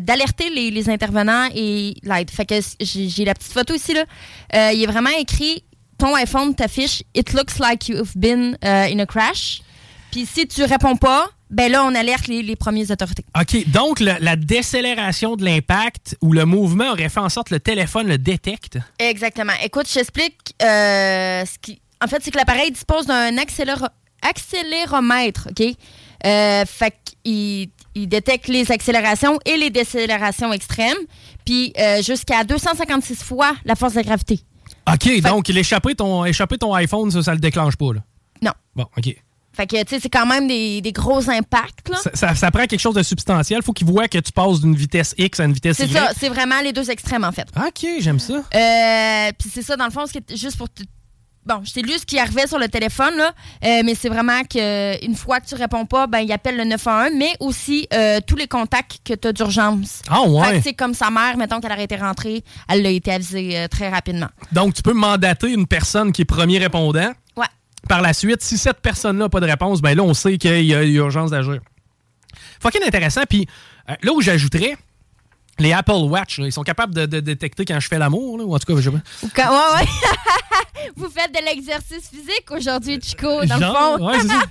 d'alerter 0.00 0.50
les, 0.50 0.70
les 0.70 0.90
intervenants 0.90 1.48
et 1.54 1.94
l'aide. 2.02 2.30
Fait 2.30 2.44
que 2.46 2.54
j'ai 2.80 3.25
la 3.26 3.34
petite 3.34 3.52
photo 3.52 3.74
ici. 3.74 3.92
Là. 3.94 4.04
Euh, 4.54 4.72
il 4.72 4.82
est 4.82 4.86
vraiment 4.86 5.10
écrit 5.18 5.62
ton 5.98 6.14
iPhone 6.14 6.54
t'affiche 6.54 7.02
It 7.14 7.32
looks 7.32 7.58
like 7.58 7.88
you've 7.88 8.12
been 8.16 8.56
uh, 8.62 8.92
in 8.92 8.98
a 9.00 9.06
crash. 9.06 9.60
Puis 10.10 10.26
si 10.26 10.46
tu 10.46 10.62
réponds 10.64 10.96
pas, 10.96 11.28
ben 11.50 11.70
là, 11.70 11.84
on 11.84 11.94
alerte 11.94 12.26
les, 12.26 12.42
les 12.42 12.56
premières 12.56 12.90
autorités. 12.90 13.24
OK, 13.40 13.68
donc 13.70 14.00
le- 14.00 14.16
la 14.20 14.34
décélération 14.36 15.36
de 15.36 15.44
l'impact 15.44 16.16
ou 16.20 16.32
le 16.32 16.44
mouvement 16.44 16.90
aurait 16.90 17.08
fait 17.08 17.20
en 17.20 17.28
sorte 17.28 17.48
que 17.48 17.54
le 17.54 17.60
téléphone 17.60 18.08
le 18.08 18.18
détecte? 18.18 18.78
Exactement. 18.98 19.52
Écoute, 19.62 19.86
je 19.88 19.94
t'explique. 19.94 20.54
euh, 20.62 21.44
ce 21.46 21.58
qui... 21.60 21.80
En 22.02 22.08
fait, 22.08 22.18
c'est 22.22 22.30
que 22.30 22.36
l'appareil 22.38 22.70
dispose 22.72 23.06
d'un 23.06 23.36
accéléro- 23.36 23.88
accéléromètre, 24.22 25.48
OK? 25.50 25.74
Euh, 26.24 26.64
fait 26.66 26.94
qu'il 27.22 27.68
il 27.96 28.08
détecte 28.08 28.46
les 28.48 28.70
accélérations 28.70 29.38
et 29.44 29.56
les 29.56 29.70
décélérations 29.70 30.52
extrêmes, 30.52 30.96
puis 31.44 31.72
euh, 31.78 32.02
jusqu'à 32.02 32.44
256 32.44 33.22
fois 33.22 33.54
la 33.64 33.74
force 33.74 33.94
de 33.94 34.02
gravité. 34.02 34.40
OK, 34.92 35.20
donc 35.22 35.48
l'échapper 35.48 35.94
ton, 35.94 36.24
échapper 36.24 36.58
ton 36.58 36.72
iPhone, 36.74 37.10
ça, 37.10 37.22
ça 37.22 37.32
le 37.32 37.40
déclenche 37.40 37.76
pas, 37.76 37.92
là? 37.94 38.00
Non. 38.42 38.52
Bon, 38.76 38.86
OK. 38.96 39.16
Fait 39.52 39.66
que, 39.66 39.82
tu 39.84 39.94
sais, 39.94 40.00
c'est 40.00 40.10
quand 40.10 40.26
même 40.26 40.46
des, 40.46 40.82
des 40.82 40.92
gros 40.92 41.30
impacts, 41.30 41.88
là. 41.88 41.96
Ça, 41.96 42.10
ça- 42.12 42.34
ça 42.34 42.50
prend 42.50 42.66
quelque 42.66 42.78
chose 42.78 42.94
de 42.94 43.02
substantiel. 43.02 43.62
faut 43.62 43.72
qu'il 43.72 43.86
voit 43.86 44.06
que 44.06 44.18
tu 44.18 44.30
passes 44.30 44.60
d'une 44.60 44.76
vitesse 44.76 45.14
X 45.16 45.40
à 45.40 45.44
une 45.44 45.54
vitesse 45.54 45.78
C'est 45.78 45.86
Y. 45.86 45.92
ça, 45.94 46.10
c'est 46.14 46.28
vraiment 46.28 46.60
les 46.60 46.74
deux 46.74 46.90
extrêmes, 46.90 47.24
en 47.24 47.32
fait. 47.32 47.48
OK, 47.56 47.86
j'aime 48.00 48.18
ça. 48.18 48.34
Euh, 48.34 49.30
puis 49.38 49.50
c'est 49.50 49.62
ça, 49.62 49.76
dans 49.76 49.86
le 49.86 49.90
fond, 49.90 50.04
juste 50.34 50.58
pour 50.58 50.68
te- 50.68 50.82
Bon, 51.46 51.62
je 51.64 51.72
t'ai 51.72 51.82
lu 51.82 51.92
ce 51.92 52.04
qui 52.04 52.18
arrivait 52.18 52.48
sur 52.48 52.58
le 52.58 52.66
téléphone, 52.66 53.16
là, 53.16 53.32
euh, 53.64 53.82
mais 53.84 53.94
c'est 53.94 54.08
vraiment 54.08 54.42
qu'une 54.42 55.14
fois 55.14 55.38
que 55.38 55.46
tu 55.46 55.54
réponds 55.54 55.86
pas, 55.86 56.08
ben, 56.08 56.18
il 56.18 56.32
appelle 56.32 56.56
le 56.56 56.64
911, 56.64 57.12
mais 57.16 57.34
aussi 57.38 57.86
euh, 57.94 58.18
tous 58.26 58.34
les 58.34 58.48
contacts 58.48 58.98
que 59.04 59.14
tu 59.14 59.28
as 59.28 59.32
d'urgence. 59.32 60.02
Ah 60.08 60.22
ouais. 60.22 60.60
C'est 60.62 60.74
comme 60.74 60.92
sa 60.92 61.08
mère, 61.10 61.36
mettons 61.36 61.60
qu'elle 61.60 61.70
aurait 61.70 61.84
été 61.84 61.94
rentrée, 61.94 62.42
elle 62.68 62.82
l'a 62.82 62.90
été 62.90 63.12
avisée 63.12 63.58
euh, 63.58 63.68
très 63.68 63.88
rapidement. 63.88 64.28
Donc, 64.50 64.74
tu 64.74 64.82
peux 64.82 64.92
mandater 64.92 65.52
une 65.52 65.68
personne 65.68 66.10
qui 66.10 66.22
est 66.22 66.26
premier 66.26 66.58
répondant. 66.58 67.12
Ouais. 67.36 67.46
Par 67.88 68.02
la 68.02 68.12
suite, 68.12 68.42
si 68.42 68.58
cette 68.58 68.80
personne-là 68.80 69.26
n'a 69.26 69.28
pas 69.28 69.40
de 69.40 69.46
réponse, 69.46 69.80
ben 69.80 69.96
là, 69.96 70.02
on 70.02 70.14
sait 70.14 70.38
qu'il 70.38 70.50
y 70.64 70.74
a 70.74 70.82
il 70.82 70.90
y 70.90 70.98
a 70.98 71.02
urgence 71.02 71.30
d'agir. 71.30 71.60
Fucking 72.60 72.82
intéressant. 72.84 73.22
Puis 73.28 73.46
euh, 73.88 73.94
là 74.02 74.12
où 74.12 74.20
j'ajouterais, 74.20 74.76
les 75.58 75.72
Apple 75.72 75.92
Watch, 75.92 76.38
là, 76.38 76.46
ils 76.46 76.52
sont 76.52 76.62
capables 76.62 76.94
de, 76.94 77.06
de 77.06 77.20
détecter 77.20 77.64
quand 77.64 77.80
je 77.80 77.88
fais 77.88 77.98
l'amour, 77.98 78.38
ou 78.44 78.54
en 78.54 78.58
tout 78.58 78.72
cas, 78.74 78.80
je 78.80 78.90
sais 78.90 78.96
pas. 79.34 79.50
Ouais, 79.50 79.80
ouais. 79.80 79.88
Vous 80.96 81.08
faites 81.10 81.32
de 81.32 81.44
l'exercice 81.44 82.08
physique 82.10 82.50
aujourd'hui, 82.50 82.98
Chico, 83.02 83.44
dans 83.44 83.58
Genre, 83.58 83.96
le 83.98 83.98
fond. 83.98 84.06
ouais, 84.08 84.20
ça. 84.20 84.42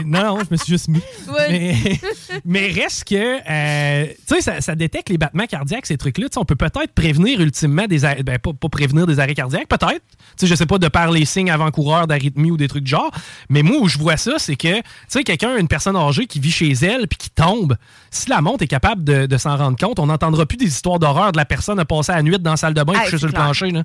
Non, 0.06 0.36
non, 0.36 0.38
je 0.40 0.46
me 0.50 0.56
suis 0.56 0.72
juste 0.72 0.88
mis. 0.88 1.00
Ouais. 1.28 1.48
Mais, 1.50 2.00
mais 2.44 2.68
reste 2.68 3.04
que, 3.04 3.38
euh, 3.48 4.06
tu 4.26 4.34
sais, 4.36 4.40
ça, 4.40 4.60
ça 4.60 4.74
détecte 4.74 5.08
les 5.10 5.18
battements 5.18 5.46
cardiaques, 5.46 5.86
ces 5.86 5.96
trucs-là. 5.96 6.26
Tu 6.28 6.34
sais, 6.34 6.38
On 6.40 6.44
peut 6.44 6.56
peut-être 6.56 6.92
prévenir 6.94 7.40
ultimement 7.40 7.86
des 7.86 8.04
arrêts, 8.04 8.22
ben, 8.22 8.38
pas, 8.38 8.52
pas 8.52 8.68
prévenir 8.68 9.06
des 9.06 9.20
arrêts 9.20 9.34
cardiaques, 9.34 9.68
peut-être. 9.68 10.02
Tu 10.36 10.38
sais, 10.38 10.46
je 10.46 10.54
sais 10.54 10.66
pas, 10.66 10.78
de 10.78 10.88
par 10.88 11.10
les 11.10 11.24
signes 11.24 11.50
avant-coureurs 11.50 12.06
d'arythmie 12.06 12.50
ou 12.50 12.56
des 12.56 12.68
trucs 12.68 12.84
du 12.84 12.90
genre. 12.90 13.10
Mais 13.48 13.62
moi, 13.62 13.76
où 13.78 13.88
je 13.88 13.98
vois 13.98 14.16
ça, 14.16 14.32
c'est 14.38 14.56
que, 14.56 14.76
tu 14.78 14.82
sais, 15.08 15.24
quelqu'un, 15.24 15.56
une 15.58 15.68
personne 15.68 15.96
âgée 15.96 16.26
qui 16.26 16.40
vit 16.40 16.50
chez 16.50 16.72
elle 16.72 17.06
puis 17.08 17.18
qui 17.18 17.30
tombe, 17.30 17.76
si 18.10 18.28
la 18.30 18.40
montre 18.40 18.64
est 18.64 18.68
capable 18.68 19.04
de, 19.04 19.26
de 19.26 19.36
s'en 19.36 19.56
rendre 19.56 19.76
compte, 19.78 19.98
on 19.98 20.08
n'entendra 20.38 20.46
plus 20.46 20.56
des 20.56 20.66
histoires 20.66 20.98
d'horreur 20.98 21.32
de 21.32 21.36
la 21.36 21.44
personne 21.44 21.78
à 21.78 21.84
passer 21.84 22.12
la 22.12 22.22
nuit 22.22 22.38
dans 22.38 22.52
la 22.52 22.56
salle 22.56 22.74
de 22.74 22.82
bain 22.82 22.92
Ah, 22.96 23.04
couchée 23.04 23.18
sur 23.18 23.26
le 23.26 23.32
plancher. 23.32 23.70
là. 23.70 23.82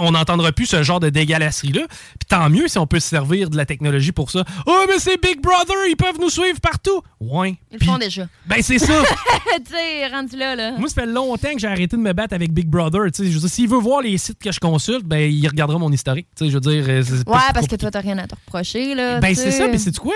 On 0.00 0.12
n'entendra 0.12 0.52
plus 0.52 0.66
ce 0.66 0.82
genre 0.82 1.00
de 1.00 1.10
dégalasserie-là. 1.10 1.82
Puis 1.88 2.26
tant 2.28 2.48
mieux 2.48 2.68
si 2.68 2.78
on 2.78 2.86
peut 2.86 3.00
se 3.00 3.08
servir 3.08 3.50
de 3.50 3.56
la 3.56 3.66
technologie 3.66 4.12
pour 4.12 4.30
ça. 4.30 4.44
Oh, 4.66 4.84
mais 4.88 4.98
c'est 4.98 5.20
Big 5.20 5.40
Brother, 5.40 5.76
ils 5.88 5.96
peuvent 5.96 6.18
nous 6.20 6.30
suivre 6.30 6.60
partout. 6.60 7.02
Ouais. 7.20 7.56
Ils 7.70 7.78
le 7.80 7.86
font 7.86 7.98
déjà. 7.98 8.26
Ben, 8.46 8.62
c'est 8.62 8.78
ça. 8.78 9.02
tu 9.56 9.72
sais, 9.72 10.06
rendu 10.08 10.36
là, 10.36 10.56
là. 10.56 10.72
Moi, 10.78 10.88
ça 10.88 11.02
fait 11.02 11.06
longtemps 11.06 11.52
que 11.52 11.58
j'ai 11.58 11.66
arrêté 11.66 11.96
de 11.96 12.02
me 12.02 12.12
battre 12.12 12.34
avec 12.34 12.52
Big 12.52 12.66
Brother. 12.68 13.02
Je 13.16 13.22
veux 13.22 13.38
dire, 13.40 13.48
s'il 13.50 13.68
veut 13.68 13.78
voir 13.78 14.00
les 14.00 14.16
sites 14.18 14.38
que 14.42 14.52
je 14.52 14.60
consulte, 14.60 15.04
ben, 15.04 15.30
il 15.30 15.46
regardera 15.46 15.78
mon 15.78 15.92
historique. 15.92 16.26
Je 16.40 16.46
veux 16.46 16.60
dire, 16.60 16.84
euh, 16.88 17.02
Ouais, 17.26 17.38
parce 17.52 17.66
que 17.66 17.76
toi, 17.76 17.90
t'as 17.90 18.00
rien 18.00 18.18
à 18.18 18.26
te 18.26 18.34
reprocher, 18.34 18.94
là. 18.94 19.20
Ben, 19.20 19.34
c'est 19.34 19.50
ça, 19.50 19.68
mais 19.68 19.78
c'est 19.78 19.96
quoi? 19.96 20.14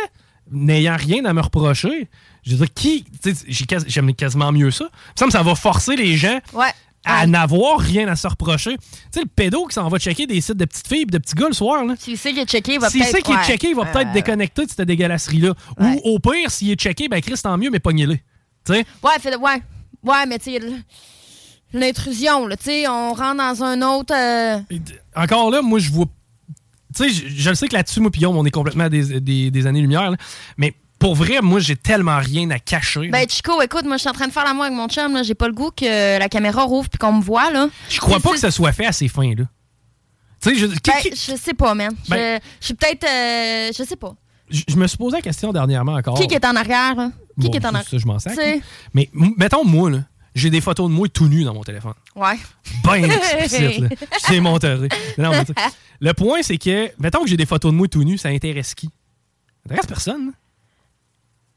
N'ayant 0.51 0.97
rien 0.97 1.25
à 1.25 1.33
me 1.33 1.41
reprocher, 1.41 2.09
je 2.45 2.53
veux 2.53 2.59
dire, 2.67 2.75
qui. 2.75 3.05
J'aime 3.87 4.15
quasiment 4.15 4.53
mieux 4.53 4.71
ça. 4.71 4.87
Me 5.25 5.31
ça 5.31 5.43
va 5.43 5.55
forcer 5.55 5.97
les 5.97 6.17
gens 6.17 6.39
Ouais. 6.53 6.71
à 7.05 7.27
n'avoir 7.27 7.79
rien 7.81 8.07
à 8.09 8.17
se 8.17 8.27
reprocher. 8.29 8.77
Tu 8.79 8.85
sais, 9.13 9.21
le 9.21 9.27
pédo 9.27 9.67
qui 9.67 9.75
s'en 9.75 9.89
va 9.89 9.99
checker 9.99 10.27
des 10.27 10.41
sites 10.41 10.57
de 10.57 10.65
petites 10.65 10.87
filles 10.89 11.03
et 11.03 11.07
de 11.07 11.19
petits 11.19 11.35
gars 11.35 11.49
le 11.49 11.53
soir, 11.55 11.85
là. 11.85 11.95
S'il 11.99 12.17
sait 12.19 12.31
qu'il 12.33 12.41
est 12.41 12.47
checké, 12.49 12.75
il 12.75 12.81
va 12.81 12.89
S'il 12.91 13.01
peut-être... 13.01 13.17
sait 13.17 13.23
qu'il 13.23 13.35
est 13.35 13.39
ouais. 13.39 13.45
checké, 13.45 13.69
il 13.71 13.77
va 13.77 13.87
peut-être 13.87 14.13
déconnecter 14.13 14.65
de 14.67 14.71
cette 14.71 14.83
dégueulasserie-là. 14.87 15.53
Ou 15.81 16.01
au 16.05 16.19
pire, 16.19 16.51
s'il 16.51 16.71
est 16.71 16.77
checké, 16.81 17.09
ben 17.09 17.21
Chris, 17.21 17.35
tant 17.43 17.57
mieux, 17.59 17.71
mais 17.71 17.81
pognez-le. 17.81 18.17
Tu 18.17 18.23
sais? 18.75 18.85
Ouais, 19.03 19.19
fait, 19.21 19.37
ouais. 19.37 19.63
Ouais, 20.03 20.27
mais 20.27 20.39
tu 20.39 20.53
sais, 20.53 20.61
l'intrusion, 21.73 22.47
là, 22.47 22.57
tu 22.57 22.65
sais, 22.65 22.89
on 22.89 23.13
rentre 23.15 23.37
dans 23.39 23.63
un 23.65 23.83
autre... 23.83 24.15
euh, 24.15 24.59
Encore 25.17 25.51
là, 25.51 25.61
moi, 25.63 25.79
je 25.79 25.91
vois. 25.91 26.07
Tu 26.97 27.03
sais, 27.03 27.09
je, 27.11 27.25
je 27.29 27.49
le 27.51 27.57
sais 27.57 27.67
que 27.69 27.75
là-dessus, 27.75 28.01
moi, 28.01 28.11
Guillaume, 28.11 28.37
on 28.37 28.45
est 28.45 28.51
complètement 28.51 28.85
à 28.85 28.89
des, 28.89 29.21
des- 29.21 29.51
des 29.51 29.67
années-lumière, 29.67 30.11
là. 30.13 30.17
mais 30.57 30.75
pour 31.05 31.15
vrai, 31.17 31.43
moi, 31.43 31.61
j'ai 31.61 31.77
tellement 31.77 32.17
rien 32.19 32.49
à 32.49 32.59
cacher. 32.59 33.09
Ben, 33.09 33.29
Chico, 33.29 33.61
écoute, 33.61 33.85
moi, 33.85 33.97
je 33.99 34.01
suis 34.01 34.09
en 34.09 34.15
train 34.15 34.27
de 34.27 34.33
faire 34.33 34.43
l'amour 34.45 34.65
avec 34.65 34.75
mon 34.75 34.89
chum, 34.89 35.13
là. 35.13 35.23
J'ai 35.23 35.35
pas 35.35 35.49
le 35.49 35.53
goût 35.53 35.71
que 35.71 36.19
la 36.19 36.29
caméra 36.31 36.63
rouvre 36.63 36.89
puis 36.89 36.99
qu'on 36.99 37.13
me 37.13 37.23
voit, 37.23 37.51
là. 37.51 37.69
je 37.91 38.01
crois 38.01 38.21
pas 38.21 38.31
que 38.33 38.39
ça 38.39 38.51
soit 38.51 38.73
fait 38.73 38.87
à 38.87 38.93
ces 38.93 39.09
fins-là. 39.09 39.45
Tu 40.41 40.49
sais, 40.49 40.55
je, 40.57 40.65
qui- 40.67 40.79
Ben, 40.91 41.03
je 41.15 41.37
sais 41.37 41.53
pas, 41.53 41.75
man. 41.75 41.91
Je- 42.07 42.11
Ben- 42.11 42.41
je 42.59 42.65
suis 42.65 42.73
peut-être... 42.75 43.05
euh, 43.05 43.71
je 43.77 43.85
sais 43.85 43.97
pas. 43.97 44.15
je, 44.49 44.63
je 44.67 44.77
me 44.77 44.87
suis 44.87 44.97
posé 44.97 45.17
la 45.17 45.21
question 45.23 45.53
dernièrement 45.53 45.93
encore. 45.93 46.19
Qui 46.19 46.27
qui 46.27 46.37
est 46.37 46.45
en 46.47 46.57
arrière, 46.57 46.95
là? 46.95 47.11
Qui 47.39 47.49
Bon, 47.49 47.51
qui 47.51 47.59
est 47.59 47.67
en 47.67 47.75
arrière? 47.75 47.87
ça, 47.87 47.99
je 47.99 48.07
m'en 48.07 48.19
là. 48.19 48.55
Mais 48.95 49.11
mettons, 49.13 49.63
moi, 49.63 49.91
là, 49.91 49.99
j'ai 50.35 50.49
des 50.49 50.63
photos 50.63 50.89
de 50.89 50.95
moi 50.95 51.07
tout 51.11 51.29
nu 51.29 51.45
dans 51.45 51.53
mon 51.53 51.65
téléphone. 51.65 51.93
Ouais. 52.17 52.39
Ben 52.83 53.05
explicite, 53.11 53.79
là. 53.81 53.89
Je. 54.27 55.21
Non, 55.21 55.33
le 56.01 56.13
point, 56.15 56.39
c'est 56.41 56.57
que, 56.57 56.91
mettons 56.99 57.23
que 57.25 57.29
j'ai 57.29 57.37
des 57.37 57.45
photos 57.45 57.73
de 57.73 57.77
moi 57.77 57.89
tout 57.89 58.05
nu, 58.05 58.17
ça 58.17 58.31
intéresse 58.31 58.75
qui? 58.75 58.87
Ça 58.87 59.75
intéresse 59.75 59.87
personne. 59.87 60.33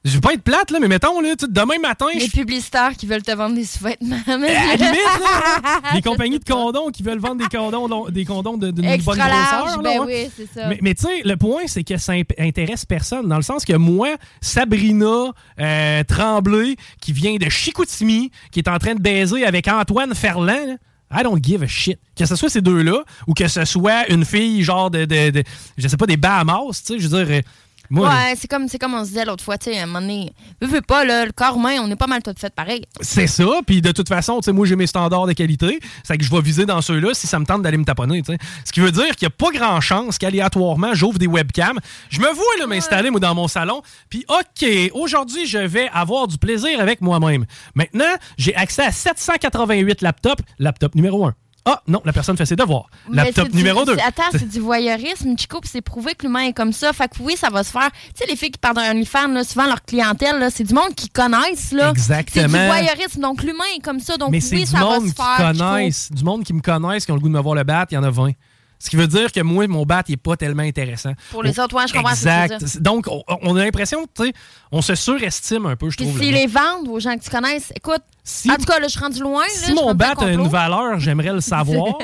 Je 0.08 0.14
veux 0.16 0.22
pas 0.22 0.34
être 0.34 0.42
plate, 0.44 0.72
là, 0.72 0.80
mais 0.80 0.88
mettons, 0.88 1.20
là, 1.22 1.34
demain 1.50 1.80
matin, 1.82 2.06
Les 2.14 2.30
publicitaires 2.30 2.94
qui 2.98 3.06
veulent 3.06 3.22
te 3.24 3.32
vendre 3.36 3.56
des 3.56 3.66
sous-vêtements. 3.66 4.16
à 4.26 4.38
la 4.38 4.76
limite, 4.76 5.04
là, 5.22 5.82
les 5.96 6.02
compagnies 6.02 6.40
de 6.40 6.46
condoms 6.46 6.92
qui 6.92 7.04
veulent 7.04 7.20
vendre 7.20 7.38
des 7.38 7.56
condoms, 7.58 8.10
des 8.10 8.24
condoms 8.26 8.58
de- 8.58 8.72
d'une 8.72 8.86
bonne 9.04 9.18
grosseur. 9.18 9.82
là, 9.82 10.06
ben 10.06 10.30
c'est 10.36 10.48
ça. 10.60 10.68
Mais, 10.70 10.80
mais 10.82 10.94
tu 10.96 11.04
sais, 11.06 11.22
le 11.26 11.36
point, 11.36 11.64
c'est 11.68 11.84
que 11.84 11.98
ça 11.98 12.14
intéresse 12.40 12.86
personne. 12.86 13.28
Dans 13.28 13.36
le 13.36 13.42
sens 13.42 13.66
que 13.66 13.74
moi, 13.74 14.16
Sabrina 14.42 15.34
euh, 15.60 16.04
Tremblay, 16.04 16.76
qui 17.02 17.12
vient 17.12 17.36
de 17.36 17.50
Chicoutimi, 17.50 18.32
qui 18.52 18.60
est 18.60 18.70
en 18.70 18.78
train 18.80 18.96
de 18.96 19.02
baiser 19.02 19.46
avec 19.46 19.68
Antoine 19.68 20.16
Ferland, 20.16 20.78
I 21.12 21.24
don't 21.24 21.40
give 21.44 21.64
a 21.64 21.68
shit. 21.68 22.00
Que 22.18 22.26
ce 22.26 22.36
soit 22.36 22.50
ces 22.50 22.62
deux-là, 22.62 23.04
ou 23.28 23.34
que 23.34 23.48
ce 23.48 23.66
soit 23.66 24.10
une 24.10 24.26
fille 24.26 24.64
genre 24.64 24.90
de, 24.90 25.06
de, 25.06 25.30
de- 25.32 25.44
je 25.78 25.88
sais 25.88 25.98
pas, 25.98 26.06
des 26.06 26.18
Bahamas, 26.18 26.82
tu 26.86 26.94
sais, 26.94 27.00
je 27.00 27.08
veux 27.08 27.24
dire... 27.26 27.42
Moi, 27.90 28.08
ouais, 28.08 28.34
c'est 28.38 28.48
comme, 28.48 28.68
comme 28.80 28.94
on 28.94 29.04
se 29.04 29.10
disait 29.10 29.26
l'autre 29.26 29.44
fois, 29.44 29.58
tu 29.58 29.72
sais, 29.72 29.80
à 29.80 29.84
un 29.84 29.86
moment 29.86 30.02
donné, 30.02 30.34
veux, 30.62 30.68
veux 30.68 30.82
pas, 30.82 31.06
là, 31.06 31.26
le 31.26 31.32
corps 31.32 31.56
humain, 31.56 31.78
on 31.82 31.90
est 31.90 31.96
pas 31.96 32.08
mal 32.08 32.22
tout 32.22 32.34
fait 32.38 32.54
pareil. 32.54 32.84
C'est 33.02 33.28
ça, 33.28 33.46
puis 33.66 33.82
de 33.82 33.92
toute 33.92 34.10
façon, 34.10 34.40
tu 34.40 34.46
sais, 34.46 34.52
moi 34.52 34.66
j'ai 34.66 34.76
mes 34.76 34.88
standards 34.88 35.28
de 35.28 35.34
qualité, 35.34 35.80
c'est 36.04 36.18
que 36.18 36.24
je 36.24 36.32
vais 36.32 36.42
viser 36.42 36.66
dans 36.66 36.82
ceux-là 36.82 37.14
si 37.14 37.28
ça 37.28 37.40
me 37.40 37.46
tente 37.46 37.62
d'aller 37.62 37.78
me 37.78 37.86
taponner, 37.86 38.22
tu 38.22 38.34
sais. 38.34 38.40
Ce 38.66 38.72
qui 38.72 38.80
veut 38.80 38.92
dire 38.92 39.16
qu'il 39.16 39.28
n'y 39.28 39.34
a 39.34 39.36
pas 39.38 39.52
grand 39.52 39.82
chance 39.82 40.18
qu'aléatoirement 40.18 40.94
j'ouvre 40.94 41.20
des 41.20 41.28
webcams. 41.28 41.80
Je 42.10 42.20
me 42.20 42.32
vois 42.34 42.58
là 42.60 42.68
m'installer 42.68 43.10
moi 43.10 43.20
dans 43.20 43.36
mon 43.36 43.48
salon, 43.48 43.82
puis 44.10 44.26
OK, 44.28 44.68
aujourd'hui 44.94 45.46
je 45.46 45.60
vais 45.60 45.90
avoir 45.94 46.28
du 46.28 46.38
plaisir 46.38 46.80
avec 46.80 47.02
moi-même. 47.02 47.46
Maintenant, 47.76 48.06
j'ai 48.38 48.56
accès 48.56 48.84
à 48.84 48.92
788 48.92 50.02
laptops, 50.02 50.44
laptop 50.60 50.96
numéro 50.96 51.26
1. 51.26 51.34
Ah 51.70 51.82
non, 51.88 52.02
la 52.06 52.14
personne 52.14 52.38
fait 52.38 52.46
ses 52.46 52.56
devoirs. 52.56 52.90
Laptop 53.12 53.52
numéro 53.54 53.84
2. 53.84 53.96
c'est- 53.96 54.02
Attends, 54.02 54.24
c'est 54.32 54.48
du 54.50 54.60
voyeurisme, 54.60 55.38
Chico, 55.38 55.60
puis 55.60 55.70
c'est 55.72 55.82
prouvé 55.82 56.16
que 56.16 56.26
l'humain 56.26 56.48
est 56.48 56.54
comme 56.54 56.72
ça. 56.72 56.94
Fait 56.94 57.08
que 57.10 57.16
oui, 57.22 57.36
ça 57.38 57.50
va 57.50 57.64
se 57.64 57.72
faire. 57.72 57.90
Tu 57.92 58.12
sais, 58.16 58.26
les 58.30 58.36
filles 58.38 58.52
qui 58.52 58.58
parlent 58.58 58.76
d'un 58.78 58.92
OnlyFans, 58.92 59.28
là, 59.34 59.44
souvent 59.44 59.66
leur 59.66 59.84
clientèle, 59.84 60.40
là, 60.40 60.50
c'est 60.50 60.64
du 60.64 60.74
monde 60.74 60.96
qui 60.96 61.10
connaissent. 61.10 61.72
Là. 61.74 61.90
Exactement. 61.90 62.48
C'est 62.50 62.60
du 62.60 62.66
voyeurisme. 62.68 63.22
Donc 63.22 63.44
l'humain 63.44 63.66
est 63.76 63.82
comme 63.82 64.00
ça. 64.00 64.16
Donc 64.18 64.32
Mais 64.32 64.40
oui, 64.52 64.60
du 64.62 64.66
ça 64.66 64.80
va 64.80 65.00
se 65.00 65.06
qui 65.06 65.12
faire. 65.12 65.52
Chico. 65.54 65.60
connaissent, 65.64 66.12
du 66.12 66.24
monde 66.24 66.44
qui 66.44 66.54
me 66.54 66.62
connaissent, 66.62 67.06
qui 67.06 67.12
ont 67.12 67.16
le 67.16 67.22
goût 67.22 67.28
de 67.30 67.34
me 67.34 67.42
voir 67.42 67.56
le 67.56 67.64
battre, 67.64 67.92
il 67.92 67.96
y 67.96 67.98
en 67.98 68.04
a 68.04 68.10
20. 68.10 68.32
Ce 68.80 68.90
qui 68.90 68.96
veut 68.96 69.08
dire 69.08 69.32
que 69.32 69.42
moi, 69.42 69.68
mon 69.68 69.86
bat, 69.86 70.04
il 70.08 70.12
n'est 70.12 70.18
pas 70.18 70.38
tellement 70.38 70.64
intéressant. 70.64 71.14
Pour 71.32 71.42
les 71.44 71.60
Oh, 71.60 71.64
autres, 71.64 71.76
ouais, 71.76 71.88
je 71.88 71.94
comprends 71.94 72.14
ce 72.16 72.24
que 72.26 72.54
Exact. 72.54 72.82
Donc, 72.82 73.08
on, 73.08 73.56
a 73.56 73.64
l'impression, 73.64 74.06
tu 74.16 74.26
sais, 74.26 74.34
on 74.72 74.82
se 74.82 74.94
surestime 74.96 75.66
un 75.66 75.76
peu, 75.76 75.90
je 75.90 75.98
Puis 75.98 76.06
trouve. 76.06 76.22
là. 76.22 76.32
les 76.32 76.48
vendent 76.48 76.88
aux 76.88 77.00
gens 77.00 77.18
que 77.18 77.24
tu 77.24 77.30
connaisses, 77.30 77.72
écoute, 77.76 78.04
en 78.50 78.56
tout 78.56 78.66
cas, 78.66 78.80
là, 78.80 78.88
je 78.88 78.92
suis 78.92 79.00
rendu 79.00 79.22
loin. 79.22 79.44
Si 79.48 79.74
mon 79.74 79.94
bat 79.96 80.14
a 80.18 80.32
une 80.32 80.48
valeur, 80.48 81.00
j'aimerais 81.00 81.34
le 81.34 81.42
savoir. 81.42 81.98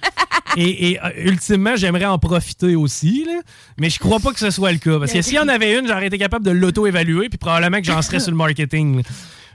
et 0.56 0.90
et, 0.92 1.00
euh, 1.04 1.10
ultimement, 1.18 1.76
j'aimerais 1.76 2.06
en 2.06 2.18
profiter 2.18 2.74
aussi. 2.74 3.24
là. 3.26 3.40
Mais 3.76 3.90
je 3.90 3.98
crois 3.98 4.18
pas 4.18 4.32
que 4.32 4.38
ce 4.38 4.50
soit 4.50 4.72
le 4.72 4.78
cas. 4.78 4.98
Parce 4.98 5.12
que 5.12 5.20
s'il 5.22 5.34
y 5.34 5.38
en 5.38 5.48
avait 5.48 5.78
une, 5.78 5.86
j'aurais 5.86 6.06
été 6.06 6.18
capable 6.18 6.44
de 6.44 6.50
l'auto-évaluer, 6.52 7.28
puis 7.28 7.38
probablement 7.38 7.78
que 7.78 7.86
j'en 7.86 8.00
serais 8.02 8.20
sur 8.20 8.30
le 8.30 8.36
marketing. 8.36 9.02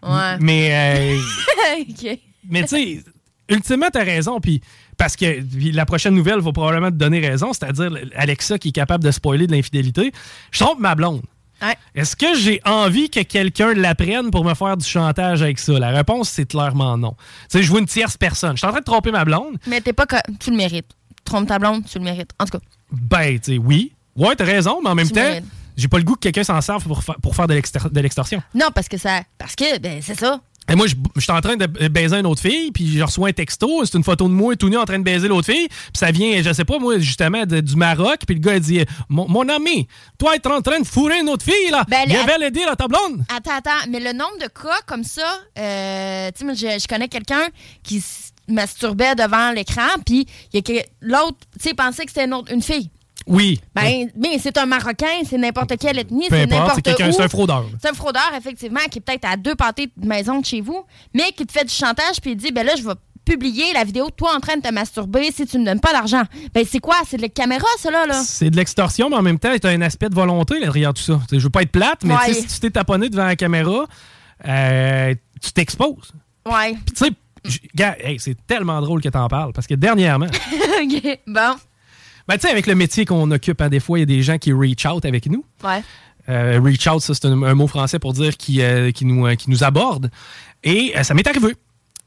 Ouais. 0.03 0.37
Mais, 0.39 1.17
euh, 1.17 2.15
mais 2.49 2.61
tu 2.63 2.67
sais, 2.67 3.03
ultimement, 3.49 3.87
t'as 3.91 4.03
raison. 4.03 4.39
Puis 4.39 4.61
parce 4.97 5.15
que 5.15 5.43
la 5.73 5.85
prochaine 5.85 6.13
nouvelle 6.15 6.39
va 6.39 6.51
probablement 6.51 6.89
te 6.89 6.95
donner 6.95 7.19
raison, 7.19 7.51
c'est-à-dire 7.53 7.91
Alexa 8.15 8.57
qui 8.59 8.69
est 8.69 8.73
capable 8.73 9.03
de 9.03 9.11
spoiler 9.11 9.47
de 9.47 9.51
l'infidélité. 9.53 10.11
Je 10.51 10.59
trompe 10.59 10.79
ma 10.79 10.95
blonde. 10.95 11.21
Ouais. 11.61 11.77
Est-ce 11.95 12.15
que 12.17 12.35
j'ai 12.37 12.59
envie 12.65 13.09
que 13.09 13.21
quelqu'un 13.21 13.73
l'apprenne 13.73 14.31
pour 14.31 14.43
me 14.43 14.53
faire 14.53 14.75
du 14.75 14.85
chantage 14.85 15.41
avec 15.41 15.59
ça? 15.59 15.73
La 15.79 15.89
réponse, 15.91 16.29
c'est 16.29 16.45
clairement 16.45 16.97
non. 16.97 17.11
Tu 17.49 17.57
sais, 17.59 17.63
je 17.63 17.69
vois 17.69 17.79
une 17.79 17.85
tierce 17.85 18.17
personne. 18.17 18.53
Je 18.53 18.57
suis 18.57 18.67
en 18.67 18.71
train 18.71 18.79
de 18.81 18.85
tromper 18.85 19.11
ma 19.11 19.23
blonde. 19.23 19.57
Mais 19.67 19.79
t'es 19.79 19.93
pas. 19.93 20.05
Tu 20.39 20.51
le 20.51 20.57
mérites. 20.57 20.91
Trompe 21.23 21.47
ta 21.47 21.59
blonde, 21.59 21.85
tu 21.89 21.99
le 21.99 22.03
mérites. 22.03 22.31
En 22.39 22.45
tout 22.45 22.57
cas. 22.57 22.63
Ben, 22.91 23.39
tu 23.39 23.53
sais, 23.53 23.57
oui. 23.57 23.93
Ouais, 24.15 24.35
t'as 24.35 24.43
raison, 24.43 24.81
mais 24.83 24.89
en 24.89 24.95
même 24.95 25.07
Tu 25.07 25.13
temps, 25.13 25.21
mérites. 25.21 25.45
j'ai 25.77 25.87
pas 25.87 25.97
le 25.99 26.03
goût 26.03 26.15
que 26.15 26.19
quelqu'un 26.19 26.43
s'en 26.43 26.59
serve 26.59 26.83
pour, 26.83 27.01
fa- 27.01 27.15
pour 27.21 27.33
faire 27.35 27.47
de 27.47 27.53
l'extorsion. 28.01 28.43
Non, 28.53 28.67
parce 28.75 28.89
que 28.89 28.97
ça. 28.97 29.21
Parce 29.37 29.55
que, 29.55 29.79
ben, 29.79 30.01
c'est 30.01 30.19
ça. 30.19 30.41
Et 30.71 30.75
moi, 30.75 30.87
je 30.87 30.95
je 31.15 31.21
suis 31.21 31.31
en 31.31 31.41
train 31.41 31.57
de 31.57 31.65
baiser 31.89 32.15
une 32.17 32.25
autre 32.25 32.41
fille, 32.41 32.71
puis 32.71 32.97
je 32.97 33.03
reçois 33.03 33.29
un 33.29 33.33
texto, 33.33 33.83
c'est 33.85 33.97
une 33.97 34.03
photo 34.03 34.27
de 34.27 34.33
moi 34.33 34.55
tout 34.55 34.69
nu 34.69 34.77
en 34.77 34.85
train 34.85 34.97
de 34.97 35.03
baiser 35.03 35.27
l'autre 35.27 35.51
fille, 35.51 35.67
puis 35.67 35.91
ça 35.93 36.09
vient, 36.11 36.41
je 36.41 36.53
sais 36.53 36.63
pas, 36.65 36.79
moi, 36.79 36.99
justement, 36.99 37.45
de- 37.45 37.59
du 37.59 37.75
Maroc, 37.75 38.19
puis 38.25 38.35
le 38.35 38.41
gars, 38.41 38.55
il 38.55 38.61
dit 38.61 38.85
Mon, 39.09 39.27
mon 39.27 39.47
ami, 39.49 39.87
toi, 40.17 40.35
être 40.35 40.49
en 40.51 40.61
train 40.61 40.79
de 40.79 40.85
fourrer 40.85 41.19
une 41.19 41.29
autre 41.29 41.43
fille, 41.43 41.69
là, 41.69 41.83
Ben, 41.89 42.05
je 42.09 42.25
vais 42.25 42.37
le 42.45 42.49
dire 42.51 42.69
à 42.71 42.75
ta 42.75 42.87
blonde. 42.87 43.23
Attends, 43.35 43.57
attends, 43.57 43.87
mais 43.89 43.99
le 43.99 44.13
nombre 44.13 44.37
de 44.41 44.47
cas 44.47 44.79
comme 44.85 45.03
ça, 45.03 45.39
euh, 45.59 46.31
tu 46.37 46.45
sais, 46.55 46.55
je, 46.77 46.81
je 46.81 46.87
connais 46.87 47.09
quelqu'un 47.09 47.47
qui 47.83 48.01
masturbait 48.47 49.15
devant 49.15 49.51
l'écran, 49.51 49.87
puis 50.05 50.27
l'autre, 51.01 51.37
tu 51.61 51.69
sais, 51.69 51.73
pensait 51.73 52.05
que 52.05 52.11
c'était 52.11 52.25
une, 52.25 52.33
autre- 52.33 52.51
une 52.53 52.61
fille. 52.61 52.89
Oui. 53.27 53.59
Ben, 53.75 54.09
mais 54.15 54.37
c'est 54.39 54.57
un 54.57 54.65
Marocain, 54.65 55.21
c'est 55.29 55.37
n'importe 55.37 55.77
quelle 55.77 55.99
ethnie, 55.99 56.25
c'est 56.29 56.41
importe, 56.43 56.51
n'importe 56.51 56.81
quelqu'un, 56.83 57.09
où. 57.09 57.13
c'est 57.13 57.23
un 57.23 57.29
fraudeur. 57.29 57.65
C'est 57.81 57.89
un 57.89 57.93
fraudeur, 57.93 58.31
effectivement, 58.37 58.79
qui 58.91 58.99
est 58.99 59.01
peut-être 59.01 59.25
à 59.25 59.37
deux 59.37 59.55
pâtés 59.55 59.89
de 59.95 60.07
maison 60.07 60.39
de 60.39 60.45
chez 60.45 60.61
vous, 60.61 60.83
mais 61.13 61.31
qui 61.31 61.45
te 61.45 61.51
fait 61.51 61.65
du 61.65 61.73
chantage, 61.73 62.19
puis 62.21 62.31
il 62.31 62.37
dit, 62.37 62.51
ben 62.51 62.65
là, 62.65 62.73
je 62.77 62.83
vais 62.83 62.93
publier 63.25 63.71
la 63.73 63.85
vidéo 63.85 64.07
de 64.09 64.11
toi 64.13 64.35
en 64.35 64.41
train 64.41 64.57
de 64.57 64.61
te 64.61 64.69
masturber 64.73 65.31
si 65.31 65.45
tu 65.45 65.57
me 65.57 65.63
donnes 65.65 65.79
pas 65.79 65.93
d'argent. 65.93 66.23
Ben, 66.53 66.65
c'est 66.69 66.79
quoi? 66.79 66.95
C'est 67.07 67.15
de 67.15 67.21
la 67.21 67.29
caméra, 67.29 67.65
ça, 67.79 67.89
là? 67.89 68.11
C'est 68.23 68.49
de 68.49 68.57
l'extorsion, 68.57 69.09
mais 69.09 69.15
en 69.15 69.21
même 69.21 69.39
temps, 69.39 69.49
tu 69.59 69.65
as 69.65 69.69
un 69.69 69.81
aspect 69.81 70.09
de 70.09 70.15
volonté 70.15 70.55
là, 70.55 70.65
derrière 70.65 70.93
tout 70.93 71.01
ça. 71.03 71.21
Je 71.31 71.37
veux 71.37 71.49
pas 71.49 71.61
être 71.61 71.71
plate, 71.71 72.03
mais 72.03 72.15
Ouais. 72.15 72.33
si 72.33 72.45
tu 72.47 72.59
t'es 72.59 72.69
taponné 72.71 73.09
devant 73.09 73.25
la 73.25 73.37
caméra, 73.37 73.85
euh, 74.45 75.15
tu 75.41 75.51
t'exposes. 75.53 76.11
Ouais. 76.45 76.73
Puis 76.85 76.95
tu 76.95 77.05
sais, 77.77 77.97
hey, 78.03 78.19
c'est 78.19 78.35
tellement 78.45 78.81
drôle 78.81 79.01
que 79.01 79.07
t'en 79.09 79.27
parles, 79.29 79.53
parce 79.53 79.67
que 79.67 79.75
dernièrement, 79.75 80.27
OK, 80.83 81.19
bon. 81.25 81.55
Ben, 82.27 82.35
tu 82.35 82.41
sais, 82.41 82.49
avec 82.49 82.67
le 82.67 82.75
métier 82.75 83.05
qu'on 83.05 83.29
occupe, 83.31 83.61
hein, 83.61 83.69
des 83.69 83.79
fois, 83.79 83.97
il 83.97 84.01
y 84.01 84.03
a 84.03 84.05
des 84.05 84.21
gens 84.21 84.37
qui 84.37 84.51
reach 84.53 84.85
out 84.85 85.05
avec 85.05 85.25
nous. 85.27 85.45
Ouais. 85.63 85.83
Euh, 86.29 86.59
reach 86.63 86.87
out, 86.87 87.01
ça, 87.01 87.13
c'est 87.13 87.25
un, 87.25 87.41
un 87.43 87.53
mot 87.53 87.67
français 87.67 87.99
pour 87.99 88.13
dire 88.13 88.37
qui, 88.37 88.61
euh, 88.61 88.91
qui, 88.91 89.05
nous, 89.05 89.25
euh, 89.27 89.35
qui 89.35 89.49
nous 89.49 89.63
aborde. 89.63 90.09
Et 90.63 90.93
euh, 90.95 91.03
ça 91.03 91.13
m'est 91.13 91.27
arrivé. 91.27 91.55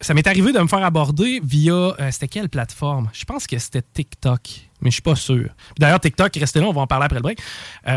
Ça 0.00 0.14
m'est 0.14 0.26
arrivé 0.26 0.52
de 0.52 0.58
me 0.58 0.66
faire 0.66 0.84
aborder 0.84 1.40
via. 1.42 1.94
c'était 2.10 2.28
quelle 2.28 2.48
plateforme? 2.48 3.08
Je 3.14 3.24
pense 3.24 3.46
que 3.46 3.58
c'était 3.58 3.82
TikTok, 3.82 4.40
mais 4.82 4.90
je 4.90 4.94
suis 4.96 5.02
pas 5.02 5.16
sûr. 5.16 5.48
D'ailleurs, 5.78 6.00
TikTok, 6.00 6.34
restez 6.36 6.60
là, 6.60 6.66
on 6.66 6.72
va 6.72 6.82
en 6.82 6.86
parler 6.86 7.06
après 7.06 7.16
le 7.18 7.22
break. 7.22 7.38
Tu 7.38 7.94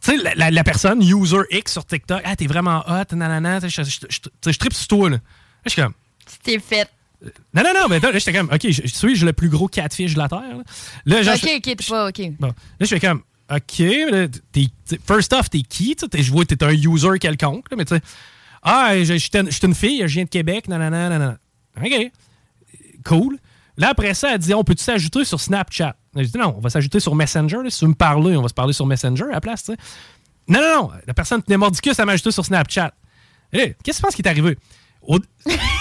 sais, 0.00 0.16
la, 0.16 0.34
la- 0.34 0.50
la 0.50 0.64
personne, 0.64 1.02
user 1.02 1.40
X 1.50 1.72
sur 1.72 1.84
TikTok, 1.84 2.22
ah, 2.24 2.34
t'es 2.36 2.46
vraiment 2.46 2.84
hot, 2.88 3.14
nanana, 3.14 3.58
je, 3.60 4.52
tripe 4.52 4.72
sur 4.72 4.86
toi, 4.88 5.10
là. 5.10 5.16
Là, 5.16 5.22
je 5.66 5.70
suis 5.70 5.82
comme. 5.82 5.94
C'était 6.26 6.58
fait. 6.58 6.88
Non, 7.54 7.62
non, 7.62 7.72
non, 7.74 7.88
mais 7.88 8.00
là, 8.00 8.10
j'étais 8.18 8.32
comme, 8.32 8.48
OK, 8.52 8.60
je, 8.70 8.86
suis 8.86 9.14
le 9.24 9.32
plus 9.32 9.48
gros 9.48 9.68
catfish 9.68 10.14
de 10.14 10.18
la 10.18 10.28
Terre. 10.28 10.40
Là, 10.40 11.22
Là, 11.22 11.34
OK, 11.34 11.40
je- 11.42 11.56
OK, 11.56 11.62
t'es 11.62 11.76
pas 11.76 12.08
OK. 12.08 12.20
Bon, 12.38 12.46
là, 12.48 12.54
je 12.80 12.86
fais 12.86 13.00
comme, 13.00 13.22
OK, 13.50 13.78
mais 13.78 14.10
là, 14.10 14.26
t'es- 14.52 14.98
first 15.06 15.32
off, 15.32 15.50
t'es 15.50 15.60
qui? 15.62 15.96
Je 16.14 16.30
vois 16.32 16.44
que 16.44 16.54
t'es 16.54 16.64
un 16.64 16.70
user 16.70 17.18
quelconque, 17.20 17.70
là, 17.70 17.76
mais 17.76 17.84
tu 17.84 17.94
sais, 17.94 18.00
ah, 18.62 18.92
je 19.02 19.14
suis 19.16 19.30
une 19.64 19.74
fille, 19.74 20.00
je 20.06 20.14
viens 20.14 20.24
de 20.24 20.28
Québec, 20.28 20.68
nanana. 20.68 21.36
OK, 21.76 22.10
cool. 23.04 23.38
Là, 23.76 23.90
après 23.90 24.14
ça, 24.14 24.34
elle 24.34 24.38
dit, 24.38 24.52
on 24.54 24.64
peut-tu 24.64 24.84
s'ajouter 24.84 25.24
sur 25.24 25.40
Snapchat? 25.40 25.96
J'ai 26.16 26.24
dit, 26.24 26.38
non, 26.38 26.54
on 26.56 26.60
va 26.60 26.70
s'ajouter 26.70 27.00
sur 27.00 27.14
Messenger. 27.14 27.58
là. 27.62 27.70
Si 27.70 27.78
tu 27.78 27.84
veux 27.84 27.90
me 27.90 27.94
parler, 27.94 28.36
on 28.36 28.42
va 28.42 28.48
se 28.48 28.54
parler 28.54 28.72
sur 28.72 28.84
Messenger 28.86 29.24
à 29.24 29.32
la 29.34 29.40
place, 29.40 29.64
tu 29.64 29.72
sais. 29.72 29.78
Non, 30.48 30.60
non, 30.60 30.82
non, 30.82 30.90
la 31.06 31.14
personne 31.14 31.42
tenait 31.42 31.56
mordicus 31.56 31.98
à 31.98 32.04
m'ajouter 32.04 32.30
sur 32.32 32.44
Snapchat. 32.44 32.92
Là, 33.52 33.66
Qu'est-ce 33.82 33.84
que 33.84 33.96
tu 33.96 34.02
penses 34.02 34.14
qui 34.14 34.22
est 34.22 34.28
arrivé? 34.28 34.58
Au- 35.02 35.18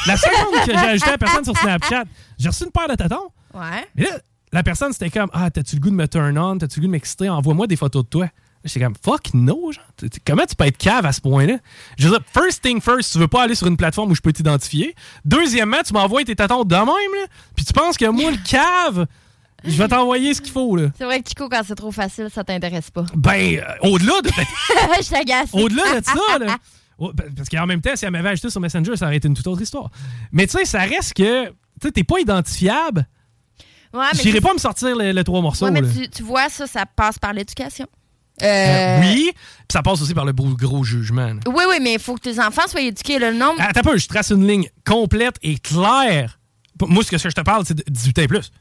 La 0.05 0.17
seconde 0.17 0.65
que 0.65 0.71
j'ai 0.71 0.77
ajouté 0.77 1.09
la 1.11 1.17
personne 1.17 1.43
sur 1.43 1.57
Snapchat, 1.57 2.03
j'ai 2.37 2.49
reçu 2.49 2.63
une 2.63 2.71
paire 2.71 2.87
de 2.87 2.95
tatons. 2.95 3.29
Ouais. 3.53 3.87
Mais 3.95 4.03
là, 4.05 4.11
la 4.51 4.63
personne, 4.63 4.93
c'était 4.93 5.09
comme 5.09 5.29
Ah, 5.33 5.49
t'as-tu 5.51 5.75
le 5.75 5.81
goût 5.81 5.89
de 5.89 5.95
me 5.95 6.07
turn 6.07 6.37
on? 6.37 6.57
T'as-tu 6.57 6.79
le 6.79 6.81
goût 6.83 6.87
de 6.87 6.91
m'exciter? 6.93 7.29
Envoie-moi 7.29 7.67
des 7.67 7.75
photos 7.75 8.03
de 8.03 8.09
toi. 8.09 8.27
J'étais 8.65 8.81
comme, 8.81 8.95
fuck 9.01 9.33
no, 9.33 9.71
genre. 9.71 9.83
Comment 10.27 10.45
tu 10.45 10.53
peux 10.55 10.65
être 10.65 10.77
cave 10.77 11.05
à 11.05 11.13
ce 11.13 11.21
point-là? 11.21 11.57
Je 11.97 12.07
veux 12.09 12.17
dire, 12.17 12.25
first 12.33 12.61
thing 12.61 12.81
first, 12.81 13.13
tu 13.13 13.17
veux 13.19 13.27
pas 13.29 13.43
aller 13.43 13.55
sur 13.55 13.67
une 13.67 13.77
plateforme 13.77 14.11
où 14.11 14.15
je 14.15 14.21
peux 14.21 14.33
t'identifier. 14.33 14.95
Deuxièmement, 15.23 15.77
tu 15.85 15.93
m'envoies 15.93 16.25
tes 16.25 16.35
tatons 16.35 16.65
de 16.65 16.75
même, 16.75 16.85
là. 16.87 17.27
Puis 17.55 17.63
tu 17.63 17.71
penses 17.71 17.95
que 17.95 18.05
moi, 18.05 18.31
le 18.31 18.37
cave, 18.45 19.05
je 19.63 19.77
vais 19.77 19.87
t'envoyer 19.87 20.33
ce 20.33 20.41
qu'il 20.41 20.51
faut, 20.51 20.75
là. 20.75 20.89
C'est 20.97 21.05
vrai 21.05 21.21
que 21.21 21.29
Chico, 21.29 21.47
quand 21.47 21.61
c'est 21.65 21.75
trop 21.75 21.91
facile, 21.93 22.27
ça 22.33 22.43
t'intéresse 22.43 22.89
pas. 22.91 23.05
Ben, 23.15 23.59
euh, 23.59 23.87
au-delà 23.89 24.21
de. 24.23 24.29
je 25.01 25.09
t'agace. 25.09 25.49
Au-delà 25.53 26.01
de 26.01 26.05
ça, 26.05 26.37
là. 26.39 26.57
Parce 27.35 27.49
qu'en 27.49 27.65
même 27.65 27.81
temps, 27.81 27.95
si 27.95 28.05
elle 28.05 28.11
m'avait 28.11 28.29
ajouté 28.29 28.49
sur 28.49 28.59
Messenger, 28.61 28.95
ça 28.97 29.05
aurait 29.05 29.17
été 29.17 29.27
une 29.27 29.33
toute 29.33 29.47
autre 29.47 29.61
histoire. 29.61 29.89
Mais 30.31 30.47
tu 30.47 30.57
sais, 30.57 30.65
ça 30.65 30.79
reste 30.79 31.13
que. 31.13 31.47
Tu 31.47 31.53
sais, 31.83 31.91
t'es 31.91 32.03
pas 32.03 32.19
identifiable. 32.19 33.07
Ouais, 33.93 34.05
mais 34.13 34.19
J'irai 34.21 34.41
pas 34.41 34.53
me 34.53 34.59
sortir 34.59 34.95
les, 34.95 35.13
les 35.13 35.23
trois 35.23 35.41
morceaux, 35.41 35.65
Ouais, 35.65 35.71
mais 35.71 35.81
là. 35.81 35.87
tu, 35.91 36.09
tu 36.09 36.23
vois, 36.23 36.49
ça, 36.49 36.67
ça 36.67 36.85
passe 36.85 37.17
par 37.17 37.33
l'éducation. 37.33 37.87
Euh, 38.41 38.45
Euh, 38.45 38.99
oui, 39.01 39.31
puis 39.33 39.65
ça 39.73 39.81
passe 39.81 40.01
aussi 40.01 40.13
par 40.13 40.25
le 40.25 40.31
gros 40.33 40.83
jugement. 40.83 41.27
là. 41.27 41.39
Oui, 41.47 41.63
oui, 41.69 41.77
mais 41.81 41.93
il 41.93 41.99
faut 41.99 42.15
que 42.15 42.21
tes 42.21 42.39
enfants 42.39 42.67
soient 42.67 42.81
éduqués. 42.81 43.19
Le 43.19 43.33
nombre. 43.33 43.59
Attends 43.59 43.79
un 43.81 43.83
peu, 43.83 43.97
je 43.97 44.07
trace 44.07 44.29
une 44.29 44.47
ligne 44.47 44.69
complète 44.85 45.35
et 45.41 45.57
claire. 45.57 46.39
Moi, 46.81 47.03
ce 47.03 47.11
que 47.11 47.17
je 47.17 47.27
te 47.27 47.41
parle, 47.41 47.65
c'est 47.65 47.73
de 47.73 47.83
18 47.89 48.19
ans 48.19 48.21
et 48.21 48.27
plus. 48.27 48.51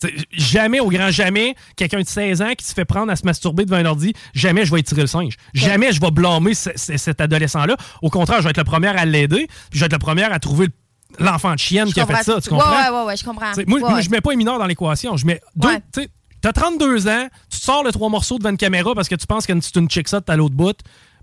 T'sais, 0.00 0.14
jamais, 0.32 0.80
au 0.80 0.88
grand 0.88 1.10
jamais, 1.10 1.54
quelqu'un 1.76 2.00
de 2.00 2.06
16 2.06 2.40
ans 2.42 2.52
qui 2.56 2.64
se 2.64 2.72
fait 2.72 2.84
prendre 2.86 3.12
à 3.12 3.16
se 3.16 3.24
masturber 3.24 3.64
devant 3.66 3.76
un 3.76 3.84
ordi, 3.84 4.14
jamais 4.34 4.64
je 4.64 4.72
vais 4.72 4.80
étirer 4.80 5.02
le 5.02 5.06
singe. 5.06 5.34
Jamais 5.52 5.92
je 5.92 6.00
vais 6.00 6.10
blâmer 6.10 6.54
ce- 6.54 6.70
ce- 6.74 6.96
cet 6.96 7.20
adolescent-là. 7.20 7.76
Au 8.00 8.08
contraire, 8.10 8.38
je 8.38 8.44
vais 8.44 8.50
être 8.50 8.56
le 8.58 8.64
premier 8.64 8.88
à 8.88 9.04
l'aider, 9.04 9.46
puis 9.70 9.78
je 9.78 9.80
vais 9.80 9.86
être 9.86 9.92
le 9.92 9.98
premier 9.98 10.24
à 10.24 10.38
trouver 10.38 10.66
le- 10.68 11.24
l'enfant 11.24 11.52
de 11.52 11.58
chienne 11.58 11.88
Je 11.88 11.92
qui 11.92 12.00
a 12.00 12.06
fait 12.06 12.22
ça. 12.22 12.40
Tu 12.40 12.48
comprends? 12.48 12.70
Ouais, 12.70 12.88
ouais, 12.98 13.04
ouais, 13.08 13.16
je 13.16 13.24
comprends. 13.24 13.52
T'sais, 13.52 13.64
moi, 13.66 13.78
Ouais, 13.78 13.88
moi, 13.88 13.94
ouais. 13.98 14.02
je 14.02 14.10
mets 14.10 14.20
pas 14.22 14.30
les 14.30 14.36
mineurs 14.36 14.58
dans 14.58 14.66
l'équation. 14.66 15.16
Je 15.16 15.26
mets 15.26 15.40
deux. 15.56 15.68
Ouais. 15.68 15.80
tu 15.92 16.02
sais, 16.02 16.08
T'as 16.42 16.54
32 16.54 17.06
ans, 17.06 17.28
tu 17.50 17.58
te 17.58 17.62
sors 17.64 17.84
le 17.84 17.92
trois 17.92 18.08
morceaux 18.08 18.38
devant 18.38 18.48
une 18.48 18.56
caméra 18.56 18.94
parce 18.94 19.10
que 19.10 19.14
tu 19.14 19.26
penses 19.26 19.44
que 19.46 19.52
c'est 19.60 19.76
une 19.76 19.90
chick 19.90 20.06
à 20.26 20.36
l'autre 20.36 20.54
bout. 20.54 20.74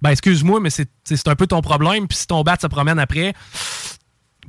Ben, 0.03 0.11
excuse-moi, 0.11 0.59
mais 0.59 0.69
c'est 0.69 0.87
un 1.27 1.35
peu 1.35 1.47
ton 1.47 1.61
problème. 1.61 2.07
Puis 2.07 2.19
si 2.19 2.27
ton 2.27 2.43
bat 2.43 2.55
se 2.61 2.67
promène 2.67 2.99
après, 2.99 3.33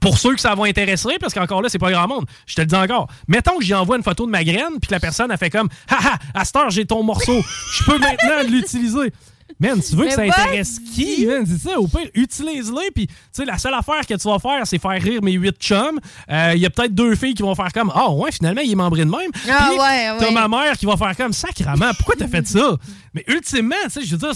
pour 0.01 0.19
ceux 0.19 0.35
que 0.35 0.41
ça 0.41 0.55
va 0.55 0.65
intéresser, 0.65 1.17
parce 1.21 1.35
qu'encore 1.35 1.63
là, 1.63 1.69
c'est 1.69 1.79
pas 1.79 1.91
grand 1.91 2.07
monde. 2.09 2.25
Je 2.47 2.55
te 2.55 2.61
le 2.61 2.67
dis 2.67 2.75
encore. 2.77 3.09
Mettons 3.27 3.59
que 3.59 3.65
j'y 3.65 3.75
envoie 3.75 3.97
une 3.97 4.03
photo 4.03 4.27
de 4.27 4.31
ma 4.31 4.45
graine, 4.45 4.79
puis 4.81 4.89
que 4.89 4.95
la 4.95 5.01
personne 5.01 5.31
a 5.31 5.37
fait 5.37 5.51
comme 5.51 5.69
Haha, 5.89 6.19
à 6.35 6.45
cette 6.45 6.57
heure, 6.57 6.71
j'ai 6.71 6.85
ton 6.87 7.03
morceau. 7.03 7.41
Je 7.79 7.85
peux 7.85 7.99
maintenant 7.99 8.43
l'utiliser. 8.49 9.13
Man, 9.61 9.81
tu 9.83 9.97
veux 9.97 10.05
que 10.07 10.13
ça 10.13 10.23
intéresse 10.23 10.79
qui, 10.95 11.27
man? 11.27 11.45
C'est 11.45 11.69
ça, 11.71 11.81
au 11.81 11.89
pire, 11.89 12.09
utilise-les. 12.15 12.91
Puis, 12.95 13.07
tu 13.09 13.15
sais, 13.33 13.45
la 13.45 13.59
seule 13.59 13.75
affaire 13.75 14.07
que 14.07 14.15
tu 14.15 14.29
vas 14.29 14.39
faire, 14.39 14.65
c'est 14.67 14.79
faire 14.81 15.03
rire 15.03 15.21
mes 15.23 15.33
huit 15.33 15.57
chums. 15.59 15.99
Euh, 16.31 16.53
Il 16.55 16.61
y 16.61 16.67
a 16.67 16.71
peut-être 16.71 16.95
deux 16.95 17.17
filles 17.17 17.35
qui 17.35 17.43
vont 17.43 17.55
faire 17.57 17.73
comme 17.73 17.91
Ah, 17.93 18.11
ouais, 18.11 18.31
finalement, 18.31 18.61
il 18.61 18.71
est 18.71 18.75
membré 18.77 19.05
de 19.05 19.11
même. 19.11 19.31
Ah, 19.51 19.69
Puis, 19.71 19.79
ouais, 19.81 20.09
T'as 20.19 20.27
ouais. 20.27 20.33
ma 20.33 20.47
mère 20.47 20.77
qui 20.79 20.87
va 20.87 20.97
faire 20.97 21.17
comme 21.17 21.33
Sacrament, 21.33 21.91
pourquoi 21.97 22.15
t'as 22.17 22.29
fait 22.29 22.47
ça? 22.47 22.77
Mais 23.15 23.25
ultimement, 23.27 23.75
tu 23.85 23.91
sais, 23.91 24.03
je 24.05 24.15
veux 24.15 24.19
dire, 24.19 24.33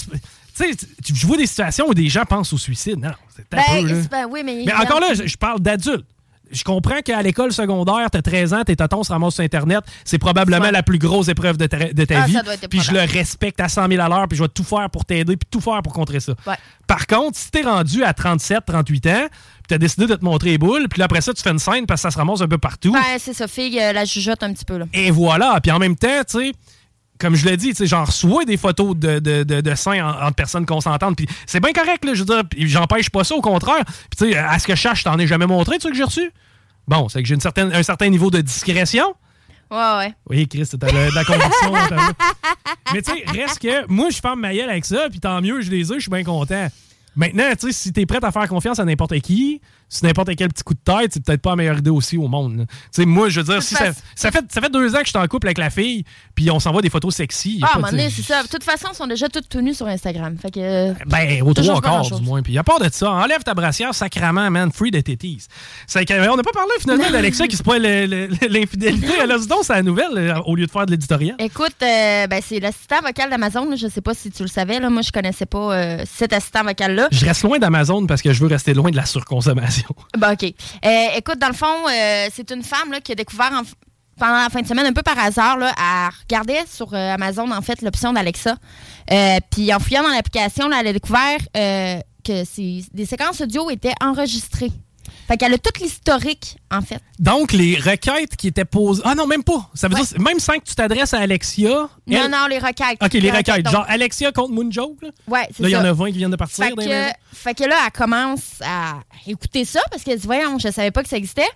tu 0.56 0.64
sais, 0.72 0.86
je 1.14 1.26
vois 1.26 1.36
des 1.36 1.46
situations 1.46 1.86
où 1.88 1.94
des 1.94 2.08
gens 2.08 2.24
pensent 2.24 2.52
au 2.52 2.58
suicide. 2.58 2.98
Non, 2.98 3.12
c'est 3.34 3.44
Ben, 3.50 3.62
peu, 3.86 4.02
ben 4.10 4.26
oui, 4.30 4.42
mais. 4.44 4.62
Mais 4.66 4.74
encore 4.74 5.00
là, 5.00 5.14
je, 5.14 5.26
je 5.26 5.36
parle 5.36 5.60
d'adultes. 5.60 6.06
Je 6.50 6.64
comprends 6.64 7.00
qu'à 7.00 7.22
l'école 7.22 7.50
secondaire, 7.50 8.10
t'as 8.10 8.20
13 8.20 8.52
ans, 8.52 8.62
tes 8.62 8.76
tatons 8.76 9.02
se 9.02 9.10
ramassent 9.10 9.36
sur 9.36 9.42
Internet. 9.44 9.80
C'est 10.04 10.18
probablement 10.18 10.70
la 10.70 10.82
plus 10.82 10.98
grosse 10.98 11.28
épreuve 11.28 11.56
de 11.56 11.64
ta, 11.66 11.90
de 11.94 12.04
ta 12.04 12.24
Ah, 12.24 12.26
vie. 12.26 12.36
Puis 12.68 12.80
je 12.80 12.92
le 12.92 13.00
respecte 13.00 13.58
à 13.58 13.70
100 13.70 13.88
000 13.88 14.02
à 14.02 14.06
l'heure, 14.10 14.28
puis 14.28 14.36
je 14.36 14.42
vais 14.42 14.50
tout 14.50 14.62
faire 14.64 14.90
pour 14.90 15.06
t'aider, 15.06 15.38
puis 15.38 15.48
tout 15.50 15.62
faire 15.62 15.80
pour 15.80 15.94
contrer 15.94 16.20
ça. 16.20 16.34
Ouais. 16.46 16.56
Par 16.86 17.06
contre, 17.06 17.38
si 17.38 17.50
t'es 17.50 17.62
rendu 17.62 18.04
à 18.04 18.12
37, 18.12 18.60
38 18.66 19.06
ans, 19.06 19.26
puis 19.30 19.62
t'as 19.66 19.78
décidé 19.78 20.06
de 20.06 20.14
te 20.14 20.22
montrer 20.26 20.50
les 20.50 20.58
boules, 20.58 20.88
puis 20.90 20.98
là, 20.98 21.06
après 21.06 21.22
ça, 21.22 21.32
tu 21.32 21.42
fais 21.42 21.52
une 21.52 21.58
scène 21.58 21.86
parce 21.86 22.02
que 22.02 22.08
ça 22.08 22.10
se 22.10 22.18
ramasse 22.18 22.42
un 22.42 22.48
peu 22.48 22.58
partout. 22.58 22.92
Ben, 22.92 23.00
c'est 23.18 23.32
ça, 23.32 23.48
fille, 23.48 23.80
euh, 23.80 23.94
la 23.94 24.04
jugeote 24.04 24.42
un 24.42 24.52
petit 24.52 24.66
peu, 24.66 24.76
là. 24.76 24.84
Et 24.92 25.10
voilà. 25.10 25.58
Puis 25.62 25.72
en 25.72 25.78
même 25.78 25.96
temps, 25.96 26.20
tu 26.28 26.38
sais, 26.38 26.52
comme 27.22 27.34
je 27.36 27.46
l'ai 27.46 27.56
dit, 27.56 27.72
j'en 27.84 28.04
reçois 28.04 28.44
des 28.44 28.56
photos 28.58 28.94
de, 28.96 29.18
de, 29.20 29.44
de, 29.44 29.60
de 29.62 29.74
seins 29.74 30.04
en- 30.04 30.26
entre 30.26 30.34
personnes 30.34 30.66
consentantes. 30.66 31.16
Puis 31.16 31.26
c'est 31.46 31.60
bien 31.60 31.72
correct, 31.72 32.04
là. 32.04 32.12
Je 32.14 32.24
veux 32.24 32.26
dire, 32.26 32.42
j'empêche 32.68 33.08
pas 33.08 33.24
ça, 33.24 33.34
au 33.34 33.40
contraire. 33.40 33.84
Puis 33.86 34.26
tu 34.26 34.32
sais, 34.32 34.36
à 34.36 34.58
ce 34.58 34.66
que 34.66 34.74
je 34.76 34.80
sache, 34.82 34.98
je 34.98 35.04
t'en 35.04 35.18
ai 35.18 35.26
jamais 35.26 35.46
montré, 35.46 35.76
tu 35.78 35.82
sais, 35.82 35.90
que 35.90 35.96
j'ai 35.96 36.04
reçu? 36.04 36.30
Bon, 36.88 37.08
c'est 37.08 37.22
que 37.22 37.28
j'ai 37.28 37.34
une 37.34 37.40
certaine, 37.40 37.72
un 37.72 37.82
certain 37.82 38.08
niveau 38.08 38.30
de 38.30 38.40
discrétion. 38.40 39.14
Ouais, 39.70 39.78
ouais. 39.98 40.14
Oui, 40.28 40.46
Chris, 40.48 40.68
t'as 40.78 40.88
de 40.90 41.14
la 41.14 41.24
conviction. 41.24 41.72
Mais 42.92 43.00
tu 43.02 43.12
sais, 43.12 43.24
reste 43.40 43.58
que 43.60 43.86
moi, 43.90 44.10
je 44.10 44.18
ferme 44.20 44.40
ma 44.40 44.52
gueule 44.52 44.68
avec 44.68 44.84
ça, 44.84 45.06
puis 45.08 45.20
tant 45.20 45.40
mieux, 45.40 45.60
je 45.62 45.70
les 45.70 45.90
ai, 45.92 45.94
je 45.94 46.00
suis 46.00 46.10
bien 46.10 46.24
content. 46.24 46.68
Maintenant, 47.16 47.44
tu 47.58 47.68
sais, 47.68 47.72
si 47.72 47.92
t'es 47.92 48.04
prête 48.04 48.24
à 48.24 48.32
faire 48.32 48.48
confiance 48.48 48.78
à 48.80 48.84
n'importe 48.84 49.18
qui, 49.20 49.60
si 49.94 50.06
n'importe 50.06 50.34
quel 50.36 50.48
petit 50.48 50.62
coup 50.62 50.72
de 50.72 50.80
tête, 50.82 51.10
c'est 51.12 51.22
peut-être 51.22 51.42
pas 51.42 51.50
la 51.50 51.56
meilleure 51.56 51.78
idée 51.78 51.90
aussi 51.90 52.16
au 52.16 52.26
monde. 52.28 52.66
sais, 52.90 53.04
moi, 53.04 53.28
je 53.28 53.40
veux 53.40 53.52
dire, 53.52 53.62
si 53.62 53.74
ça, 53.74 53.90
ça 54.14 54.30
fait, 54.30 54.42
ça 54.50 54.62
fait 54.62 54.72
deux 54.72 54.94
ans 54.94 55.00
que 55.00 55.04
je 55.04 55.10
suis 55.10 55.18
en 55.18 55.26
couple 55.26 55.48
avec 55.48 55.58
la 55.58 55.68
fille, 55.68 56.04
puis 56.34 56.50
on 56.50 56.58
s'envoie 56.58 56.80
des 56.80 56.88
photos 56.88 57.14
sexy. 57.14 57.60
Ah, 57.62 57.66
à 57.66 57.70
un 57.72 57.74
moment 57.76 57.86
de- 57.88 57.96
donné, 57.98 58.08
c'est 58.10 58.22
ça. 58.22 58.42
De 58.42 58.48
toute 58.48 58.64
façon, 58.64 58.88
ils 58.92 58.96
sont 58.96 59.06
déjà 59.06 59.28
toutes 59.28 59.50
tenues 59.50 59.74
sur 59.74 59.86
Instagram. 59.86 60.36
Fait 60.40 60.50
que. 60.50 60.60
euh, 60.60 60.94
Ben, 61.06 61.42
au 61.42 61.52
trois 61.52 61.80
grand-chose. 61.82 62.20
du 62.20 62.26
moins. 62.26 62.40
Puis 62.42 62.56
à 62.56 62.64
part 62.64 62.80
de 62.80 62.88
ça, 62.90 63.10
enlève 63.10 63.42
ta 63.42 63.52
brassière, 63.52 63.94
sacrament, 63.94 64.50
man, 64.50 64.72
free 64.72 64.90
de 64.90 65.00
tétis. 65.00 65.46
C'est 65.86 66.10
on 66.10 66.36
n'a 66.36 66.42
pas 66.42 66.52
parlé 66.52 66.70
finalement 66.80 67.10
d'Alexa 67.12 67.46
qui 67.46 67.56
se 67.56 67.62
pointe 67.62 67.82
l'infidélité. 67.82 69.08
Elle 69.22 69.30
a 69.32 69.38
dit 69.38 69.46
donc, 69.46 69.60
c'est 69.62 69.74
la 69.74 69.82
nouvelle, 69.82 70.16
euh, 70.16 70.34
au 70.46 70.56
lieu 70.56 70.66
de 70.66 70.70
faire 70.70 70.86
de 70.86 70.90
l'éditorial. 70.92 71.36
Écoute, 71.38 71.74
euh, 71.82 72.26
ben, 72.26 72.40
c'est 72.46 72.60
l'assistant 72.60 73.00
vocal 73.04 73.28
d'Amazon. 73.30 73.68
Je 73.76 73.88
sais 73.88 74.00
pas 74.00 74.14
si 74.14 74.30
tu 74.30 74.42
le 74.42 74.48
savais. 74.48 74.80
Là. 74.80 74.90
Moi, 74.90 75.02
je 75.02 75.12
connaissais 75.12 75.46
pas 75.46 75.74
euh, 75.74 76.04
cet 76.10 76.32
assistant 76.32 76.64
vocal-là. 76.64 77.08
Je 77.12 77.24
reste 77.24 77.42
loin 77.42 77.58
d'Amazon 77.58 78.06
parce 78.06 78.22
que 78.22 78.32
je 78.32 78.40
veux 78.40 78.48
rester 78.48 78.74
loin 78.74 78.90
de 78.90 78.96
la 78.96 79.06
surconsommation. 79.06 79.81
Ben, 80.18 80.32
OK. 80.34 80.44
Euh, 80.84 81.06
écoute, 81.16 81.38
dans 81.38 81.48
le 81.48 81.54
fond, 81.54 81.88
euh, 81.88 82.28
c'est 82.32 82.50
une 82.50 82.62
femme 82.62 82.94
qui 83.02 83.12
a 83.12 83.14
découvert 83.14 83.52
en- 83.52 83.62
pendant 84.18 84.42
la 84.42 84.48
fin 84.50 84.60
de 84.60 84.66
semaine, 84.66 84.86
un 84.86 84.92
peu 84.92 85.02
par 85.02 85.18
hasard, 85.18 85.56
là, 85.58 85.72
elle 85.76 86.10
regardait 86.24 86.64
sur 86.70 86.92
euh, 86.94 87.14
Amazon, 87.14 87.50
en 87.50 87.62
fait, 87.62 87.80
l'option 87.82 88.12
d'Alexa. 88.12 88.56
Puis 89.50 89.72
en 89.74 89.78
fouillant 89.80 90.02
dans 90.02 90.10
l'application, 90.10 90.70
elle 90.72 90.86
a 90.86 90.92
découvert 90.92 91.38
que 91.54 92.94
des 92.94 93.06
séquences 93.06 93.40
audio 93.40 93.68
étaient 93.70 93.94
enregistrées. 94.00 94.70
Fait 95.32 95.38
qu'elle 95.38 95.54
a 95.54 95.58
tout 95.58 95.70
l'historique, 95.80 96.58
en 96.70 96.82
fait. 96.82 97.00
Donc, 97.18 97.52
les 97.52 97.76
requêtes 97.76 98.36
qui 98.36 98.48
étaient 98.48 98.66
posées. 98.66 99.00
Ah 99.06 99.14
non, 99.14 99.26
même 99.26 99.42
pas. 99.42 99.70
Ça 99.72 99.88
veut 99.88 99.94
dire, 99.94 100.04
même 100.20 100.38
sans 100.38 100.58
que 100.58 100.64
tu 100.66 100.74
t'adresses 100.74 101.14
à 101.14 101.20
Alexia. 101.20 101.70
Non, 101.70 101.88
elle- 102.06 102.30
non, 102.30 102.46
les 102.50 102.58
requêtes. 102.58 102.98
OK, 103.02 103.14
les 103.14 103.30
requêtes. 103.30 103.62
donc- 103.62 103.72
Genre 103.72 103.86
Alexia 103.88 104.30
contre 104.30 104.52
Moonjoke. 104.52 105.00
Là, 105.00 105.08
Ouais, 105.26 105.48
c'est 105.56 105.62
Là, 105.62 105.68
il 105.70 105.72
y 105.72 105.76
en 105.76 105.84
a 105.86 105.92
20 105.94 106.10
qui 106.12 106.18
viennent 106.18 106.30
de 106.32 106.36
partir. 106.36 106.62
Fait 106.66 106.72
que, 106.74 107.12
fait 107.32 107.54
que 107.54 107.64
là, 107.64 107.76
elle 107.86 107.92
commence 107.92 108.60
à 108.62 108.96
écouter 109.26 109.64
ça 109.64 109.80
parce 109.90 110.02
qu'elle 110.02 110.18
dit 110.18 110.26
Voyons, 110.26 110.58
je 110.58 110.70
savais 110.70 110.90
pas 110.90 111.02
que 111.02 111.08
ça 111.08 111.16
existait. 111.16 111.48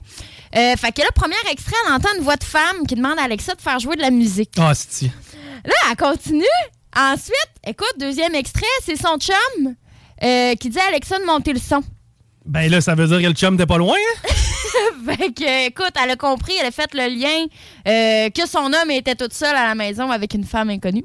Euh, 0.57 0.75
fait 0.77 0.93
que 0.93 1.03
là, 1.03 1.09
premier 1.15 1.35
extrait, 1.51 1.77
elle 1.87 1.93
entend 1.93 2.09
une 2.17 2.25
voix 2.25 2.37
de 2.37 2.45
femme 2.45 2.87
qui 2.89 2.95
demande 2.95 3.19
à 3.19 3.25
Alexa 3.25 3.55
de 3.57 3.61
faire 3.61 3.79
jouer 3.79 3.97
de 3.97 4.01
la 4.01 4.11
musique. 4.11 4.53
Ah, 4.59 4.73
c'est 4.75 5.11
Là, 5.67 5.75
elle 5.91 5.97
continue. 5.99 6.45
Ensuite, 6.97 7.51
écoute, 7.67 7.93
deuxième 7.99 8.35
extrait, 8.35 8.65
c'est 8.87 8.97
son 8.97 9.19
chum 9.19 9.75
euh, 10.25 10.55
qui 10.55 10.71
dit 10.71 10.79
à 10.79 10.87
Alexa 10.89 11.19
de 11.19 11.25
monter 11.27 11.53
le 11.53 11.61
son. 11.61 11.83
Ben 12.47 12.71
là, 12.71 12.81
ça 12.81 12.95
veut 12.95 13.07
dire 13.07 13.21
que 13.21 13.27
le 13.27 13.33
chum 13.35 13.57
t'es 13.57 13.67
pas 13.67 13.79
loin. 13.79 13.97
hein? 13.97 14.31
fait 15.17 15.33
que, 15.33 15.67
écoute, 15.67 15.93
elle 16.03 16.11
a 16.11 16.17
compris, 16.17 16.53
elle 16.61 16.67
a 16.67 16.71
fait 16.71 16.91
le 16.95 17.09
lien 17.09 17.47
euh, 17.89 18.31
que 18.31 18.47
son 18.49 18.67
homme 18.73 18.91
était 18.91 19.15
toute 19.15 19.33
seule 19.33 19.57
à 19.57 19.67
la 19.67 19.75
maison 19.75 20.11
avec 20.11 20.35
une 20.35 20.45
femme 20.45 20.71
inconnue. 20.71 21.05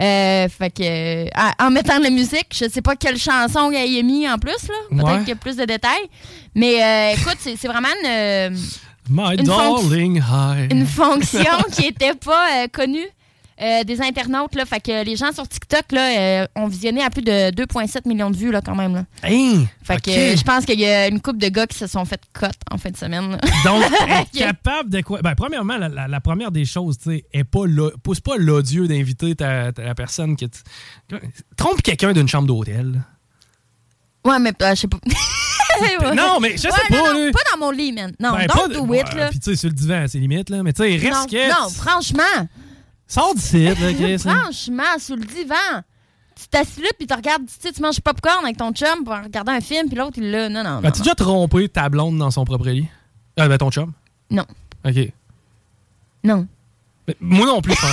Euh, 0.00 0.48
fait 0.48 0.70
que, 0.70 0.82
euh, 0.82 1.28
en 1.58 1.70
mettant 1.70 1.98
de 1.98 2.04
la 2.04 2.10
musique, 2.10 2.46
je 2.54 2.68
sais 2.68 2.80
pas 2.80 2.96
quelle 2.96 3.18
chanson 3.18 3.70
elle 3.72 3.90
y 3.90 3.98
a 3.98 4.02
mis 4.02 4.28
en 4.28 4.38
plus, 4.38 4.52
là. 4.68 4.74
Peut-être 4.90 5.04
Ouais. 5.06 5.18
qu'il 5.20 5.28
y 5.28 5.32
a 5.32 5.36
plus 5.36 5.56
de 5.56 5.64
détails. 5.64 6.08
Mais 6.54 7.12
écoute, 7.14 7.38
c'est 7.40 7.68
vraiment 7.68 7.88
une, 8.04 8.56
My 9.10 9.34
Une 9.36 9.44
darling 9.44 10.22
fonction 10.86 11.44
qui 11.72 11.86
était 11.86 12.14
pas 12.14 12.68
connue 12.72 13.06
euh, 13.62 13.84
des 13.84 14.00
internautes. 14.00 14.54
Là. 14.54 14.64
Fait 14.66 14.80
que 14.80 15.04
les 15.04 15.16
gens 15.16 15.32
sur 15.32 15.46
TikTok 15.48 15.92
là, 15.92 16.18
euh, 16.42 16.46
ont 16.56 16.66
visionné 16.66 17.02
à 17.02 17.10
plus 17.10 17.22
de 17.22 17.50
2,7 17.50 18.06
millions 18.08 18.30
de 18.30 18.36
vues 18.36 18.50
là, 18.50 18.60
quand 18.60 18.74
même. 18.74 18.94
Là. 18.94 19.04
Hein? 19.22 19.64
Fait 19.82 20.00
que 20.00 20.10
euh, 20.10 20.36
je 20.36 20.42
pense 20.42 20.64
qu'il 20.64 20.80
y 20.80 20.86
a 20.86 21.08
une 21.08 21.20
couple 21.20 21.38
de 21.38 21.48
gars 21.48 21.66
qui 21.66 21.78
se 21.78 21.86
sont 21.86 22.04
fait 22.04 22.20
cut 22.38 22.46
en 22.70 22.78
fin 22.78 22.90
de 22.90 22.96
semaine. 22.96 23.30
là. 23.32 23.38
Donc, 23.64 23.82
Ok. 23.84 24.38
capable 24.38 24.90
de 24.90 25.00
quoi? 25.02 25.20
Ben, 25.22 25.34
premièrement, 25.34 25.76
la, 25.76 25.88
la- 25.88 26.08
la 26.08 26.20
première 26.20 26.50
des 26.50 26.64
choses, 26.64 26.98
tu 26.98 27.10
sais, 27.10 27.24
est 27.32 27.44
pas 27.44 27.60
pousse 28.02 28.20
pas 28.20 28.36
l'odieux 28.36 28.88
d'inviter 28.88 29.34
ta, 29.34 29.72
ta- 29.72 29.84
la 29.84 29.94
personne 29.94 30.36
qui. 30.36 30.48
Trompe 31.56 31.82
quelqu'un 31.82 32.12
d'une 32.12 32.28
chambre 32.28 32.48
d'hôtel. 32.48 33.02
Ouais, 34.24 34.38
mais 34.38 34.52
euh, 34.62 34.74
je 34.74 34.80
sais 34.82 34.88
pas. 34.88 34.98
Non, 36.14 36.38
mais 36.38 36.52
je 36.52 36.56
sais 36.58 36.68
Ouais, 36.68 36.74
pas, 36.90 36.96
non, 36.96 37.14
non, 37.14 37.24
là. 37.26 37.30
pas 37.32 37.40
dans 37.52 37.58
mon 37.58 37.70
lit, 37.70 37.92
man. 37.92 38.12
Non, 38.20 38.32
Ben, 38.32 38.46
don't 38.46 38.56
pas 38.56 38.68
de- 38.68 38.74
do 38.74 38.80
Ouais, 38.86 39.00
it, 39.00 39.14
là. 39.14 39.30
Puis, 39.30 39.40
tu 39.40 39.50
sais, 39.50 39.56
sur 39.56 39.68
le 39.70 39.74
divan, 39.74 40.04
c'est 40.06 40.18
limite, 40.18 40.50
là. 40.50 40.62
Mais, 40.62 40.72
tu 40.74 40.82
sais, 40.82 40.96
reste 40.96 41.32
non, 41.32 41.48
non, 41.62 41.68
franchement. 41.70 42.22
Sors 43.12 43.34
d'ici, 43.34 43.64
là, 43.64 43.74
Chris. 43.94 44.22
hein. 44.26 44.36
Franchement, 44.42 44.98
sur 44.98 45.16
le 45.16 45.24
divan. 45.24 45.82
Tu 46.34 46.48
t'assis 46.48 46.80
là, 46.80 46.88
puis 46.98 47.06
tu 47.06 47.14
regardes, 47.14 47.44
tu 47.46 47.52
sais, 47.60 47.72
tu 47.72 47.82
manges 47.82 48.00
popcorn 48.00 48.42
avec 48.42 48.56
ton 48.56 48.72
chum 48.72 49.04
pour 49.04 49.14
regarder 49.14 49.52
un 49.52 49.60
film, 49.60 49.86
puis 49.88 49.96
l'autre, 49.98 50.14
il 50.16 50.30
l'a. 50.30 50.48
Non, 50.48 50.62
non, 50.64 50.80
non. 50.80 50.88
As-tu 50.88 51.02
déjà 51.02 51.14
trompé 51.14 51.68
ta 51.68 51.88
blonde 51.90 52.16
dans 52.16 52.30
son 52.30 52.44
propre 52.46 52.68
lit? 52.70 52.88
Ah, 53.36 53.48
ben, 53.48 53.58
ton 53.58 53.70
chum? 53.70 53.92
Non. 54.30 54.44
OK. 54.84 55.12
Non. 56.24 56.46
Mais 57.06 57.16
Moi 57.20 57.46
non 57.46 57.60
plus. 57.60 57.74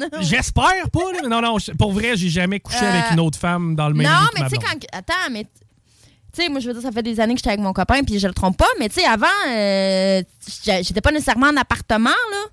Non. 0.00 0.20
J'espère 0.20 0.90
pas, 0.92 1.12
là. 1.12 1.18
mais 1.22 1.28
Non, 1.28 1.40
non, 1.40 1.56
pour 1.78 1.92
vrai, 1.92 2.16
j'ai 2.16 2.28
jamais 2.28 2.60
couché 2.60 2.84
Euh, 2.84 2.92
avec 2.92 3.12
une 3.12 3.20
autre 3.20 3.38
femme 3.38 3.74
dans 3.74 3.88
le 3.88 3.94
même 3.94 4.06
lit 4.06 4.12
Non, 4.12 4.28
mais 4.34 4.40
ma 4.42 4.48
tu 4.48 4.56
sais, 4.56 4.62
quand. 4.62 4.78
Attends, 4.92 5.30
mais. 5.32 5.44
Tu 5.44 6.42
sais, 6.42 6.48
moi, 6.48 6.60
je 6.60 6.68
veux 6.68 6.74
dire, 6.74 6.82
ça 6.82 6.92
fait 6.92 7.02
des 7.02 7.18
années 7.18 7.32
que 7.34 7.38
j'étais 7.38 7.50
avec 7.50 7.60
mon 7.60 7.72
copain, 7.72 8.02
puis 8.04 8.18
je 8.18 8.26
le 8.28 8.34
trompe 8.34 8.56
pas, 8.58 8.68
mais 8.78 8.88
tu 8.90 9.00
sais, 9.00 9.06
avant, 9.06 9.26
euh, 9.48 10.22
j'étais 10.64 11.00
pas 11.00 11.10
nécessairement 11.10 11.48
en 11.48 11.56
appartement, 11.56 12.10
là. 12.10 12.44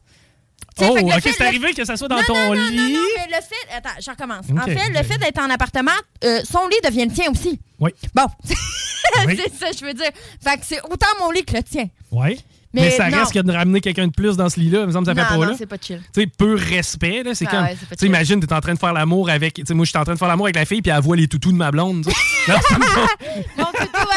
Oh, 0.80 0.96
fait 0.96 1.04
ok, 1.04 1.12
fait- 1.22 1.32
c'est 1.34 1.40
le- 1.40 1.46
arrivé 1.48 1.74
que 1.74 1.86
ça 1.86 1.96
soit 1.98 2.08
dans 2.08 2.16
Non, 2.18 2.24
ton 2.28 2.34
non, 2.36 2.56
non, 2.56 2.70
lit. 2.70 2.78
Non, 2.78 3.00
non, 3.00 3.06
mais 3.18 3.28
le 3.28 3.42
fait. 3.42 3.76
Attends, 3.78 4.00
je 4.00 4.10
recommence. 4.10 4.46
En 4.52 4.66
fait, 4.66 4.90
le 4.90 5.04
fait 5.04 5.18
d'être 5.20 5.40
en 5.40 5.50
appartement, 5.50 5.92
euh, 6.24 6.42
son 6.50 6.68
lit 6.68 6.78
devient 6.84 7.06
le 7.06 7.12
tien 7.12 7.30
aussi. 7.32 7.60
Oui. 7.80 7.92
Bon. 8.14 8.26
Oui. 9.28 9.38
c'est 9.38 9.54
ça, 9.54 9.72
je 9.78 9.86
veux 9.86 9.94
dire. 9.94 10.10
Fait 10.44 10.56
que 10.58 10.64
c'est 10.66 10.82
autant 10.82 11.06
mon 11.20 11.30
lit 11.30 11.44
que 11.44 11.56
le 11.56 11.62
tien. 11.62 11.86
Ouais. 12.12 12.38
Mais 12.74 12.82
Mais, 12.84 12.90
ça 12.92 13.10
non. 13.10 13.20
reste 13.20 13.34
que 13.34 13.40
de 13.40 13.52
ramener 13.52 13.80
quelqu'un 13.82 14.08
de 14.08 14.12
plus 14.12 14.36
dans 14.36 14.50
ce 14.50 14.60
lit-là. 14.60 14.80
Il 14.82 14.88
me 14.88 14.92
semble 14.92 15.06
que 15.06 15.14
ça 15.14 15.16
fait 15.16 15.34
non, 15.34 15.40
pas 15.42 15.46
non, 15.46 15.52
là. 15.52 15.56
c'est 15.58 15.68
pas 15.68 15.76
chill. 15.80 16.02
Tu 16.14 16.22
sais, 16.22 16.28
peu 16.28 16.56
respect, 16.56 17.22
là. 17.22 17.36
C'est 17.36 17.46
Ah 17.48 17.52
comme. 17.52 17.64
ouais, 17.66 17.78
c'est 17.80 17.90
pas 17.90 17.96
tu 17.96 18.00
sais, 18.00 18.06
imagine, 18.08 18.40
t'es 18.40 18.52
en 18.52 18.62
train 18.62 18.74
de 18.74 18.80
faire 18.80 18.94
l'amour 18.94 19.30
avec. 19.30 19.54
Tu 19.56 19.64
sais, 19.68 19.74
moi, 19.76 19.86
je 19.86 19.90
suis 19.92 20.00
en 20.00 20.04
train 20.04 20.14
de 20.14 20.18
faire 20.18 20.28
l'amour 20.28 20.48
avec 20.48 20.56
la 20.56 20.66
fille, 20.66 20.82
puis 20.82 20.92
elle 20.92 21.02
voit 21.04 21.16
les 21.16 21.28
toutous 21.28 21.52
de 21.52 21.58
ma 21.58 21.70
blonde. 21.70 22.06
Mon 22.48 23.66
toutou 23.66 24.08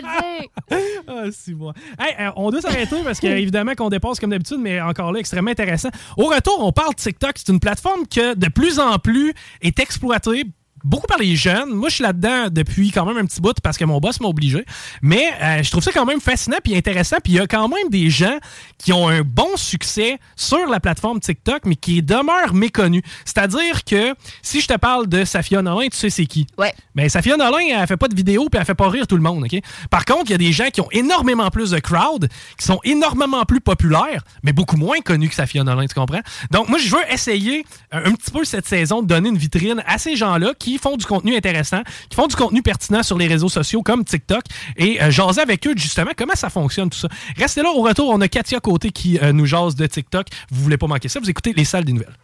dire. 0.00 0.48
Ah, 1.08 1.24
si, 1.30 1.54
moi. 1.54 1.72
Hey, 1.98 2.14
euh, 2.18 2.30
on 2.36 2.50
doit 2.50 2.60
s'arrêter 2.60 2.96
parce 3.04 3.20
qu'évidemment 3.20 3.74
qu'on 3.76 3.88
dépasse 3.88 4.18
comme 4.18 4.30
d'habitude, 4.30 4.58
mais 4.60 4.80
encore 4.80 5.12
là, 5.12 5.20
extrêmement 5.20 5.52
intéressant. 5.52 5.90
Au 6.16 6.24
retour, 6.24 6.58
on 6.60 6.72
parle 6.72 6.94
de 6.94 7.00
TikTok. 7.00 7.32
C'est 7.36 7.52
une 7.52 7.60
plateforme 7.60 8.06
que 8.08 8.34
de 8.34 8.48
plus 8.48 8.78
en 8.80 8.98
plus 8.98 9.32
est 9.62 9.78
exploitée 9.78 10.44
beaucoup 10.86 11.06
par 11.06 11.18
les 11.18 11.36
jeunes. 11.36 11.70
Moi, 11.70 11.88
je 11.88 11.96
suis 11.96 12.04
là-dedans 12.04 12.46
depuis 12.50 12.92
quand 12.92 13.04
même 13.04 13.18
un 13.18 13.26
petit 13.26 13.40
bout 13.40 13.56
parce 13.62 13.76
que 13.76 13.84
mon 13.84 13.98
boss 13.98 14.20
m'a 14.20 14.28
obligé. 14.28 14.64
Mais 15.02 15.30
euh, 15.42 15.62
je 15.62 15.70
trouve 15.70 15.82
ça 15.82 15.90
quand 15.92 16.06
même 16.06 16.20
fascinant 16.20 16.58
puis 16.62 16.76
intéressant. 16.76 17.16
Puis 17.22 17.34
il 17.34 17.36
y 17.36 17.40
a 17.40 17.46
quand 17.46 17.68
même 17.68 17.88
des 17.90 18.08
gens 18.08 18.38
qui 18.78 18.92
ont 18.92 19.08
un 19.08 19.22
bon 19.22 19.56
succès 19.56 20.18
sur 20.36 20.66
la 20.68 20.80
plateforme 20.80 21.18
TikTok, 21.20 21.62
mais 21.64 21.74
qui 21.74 22.02
demeurent 22.02 22.54
méconnus. 22.54 23.02
C'est-à-dire 23.24 23.84
que 23.84 24.14
si 24.42 24.60
je 24.60 24.68
te 24.68 24.76
parle 24.76 25.08
de 25.08 25.24
Safia 25.24 25.60
Nolin, 25.60 25.88
tu 25.88 25.96
sais 25.96 26.10
c'est 26.10 26.26
qui? 26.26 26.46
Ouais. 26.56 26.72
Mais 26.94 27.08
Safia 27.08 27.36
Nolin, 27.36 27.80
elle 27.80 27.86
fait 27.86 27.96
pas 27.96 28.08
de 28.08 28.14
vidéo 28.14 28.48
puis 28.48 28.60
elle 28.60 28.66
fait 28.66 28.74
pas 28.74 28.88
rire 28.88 29.06
tout 29.06 29.16
le 29.16 29.22
monde, 29.22 29.44
OK? 29.44 29.60
Par 29.90 30.04
contre, 30.04 30.24
il 30.26 30.30
y 30.30 30.34
a 30.34 30.38
des 30.38 30.52
gens 30.52 30.68
qui 30.72 30.80
ont 30.80 30.90
énormément 30.92 31.50
plus 31.50 31.70
de 31.70 31.78
crowd, 31.80 32.28
qui 32.58 32.64
sont 32.64 32.80
énormément 32.84 33.44
plus 33.44 33.60
populaires, 33.60 34.22
mais 34.44 34.52
beaucoup 34.52 34.76
moins 34.76 35.00
connus 35.00 35.28
que 35.28 35.34
Safia 35.34 35.64
Nolin, 35.64 35.86
tu 35.86 35.94
comprends? 35.94 36.22
Donc, 36.50 36.68
moi, 36.68 36.78
je 36.78 36.90
veux 36.90 37.02
essayer 37.10 37.64
euh, 37.92 38.02
un 38.04 38.12
petit 38.12 38.30
peu 38.30 38.44
cette 38.44 38.66
saison 38.66 39.02
de 39.02 39.08
donner 39.08 39.28
une 39.28 39.38
vitrine 39.38 39.82
à 39.86 39.98
ces 39.98 40.16
gens-là 40.16 40.52
qui 40.58 40.75
font 40.78 40.96
du 40.96 41.06
contenu 41.06 41.36
intéressant, 41.36 41.82
qui 42.08 42.16
font 42.16 42.26
du 42.26 42.36
contenu 42.36 42.62
pertinent 42.62 43.02
sur 43.02 43.18
les 43.18 43.26
réseaux 43.26 43.48
sociaux 43.48 43.82
comme 43.82 44.04
TikTok 44.04 44.42
et 44.76 45.02
euh, 45.02 45.10
jaser 45.10 45.40
avec 45.40 45.66
eux, 45.66 45.74
justement, 45.76 46.10
comment 46.16 46.34
ça 46.34 46.50
fonctionne 46.50 46.90
tout 46.90 46.98
ça. 46.98 47.08
Restez 47.36 47.62
là, 47.62 47.70
au 47.70 47.82
retour, 47.82 48.10
on 48.10 48.20
a 48.20 48.28
Katia 48.28 48.60
Côté 48.60 48.90
qui 48.90 49.18
euh, 49.18 49.32
nous 49.32 49.46
jase 49.46 49.74
de 49.74 49.86
TikTok. 49.86 50.26
Vous 50.50 50.62
voulez 50.62 50.78
pas 50.78 50.86
manquer 50.86 51.08
ça, 51.08 51.20
vous 51.20 51.30
écoutez 51.30 51.52
les 51.52 51.64
salles 51.64 51.84
des 51.84 51.92
nouvelles. 51.92 52.16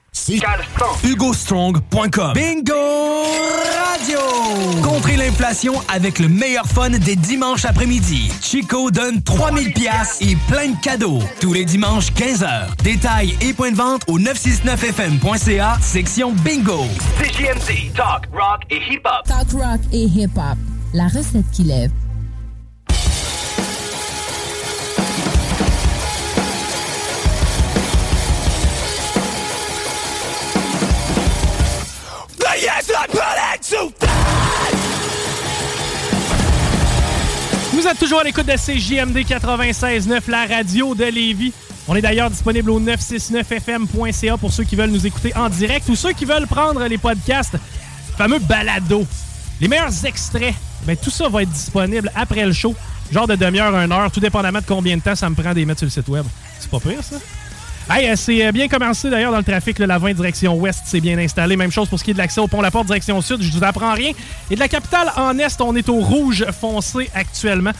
HugoStrong.com 1.04 2.32
Bingo 2.34 2.74
Radio 2.74 4.18
Contrez 4.82 5.16
l'inflation 5.16 5.74
avec 5.88 6.18
le 6.18 6.28
meilleur 6.28 6.66
fun 6.66 6.90
des 6.90 7.16
dimanches 7.16 7.64
après-midi. 7.64 8.30
Chico 8.42 8.90
donne 8.90 9.22
3000 9.22 9.72
pièces 9.72 10.18
et 10.20 10.36
plein 10.48 10.68
de 10.68 10.80
cadeaux. 10.82 11.18
Tous 11.40 11.52
les 11.54 11.64
dimanches 11.64 12.12
15h. 12.12 12.76
Détails 12.84 13.36
et 13.40 13.52
points 13.54 13.70
de 13.72 13.76
vente 13.76 14.02
au 14.06 14.18
969fm.ca, 14.18 15.78
section 15.80 16.32
Bingo. 16.44 16.84
CJMD, 17.18 17.94
talk, 17.94 18.28
rock 18.32 18.60
et 18.70 18.80
hip-hop. 18.90 19.24
Talk 19.26 19.50
rock 19.52 19.80
et 19.92 20.04
hip-hop. 20.04 20.58
La 20.92 21.04
recette 21.04 21.50
qui 21.52 21.64
lève. 21.64 21.90
Vous 37.82 37.88
êtes 37.88 37.98
toujours 37.98 38.20
à 38.20 38.22
l'écoute 38.22 38.46
de 38.46 38.52
CJMD 38.52 39.26
96.9, 39.26 40.30
la 40.30 40.46
radio 40.46 40.94
de 40.94 41.02
Lévis. 41.02 41.52
On 41.88 41.96
est 41.96 42.00
d'ailleurs 42.00 42.30
disponible 42.30 42.70
au 42.70 42.80
969fm.ca 42.80 44.36
pour 44.36 44.52
ceux 44.52 44.62
qui 44.62 44.76
veulent 44.76 44.90
nous 44.90 45.04
écouter 45.04 45.34
en 45.34 45.48
direct 45.48 45.88
ou 45.88 45.96
ceux 45.96 46.12
qui 46.12 46.24
veulent 46.24 46.46
prendre 46.46 46.86
les 46.86 46.96
podcasts, 46.96 47.56
fameux 48.16 48.38
balado. 48.38 49.04
Les 49.60 49.66
meilleurs 49.66 50.06
extraits, 50.06 50.54
ben, 50.84 50.96
tout 50.96 51.10
ça 51.10 51.28
va 51.28 51.42
être 51.42 51.50
disponible 51.50 52.12
après 52.14 52.46
le 52.46 52.52
show, 52.52 52.72
genre 53.10 53.26
de 53.26 53.34
demi-heure, 53.34 53.74
une 53.74 53.90
heure, 53.90 54.12
tout 54.12 54.20
dépendamment 54.20 54.60
de 54.60 54.64
combien 54.64 54.96
de 54.96 55.02
temps 55.02 55.16
ça 55.16 55.28
me 55.28 55.34
prend 55.34 55.52
des 55.52 55.64
mettre 55.64 55.80
sur 55.80 55.86
le 55.86 55.90
site 55.90 56.08
web. 56.08 56.24
C'est 56.60 56.70
pas 56.70 56.78
pire, 56.78 57.02
ça? 57.02 57.16
Hey, 57.90 58.08
euh, 58.08 58.14
c'est 58.16 58.46
euh, 58.46 58.52
bien 58.52 58.68
commencé 58.68 59.10
d'ailleurs 59.10 59.32
dans 59.32 59.38
le 59.38 59.44
trafic. 59.44 59.78
Le 59.78 59.86
Lavin 59.86 60.12
direction 60.12 60.56
ouest, 60.56 60.82
c'est 60.86 61.00
bien 61.00 61.18
installé. 61.18 61.56
Même 61.56 61.72
chose 61.72 61.88
pour 61.88 61.98
ce 61.98 62.04
qui 62.04 62.12
est 62.12 62.14
de 62.14 62.18
l'accès 62.18 62.40
au 62.40 62.46
pont 62.46 62.60
La 62.60 62.70
Porte 62.70 62.86
direction 62.86 63.20
sud. 63.20 63.42
Je 63.42 63.50
vous 63.50 63.64
apprends 63.64 63.94
rien. 63.94 64.12
Et 64.50 64.54
de 64.54 64.60
la 64.60 64.68
capitale 64.68 65.12
en 65.16 65.36
est, 65.38 65.60
on 65.60 65.74
est 65.74 65.88
au 65.88 65.96
rouge 66.00 66.44
foncé 66.58 67.10
actuellement. 67.14 67.72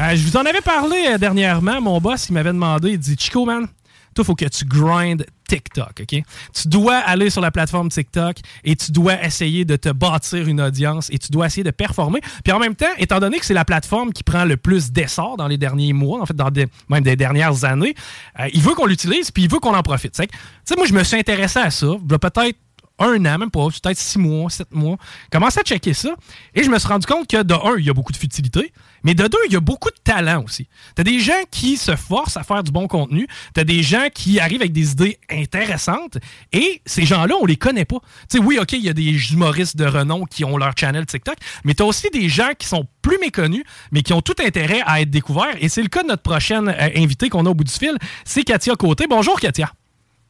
Euh, 0.00 0.16
je 0.16 0.26
vous 0.26 0.36
en 0.36 0.44
avais 0.44 0.60
parlé 0.60 1.16
dernièrement. 1.18 1.80
Mon 1.80 2.00
boss, 2.00 2.28
il 2.28 2.32
m'avait 2.32 2.52
demandé, 2.52 2.90
il 2.92 2.98
dit 2.98 3.16
Chico, 3.18 3.44
man, 3.44 3.66
toi, 4.14 4.24
faut 4.24 4.34
que 4.34 4.44
tu 4.46 4.64
grind 4.64 5.24
TikTok, 5.54 6.00
OK? 6.00 6.22
Tu 6.52 6.68
dois 6.68 6.96
aller 6.96 7.30
sur 7.30 7.40
la 7.40 7.52
plateforme 7.52 7.88
TikTok 7.88 8.38
et 8.64 8.74
tu 8.74 8.90
dois 8.90 9.22
essayer 9.22 9.64
de 9.64 9.76
te 9.76 9.88
bâtir 9.88 10.48
une 10.48 10.60
audience 10.60 11.08
et 11.10 11.18
tu 11.18 11.30
dois 11.30 11.46
essayer 11.46 11.62
de 11.62 11.70
performer. 11.70 12.20
Puis 12.42 12.52
en 12.52 12.58
même 12.58 12.74
temps, 12.74 12.92
étant 12.98 13.20
donné 13.20 13.38
que 13.38 13.46
c'est 13.46 13.54
la 13.54 13.64
plateforme 13.64 14.12
qui 14.12 14.24
prend 14.24 14.44
le 14.44 14.56
plus 14.56 14.90
d'essor 14.90 15.36
dans 15.36 15.46
les 15.46 15.56
derniers 15.56 15.92
mois, 15.92 16.20
en 16.22 16.26
fait, 16.26 16.34
dans 16.34 16.50
même 16.88 17.04
des 17.04 17.14
dernières 17.14 17.64
années, 17.64 17.94
euh, 18.40 18.48
il 18.52 18.60
veut 18.62 18.74
qu'on 18.74 18.86
l'utilise 18.86 19.30
puis 19.30 19.44
il 19.44 19.50
veut 19.50 19.60
qu'on 19.60 19.76
en 19.76 19.82
profite. 19.82 20.12
Tu 20.12 20.26
sais, 20.64 20.76
moi, 20.76 20.86
je 20.86 20.92
me 20.92 21.04
suis 21.04 21.16
intéressé 21.16 21.60
à 21.60 21.70
ça. 21.70 21.86
Il 21.86 22.10
y 22.10 22.14
a 22.14 22.18
peut-être 22.18 22.58
un 22.98 23.24
an, 23.26 23.38
même 23.38 23.50
pas, 23.50 23.68
peut-être 23.68 23.98
six 23.98 24.18
mois, 24.18 24.50
sept 24.50 24.72
mois. 24.72 24.96
Commencé 25.30 25.60
à 25.60 25.62
checker 25.62 25.94
ça 25.94 26.10
et 26.54 26.64
je 26.64 26.70
me 26.70 26.78
suis 26.78 26.88
rendu 26.88 27.06
compte 27.06 27.28
que 27.28 27.42
de 27.42 27.54
un, 27.54 27.76
il 27.78 27.84
y 27.84 27.90
a 27.90 27.94
beaucoup 27.94 28.12
de 28.12 28.16
futilité, 28.16 28.72
mais 29.04 29.14
de 29.14 29.26
deux, 29.28 29.38
il 29.46 29.52
y 29.52 29.56
a 29.56 29.60
beaucoup 29.60 29.90
de 29.90 30.00
talent 30.02 30.42
aussi. 30.42 30.68
T'as 30.94 31.04
des 31.04 31.20
gens 31.20 31.32
qui 31.50 31.76
se 31.76 31.94
forcent 31.94 32.36
à 32.36 32.42
faire 32.42 32.62
du 32.62 32.72
bon 32.72 32.88
contenu, 32.88 33.26
t'as 33.52 33.64
des 33.64 33.82
gens 33.82 34.08
qui 34.12 34.40
arrivent 34.40 34.62
avec 34.62 34.72
des 34.72 34.92
idées 34.92 35.18
intéressantes 35.30 36.18
et 36.52 36.82
ces 36.86 37.04
gens-là, 37.04 37.34
on 37.40 37.46
les 37.46 37.56
connaît 37.56 37.84
pas. 37.84 37.98
Tu 38.30 38.38
sais, 38.38 38.44
oui, 38.44 38.58
OK, 38.60 38.72
il 38.72 38.84
y 38.84 38.88
a 38.88 38.94
des 38.94 39.32
humoristes 39.32 39.76
de 39.76 39.86
renom 39.86 40.24
qui 40.24 40.44
ont 40.44 40.56
leur 40.56 40.72
channel 40.76 41.06
TikTok, 41.06 41.36
mais 41.64 41.74
t'as 41.74 41.84
aussi 41.84 42.08
des 42.10 42.28
gens 42.28 42.52
qui 42.58 42.66
sont 42.66 42.86
plus 43.02 43.18
méconnus, 43.18 43.64
mais 43.92 44.02
qui 44.02 44.12
ont 44.12 44.22
tout 44.22 44.34
intérêt 44.44 44.82
à 44.86 45.00
être 45.00 45.10
découverts 45.10 45.56
et 45.60 45.68
c'est 45.68 45.82
le 45.82 45.88
cas 45.88 46.02
de 46.02 46.08
notre 46.08 46.22
prochaine 46.22 46.68
euh, 46.68 46.88
invitée 46.96 47.28
qu'on 47.28 47.46
a 47.46 47.50
au 47.50 47.54
bout 47.54 47.64
du 47.64 47.72
fil, 47.72 47.96
c'est 48.24 48.42
Katia 48.42 48.74
Côté. 48.74 49.06
Bonjour, 49.08 49.38
Katia. 49.38 49.72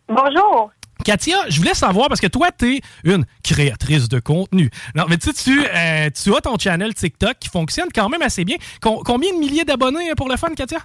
Bonjour. 0.09 0.71
Katia, 1.05 1.37
je 1.49 1.59
voulais 1.59 1.75
savoir, 1.75 2.09
parce 2.09 2.21
que 2.21 2.27
toi, 2.27 2.51
tu 2.57 2.77
es 2.77 2.81
une 3.05 3.25
créatrice 3.43 4.09
de 4.09 4.21
contenu. 4.21 4.71
Non, 4.95 5.05
mais 5.09 5.17
tu 5.19 5.33
sais, 5.33 5.35
tu, 5.45 5.61
euh, 5.61 6.09
tu 6.11 6.35
as 6.35 6.41
ton 6.41 6.57
channel 6.59 6.95
TikTok 6.95 7.39
qui 7.41 7.49
fonctionne 7.49 7.89
quand 7.95 8.09
même 8.09 8.23
assez 8.23 8.45
bien. 8.45 8.57
Com- 8.81 9.01
combien 9.05 9.33
de 9.33 9.39
milliers 9.39 9.65
d'abonnés 9.65 10.11
euh, 10.11 10.15
pour 10.15 10.29
le 10.29 10.37
fun, 10.37 10.49
Katia? 10.57 10.79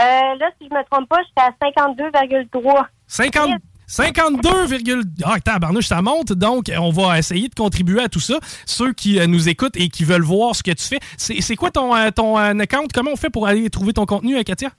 Euh, 0.00 0.02
là, 0.04 0.50
si 0.60 0.68
je 0.68 0.74
me 0.74 0.82
trompe 0.90 1.08
pas, 1.08 1.18
j'étais 1.26 1.76
à 1.80 1.82
52,3. 1.82 2.86
50, 3.06 3.50
52, 3.86 4.64
virgule- 4.66 5.04
ah, 5.24 5.38
tabarnouche, 5.40 5.86
ça 5.88 6.00
monte. 6.02 6.32
Donc, 6.32 6.70
on 6.78 6.90
va 6.90 7.18
essayer 7.18 7.48
de 7.48 7.54
contribuer 7.54 8.02
à 8.02 8.08
tout 8.08 8.20
ça. 8.20 8.38
Ceux 8.66 8.92
qui 8.92 9.18
euh, 9.20 9.26
nous 9.26 9.48
écoutent 9.48 9.76
et 9.76 9.88
qui 9.88 10.04
veulent 10.04 10.22
voir 10.22 10.56
ce 10.56 10.62
que 10.62 10.70
tu 10.70 10.84
fais, 10.84 11.00
c'est 11.16 11.56
quoi 11.56 11.70
ton, 11.70 11.94
euh, 11.94 12.10
ton 12.10 12.38
euh, 12.38 12.58
account? 12.58 12.86
Comment 12.94 13.10
on 13.12 13.16
fait 13.16 13.30
pour 13.30 13.46
aller 13.46 13.68
trouver 13.70 13.92
ton 13.92 14.06
contenu, 14.06 14.36
euh, 14.38 14.42
Katia? 14.42 14.70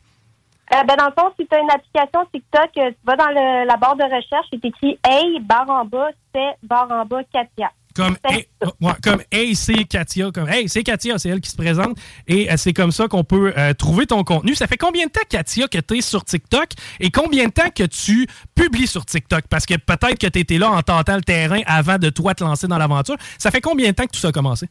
Euh, 0.73 0.83
ben, 0.85 0.95
dans 0.97 1.05
le 1.05 1.11
fond, 1.17 1.31
si 1.39 1.45
tu 1.47 1.55
as 1.55 1.59
une 1.59 1.69
application 1.69 2.25
TikTok, 2.33 2.69
euh, 2.77 2.89
tu 2.89 2.97
vas 3.05 3.15
dans 3.15 3.29
le- 3.29 3.65
la 3.67 3.77
barre 3.77 3.95
de 3.95 4.03
recherche, 4.03 4.47
c'est 4.51 4.65
écrit 4.65 4.97
Hey, 5.05 5.39
barre 5.39 5.69
en 5.69 5.85
bas, 5.85 6.09
c'est 6.33 6.55
barre 6.63 6.87
en 6.89 7.05
bas, 7.05 7.21
Katia. 7.31 7.71
Comme 7.95 8.17
hey, 8.27 8.47
oh, 8.65 8.69
ouais, 8.81 8.93
comme 9.03 9.21
hey, 9.31 9.53
c'est 9.55 9.83
Katia. 9.83 10.31
Comme 10.31 10.49
hey, 10.49 10.67
c'est 10.67 10.81
Katia, 10.81 11.19
c'est 11.19 11.29
elle 11.29 11.41
qui 11.41 11.51
se 11.51 11.55
présente. 11.55 11.95
Et 12.27 12.51
euh, 12.51 12.55
c'est 12.57 12.73
comme 12.73 12.91
ça 12.91 13.07
qu'on 13.07 13.23
peut 13.23 13.53
euh, 13.55 13.75
trouver 13.75 14.07
ton 14.07 14.23
contenu. 14.23 14.55
Ça 14.55 14.65
fait 14.65 14.77
combien 14.77 15.05
de 15.05 15.11
temps, 15.11 15.21
Katia, 15.29 15.67
que 15.67 15.77
tu 15.77 15.97
es 15.99 16.01
sur 16.01 16.25
TikTok 16.25 16.69
et 16.99 17.11
combien 17.11 17.45
de 17.45 17.51
temps 17.51 17.69
que 17.69 17.83
tu 17.83 18.25
publies 18.55 18.87
sur 18.87 19.05
TikTok? 19.05 19.43
Parce 19.47 19.67
que 19.67 19.75
peut-être 19.75 20.17
que 20.17 20.25
tu 20.25 20.39
étais 20.39 20.57
là 20.57 20.71
en 20.71 20.81
tentant 20.81 21.17
le 21.17 21.21
terrain 21.21 21.59
avant 21.67 21.99
de 21.99 22.09
toi 22.09 22.33
te 22.33 22.43
lancer 22.43 22.67
dans 22.67 22.79
l'aventure. 22.79 23.15
Ça 23.37 23.51
fait 23.51 23.61
combien 23.61 23.89
de 23.91 23.95
temps 23.95 24.05
que 24.05 24.11
tout 24.13 24.19
ça 24.19 24.29
a 24.29 24.31
commencé? 24.31 24.67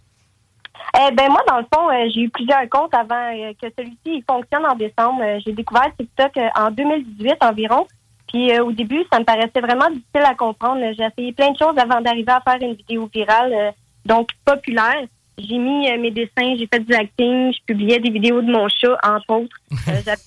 Eh 0.97 1.13
ben 1.15 1.29
moi, 1.31 1.41
dans 1.49 1.59
le 1.59 1.67
fond, 1.73 1.89
euh, 1.91 2.09
j'ai 2.15 2.23
eu 2.23 2.31
plusieurs 2.31 2.69
comptes 2.69 2.95
avant 2.95 3.33
euh, 3.35 3.53
que 3.61 3.69
celui-ci 3.79 3.99
il 4.07 4.25
fonctionne 4.29 4.67
en 4.67 4.75
décembre. 4.75 5.23
Euh, 5.23 5.39
j'ai 5.45 5.53
découvert 5.53 5.91
TikTok 5.99 6.33
en 6.57 6.71
2018 6.71 7.37
environ. 7.43 7.87
Puis 8.29 8.59
au 8.61 8.73
début, 8.73 9.05
ça 9.13 9.19
me 9.19 9.25
paraissait 9.25 9.61
vraiment 9.61 9.89
difficile 9.91 10.25
à 10.25 10.35
comprendre. 10.35 10.81
J'ai 10.97 11.05
essayé 11.05 11.33
plein 11.33 11.51
de 11.51 11.59
choses 11.59 11.77
avant 11.79 12.01
d'arriver 12.01 12.33
à 12.33 12.41
faire 12.41 12.61
une 12.67 12.75
vidéo 12.75 13.09
virale, 13.13 13.75
donc 14.07 14.31
populaire. 14.45 15.03
J'ai 15.39 15.59
mis 15.59 15.91
mes 15.99 16.11
dessins, 16.11 16.55
j'ai 16.59 16.67
fait 16.73 16.81
du 16.81 16.95
acting, 16.95 17.53
je 17.53 17.59
publiais 17.67 17.99
des 17.99 18.11
vidéos 18.11 18.41
de 18.41 18.51
mon 18.51 18.69
chat, 18.69 18.97
entre 19.03 19.31
autres. 19.35 19.57
J'avais- 19.87 20.21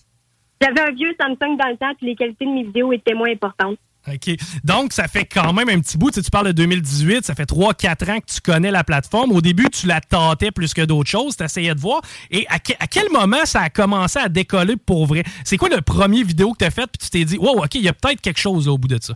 J'avais 0.61 0.81
un 0.81 0.91
vieux 0.91 1.15
Samsung 1.19 1.57
dans 1.57 1.67
le 1.67 1.77
temps, 1.77 1.93
puis 1.97 2.07
les 2.07 2.15
qualités 2.15 2.45
de 2.45 2.49
mes 2.51 2.63
vidéos 2.63 2.91
étaient 2.93 3.13
moins 3.13 3.29
importantes. 3.31 3.77
OK. 4.07 4.35
Donc, 4.63 4.93
ça 4.93 5.07
fait 5.07 5.25
quand 5.25 5.51
même 5.53 5.69
un 5.69 5.79
petit 5.79 5.97
bout. 5.97 6.11
Tu, 6.11 6.15
sais, 6.15 6.21
tu 6.21 6.29
parles 6.31 6.47
de 6.47 6.51
2018, 6.51 7.25
ça 7.25 7.33
fait 7.35 7.49
3-4 7.49 8.11
ans 8.11 8.19
que 8.19 8.31
tu 8.31 8.39
connais 8.41 8.69
la 8.71 8.83
plateforme. 8.83 9.31
Au 9.31 9.41
début, 9.41 9.67
tu 9.71 9.87
la 9.87 9.99
tâtais 10.01 10.51
plus 10.51 10.73
que 10.73 10.81
d'autres 10.83 11.09
choses. 11.09 11.35
Tu 11.35 11.43
essayais 11.43 11.73
de 11.73 11.79
voir. 11.79 12.01
Et 12.29 12.45
à, 12.49 12.59
que- 12.59 12.73
à 12.79 12.87
quel 12.87 13.09
moment 13.11 13.45
ça 13.45 13.61
a 13.61 13.69
commencé 13.69 14.19
à 14.19 14.29
décoller 14.29 14.75
pour 14.77 15.05
vrai? 15.07 15.23
C'est 15.43 15.57
quoi 15.57 15.69
le 15.69 15.81
premier 15.81 16.23
vidéo 16.23 16.51
que 16.53 16.59
tu 16.59 16.65
as 16.65 16.71
fait? 16.71 16.85
Puis 16.87 16.99
tu 17.03 17.09
t'es 17.09 17.25
dit, 17.25 17.37
wow, 17.37 17.63
OK, 17.63 17.75
il 17.75 17.81
y 17.83 17.89
a 17.89 17.93
peut-être 17.93 18.21
quelque 18.21 18.39
chose 18.39 18.67
au 18.67 18.77
bout 18.77 18.87
de 18.87 18.99
ça? 19.01 19.15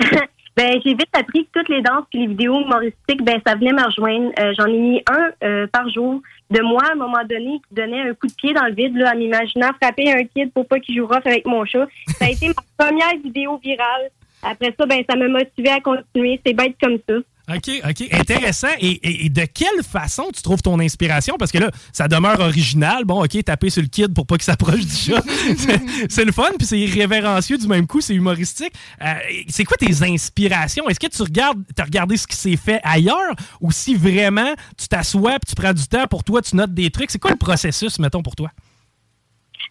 Ben, 0.56 0.80
j'ai 0.84 0.94
vite 0.94 1.08
appris 1.12 1.46
que 1.46 1.58
toutes 1.58 1.68
les 1.68 1.82
danses 1.82 2.04
et 2.12 2.18
les 2.18 2.26
vidéos 2.28 2.60
humoristiques, 2.60 3.24
ben, 3.24 3.40
ça 3.44 3.56
venait 3.56 3.72
me 3.72 3.84
rejoindre. 3.84 4.30
Euh, 4.38 4.52
J'en 4.56 4.66
ai 4.66 4.78
mis 4.78 5.02
un 5.10 5.30
euh, 5.42 5.66
par 5.66 5.88
jour 5.88 6.22
de 6.50 6.60
moi, 6.62 6.82
à 6.84 6.92
un 6.92 6.94
moment 6.94 7.24
donné, 7.28 7.60
qui 7.68 7.74
donnait 7.74 8.02
un 8.02 8.14
coup 8.14 8.28
de 8.28 8.34
pied 8.34 8.52
dans 8.52 8.66
le 8.66 8.72
vide, 8.74 8.96
là, 8.96 9.12
en 9.14 9.18
m'imaginant 9.18 9.72
frapper 9.80 10.12
un 10.12 10.22
kid 10.24 10.52
pour 10.52 10.66
pas 10.66 10.78
qu'il 10.78 10.96
joue 10.96 11.06
rough 11.06 11.26
avec 11.26 11.44
mon 11.44 11.64
chat. 11.64 11.86
Ça 12.18 12.26
a 12.26 12.30
été 12.30 12.48
ma 12.48 12.54
première 12.86 13.16
vidéo 13.22 13.58
virale. 13.58 14.10
Après 14.42 14.72
ça, 14.78 14.86
ben, 14.86 15.02
ça 15.08 15.16
m'a 15.16 15.26
motivé 15.26 15.70
à 15.70 15.80
continuer. 15.80 16.40
C'est 16.46 16.54
bête 16.54 16.76
comme 16.80 16.98
ça. 17.08 17.14
OK, 17.46 17.70
OK. 17.86 18.08
Intéressant. 18.12 18.68
Et, 18.80 18.92
et- 19.06 19.26
et 19.26 19.28
de 19.28 19.44
quelle 19.44 19.82
façon 19.82 20.30
tu 20.34 20.40
trouves 20.40 20.62
ton 20.62 20.80
inspiration? 20.80 21.36
Parce 21.38 21.52
que 21.52 21.58
là, 21.58 21.70
ça 21.92 22.08
demeure 22.08 22.40
original. 22.40 23.04
Bon, 23.04 23.22
OK, 23.22 23.44
taper 23.44 23.68
sur 23.68 23.82
le 23.82 23.88
kid 23.88 24.14
pour 24.14 24.26
pas 24.26 24.36
qu'il 24.36 24.44
s'approche 24.44 24.80
du 24.80 24.94
chat. 24.94 25.22
C'est- 25.58 25.80
c'est 26.08 26.24
le 26.24 26.32
fun, 26.32 26.48
puis 26.56 26.66
c'est 26.66 26.78
irrévérencieux 26.78 27.58
du 27.58 27.66
même 27.66 27.86
coup, 27.86 28.00
c'est 28.00 28.14
humoristique. 28.14 28.72
Euh, 29.02 29.12
c'est 29.48 29.64
quoi 29.64 29.76
tes 29.76 29.92
inspirations? 30.02 30.88
Est-ce 30.88 30.98
que 31.00 31.06
tu 31.06 31.22
regardes, 31.22 31.62
as 31.78 31.84
regardé 31.84 32.16
ce 32.16 32.26
qui 32.26 32.36
s'est 32.36 32.56
fait 32.56 32.80
ailleurs? 32.82 33.34
Ou 33.60 33.70
si 33.72 33.94
vraiment 33.94 34.54
tu 34.78 34.88
t'assois 34.88 35.32
puis 35.32 35.54
tu 35.54 35.54
prends 35.54 35.74
du 35.74 35.86
temps 35.86 36.06
pour 36.06 36.24
toi, 36.24 36.40
tu 36.40 36.56
notes 36.56 36.72
des 36.72 36.90
trucs? 36.90 37.10
C'est 37.10 37.18
quoi 37.20 37.32
le 37.32 37.36
processus, 37.36 37.98
mettons, 37.98 38.22
pour 38.22 38.36
toi? 38.36 38.50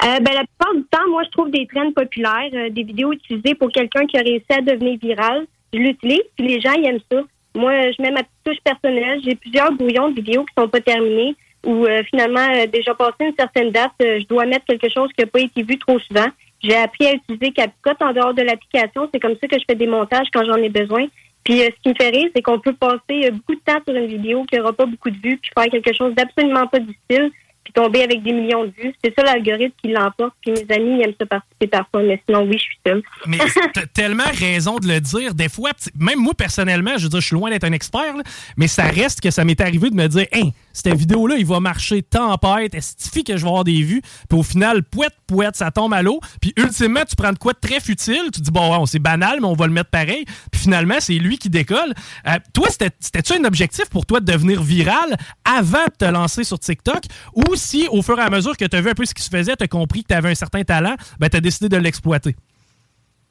Euh, 0.04 0.20
ben, 0.20 0.34
la 0.34 0.44
plupart 0.44 0.76
du 0.76 0.84
temps, 0.92 1.10
moi, 1.10 1.24
je 1.26 1.30
trouve 1.32 1.50
des 1.52 1.68
trends 1.74 1.92
populaires, 1.94 2.50
euh, 2.54 2.70
des 2.70 2.84
vidéos 2.84 3.14
utilisées 3.14 3.56
pour 3.56 3.72
quelqu'un 3.72 4.06
qui 4.06 4.18
a 4.18 4.22
réussi 4.22 4.46
à 4.52 4.62
devenir 4.62 4.98
viral. 5.02 5.46
Je 5.74 5.80
l'utilise, 5.80 6.22
puis 6.38 6.48
les 6.48 6.62
gens, 6.62 6.74
ils 6.74 6.86
aiment 6.88 7.00
ça. 7.12 7.18
Moi, 7.56 7.92
je 7.92 8.02
mets 8.02 8.12
ma 8.12 8.24
petite 8.24 8.44
touche 8.44 8.62
personnelle. 8.64 9.22
J'ai 9.24 9.36
plusieurs 9.36 9.72
brouillons 9.72 10.10
de 10.10 10.16
vidéos 10.16 10.44
qui 10.46 10.54
sont 10.58 10.68
pas 10.68 10.82
terminés 10.82 11.36
ou 11.66 11.86
euh, 11.86 12.04
finalement, 12.10 12.48
euh, 12.54 12.68
déjà 12.68 12.94
passé 12.94 13.16
une 13.22 13.36
certaine 13.38 13.72
date, 13.72 13.94
euh, 14.02 14.20
je 14.20 14.28
dois 14.28 14.46
mettre 14.46 14.66
quelque 14.66 14.90
chose 14.90 15.10
qui 15.14 15.22
n'a 15.22 15.28
pas 15.28 15.40
été 15.40 15.64
vu 15.64 15.78
trop 15.78 15.98
souvent. 16.00 16.28
J'ai 16.62 16.76
appris 16.76 17.08
à 17.08 17.14
utiliser 17.14 17.52
CapCut 17.52 17.96
en 18.02 18.12
dehors 18.14 18.34
de 18.34 18.42
l'application. 18.42 19.10
C'est 19.14 19.20
comme 19.20 19.36
ça 19.40 19.48
que 19.48 19.58
je 19.58 19.64
fais 19.68 19.76
des 19.76 19.88
montages 19.88 20.28
quand 20.34 20.44
j'en 20.46 20.58
ai 20.58 20.70
besoin. 20.70 21.08
Puis 21.44 21.62
euh, 21.62 21.70
ce 21.76 21.82
qui 21.82 21.90
me 21.90 21.96
fait 21.96 22.10
rire, 22.10 22.30
c'est 22.36 22.42
qu'on 22.42 22.60
peut 22.60 22.74
passer 22.74 23.26
euh, 23.26 23.32
beaucoup 23.32 23.56
de 23.56 23.62
temps 23.66 23.80
sur 23.86 23.96
une 23.96 24.08
vidéo 24.08 24.44
qui 24.46 24.58
n'aura 24.58 24.74
pas 24.74 24.86
beaucoup 24.86 25.10
de 25.10 25.18
vues, 25.18 25.38
puis 25.38 25.52
faire 25.58 25.70
quelque 25.70 25.94
chose 25.94 26.14
d'absolument 26.16 26.68
pas 26.68 26.80
difficile, 26.80 27.32
puis 27.64 27.74
tomber 27.74 28.04
avec 28.04 28.24
des 28.24 28.34
millions 28.34 28.66
de 28.66 28.74
vues. 28.78 28.94
C'est 29.04 29.14
ça 29.18 29.24
l'algorithme 29.24 29.74
qui 29.82 29.90
l'emporte. 29.92 30.34
Puis 30.42 30.52
mes 30.52 30.76
amis 30.76 30.98
ils 31.00 31.04
aiment 31.04 31.14
ça 31.20 31.26
participer 31.26 31.68
parfois, 31.68 32.04
mais 32.04 32.22
sinon, 32.28 32.44
oui, 32.44 32.58
je 32.58 32.64
suis 32.64 32.78
seule. 32.86 33.04
Mais 33.28 33.38
t'as 33.74 33.86
tellement 33.86 34.24
raison 34.38 34.78
de 34.80 34.88
le 34.88 35.00
dire. 35.00 35.34
Des 35.34 35.50
fois, 35.50 35.72
même 36.00 36.20
moi, 36.20 36.34
personnellement, 36.34 36.98
je 36.98 37.04
veux 37.04 37.10
dire, 37.10 37.22
je 37.22 37.28
suis 37.28 37.36
loin 37.36 37.50
d'être 37.50 37.64
un 37.64 37.72
expert, 37.72 38.16
là, 38.18 38.24
mais 38.58 38.68
ça 38.68 38.84
reste 38.84 39.22
que 39.22 39.32
ça 39.32 39.44
m'est 39.46 39.60
arrivé 39.62 39.90
de 39.90 39.96
me 39.96 40.08
dire, 40.08 40.26
hein, 40.34 40.50
cette 40.74 40.96
vidéo-là, 40.96 41.36
il 41.38 41.46
va 41.46 41.60
marcher 41.60 42.02
tempête, 42.02 42.74
est 42.76 43.24
que 43.24 43.38
je 43.38 43.42
vais 43.44 43.48
avoir 43.48 43.64
des 43.64 43.82
vues? 43.84 44.02
Puis 44.30 44.38
au 44.40 44.44
final, 44.44 44.84
pouette, 44.84 45.14
pouette, 45.28 45.56
ça 45.56 45.72
tombe 45.72 45.94
à 45.94 46.02
l'eau. 46.02 46.20
Puis 46.42 46.54
ultimement, 46.58 47.02
tu 47.08 47.16
prends 47.16 47.32
de 47.32 47.38
quoi 47.38 47.54
de 47.54 47.60
très 47.60 47.80
futile. 47.80 48.24
Tu 48.34 48.42
dis, 48.42 48.52
bon, 48.52 48.72
ouais, 48.78 48.86
c'est 48.88 49.00
banal, 49.00 49.40
mais 49.40 49.48
on 49.48 49.54
va 49.54 49.68
le 49.68 49.74
mettre 49.74 49.90
pareil. 49.90 50.26
Puis 50.52 50.62
finalement, 50.62 50.96
c'est 51.00 51.14
lui 51.14 51.38
qui 51.38 51.50
décolle. 51.50 51.94
Euh, 52.28 52.32
toi, 52.54 52.68
c'était- 52.70 52.90
c'était-tu 53.00 53.34
un 53.34 53.44
objectif 53.46 53.86
pour 53.90 54.06
toi 54.06 54.20
de 54.20 54.26
devenir 54.32 54.62
viral 54.64 55.16
avant 55.46 55.86
de 55.86 56.06
te 56.06 56.06
lancer 56.12 56.44
sur 56.44 56.60
TikTok? 56.60 57.04
Ou 57.36 57.53
si, 57.56 57.88
au 57.92 58.02
fur 58.02 58.18
et 58.20 58.22
à 58.22 58.30
mesure 58.30 58.56
que 58.58 58.66
tu 58.66 58.76
as 58.76 58.82
vu 58.82 58.90
un 58.90 58.94
peu 58.94 59.06
ce 59.06 59.14
qui 59.14 59.22
se 59.24 59.30
faisait, 59.30 59.56
tu 59.56 59.64
as 59.64 59.68
compris 59.68 60.04
que 60.04 60.08
tu 60.10 60.14
avais 60.16 60.30
un 60.30 60.36
certain 60.36 60.64
talent, 60.64 60.96
ben, 61.20 61.30
tu 61.30 61.38
as 61.38 61.42
décidé 61.42 61.70
de 61.70 61.78
l'exploiter? 61.82 62.36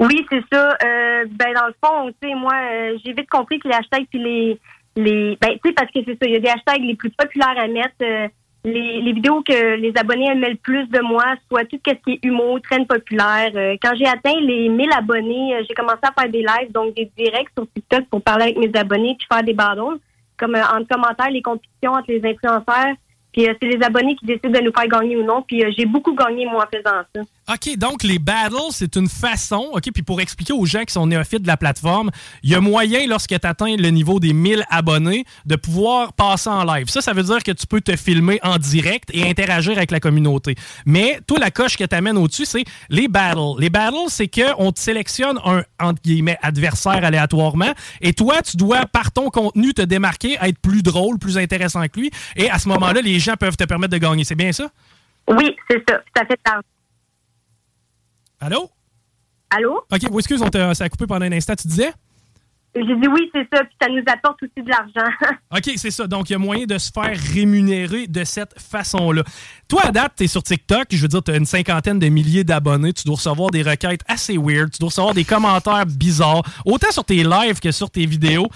Oui, 0.00 0.26
c'est 0.30 0.42
ça. 0.52 0.76
Euh, 0.84 1.24
ben 1.30 1.52
dans 1.54 1.66
le 1.66 1.74
fond, 1.84 2.12
tu 2.20 2.28
sais, 2.28 2.34
moi, 2.34 2.54
euh, 2.54 2.98
j'ai 3.04 3.12
vite 3.12 3.30
compris 3.30 3.60
que 3.60 3.68
les 3.68 3.74
hashtags 3.74 4.06
puis 4.10 4.18
les 4.18 4.60
les 4.96 5.38
ben 5.40 5.50
tu 5.52 5.68
sais 5.68 5.72
parce 5.72 5.90
que 5.92 6.00
c'est 6.04 6.12
ça, 6.20 6.26
il 6.26 6.32
y 6.32 6.36
a 6.36 6.40
des 6.40 6.48
hashtags 6.48 6.82
les 6.82 6.96
plus 6.96 7.10
populaires 7.10 7.54
à 7.56 7.68
mettre. 7.68 7.94
euh, 8.02 8.28
les, 8.64 9.00
les 9.00 9.12
vidéos 9.12 9.42
que 9.42 9.74
les 9.74 9.92
abonnés 9.96 10.26
aimaient 10.30 10.50
le 10.50 10.56
plus 10.56 10.86
de 10.88 11.00
moi, 11.00 11.24
soit 11.50 11.64
tout 11.64 11.80
ce 11.84 11.94
qui 11.94 12.10
est 12.12 12.24
humour, 12.24 12.60
traîne 12.62 12.86
populaire. 12.86 13.50
Quand 13.82 13.92
j'ai 13.96 14.06
atteint 14.06 14.38
les 14.40 14.68
1000 14.68 14.88
abonnés, 14.96 15.56
j'ai 15.68 15.74
commencé 15.74 15.98
à 16.02 16.12
faire 16.12 16.30
des 16.30 16.42
lives, 16.42 16.70
donc 16.70 16.94
des 16.94 17.10
directs 17.18 17.48
sur 17.58 17.66
TikTok 17.74 18.04
pour 18.08 18.22
parler 18.22 18.44
avec 18.44 18.58
mes 18.58 18.70
abonnés 18.78 19.16
puis 19.18 19.26
faire 19.32 19.42
des 19.42 19.52
battles, 19.52 19.98
comme 20.36 20.54
en 20.54 20.84
commentaire 20.84 21.30
les 21.30 21.42
compétitions 21.42 21.90
entre 21.90 22.12
les 22.12 22.24
influenceurs. 22.24 22.94
Puis 23.32 23.48
euh, 23.48 23.54
c'est 23.60 23.68
les 23.68 23.82
abonnés 23.82 24.14
qui 24.16 24.26
décident 24.26 24.50
de 24.50 24.64
nous 24.64 24.72
faire 24.72 24.88
gagner 24.88 25.16
ou 25.16 25.24
non. 25.24 25.42
Puis 25.42 25.64
euh, 25.64 25.70
j'ai 25.76 25.86
beaucoup 25.86 26.14
gagné 26.14 26.46
moi 26.46 26.64
en 26.64 26.76
faisant 26.76 27.02
ça. 27.14 27.22
OK, 27.48 27.76
donc 27.76 28.04
les 28.04 28.20
battles, 28.20 28.70
c'est 28.70 28.94
une 28.94 29.08
façon, 29.08 29.70
OK, 29.72 29.90
puis 29.92 30.04
pour 30.04 30.20
expliquer 30.20 30.52
aux 30.52 30.64
gens 30.64 30.84
qui 30.84 30.92
sont 30.92 31.08
néophytes 31.08 31.42
de 31.42 31.48
la 31.48 31.56
plateforme, 31.56 32.10
il 32.44 32.50
y 32.50 32.54
a 32.54 32.60
moyen, 32.60 33.06
lorsque 33.08 33.30
tu 33.30 33.46
atteins 33.46 33.76
le 33.76 33.88
niveau 33.88 34.20
des 34.20 34.32
1000 34.32 34.64
abonnés, 34.70 35.24
de 35.44 35.56
pouvoir 35.56 36.12
passer 36.12 36.48
en 36.48 36.62
live. 36.62 36.88
Ça, 36.88 37.00
ça 37.00 37.12
veut 37.12 37.24
dire 37.24 37.42
que 37.42 37.50
tu 37.50 37.66
peux 37.66 37.80
te 37.80 37.96
filmer 37.96 38.38
en 38.44 38.58
direct 38.58 39.10
et 39.12 39.28
interagir 39.28 39.76
avec 39.76 39.90
la 39.90 39.98
communauté. 39.98 40.54
Mais 40.86 41.18
toi, 41.26 41.40
la 41.40 41.50
coche 41.50 41.76
que 41.76 41.82
tu 41.82 41.96
amènes 41.96 42.16
au-dessus, 42.16 42.44
c'est 42.44 42.64
les 42.88 43.08
battles. 43.08 43.58
Les 43.58 43.70
battles, 43.70 44.08
c'est 44.08 44.28
qu'on 44.28 44.70
te 44.70 44.78
sélectionne 44.78 45.40
un, 45.44 45.62
adversaire 46.42 47.04
aléatoirement, 47.04 47.72
et 48.00 48.12
toi, 48.12 48.40
tu 48.42 48.56
dois, 48.56 48.86
par 48.86 49.10
ton 49.10 49.30
contenu, 49.30 49.74
te 49.74 49.82
démarquer, 49.82 50.36
être 50.40 50.58
plus 50.60 50.82
drôle, 50.82 51.18
plus 51.18 51.38
intéressant 51.38 51.84
que 51.88 51.98
lui, 51.98 52.10
et 52.36 52.48
à 52.48 52.60
ce 52.60 52.68
moment-là, 52.68 53.00
les 53.00 53.18
gens 53.18 53.34
peuvent 53.34 53.56
te 53.56 53.64
permettre 53.64 53.92
de 53.92 53.98
gagner. 53.98 54.22
C'est 54.22 54.36
bien 54.36 54.52
ça? 54.52 54.70
Oui, 55.28 55.56
c'est 55.68 55.82
ça. 55.88 56.00
Ça 56.16 56.24
fait. 56.24 56.38
Allô? 58.42 58.68
Allô? 59.50 59.84
OK, 59.88 60.00
oui, 60.10 60.18
excuse, 60.18 60.42
on 60.42 60.74
ça 60.74 60.84
a 60.84 60.88
coupé 60.88 61.06
pendant 61.06 61.24
un 61.24 61.32
instant. 61.32 61.54
Tu 61.54 61.68
disais? 61.68 61.92
J'ai 62.74 62.82
dit 62.82 63.08
oui, 63.08 63.30
c'est 63.32 63.46
ça. 63.52 63.62
Puis 63.62 63.76
ça 63.80 63.88
nous 63.88 64.02
apporte 64.06 64.42
aussi 64.42 64.64
de 64.64 64.68
l'argent. 64.68 65.12
OK, 65.56 65.72
c'est 65.76 65.92
ça. 65.92 66.08
Donc, 66.08 66.28
il 66.28 66.32
y 66.32 66.36
a 66.36 66.38
moyen 66.38 66.64
de 66.64 66.76
se 66.76 66.90
faire 66.90 67.16
rémunérer 67.34 68.08
de 68.08 68.24
cette 68.24 68.58
façon-là. 68.58 69.22
Toi, 69.68 69.82
à 69.84 69.92
date, 69.92 70.14
tu 70.16 70.24
es 70.24 70.26
sur 70.26 70.42
TikTok. 70.42 70.86
Je 70.90 71.02
veux 71.02 71.08
dire, 71.08 71.22
tu 71.22 71.30
as 71.30 71.36
une 71.36 71.46
cinquantaine 71.46 72.00
de 72.00 72.08
milliers 72.08 72.42
d'abonnés. 72.42 72.92
Tu 72.92 73.04
dois 73.04 73.14
recevoir 73.14 73.50
des 73.50 73.62
requêtes 73.62 74.00
assez 74.08 74.36
weird. 74.36 74.72
Tu 74.72 74.78
dois 74.80 74.88
recevoir 74.88 75.14
des 75.14 75.24
commentaires 75.24 75.86
bizarres, 75.86 76.42
autant 76.64 76.90
sur 76.90 77.04
tes 77.04 77.22
lives 77.22 77.60
que 77.60 77.70
sur 77.70 77.90
tes 77.90 78.06
vidéos. 78.06 78.48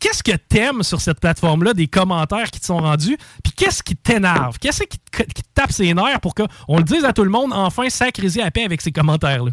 Qu'est-ce 0.00 0.22
que 0.22 0.36
t'aimes 0.36 0.82
sur 0.82 1.00
cette 1.00 1.20
plateforme-là, 1.20 1.74
des 1.74 1.86
commentaires 1.86 2.50
qui 2.50 2.58
te 2.58 2.64
sont 2.64 2.78
rendus? 2.78 3.18
Puis 3.44 3.52
qu'est-ce 3.52 3.82
qui 3.82 3.94
t'énerve? 3.94 4.58
Qu'est-ce 4.58 4.84
qui 4.84 4.98
te, 4.98 5.22
tape 5.54 5.70
ses 5.70 5.92
nerfs 5.92 6.20
pour 6.20 6.34
qu'on 6.34 6.78
le 6.78 6.82
dise 6.82 7.04
à 7.04 7.12
tout 7.12 7.24
le 7.24 7.30
monde, 7.30 7.52
enfin, 7.52 7.88
sacrisé 7.90 8.42
à 8.42 8.50
paix 8.50 8.64
avec 8.64 8.80
ces 8.80 8.92
commentaires-là? 8.92 9.50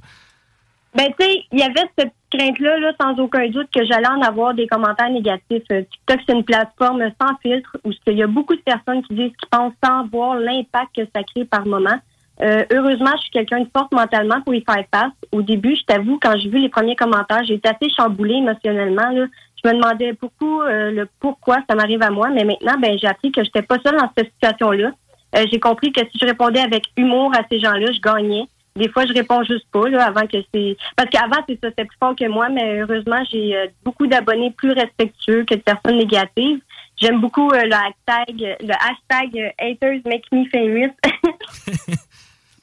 Ben, 0.95 1.07
tu 1.19 1.25
sais, 1.25 1.43
il 1.51 1.59
y 1.59 1.63
avait 1.63 1.87
cette 1.99 2.13
crainte-là, 2.31 2.79
là, 2.79 2.91
sans 2.99 3.19
aucun 3.19 3.47
doute, 3.49 3.67
que 3.75 3.85
j'allais 3.85 4.07
en 4.07 4.21
avoir 4.21 4.53
des 4.53 4.67
commentaires 4.67 5.09
négatifs. 5.09 5.63
Euh, 5.71 5.83
TikTok, 5.83 6.19
c'est 6.25 6.33
une 6.33 6.43
plateforme 6.43 7.03
sans 7.21 7.35
filtre 7.41 7.77
où 7.83 7.91
il 8.07 8.17
y 8.17 8.23
a 8.23 8.27
beaucoup 8.27 8.55
de 8.55 8.61
personnes 8.61 9.03
qui 9.03 9.15
disent 9.15 9.33
qu'ils 9.37 9.49
pensent 9.51 9.73
sans 9.83 10.07
voir 10.07 10.35
l'impact 10.35 10.95
que 10.95 11.01
ça 11.13 11.23
crée 11.23 11.45
par 11.45 11.65
moment. 11.67 11.99
Euh, 12.41 12.63
heureusement, 12.71 13.11
je 13.15 13.21
suis 13.21 13.31
quelqu'un 13.31 13.61
de 13.61 13.69
forte 13.75 13.91
mentalement 13.91 14.41
pour 14.41 14.53
y 14.53 14.63
faire 14.63 14.83
face. 14.93 15.11
Au 15.31 15.41
début, 15.41 15.75
je 15.75 15.83
t'avoue, 15.83 16.19
quand 16.21 16.33
j'ai 16.39 16.49
vu 16.49 16.59
les 16.59 16.69
premiers 16.69 16.95
commentaires, 16.95 17.43
j'ai 17.43 17.55
été 17.55 17.67
assez 17.69 17.89
chamboulée 17.95 18.35
émotionnellement. 18.35 19.27
Je 19.63 19.69
me 19.69 19.75
demandais 19.75 20.13
beaucoup 20.13 20.61
euh, 20.61 20.91
le 20.91 21.07
pourquoi 21.19 21.57
ça 21.69 21.75
m'arrive 21.75 22.01
à 22.01 22.09
moi, 22.09 22.29
mais 22.29 22.43
maintenant, 22.43 22.77
ben, 22.79 22.97
j'ai 22.97 23.07
appris 23.07 23.31
que 23.31 23.43
j'étais 23.43 23.61
pas 23.61 23.77
seule 23.83 23.97
dans 23.97 24.11
cette 24.17 24.31
situation-là. 24.33 24.91
Euh, 25.35 25.45
j'ai 25.51 25.59
compris 25.59 25.91
que 25.91 26.01
si 26.01 26.19
je 26.21 26.25
répondais 26.25 26.61
avec 26.61 26.83
humour 26.95 27.31
à 27.35 27.41
ces 27.49 27.59
gens-là, 27.59 27.91
je 27.91 27.99
gagnais. 27.99 28.45
Des 28.77 28.89
fois, 28.89 29.05
je 29.07 29.13
réponds 29.13 29.43
juste 29.43 29.65
pas, 29.71 29.89
là, 29.89 30.05
avant 30.05 30.27
que 30.27 30.37
c'est. 30.53 30.77
Parce 30.95 31.09
qu'avant, 31.09 31.43
c'est 31.49 31.59
ça, 31.61 31.69
c'était 31.69 31.85
plus 31.85 31.97
fort 31.99 32.15
que 32.15 32.27
moi, 32.27 32.47
mais 32.49 32.79
heureusement, 32.79 33.23
j'ai 33.31 33.55
euh, 33.55 33.67
beaucoup 33.83 34.05
d'abonnés 34.05 34.51
plus 34.51 34.71
respectueux 34.71 35.43
que 35.45 35.55
de 35.55 35.61
personnes 35.61 35.97
négatives. 35.97 36.59
J'aime 36.97 37.19
beaucoup 37.19 37.51
euh, 37.51 37.63
le 37.63 37.73
hashtag, 37.73 38.57
le 38.59 38.73
hashtag 38.73 39.37
euh, 39.39 39.49
haters 39.59 40.01
make 40.05 40.25
me 40.31 40.45
famous. 40.49 40.93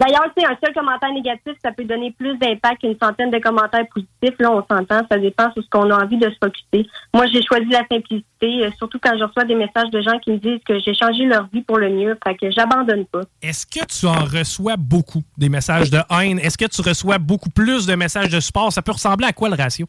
D'ailleurs, 0.04 0.26
sais, 0.36 0.44
un 0.44 0.56
seul 0.62 0.74
commentaire 0.74 1.12
négatif, 1.12 1.54
ça 1.64 1.72
peut 1.72 1.84
donner 1.84 2.10
plus 2.10 2.36
d'impact 2.36 2.82
qu'une 2.82 2.96
centaine 3.00 3.30
de 3.30 3.38
commentaires 3.38 3.86
positifs. 3.88 4.38
Là, 4.38 4.50
on 4.50 4.64
s'entend, 4.70 5.00
ça 5.10 5.18
dépend 5.18 5.50
sur 5.52 5.62
ce 5.62 5.68
qu'on 5.70 5.90
a 5.90 6.04
envie 6.04 6.18
de 6.18 6.28
se 6.28 6.36
focuser. 6.42 6.88
Moi, 7.14 7.26
j'ai 7.28 7.42
choisi 7.42 7.66
la 7.70 7.86
simplicité, 7.90 8.66
euh, 8.66 8.70
surtout 8.76 8.98
quand 9.02 9.16
je 9.18 9.24
reçois 9.24 9.44
des 9.44 9.54
messages 9.54 9.90
de 9.90 10.02
gens 10.02 10.18
qui 10.18 10.32
me 10.32 10.38
disent 10.38 10.60
que 10.66 10.78
j'ai 10.80 10.94
changé 10.94 11.24
leur 11.24 11.46
vie 11.52 11.62
pour 11.62 11.78
le 11.78 11.88
mieux. 11.88 12.18
Fait 12.22 12.34
que 12.34 12.50
j'abandonne 12.50 13.06
pas. 13.06 13.22
Est-ce 13.40 13.66
que 13.66 13.84
tu 13.86 14.06
en 14.06 14.24
reçois 14.24 14.76
beaucoup 14.76 15.22
des 15.38 15.48
messages 15.48 15.90
de 15.90 15.98
haine? 16.10 16.38
Est-ce 16.38 16.58
que 16.58 16.66
tu 16.66 16.82
reçois 16.82 17.18
beaucoup 17.18 17.50
plus 17.50 17.86
de 17.86 17.94
messages 17.94 18.28
de 18.28 18.40
support? 18.40 18.72
Ça 18.72 18.82
peut 18.82 18.92
ressembler 18.92 19.26
à 19.26 19.32
quoi 19.32 19.48
le 19.48 19.56
ratio? 19.56 19.86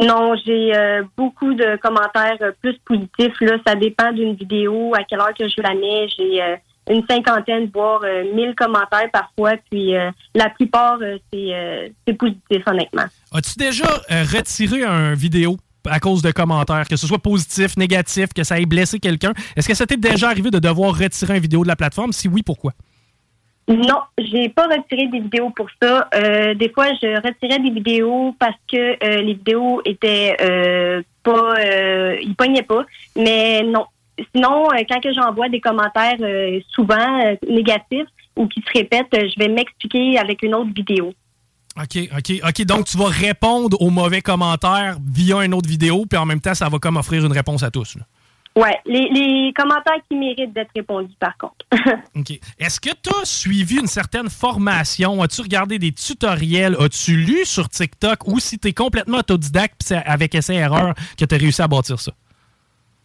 Non, 0.00 0.34
j'ai 0.44 0.76
euh, 0.76 1.04
beaucoup 1.16 1.54
de 1.54 1.76
commentaires 1.76 2.36
euh, 2.40 2.50
plus 2.60 2.76
positifs. 2.84 3.40
Là, 3.40 3.58
ça 3.64 3.76
dépend 3.76 4.10
d'une 4.12 4.34
vidéo, 4.34 4.92
à 4.94 5.04
quelle 5.04 5.20
heure 5.20 5.34
que 5.38 5.48
je 5.48 5.60
la 5.62 5.74
mets. 5.74 6.08
J'ai 6.16 6.42
euh, 6.42 6.56
une 6.90 7.02
cinquantaine, 7.08 7.70
voire 7.72 8.02
euh, 8.04 8.34
mille 8.34 8.54
commentaires 8.54 9.10
parfois. 9.12 9.52
Puis 9.70 9.94
euh, 9.94 10.10
la 10.34 10.50
plupart, 10.50 10.98
euh, 11.00 11.16
c'est 11.32 11.54
euh, 11.54 11.88
c'est 12.06 12.14
positif, 12.14 12.62
honnêtement. 12.66 13.06
As-tu 13.32 13.58
déjà 13.58 13.86
euh, 14.10 14.22
retiré 14.22 14.84
un 14.84 15.14
vidéo 15.14 15.56
à 15.86 16.00
cause 16.00 16.22
de 16.22 16.30
commentaires, 16.30 16.88
que 16.88 16.96
ce 16.96 17.06
soit 17.06 17.18
positif, 17.18 17.76
négatif, 17.76 18.32
que 18.34 18.42
ça 18.42 18.58
ait 18.58 18.66
blessé 18.66 18.98
quelqu'un? 18.98 19.32
Est-ce 19.56 19.68
que 19.68 19.74
ça 19.74 19.86
t'est 19.86 19.96
déjà 19.96 20.28
arrivé 20.28 20.50
de 20.50 20.58
devoir 20.58 20.98
retirer 20.98 21.36
une 21.36 21.42
vidéo 21.42 21.62
de 21.62 21.68
la 21.68 21.76
plateforme? 21.76 22.12
Si 22.12 22.28
oui, 22.28 22.42
pourquoi? 22.42 22.72
Non, 23.66 24.00
j'ai 24.18 24.50
pas 24.50 24.66
retiré 24.66 25.06
des 25.06 25.20
vidéos 25.20 25.48
pour 25.48 25.68
ça. 25.80 26.08
Des 26.12 26.70
fois, 26.74 26.88
je 27.02 27.16
retirais 27.16 27.58
des 27.60 27.70
vidéos 27.70 28.36
parce 28.38 28.58
que 28.70 29.20
les 29.22 29.32
vidéos 29.32 29.80
étaient 29.86 30.36
pas, 31.22 31.54
ils 32.20 32.34
pognaient 32.36 32.62
pas. 32.62 32.84
Mais 33.16 33.62
non. 33.62 33.86
Sinon, 34.34 34.66
euh, 34.72 34.82
quand 34.88 35.00
que 35.00 35.12
j'envoie 35.12 35.48
des 35.48 35.60
commentaires 35.60 36.16
euh, 36.20 36.60
souvent 36.70 37.24
euh, 37.24 37.34
négatifs 37.48 38.08
ou 38.36 38.46
qui 38.46 38.60
se 38.60 38.78
répètent, 38.78 39.06
je 39.12 39.38
vais 39.38 39.48
m'expliquer 39.48 40.18
avec 40.18 40.42
une 40.42 40.54
autre 40.54 40.72
vidéo. 40.74 41.12
OK, 41.76 41.98
OK, 42.16 42.40
OK. 42.44 42.64
Donc, 42.66 42.86
tu 42.86 42.96
vas 42.96 43.08
répondre 43.08 43.76
aux 43.80 43.90
mauvais 43.90 44.22
commentaires 44.22 44.96
via 45.04 45.44
une 45.44 45.54
autre 45.54 45.68
vidéo, 45.68 46.04
puis 46.08 46.18
en 46.18 46.26
même 46.26 46.40
temps, 46.40 46.54
ça 46.54 46.68
va 46.68 46.78
comme 46.78 46.96
offrir 46.96 47.24
une 47.24 47.32
réponse 47.32 47.62
à 47.64 47.70
tous. 47.70 47.96
là. 47.96 48.02
Ouais, 48.56 48.78
les, 48.86 49.08
les 49.08 49.52
commentaires 49.52 49.98
qui 50.08 50.16
méritent 50.16 50.52
d'être 50.52 50.70
répondus, 50.76 51.16
par 51.18 51.36
contre. 51.36 51.66
OK. 52.14 52.38
Est-ce 52.60 52.78
que 52.78 52.90
tu 52.90 53.10
as 53.20 53.24
suivi 53.24 53.80
une 53.80 53.88
certaine 53.88 54.30
formation? 54.30 55.20
As-tu 55.22 55.40
regardé 55.42 55.80
des 55.80 55.90
tutoriels? 55.90 56.76
As-tu 56.78 57.16
lu 57.16 57.44
sur 57.44 57.68
TikTok? 57.68 58.28
Ou 58.28 58.38
si 58.38 58.60
tu 58.60 58.68
es 58.68 58.72
complètement 58.72 59.18
autodidacte 59.18 59.74
puis 59.80 59.88
c'est 59.88 60.04
avec 60.04 60.36
essai-erreur 60.36 60.94
que 61.18 61.24
tu 61.24 61.34
as 61.34 61.38
réussi 61.38 61.62
à 61.62 61.66
bâtir 61.66 61.98
ça? 61.98 62.12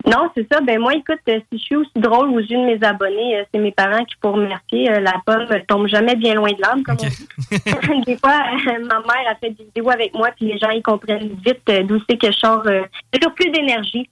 Non, 0.06 0.30
c'est 0.36 0.48
ça. 0.52 0.62
Ben 0.62 0.80
moi, 0.80 0.94
écoute, 0.96 1.20
euh, 1.28 1.40
si 1.52 1.58
je 1.60 1.64
suis 1.64 1.76
aussi 1.76 1.92
drôle 1.96 2.30
aux 2.30 2.40
yeux 2.40 2.58
de 2.58 2.66
mes 2.78 2.84
abonnés, 2.86 3.38
euh, 3.40 3.44
c'est 3.54 3.60
mes 3.60 3.72
parents 3.72 4.04
qui, 4.06 4.16
pour 4.22 4.36
me 4.38 4.44
remercier, 4.44 4.90
euh, 4.90 5.00
la 5.02 5.16
pomme 5.26 5.46
tombe 5.68 5.88
jamais 5.88 6.16
bien 6.16 6.36
loin 6.36 6.52
de 6.52 6.62
l'arbre, 6.62 6.84
comme 6.84 6.96
on 7.02 7.08
dit. 7.08 8.04
des 8.06 8.18
fois, 8.18 8.40
ma 8.66 9.00
mère 9.00 9.30
a 9.30 9.36
fait 9.36 9.50
des 9.52 9.64
vidéos 9.66 9.90
avec 9.90 10.14
moi, 10.14 10.30
puis 10.36 10.46
les 10.46 10.58
gens 10.58 10.70
ils 10.70 10.82
comprennent 10.82 11.30
vite 11.46 11.70
d'où 11.88 12.00
c'est 12.10 12.18
que 12.18 12.28
je 12.32 12.38
sors. 12.38 12.66
euh, 12.66 12.84
J'ai 13.14 13.20
toujours 13.20 13.36
plus 13.36 13.52
d'énergie. 13.52 14.10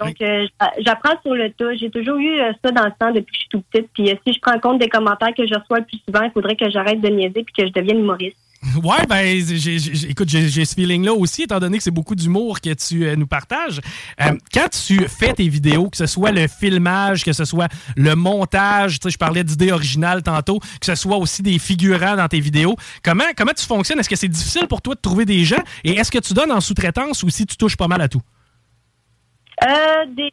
Donc, 0.00 0.14
euh, 0.20 0.46
j'a- 0.60 0.72
j'apprends 0.78 1.18
sur 1.22 1.34
le 1.34 1.50
tas. 1.52 1.74
J'ai 1.74 1.90
toujours 1.90 2.16
eu 2.18 2.38
euh, 2.40 2.52
ça 2.64 2.70
dans 2.70 2.84
le 2.84 2.92
sang 3.00 3.12
depuis 3.12 3.24
que 3.32 3.34
je 3.34 3.38
suis 3.40 3.48
tout 3.50 3.62
petite. 3.70 3.90
Puis, 3.94 4.10
euh, 4.10 4.14
si 4.26 4.32
je 4.34 4.40
prends 4.40 4.58
compte 4.58 4.78
des 4.78 4.88
commentaires 4.88 5.34
que 5.36 5.46
je 5.46 5.54
reçois 5.54 5.78
le 5.80 5.84
plus 5.84 6.00
souvent, 6.06 6.22
il 6.24 6.30
faudrait 6.32 6.56
que 6.56 6.68
j'arrête 6.70 7.00
de 7.00 7.08
niaiser 7.08 7.44
puis 7.44 7.54
que 7.56 7.66
je 7.66 7.72
devienne 7.72 8.00
humoriste. 8.00 8.36
Ouais, 8.82 9.06
ben, 9.08 9.40
j'ai- 9.44 10.10
écoute, 10.10 10.28
j'ai 10.28 10.64
ce 10.64 10.74
feeling-là 10.74 11.12
aussi, 11.12 11.42
étant 11.42 11.58
donné 11.60 11.78
que 11.78 11.84
c'est 11.84 11.90
beaucoup 11.90 12.14
d'humour 12.14 12.60
que 12.60 12.72
tu 12.74 13.04
euh, 13.04 13.16
nous 13.16 13.26
partages. 13.26 13.80
Euh, 14.20 14.32
quand 14.52 14.68
tu 14.68 14.98
fais 15.08 15.32
tes 15.32 15.48
vidéos, 15.48 15.88
que 15.88 15.96
ce 15.96 16.06
soit 16.06 16.32
le 16.32 16.48
filmage, 16.48 17.24
que 17.24 17.32
ce 17.32 17.44
soit 17.44 17.68
le 17.96 18.14
montage, 18.14 18.98
tu 18.98 19.04
sais, 19.04 19.10
je 19.10 19.18
parlais 19.18 19.44
d'idées 19.44 19.72
originales 19.72 20.22
tantôt, 20.22 20.58
que 20.58 20.86
ce 20.86 20.94
soit 20.94 21.16
aussi 21.16 21.42
des 21.42 21.58
figurants 21.58 22.16
dans 22.16 22.28
tes 22.28 22.40
vidéos, 22.40 22.76
comment, 23.02 23.24
comment 23.36 23.52
tu 23.52 23.64
fonctionnes? 23.64 24.00
Est-ce 24.00 24.08
que 24.08 24.16
c'est 24.16 24.28
difficile 24.28 24.66
pour 24.68 24.82
toi 24.82 24.94
de 24.94 25.00
trouver 25.00 25.24
des 25.24 25.44
gens? 25.44 25.62
Et 25.84 25.92
est-ce 25.92 26.10
que 26.10 26.18
tu 26.18 26.34
donnes 26.34 26.52
en 26.52 26.60
sous-traitance 26.60 27.22
ou 27.22 27.30
si 27.30 27.46
tu 27.46 27.56
touches 27.56 27.76
pas 27.76 27.88
mal 27.88 28.00
à 28.00 28.08
tout? 28.08 28.22
Euh, 29.64 30.06
des 30.14 30.30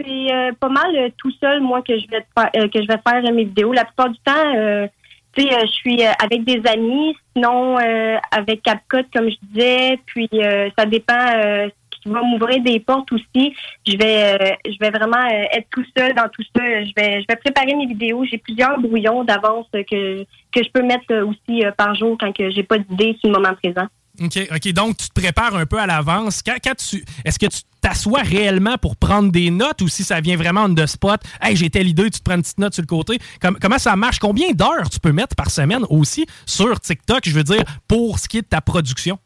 c'est 0.00 0.32
euh, 0.32 0.50
pas 0.58 0.68
mal 0.68 1.12
tout 1.16 1.30
seul, 1.40 1.60
moi, 1.60 1.80
que 1.82 1.96
je 1.96 2.06
vais 2.08 2.24
que 2.68 2.82
je 2.82 2.86
vais 2.88 2.98
faire 3.06 3.32
mes 3.32 3.44
vidéos. 3.44 3.72
La 3.72 3.84
plupart 3.84 4.08
du 4.08 4.18
temps, 4.24 4.88
tu 5.32 5.42
sais, 5.42 5.54
euh, 5.54 5.60
je 5.62 5.72
suis 5.72 6.04
euh, 6.04 6.10
avec 6.22 6.44
des 6.44 6.60
amis, 6.68 7.16
sinon 7.34 7.78
euh, 7.78 8.18
avec 8.30 8.62
CapCut, 8.62 9.06
comme 9.14 9.30
je 9.30 9.36
disais. 9.42 9.98
Puis 10.06 10.28
ça 10.76 10.86
dépend 10.86 11.70
qui 12.02 12.08
va 12.08 12.22
m'ouvrir 12.22 12.62
des 12.62 12.80
portes 12.80 13.12
aussi. 13.12 13.54
Je 13.86 13.96
vais, 13.96 14.34
euh, 14.34 14.54
je 14.64 14.78
vais 14.80 14.90
vraiment 14.90 15.26
être 15.52 15.68
tout 15.70 15.84
seul 15.96 16.14
dans 16.14 16.28
tout 16.28 16.42
ça. 16.54 16.64
Je 16.64 16.92
vais, 16.96 17.20
je 17.20 17.26
vais 17.28 17.36
préparer 17.36 17.74
mes 17.74 17.86
vidéos. 17.86 18.24
J'ai 18.24 18.38
plusieurs 18.38 18.78
brouillons 18.80 19.24
d'avance 19.24 19.66
que 19.72 20.24
que 20.52 20.64
je 20.64 20.70
peux 20.72 20.82
mettre 20.82 21.14
aussi 21.22 21.64
euh, 21.64 21.70
par 21.72 21.94
jour 21.94 22.16
quand 22.18 22.32
que 22.36 22.50
j'ai 22.50 22.64
pas 22.64 22.78
d'idée 22.78 23.16
sur 23.20 23.30
le 23.30 23.38
moment 23.38 23.54
présent. 23.54 23.86
OK, 24.22 24.38
OK. 24.54 24.72
Donc, 24.72 24.96
tu 24.98 25.08
te 25.08 25.20
prépares 25.20 25.54
un 25.54 25.66
peu 25.66 25.78
à 25.78 25.86
l'avance. 25.86 26.42
Quand, 26.42 26.56
quand 26.62 26.74
tu, 26.74 27.04
est-ce 27.24 27.38
que 27.38 27.46
tu 27.46 27.60
t'assois 27.80 28.20
réellement 28.20 28.76
pour 28.76 28.96
prendre 28.96 29.32
des 29.32 29.50
notes 29.50 29.80
ou 29.80 29.88
si 29.88 30.04
ça 30.04 30.20
vient 30.20 30.36
vraiment 30.36 30.64
on 30.64 30.74
the 30.74 30.86
spot? 30.86 31.22
Hey, 31.40 31.56
j'ai 31.56 31.70
telle 31.70 31.88
idée, 31.88 32.10
tu 32.10 32.20
te 32.20 32.24
prends 32.24 32.34
une 32.34 32.42
petite 32.42 32.58
note 32.58 32.74
sur 32.74 32.82
le 32.82 32.86
côté. 32.86 33.18
Com- 33.40 33.56
comment 33.60 33.78
ça 33.78 33.96
marche? 33.96 34.18
Combien 34.18 34.50
d'heures 34.50 34.90
tu 34.90 35.00
peux 35.00 35.12
mettre 35.12 35.34
par 35.34 35.50
semaine 35.50 35.84
aussi 35.88 36.26
sur 36.44 36.78
TikTok, 36.80 37.20
je 37.24 37.34
veux 37.34 37.44
dire, 37.44 37.62
pour 37.88 38.18
ce 38.18 38.28
qui 38.28 38.38
est 38.38 38.42
de 38.42 38.46
ta 38.48 38.60
production? 38.60 39.18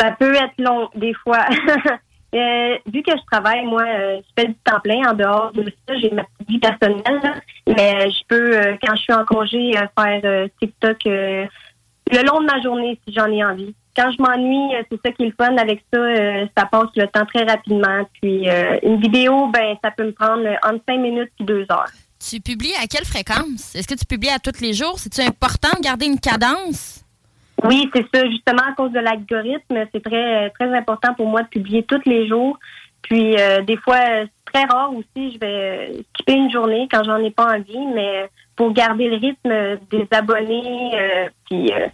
Ça 0.00 0.12
peut 0.12 0.34
être 0.34 0.54
long, 0.58 0.88
des 0.94 1.14
fois. 1.14 1.44
Euh, 2.34 2.76
vu 2.92 3.02
que 3.02 3.12
je 3.12 3.22
travaille, 3.32 3.64
moi, 3.64 3.82
euh, 3.84 4.18
je 4.18 4.42
fais 4.42 4.48
du 4.48 4.54
temps 4.56 4.80
plein 4.80 5.00
en 5.10 5.14
dehors 5.14 5.50
de 5.54 5.64
ça. 5.64 5.96
J'ai 5.96 6.10
ma 6.10 6.24
vie 6.46 6.58
personnelle, 6.58 7.42
mais 7.66 8.10
je 8.10 8.18
peux, 8.28 8.54
euh, 8.54 8.76
quand 8.82 8.94
je 8.96 9.00
suis 9.00 9.14
en 9.14 9.24
congé, 9.24 9.72
euh, 9.78 9.86
faire 9.98 10.20
euh, 10.24 10.46
TikTok 10.60 10.98
euh, 11.06 11.46
le 12.10 12.26
long 12.26 12.40
de 12.40 12.46
ma 12.46 12.60
journée 12.62 12.98
si 13.06 13.14
j'en 13.14 13.26
ai 13.26 13.44
envie. 13.44 13.74
Quand 13.96 14.10
je 14.16 14.22
m'ennuie, 14.22 14.74
euh, 14.76 14.82
c'est 14.90 15.00
ça 15.04 15.12
qui 15.12 15.24
est 15.24 15.26
le 15.26 15.34
fun 15.36 15.56
avec 15.56 15.82
ça. 15.92 15.98
euh, 15.98 16.46
ça 16.56 16.66
passe 16.66 16.88
le 16.96 17.06
temps 17.08 17.26
très 17.26 17.44
rapidement. 17.44 18.06
Puis 18.20 18.48
euh, 18.48 18.78
une 18.82 19.00
vidéo, 19.00 19.48
ben, 19.48 19.76
ça 19.82 19.90
peut 19.90 20.04
me 20.04 20.12
prendre 20.12 20.46
entre 20.64 20.82
5 20.88 20.98
minutes 20.98 21.32
et 21.40 21.44
2 21.44 21.66
heures. 21.70 21.90
Tu 22.20 22.40
publies 22.40 22.74
à 22.82 22.86
quelle 22.86 23.04
fréquence? 23.04 23.74
Est-ce 23.74 23.86
que 23.88 23.94
tu 23.94 24.04
publies 24.04 24.30
à 24.30 24.38
tous 24.38 24.60
les 24.60 24.72
jours? 24.72 24.98
C'est-tu 24.98 25.20
important 25.20 25.68
de 25.76 25.82
garder 25.82 26.06
une 26.06 26.18
cadence? 26.18 27.04
Oui, 27.64 27.90
c'est 27.92 28.06
ça. 28.14 28.24
Justement, 28.30 28.62
à 28.70 28.74
cause 28.74 28.92
de 28.92 29.00
l'algorithme, 29.00 29.84
c'est 29.92 30.02
très 30.02 30.50
très 30.50 30.76
important 30.76 31.14
pour 31.14 31.26
moi 31.26 31.42
de 31.42 31.48
publier 31.48 31.82
tous 31.82 32.00
les 32.06 32.28
jours. 32.28 32.58
Puis 33.02 33.36
euh, 33.38 33.62
des 33.62 33.76
fois, 33.76 33.98
c'est 33.98 34.52
très 34.52 34.64
rare 34.64 34.92
aussi, 34.92 35.32
je 35.32 35.38
vais 35.38 35.92
skipper 36.14 36.34
une 36.34 36.50
journée 36.50 36.88
quand 36.90 37.04
j'en 37.04 37.18
ai 37.18 37.30
pas 37.30 37.56
envie, 37.56 37.86
mais 37.94 38.28
pour 38.58 38.72
garder 38.72 39.08
le 39.08 39.16
rythme 39.16 39.78
des 39.88 40.08
abonnés, 40.10 40.90
euh, 40.94 41.28
puis 41.48 41.72
euh, 41.72 41.86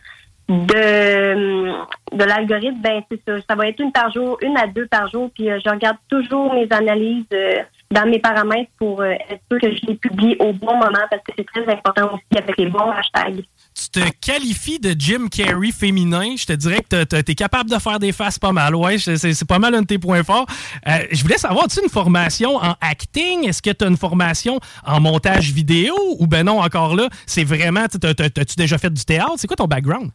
de 0.49 1.73
de 2.17 2.25
l'algorithme, 2.25 2.81
ben 2.81 3.03
c'est 3.11 3.21
ça. 3.27 3.37
Ça 3.47 3.55
va 3.55 3.69
être 3.69 3.81
une 3.81 3.93
par 3.93 4.11
jour, 4.11 4.39
une 4.41 4.57
à 4.57 4.67
deux 4.67 4.87
par 4.87 5.11
jour. 5.11 5.31
Puis 5.35 5.51
euh, 5.51 5.59
je 5.63 5.69
regarde 5.69 5.99
toujours 6.09 6.55
mes 6.55 6.67
analyses 6.71 7.27
euh, 7.35 7.63
dans 7.91 8.09
mes 8.09 8.19
paramètres 8.19 8.71
pour 8.79 9.03
euh, 9.03 9.11
être 9.11 9.43
sûr 9.51 9.61
que 9.61 9.77
je 9.77 9.87
les 9.89 9.97
publie 9.97 10.37
au 10.39 10.55
bon 10.55 10.75
moment 10.75 11.05
parce 11.11 11.23
que 11.23 11.33
c'est 11.37 11.47
très 11.47 11.71
important 11.71 12.15
aussi 12.15 12.43
avec 12.43 12.57
les 12.57 12.67
bons 12.67 12.91
hashtags. 12.91 13.45
Tu 13.75 13.89
te 13.89 14.09
qualifies 14.25 14.79
de 14.79 14.95
Jim 14.97 15.27
Carrey 15.29 15.73
féminin. 15.73 16.37
Je 16.39 16.47
te 16.47 16.53
dirais 16.53 16.79
que 16.89 17.03
tu 17.03 17.33
es 17.33 17.35
capable 17.35 17.69
de 17.69 17.79
faire 17.81 17.99
des 17.99 18.13
faces 18.13 18.39
pas 18.39 18.53
mal. 18.53 18.77
Ouais, 18.77 18.99
c'est 18.99 19.49
pas 19.49 19.59
mal 19.59 19.75
un 19.75 19.83
de 19.83 19.87
tes 19.87 19.99
points 19.99 20.23
forts. 20.23 20.47
Euh, 20.87 20.99
je 21.11 21.21
voulais 21.23 21.39
savoir, 21.39 21.65
as-tu 21.65 21.83
une 21.83 21.91
formation 21.91 22.57
en 22.57 22.77
acting? 22.81 23.49
Est-ce 23.49 23.61
que 23.61 23.71
tu 23.71 23.85
as 23.85 23.89
une 23.89 23.97
formation 23.97 24.61
en 24.87 25.01
montage 25.01 25.51
vidéo? 25.51 25.95
Ou 26.21 26.29
ben 26.29 26.47
non, 26.47 26.61
encore 26.61 26.95
là, 26.95 27.09
c'est 27.27 27.43
vraiment, 27.43 27.87
tu 27.89 27.99
as-tu 28.07 28.57
déjà 28.57 28.79
fait 28.79 28.93
du 28.93 29.05
théâtre? 29.05 29.35
C'est 29.39 29.49
quoi 29.49 29.57
ton 29.57 29.67
background? 29.67 30.11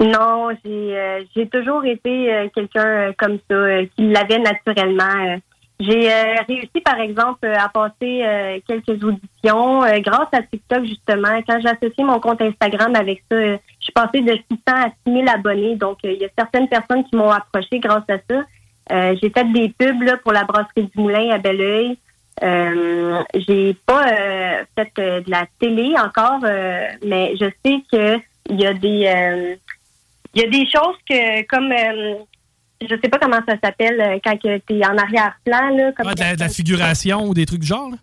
Non, 0.00 0.50
j'ai 0.64 0.96
euh, 0.96 1.44
toujours 1.52 1.84
été 1.84 2.32
euh, 2.32 2.48
quelqu'un 2.54 3.12
comme 3.18 3.38
ça, 3.50 3.84
qui 3.96 4.06
l'avait 4.08 4.38
naturellement. 4.38 5.40
J'ai 5.80 6.12
euh, 6.12 6.34
réussi, 6.46 6.80
par 6.84 7.00
exemple, 7.00 7.46
euh, 7.46 7.54
à 7.56 7.70
passer 7.70 8.22
euh, 8.22 8.58
quelques 8.68 9.02
auditions 9.02 9.82
euh, 9.82 9.98
grâce 10.00 10.28
à 10.32 10.42
TikTok, 10.42 10.84
justement. 10.84 11.40
Quand 11.48 11.58
j'ai 11.58 11.70
associé 11.70 12.04
mon 12.04 12.20
compte 12.20 12.42
Instagram 12.42 12.94
avec 12.94 13.24
ça, 13.30 13.36
euh, 13.36 13.56
je 13.78 13.84
suis 13.84 13.92
passée 13.92 14.20
de 14.20 14.32
600 14.32 14.60
à 14.66 14.90
6000 15.06 15.28
abonnés. 15.28 15.76
Donc, 15.76 15.96
euh, 16.04 16.12
il 16.12 16.20
y 16.20 16.26
a 16.26 16.28
certaines 16.36 16.68
personnes 16.68 17.02
qui 17.04 17.16
m'ont 17.16 17.30
approché 17.30 17.78
grâce 17.78 18.04
à 18.10 18.18
ça. 18.28 18.44
J'ai 18.90 19.30
fait 19.30 19.50
des 19.52 19.68
pubs 19.70 20.02
là, 20.02 20.16
pour 20.18 20.32
la 20.32 20.44
brasserie 20.44 20.82
du 20.82 20.90
Moulin 20.96 21.30
à 21.30 21.38
Belleuil. 21.38 21.96
Euh, 22.42 23.22
j'ai 23.34 23.74
pas 23.86 24.04
fait 24.74 24.92
de 24.96 25.30
la 25.30 25.46
télé 25.60 25.94
encore, 25.96 26.40
mais 26.40 27.36
je 27.40 27.46
sais 27.64 27.78
que 27.90 28.20
il 28.48 28.60
y 28.60 28.66
a 28.66 28.74
des 28.74 29.56
il 30.34 30.42
y 30.42 30.44
a 30.44 30.48
des 30.48 30.66
choses 30.68 30.96
que 31.08 31.46
comme 31.46 31.72
je 32.82 32.94
sais 33.02 33.08
pas 33.10 33.18
comment 33.18 33.40
ça 33.48 33.54
s'appelle 33.62 34.00
euh, 34.00 34.18
quand 34.24 34.36
tu 34.38 34.48
es 34.48 34.86
en 34.86 34.96
arrière-plan 34.96 35.76
là 35.76 35.92
comme 35.96 36.06
Ah, 36.08 36.14
de, 36.14 36.20
la, 36.20 36.34
de 36.36 36.40
la 36.40 36.48
figuration 36.48 37.26
ou 37.26 37.34
des 37.34 37.46
trucs 37.46 37.60
du 37.60 37.66
genre? 37.66 37.90
là? 37.90 37.96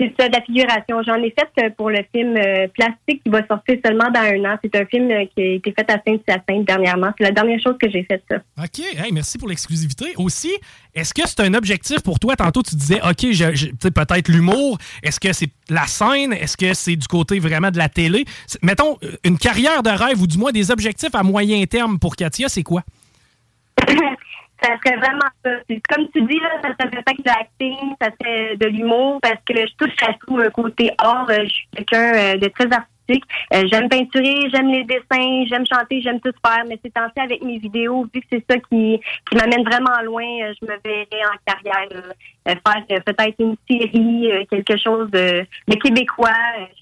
c'est 0.00 0.12
ça, 0.18 0.28
de 0.28 0.34
la 0.34 0.42
figuration. 0.42 1.00
J'en 1.06 1.22
ai 1.22 1.32
fait 1.38 1.64
euh, 1.64 1.70
pour 1.70 1.88
le 1.88 2.00
film 2.12 2.36
euh, 2.36 2.66
Plastique 2.74 3.22
qui 3.22 3.30
va 3.30 3.46
sortir 3.46 3.76
seulement 3.86 4.10
dans 4.10 4.22
un 4.22 4.44
an. 4.52 4.58
C'est 4.64 4.74
un 4.74 4.84
film 4.86 5.08
qui 5.36 5.40
a 5.40 5.46
été 5.54 5.72
fait 5.72 5.88
à 5.88 6.00
Sainte-Hyacinthe 6.04 6.66
dernièrement. 6.66 7.12
C'est 7.16 7.22
la 7.22 7.30
dernière 7.30 7.60
chose 7.60 7.76
que 7.80 7.88
j'ai 7.88 8.02
faite, 8.02 8.24
ça. 8.28 8.38
OK, 8.58 8.80
hey, 8.80 9.12
merci 9.12 9.38
pour 9.38 9.48
l'exclusivité. 9.48 10.06
Aussi, 10.16 10.50
est-ce 10.96 11.14
que 11.14 11.22
c'est 11.26 11.38
un 11.40 11.54
objectif 11.54 12.00
pour 12.02 12.18
toi? 12.18 12.34
Tantôt, 12.34 12.64
tu 12.64 12.74
disais, 12.74 13.00
OK, 13.08 13.30
je- 13.30 13.70
peut-être 13.88 14.26
l'humour. 14.28 14.78
Est-ce 15.04 15.20
que 15.20 15.32
c'est 15.32 15.50
la 15.70 15.86
scène? 15.86 16.32
Est-ce 16.32 16.56
que 16.56 16.74
c'est 16.74 16.96
du 16.96 17.06
côté 17.06 17.38
vraiment 17.38 17.70
de 17.70 17.78
la 17.78 17.88
télé? 17.88 18.24
Mettons, 18.62 18.98
une 19.22 19.38
carrière 19.38 19.84
de 19.84 19.90
rêve 19.90 20.20
ou 20.20 20.26
du 20.26 20.38
moins 20.38 20.50
des 20.50 20.72
objectifs 20.72 21.14
à 21.14 21.22
moyen 21.22 21.64
terme 21.66 22.00
pour 22.00 22.16
Katia, 22.16 22.48
c'est 22.48 22.64
quoi? 22.64 22.82
Ça 24.62 24.70
serait 24.82 24.96
vraiment 24.96 25.28
ça. 25.44 25.50
Comme 25.90 26.08
tu 26.14 26.22
dis, 26.22 26.38
là, 26.40 26.50
ça 26.62 26.70
serait 26.70 27.02
pas 27.02 27.12
que 27.12 27.22
de 27.22 27.26
l'acting, 27.26 27.94
ça 28.00 28.08
serait 28.18 28.56
de 28.56 28.66
l'humour, 28.66 29.18
parce 29.20 29.40
que 29.46 29.54
je 29.54 29.74
touche 29.76 30.02
à 30.02 30.14
tout 30.14 30.38
euh, 30.38 30.48
côté 30.50 30.90
art. 30.98 31.26
Euh, 31.28 31.44
Je 31.44 31.50
suis 31.50 31.68
quelqu'un 31.74 32.14
euh, 32.14 32.36
de 32.36 32.48
très 32.48 32.72
artistique. 32.72 33.24
Euh, 33.52 33.64
j'aime 33.70 33.90
peinturer, 33.90 34.48
j'aime 34.50 34.68
les 34.68 34.84
dessins, 34.84 35.44
j'aime 35.48 35.66
chanter, 35.66 36.00
j'aime 36.00 36.20
tout 36.20 36.32
faire, 36.46 36.64
mais 36.66 36.78
c'est 36.82 36.96
ainsi 36.96 37.20
avec 37.20 37.42
mes 37.44 37.58
vidéos, 37.58 38.08
vu 38.14 38.20
que 38.22 38.26
c'est 38.32 38.44
ça 38.48 38.56
qui, 38.58 38.98
qui 39.28 39.36
m'amène 39.36 39.64
vraiment 39.64 40.00
loin, 40.02 40.24
je 40.24 40.66
me 40.66 40.78
verrais 40.82 41.24
en 41.26 41.52
carrière 41.52 42.14
faire 42.46 43.02
peut-être 43.04 43.34
une 43.40 43.56
série, 43.68 44.46
quelque 44.50 44.78
chose 44.78 45.10
de, 45.10 45.44
de 45.68 45.74
québécois. 45.74 46.30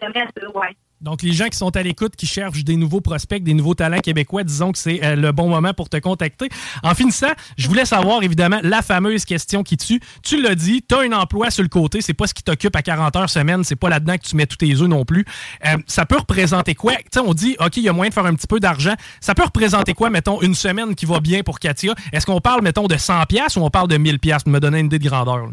J'aimerais 0.00 0.28
ça, 0.36 0.50
ouais. 0.56 0.76
Donc, 1.02 1.22
les 1.22 1.32
gens 1.32 1.48
qui 1.48 1.58
sont 1.58 1.76
à 1.76 1.82
l'écoute, 1.82 2.14
qui 2.16 2.26
cherchent 2.26 2.62
des 2.64 2.76
nouveaux 2.76 3.00
prospects, 3.00 3.42
des 3.42 3.54
nouveaux 3.54 3.74
talents 3.74 3.98
québécois, 3.98 4.44
disons 4.44 4.70
que 4.70 4.78
c'est 4.78 5.04
euh, 5.04 5.16
le 5.16 5.32
bon 5.32 5.48
moment 5.48 5.74
pour 5.74 5.88
te 5.88 5.96
contacter. 5.96 6.48
En 6.84 6.94
finissant, 6.94 7.32
je 7.58 7.66
voulais 7.68 7.84
savoir, 7.84 8.22
évidemment, 8.22 8.60
la 8.62 8.82
fameuse 8.82 9.24
question 9.24 9.64
qui 9.64 9.76
tue. 9.76 10.00
Tu 10.22 10.40
l'as 10.40 10.54
dit, 10.54 10.82
tu 10.88 10.94
as 10.94 11.00
un 11.00 11.12
emploi 11.12 11.50
sur 11.50 11.64
le 11.64 11.68
côté, 11.68 12.00
c'est 12.00 12.14
pas 12.14 12.28
ce 12.28 12.34
qui 12.34 12.44
t'occupe 12.44 12.76
à 12.76 12.82
40 12.82 13.16
heures 13.16 13.30
semaine, 13.30 13.64
c'est 13.64 13.76
pas 13.76 13.88
là-dedans 13.88 14.16
que 14.16 14.22
tu 14.22 14.36
mets 14.36 14.46
tous 14.46 14.58
tes 14.58 14.72
œufs 14.74 14.88
non 14.88 15.04
plus. 15.04 15.24
Euh, 15.66 15.76
ça 15.86 16.06
peut 16.06 16.18
représenter 16.18 16.74
quoi? 16.76 16.94
Tu 16.94 17.02
sais, 17.14 17.20
on 17.20 17.34
dit, 17.34 17.56
OK, 17.58 17.76
il 17.78 17.82
y 17.82 17.88
a 17.88 17.92
moyen 17.92 18.10
de 18.10 18.14
faire 18.14 18.26
un 18.26 18.34
petit 18.34 18.46
peu 18.46 18.60
d'argent. 18.60 18.94
Ça 19.20 19.34
peut 19.34 19.44
représenter 19.44 19.94
quoi, 19.94 20.08
mettons, 20.08 20.40
une 20.40 20.54
semaine 20.54 20.94
qui 20.94 21.06
va 21.06 21.18
bien 21.18 21.42
pour 21.42 21.58
Katia? 21.58 21.94
Est-ce 22.12 22.26
qu'on 22.26 22.40
parle, 22.40 22.62
mettons, 22.62 22.86
de 22.86 22.96
100 22.96 23.24
pièces 23.26 23.56
ou 23.56 23.60
on 23.60 23.70
parle 23.70 23.88
de 23.88 23.96
1000 23.96 24.20
pièces? 24.20 24.46
Me 24.46 24.60
donner 24.60 24.78
une 24.78 24.86
idée 24.86 25.00
de 25.00 25.08
grandeur. 25.08 25.48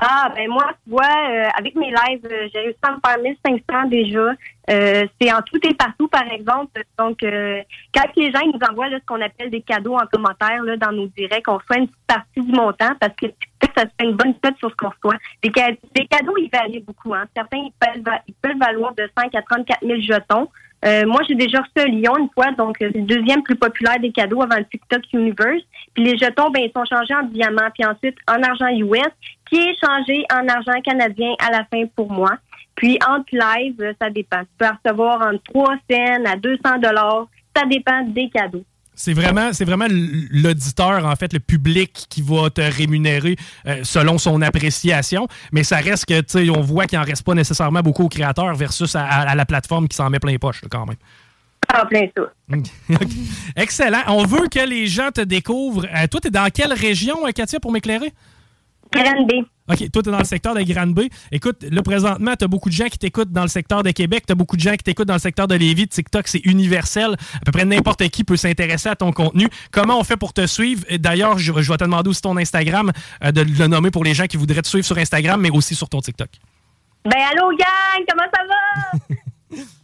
Ah, 0.00 0.32
ben 0.34 0.48
moi, 0.48 0.70
tu 0.84 0.90
vois, 0.90 1.02
euh, 1.02 1.48
avec 1.58 1.74
mes 1.74 1.90
lives, 1.90 2.24
euh, 2.26 2.48
j'ai 2.54 2.60
réussi 2.60 2.78
à 2.82 2.92
me 2.92 2.98
faire 3.04 3.18
1500 3.18 3.88
déjà. 3.88 4.30
Euh, 4.70 5.06
c'est 5.20 5.32
en 5.32 5.40
tout 5.42 5.58
et 5.66 5.74
partout, 5.74 6.06
par 6.06 6.30
exemple. 6.30 6.80
Donc, 6.96 7.22
euh, 7.24 7.60
quand 7.92 8.04
les 8.16 8.30
gens 8.30 8.38
ils 8.44 8.52
nous 8.52 8.64
envoient 8.70 8.88
là, 8.88 8.98
ce 9.00 9.06
qu'on 9.06 9.20
appelle 9.20 9.50
des 9.50 9.62
cadeaux 9.62 9.96
en 9.96 10.06
commentaire 10.06 10.62
là, 10.62 10.76
dans 10.76 10.92
nos 10.92 11.06
directs, 11.08 11.48
on 11.48 11.56
reçoit 11.56 11.78
une 11.78 11.88
petite 11.88 12.06
partie 12.06 12.40
du 12.40 12.52
montant 12.52 12.94
parce 13.00 13.14
que 13.20 13.26
ça 13.76 13.82
se 13.82 13.88
fait 13.98 14.04
une 14.08 14.16
bonne 14.16 14.34
cote 14.40 14.56
sur 14.58 14.70
ce 14.70 14.76
qu'on 14.76 14.90
reçoit. 14.90 15.18
Les, 15.42 15.50
ca- 15.54 15.70
les 15.96 16.06
cadeaux, 16.06 16.36
ils 16.36 16.50
varient 16.52 16.80
beaucoup. 16.80 17.12
Hein. 17.14 17.24
Certains, 17.34 17.58
ils 17.58 17.72
peuvent, 17.80 18.14
ils 18.28 18.34
peuvent 18.34 18.58
valoir 18.58 18.94
de 18.94 19.08
5 19.18 19.34
à 19.34 19.42
34 19.42 19.80
000 19.84 20.00
jetons. 20.00 20.48
Euh, 20.84 21.06
moi, 21.06 21.20
j'ai 21.28 21.34
déjà 21.34 21.58
reçu 21.58 21.72
un 21.76 21.90
Lyon 21.90 22.16
une 22.18 22.28
fois, 22.30 22.52
donc 22.52 22.80
euh, 22.80 22.90
c'est 22.92 23.00
le 23.00 23.06
deuxième 23.06 23.42
plus 23.42 23.56
populaire 23.56 23.98
des 23.98 24.12
cadeaux 24.12 24.42
avant 24.42 24.56
le 24.56 24.64
TikTok 24.64 25.02
Universe. 25.12 25.62
Puis 25.94 26.04
les 26.04 26.16
jetons, 26.16 26.50
ben, 26.50 26.62
ils 26.62 26.72
sont 26.72 26.84
changés 26.84 27.14
en 27.14 27.24
diamants, 27.24 27.70
puis 27.74 27.84
ensuite 27.84 28.16
en 28.28 28.40
argent 28.42 28.68
US, 28.68 29.12
qui 29.50 29.56
est 29.56 29.76
changé 29.84 30.24
en 30.32 30.46
argent 30.46 30.80
canadien 30.82 31.34
à 31.44 31.50
la 31.50 31.64
fin 31.64 31.84
pour 31.96 32.12
moi. 32.12 32.30
Puis 32.76 32.96
entre 33.08 33.32
live, 33.32 33.74
euh, 33.80 33.92
ça 34.00 34.08
dépend. 34.08 34.40
Tu 34.42 34.46
peux 34.56 34.66
recevoir 34.66 35.20
entre 35.22 35.42
3 35.52 35.74
cents 35.90 36.24
à 36.24 36.36
200 36.36 36.78
dollars. 36.80 37.26
Ça 37.56 37.64
dépend 37.64 38.02
des 38.04 38.30
cadeaux. 38.30 38.64
C'est 39.00 39.12
vraiment, 39.12 39.52
c'est 39.52 39.64
vraiment 39.64 39.86
l'auditeur, 39.88 41.06
en 41.06 41.14
fait, 41.14 41.32
le 41.32 41.38
public 41.38 42.06
qui 42.10 42.20
va 42.20 42.50
te 42.50 42.60
rémunérer 42.60 43.36
euh, 43.68 43.84
selon 43.84 44.18
son 44.18 44.42
appréciation. 44.42 45.28
Mais 45.52 45.62
ça 45.62 45.76
reste 45.76 46.04
que, 46.06 46.20
tu 46.20 46.24
sais, 46.46 46.50
on 46.50 46.60
voit 46.62 46.86
qu'il 46.86 46.98
n'en 46.98 47.04
reste 47.04 47.22
pas 47.22 47.34
nécessairement 47.34 47.80
beaucoup 47.80 48.02
aux 48.02 48.08
créateurs 48.08 48.54
versus 48.56 48.96
à, 48.96 49.04
à- 49.04 49.28
à 49.30 49.34
la 49.36 49.46
plateforme 49.46 49.86
qui 49.86 49.96
s'en 49.96 50.10
met 50.10 50.18
plein 50.18 50.32
les 50.32 50.38
poches, 50.40 50.62
là, 50.62 50.68
quand 50.68 50.84
même. 50.84 50.96
En 51.72 51.86
plein 51.86 52.06
ça. 52.16 52.22
Excellent. 53.56 54.02
On 54.08 54.24
veut 54.24 54.48
que 54.48 54.66
les 54.68 54.86
gens 54.88 55.10
te 55.14 55.20
découvrent. 55.20 55.86
Euh, 55.86 56.06
toi, 56.08 56.20
tu 56.20 56.28
es 56.28 56.30
dans 56.32 56.48
quelle 56.52 56.72
région, 56.72 57.24
euh, 57.26 57.30
Katia, 57.30 57.60
pour 57.60 57.70
m'éclairer? 57.72 58.12
Grande 58.92 59.26
B. 59.26 59.32
OK, 59.70 59.90
toi, 59.90 60.02
tu 60.02 60.08
es 60.08 60.12
dans 60.12 60.18
le 60.18 60.24
secteur 60.24 60.54
de 60.54 60.62
Grande 60.62 60.94
B. 60.94 61.00
Écoute, 61.30 61.62
là, 61.70 61.82
présentement, 61.82 62.34
tu 62.38 62.44
as 62.44 62.48
beaucoup 62.48 62.70
de 62.70 62.74
gens 62.74 62.86
qui 62.86 62.98
t'écoutent 62.98 63.32
dans 63.32 63.42
le 63.42 63.48
secteur 63.48 63.82
de 63.82 63.90
Québec, 63.90 64.24
tu 64.26 64.32
as 64.32 64.34
beaucoup 64.34 64.56
de 64.56 64.62
gens 64.62 64.72
qui 64.72 64.84
t'écoutent 64.84 65.08
dans 65.08 65.14
le 65.14 65.20
secteur 65.20 65.46
de 65.46 65.54
Lévis. 65.54 65.88
TikTok, 65.88 66.26
c'est 66.26 66.40
universel. 66.44 67.16
À 67.34 67.44
peu 67.44 67.52
près 67.52 67.64
n'importe 67.64 68.08
qui 68.08 68.24
peut 68.24 68.36
s'intéresser 68.36 68.88
à 68.88 68.96
ton 68.96 69.12
contenu. 69.12 69.48
Comment 69.70 69.98
on 69.98 70.04
fait 70.04 70.16
pour 70.16 70.32
te 70.32 70.46
suivre? 70.46 70.84
D'ailleurs, 70.98 71.38
je, 71.38 71.52
je 71.52 71.70
vais 71.70 71.76
te 71.76 71.84
demander 71.84 72.08
aussi 72.08 72.22
ton 72.22 72.36
Instagram, 72.36 72.92
euh, 73.24 73.30
de 73.30 73.42
le 73.42 73.66
nommer 73.66 73.90
pour 73.90 74.04
les 74.04 74.14
gens 74.14 74.26
qui 74.26 74.38
voudraient 74.38 74.62
te 74.62 74.68
suivre 74.68 74.86
sur 74.86 74.96
Instagram, 74.96 75.40
mais 75.40 75.50
aussi 75.50 75.74
sur 75.74 75.88
ton 75.88 76.00
TikTok. 76.00 76.30
Ben 77.04 77.20
allô 77.30 77.50
gang, 77.50 78.04
comment 78.08 78.28
ça 78.34 78.42
va? 78.48 79.62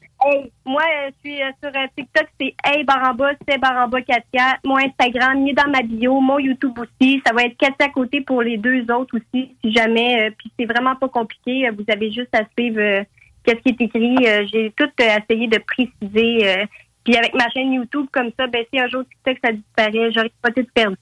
moi 0.65 0.83
je 1.07 1.13
suis 1.31 1.43
euh, 1.43 1.51
sur 1.63 1.71
euh, 1.71 1.87
TikTok, 1.97 2.27
c'est 2.41 2.55
Hey 2.65 2.85
Baramba, 2.85 3.33
c'est 3.47 3.59
Baramba 3.59 4.01
Katia. 4.03 4.59
Mon 4.65 4.77
Instagram, 4.79 5.47
il 5.47 5.51
est 5.51 5.55
dans 5.55 5.71
ma 5.71 5.83
bio, 5.83 6.21
mon 6.21 6.39
YouTube 6.39 6.79
aussi. 6.79 7.23
Ça 7.27 7.33
va 7.33 7.45
être 7.45 7.57
Katia 7.57 7.87
à 7.87 7.89
côté 7.91 8.21
pour 8.21 8.43
les 8.43 8.57
deux 8.57 8.83
autres 8.91 9.17
aussi, 9.17 9.55
si 9.63 9.73
jamais. 9.73 10.29
euh, 10.29 10.31
Puis 10.37 10.51
c'est 10.59 10.67
vraiment 10.67 10.97
pas 10.97 11.09
compliqué. 11.09 11.69
Vous 11.71 11.85
avez 11.89 12.11
juste 12.13 12.35
à 12.35 12.45
suivre 12.57 13.05
qu'est-ce 13.45 13.61
qui 13.61 13.71
est 13.71 13.81
écrit. 13.81 14.17
J'ai 14.53 14.73
tout 14.77 14.91
essayé 14.99 15.49
de 15.49 15.59
préciser. 15.59 16.67
puis 17.05 17.17
avec 17.17 17.35
ma 17.35 17.49
chaîne 17.51 17.73
YouTube 17.73 18.07
comme 18.13 18.31
ça, 18.39 18.47
ben 18.47 18.65
si 18.73 18.81
un 18.81 18.89
jour 18.89 19.03
TikTok 19.05 19.39
ça 19.45 19.53
disparaît, 19.53 20.13
j'aurais 20.13 20.33
pas 20.43 20.51
tout 20.51 20.67
perdu. 20.75 20.97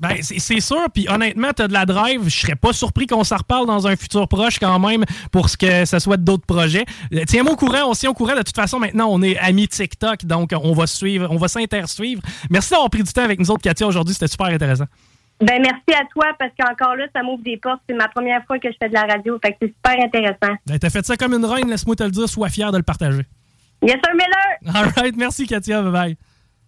Ben, 0.00 0.16
c'est 0.22 0.60
sûr, 0.60 0.86
puis 0.94 1.06
honnêtement, 1.10 1.50
t'as 1.54 1.68
de 1.68 1.74
la 1.74 1.84
drive. 1.84 2.24
Je 2.24 2.40
serais 2.40 2.56
pas 2.56 2.72
surpris 2.72 3.06
qu'on 3.06 3.22
s'en 3.22 3.36
reparle 3.36 3.66
dans 3.66 3.86
un 3.86 3.96
futur 3.96 4.26
proche 4.28 4.58
quand 4.58 4.78
même 4.78 5.04
pour 5.30 5.50
ce 5.50 5.58
que 5.58 5.84
ça 5.84 6.00
soit 6.00 6.16
d'autres 6.16 6.46
projets. 6.46 6.86
Euh, 7.12 7.22
Tiens-moi 7.26 7.52
au 7.52 7.56
courant, 7.56 7.82
on 7.90 7.92
s'y 7.92 8.08
au 8.08 8.14
courant. 8.14 8.32
De 8.34 8.40
toute 8.42 8.56
façon, 8.56 8.78
maintenant, 8.78 9.08
on 9.10 9.20
est 9.22 9.36
amis 9.36 9.68
TikTok, 9.68 10.24
donc 10.24 10.52
on 10.58 10.72
va 10.72 10.86
suivre, 10.86 11.28
on 11.30 11.36
va 11.36 11.48
s'intersuivre. 11.48 12.22
Merci 12.48 12.70
d'avoir 12.70 12.88
pris 12.88 13.02
du 13.02 13.12
temps 13.12 13.24
avec 13.24 13.38
nous 13.38 13.50
autres, 13.50 13.62
Katia, 13.62 13.86
aujourd'hui. 13.86 14.14
C'était 14.14 14.28
super 14.28 14.46
intéressant. 14.46 14.86
Ben 15.40 15.60
merci 15.62 15.98
à 15.98 16.04
toi 16.12 16.26
parce 16.38 16.52
qu'encore 16.58 16.96
là, 16.96 17.06
ça 17.14 17.22
m'ouvre 17.22 17.42
des 17.42 17.56
portes. 17.56 17.80
C'est 17.88 17.94
ma 17.96 18.08
première 18.08 18.44
fois 18.46 18.58
que 18.58 18.68
je 18.70 18.76
fais 18.80 18.88
de 18.90 18.94
la 18.94 19.02
radio, 19.02 19.38
fait 19.42 19.52
que 19.52 19.56
c'est 19.62 19.68
super 19.74 20.02
intéressant. 20.04 20.54
Ben, 20.66 20.78
T'as 20.78 20.90
fait 20.90 21.04
ça 21.04 21.16
comme 21.16 21.32
une 21.34 21.44
reine, 21.44 21.68
laisse-moi 21.68 21.96
te 21.96 22.02
le 22.04 22.10
dire. 22.10 22.28
Sois 22.28 22.48
fier 22.48 22.70
de 22.72 22.76
le 22.78 22.82
partager. 22.82 23.22
Yes, 23.82 23.96
sir, 24.04 24.12
Miller! 24.14 24.74
All 24.74 24.90
right, 24.96 25.16
merci, 25.16 25.46
Katia. 25.46 25.80
Bye 25.82 25.92
bye. 25.92 26.16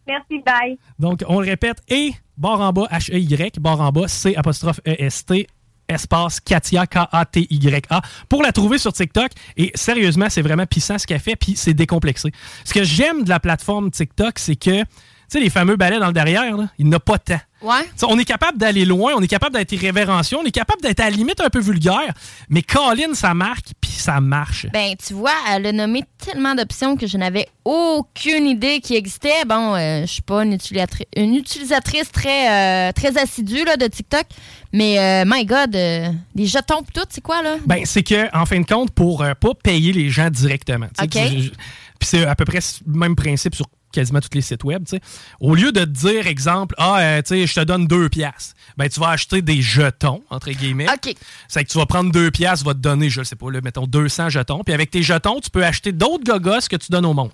Merci, 0.06 0.42
bye. 0.44 0.78
Donc, 0.98 1.22
on 1.28 1.40
le 1.40 1.46
répète, 1.46 1.82
et 1.88 2.12
barre 2.42 2.60
en 2.60 2.72
bas, 2.72 2.88
H-E-Y, 2.90 3.60
barre 3.60 3.80
en 3.80 3.92
bas, 3.92 4.08
C 4.08 4.34
apostrophe 4.34 4.80
E-S-T, 4.86 5.46
espace 5.88 6.40
Katia, 6.40 6.88
K-A-T-Y-A, 6.88 8.02
pour 8.28 8.42
la 8.42 8.50
trouver 8.50 8.78
sur 8.78 8.92
TikTok. 8.92 9.30
Et 9.56 9.70
sérieusement, 9.76 10.26
c'est 10.28 10.42
vraiment 10.42 10.66
puissant 10.66 10.98
ce 10.98 11.06
qu'elle 11.06 11.20
fait, 11.20 11.36
puis 11.36 11.54
c'est 11.54 11.72
décomplexé. 11.72 12.32
Ce 12.64 12.74
que 12.74 12.82
j'aime 12.82 13.22
de 13.22 13.28
la 13.28 13.38
plateforme 13.38 13.92
TikTok, 13.92 14.40
c'est 14.40 14.56
que, 14.56 14.82
tu 14.82 14.86
sais, 15.28 15.40
les 15.40 15.50
fameux 15.50 15.76
balais 15.76 16.00
dans 16.00 16.08
le 16.08 16.12
derrière, 16.12 16.56
il 16.78 16.88
n'a 16.88 16.98
pas 16.98 17.18
de 17.18 17.22
temps. 17.22 17.40
Ouais. 17.62 17.84
T'sais, 17.96 18.06
on 18.08 18.18
est 18.18 18.24
capable 18.24 18.58
d'aller 18.58 18.84
loin, 18.84 19.12
on 19.16 19.20
est 19.22 19.28
capable 19.28 19.54
d'être 19.56 19.72
irrévérencieux, 19.72 20.36
on 20.38 20.44
est 20.44 20.50
capable 20.50 20.82
d'être 20.82 21.00
à 21.00 21.04
la 21.10 21.16
limite 21.16 21.40
un 21.40 21.48
peu 21.50 21.60
vulgaire, 21.60 22.12
mais 22.48 22.62
Colin, 22.62 23.14
ça 23.14 23.34
marque, 23.34 23.66
puis 23.80 23.90
ça 23.92 24.20
marche. 24.20 24.66
Ben, 24.72 24.94
tu 24.96 25.14
vois, 25.14 25.32
elle 25.50 25.66
a 25.66 25.72
nommé 25.72 26.02
tellement 26.18 26.54
d'options 26.54 26.96
que 26.96 27.06
je 27.06 27.16
n'avais 27.16 27.46
aucune 27.64 28.46
idée 28.46 28.80
qui 28.80 28.96
existait. 28.96 29.44
Bon, 29.46 29.74
euh, 29.74 30.02
je 30.02 30.06
suis 30.06 30.22
pas 30.22 30.44
une, 30.44 30.54
utilisatri- 30.54 31.06
une 31.16 31.34
utilisatrice 31.36 32.10
très, 32.10 32.88
euh, 32.88 32.92
très 32.92 33.16
assidue 33.18 33.64
là, 33.64 33.76
de 33.76 33.86
TikTok, 33.86 34.26
mais 34.72 34.98
euh, 34.98 35.24
my 35.26 35.44
God, 35.44 35.74
euh, 35.76 36.08
les 36.34 36.46
jetons 36.46 36.82
pis 36.82 36.92
tout, 36.92 37.06
c'est 37.10 37.20
quoi 37.20 37.42
là? 37.42 37.56
Ben, 37.66 37.82
c'est 37.84 38.02
que 38.02 38.34
en 38.36 38.46
fin 38.46 38.60
de 38.60 38.66
compte, 38.66 38.90
pour 38.90 39.22
euh, 39.22 39.34
pas 39.34 39.54
payer 39.54 39.92
les 39.92 40.10
gens 40.10 40.30
directement. 40.30 40.86
tu 40.98 41.04
sais, 41.18 41.24
OK. 41.24 41.30
tu- 41.30 41.42
je- 41.42 41.50
Puis 41.50 42.08
c'est 42.08 42.24
à 42.26 42.34
peu 42.34 42.44
près 42.44 42.58
le 42.86 42.98
même 42.98 43.14
principe 43.14 43.54
sur 43.54 43.66
quasiment 43.92 44.20
tous 44.20 44.28
les 44.34 44.40
sites 44.40 44.64
web. 44.64 44.84
tu 44.84 44.96
sais. 44.96 45.02
Au 45.40 45.54
lieu 45.54 45.70
de 45.72 45.80
te 45.80 45.84
dire, 45.90 46.26
exemple, 46.26 46.74
ah, 46.78 46.98
euh, 47.00 47.22
tu 47.22 47.28
sais, 47.34 47.46
je 47.46 47.54
te 47.54 47.60
donne 47.60 47.86
deux 47.86 48.08
piastres, 48.08 48.54
ben, 48.76 48.88
tu 48.88 48.98
vas 49.00 49.10
acheter 49.10 49.42
des 49.42 49.62
jetons, 49.62 50.22
entre 50.30 50.50
guillemets. 50.50 50.86
OK. 50.92 51.14
C'est 51.48 51.64
que 51.64 51.70
tu 51.70 51.78
vas 51.78 51.86
prendre 51.86 52.10
deux 52.10 52.30
piastres, 52.30 52.64
va 52.66 52.74
te 52.74 52.78
donner, 52.80 53.10
je 53.10 53.22
sais 53.22 53.36
pas, 53.36 53.50
là, 53.50 53.60
mettons 53.62 53.86
200 53.86 54.28
jetons. 54.30 54.62
Puis 54.64 54.74
avec 54.74 54.90
tes 54.90 55.02
jetons, 55.02 55.40
tu 55.40 55.50
peux 55.50 55.64
acheter 55.64 55.92
d'autres 55.92 56.24
gogos 56.24 56.66
que 56.70 56.76
tu 56.76 56.90
donnes 56.90 57.06
au 57.06 57.14
monde. 57.14 57.30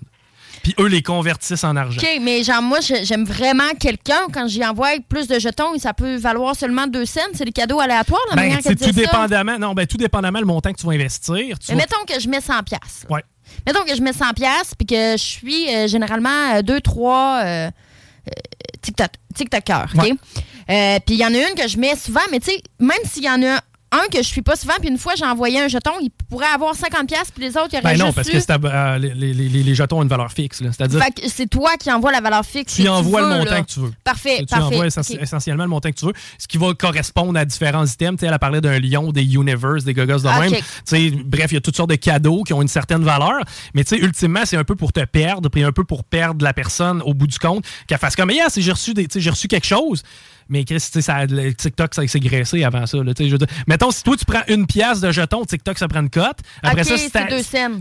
Puis 0.63 0.75
eux 0.79 0.87
les 0.87 1.01
convertissent 1.01 1.63
en 1.63 1.75
argent. 1.77 2.01
OK, 2.01 2.07
mais 2.21 2.43
genre, 2.43 2.61
moi, 2.61 2.79
j'aime 2.81 3.23
vraiment 3.23 3.69
quelqu'un. 3.79 4.27
Quand 4.33 4.47
j'y 4.49 4.65
envoie 4.65 4.89
plus 5.07 5.27
de 5.27 5.39
jetons, 5.39 5.77
ça 5.77 5.93
peut 5.93 6.17
valoir 6.17 6.53
seulement 6.53 6.85
2 6.85 7.05
cents. 7.05 7.21
C'est 7.33 7.45
des 7.45 7.53
cadeaux 7.53 7.79
aléatoires, 7.79 8.19
la 8.31 8.35
Ben, 8.35 8.41
manière 8.41 8.59
c'est 8.61 8.75
tout 8.75 8.83
dit 8.83 8.91
ça. 8.91 8.91
dépendamment, 8.91 9.57
non, 9.57 9.73
ben, 9.73 9.87
tout 9.87 9.95
dépendamment 9.95 10.39
le 10.39 10.45
montant 10.45 10.73
que 10.73 10.77
tu 10.77 10.85
vas 10.85 10.91
investir. 10.93 11.57
Tu 11.59 11.65
Mais 11.69 11.75
vas- 11.75 11.81
mettons 11.83 12.03
que 12.13 12.19
je 12.19 12.27
mets 12.27 12.41
100 12.41 12.63
pièces. 12.63 13.05
Ouais. 13.09 13.23
Mettons 13.65 13.83
que 13.83 13.95
je 13.95 14.01
mets 14.01 14.13
100 14.13 14.33
pièces 14.33 14.73
puis 14.77 14.85
que 14.85 15.13
je 15.13 15.23
suis 15.23 15.73
euh, 15.73 15.87
généralement 15.87 16.61
2 16.61 16.81
3 16.81 17.71
TikTok 18.81 19.11
TikTokers, 19.35 19.93
OK? 19.97 20.11
Euh, 20.69 20.99
puis 21.05 21.15
il 21.15 21.19
y 21.19 21.25
en 21.25 21.33
a 21.33 21.37
une 21.37 21.55
que 21.55 21.67
je 21.67 21.77
mets 21.77 21.95
souvent, 21.95 22.21
mais 22.31 22.39
tu 22.39 22.51
sais, 22.51 22.61
même 22.79 22.99
s'il 23.03 23.23
y 23.23 23.29
en 23.29 23.41
a 23.41 23.59
un 23.91 24.07
que 24.11 24.19
je 24.19 24.27
suis 24.27 24.41
pas 24.41 24.55
souvent, 24.55 24.75
puis 24.79 24.89
une 24.89 24.97
fois 24.97 25.13
j'ai 25.17 25.25
envoyé 25.25 25.59
un 25.59 25.67
jeton, 25.67 25.91
il 26.01 26.09
pourrait 26.29 26.45
avoir 26.53 26.75
50 26.75 27.07
pièces 27.07 27.31
puis 27.33 27.43
les 27.43 27.57
autres, 27.57 27.69
il 27.71 27.75
y 27.75 27.79
aurait 27.79 27.93
Ben 27.95 27.97
non, 27.99 28.05
juste 28.07 28.15
parce 28.15 28.27
eu- 28.29 28.61
que 28.61 28.67
euh, 28.67 28.97
les, 28.99 29.13
les- 29.15 29.33
les- 29.49 29.63
les 29.63 29.75
jetons 29.75 29.99
ont 29.99 30.03
une 30.03 30.07
valeur 30.09 30.31
fixe. 30.31 30.59
C'est-à-dire 30.59 31.01
c'est 31.27 31.47
toi 31.49 31.71
qui 31.79 31.91
envoies 31.91 32.11
la 32.11 32.21
valeur 32.21 32.45
fixe. 32.45 32.75
tu 32.75 32.87
envoies 32.87 33.21
le 33.21 33.27
montant 33.27 33.51
là. 33.51 33.61
que 33.61 33.67
tu 33.71 33.79
veux. 33.79 33.91
Parfait, 34.03 34.37
tu 34.39 34.45
parfait. 34.45 34.63
envoies 34.75 34.85
essentiellement 34.87 35.63
le 35.63 35.69
montant 35.69 35.89
que 35.89 35.95
tu 35.95 36.05
veux, 36.05 36.13
ce 36.37 36.47
qui 36.47 36.57
va 36.57 36.73
correspondre 36.73 37.39
à 37.39 37.45
différents 37.45 37.85
items. 37.85 38.17
Tu 38.17 38.21
sais, 38.21 38.27
elle 38.27 38.33
a 38.33 38.39
parlé 38.39 38.61
d'un 38.61 38.77
lion, 38.79 39.11
des 39.11 39.23
universe, 39.23 39.83
des 39.85 39.93
gogos 39.93 40.19
de 40.19 40.27
OK. 40.27 40.39
même. 40.39 40.51
Tu 40.51 40.61
sais, 40.85 41.11
bref, 41.25 41.51
il 41.51 41.55
y 41.55 41.57
a 41.57 41.61
toutes 41.61 41.75
sortes 41.75 41.89
de 41.89 41.95
cadeaux 41.95 42.43
qui 42.43 42.53
ont 42.53 42.61
une 42.61 42.67
certaine 42.67 43.03
valeur, 43.03 43.39
mais 43.73 43.83
tu 43.83 43.95
sais, 43.95 44.01
ultimement, 44.01 44.41
c'est 44.45 44.57
un 44.57 44.63
peu 44.63 44.75
pour 44.75 44.93
te 44.93 45.03
perdre, 45.05 45.49
puis 45.49 45.63
un 45.63 45.71
peu 45.71 45.83
pour 45.83 46.03
perdre 46.03 46.43
la 46.45 46.53
personne 46.53 47.01
au 47.01 47.13
bout 47.13 47.27
du 47.27 47.39
compte, 47.39 47.65
qu'elle 47.87 47.97
fasse 47.97 48.15
comme, 48.15 48.29
yeah, 48.31 48.49
si 48.49 48.61
j'ai 48.61 48.71
reçu, 48.71 48.93
des- 48.93 49.07
reçu 49.29 49.47
quelque 49.47 49.65
chose. 49.67 50.03
Mais 50.49 50.65
Chris, 50.65 50.75
tu 50.77 50.81
sais, 50.81 51.01
ça, 51.01 51.25
le 51.25 51.53
TikTok, 51.53 51.93
ça 51.93 52.05
s'est 52.07 52.19
graissé 52.19 52.63
avant 52.63 52.85
ça. 52.85 52.97
là, 52.97 53.13
je 53.17 53.23
veux 53.23 53.37
dire. 53.37 53.47
mettons, 53.67 53.91
si 53.91 54.03
toi, 54.03 54.17
tu 54.17 54.25
prends 54.25 54.41
une 54.47 54.65
pièce 54.65 54.99
de 54.99 55.11
jeton, 55.11 55.45
TikTok, 55.45 55.77
ça 55.77 55.87
prend 55.87 56.01
une 56.01 56.09
cote. 56.09 56.39
Après 56.63 56.83
ça, 56.83 56.97
si 56.97 57.09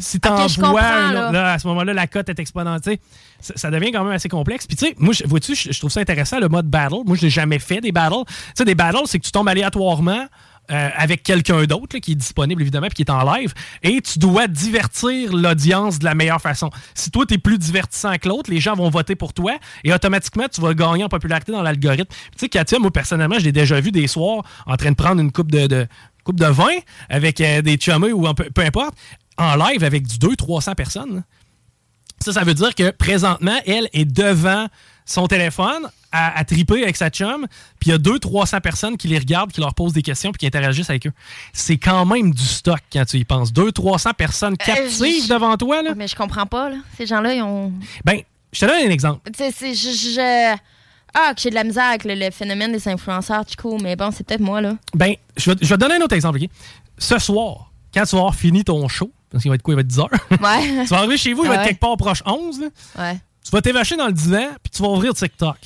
si 0.00 0.20
t'envoies 0.20 0.82
un 0.82 1.32
là. 1.32 1.52
à 1.52 1.58
ce 1.58 1.66
moment-là, 1.68 1.94
la 1.94 2.06
cote 2.06 2.28
est 2.28 2.38
exponentielle. 2.38 2.98
Ça, 3.40 3.54
ça 3.56 3.70
devient 3.70 3.92
quand 3.92 4.04
même 4.04 4.12
assez 4.12 4.28
complexe. 4.28 4.66
Puis, 4.66 4.76
tu 4.76 4.86
sais, 4.86 4.94
moi, 4.98 5.14
vois-tu, 5.24 5.54
je, 5.54 5.72
je 5.72 5.78
trouve 5.78 5.90
ça 5.90 6.00
intéressant, 6.00 6.38
le 6.40 6.48
mode 6.48 6.66
battle. 6.66 7.04
Moi, 7.06 7.16
je 7.16 7.24
n'ai 7.24 7.30
jamais 7.30 7.58
fait 7.58 7.80
des 7.80 7.92
battles. 7.92 8.24
Tu 8.26 8.34
sais, 8.56 8.64
des 8.64 8.74
battles, 8.74 9.06
c'est 9.06 9.18
que 9.18 9.24
tu 9.24 9.32
tombes 9.32 9.48
aléatoirement. 9.48 10.26
Euh, 10.70 10.88
avec 10.96 11.22
quelqu'un 11.22 11.64
d'autre 11.64 11.98
qui 11.98 12.12
est 12.12 12.14
disponible 12.14 12.62
évidemment 12.62 12.88
puis 12.88 12.96
qui 12.96 13.02
est 13.02 13.10
en 13.10 13.24
live 13.34 13.54
et 13.82 14.00
tu 14.00 14.18
dois 14.18 14.46
divertir 14.46 15.34
l'audience 15.34 15.98
de 15.98 16.04
la 16.04 16.14
meilleure 16.14 16.40
façon. 16.40 16.70
Si 16.94 17.10
toi 17.10 17.26
tu 17.26 17.34
es 17.34 17.38
plus 17.38 17.58
divertissant 17.58 18.16
que 18.16 18.28
l'autre, 18.28 18.50
les 18.50 18.60
gens 18.60 18.74
vont 18.74 18.90
voter 18.90 19.16
pour 19.16 19.32
toi 19.32 19.52
et 19.84 19.92
automatiquement 19.92 20.46
tu 20.52 20.60
vas 20.60 20.74
gagner 20.74 21.04
en 21.04 21.08
popularité 21.08 21.52
dans 21.52 21.62
l'algorithme. 21.62 22.12
Tu 22.32 22.38
sais 22.38 22.48
Katia, 22.48 22.78
moi 22.78 22.90
personnellement, 22.90 23.38
je 23.38 23.44
l'ai 23.44 23.52
déjà 23.52 23.80
vu 23.80 23.92
des 23.92 24.06
soirs 24.06 24.42
en 24.66 24.76
train 24.76 24.90
de 24.90 24.96
prendre 24.96 25.20
une 25.20 25.32
coupe 25.32 25.50
de, 25.50 25.86
coupe 26.24 26.38
de 26.38 26.46
vin 26.46 26.76
avec 27.08 27.40
euh, 27.40 27.62
des 27.62 27.78
chumés 27.80 28.12
ou 28.12 28.26
un 28.26 28.34
peu, 28.34 28.44
peu 28.50 28.62
importe 28.62 28.94
en 29.38 29.56
live 29.56 29.84
avec 29.84 30.06
du 30.06 30.18
2 30.18 30.36
300 30.36 30.74
personnes. 30.74 31.24
Ça, 32.20 32.32
ça 32.32 32.44
veut 32.44 32.54
dire 32.54 32.74
que 32.74 32.90
présentement, 32.90 33.58
elle 33.64 33.88
est 33.92 34.04
devant 34.04 34.66
son 35.10 35.26
téléphone 35.26 35.88
à, 36.12 36.38
à 36.38 36.44
triper 36.44 36.82
avec 36.82 36.96
sa 36.96 37.10
chum, 37.10 37.46
puis 37.80 37.90
il 37.90 37.92
y 37.92 37.94
a 37.94 37.98
200-300 37.98 38.60
personnes 38.60 38.96
qui 38.96 39.08
les 39.08 39.18
regardent, 39.18 39.52
qui 39.52 39.60
leur 39.60 39.74
posent 39.74 39.92
des 39.92 40.02
questions, 40.02 40.30
puis 40.32 40.38
qui 40.38 40.46
interagissent 40.46 40.88
avec 40.90 41.06
eux. 41.06 41.12
C'est 41.52 41.76
quand 41.78 42.04
même 42.06 42.32
du 42.32 42.44
stock 42.44 42.78
quand 42.92 43.04
tu 43.04 43.18
y 43.18 43.24
penses. 43.24 43.52
200-300 43.52 44.14
personnes 44.14 44.56
captives 44.56 45.24
je- 45.24 45.28
devant 45.28 45.56
toi, 45.56 45.82
là. 45.82 45.92
Mais 45.96 46.08
je 46.08 46.16
comprends 46.16 46.46
pas, 46.46 46.70
là. 46.70 46.76
Ces 46.96 47.06
gens-là, 47.06 47.34
ils 47.34 47.42
ont. 47.42 47.72
Ben, 48.04 48.20
je 48.52 48.60
te 48.60 48.66
donne 48.66 48.86
un 48.86 48.90
exemple. 48.90 49.30
Tu 49.30 49.38
sais, 49.44 49.50
c'est- 49.50 49.74
je- 49.74 49.90
je- 50.14 50.56
Ah, 51.14 51.32
que 51.34 51.40
j'ai 51.40 51.48
de 51.50 51.54
la 51.54 51.64
misère 51.64 51.86
avec 51.86 52.04
le, 52.04 52.14
le 52.14 52.30
phénomène 52.30 52.70
des 52.70 52.86
influenceurs, 52.86 53.42
Chico, 53.48 53.78
mais 53.82 53.96
bon, 53.96 54.10
c'est 54.10 54.24
peut-être 54.26 54.42
moi, 54.42 54.60
là. 54.60 54.74
Ben, 54.94 55.14
je 55.38 55.50
vais, 55.50 55.56
je 55.62 55.66
vais 55.66 55.74
te 55.76 55.80
donner 55.80 55.94
un 55.94 56.00
autre 56.02 56.14
exemple, 56.14 56.38
OK? 56.42 56.48
Ce 56.98 57.18
soir, 57.18 57.72
quand 57.94 58.04
tu 58.04 58.10
vas 58.14 58.18
avoir 58.20 58.34
fini 58.34 58.62
ton 58.62 58.86
show, 58.88 59.10
parce 59.30 59.42
qu'il 59.42 59.50
va 59.50 59.54
être 59.54 59.62
quoi? 59.62 59.72
Il 59.72 59.76
va 59.76 59.80
être 59.80 59.86
10 59.86 59.98
heures? 60.00 60.08
Ouais. 60.30 60.84
tu 60.84 60.90
vas 60.90 60.98
arriver 60.98 61.16
chez 61.16 61.32
vous, 61.32 61.44
il 61.44 61.48
va 61.48 61.54
Ah 61.56 61.62
être 61.62 61.68
quelque 61.68 61.80
part 61.80 61.96
proche 61.96 62.22
11. 62.26 62.60
là. 62.60 62.66
Ouais. 62.98 63.18
Tu 63.44 63.50
vas 63.50 63.62
t'évacher 63.62 63.96
dans 63.96 64.06
le 64.06 64.12
divan, 64.12 64.48
puis 64.62 64.70
tu 64.70 64.82
vas 64.82 64.88
ouvrir 64.88 65.14
TikTok. 65.14 65.56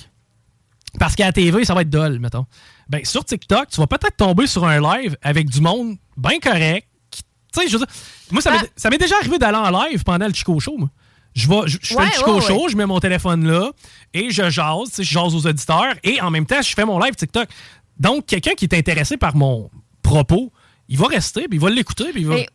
Parce 0.99 1.15
qu'à 1.16 1.27
la 1.27 1.32
TV, 1.32 1.65
ça 1.65 1.74
va 1.74 1.82
être 1.82 1.90
dol, 1.90 2.19
mettons. 2.19 2.47
Ben, 2.89 3.05
sur 3.05 3.24
TikTok, 3.24 3.69
tu 3.70 3.81
vas 3.81 3.86
peut-être 3.86 4.16
tomber 4.16 4.47
sur 4.47 4.65
un 4.66 4.81
live 4.81 5.16
avec 5.23 5.49
du 5.49 5.61
monde 5.61 5.97
bien 6.16 6.39
correct. 6.39 6.86
Tu 7.11 7.20
sais, 7.62 7.66
je 7.69 7.73
veux 7.73 7.78
dire, 7.85 7.94
moi, 8.31 8.40
ça 8.43 8.51
Ah. 8.55 8.62
m'est- 8.62 8.73
ça 8.77 8.90
m'est 8.90 8.99
déjà 8.99 9.16
arrivé 9.16 9.39
d'aller 9.39 9.57
en 9.59 9.70
live 9.85 10.05
pendant 10.05 10.27
le 10.27 10.35
Chico 10.35 10.59
Show, 10.61 10.77
moi. 10.78 10.90
Je, 11.35 11.49
vais, 11.49 11.61
je, 11.66 11.78
je 11.81 11.94
fais 11.94 12.05
le 12.05 12.11
Chico 12.11 12.35
ouais, 12.35 12.40
Show, 12.43 12.65
ouais. 12.65 12.70
je 12.73 12.77
mets 12.77 12.85
mon 12.86 13.01
téléphone 13.01 13.47
là 13.47 13.70
et 14.12 14.31
je 14.31 14.51
jase, 14.51 14.89
tu 14.90 14.94
sais, 14.97 15.05
je 15.05 15.11
jase 15.12 15.35
aux 15.35 15.47
auditeurs 15.47 15.94
et 16.05 16.20
en 16.20 16.31
même 16.31 16.44
temps, 16.44 16.61
je 16.61 16.73
fais 16.74 16.85
mon 16.85 16.99
live 16.99 17.15
TikTok. 17.15 17.49
Donc, 17.99 18.27
quelqu'un 18.27 18.53
qui 18.55 18.66
est 18.66 18.74
intéressé 18.74 19.16
par 19.16 19.35
mon 19.35 19.70
propos, 20.03 20.53
il 20.89 20.99
va 20.99 21.07
rester, 21.07 21.49
puis 21.49 21.57
il 21.57 21.61
va 21.61 21.70
l'écouter, 21.70 22.12
puis 22.12 22.20
il 22.23 22.27
va... 22.27 22.36
Et- 22.39 22.49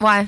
ouais. 0.00 0.26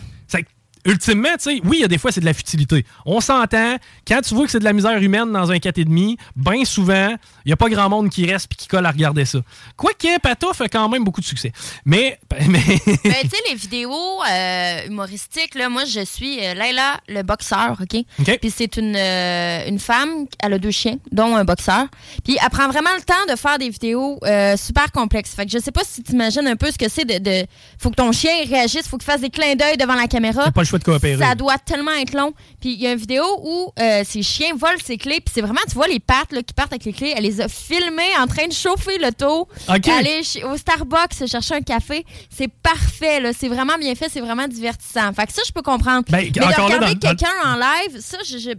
Ultimement, 0.86 1.28
tu 1.32 1.50
sais, 1.56 1.60
oui, 1.64 1.78
il 1.78 1.80
y 1.80 1.84
a 1.84 1.88
des 1.88 1.98
fois, 1.98 2.12
c'est 2.12 2.20
de 2.20 2.24
la 2.24 2.32
futilité. 2.32 2.84
On 3.04 3.20
s'entend, 3.20 3.76
quand 4.06 4.20
tu 4.22 4.34
vois 4.34 4.46
que 4.46 4.50
c'est 4.50 4.58
de 4.58 4.64
la 4.64 4.72
misère 4.72 4.96
humaine 5.02 5.32
dans 5.32 5.50
un 5.50 5.56
4,5, 5.56 6.16
bien 6.36 6.64
souvent, 6.64 7.08
il 7.44 7.48
n'y 7.48 7.52
a 7.52 7.56
pas 7.56 7.68
grand 7.68 7.88
monde 7.88 8.08
qui 8.08 8.30
reste 8.30 8.48
puis 8.48 8.56
qui 8.56 8.68
colle 8.68 8.86
à 8.86 8.90
regarder 8.90 9.24
ça. 9.24 9.40
Quoique, 9.76 10.18
Pato 10.20 10.52
fait 10.54 10.68
quand 10.68 10.88
même 10.88 11.04
beaucoup 11.04 11.20
de 11.20 11.26
succès. 11.26 11.52
Mais, 11.84 12.18
mais 12.48 12.62
Ben, 12.86 13.14
tu 13.22 13.28
sais, 13.28 13.36
les 13.48 13.54
vidéos 13.54 14.22
euh, 14.30 14.86
humoristiques, 14.86 15.54
là, 15.54 15.68
moi, 15.68 15.84
je 15.84 16.04
suis 16.04 16.38
euh, 16.44 16.54
Layla, 16.54 17.00
le 17.08 17.22
boxeur, 17.22 17.76
OK? 17.80 18.04
OK. 18.20 18.38
Puis 18.40 18.52
c'est 18.54 18.76
une, 18.76 18.96
euh, 18.96 19.68
une 19.68 19.78
femme, 19.78 20.26
elle 20.40 20.54
a 20.54 20.58
deux 20.58 20.70
chiens, 20.70 20.96
dont 21.12 21.36
un 21.36 21.44
boxeur. 21.44 21.86
Puis 22.24 22.38
elle 22.42 22.50
prend 22.50 22.68
vraiment 22.68 22.94
le 22.96 23.02
temps 23.02 23.14
de 23.32 23.36
faire 23.36 23.58
des 23.58 23.68
vidéos 23.68 24.20
super 24.56 24.92
complexes. 24.92 25.34
Fait 25.34 25.46
que 25.46 25.52
je 25.52 25.58
sais 25.58 25.72
pas 25.72 25.82
si 25.84 26.02
tu 26.02 26.12
imagines 26.12 26.46
un 26.46 26.56
peu 26.56 26.70
ce 26.70 26.78
que 26.78 26.88
c'est 26.88 27.04
de, 27.04 27.18
de... 27.18 27.46
Faut 27.78 27.90
que 27.90 27.96
ton 27.96 28.12
chien 28.12 28.32
réagisse, 28.48 28.86
faut 28.88 28.98
qu'il 28.98 29.10
fasse 29.10 29.20
des 29.20 29.30
clins 29.30 29.54
d'œil 29.54 29.76
devant 29.76 29.94
la 29.94 30.06
caméra. 30.06 30.44
T'as 30.44 30.50
pas 30.50 30.62
le 30.62 30.66
choix 30.66 30.75
de 30.78 30.84
coopérer. 30.84 31.22
Ça 31.22 31.34
doit 31.34 31.58
tellement 31.58 31.92
être 31.92 32.12
long. 32.14 32.32
Puis 32.60 32.72
il 32.74 32.80
y 32.80 32.86
a 32.86 32.92
une 32.92 32.98
vidéo 32.98 33.22
où 33.42 33.72
euh, 33.78 34.02
ces 34.04 34.22
chiens 34.22 34.54
volent 34.56 34.78
ses 34.84 34.96
clés. 34.98 35.20
Puis 35.20 35.32
c'est 35.34 35.40
vraiment, 35.40 35.60
tu 35.68 35.74
vois 35.74 35.88
les 35.88 36.00
pattes 36.00 36.32
là, 36.32 36.42
qui 36.42 36.54
partent 36.54 36.72
avec 36.72 36.84
les 36.84 36.92
clés. 36.92 37.12
Elle 37.16 37.24
les 37.24 37.40
a 37.40 37.48
filmées 37.48 38.16
en 38.20 38.26
train 38.26 38.46
de 38.46 38.52
chauffer 38.52 38.98
l'auto. 38.98 39.48
OK. 39.68 39.88
Aller 39.88 40.22
chez- 40.22 40.44
au 40.44 40.56
Starbucks 40.56 41.26
chercher 41.26 41.54
un 41.56 41.62
café. 41.62 42.04
C'est 42.30 42.48
parfait. 42.48 43.20
C'est 43.38 43.48
vraiment 43.48 43.76
bien 43.78 43.94
fait. 43.94 44.08
C'est 44.10 44.20
vraiment 44.20 44.48
divertissant. 44.48 45.12
Fait 45.12 45.26
que 45.26 45.32
ça, 45.32 45.42
je 45.46 45.52
peux 45.52 45.62
comprendre. 45.62 46.04
Ben, 46.08 46.18
Mais 46.24 46.30
de 46.30 46.40
regarder 46.40 46.94
dans- 46.94 46.98
quelqu'un 47.00 47.32
en 47.44 47.54
live, 47.56 48.00
ça, 48.00 48.18
je, 48.28 48.38
je- 48.38 48.50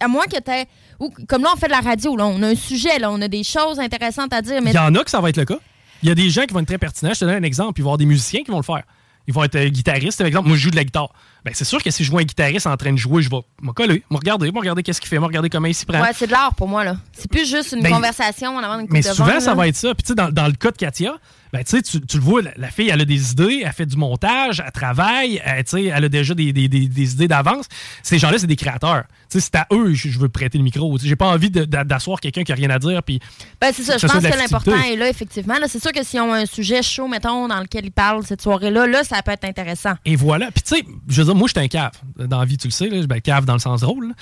à 0.00 0.08
moins 0.08 0.24
que 0.26 0.36
tu 0.38 0.68
ou 0.98 1.10
Comme 1.28 1.42
là, 1.42 1.50
on 1.54 1.58
fait 1.58 1.66
de 1.66 1.72
la 1.72 1.80
radio. 1.80 2.16
Là, 2.16 2.26
on 2.26 2.42
a 2.42 2.48
un 2.48 2.54
sujet. 2.54 2.98
Là, 2.98 3.10
on 3.10 3.20
a 3.22 3.28
des 3.28 3.42
choses 3.44 3.78
intéressantes 3.80 4.32
à 4.32 4.42
dire. 4.42 4.60
Mais 4.62 4.70
il 4.70 4.74
y 4.76 4.78
en 4.78 4.94
a 4.94 5.04
que 5.04 5.10
ça 5.10 5.20
va 5.20 5.28
être 5.30 5.36
le 5.38 5.44
cas. 5.44 5.58
Il 6.02 6.08
y 6.08 6.12
a 6.12 6.14
des 6.14 6.30
gens 6.30 6.46
qui 6.46 6.54
vont 6.54 6.60
être 6.60 6.66
très 6.68 6.78
pertinents. 6.78 7.12
Je 7.14 7.20
te 7.20 7.24
donne 7.26 7.34
un 7.34 7.42
exemple. 7.42 7.78
Il 7.80 7.82
va 7.82 7.88
y 7.88 7.88
avoir 7.88 7.98
des 7.98 8.06
musiciens 8.06 8.42
qui 8.42 8.50
vont 8.50 8.56
le 8.58 8.62
faire. 8.62 8.82
Ils 9.30 9.32
vont 9.32 9.44
être 9.44 9.54
euh, 9.54 9.68
guitaristes, 9.68 10.18
par 10.18 10.26
exemple. 10.26 10.48
Moi, 10.48 10.56
je 10.56 10.62
joue 10.64 10.70
de 10.72 10.76
la 10.76 10.82
guitare. 10.82 11.08
Ben, 11.44 11.52
c'est 11.54 11.64
sûr 11.64 11.80
que 11.80 11.88
si 11.92 12.02
je 12.02 12.10
vois 12.10 12.20
un 12.22 12.24
guitariste 12.24 12.66
en 12.66 12.76
train 12.76 12.90
de 12.92 12.96
jouer, 12.98 13.22
je 13.22 13.30
vais 13.30 13.40
me 13.62 13.70
coller, 13.72 14.02
me 14.10 14.16
regarder, 14.16 14.50
me 14.50 14.58
regarder 14.58 14.82
qu'est-ce 14.82 15.00
qu'il 15.00 15.08
fait, 15.08 15.20
me 15.20 15.24
regarder 15.24 15.48
comment 15.48 15.68
il 15.68 15.74
s'y 15.74 15.86
prend. 15.86 16.00
ouais, 16.02 16.10
c'est 16.12 16.26
de 16.26 16.32
l'art 16.32 16.52
pour 16.56 16.66
moi. 16.66 16.82
là. 16.82 16.96
C'est 17.12 17.30
plus 17.30 17.48
juste 17.48 17.70
une 17.72 17.82
Ben, 17.82 17.92
conversation 17.92 18.56
en 18.56 18.58
avant 18.58 18.78
d'une 18.78 18.86
coupe 18.88 18.92
Mais 18.92 19.02
de 19.02 19.06
souvent, 19.06 19.38
ça 19.38 19.54
va 19.54 19.68
être 19.68 19.76
ça. 19.76 19.94
Puis, 19.94 20.02
tu 20.02 20.08
sais, 20.08 20.14
dans, 20.16 20.30
dans 20.30 20.46
le 20.48 20.52
cas 20.54 20.72
de 20.72 20.76
Katia, 20.76 21.14
ben, 21.52 21.64
tu 21.64 21.82
tu 21.82 22.16
le 22.16 22.22
vois, 22.22 22.42
la, 22.42 22.50
la 22.56 22.70
fille, 22.70 22.88
elle 22.90 23.00
a 23.00 23.04
des 23.04 23.32
idées, 23.32 23.62
elle 23.64 23.72
fait 23.72 23.86
du 23.86 23.96
montage, 23.96 24.62
elle 24.64 24.72
travaille, 24.72 25.40
elle, 25.44 25.66
sais, 25.66 25.84
elle 25.84 26.04
a 26.04 26.08
déjà 26.08 26.34
des, 26.34 26.52
des- 26.52 26.68
des- 26.68 26.88
des 26.88 27.12
idées 27.12 27.28
d'avance. 27.28 27.66
Ces 28.02 28.18
gens-là, 28.18 28.38
c'est 28.38 28.46
des 28.46 28.56
créateurs. 28.56 29.04
C'est 29.28 29.54
à 29.54 29.66
eux 29.72 29.94
je, 29.94 30.08
je 30.08 30.18
veux 30.18 30.28
prêter 30.28 30.58
le 30.58 30.64
micro. 30.64 30.96
J'ai 31.02 31.16
pas 31.16 31.28
envie 31.28 31.50
d'asseoir 31.50 32.20
quelqu'un 32.20 32.42
qui 32.44 32.52
a 32.52 32.54
rien 32.54 32.70
à 32.70 32.78
dire. 32.78 33.02
Puis, 33.02 33.20
Ben, 33.60 33.70
c'est 33.72 33.82
ça. 33.82 33.98
Je 33.98 34.06
pense 34.06 34.16
que 34.22 34.36
l'important 34.38 34.80
est 34.82 34.96
là, 34.96 35.08
effectivement. 35.08 35.58
Là, 35.58 35.66
c'est 35.68 35.80
sûr 35.80 35.92
que 35.92 36.02
s'ils 36.04 36.20
ont 36.20 36.32
un 36.32 36.46
sujet 36.46 36.82
chaud, 36.82 37.08
mettons, 37.08 37.48
dans 37.48 37.60
lequel 37.60 37.84
ils 37.86 37.92
parlent 37.92 38.24
cette 38.24 38.42
soirée-là, 38.42 38.86
là, 38.86 39.04
ça 39.04 39.22
peut 39.22 39.32
être 39.32 39.44
intéressant. 39.44 39.94
Et 40.04 40.16
voilà. 40.16 40.50
Puis, 40.52 40.62
tu 40.62 40.76
sais, 40.76 40.84
je 41.08 41.16
veux 41.20 41.24
dire, 41.26 41.34
moi, 41.34 41.48
je 41.48 41.58
suis 41.58 41.64
un 41.64 41.68
cave. 41.68 41.92
Dans 42.16 42.38
la 42.40 42.44
vie, 42.44 42.56
tu 42.56 42.66
le 42.68 42.72
sais, 42.72 42.88
là. 42.88 43.06
Ben, 43.06 43.20
cave 43.20 43.44
dans 43.44 43.54
le 43.54 43.58
sens 43.60 43.80
drôle, 43.80 44.08
là. 44.08 44.14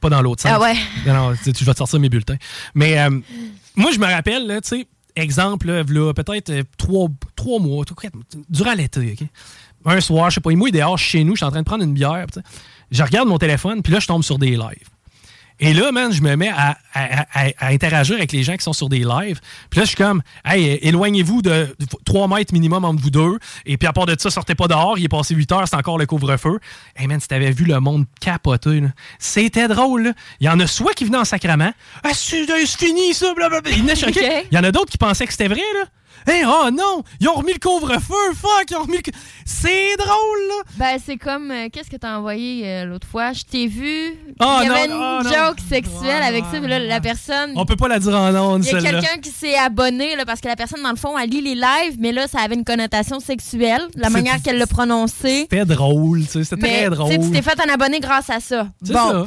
pas 0.00 0.10
dans 0.10 0.22
l'autre 0.22 0.42
sens. 0.42 0.52
Ah 0.54 0.60
ouais. 0.60 0.74
Non, 1.06 1.32
tu 1.42 1.64
vas 1.64 1.72
te 1.72 1.78
sortir 1.78 1.98
mes 2.00 2.08
bulletins. 2.08 2.36
Mais 2.74 2.98
euh, 2.98 3.10
moi, 3.76 3.90
je 3.92 3.98
me 3.98 4.06
rappelle, 4.06 4.46
là, 4.46 4.60
tu 4.60 4.68
sais, 4.68 4.86
exemple, 5.16 5.70
là, 5.70 6.14
peut-être 6.14 6.50
euh, 6.50 6.62
trois, 6.76 7.08
trois 7.36 7.60
mois, 7.60 7.84
durant 8.48 8.74
l'été? 8.74 9.16
Un 9.84 10.00
soir, 10.00 10.30
je 10.30 10.36
sais 10.36 10.40
pas, 10.40 10.50
il 10.50 10.56
mouille 10.56 10.72
dehors 10.72 10.98
chez 10.98 11.24
nous, 11.24 11.34
je 11.34 11.38
suis 11.38 11.46
en 11.46 11.50
train 11.50 11.60
de 11.60 11.66
prendre 11.66 11.84
une 11.84 11.94
bière, 11.94 12.26
je 12.90 13.02
regarde 13.02 13.28
mon 13.28 13.38
téléphone, 13.38 13.82
puis 13.82 13.92
là, 13.92 14.00
je 14.00 14.06
tombe 14.06 14.22
sur 14.22 14.38
des 14.38 14.52
lives. 14.52 14.88
Et 15.60 15.72
là, 15.72 15.92
man, 15.92 16.12
je 16.12 16.20
me 16.20 16.34
mets 16.34 16.48
à, 16.48 16.76
à- 16.94 17.22
à- 17.32 17.50
à 17.58 17.66
interagir 17.68 18.16
avec 18.16 18.32
les 18.32 18.42
gens 18.42 18.56
qui 18.56 18.64
sont 18.64 18.72
sur 18.72 18.88
des 18.88 18.98
lives. 18.98 19.40
Puis 19.70 19.78
là, 19.78 19.84
je 19.84 19.88
suis 19.88 19.96
comme, 19.96 20.20
hey, 20.44 20.78
éloignez-vous 20.82 21.42
de 21.42 21.74
3 22.04 22.26
mètres 22.28 22.52
minimum 22.52 22.84
entre 22.84 23.00
vous 23.00 23.10
deux. 23.10 23.38
Et 23.64 23.76
puis 23.76 23.86
à 23.86 23.92
part 23.92 24.06
de 24.06 24.16
ça, 24.18 24.30
sortez 24.30 24.54
pas 24.56 24.66
dehors. 24.66 24.98
Il 24.98 25.04
est 25.04 25.08
passé 25.08 25.34
8 25.34 25.52
heures, 25.52 25.68
c'est 25.68 25.76
encore 25.76 25.96
le 25.96 26.06
couvre-feu. 26.06 26.58
Hey, 26.96 27.06
man, 27.06 27.20
si 27.20 27.28
t'avais 27.28 27.52
vu 27.52 27.64
le 27.66 27.78
monde 27.78 28.04
capoter, 28.20 28.82
c'était 29.18 29.68
drôle. 29.68 30.02
là. 30.04 30.12
Il 30.40 30.46
y 30.46 30.48
en 30.48 30.58
a 30.58 30.66
soit 30.66 30.92
qui 30.94 31.04
venaient 31.04 31.18
en 31.18 31.24
sacrament. 31.24 31.72
Ah, 32.02 32.10
c'est 32.12 32.44
fini, 32.66 33.14
ça, 33.14 33.32
blablabla. 33.34 33.70
Il 33.70 33.78
y 33.78 33.82
en 33.82 33.88
a 33.88 33.94
choqués. 33.94 34.10
Ok. 34.40 34.46
Il 34.50 34.54
y 34.56 34.58
en 34.58 34.64
a 34.64 34.72
d'autres 34.72 34.90
qui 34.90 34.98
pensaient 34.98 35.26
que 35.26 35.32
c'était 35.32 35.48
vrai, 35.48 35.60
là. 35.80 35.84
Hey, 36.26 36.44
oh 36.46 36.70
non, 36.72 37.02
ils 37.20 37.28
ont 37.28 37.34
remis 37.34 37.52
le 37.52 37.58
couvre-feu, 37.58 38.34
fuck, 38.34 38.64
ils 38.70 38.76
ont 38.76 38.82
remis 38.82 38.96
le. 38.96 39.12
C'est 39.44 39.96
drôle, 39.96 40.38
là. 40.48 40.62
Ben, 40.76 40.98
c'est 41.04 41.16
comme. 41.18 41.50
euh, 41.50 41.68
Qu'est-ce 41.72 41.90
que 41.90 41.96
t'as 41.96 42.16
envoyé 42.16 42.66
euh, 42.66 42.84
l'autre 42.86 43.06
fois? 43.06 43.32
Je 43.32 43.42
t'ai 43.42 43.66
vu. 43.66 44.14
Oh, 44.40 44.58
il 44.62 44.66
y 44.66 44.70
avait 44.70 44.88
non, 44.88 45.20
une 45.20 45.24
non. 45.24 45.30
joke 45.30 45.58
sexuelle 45.68 46.22
avec 46.22 46.44
ça, 46.50 46.60
mais 46.60 46.68
là, 46.68 46.78
la 46.78 47.00
personne. 47.00 47.52
On 47.56 47.66
peut 47.66 47.76
pas 47.76 47.88
la 47.88 47.98
dire 47.98 48.14
en 48.14 48.34
ondes, 48.34 48.64
Il 48.64 48.72
y 48.72 48.74
a 48.74 48.80
celle-là. 48.80 49.00
quelqu'un 49.00 49.18
qui 49.20 49.30
s'est 49.30 49.56
abonné 49.56 50.16
là, 50.16 50.24
parce 50.24 50.40
que 50.40 50.48
la 50.48 50.56
personne, 50.56 50.82
dans 50.82 50.90
le 50.90 50.96
fond, 50.96 51.18
elle 51.18 51.28
lit 51.30 51.42
les 51.42 51.54
lives, 51.54 51.96
mais 51.98 52.12
là, 52.12 52.26
ça 52.26 52.40
avait 52.40 52.54
une 52.54 52.64
connotation 52.64 53.20
sexuelle, 53.20 53.86
la 53.94 54.06
C'est- 54.08 54.12
manière 54.14 54.40
qu'elle 54.42 54.58
l'a 54.58 54.66
prononcé. 54.66 55.40
C'était 55.50 55.64
drôle, 55.66 56.20
tu 56.24 56.26
sais, 56.32 56.44
c'était 56.44 56.56
Mais 56.62 56.80
très 56.86 56.90
drôle. 56.96 57.10
tu 57.10 57.16
sais, 57.16 57.22
tu 57.22 57.30
t'es 57.32 57.42
fait 57.42 57.60
un 57.60 57.72
abonné 57.72 58.00
grâce 58.00 58.30
à 58.30 58.40
ça. 58.40 58.68
C'est 58.82 58.92
Bon. 58.92 59.26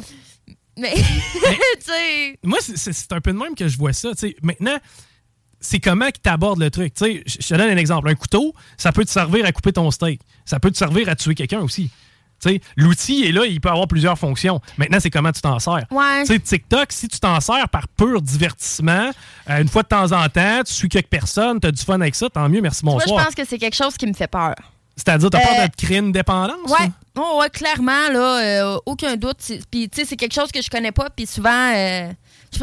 Mais, 0.76 0.94
tu 0.94 1.02
sais. 1.82 2.38
Moi, 2.44 2.58
c'est- 2.60 2.76
c'est 2.76 2.92
c'est 2.92 3.12
un 3.12 3.20
peu 3.20 3.32
de 3.32 3.38
même 3.38 3.54
que 3.54 3.66
je 3.68 3.76
vois 3.78 3.92
ça. 3.92 4.10
tu 4.10 4.28
sais. 4.28 4.36
Maintenant, 4.42 4.76
c'est 5.60 5.80
comment 5.80 6.06
que 6.06 6.18
tu 6.22 6.30
abordes 6.30 6.60
le 6.60 6.70
truc. 6.70 6.92
Je 7.00 7.36
te 7.48 7.54
donne 7.54 7.70
un 7.70 7.76
exemple. 7.76 8.08
Un 8.08 8.14
couteau, 8.14 8.54
ça 8.76 8.92
peut 8.92 9.04
te 9.04 9.10
servir 9.10 9.44
à 9.46 9.52
couper 9.52 9.72
ton 9.72 9.90
steak. 9.90 10.20
Ça 10.44 10.60
peut 10.60 10.70
te 10.70 10.76
servir 10.76 11.08
à 11.08 11.16
tuer 11.16 11.34
quelqu'un 11.34 11.60
aussi. 11.60 11.90
L'outil 12.76 13.24
est 13.26 13.32
là, 13.32 13.44
il 13.46 13.60
peut 13.60 13.68
avoir 13.68 13.88
plusieurs 13.88 14.16
fonctions. 14.18 14.60
Maintenant, 14.76 14.98
c'est 15.00 15.10
comment 15.10 15.32
tu 15.32 15.40
t'en 15.40 15.58
sers. 15.58 15.84
Ouais. 15.90 16.24
TikTok, 16.38 16.92
si 16.92 17.08
tu 17.08 17.18
t'en 17.18 17.40
sers 17.40 17.68
par 17.68 17.88
pur 17.88 18.22
divertissement, 18.22 19.10
euh, 19.50 19.60
une 19.60 19.68
fois 19.68 19.82
de 19.82 19.88
temps 19.88 20.12
en 20.12 20.28
temps, 20.28 20.62
tu 20.64 20.72
suis 20.72 20.88
quelques 20.88 21.08
personnes, 21.08 21.58
tu 21.60 21.66
as 21.66 21.72
du 21.72 21.82
fun 21.82 22.00
avec 22.00 22.14
ça, 22.14 22.30
tant 22.30 22.48
mieux, 22.48 22.60
merci, 22.60 22.84
Moi, 22.84 22.94
je 23.00 23.06
bonsoir. 23.08 23.24
pense 23.26 23.34
que 23.34 23.44
c'est 23.44 23.58
quelque 23.58 23.74
chose 23.76 23.96
qui 23.96 24.06
me 24.06 24.12
fait 24.12 24.28
peur. 24.28 24.54
C'est-à-dire, 24.96 25.30
t'as 25.30 25.40
peur 25.40 25.50
Euh, 25.58 25.66
de 25.66 25.70
te 25.72 25.84
créer 25.84 25.98
une 25.98 26.12
dépendance? 26.12 26.56
Ouais. 26.66 26.86
ou? 27.16 27.20
Oh, 27.20 27.40
ouais, 27.40 27.50
clairement, 27.50 28.08
là, 28.12 28.40
euh, 28.64 28.78
aucun 28.86 29.16
doute. 29.16 29.36
C'est- 29.40 29.60
Puis, 29.68 29.88
tu 29.88 30.00
sais, 30.00 30.06
c'est 30.06 30.16
quelque 30.16 30.34
chose 30.34 30.52
que 30.52 30.62
je 30.62 30.70
connais 30.70 30.92
pas. 30.92 31.08
Puis 31.10 31.26
souvent, 31.26 31.72
euh, 31.74 32.12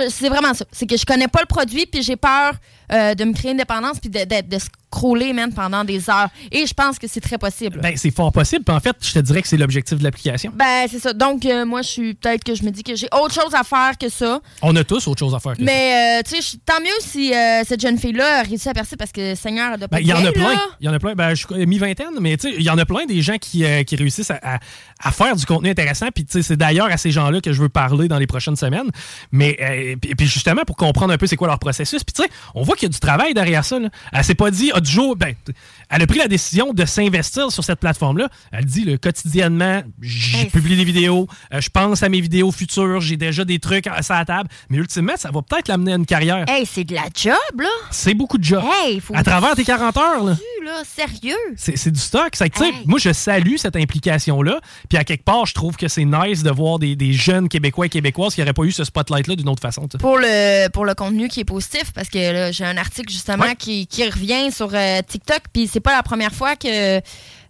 c'est 0.10 0.30
vraiment 0.30 0.54
ça. 0.54 0.66
C'est 0.72 0.86
que 0.88 0.96
je 0.98 1.06
connais 1.06 1.28
pas 1.28 1.42
le 1.42 1.46
produit, 1.48 1.86
puis 1.86 2.02
j'ai 2.02 2.16
peur 2.16 2.54
euh, 2.92 3.16
de 3.16 3.24
me 3.24 3.34
créer 3.34 3.52
une 3.52 3.58
dépendance, 3.58 4.00
puis 4.00 4.10
de, 4.10 4.20
de, 4.20 4.48
de 4.48 4.60
scroller, 4.60 5.34
man, 5.34 5.52
pendant 5.54 5.84
des 5.84 6.10
heures. 6.10 6.30
Et 6.52 6.66
je 6.66 6.74
pense 6.74 6.98
que 7.00 7.08
c'est 7.08 7.20
très 7.22 7.38
possible. 7.38 7.80
Ben, 7.82 7.96
c'est 7.98 8.12
fort 8.12 8.32
possible. 8.32 8.64
Puis 8.64 8.76
en 8.76 8.80
fait, 8.80 8.96
je 9.02 9.14
te 9.14 9.20
dirais 9.20 9.42
que 9.42 9.48
c'est 9.48 9.58
l'objectif 9.58 9.98
de 9.98 10.04
l'application. 10.04 10.52
Ben, 10.56 10.88
c'est 10.90 11.00
ça. 11.00 11.14
Donc, 11.14 11.46
euh, 11.46 11.66
moi, 11.66 11.82
je 11.82 11.90
suis 11.90 12.14
peut-être 12.14 12.44
que 12.44 12.56
je 12.56 12.64
me 12.64 12.70
dis 12.72 12.84
que 12.84 12.96
j'ai 12.96 13.08
autre 13.14 13.34
chose 13.34 13.54
à 13.54 13.64
faire 13.64 13.98
que 14.00 14.10
ça. 14.10 14.40
On 14.62 14.76
a 14.76 14.84
tous 14.84 15.08
autre 15.08 15.20
chose 15.20 15.36
à 15.36 15.40
faire 15.40 15.54
que 15.54 15.60
ça. 15.60 15.64
Mais, 15.66 16.20
euh, 16.20 16.22
tu 16.28 16.42
sais, 16.42 16.58
tant 16.66 16.80
mieux 16.82 16.90
si 17.02 17.34
euh, 17.34 17.64
cette 17.66 17.82
jeune 17.82 17.98
fille-là 17.98 18.40
a 18.40 18.44
réussi 18.44 18.70
à 18.70 18.74
percer 18.74 18.96
parce 18.96 19.12
que 19.12 19.36
Seigneur, 19.36 19.72
elle 19.74 19.80
doit 19.80 19.88
pas 19.88 19.98
Ben, 19.98 20.02
Il 20.04 20.08
y 20.08 20.14
en 20.14 20.24
a 20.26 20.32
plein. 20.32 20.60
Il 20.80 20.86
y 20.86 20.90
en 20.90 20.94
a 20.94 21.00
plein. 21.00 21.14
Ben, 21.14 21.34
je 21.36 21.46
suis 21.46 21.66
mi-vingtaine, 21.66 22.18
mais 22.22 22.38
tu 22.38 22.50
sais, 22.50 22.56
il 22.58 22.64
y 22.64 22.70
en 22.70 22.78
a 22.78 22.86
plein 22.86 23.06
des 23.06 23.22
gens 23.22 23.38
qui, 23.38 23.66
euh, 23.66 23.84
qui 23.84 23.96
réussissent 23.96 24.32
à, 24.32 24.40
à- 24.42 24.60
à 25.04 25.12
faire 25.12 25.36
du 25.36 25.46
contenu 25.46 25.70
intéressant. 25.70 26.08
Puis 26.14 26.26
tu 26.26 26.32
sais, 26.34 26.42
c'est 26.42 26.56
d'ailleurs 26.58 26.88
à 26.90 26.98
ces 26.98 27.12
gens-là 27.12 27.42
que 27.42 27.52
je 27.52 27.62
veux 27.62 27.70
parler 27.70 28.08
dans 28.08 28.18
les 28.18 28.28
prochaines 28.28 28.56
semaines. 28.56 28.90
Mais 29.32 29.58
euh, 29.62 29.96
puis 30.18 30.26
justement, 30.28 30.64
pour 30.66 30.78
comprendre 30.78 31.12
un 31.14 31.18
peu 31.18 31.28
c'est 31.28 31.36
quoi 31.36 31.48
leur 31.48 31.60
processus. 31.60 32.04
Puis 32.04 32.14
tu 32.14 32.24
sais, 32.24 32.30
on 32.56 32.64
voit 32.64 32.75
qu'il 32.76 32.84
y 32.88 32.92
a 32.92 32.94
du 32.94 33.00
travail 33.00 33.34
derrière 33.34 33.64
ça. 33.66 33.80
Là. 33.80 33.90
Elle 34.12 34.24
s'est 34.24 34.36
pas 34.36 34.52
dit, 34.52 34.72
ah, 34.74 34.80
du 34.80 34.90
jour, 34.92 35.16
ben, 35.16 35.34
elle 35.90 36.02
a 36.02 36.08
pris 36.08 36.18
la 36.20 36.28
décision 36.28 36.74
de 36.74 36.86
s'investir 36.86 37.52
sur 37.52 37.64
cette 37.64 37.80
plateforme-là. 37.80 38.30
Elle 38.52 38.66
dit, 38.66 38.84
le 38.86 38.98
quotidiennement, 38.98 39.82
je 40.02 40.46
publie 40.48 40.76
des 40.76 40.86
vidéos, 40.86 41.28
euh, 41.54 41.62
je 41.62 41.70
pense 41.70 42.04
à 42.04 42.10
mes 42.10 42.22
vidéos 42.22 42.52
futures, 42.52 43.02
j'ai 43.02 43.18
déjà 43.18 43.46
des 43.46 43.60
trucs 43.60 43.88
à, 43.88 43.94
à 43.94 44.20
la 44.20 44.26
table. 44.26 44.50
Mais 44.70 44.78
ultimement, 44.78 45.14
ça 45.16 45.32
va 45.32 45.42
peut-être 45.42 45.68
l'amener 45.68 45.94
à 45.94 45.96
une 45.96 46.06
carrière. 46.06 46.46
Hey, 46.48 46.66
c'est 46.66 46.84
de 46.84 46.96
la 46.96 47.06
job, 47.14 47.36
là. 47.60 47.70
C'est 47.92 48.14
beaucoup 48.14 48.38
de 48.38 48.44
job. 48.44 48.64
Hey, 48.84 49.00
faut 49.00 49.16
à 49.16 49.24
travers 49.24 49.56
tes 49.56 49.64
40 49.64 49.98
heures, 49.98 50.24
là. 50.24 50.38
là, 50.64 50.82
sérieux. 50.84 51.36
C'est 51.56 51.92
du 51.92 52.00
stock. 52.00 52.32
Tu 52.32 52.38
sais, 52.38 52.72
Moi, 52.86 53.00
je 53.00 53.14
salue 53.14 53.56
cette 53.58 53.76
implication-là. 53.76 54.60
Puis 54.90 54.98
à 54.98 55.04
quelque 55.04 55.24
part, 55.24 55.46
je 55.46 55.54
trouve 55.54 55.76
que 55.76 55.88
c'est 55.88 56.06
nice 56.06 56.44
de 56.44 56.52
voir 56.52 56.80
des, 56.80 56.96
des 56.96 57.14
jeunes 57.14 57.50
Québécois 57.50 57.86
et 57.86 57.90
Québécoises 57.90 58.36
qui 58.36 58.42
n'auraient 58.42 58.54
pas 58.54 58.64
eu 58.64 58.72
ce 58.72 58.84
spotlight-là 58.84 59.36
d'une 59.36 59.50
autre 59.50 59.62
façon. 59.62 59.88
Pour 60.00 60.18
le, 60.18 60.68
pour 60.70 60.86
le 60.86 60.94
contenu 60.96 61.28
qui 61.28 61.42
est 61.42 61.46
positif, 61.46 61.92
parce 61.94 62.10
que 62.10 62.18
là, 62.18 62.52
j'ai 62.66 62.72
un 62.72 62.78
article 62.78 63.12
justement 63.12 63.54
qui, 63.58 63.88
qui 63.88 64.08
revient 64.08 64.52
sur 64.52 64.70
euh, 64.74 65.02
TikTok, 65.08 65.42
puis 65.54 65.68
c'est 65.72 65.80
pas 65.80 65.96
la 65.96 66.04
première 66.04 66.34
fois 66.34 66.56
que, 66.56 66.98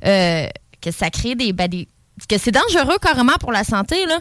euh, 0.05 0.47
que 0.81 0.91
ça 0.91 1.09
crée 1.09 1.35
des, 1.35 1.53
ben, 1.53 1.67
des- 1.67 1.87
que 2.29 2.37
c'est 2.37 2.51
dangereux 2.51 2.97
carrément 3.01 3.35
pour 3.39 3.51
la 3.51 3.63
santé. 3.63 4.05
Là. 4.05 4.19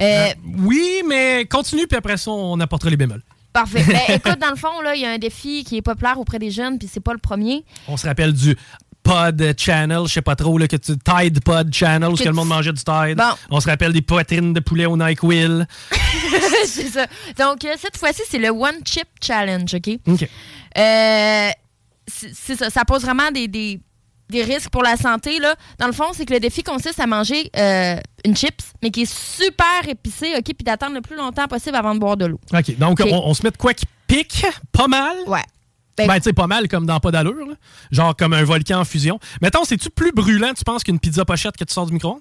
Euh, 0.00 0.28
Oui, 0.58 1.02
mais 1.08 1.46
continue, 1.50 1.86
puis 1.86 1.96
après 1.96 2.16
ça, 2.16 2.30
on 2.30 2.58
apportera 2.60 2.90
les 2.90 2.96
bémols. 2.96 3.22
Parfait. 3.52 3.84
Ben, 3.84 4.00
écoute, 4.16 4.38
dans 4.38 4.50
le 4.50 4.56
fond, 4.56 4.80
là, 4.82 4.94
il 4.94 5.00
y 5.02 5.06
a 5.06 5.10
un 5.10 5.18
défi 5.18 5.64
qui 5.64 5.78
est 5.78 5.82
populaire 5.82 6.18
auprès 6.20 6.38
des 6.38 6.50
jeunes, 6.50 6.78
puis 6.78 6.88
c'est 6.92 7.00
pas 7.00 7.12
le 7.12 7.18
premier. 7.18 7.64
On 7.88 7.96
se 7.96 8.06
rappelle 8.06 8.32
du 8.32 8.56
Pod 9.06 9.54
Channel, 9.56 10.00
je 10.06 10.12
sais 10.14 10.22
pas 10.22 10.34
trop, 10.34 10.58
là, 10.58 10.66
que 10.66 10.76
tu, 10.76 10.98
Tide 10.98 11.40
Pod 11.44 11.72
Channel, 11.72 12.10
où 12.10 12.16
Que 12.16 12.24
que 12.24 12.28
le 12.28 12.34
monde 12.34 12.48
mangeait 12.48 12.72
du 12.72 12.82
Tide. 12.82 13.16
Bon. 13.16 13.34
On 13.50 13.60
se 13.60 13.68
rappelle 13.68 13.92
des 13.92 14.02
poitrines 14.02 14.52
de 14.52 14.58
poulet 14.58 14.86
au 14.86 14.96
NyQuil. 14.96 15.64
c'est 16.66 16.88
ça. 16.88 17.06
Donc, 17.38 17.64
euh, 17.64 17.74
cette 17.78 17.96
fois-ci, 17.96 18.22
c'est 18.28 18.38
le 18.38 18.48
One 18.50 18.80
Chip 18.84 19.06
Challenge, 19.22 19.72
OK? 19.72 19.98
OK. 20.08 20.28
Euh, 20.78 21.50
c'est 22.08 22.56
ça. 22.56 22.68
Ça 22.68 22.84
pose 22.84 23.02
vraiment 23.02 23.30
des, 23.30 23.46
des, 23.46 23.80
des 24.28 24.42
risques 24.42 24.70
pour 24.70 24.82
la 24.82 24.96
santé. 24.96 25.38
Là. 25.38 25.54
Dans 25.78 25.86
le 25.86 25.92
fond, 25.92 26.06
c'est 26.12 26.26
que 26.26 26.34
le 26.34 26.40
défi 26.40 26.64
consiste 26.64 26.98
à 26.98 27.06
manger 27.06 27.48
euh, 27.56 27.96
une 28.24 28.36
chips, 28.36 28.72
mais 28.82 28.90
qui 28.90 29.02
est 29.02 29.12
super 29.12 29.88
épicée, 29.88 30.34
OK? 30.36 30.44
Puis 30.44 30.64
d'attendre 30.64 30.94
le 30.94 31.00
plus 31.00 31.16
longtemps 31.16 31.46
possible 31.46 31.76
avant 31.76 31.94
de 31.94 32.00
boire 32.00 32.16
de 32.16 32.26
l'eau. 32.26 32.40
OK, 32.52 32.76
donc. 32.76 33.00
On, 33.04 33.22
on 33.28 33.34
se 33.34 33.44
met 33.44 33.52
de 33.52 33.56
quoi 33.56 33.72
qui 33.72 33.86
pique 34.08 34.44
pas 34.72 34.88
mal? 34.88 35.16
Ouais. 35.28 35.44
Ben, 35.98 36.16
tu 36.16 36.22
sais, 36.24 36.32
pas 36.32 36.46
mal 36.46 36.68
comme 36.68 36.84
dans 36.86 37.00
pas 37.00 37.10
d'allure. 37.10 37.46
là. 37.46 37.54
Genre 37.90 38.14
comme 38.16 38.32
un 38.34 38.44
volcan 38.44 38.80
en 38.80 38.84
fusion. 38.84 39.18
Mettons, 39.40 39.64
c'est-tu 39.64 39.88
plus 39.90 40.12
brûlant, 40.12 40.52
tu 40.54 40.64
penses, 40.64 40.84
qu'une 40.84 40.98
pizza 41.00 41.24
pochette 41.24 41.56
que 41.56 41.64
tu 41.64 41.72
sors 41.72 41.86
du 41.86 41.92
micro-ondes? 41.94 42.20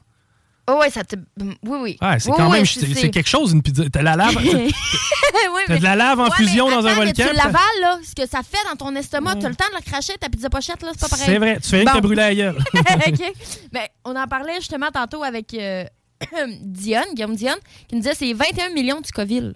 Oh, 0.68 0.80
ouais, 0.80 0.89
ça 0.89 1.03
te. 1.03 1.15
Oui, 1.39 1.53
oui. 1.64 1.97
Ouais, 2.02 2.19
c'est 2.19 2.30
Oui, 2.31 2.35
quand 2.38 2.49
oui, 2.49 2.57
même. 2.57 2.65
c'est- 2.65 3.11
quelque 3.11 3.30
chose, 3.30 3.52
une 3.52 3.61
pizza. 3.61 3.84
T'as 3.91 4.02
la 4.02 4.15
lave. 4.15 4.35
Oui, 5.53 5.61
T'as 5.68 5.73
mais- 5.73 5.80
de 5.80 5.84
la 5.84 5.95
lave 5.95 6.19
en 6.19 6.23
Ouais, 6.26 6.35
fusion 6.38 6.69
dans 6.69 6.80
un 6.80 6.89
mais 6.89 6.95
volcan. 6.95 7.11
Tu 7.14 7.22
t'as- 7.23 7.34
l'avales, 7.34 7.60
là. 7.81 7.99
Ce 8.03 8.15
que 8.15 8.27
ça 8.27 8.41
fait 8.41 8.57
dans 8.69 8.76
ton 8.76 8.95
estomac, 8.95 9.35
tu 9.35 9.45
as 9.45 9.49
le 9.49 9.56
temps 9.56 9.65
de 9.72 9.76
le 9.76 9.81
cracher, 9.84 10.14
ta 10.19 10.27
pizza 10.30 10.49
pochette, 10.49 10.81
là, 10.81 10.89
c'est 10.93 11.02
pas 11.02 11.07
pareil. 11.10 11.26
C'est 11.26 11.38
vrai, 11.38 11.60
tu 11.61 11.69
fais 11.69 11.77
rien 11.81 11.85
que 11.85 11.93
Bon. 11.93 11.99
brûler 12.02 12.22
la 12.22 12.34
gueule. 12.35 12.57
OK. 12.73 13.34
Ben, 13.72 13.84
on 14.06 14.15
en 14.15 14.27
parlait 14.27 14.56
justement 14.56 14.89
tantôt 14.91 15.23
avec 15.23 15.53
euh, 15.53 15.84
Dionne, 16.61 17.14
Guillaume 17.14 17.35
Dionne, 17.35 17.60
qui 17.88 17.95
nous 17.95 18.02
disait 18.02 18.15
c'est 18.15 18.34
21 18.34 18.69
millions 18.69 19.02
du 19.02 19.11
COVID. 19.11 19.53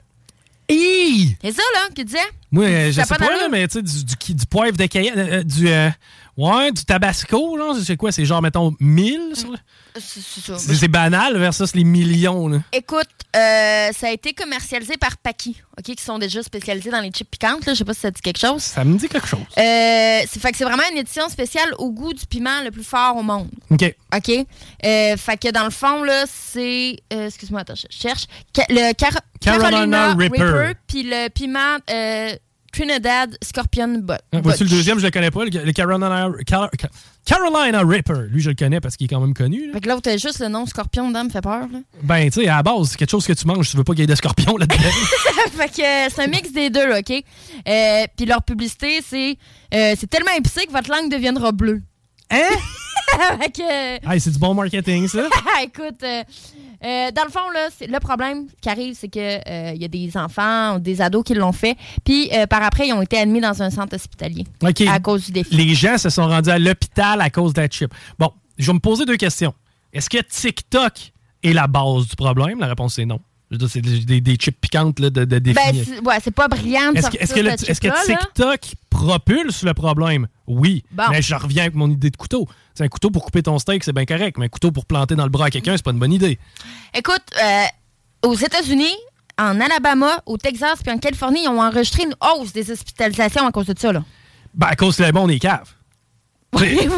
C'est 1.42 1.52
ça, 1.52 1.64
là, 1.74 1.90
qui 1.96 2.06
disait? 2.06 2.18
Moi, 2.52 2.66
euh, 2.66 2.92
je 2.92 3.02
sais 3.02 3.16
pas 3.16 3.18
là, 3.18 3.48
mais 3.50 3.68
tu 3.68 3.80
sais, 3.80 3.82
du, 3.82 4.06
du, 4.06 4.34
du 4.36 4.46
poivre 4.46 4.78
de 4.78 4.86
Cayenne, 4.86 5.18
euh, 5.18 5.40
euh, 5.40 5.44
du. 5.44 5.68
euh, 5.68 5.90
ouais, 6.40 6.72
du 6.72 6.84
tabasco, 6.86 7.58
là. 7.58 7.74
C'est 7.84 7.98
quoi? 7.98 8.12
C'est 8.12 8.26
genre, 8.26 8.42
mettons, 8.42 8.74
1000 8.80 9.32
sur 9.36 9.52
le- 9.52 9.58
C'est 10.00 10.22
ça. 10.42 10.58
C'est 10.58 10.88
banal 10.88 11.38
versus 11.38 11.76
les 11.76 11.84
millions, 11.84 12.48
là. 12.48 12.60
Écoute, 12.72 13.08
euh, 13.36 13.90
ça 13.92 14.08
a 14.08 14.12
été 14.12 14.34
commercialisé 14.34 14.96
par 14.98 15.18
Paki, 15.18 15.58
OK, 15.78 15.96
qui 15.96 16.04
sont 16.04 16.18
déjà 16.18 16.42
spécialisés 16.42 16.90
dans 16.90 17.02
les 17.02 17.10
chips 17.12 17.30
piquantes. 17.30 17.66
Là. 17.66 17.74
Je 17.74 17.80
sais 17.80 17.86
pas 17.86 17.94
si 17.94 18.00
ça 18.02 18.12
dit 18.12 18.22
quelque 18.22 18.40
chose. 18.40 18.62
Ça 18.62 18.84
me 18.86 18.98
dit 18.98 19.08
quelque 19.10 19.28
chose. 19.28 19.40
Euh, 19.58 20.22
c'est 20.28 20.40
fait 20.40 20.52
que 20.52 20.58
c'est 20.58 20.64
vraiment 20.64 20.84
une 20.92 20.98
édition 21.00 21.28
spéciale 21.30 21.70
au 21.78 21.92
goût 21.92 22.14
du 22.14 22.26
piment 22.26 22.62
le 22.64 22.72
plus 22.72 22.84
fort 22.84 23.18
au 23.18 23.24
monde. 23.24 23.50
OK. 23.72 23.94
OK? 24.16 24.30
Euh, 24.86 25.18
fait 25.18 25.38
que 25.38 25.52
dans 25.52 25.66
le 25.66 25.70
fond, 25.72 26.04
là, 26.04 26.24
c'est. 26.28 26.98
euh, 27.14 27.28
Excuse-moi, 27.28 27.62
attends, 27.62 27.76
je 27.76 27.88
cherche. 27.90 28.26
Ca- 28.56 28.66
le 28.70 28.94
Car- 28.94 29.20
Carolina 29.42 30.14
Reaper. 30.16 30.74
puis 30.88 31.04
le 31.04 31.28
piment 31.30 31.78
euh, 31.92 32.36
Trinidad 32.72 33.38
Scorpion 33.44 34.00
Butt. 34.00 34.20
Ah, 34.32 34.40
Voici 34.44 34.64
le 34.64 34.70
deuxième, 34.70 35.00
je 35.00 35.06
le 35.06 35.12
connais 35.12 35.32
pas. 35.32 35.46
Le, 35.46 35.50
le 35.66 35.72
Carolina, 35.72 36.30
Car- 36.46 36.70
Car- 36.72 36.90
Carolina 37.26 37.82
Ripper. 37.84 38.28
Lui, 38.30 38.42
je 38.42 38.50
le 38.50 38.56
connais 38.56 38.80
parce 38.80 38.96
qu'il 38.96 39.06
est 39.06 39.08
quand 39.10 39.20
même 39.20 39.34
connu. 39.34 39.68
là. 39.68 39.74
Fait 39.74 39.82
que 39.82 39.90
l'autre, 39.90 40.10
juste 40.18 40.40
le 40.40 40.48
nom 40.48 40.66
Scorpion 40.66 41.10
dedans 41.10 41.24
me 41.26 41.30
fait 41.30 41.42
peur. 41.42 41.68
Là. 41.72 41.80
Ben, 42.04 42.30
tu 42.30 42.42
sais, 42.42 42.48
à 42.48 42.58
la 42.58 42.64
base, 42.64 42.90
c'est 42.92 42.98
quelque 42.98 43.12
chose 43.12 43.26
que 43.26 43.34
tu 43.34 43.46
manges. 43.48 43.70
Tu 43.70 43.78
veux 43.78 43.84
pas 43.84 43.94
qu'il 43.94 44.02
y 44.02 44.04
ait 44.04 44.08
de 44.08 44.16
scorpions 44.16 44.58
là-dedans. 44.58 44.78
fait 45.58 45.70
que 45.70 45.82
euh, 46.08 46.10
c'est 46.14 46.24
un 46.24 46.28
mix 46.28 46.52
des 46.52 46.70
deux, 46.70 46.92
OK? 46.98 47.12
Euh, 47.68 48.04
puis 48.18 48.26
leur 48.26 48.44
publicité, 48.44 49.00
c'est 49.08 49.38
euh, 49.74 49.96
c'est 50.00 50.10
tellement 50.10 50.32
épicé 50.38 50.66
que 50.66 50.72
votre 50.72 50.90
langue 50.90 51.12
deviendra 51.12 51.52
bleue. 51.52 51.82
Hein? 52.32 52.38
fait 53.42 53.52
que, 53.52 54.12
hey, 54.14 54.20
c'est 54.20 54.32
du 54.32 54.38
bon 54.40 54.54
marketing, 54.54 55.08
ça. 55.08 55.28
écoute, 55.64 56.04
euh, 56.04 56.24
euh, 56.84 57.12
dans 57.12 57.24
le 57.24 57.30
fond, 57.30 57.50
là, 57.54 57.70
le 57.82 58.00
problème 58.00 58.48
qui 58.62 58.70
arrive, 58.70 58.96
c'est 58.96 59.10
que 59.10 59.20
euh, 59.20 59.74
il 59.76 59.82
y 59.82 59.86
a 59.86 59.88
des 59.88 60.16
enfants 60.16 60.76
ou 60.76 60.80
des 60.80 61.02
ados 61.02 61.24
qui 61.24 61.34
l'ont 61.34 61.52
fait. 61.52 61.78
Puis 62.06 62.30
euh, 62.34 62.48
par 62.48 62.64
après, 62.64 62.88
ils 62.88 62.94
ont 62.94 63.02
été 63.02 63.18
admis 63.18 63.42
dans 63.42 63.62
un 63.62 63.70
centre 63.70 63.96
hospitalier 63.96 64.46
à 64.88 65.00
cause 65.00 65.26
du 65.26 65.32
défi. 65.34 65.56
Les 65.56 65.74
gens 65.76 65.98
se 65.98 66.10
sont 66.10 66.28
rendus 66.28 66.50
à 66.50 66.60
l'hôpital 66.60 67.22
à 67.22 67.30
cause 67.30 67.54
de 67.54 67.62
la 67.62 67.68
chip. 67.68 67.94
Bon, 68.18 68.32
je 68.58 68.68
vais 68.68 68.74
me 68.74 68.80
poser 68.80 69.06
deux 69.06 69.18
questions. 69.18 69.54
Est-ce 69.92 70.10
que 70.10 70.20
TikTok 70.20 71.12
est 71.44 71.54
la 71.54 71.68
base 71.68 72.08
du 72.08 72.16
problème? 72.16 72.60
La 72.60 72.68
réponse 72.68 72.98
est 73.00 73.06
non. 73.06 73.20
C'est 73.68 73.82
des, 73.82 74.00
des- 74.02 74.22
des 74.22 74.36
chips 74.36 74.60
piquantes 74.62 75.00
là, 75.00 75.10
de, 75.10 75.26
de. 75.26 75.40
Ben, 75.40 75.56
c'est- 75.74 76.00
ouais, 76.02 76.18
c'est 76.24 76.30
pas 76.34 76.48
brillant 76.48 76.92
de 76.92 76.98
Est-ce 76.98 77.08
que, 77.10 77.18
sortir 77.18 77.22
est-ce 77.22 77.82
que 77.82 77.88
le- 77.88 77.94
là? 77.94 78.18
TikTok 78.20 78.60
propulse 78.90 79.64
le 79.64 79.74
problème? 79.74 80.28
Oui. 80.46 80.84
Bon. 80.92 81.04
Mais 81.10 81.22
je 81.22 81.34
reviens 81.34 81.64
avec 81.64 81.76
mon 81.76 81.90
idée 81.90 82.10
de 82.12 82.18
couteau. 82.18 82.48
C'est 82.76 82.84
un 82.84 82.88
couteau 82.90 83.10
pour 83.10 83.26
couper 83.26 83.42
ton 83.42 83.58
steak, 83.58 83.84
c'est 83.84 83.92
bien 83.94 84.06
correct, 84.06 84.38
mais 84.38 84.46
un 84.46 84.50
couteau 84.50 84.72
pour 84.72 84.86
planter 84.86 85.16
dans 85.16 85.24
le 85.24 85.30
bras 85.30 85.46
à 85.48 85.50
quelqu'un, 85.50 85.76
c'est 85.76 85.84
pas 85.84 85.92
une 85.92 86.00
bonne 86.00 86.14
idée. 86.14 86.38
Écoute, 86.94 87.24
euh, 87.44 87.64
aux 88.28 88.36
États-Unis, 88.36 88.94
en 89.40 89.60
Alabama, 89.60 90.22
au 90.26 90.38
Texas 90.38 90.80
puis 90.84 90.92
en 90.94 90.98
Californie, 91.00 91.42
ils 91.44 91.50
ont 91.50 91.62
enregistré 91.62 92.04
une 92.04 92.16
hausse 92.22 92.54
des 92.54 92.70
hospitalisations 92.72 93.48
à 93.48 93.52
cause 93.52 93.66
de 93.68 93.76
ça. 93.78 93.92
Là. 93.92 94.04
Ben, 94.54 94.68
à 94.68 94.76
cause 94.76 94.96
que 94.98 95.04
le 95.04 95.12
monde 95.12 95.32
est 95.32 95.40
cave. 95.40 95.70
Oui, 96.54 96.90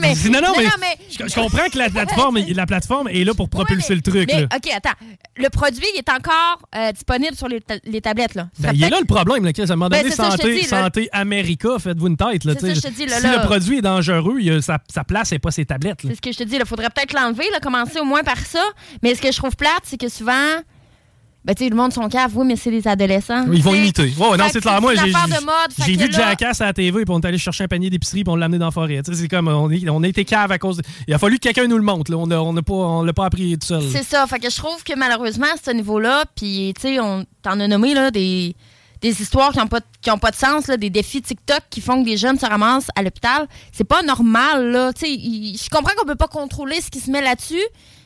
mais. 0.00 0.14
Non, 0.30 0.40
non, 0.40 0.52
mais, 0.58 0.96
Je, 1.10 1.26
je 1.28 1.34
comprends 1.34 1.68
que 1.72 1.78
la 1.78 1.90
plateforme, 1.90 2.38
la 2.38 2.66
plateforme 2.66 3.08
est 3.08 3.24
là 3.24 3.34
pour 3.34 3.48
propulser 3.48 3.94
le 3.94 4.02
truc. 4.02 4.30
Mais, 4.32 4.42
là. 4.42 4.48
OK, 4.54 4.70
attends. 4.72 4.96
Le 5.36 5.48
produit 5.48 5.84
il 5.94 5.98
est 5.98 6.08
encore 6.08 6.60
euh, 6.76 6.92
disponible 6.92 7.34
sur 7.36 7.48
les, 7.48 7.60
ta- 7.60 7.74
les 7.84 8.00
tablettes. 8.00 8.34
Là. 8.34 8.48
Ben, 8.58 8.70
il 8.74 8.82
est 8.84 8.88
là 8.90 8.98
le 9.00 9.06
problème, 9.06 9.44
là. 9.44 9.50
À 9.56 9.62
un 9.62 9.66
moment 9.76 9.88
Ben, 9.88 10.02
donné, 10.02 10.14
santé, 10.14 10.60
dis, 10.60 10.64
santé 10.64 11.08
America, 11.12 11.70
faites-vous 11.78 12.06
une 12.08 12.16
tête. 12.16 12.44
Là, 12.44 12.54
ça, 12.58 12.72
je 12.72 12.80
te 12.80 12.88
dis, 12.88 13.06
là, 13.06 13.16
si 13.18 13.22
là. 13.24 13.38
le 13.38 13.42
produit 13.46 13.78
est 13.78 13.82
dangereux, 13.82 14.38
il 14.40 14.50
a- 14.52 14.62
sa, 14.62 14.78
sa 14.88 15.02
place 15.04 15.32
n'est 15.32 15.38
pas 15.38 15.50
ses 15.50 15.64
tablettes. 15.64 16.00
C'est 16.02 16.14
ce 16.14 16.20
que 16.20 16.32
je 16.32 16.38
te 16.38 16.44
dis. 16.44 16.56
Il 16.56 16.66
faudrait 16.66 16.90
peut-être 16.90 17.12
l'enlever, 17.12 17.44
commencer 17.62 17.98
au 18.00 18.04
moins 18.04 18.22
par 18.22 18.38
ça. 18.38 18.62
Mais 19.02 19.14
ce 19.14 19.20
que 19.22 19.32
je 19.32 19.36
trouve 19.36 19.56
plate, 19.56 19.82
c'est 19.84 19.98
que 19.98 20.08
souvent. 20.08 20.32
Ben, 21.42 21.54
tu 21.54 21.64
sais, 21.64 21.70
le 21.70 21.76
monde 21.76 21.90
sont 21.90 22.06
cave, 22.10 22.32
oui, 22.36 22.46
mais 22.46 22.56
c'est 22.56 22.70
des 22.70 22.86
adolescents. 22.86 23.46
Ils 23.50 23.62
vont 23.62 23.74
imiter. 23.74 24.12
Ouais, 24.18 24.36
non, 24.36 24.44
c'est 24.52 24.60
clair. 24.60 24.78
Moi, 24.82 24.94
j'ai 24.94 25.10
j'ai 25.86 25.96
vu 25.96 26.08
là- 26.10 26.18
Jackass 26.18 26.60
à 26.60 26.66
la 26.66 26.72
TV, 26.74 27.04
puis 27.06 27.14
on 27.14 27.18
est 27.18 27.26
allé 27.26 27.38
chercher 27.38 27.64
un 27.64 27.68
panier 27.68 27.88
d'épicerie, 27.88 28.24
puis 28.24 28.30
on 28.30 28.36
l'a 28.36 28.44
amené 28.44 28.58
dans 28.58 28.66
la 28.66 28.70
forêt. 28.70 29.00
Tu 29.02 29.14
sais, 29.14 29.22
C'est 29.22 29.28
comme, 29.28 29.48
on, 29.48 29.70
est- 29.70 29.88
on 29.88 30.02
a 30.02 30.08
été 30.08 30.26
cave 30.26 30.52
à 30.52 30.58
cause. 30.58 30.76
de- 30.76 30.82
Il 31.08 31.14
a 31.14 31.18
fallu 31.18 31.36
que 31.38 31.44
quelqu'un 31.44 31.66
nous 31.66 31.78
le 31.78 31.82
montre. 31.82 32.10
Là. 32.10 32.18
On 32.18 32.26
ne 32.26 32.36
on 32.36 32.54
a 32.56 32.62
pas, 32.62 32.72
on 32.74 33.02
l'a 33.02 33.14
pas 33.14 33.24
appris 33.24 33.56
tout 33.58 33.66
seul. 33.66 33.82
C'est 33.90 34.04
ça. 34.04 34.26
Fait 34.26 34.38
que 34.38 34.50
je 34.50 34.56
trouve 34.56 34.84
que 34.84 34.92
malheureusement, 34.94 35.46
à 35.46 35.56
ce 35.64 35.70
niveau-là, 35.70 36.24
puis 36.36 36.74
tu 36.76 36.82
sais, 36.82 37.00
on 37.00 37.24
t'en 37.42 37.58
a 37.58 37.66
nommé 37.66 37.94
là, 37.94 38.10
des, 38.10 38.54
des 39.00 39.22
histoires 39.22 39.52
qui 39.52 39.58
n'ont 39.60 39.66
pas, 39.66 39.80
qui 40.02 40.10
ont 40.10 40.18
pas 40.18 40.32
de 40.32 40.36
sens, 40.36 40.66
là, 40.66 40.76
des 40.76 40.90
défis 40.90 41.22
TikTok 41.22 41.60
qui 41.70 41.80
font 41.80 42.02
que 42.02 42.06
des 42.06 42.18
jeunes 42.18 42.38
se 42.38 42.44
ramassent 42.44 42.88
à 42.94 43.02
l'hôpital. 43.02 43.46
C'est 43.72 43.84
pas 43.84 44.02
normal, 44.02 44.70
là. 44.72 44.92
Tu 44.92 45.06
sais, 45.06 45.14
je 45.64 45.70
comprends 45.70 45.94
qu'on 45.96 46.06
peut 46.06 46.16
pas 46.16 46.28
contrôler 46.28 46.82
ce 46.82 46.90
qui 46.90 47.00
se 47.00 47.10
met 47.10 47.22
là-dessus, 47.22 47.64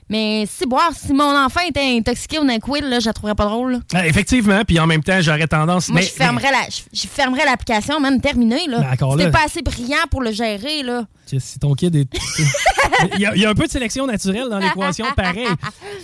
mais 0.09 0.45
si, 0.47 0.67
boire, 0.67 0.91
si 0.95 1.13
mon 1.13 1.37
enfant 1.37 1.61
était 1.69 1.97
intoxiqué 1.97 2.39
au 2.39 2.45
NyQuil, 2.45 2.83
là, 2.83 3.01
je 3.01 3.07
la 3.07 3.13
trouverais 3.13 3.35
pas 3.35 3.47
drôle. 3.47 3.81
Ah, 3.93 4.07
Effectivement, 4.07 4.63
puis 4.67 4.79
en 4.79 4.87
même 4.87 5.03
temps, 5.03 5.21
j'aurais 5.21 5.47
tendance. 5.47 5.89
Moi, 5.89 6.01
mais- 6.01 6.07
je 6.07 7.07
fermerais 7.09 7.45
l'application, 7.45 8.01
même 8.01 8.21
terminé, 8.21 8.67
là. 8.69 8.91
C'était 8.93 9.25
là- 9.25 9.31
pas 9.31 9.45
assez 9.45 9.63
brillant 9.63 10.05
pour 10.11 10.23
le 10.23 10.33
gérer, 10.33 10.83
là. 10.83 11.05
Si 11.27 11.59
ton 11.59 11.75
kid 11.75 11.97
est. 11.97 12.07
il, 13.15 13.21
y 13.21 13.27
a, 13.27 13.35
il 13.35 13.41
y 13.43 13.47
a 13.47 13.51
un 13.51 13.55
peu 13.55 13.67
de 13.67 13.71
sélection 13.71 14.07
naturelle 14.07 14.49
dans 14.51 14.59
l'équation, 14.59 15.07
pareil. 15.17 15.49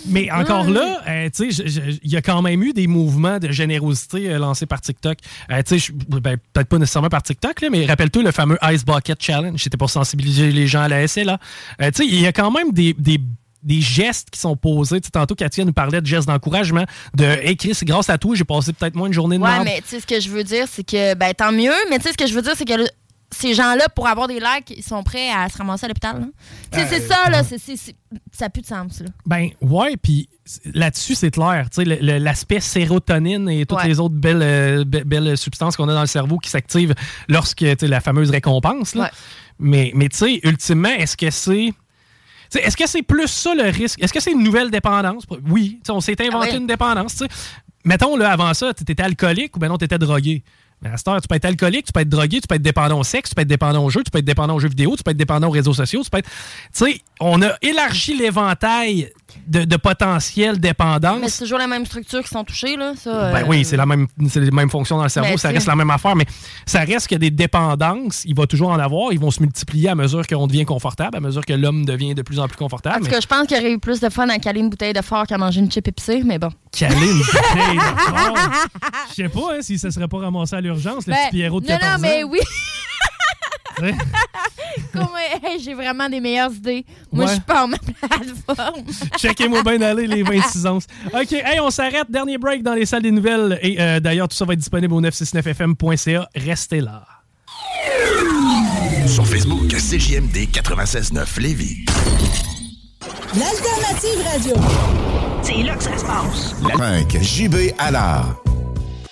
Mais 0.07 0.29
encore 0.31 0.69
là, 0.69 1.01
euh, 1.07 1.29
tu 1.33 1.51
sais, 1.51 1.63
il 2.03 2.11
y 2.11 2.17
a 2.17 2.21
quand 2.21 2.41
même 2.41 2.61
eu 2.63 2.73
des 2.73 2.87
mouvements 2.87 3.37
de 3.39 3.49
générosité 3.51 4.29
euh, 4.31 4.39
lancés 4.39 4.65
par 4.65 4.81
TikTok. 4.81 5.19
Euh, 5.51 5.61
tu 5.65 5.79
sais, 5.79 5.93
ben, 5.93 6.37
peut-être 6.51 6.67
pas 6.67 6.77
nécessairement 6.79 7.09
par 7.09 7.23
TikTok, 7.23 7.61
là, 7.61 7.69
mais 7.69 7.85
rappelle-toi 7.85 8.23
le 8.23 8.31
fameux 8.31 8.57
Ice 8.73 8.83
Bucket 8.83 9.21
Challenge. 9.21 9.61
C'était 9.61 9.77
pour 9.77 9.89
sensibiliser 9.89 10.51
les 10.51 10.67
gens 10.67 10.81
à 10.81 10.87
la 10.87 11.07
SLA. 11.07 11.37
Tu 11.79 11.85
sais, 11.93 12.05
il 12.05 12.19
y 12.19 12.27
a 12.27 12.33
quand 12.33 12.51
même 12.51 12.71
des. 12.71 12.93
des 12.97 13.19
des 13.63 13.81
gestes 13.81 14.29
qui 14.31 14.39
sont 14.39 14.55
posés. 14.55 14.99
Tu 15.01 15.05
sais, 15.07 15.11
tantôt, 15.11 15.35
Katia 15.35 15.63
nous 15.65 15.73
parlait 15.73 16.01
de 16.01 16.05
gestes 16.05 16.27
d'encouragement, 16.27 16.85
de 17.15 17.23
«Hey 17.43 17.55
Chris, 17.57 17.77
grâce 17.83 18.09
à 18.09 18.17
toi, 18.17 18.35
j'ai 18.35 18.43
passé 18.43 18.73
peut-être 18.73 18.95
moins 18.95 19.07
une 19.07 19.13
journée 19.13 19.37
de 19.37 19.43
Ouais, 19.43 19.63
mais 19.63 19.81
tu 19.81 19.89
sais, 19.89 19.99
ce 19.99 20.07
que 20.07 20.19
je 20.19 20.29
veux 20.29 20.43
dire, 20.43 20.65
c'est 20.69 20.83
que, 20.83 21.13
ben, 21.15 21.33
tant 21.33 21.51
mieux, 21.51 21.71
mais 21.89 21.97
tu 21.97 22.03
sais, 22.05 22.11
ce 22.11 22.17
que 22.17 22.27
je 22.27 22.33
veux 22.33 22.41
dire, 22.41 22.53
c'est 22.55 22.65
que 22.65 22.73
le- 22.73 22.89
ces 23.33 23.53
gens-là, 23.53 23.87
pour 23.95 24.07
avoir 24.07 24.27
des 24.27 24.39
likes, 24.41 24.73
ils 24.75 24.83
sont 24.83 25.03
prêts 25.03 25.29
à 25.29 25.47
se 25.47 25.57
ramasser 25.57 25.85
à 25.85 25.87
l'hôpital. 25.87 26.19
là. 26.19 26.25
Tu 26.71 26.79
sais, 26.79 26.87
c'est 26.89 27.07
ça, 27.07 27.29
là. 27.29 27.43
c'est- 27.45 27.57
c'est- 27.59 27.77
c'est- 27.77 27.95
ça 28.33 28.49
pue 28.49 28.59
de 28.61 28.65
sens, 28.65 28.99
là. 28.99 29.05
Ben 29.25 29.47
ouais, 29.61 29.95
puis 29.95 30.27
là-dessus, 30.65 31.15
c'est 31.15 31.31
clair. 31.31 31.67
Tu 31.73 31.75
sais, 31.81 31.85
le- 31.85 31.99
le- 32.01 32.17
L'aspect 32.17 32.59
sérotonine 32.59 33.47
et 33.47 33.65
toutes 33.65 33.77
Ouais. 33.77 33.87
les 33.87 33.99
autres 34.01 34.15
belles, 34.15 34.41
euh, 34.41 34.83
be- 34.83 35.05
belles 35.05 35.37
substances 35.37 35.77
qu'on 35.77 35.87
a 35.87 35.93
dans 35.93 36.01
le 36.01 36.07
cerveau 36.07 36.39
qui 36.39 36.49
s'activent 36.49 36.93
lorsque 37.29 37.59
tu 37.59 37.73
sais, 37.79 37.87
la 37.87 38.01
fameuse 38.01 38.31
récompense. 38.31 38.95
là. 38.95 39.03
Ouais. 39.03 39.09
Mais, 39.59 39.91
mais 39.95 40.09
tu 40.09 40.17
sais, 40.17 40.39
ultimement, 40.43 40.89
est-ce 40.89 41.15
que 41.15 41.29
c'est. 41.29 41.71
Est-ce 42.55 42.75
que 42.77 42.87
c'est 42.87 43.01
plus 43.01 43.27
ça 43.27 43.53
le 43.55 43.63
risque? 43.69 44.01
Est-ce 44.01 44.11
que 44.13 44.19
c'est 44.19 44.31
une 44.31 44.43
nouvelle 44.43 44.69
dépendance? 44.71 45.23
Oui. 45.49 45.79
On 45.89 46.01
s'est 46.01 46.15
inventé 46.21 46.47
Ah 46.49 46.53
oui. 46.53 46.57
une 46.59 46.67
dépendance. 46.67 47.23
Mettons, 47.85 48.15
là, 48.15 48.31
avant 48.31 48.53
ça, 48.53 48.73
tu 48.73 48.83
étais 48.83 49.01
alcoolique 49.01 49.55
ou 49.55 49.59
ben 49.59 49.67
non, 49.69 49.77
tu 49.77 49.85
étais 49.85 49.97
drogué. 49.97 50.43
Mais 50.83 50.89
à 50.89 50.97
cette 50.97 51.07
heure, 51.07 51.21
tu 51.21 51.27
peux 51.27 51.35
être 51.35 51.45
alcoolique, 51.45 51.85
tu 51.85 51.91
peux 51.93 51.99
être 51.99 52.09
drogué, 52.09 52.41
tu 52.41 52.47
peux 52.47 52.55
être 52.55 52.61
dépendant 52.61 52.99
au 52.99 53.03
sexe, 53.03 53.29
tu 53.29 53.35
peux 53.35 53.41
être 53.43 53.47
dépendant 53.47 53.83
au 53.85 53.89
jeu, 53.91 54.01
tu 54.03 54.09
peux 54.09 54.17
être 54.17 54.25
dépendant 54.25 54.55
aux 54.55 54.59
jeux 54.59 54.69
vidéo, 54.69 54.95
tu 54.97 55.03
peux 55.03 55.11
être 55.11 55.17
dépendant 55.17 55.47
aux 55.47 55.51
réseaux 55.51 55.73
sociaux, 55.73 56.01
tu 56.03 56.09
peux 56.09 56.17
être. 56.17 56.29
Tu 56.75 56.85
sais, 56.85 57.01
on 57.19 57.39
a 57.43 57.51
élargi 57.61 58.15
l'éventail 58.15 59.11
de, 59.47 59.63
de 59.63 59.75
potentielle 59.77 60.59
dépendance. 60.59 61.19
Mais 61.21 61.29
c'est 61.29 61.43
toujours 61.43 61.59
la 61.59 61.67
même 61.67 61.85
structure 61.85 62.21
qui 62.21 62.29
sont 62.29 62.43
touchées, 62.43 62.75
là. 62.77 62.93
Ça, 62.95 63.31
Ben 63.33 63.43
euh, 63.43 63.47
oui, 63.47 63.65
c'est 63.65 63.77
la 63.77 63.85
même, 63.85 64.07
c'est 64.29 64.39
les 64.39 64.51
mêmes 64.51 64.69
fonctions 64.69 64.97
dans 64.97 65.03
le 65.03 65.09
cerveau, 65.09 65.31
Ben, 65.31 65.37
ça 65.37 65.49
c'est- 65.49 65.53
reste 65.55 65.67
la 65.67 65.75
même 65.75 65.89
affaire, 65.89 66.15
mais 66.15 66.25
ça 66.65 66.81
reste 66.81 67.07
que 67.07 67.15
des 67.15 67.31
dépendances, 67.31 68.23
il 68.25 68.35
va 68.35 68.47
toujours 68.47 68.69
en 68.69 68.79
avoir, 68.79 69.11
ils 69.13 69.19
vont 69.19 69.31
se 69.31 69.41
multiplier 69.41 69.89
à 69.89 69.95
mesure 69.95 70.25
qu'on 70.27 70.47
devient 70.47 70.65
confortable, 70.65 71.17
à 71.17 71.19
mesure 71.19 71.45
que 71.45 71.53
l'homme 71.53 71.85
devient 71.85 72.15
de 72.15 72.21
plus 72.21 72.39
en 72.39 72.47
plus 72.47 72.57
confortable. 72.57 72.95
En 72.95 72.99
tout 72.99 73.05
mais- 73.05 73.11
cas, 73.11 73.19
je 73.21 73.27
pense 73.27 73.47
qu'il 73.47 73.57
y 73.57 73.59
aurait 73.59 73.71
eu 73.73 73.79
plus 73.79 73.99
de 73.99 74.09
fun 74.09 74.27
à 74.29 74.37
caler 74.39 74.59
une 74.59 74.69
bouteille 74.69 74.93
de 74.93 75.01
fort 75.01 75.25
qu'à 75.27 75.37
manger 75.37 75.59
une 75.61 75.71
chip 75.71 75.87
épicée, 75.87 76.21
mais 76.25 76.39
bon. 76.39 76.49
Caler 76.71 76.95
une 77.11 77.17
bouteille 77.19 77.77
de 77.77 77.99
fort? 77.99 78.37
Je 79.09 79.13
sais 79.15 79.29
pas 79.29 79.39
hein, 79.53 79.59
si 79.61 79.77
ça 79.77 79.91
serait 79.91 80.07
pas 80.07 80.19
ramassé 80.19 80.55
à 80.55 80.61
l'urgence, 80.61 81.05
le 81.07 81.13
Ben, 81.13 81.19
petit 81.29 81.37
Pierrot 81.37 81.61
de 81.61 81.67
non, 81.67 81.77
14 81.77 81.93
non, 81.93 82.07
mais 82.07 82.23
ans. 82.23 82.27
oui. 82.31 82.39
Ouais. 83.81 83.93
Comme, 84.93 85.09
hey, 85.43 85.59
j'ai 85.59 85.73
vraiment 85.73 86.07
des 86.09 86.19
meilleures 86.21 86.51
idées. 86.53 86.85
Moi, 87.11 87.25
Ouais. 87.25 87.29
je 87.29 87.33
suis 87.35 87.41
pas 87.43 87.63
en 87.65 87.67
ma 87.67 87.77
plateforme. 87.77 88.83
Checkez-moi 89.17 89.63
bien 89.63 89.77
d'aller 89.79 90.07
les 90.07 90.23
26 90.23 90.65
onces. 90.65 90.87
OK, 91.13 91.31
hey, 91.33 91.59
on 91.59 91.69
s'arrête. 91.69 92.09
Dernier 92.09 92.37
break 92.37 92.63
dans 92.63 92.73
les 92.73 92.85
salles 92.85 93.01
des 93.03 93.11
nouvelles. 93.11 93.59
Et 93.61 93.79
euh, 93.81 93.99
d'ailleurs, 93.99 94.27
tout 94.27 94.35
ça 94.37 94.45
va 94.45 94.53
être 94.53 94.59
disponible 94.59 94.93
au 94.93 95.01
969fm.ca. 95.01 96.29
Restez 96.35 96.81
là. 96.81 97.03
Sur 99.07 99.27
Facebook, 99.27 99.67
CJMD 99.69 100.47
96.9 100.51 101.39
Lévis. 101.41 101.85
L'alternative 103.33 104.25
radio. 104.31 104.53
C'est 105.43 105.63
là 105.63 105.75
que 105.75 105.83
ça 105.83 105.97
se 105.97 106.05
passe. 106.05 106.55
5 106.77 107.21
JB 107.21 107.55
Allard. 107.77 108.35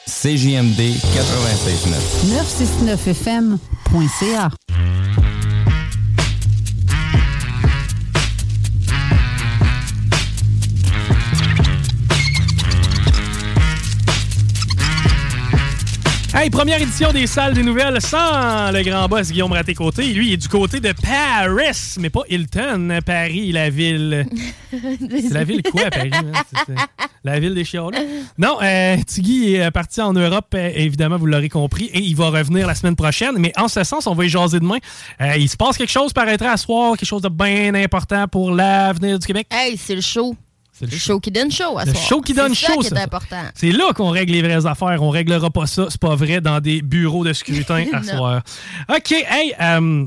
CJMD 0.10 0.80
96.9. 0.80 2.28
969fm.ca. 2.28 4.52
Hey, 16.32 16.50
première 16.52 16.80
édition 16.82 17.12
des 17.12 17.26
salles 17.28 17.54
des 17.54 17.64
nouvelles 17.64 18.00
sans 18.02 18.72
le 18.72 18.84
grand 18.84 19.08
boss 19.08 19.32
Guillaume 19.32 19.52
Raté-Côté. 19.52 20.04
Lui, 20.14 20.28
il 20.28 20.34
est 20.34 20.38
du 20.38 20.48
côté 20.48 20.80
de 20.80 20.94
Paris, 20.94 21.96
mais 22.00 22.10
pas 22.10 22.22
Hilton, 22.30 23.00
Paris, 23.06 23.52
la 23.52 23.70
ville. 23.70 24.26
C'est 24.72 25.34
la 25.34 25.44
ville 25.44 25.64
quoi, 25.64 25.90
Paris? 25.90 26.12
hein? 26.14 26.32
C'est- 26.68 26.76
la 27.24 27.40
ville 27.40 27.54
des 27.56 27.66
chiens. 27.66 27.88
Non, 28.38 28.58
euh, 28.62 28.96
Tiggy 29.06 29.56
est 29.56 29.72
parti 29.72 30.00
en 30.02 30.14
Europe, 30.14 30.48
euh, 30.56 30.72
évidemment, 30.76 31.18
vous 31.18 31.26
l'aurez 31.26 31.50
compris, 31.50 31.86
et 31.94 32.00
il 32.00 32.16
va 32.16 32.30
revenir 32.30 32.66
la 32.68 32.76
semaine 32.76 32.96
prochaine. 32.96 33.34
Mais 33.38 33.52
en 33.58 33.68
ce 33.68 33.84
sens, 33.84 34.08
on 34.08 34.14
va 34.14 34.24
y 34.24 34.30
jaser 34.30 34.60
demain. 34.60 34.78
Euh, 35.22 35.36
il 35.38 35.50
se 35.50 35.58
passe 35.58 35.78
quelque 35.78 35.92
chose, 35.92 36.14
paraîtrait 36.14 36.48
à 36.48 36.58
soir, 36.58 36.96
quelque 36.96 37.10
chose 37.10 37.24
de 37.24 37.30
bien 37.30 37.74
important 37.76 38.28
pour 38.28 38.52
l'avenir 38.52 39.20
du 39.20 39.26
Québec. 39.28 39.48
Hey, 39.52 39.76
c'est 39.78 39.96
le 39.96 40.02
show. 40.02 40.36
C'est 40.80 40.90
le 40.92 40.98
show 40.98 41.20
qui 41.20 41.30
donne 41.32 41.52
chaud 41.52 41.78
à 41.78 41.86
Le 41.86 41.92
soir. 41.94 42.04
show 42.06 42.22
qui 42.22 42.34
donne 42.34 42.56
C'est 42.56 42.66
ça 42.68 42.74
chaud, 42.74 42.80
qui 42.80 42.88
est 42.88 42.96
ça. 42.96 43.02
important. 43.04 43.42
C'est 43.54 43.72
là 43.72 43.92
qu'on 43.94 44.10
règle 44.10 44.32
les 44.32 44.42
vraies 44.42 44.66
affaires. 44.66 45.02
On 45.04 45.10
réglera 45.10 45.50
pas 45.50 45.68
ça, 45.68 45.88
c'est 45.90 46.00
pas 46.00 46.16
vrai, 46.16 46.40
dans 46.42 46.60
des 46.62 46.82
bureaux 46.82 47.26
de 47.26 47.34
scrutin 47.34 47.86
à 47.94 48.02
soir. 48.04 48.42
OK, 48.90 49.12
hey, 49.12 49.54
euh, 49.60 50.06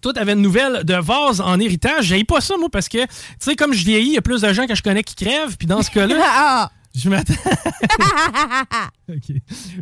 toi, 0.00 0.12
t'avais 0.14 0.32
une 0.32 0.40
nouvelle 0.42 0.84
de 0.84 0.94
vase 0.94 1.40
en 1.40 1.60
héritage. 1.60 2.06
J'ai 2.06 2.24
pas 2.24 2.40
ça, 2.40 2.56
moi, 2.56 2.68
parce 2.70 2.88
que, 2.88 3.04
tu 3.04 3.08
sais, 3.38 3.54
comme 3.54 3.72
je 3.74 3.84
vieillis, 3.84 4.08
il 4.08 4.14
y 4.14 4.18
a 4.18 4.22
plus 4.22 4.40
de 4.40 4.52
gens 4.52 4.66
que 4.66 4.74
je 4.74 4.82
connais 4.82 5.02
qui 5.02 5.14
crèvent, 5.14 5.56
puis 5.58 5.66
dans 5.66 5.82
ce 5.82 5.90
cas-là, 5.90 6.16
Ah! 6.24 6.70
je 6.94 7.08
m'attends. 7.08 7.34
OK. 9.08 9.36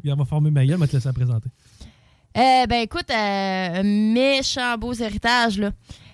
Il 0.04 0.14
va 0.14 0.24
former 0.24 0.50
ma 0.50 0.64
gueule, 0.64 0.76
je 0.76 0.80
vais 0.80 0.86
te 0.88 0.92
laisser 0.96 1.08
la 1.08 1.12
présenter. 1.12 1.48
Euh, 2.36 2.66
ben 2.66 2.82
écoute, 2.82 3.10
euh, 3.10 3.82
méchant 3.84 4.76
beaux 4.78 4.92
héritages, 4.94 5.58
là. 5.58 5.70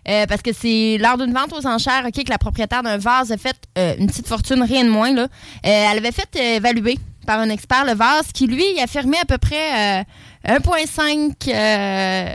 Euh, 0.08 0.26
parce 0.26 0.42
que 0.42 0.52
c'est 0.52 0.98
lors 0.98 1.18
d'une 1.18 1.32
vente 1.32 1.52
aux 1.52 1.66
enchères, 1.66 2.04
OK, 2.06 2.24
que 2.24 2.30
la 2.30 2.38
propriétaire 2.38 2.82
d'un 2.82 2.96
vase 2.96 3.32
a 3.32 3.36
fait 3.36 3.56
euh, 3.76 3.94
une 3.98 4.06
petite 4.06 4.28
fortune, 4.28 4.62
rien 4.62 4.84
de 4.84 4.90
moins, 4.90 5.12
là. 5.12 5.22
Euh, 5.22 5.26
elle 5.64 5.98
avait 5.98 6.12
fait 6.12 6.28
euh, 6.36 6.56
évaluer 6.56 6.98
par 7.26 7.40
un 7.40 7.48
expert 7.48 7.84
le 7.84 7.94
vase 7.94 8.30
qui, 8.32 8.46
lui, 8.46 8.64
affirmait 8.80 9.20
à 9.20 9.24
peu 9.24 9.38
près 9.38 10.00
euh, 10.46 10.58
1,5... 10.58 12.34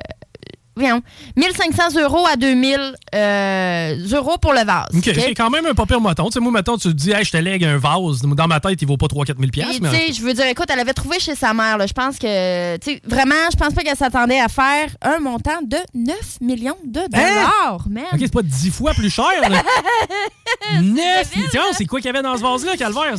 Euh, 0.77 0.81
voyons, 0.81 1.01
1500 1.35 1.99
euros 2.01 2.25
à 2.25 2.35
2000 2.37 2.93
euh, 3.13 3.95
euros 4.13 4.37
pour 4.41 4.53
le 4.53 4.63
vase. 4.63 4.87
OK, 4.95 5.03
c'est 5.03 5.33
quand 5.35 5.49
même 5.49 5.65
un 5.65 5.73
pas 5.73 5.85
pire 5.85 5.99
moton. 5.99 6.25
Tu 6.27 6.33
sais, 6.33 6.39
moi, 6.39 6.51
mettons, 6.51 6.77
tu 6.77 6.87
te 6.89 6.93
dis, 6.93 7.11
hey, 7.11 7.23
je 7.25 7.31
te 7.31 7.37
lègue 7.37 7.63
un 7.65 7.77
vase. 7.77 8.21
Dans 8.21 8.47
ma 8.47 8.59
tête, 8.59 8.81
il 8.81 8.87
vaut 8.87 8.97
pas 8.97 9.07
3-4 9.07 9.25
000 9.25 9.37
Puis, 9.39 9.49
piastres, 9.51 9.81
tu 9.81 9.89
sais, 9.89 10.13
je 10.13 10.21
veux 10.21 10.33
dire, 10.33 10.45
écoute, 10.45 10.67
elle 10.71 10.79
avait 10.79 10.93
trouvé 10.93 11.19
chez 11.19 11.35
sa 11.35 11.53
mère. 11.53 11.77
Je 11.85 11.93
pense 11.93 12.17
que, 12.17 12.77
tu 12.77 12.91
sais, 12.93 13.01
vraiment, 13.05 13.35
je 13.51 13.57
pense 13.57 13.73
pas 13.73 13.81
qu'elle 13.81 13.97
s'attendait 13.97 14.39
à 14.39 14.47
faire 14.47 14.87
un 15.01 15.19
montant 15.19 15.61
de 15.61 15.77
9 15.93 16.15
millions 16.41 16.77
de 16.85 17.01
dollars, 17.09 17.85
man. 17.89 18.03
OK, 18.13 18.19
c'est 18.19 18.33
pas 18.33 18.41
10 18.41 18.71
fois 18.71 18.93
plus 18.93 19.09
cher, 19.09 19.25
là. 19.41 19.61
9 20.81 21.35
millions, 21.35 21.61
c'est 21.73 21.85
quoi 21.85 21.99
qu'il 21.99 22.07
y 22.07 22.09
avait 22.15 22.21
dans 22.21 22.37
ce 22.37 22.41
vase-là, 22.41 22.77
Calvaire? 22.77 23.15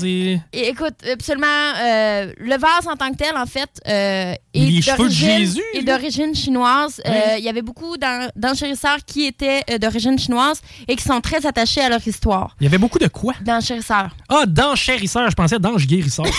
Écoute, 0.52 0.94
absolument, 1.10 1.46
euh, 1.82 2.32
le 2.38 2.56
vase 2.56 2.86
en 2.90 2.96
tant 2.96 3.10
que 3.10 3.16
tel, 3.16 3.36
en 3.36 3.46
fait, 3.46 3.68
euh, 3.88 4.34
Les 4.54 4.78
est 4.78 4.82
cheveux 4.82 4.96
de 4.96 5.02
d'origine- 5.02 5.38
Jésus, 5.38 5.62
est 5.74 5.82
d'origine 5.82 6.34
chinoise. 6.34 7.00
Euh, 7.06 7.10
Ouais. 7.12 7.41
Il 7.42 7.46
y 7.46 7.48
avait 7.48 7.60
beaucoup 7.62 7.96
d'en- 7.96 8.28
d'enchérisseurs 8.36 8.98
qui 9.04 9.24
étaient 9.26 9.64
euh, 9.68 9.76
d'origine 9.78 10.16
chinoise 10.16 10.60
et 10.86 10.94
qui 10.94 11.02
sont 11.02 11.20
très 11.20 11.44
attachés 11.44 11.80
à 11.80 11.88
leur 11.88 12.06
histoire. 12.06 12.54
Il 12.60 12.64
y 12.64 12.66
avait 12.68 12.78
beaucoup 12.78 13.00
de 13.00 13.08
quoi? 13.08 13.34
D'enchérisseurs. 13.40 14.14
Ah, 14.28 14.46
d'enchérisseur. 14.46 15.28
Je 15.28 15.34
pensais 15.34 15.58
d'ange 15.58 15.84
guérisseur. 15.88 16.24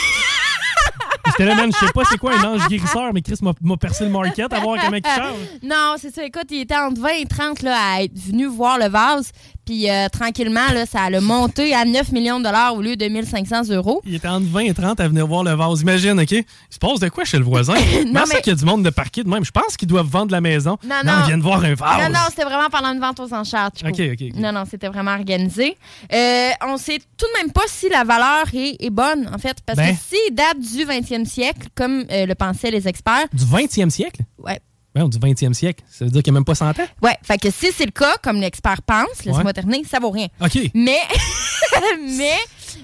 J'étais 1.27 1.45
là, 1.45 1.55
man, 1.55 1.71
je 1.73 1.85
sais 1.85 1.91
pas 1.93 2.03
c'est 2.05 2.17
quoi 2.17 2.37
un 2.37 2.43
ange 2.43 2.67
guérisseur, 2.67 3.11
mais 3.13 3.21
Chris 3.21 3.35
m'a 3.41 3.53
m'a 3.61 3.75
percé 3.77 4.03
le 4.03 4.11
market 4.11 4.51
à 4.53 4.59
voir 4.59 4.77
comment 4.81 4.97
il 4.97 5.03
charge. 5.15 5.35
Non, 5.63 5.95
c'est 5.97 6.13
ça. 6.13 6.23
Écoute, 6.23 6.45
il 6.51 6.61
était 6.61 6.75
entre 6.75 7.01
20 7.01 7.09
et 7.21 7.25
30 7.25 7.61
là, 7.63 7.75
à 7.95 8.03
être 8.03 8.17
venu 8.17 8.45
voir 8.45 8.77
le 8.77 8.87
vase. 8.87 9.31
Puis 9.65 9.89
euh, 9.89 10.07
tranquillement, 10.09 10.67
là, 10.73 10.85
ça 10.85 11.03
a 11.03 11.19
monté 11.21 11.73
à 11.73 11.85
9 11.85 12.11
millions 12.11 12.39
de 12.39 12.43
dollars 12.43 12.75
au 12.75 12.81
lieu 12.81 12.95
de 12.95 13.05
1500 13.05 13.69
euros. 13.71 14.01
Il 14.05 14.13
était 14.15 14.27
entre 14.27 14.45
20 14.47 14.59
et 14.61 14.73
30 14.73 14.99
à 14.99 15.07
venir 15.07 15.25
voir 15.25 15.43
le 15.43 15.51
vase. 15.53 15.81
Imagine, 15.81 16.19
OK? 16.19 16.31
Il 16.31 16.43
se 16.69 16.79
passe 16.79 16.99
de 16.99 17.09
quoi 17.09 17.23
chez 17.25 17.37
le 17.37 17.43
voisin? 17.45 17.73
Non, 18.05 18.25
ça 18.25 18.35
mais- 18.35 18.41
qu'il 18.41 18.51
y 18.51 18.55
a 18.55 18.59
du 18.59 18.65
monde 18.65 18.83
de 18.83 18.89
parquet 18.89 19.23
de 19.23 19.29
même? 19.29 19.43
Je 19.45 19.51
pense 19.51 19.77
qu'ils 19.77 19.87
doivent 19.87 20.07
vendre 20.07 20.31
la 20.31 20.41
maison. 20.41 20.77
Non, 20.83 20.95
non. 21.05 21.13
ils 21.23 21.27
viennent 21.27 21.41
voir 21.41 21.63
un 21.63 21.73
vase. 21.75 22.03
Non, 22.03 22.09
non, 22.09 22.19
c'était 22.29 22.43
vraiment 22.43 22.69
pendant 22.69 22.89
une 22.93 22.99
vente 22.99 23.19
aux 23.19 23.33
enchères. 23.33 23.69
Chico. 23.75 23.89
OK, 23.89 23.99
OK, 23.99 24.21
OK. 24.31 24.35
Non, 24.35 24.51
non, 24.51 24.63
c'était 24.69 24.87
vraiment 24.89 25.13
organisé. 25.13 25.77
Euh, 26.13 26.49
on 26.67 26.77
sait 26.77 26.99
tout 27.17 27.25
de 27.25 27.41
même 27.41 27.51
pas 27.51 27.61
si 27.67 27.89
la 27.89 28.03
valeur 28.03 28.43
est, 28.53 28.75
est 28.83 28.89
bonne, 28.89 29.29
en 29.33 29.37
fait, 29.37 29.57
parce 29.65 29.77
Ben. 29.77 29.95
que 29.95 29.99
s'il 30.01 30.35
date 30.35 30.59
du 30.59 30.85
20e 30.85 31.25
siècle, 31.25 31.67
comme 31.75 32.03
euh, 32.11 32.25
le 32.25 32.35
pensaient 32.35 32.71
les 32.71 32.87
experts, 32.87 33.27
Du 33.33 33.45
20e 33.45 33.89
siècle? 33.89 34.21
ouais. 34.39 34.59
Ouais, 34.95 35.07
du 35.09 35.17
20e 35.17 35.53
siècle. 35.53 35.83
Ça 35.89 36.05
veut 36.05 36.11
dire 36.11 36.21
qu'il 36.21 36.31
n'y 36.31 36.37
a 36.37 36.39
même 36.39 36.45
pas 36.45 36.53
100 36.55 36.69
ans? 36.79 36.85
Ouais, 37.01 37.17
fait 37.23 37.37
que 37.39 37.49
si 37.49 37.71
c'est 37.71 37.85
le 37.85 37.91
cas, 37.91 38.15
comme 38.21 38.37
l'expert 38.39 38.81
pense, 38.83 39.25
laisse-moi 39.25 39.43
Ouais. 39.45 39.53
terminer, 39.53 39.83
ça 39.89 39.99
vaut 39.99 40.11
rien. 40.11 40.27
OK. 40.39 40.57
Mais, 40.75 40.99
mais 42.17 42.37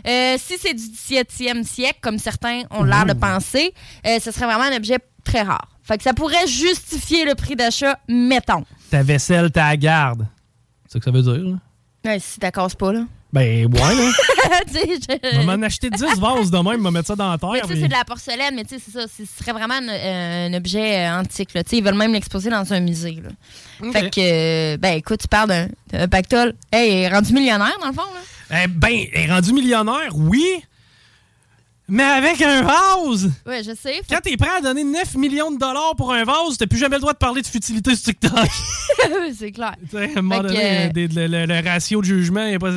euh, 0.08 0.38
si 0.40 0.58
c'est 0.60 0.74
du 0.74 0.82
17e 0.84 1.64
siècle, 1.64 2.00
comme 2.02 2.18
certains 2.18 2.64
ont 2.72 2.84
l'air 2.84 3.06
de 3.06 3.14
penser, 3.14 3.74
euh, 4.08 4.18
ce 4.20 4.32
serait 4.32 4.46
vraiment 4.46 4.64
un 4.64 4.76
objet 4.76 4.98
très 5.24 5.42
rare. 5.44 5.68
Fait 5.84 5.98
que 5.98 6.04
ça 6.04 6.14
pourrait 6.14 6.48
justifier 6.48 7.26
le 7.26 7.36
prix 7.36 7.56
d'achat, 7.56 8.00
mettons. 8.08 8.64
Ta 8.90 9.04
vaisselle, 9.04 9.52
ta 9.52 9.76
garde. 9.78 10.26
C'est 10.88 10.94
ça 10.94 11.00
que 11.00 11.06
ça 11.06 11.12
veut 11.12 11.22
dire, 11.22 11.34
là? 11.34 11.58
Ouais, 12.06 12.20
si 12.20 12.40
t'as 12.40 12.52
casse 12.52 12.76
pas, 12.76 12.92
là. 12.94 13.02
Ben, 13.32 13.66
ouais, 13.72 13.80
là. 13.80 14.12
Tu 14.68 14.74
sais, 14.74 14.88
je- 14.88 15.38
On 15.40 15.46
va 15.46 15.58
m'en 15.58 15.64
acheter 15.66 15.90
10 15.92 16.02
vases 16.20 16.50
de 16.50 16.58
même, 16.58 16.80
on 16.80 16.84
va 16.84 16.92
mettre 16.92 17.08
ça 17.08 17.16
dans 17.16 17.30
la 17.30 17.38
terre. 17.38 17.50
Mais 17.52 17.62
tu 17.62 17.68
sais, 17.76 17.82
c'est 17.82 17.88
de 17.88 17.94
la 17.94 18.04
porcelaine, 18.04 18.56
mais 18.56 18.64
tu 18.64 18.76
sais, 18.78 18.82
c'est 18.84 18.92
ça. 18.92 19.06
Ce 19.08 19.24
serait 19.26 19.52
vraiment 19.52 19.76
un, 19.76 19.88
un 20.52 20.54
objet 20.56 21.06
euh, 21.06 21.20
antique. 21.20 21.54
Là. 21.54 21.64
Tu 21.64 21.70
sais, 21.72 21.78
Ils 21.78 21.84
veulent 21.84 21.94
même 21.94 22.14
l'exposer 22.14 22.50
dans 22.50 22.74
un 22.74 22.80
musée. 22.80 23.22
Là. 23.24 23.92
Fait 23.92 24.10
que, 24.10 24.20
euh, 24.74 24.78
ben 24.78 24.98
écoute, 24.98 25.20
tu 25.22 25.28
parles 25.28 25.50
d'un- 25.92 26.08
pactole. 26.08 26.56
Hey, 26.72 26.92
il 26.92 26.98
est 27.04 27.10
rendu 27.10 27.34
millionnaire, 27.34 27.78
dans 27.80 27.88
le 27.88 27.94
fond. 27.94 28.02
Là. 28.52 28.62
Eh 28.64 28.68
ben, 28.68 29.06
elle 29.14 29.30
est 29.30 29.32
rendu 29.32 29.54
millionnaire, 29.54 30.10
oui, 30.16 30.44
mais 31.90 32.04
avec 32.04 32.42
un 32.42 32.62
vase? 32.62 33.32
Ouais, 33.46 33.64
je 33.64 33.74
sais. 33.76 34.02
Quand 34.10 34.20
t'es 34.22 34.38
prêt 34.38 34.50
à 34.58 34.62
donner 34.62 34.84
9 34.84 35.16
millions 35.16 35.52
de 35.52 35.58
dollars 35.58 35.96
pour 35.98 36.14
un 36.14 36.24
vase, 36.24 36.58
t'as 36.58 36.68
plus 36.68 36.78
jamais 36.80 36.96
le 36.96 37.02
droit 37.02 37.14
de 37.14 37.18
parler 37.18 37.42
de 37.42 37.48
futilité 37.48 37.96
sur 37.96 38.06
TikTok. 38.06 38.32
c'est 39.38 39.52
clair. 39.52 39.76
À 39.94 39.98
un 40.20 40.22
moment 40.22 40.42
que, 40.42 40.48
le, 40.48 41.28
le- 41.28 41.46
le 41.46 41.68
ratio 41.70 42.02
de 42.02 42.06
jugement 42.06 42.46
est 42.46 42.60
pas. 42.60 42.72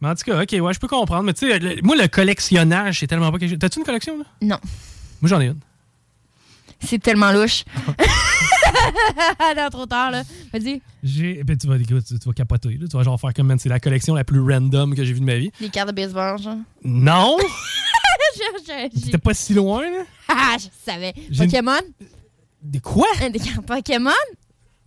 Mais 0.00 0.08
en 0.08 0.14
tout 0.14 0.24
cas, 0.24 0.42
ok, 0.42 0.52
ouais, 0.60 0.74
je 0.74 0.78
peux 0.80 0.88
comprendre. 0.88 1.24
Mais 1.24 1.32
tu 1.34 1.48
sais, 1.48 1.60
moi, 1.82 1.96
le 1.96 2.08
collectionnage, 2.08 3.00
c'est 3.00 3.06
tellement 3.06 3.30
pas 3.30 3.38
quelque 3.38 3.50
chose. 3.50 3.58
T'as-tu 3.58 3.78
une 3.78 3.84
collection, 3.84 4.18
là? 4.18 4.24
Non. 4.40 4.58
Moi, 5.20 5.28
j'en 5.28 5.40
ai 5.40 5.46
une. 5.46 5.58
C'est 6.84 7.00
tellement 7.00 7.30
louche. 7.32 7.64
non, 9.56 9.68
trop 9.70 9.86
tard, 9.86 10.10
là. 10.10 10.22
Vas-y. 10.52 10.80
J'ai. 11.02 11.42
Ben, 11.44 11.56
tu 11.56 11.66
vas, 11.68 11.78
tu, 11.78 11.84
tu 11.84 12.26
vas 12.26 12.32
capoter, 12.32 12.76
là. 12.80 12.86
Tu 12.90 12.96
vas 12.96 13.02
genre 13.02 13.20
faire 13.20 13.32
comme, 13.34 13.56
c'est 13.58 13.68
la 13.68 13.80
collection 13.80 14.14
la 14.14 14.24
plus 14.24 14.40
random 14.40 14.94
que 14.94 15.04
j'ai 15.04 15.12
vue 15.12 15.20
de 15.20 15.24
ma 15.24 15.36
vie. 15.36 15.50
Les 15.60 15.68
cartes 15.68 15.88
de 15.88 15.94
baseball, 15.94 16.40
genre. 16.40 16.56
Non! 16.84 17.36
C'était 18.94 19.18
pas 19.18 19.34
si 19.34 19.54
loin, 19.54 19.82
là? 19.82 20.04
Ah, 20.28 20.56
je 20.58 20.66
savais. 20.84 21.12
Pokémon? 21.36 21.80
Des 22.62 22.80
quoi? 22.80 23.06
Euh, 23.22 23.28
Des 23.30 23.38
cartes 23.38 23.66
Pokémon? 23.66 24.10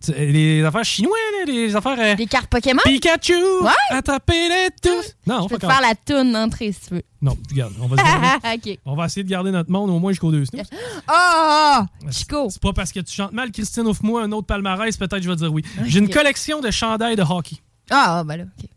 Tu- 0.04 0.12
Les 0.12 0.62
affaires 0.62 0.84
chinois, 0.84 1.16
là, 1.38 1.44
les 1.52 1.74
affaires. 1.74 1.98
euh, 1.98 2.14
Des 2.16 2.26
cartes 2.26 2.48
Pokémon? 2.50 2.80
Pikachu! 2.84 3.34
Ouais. 3.62 3.70
Attrapez-les 3.90 4.68
tous! 4.82 5.14
Non, 5.26 5.46
te 5.46 5.54
quand 5.54 5.68
faire 5.70 5.80
la 5.80 5.94
toune 5.94 6.32
d'entrée, 6.32 6.72
si 6.72 6.80
tu 6.88 6.94
veux. 6.96 7.02
Non, 7.22 7.36
regarde, 7.50 7.72
on 7.80 7.86
va, 7.86 7.96
se 7.96 8.76
on 8.84 8.94
va 8.94 9.06
essayer 9.06 9.24
de 9.24 9.28
garder 9.30 9.50
notre 9.50 9.70
monde 9.70 9.88
au 9.90 9.98
moins 9.98 10.12
jusqu'au 10.12 10.30
2 10.30 10.44
snooze. 10.44 10.66
Oh, 11.10 11.80
Chico. 12.10 12.48
C'est 12.50 12.60
pas 12.62 12.72
parce 12.72 12.92
que 12.92 13.00
tu 13.00 13.12
chantes 13.14 13.32
mal, 13.32 13.50
Christine, 13.52 13.86
offre-moi 13.86 14.22
un 14.22 14.32
autre 14.32 14.46
palmarès, 14.46 14.96
peut-être 14.96 15.22
je 15.22 15.28
vais 15.30 15.36
dire 15.36 15.52
oui. 15.52 15.62
J'ai 15.86 15.98
une 16.00 16.10
collection 16.10 16.60
de 16.60 16.70
chandails 16.70 17.16
de 17.16 17.22
hockey. 17.22 17.56
Ah, 17.90 18.22
ben 18.24 18.36
là, 18.38 18.44
OK. 18.44 18.68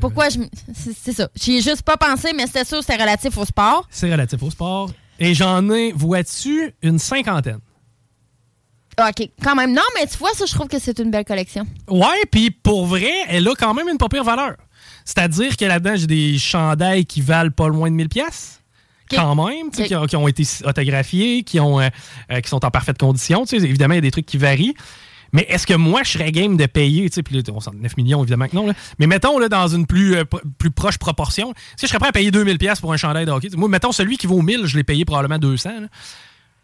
Pourquoi 0.00 0.28
je. 0.28 0.38
C'est 0.74 1.12
ça. 1.12 1.28
J'y 1.34 1.56
ai 1.56 1.60
juste 1.62 1.82
pas 1.82 1.96
pensé, 1.96 2.32
mais 2.34 2.46
c'était 2.46 2.64
sûr, 2.64 2.82
c'est 2.82 2.96
relatif 2.96 3.36
au 3.36 3.44
sport. 3.44 3.86
C'est 3.90 4.10
relatif 4.10 4.42
au 4.42 4.50
sport. 4.50 4.90
Et 5.18 5.34
j'en 5.34 5.68
ai, 5.70 5.92
vois-tu, 5.92 6.74
une 6.82 6.98
cinquantaine. 6.98 7.60
OK, 8.98 9.28
quand 9.42 9.54
même. 9.54 9.72
Non, 9.72 9.82
mais 9.94 10.06
tu 10.06 10.18
vois, 10.18 10.32
ça, 10.34 10.44
je 10.46 10.52
trouve 10.52 10.68
que 10.68 10.78
c'est 10.78 10.98
une 10.98 11.10
belle 11.10 11.24
collection. 11.24 11.66
Ouais, 11.88 12.22
puis 12.30 12.50
pour 12.50 12.86
vrai, 12.86 13.12
elle 13.28 13.46
a 13.48 13.54
quand 13.54 13.74
même 13.74 13.88
une 13.88 13.98
pas 13.98 14.08
pire 14.08 14.24
valeur. 14.24 14.56
C'est-à-dire 15.04 15.56
que 15.56 15.64
là-dedans, 15.64 15.96
j'ai 15.96 16.06
des 16.06 16.38
chandails 16.38 17.06
qui 17.06 17.20
valent 17.20 17.50
pas 17.50 17.68
loin 17.68 17.90
de 17.90 17.96
1000 17.96 18.08
pièces. 18.08 18.62
Quand 19.10 19.34
même, 19.34 19.70
qui, 19.70 19.92
ont, 19.96 20.06
qui 20.06 20.14
ont 20.14 20.28
été 20.28 20.44
autographiés, 20.64 21.42
qui, 21.42 21.58
ont, 21.58 21.80
euh, 21.80 21.88
euh, 22.30 22.40
qui 22.40 22.48
sont 22.48 22.64
en 22.64 22.70
parfaite 22.70 22.96
condition. 22.96 23.44
Évidemment, 23.44 23.94
il 23.94 23.96
y 23.96 23.98
a 23.98 24.02
des 24.02 24.12
trucs 24.12 24.26
qui 24.26 24.38
varient. 24.38 24.74
Mais 25.32 25.46
est-ce 25.48 25.66
que 25.66 25.74
moi, 25.74 26.02
je 26.02 26.10
serais 26.10 26.32
game 26.32 26.56
de 26.56 26.66
payer, 26.66 27.08
tu 27.08 27.14
sais, 27.14 27.22
puis 27.22 27.36
là, 27.36 27.42
on 27.52 27.60
s'en 27.60 27.72
9 27.72 27.96
millions, 27.96 28.22
évidemment 28.22 28.48
que 28.48 28.56
non, 28.56 28.66
là. 28.66 28.74
mais 28.98 29.06
mettons, 29.06 29.38
là, 29.38 29.48
dans 29.48 29.68
une 29.68 29.86
plus, 29.86 30.16
euh, 30.16 30.24
plus 30.58 30.70
proche 30.70 30.98
proportion, 30.98 31.54
si 31.76 31.86
je 31.86 31.88
serais 31.88 31.98
prêt 31.98 32.08
à 32.08 32.12
payer 32.12 32.30
2000 32.30 32.58
pièces 32.58 32.80
pour 32.80 32.92
un 32.92 32.96
chandail 32.96 33.26
de 33.26 33.30
hockey, 33.30 33.48
moi, 33.56 33.68
mettons, 33.68 33.92
celui 33.92 34.16
qui 34.16 34.26
vaut 34.26 34.42
1000, 34.42 34.66
je 34.66 34.76
l'ai 34.76 34.84
payé 34.84 35.04
probablement 35.04 35.38
200, 35.38 35.70
là. 35.82 35.86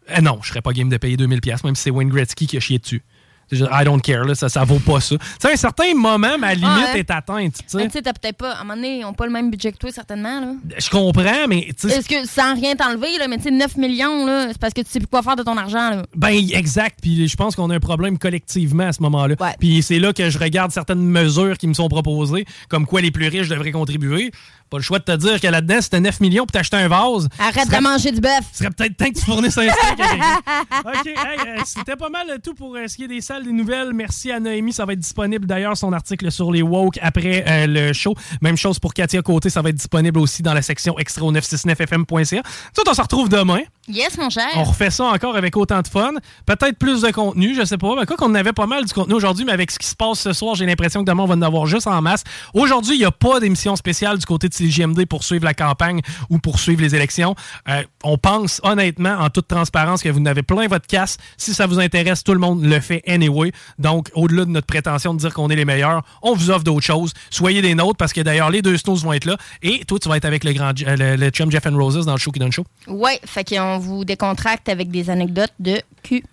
Euh, 0.09 0.21
non, 0.21 0.39
je 0.41 0.49
serais 0.49 0.61
pas 0.61 0.71
game 0.71 0.89
de 0.89 0.97
payer 0.97 1.17
2000 1.17 1.41
pièces, 1.41 1.63
même 1.63 1.75
si 1.75 1.83
c'est 1.83 1.91
Wayne 1.91 2.09
Gretzky 2.09 2.47
qui 2.47 2.57
a 2.57 2.59
chié 2.59 2.79
dessus. 2.79 3.03
Juste, 3.51 3.69
I 3.71 3.83
don't 3.85 4.01
care, 4.01 4.25
là, 4.25 4.35
ça, 4.35 4.49
ça 4.49 4.63
vaut 4.63 4.79
pas 4.79 4.99
ça. 4.99 5.15
Tu 5.17 5.25
sais, 5.39 5.47
à 5.47 5.51
un 5.51 5.55
certain 5.55 5.93
moment, 5.93 6.37
ma 6.37 6.53
limite 6.53 6.67
Ouais. 6.93 6.99
est 6.99 7.11
atteinte, 7.11 7.55
tu 7.55 7.63
sais. 7.79 8.01
T'as 8.01 8.13
peut-être 8.13 8.37
pas. 8.37 8.51
À 8.53 8.61
un 8.61 8.63
moment 8.63 8.75
donné, 8.75 8.97
ils 8.97 9.01
n'ont 9.01 9.13
pas 9.13 9.25
le 9.25 9.31
même 9.31 9.49
budget 9.49 9.71
que 9.71 9.77
toi, 9.77 9.91
certainement. 9.91 10.41
Là. 10.41 10.47
Je 10.77 10.89
comprends, 10.89 11.47
mais 11.47 11.69
tu 11.79 11.87
sais, 11.89 11.97
Est-ce 11.97 12.09
que 12.09 12.27
sans 12.27 12.53
rien 12.55 12.75
t'enlever, 12.75 13.17
là, 13.17 13.27
mais 13.29 13.37
tu 13.37 13.43
sais, 13.43 13.51
9 13.51 13.77
millions, 13.77 14.25
là, 14.25 14.47
c'est 14.49 14.57
parce 14.59 14.73
que 14.73 14.81
tu 14.81 14.89
sais 14.89 14.99
plus 14.99 15.07
quoi 15.07 15.21
faire 15.23 15.35
de 15.37 15.43
ton 15.43 15.55
argent. 15.57 15.91
Là. 15.91 16.03
Ben, 16.15 16.29
exact. 16.53 16.99
Puis 17.01 17.27
je 17.27 17.35
pense 17.37 17.55
qu'on 17.55 17.69
a 17.69 17.75
un 17.75 17.79
problème 17.79 18.17
collectivement 18.17 18.87
à 18.87 18.93
ce 18.93 19.01
moment-là. 19.03 19.35
Puis 19.59 19.81
c'est 19.81 19.99
là 19.99 20.11
que 20.13 20.29
je 20.29 20.37
regarde 20.39 20.71
certaines 20.71 21.01
mesures 21.03 21.57
qui 21.57 21.67
me 21.67 21.73
sont 21.73 21.87
proposées, 21.87 22.45
comme 22.69 22.85
quoi 22.85 23.01
les 23.01 23.11
plus 23.11 23.27
riches 23.27 23.47
devraient 23.47 23.71
contribuer. 23.71 24.31
Pas 24.69 24.77
le 24.77 24.83
choix 24.83 24.99
de 24.99 25.03
te 25.05 25.15
dire 25.15 25.39
que 25.39 25.47
là-dedans, 25.47 25.77
c'était 25.81 25.99
9 25.99 26.19
millions 26.19 26.45
pour 26.45 26.51
t'acheter 26.51 26.77
un 26.77 26.87
vase. 26.87 27.29
Arrête 27.39 27.67
serait- 27.67 27.77
de 27.77 27.83
manger 27.83 28.11
du 28.11 28.19
bœuf. 28.21 28.41
Ce 28.51 28.59
serait 28.59 28.69
peut-être 28.71 28.97
temps 28.97 29.05
que 29.09 29.17
tu 29.19 29.25
fournisses 29.25 29.57
un 29.57 29.61
steak. 29.69 29.99
OK, 30.85 31.05
hey, 31.07 31.15
euh, 31.47 31.61
c'était 31.65 31.95
pas 31.95 32.09
mal 32.09 32.27
tout 32.43 32.53
pour 32.53 32.75
euh, 32.75 32.87
ce 32.87 32.95
qui 32.97 33.03
est 33.05 33.07
des 33.07 33.21
salles 33.21 33.43
des 33.45 33.51
nouvelles. 33.51 33.93
Merci 33.93 34.31
à 34.31 34.39
Noémie. 34.39 34.73
Ça 34.73 34.85
va 34.85 34.93
être 34.93 34.99
disponible 34.99 35.45
d'ailleurs, 35.45 35.77
son 35.77 35.93
article 35.93 36.31
sur 36.31 36.51
les 36.51 36.61
woke 36.61 36.99
après 37.01 37.43
euh, 37.47 37.67
le 37.67 37.93
show. 37.93 38.13
Même 38.41 38.57
chose 38.57 38.79
pour 38.79 38.93
Katia 38.93 39.21
Côté. 39.21 39.49
Ça 39.49 39.61
va 39.61 39.69
être 39.69 39.75
disponible 39.75 40.19
aussi 40.19 40.43
dans 40.43 40.53
la 40.53 40.61
section 40.61 40.97
extra 40.99 41.25
au 41.25 41.31
969fm.ca. 41.31 42.41
Tout, 42.75 42.83
on 42.89 42.93
se 42.93 43.01
retrouve 43.01 43.29
demain. 43.29 43.59
Yes, 43.87 44.17
mon 44.17 44.29
cher. 44.29 44.47
On 44.55 44.63
refait 44.63 44.89
ça 44.89 45.05
encore 45.05 45.35
avec 45.37 45.55
autant 45.55 45.81
de 45.81 45.87
fun. 45.87 46.11
Peut-être 46.45 46.77
plus 46.77 47.01
de 47.01 47.11
contenu, 47.11 47.55
je 47.55 47.63
sais 47.63 47.77
pas. 47.77 47.95
Ben, 47.95 48.05
quoi 48.05 48.17
qu'on 48.17 48.35
avait 48.35 48.53
pas 48.53 48.67
mal 48.67 48.83
du 48.85 48.93
contenu 48.93 49.13
aujourd'hui, 49.13 49.45
mais 49.45 49.53
avec 49.53 49.71
ce 49.71 49.79
qui 49.79 49.87
se 49.87 49.95
passe 49.95 50.19
ce 50.19 50.33
soir, 50.33 50.55
j'ai 50.55 50.65
l'impression 50.65 51.01
que 51.05 51.09
demain, 51.09 51.23
on 51.23 51.27
va 51.27 51.35
en 51.35 51.41
avoir 51.41 51.65
juste 51.67 51.87
en 51.87 52.01
masse. 52.01 52.23
Aujourd'hui, 52.53 52.95
il 52.95 52.99
n'y 52.99 53.05
a 53.05 53.11
pas 53.11 53.39
d'émission 53.39 53.75
spéciale 53.77 54.17
du 54.17 54.25
côté 54.25 54.49
de 54.49 54.53
CGMD 54.57 55.05
pour 55.05 55.23
suivre 55.23 55.45
la 55.45 55.53
campagne 55.53 56.01
ou 56.29 56.39
pour 56.39 56.59
suivre 56.59 56.81
les 56.81 56.95
élections. 56.95 57.35
Euh, 57.69 57.83
on 58.03 58.17
pense 58.17 58.59
honnêtement, 58.63 59.15
en 59.19 59.29
toute 59.29 59.47
transparence, 59.47 60.01
que 60.01 60.09
vous 60.09 60.19
n'avez 60.19 60.43
plein 60.43 60.67
votre 60.67 60.87
casse. 60.87 61.17
Si 61.37 61.53
ça 61.53 61.67
vous 61.67 61.79
intéresse, 61.79 62.23
tout 62.23 62.33
le 62.33 62.39
monde 62.39 62.63
le 62.63 62.79
fait 62.79 63.03
anyway. 63.07 63.51
Donc, 63.79 64.09
au-delà 64.13 64.45
de 64.45 64.51
notre 64.51 64.67
prétention 64.67 65.13
de 65.13 65.19
dire 65.19 65.33
qu'on 65.33 65.49
est 65.49 65.55
les 65.55 65.65
meilleurs, 65.65 66.03
on 66.21 66.33
vous 66.33 66.49
offre 66.49 66.63
d'autres 66.63 66.85
choses. 66.85 67.13
Soyez 67.29 67.61
des 67.61 67.75
nôtres 67.75 67.97
parce 67.97 68.13
que 68.13 68.21
d'ailleurs, 68.21 68.49
les 68.49 68.61
deux 68.61 68.77
snows 68.77 68.95
vont 68.95 69.13
être 69.13 69.25
là. 69.25 69.37
Et 69.61 69.83
toi, 69.85 69.99
tu 69.99 70.09
vas 70.09 70.17
être 70.17 70.25
avec 70.25 70.43
le, 70.43 70.53
grand, 70.53 70.71
euh, 70.81 71.17
le, 71.17 71.29
chum 71.29 71.51
Jeff 71.51 71.65
and 71.67 71.77
Roses 71.77 72.05
dans 72.05 72.13
le 72.13 72.19
show 72.19 72.31
qui 72.31 72.39
donne 72.39 72.51
show. 72.51 72.65
Ouais, 72.87 73.19
fait 73.25 73.47
qu'on 73.47 73.77
vous 73.77 74.05
décontracte 74.05 74.69
avec 74.69 74.89
des 74.89 75.09
anecdotes 75.09 75.53
de 75.59 75.81
cul. 76.03 76.23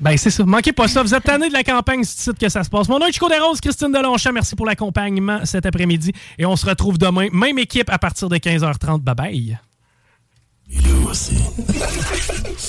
Ben, 0.00 0.16
c'est 0.16 0.30
ça. 0.30 0.44
Manquez 0.44 0.72
pas 0.72 0.88
ça. 0.88 1.02
Vous 1.02 1.14
êtes 1.14 1.24
tanné 1.24 1.48
de 1.48 1.52
la 1.52 1.62
campagne, 1.62 2.02
c'est 2.04 2.18
ici 2.18 2.30
que 2.40 2.48
ça 2.48 2.64
se 2.64 2.70
passe. 2.70 2.88
Mon 2.88 2.98
nom 2.98 3.06
est 3.06 3.12
Chico 3.12 3.28
Desroses, 3.28 3.60
Christine 3.60 3.92
Delonchamp. 3.92 4.32
Merci 4.32 4.56
pour 4.56 4.66
l'accompagnement 4.66 5.40
cet 5.44 5.66
après-midi. 5.66 6.12
Et 6.38 6.46
on 6.46 6.56
se 6.56 6.66
retrouve 6.66 6.96
demain. 6.96 7.28
Même 7.32 7.58
équipe 7.58 7.90
à 7.90 7.98
partir 7.98 8.28
de 8.28 8.36
15h30. 8.36 9.00
Bye 9.00 9.14
bye. 9.14 9.58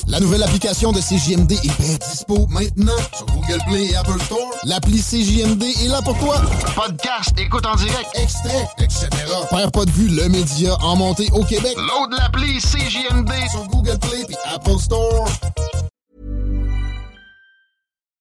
La 0.08 0.20
nouvelle 0.20 0.42
application 0.42 0.92
de 0.92 1.00
CJMD 1.00 1.52
est 1.52 1.82
bien 1.82 1.98
dispo 2.10 2.48
maintenant 2.48 2.98
sur 3.16 3.26
Google 3.28 3.60
Play 3.68 3.92
et 3.92 3.96
Apple 3.96 4.20
Store. 4.24 4.40
L'appli 4.64 5.00
CJMD 5.00 5.64
est 5.64 5.88
là 5.88 6.02
pour 6.02 6.18
toi. 6.18 6.42
Podcast, 6.76 7.32
écoute 7.38 7.66
en 7.66 7.76
direct, 7.76 8.10
extrait, 8.16 8.68
etc. 8.80 9.08
Père 9.52 9.72
pas 9.72 9.86
de 9.86 9.92
vue, 9.92 10.08
le 10.08 10.28
média 10.30 10.76
en 10.82 10.96
montée 10.96 11.30
au 11.34 11.44
Québec. 11.44 11.76
Load 11.78 12.18
l'appli 12.18 12.60
CJMD 12.60 13.32
sur 13.52 13.68
Google 13.68 14.00
Play 14.00 14.26
et 14.28 14.56
Apple 14.56 14.80
Store. 14.80 15.30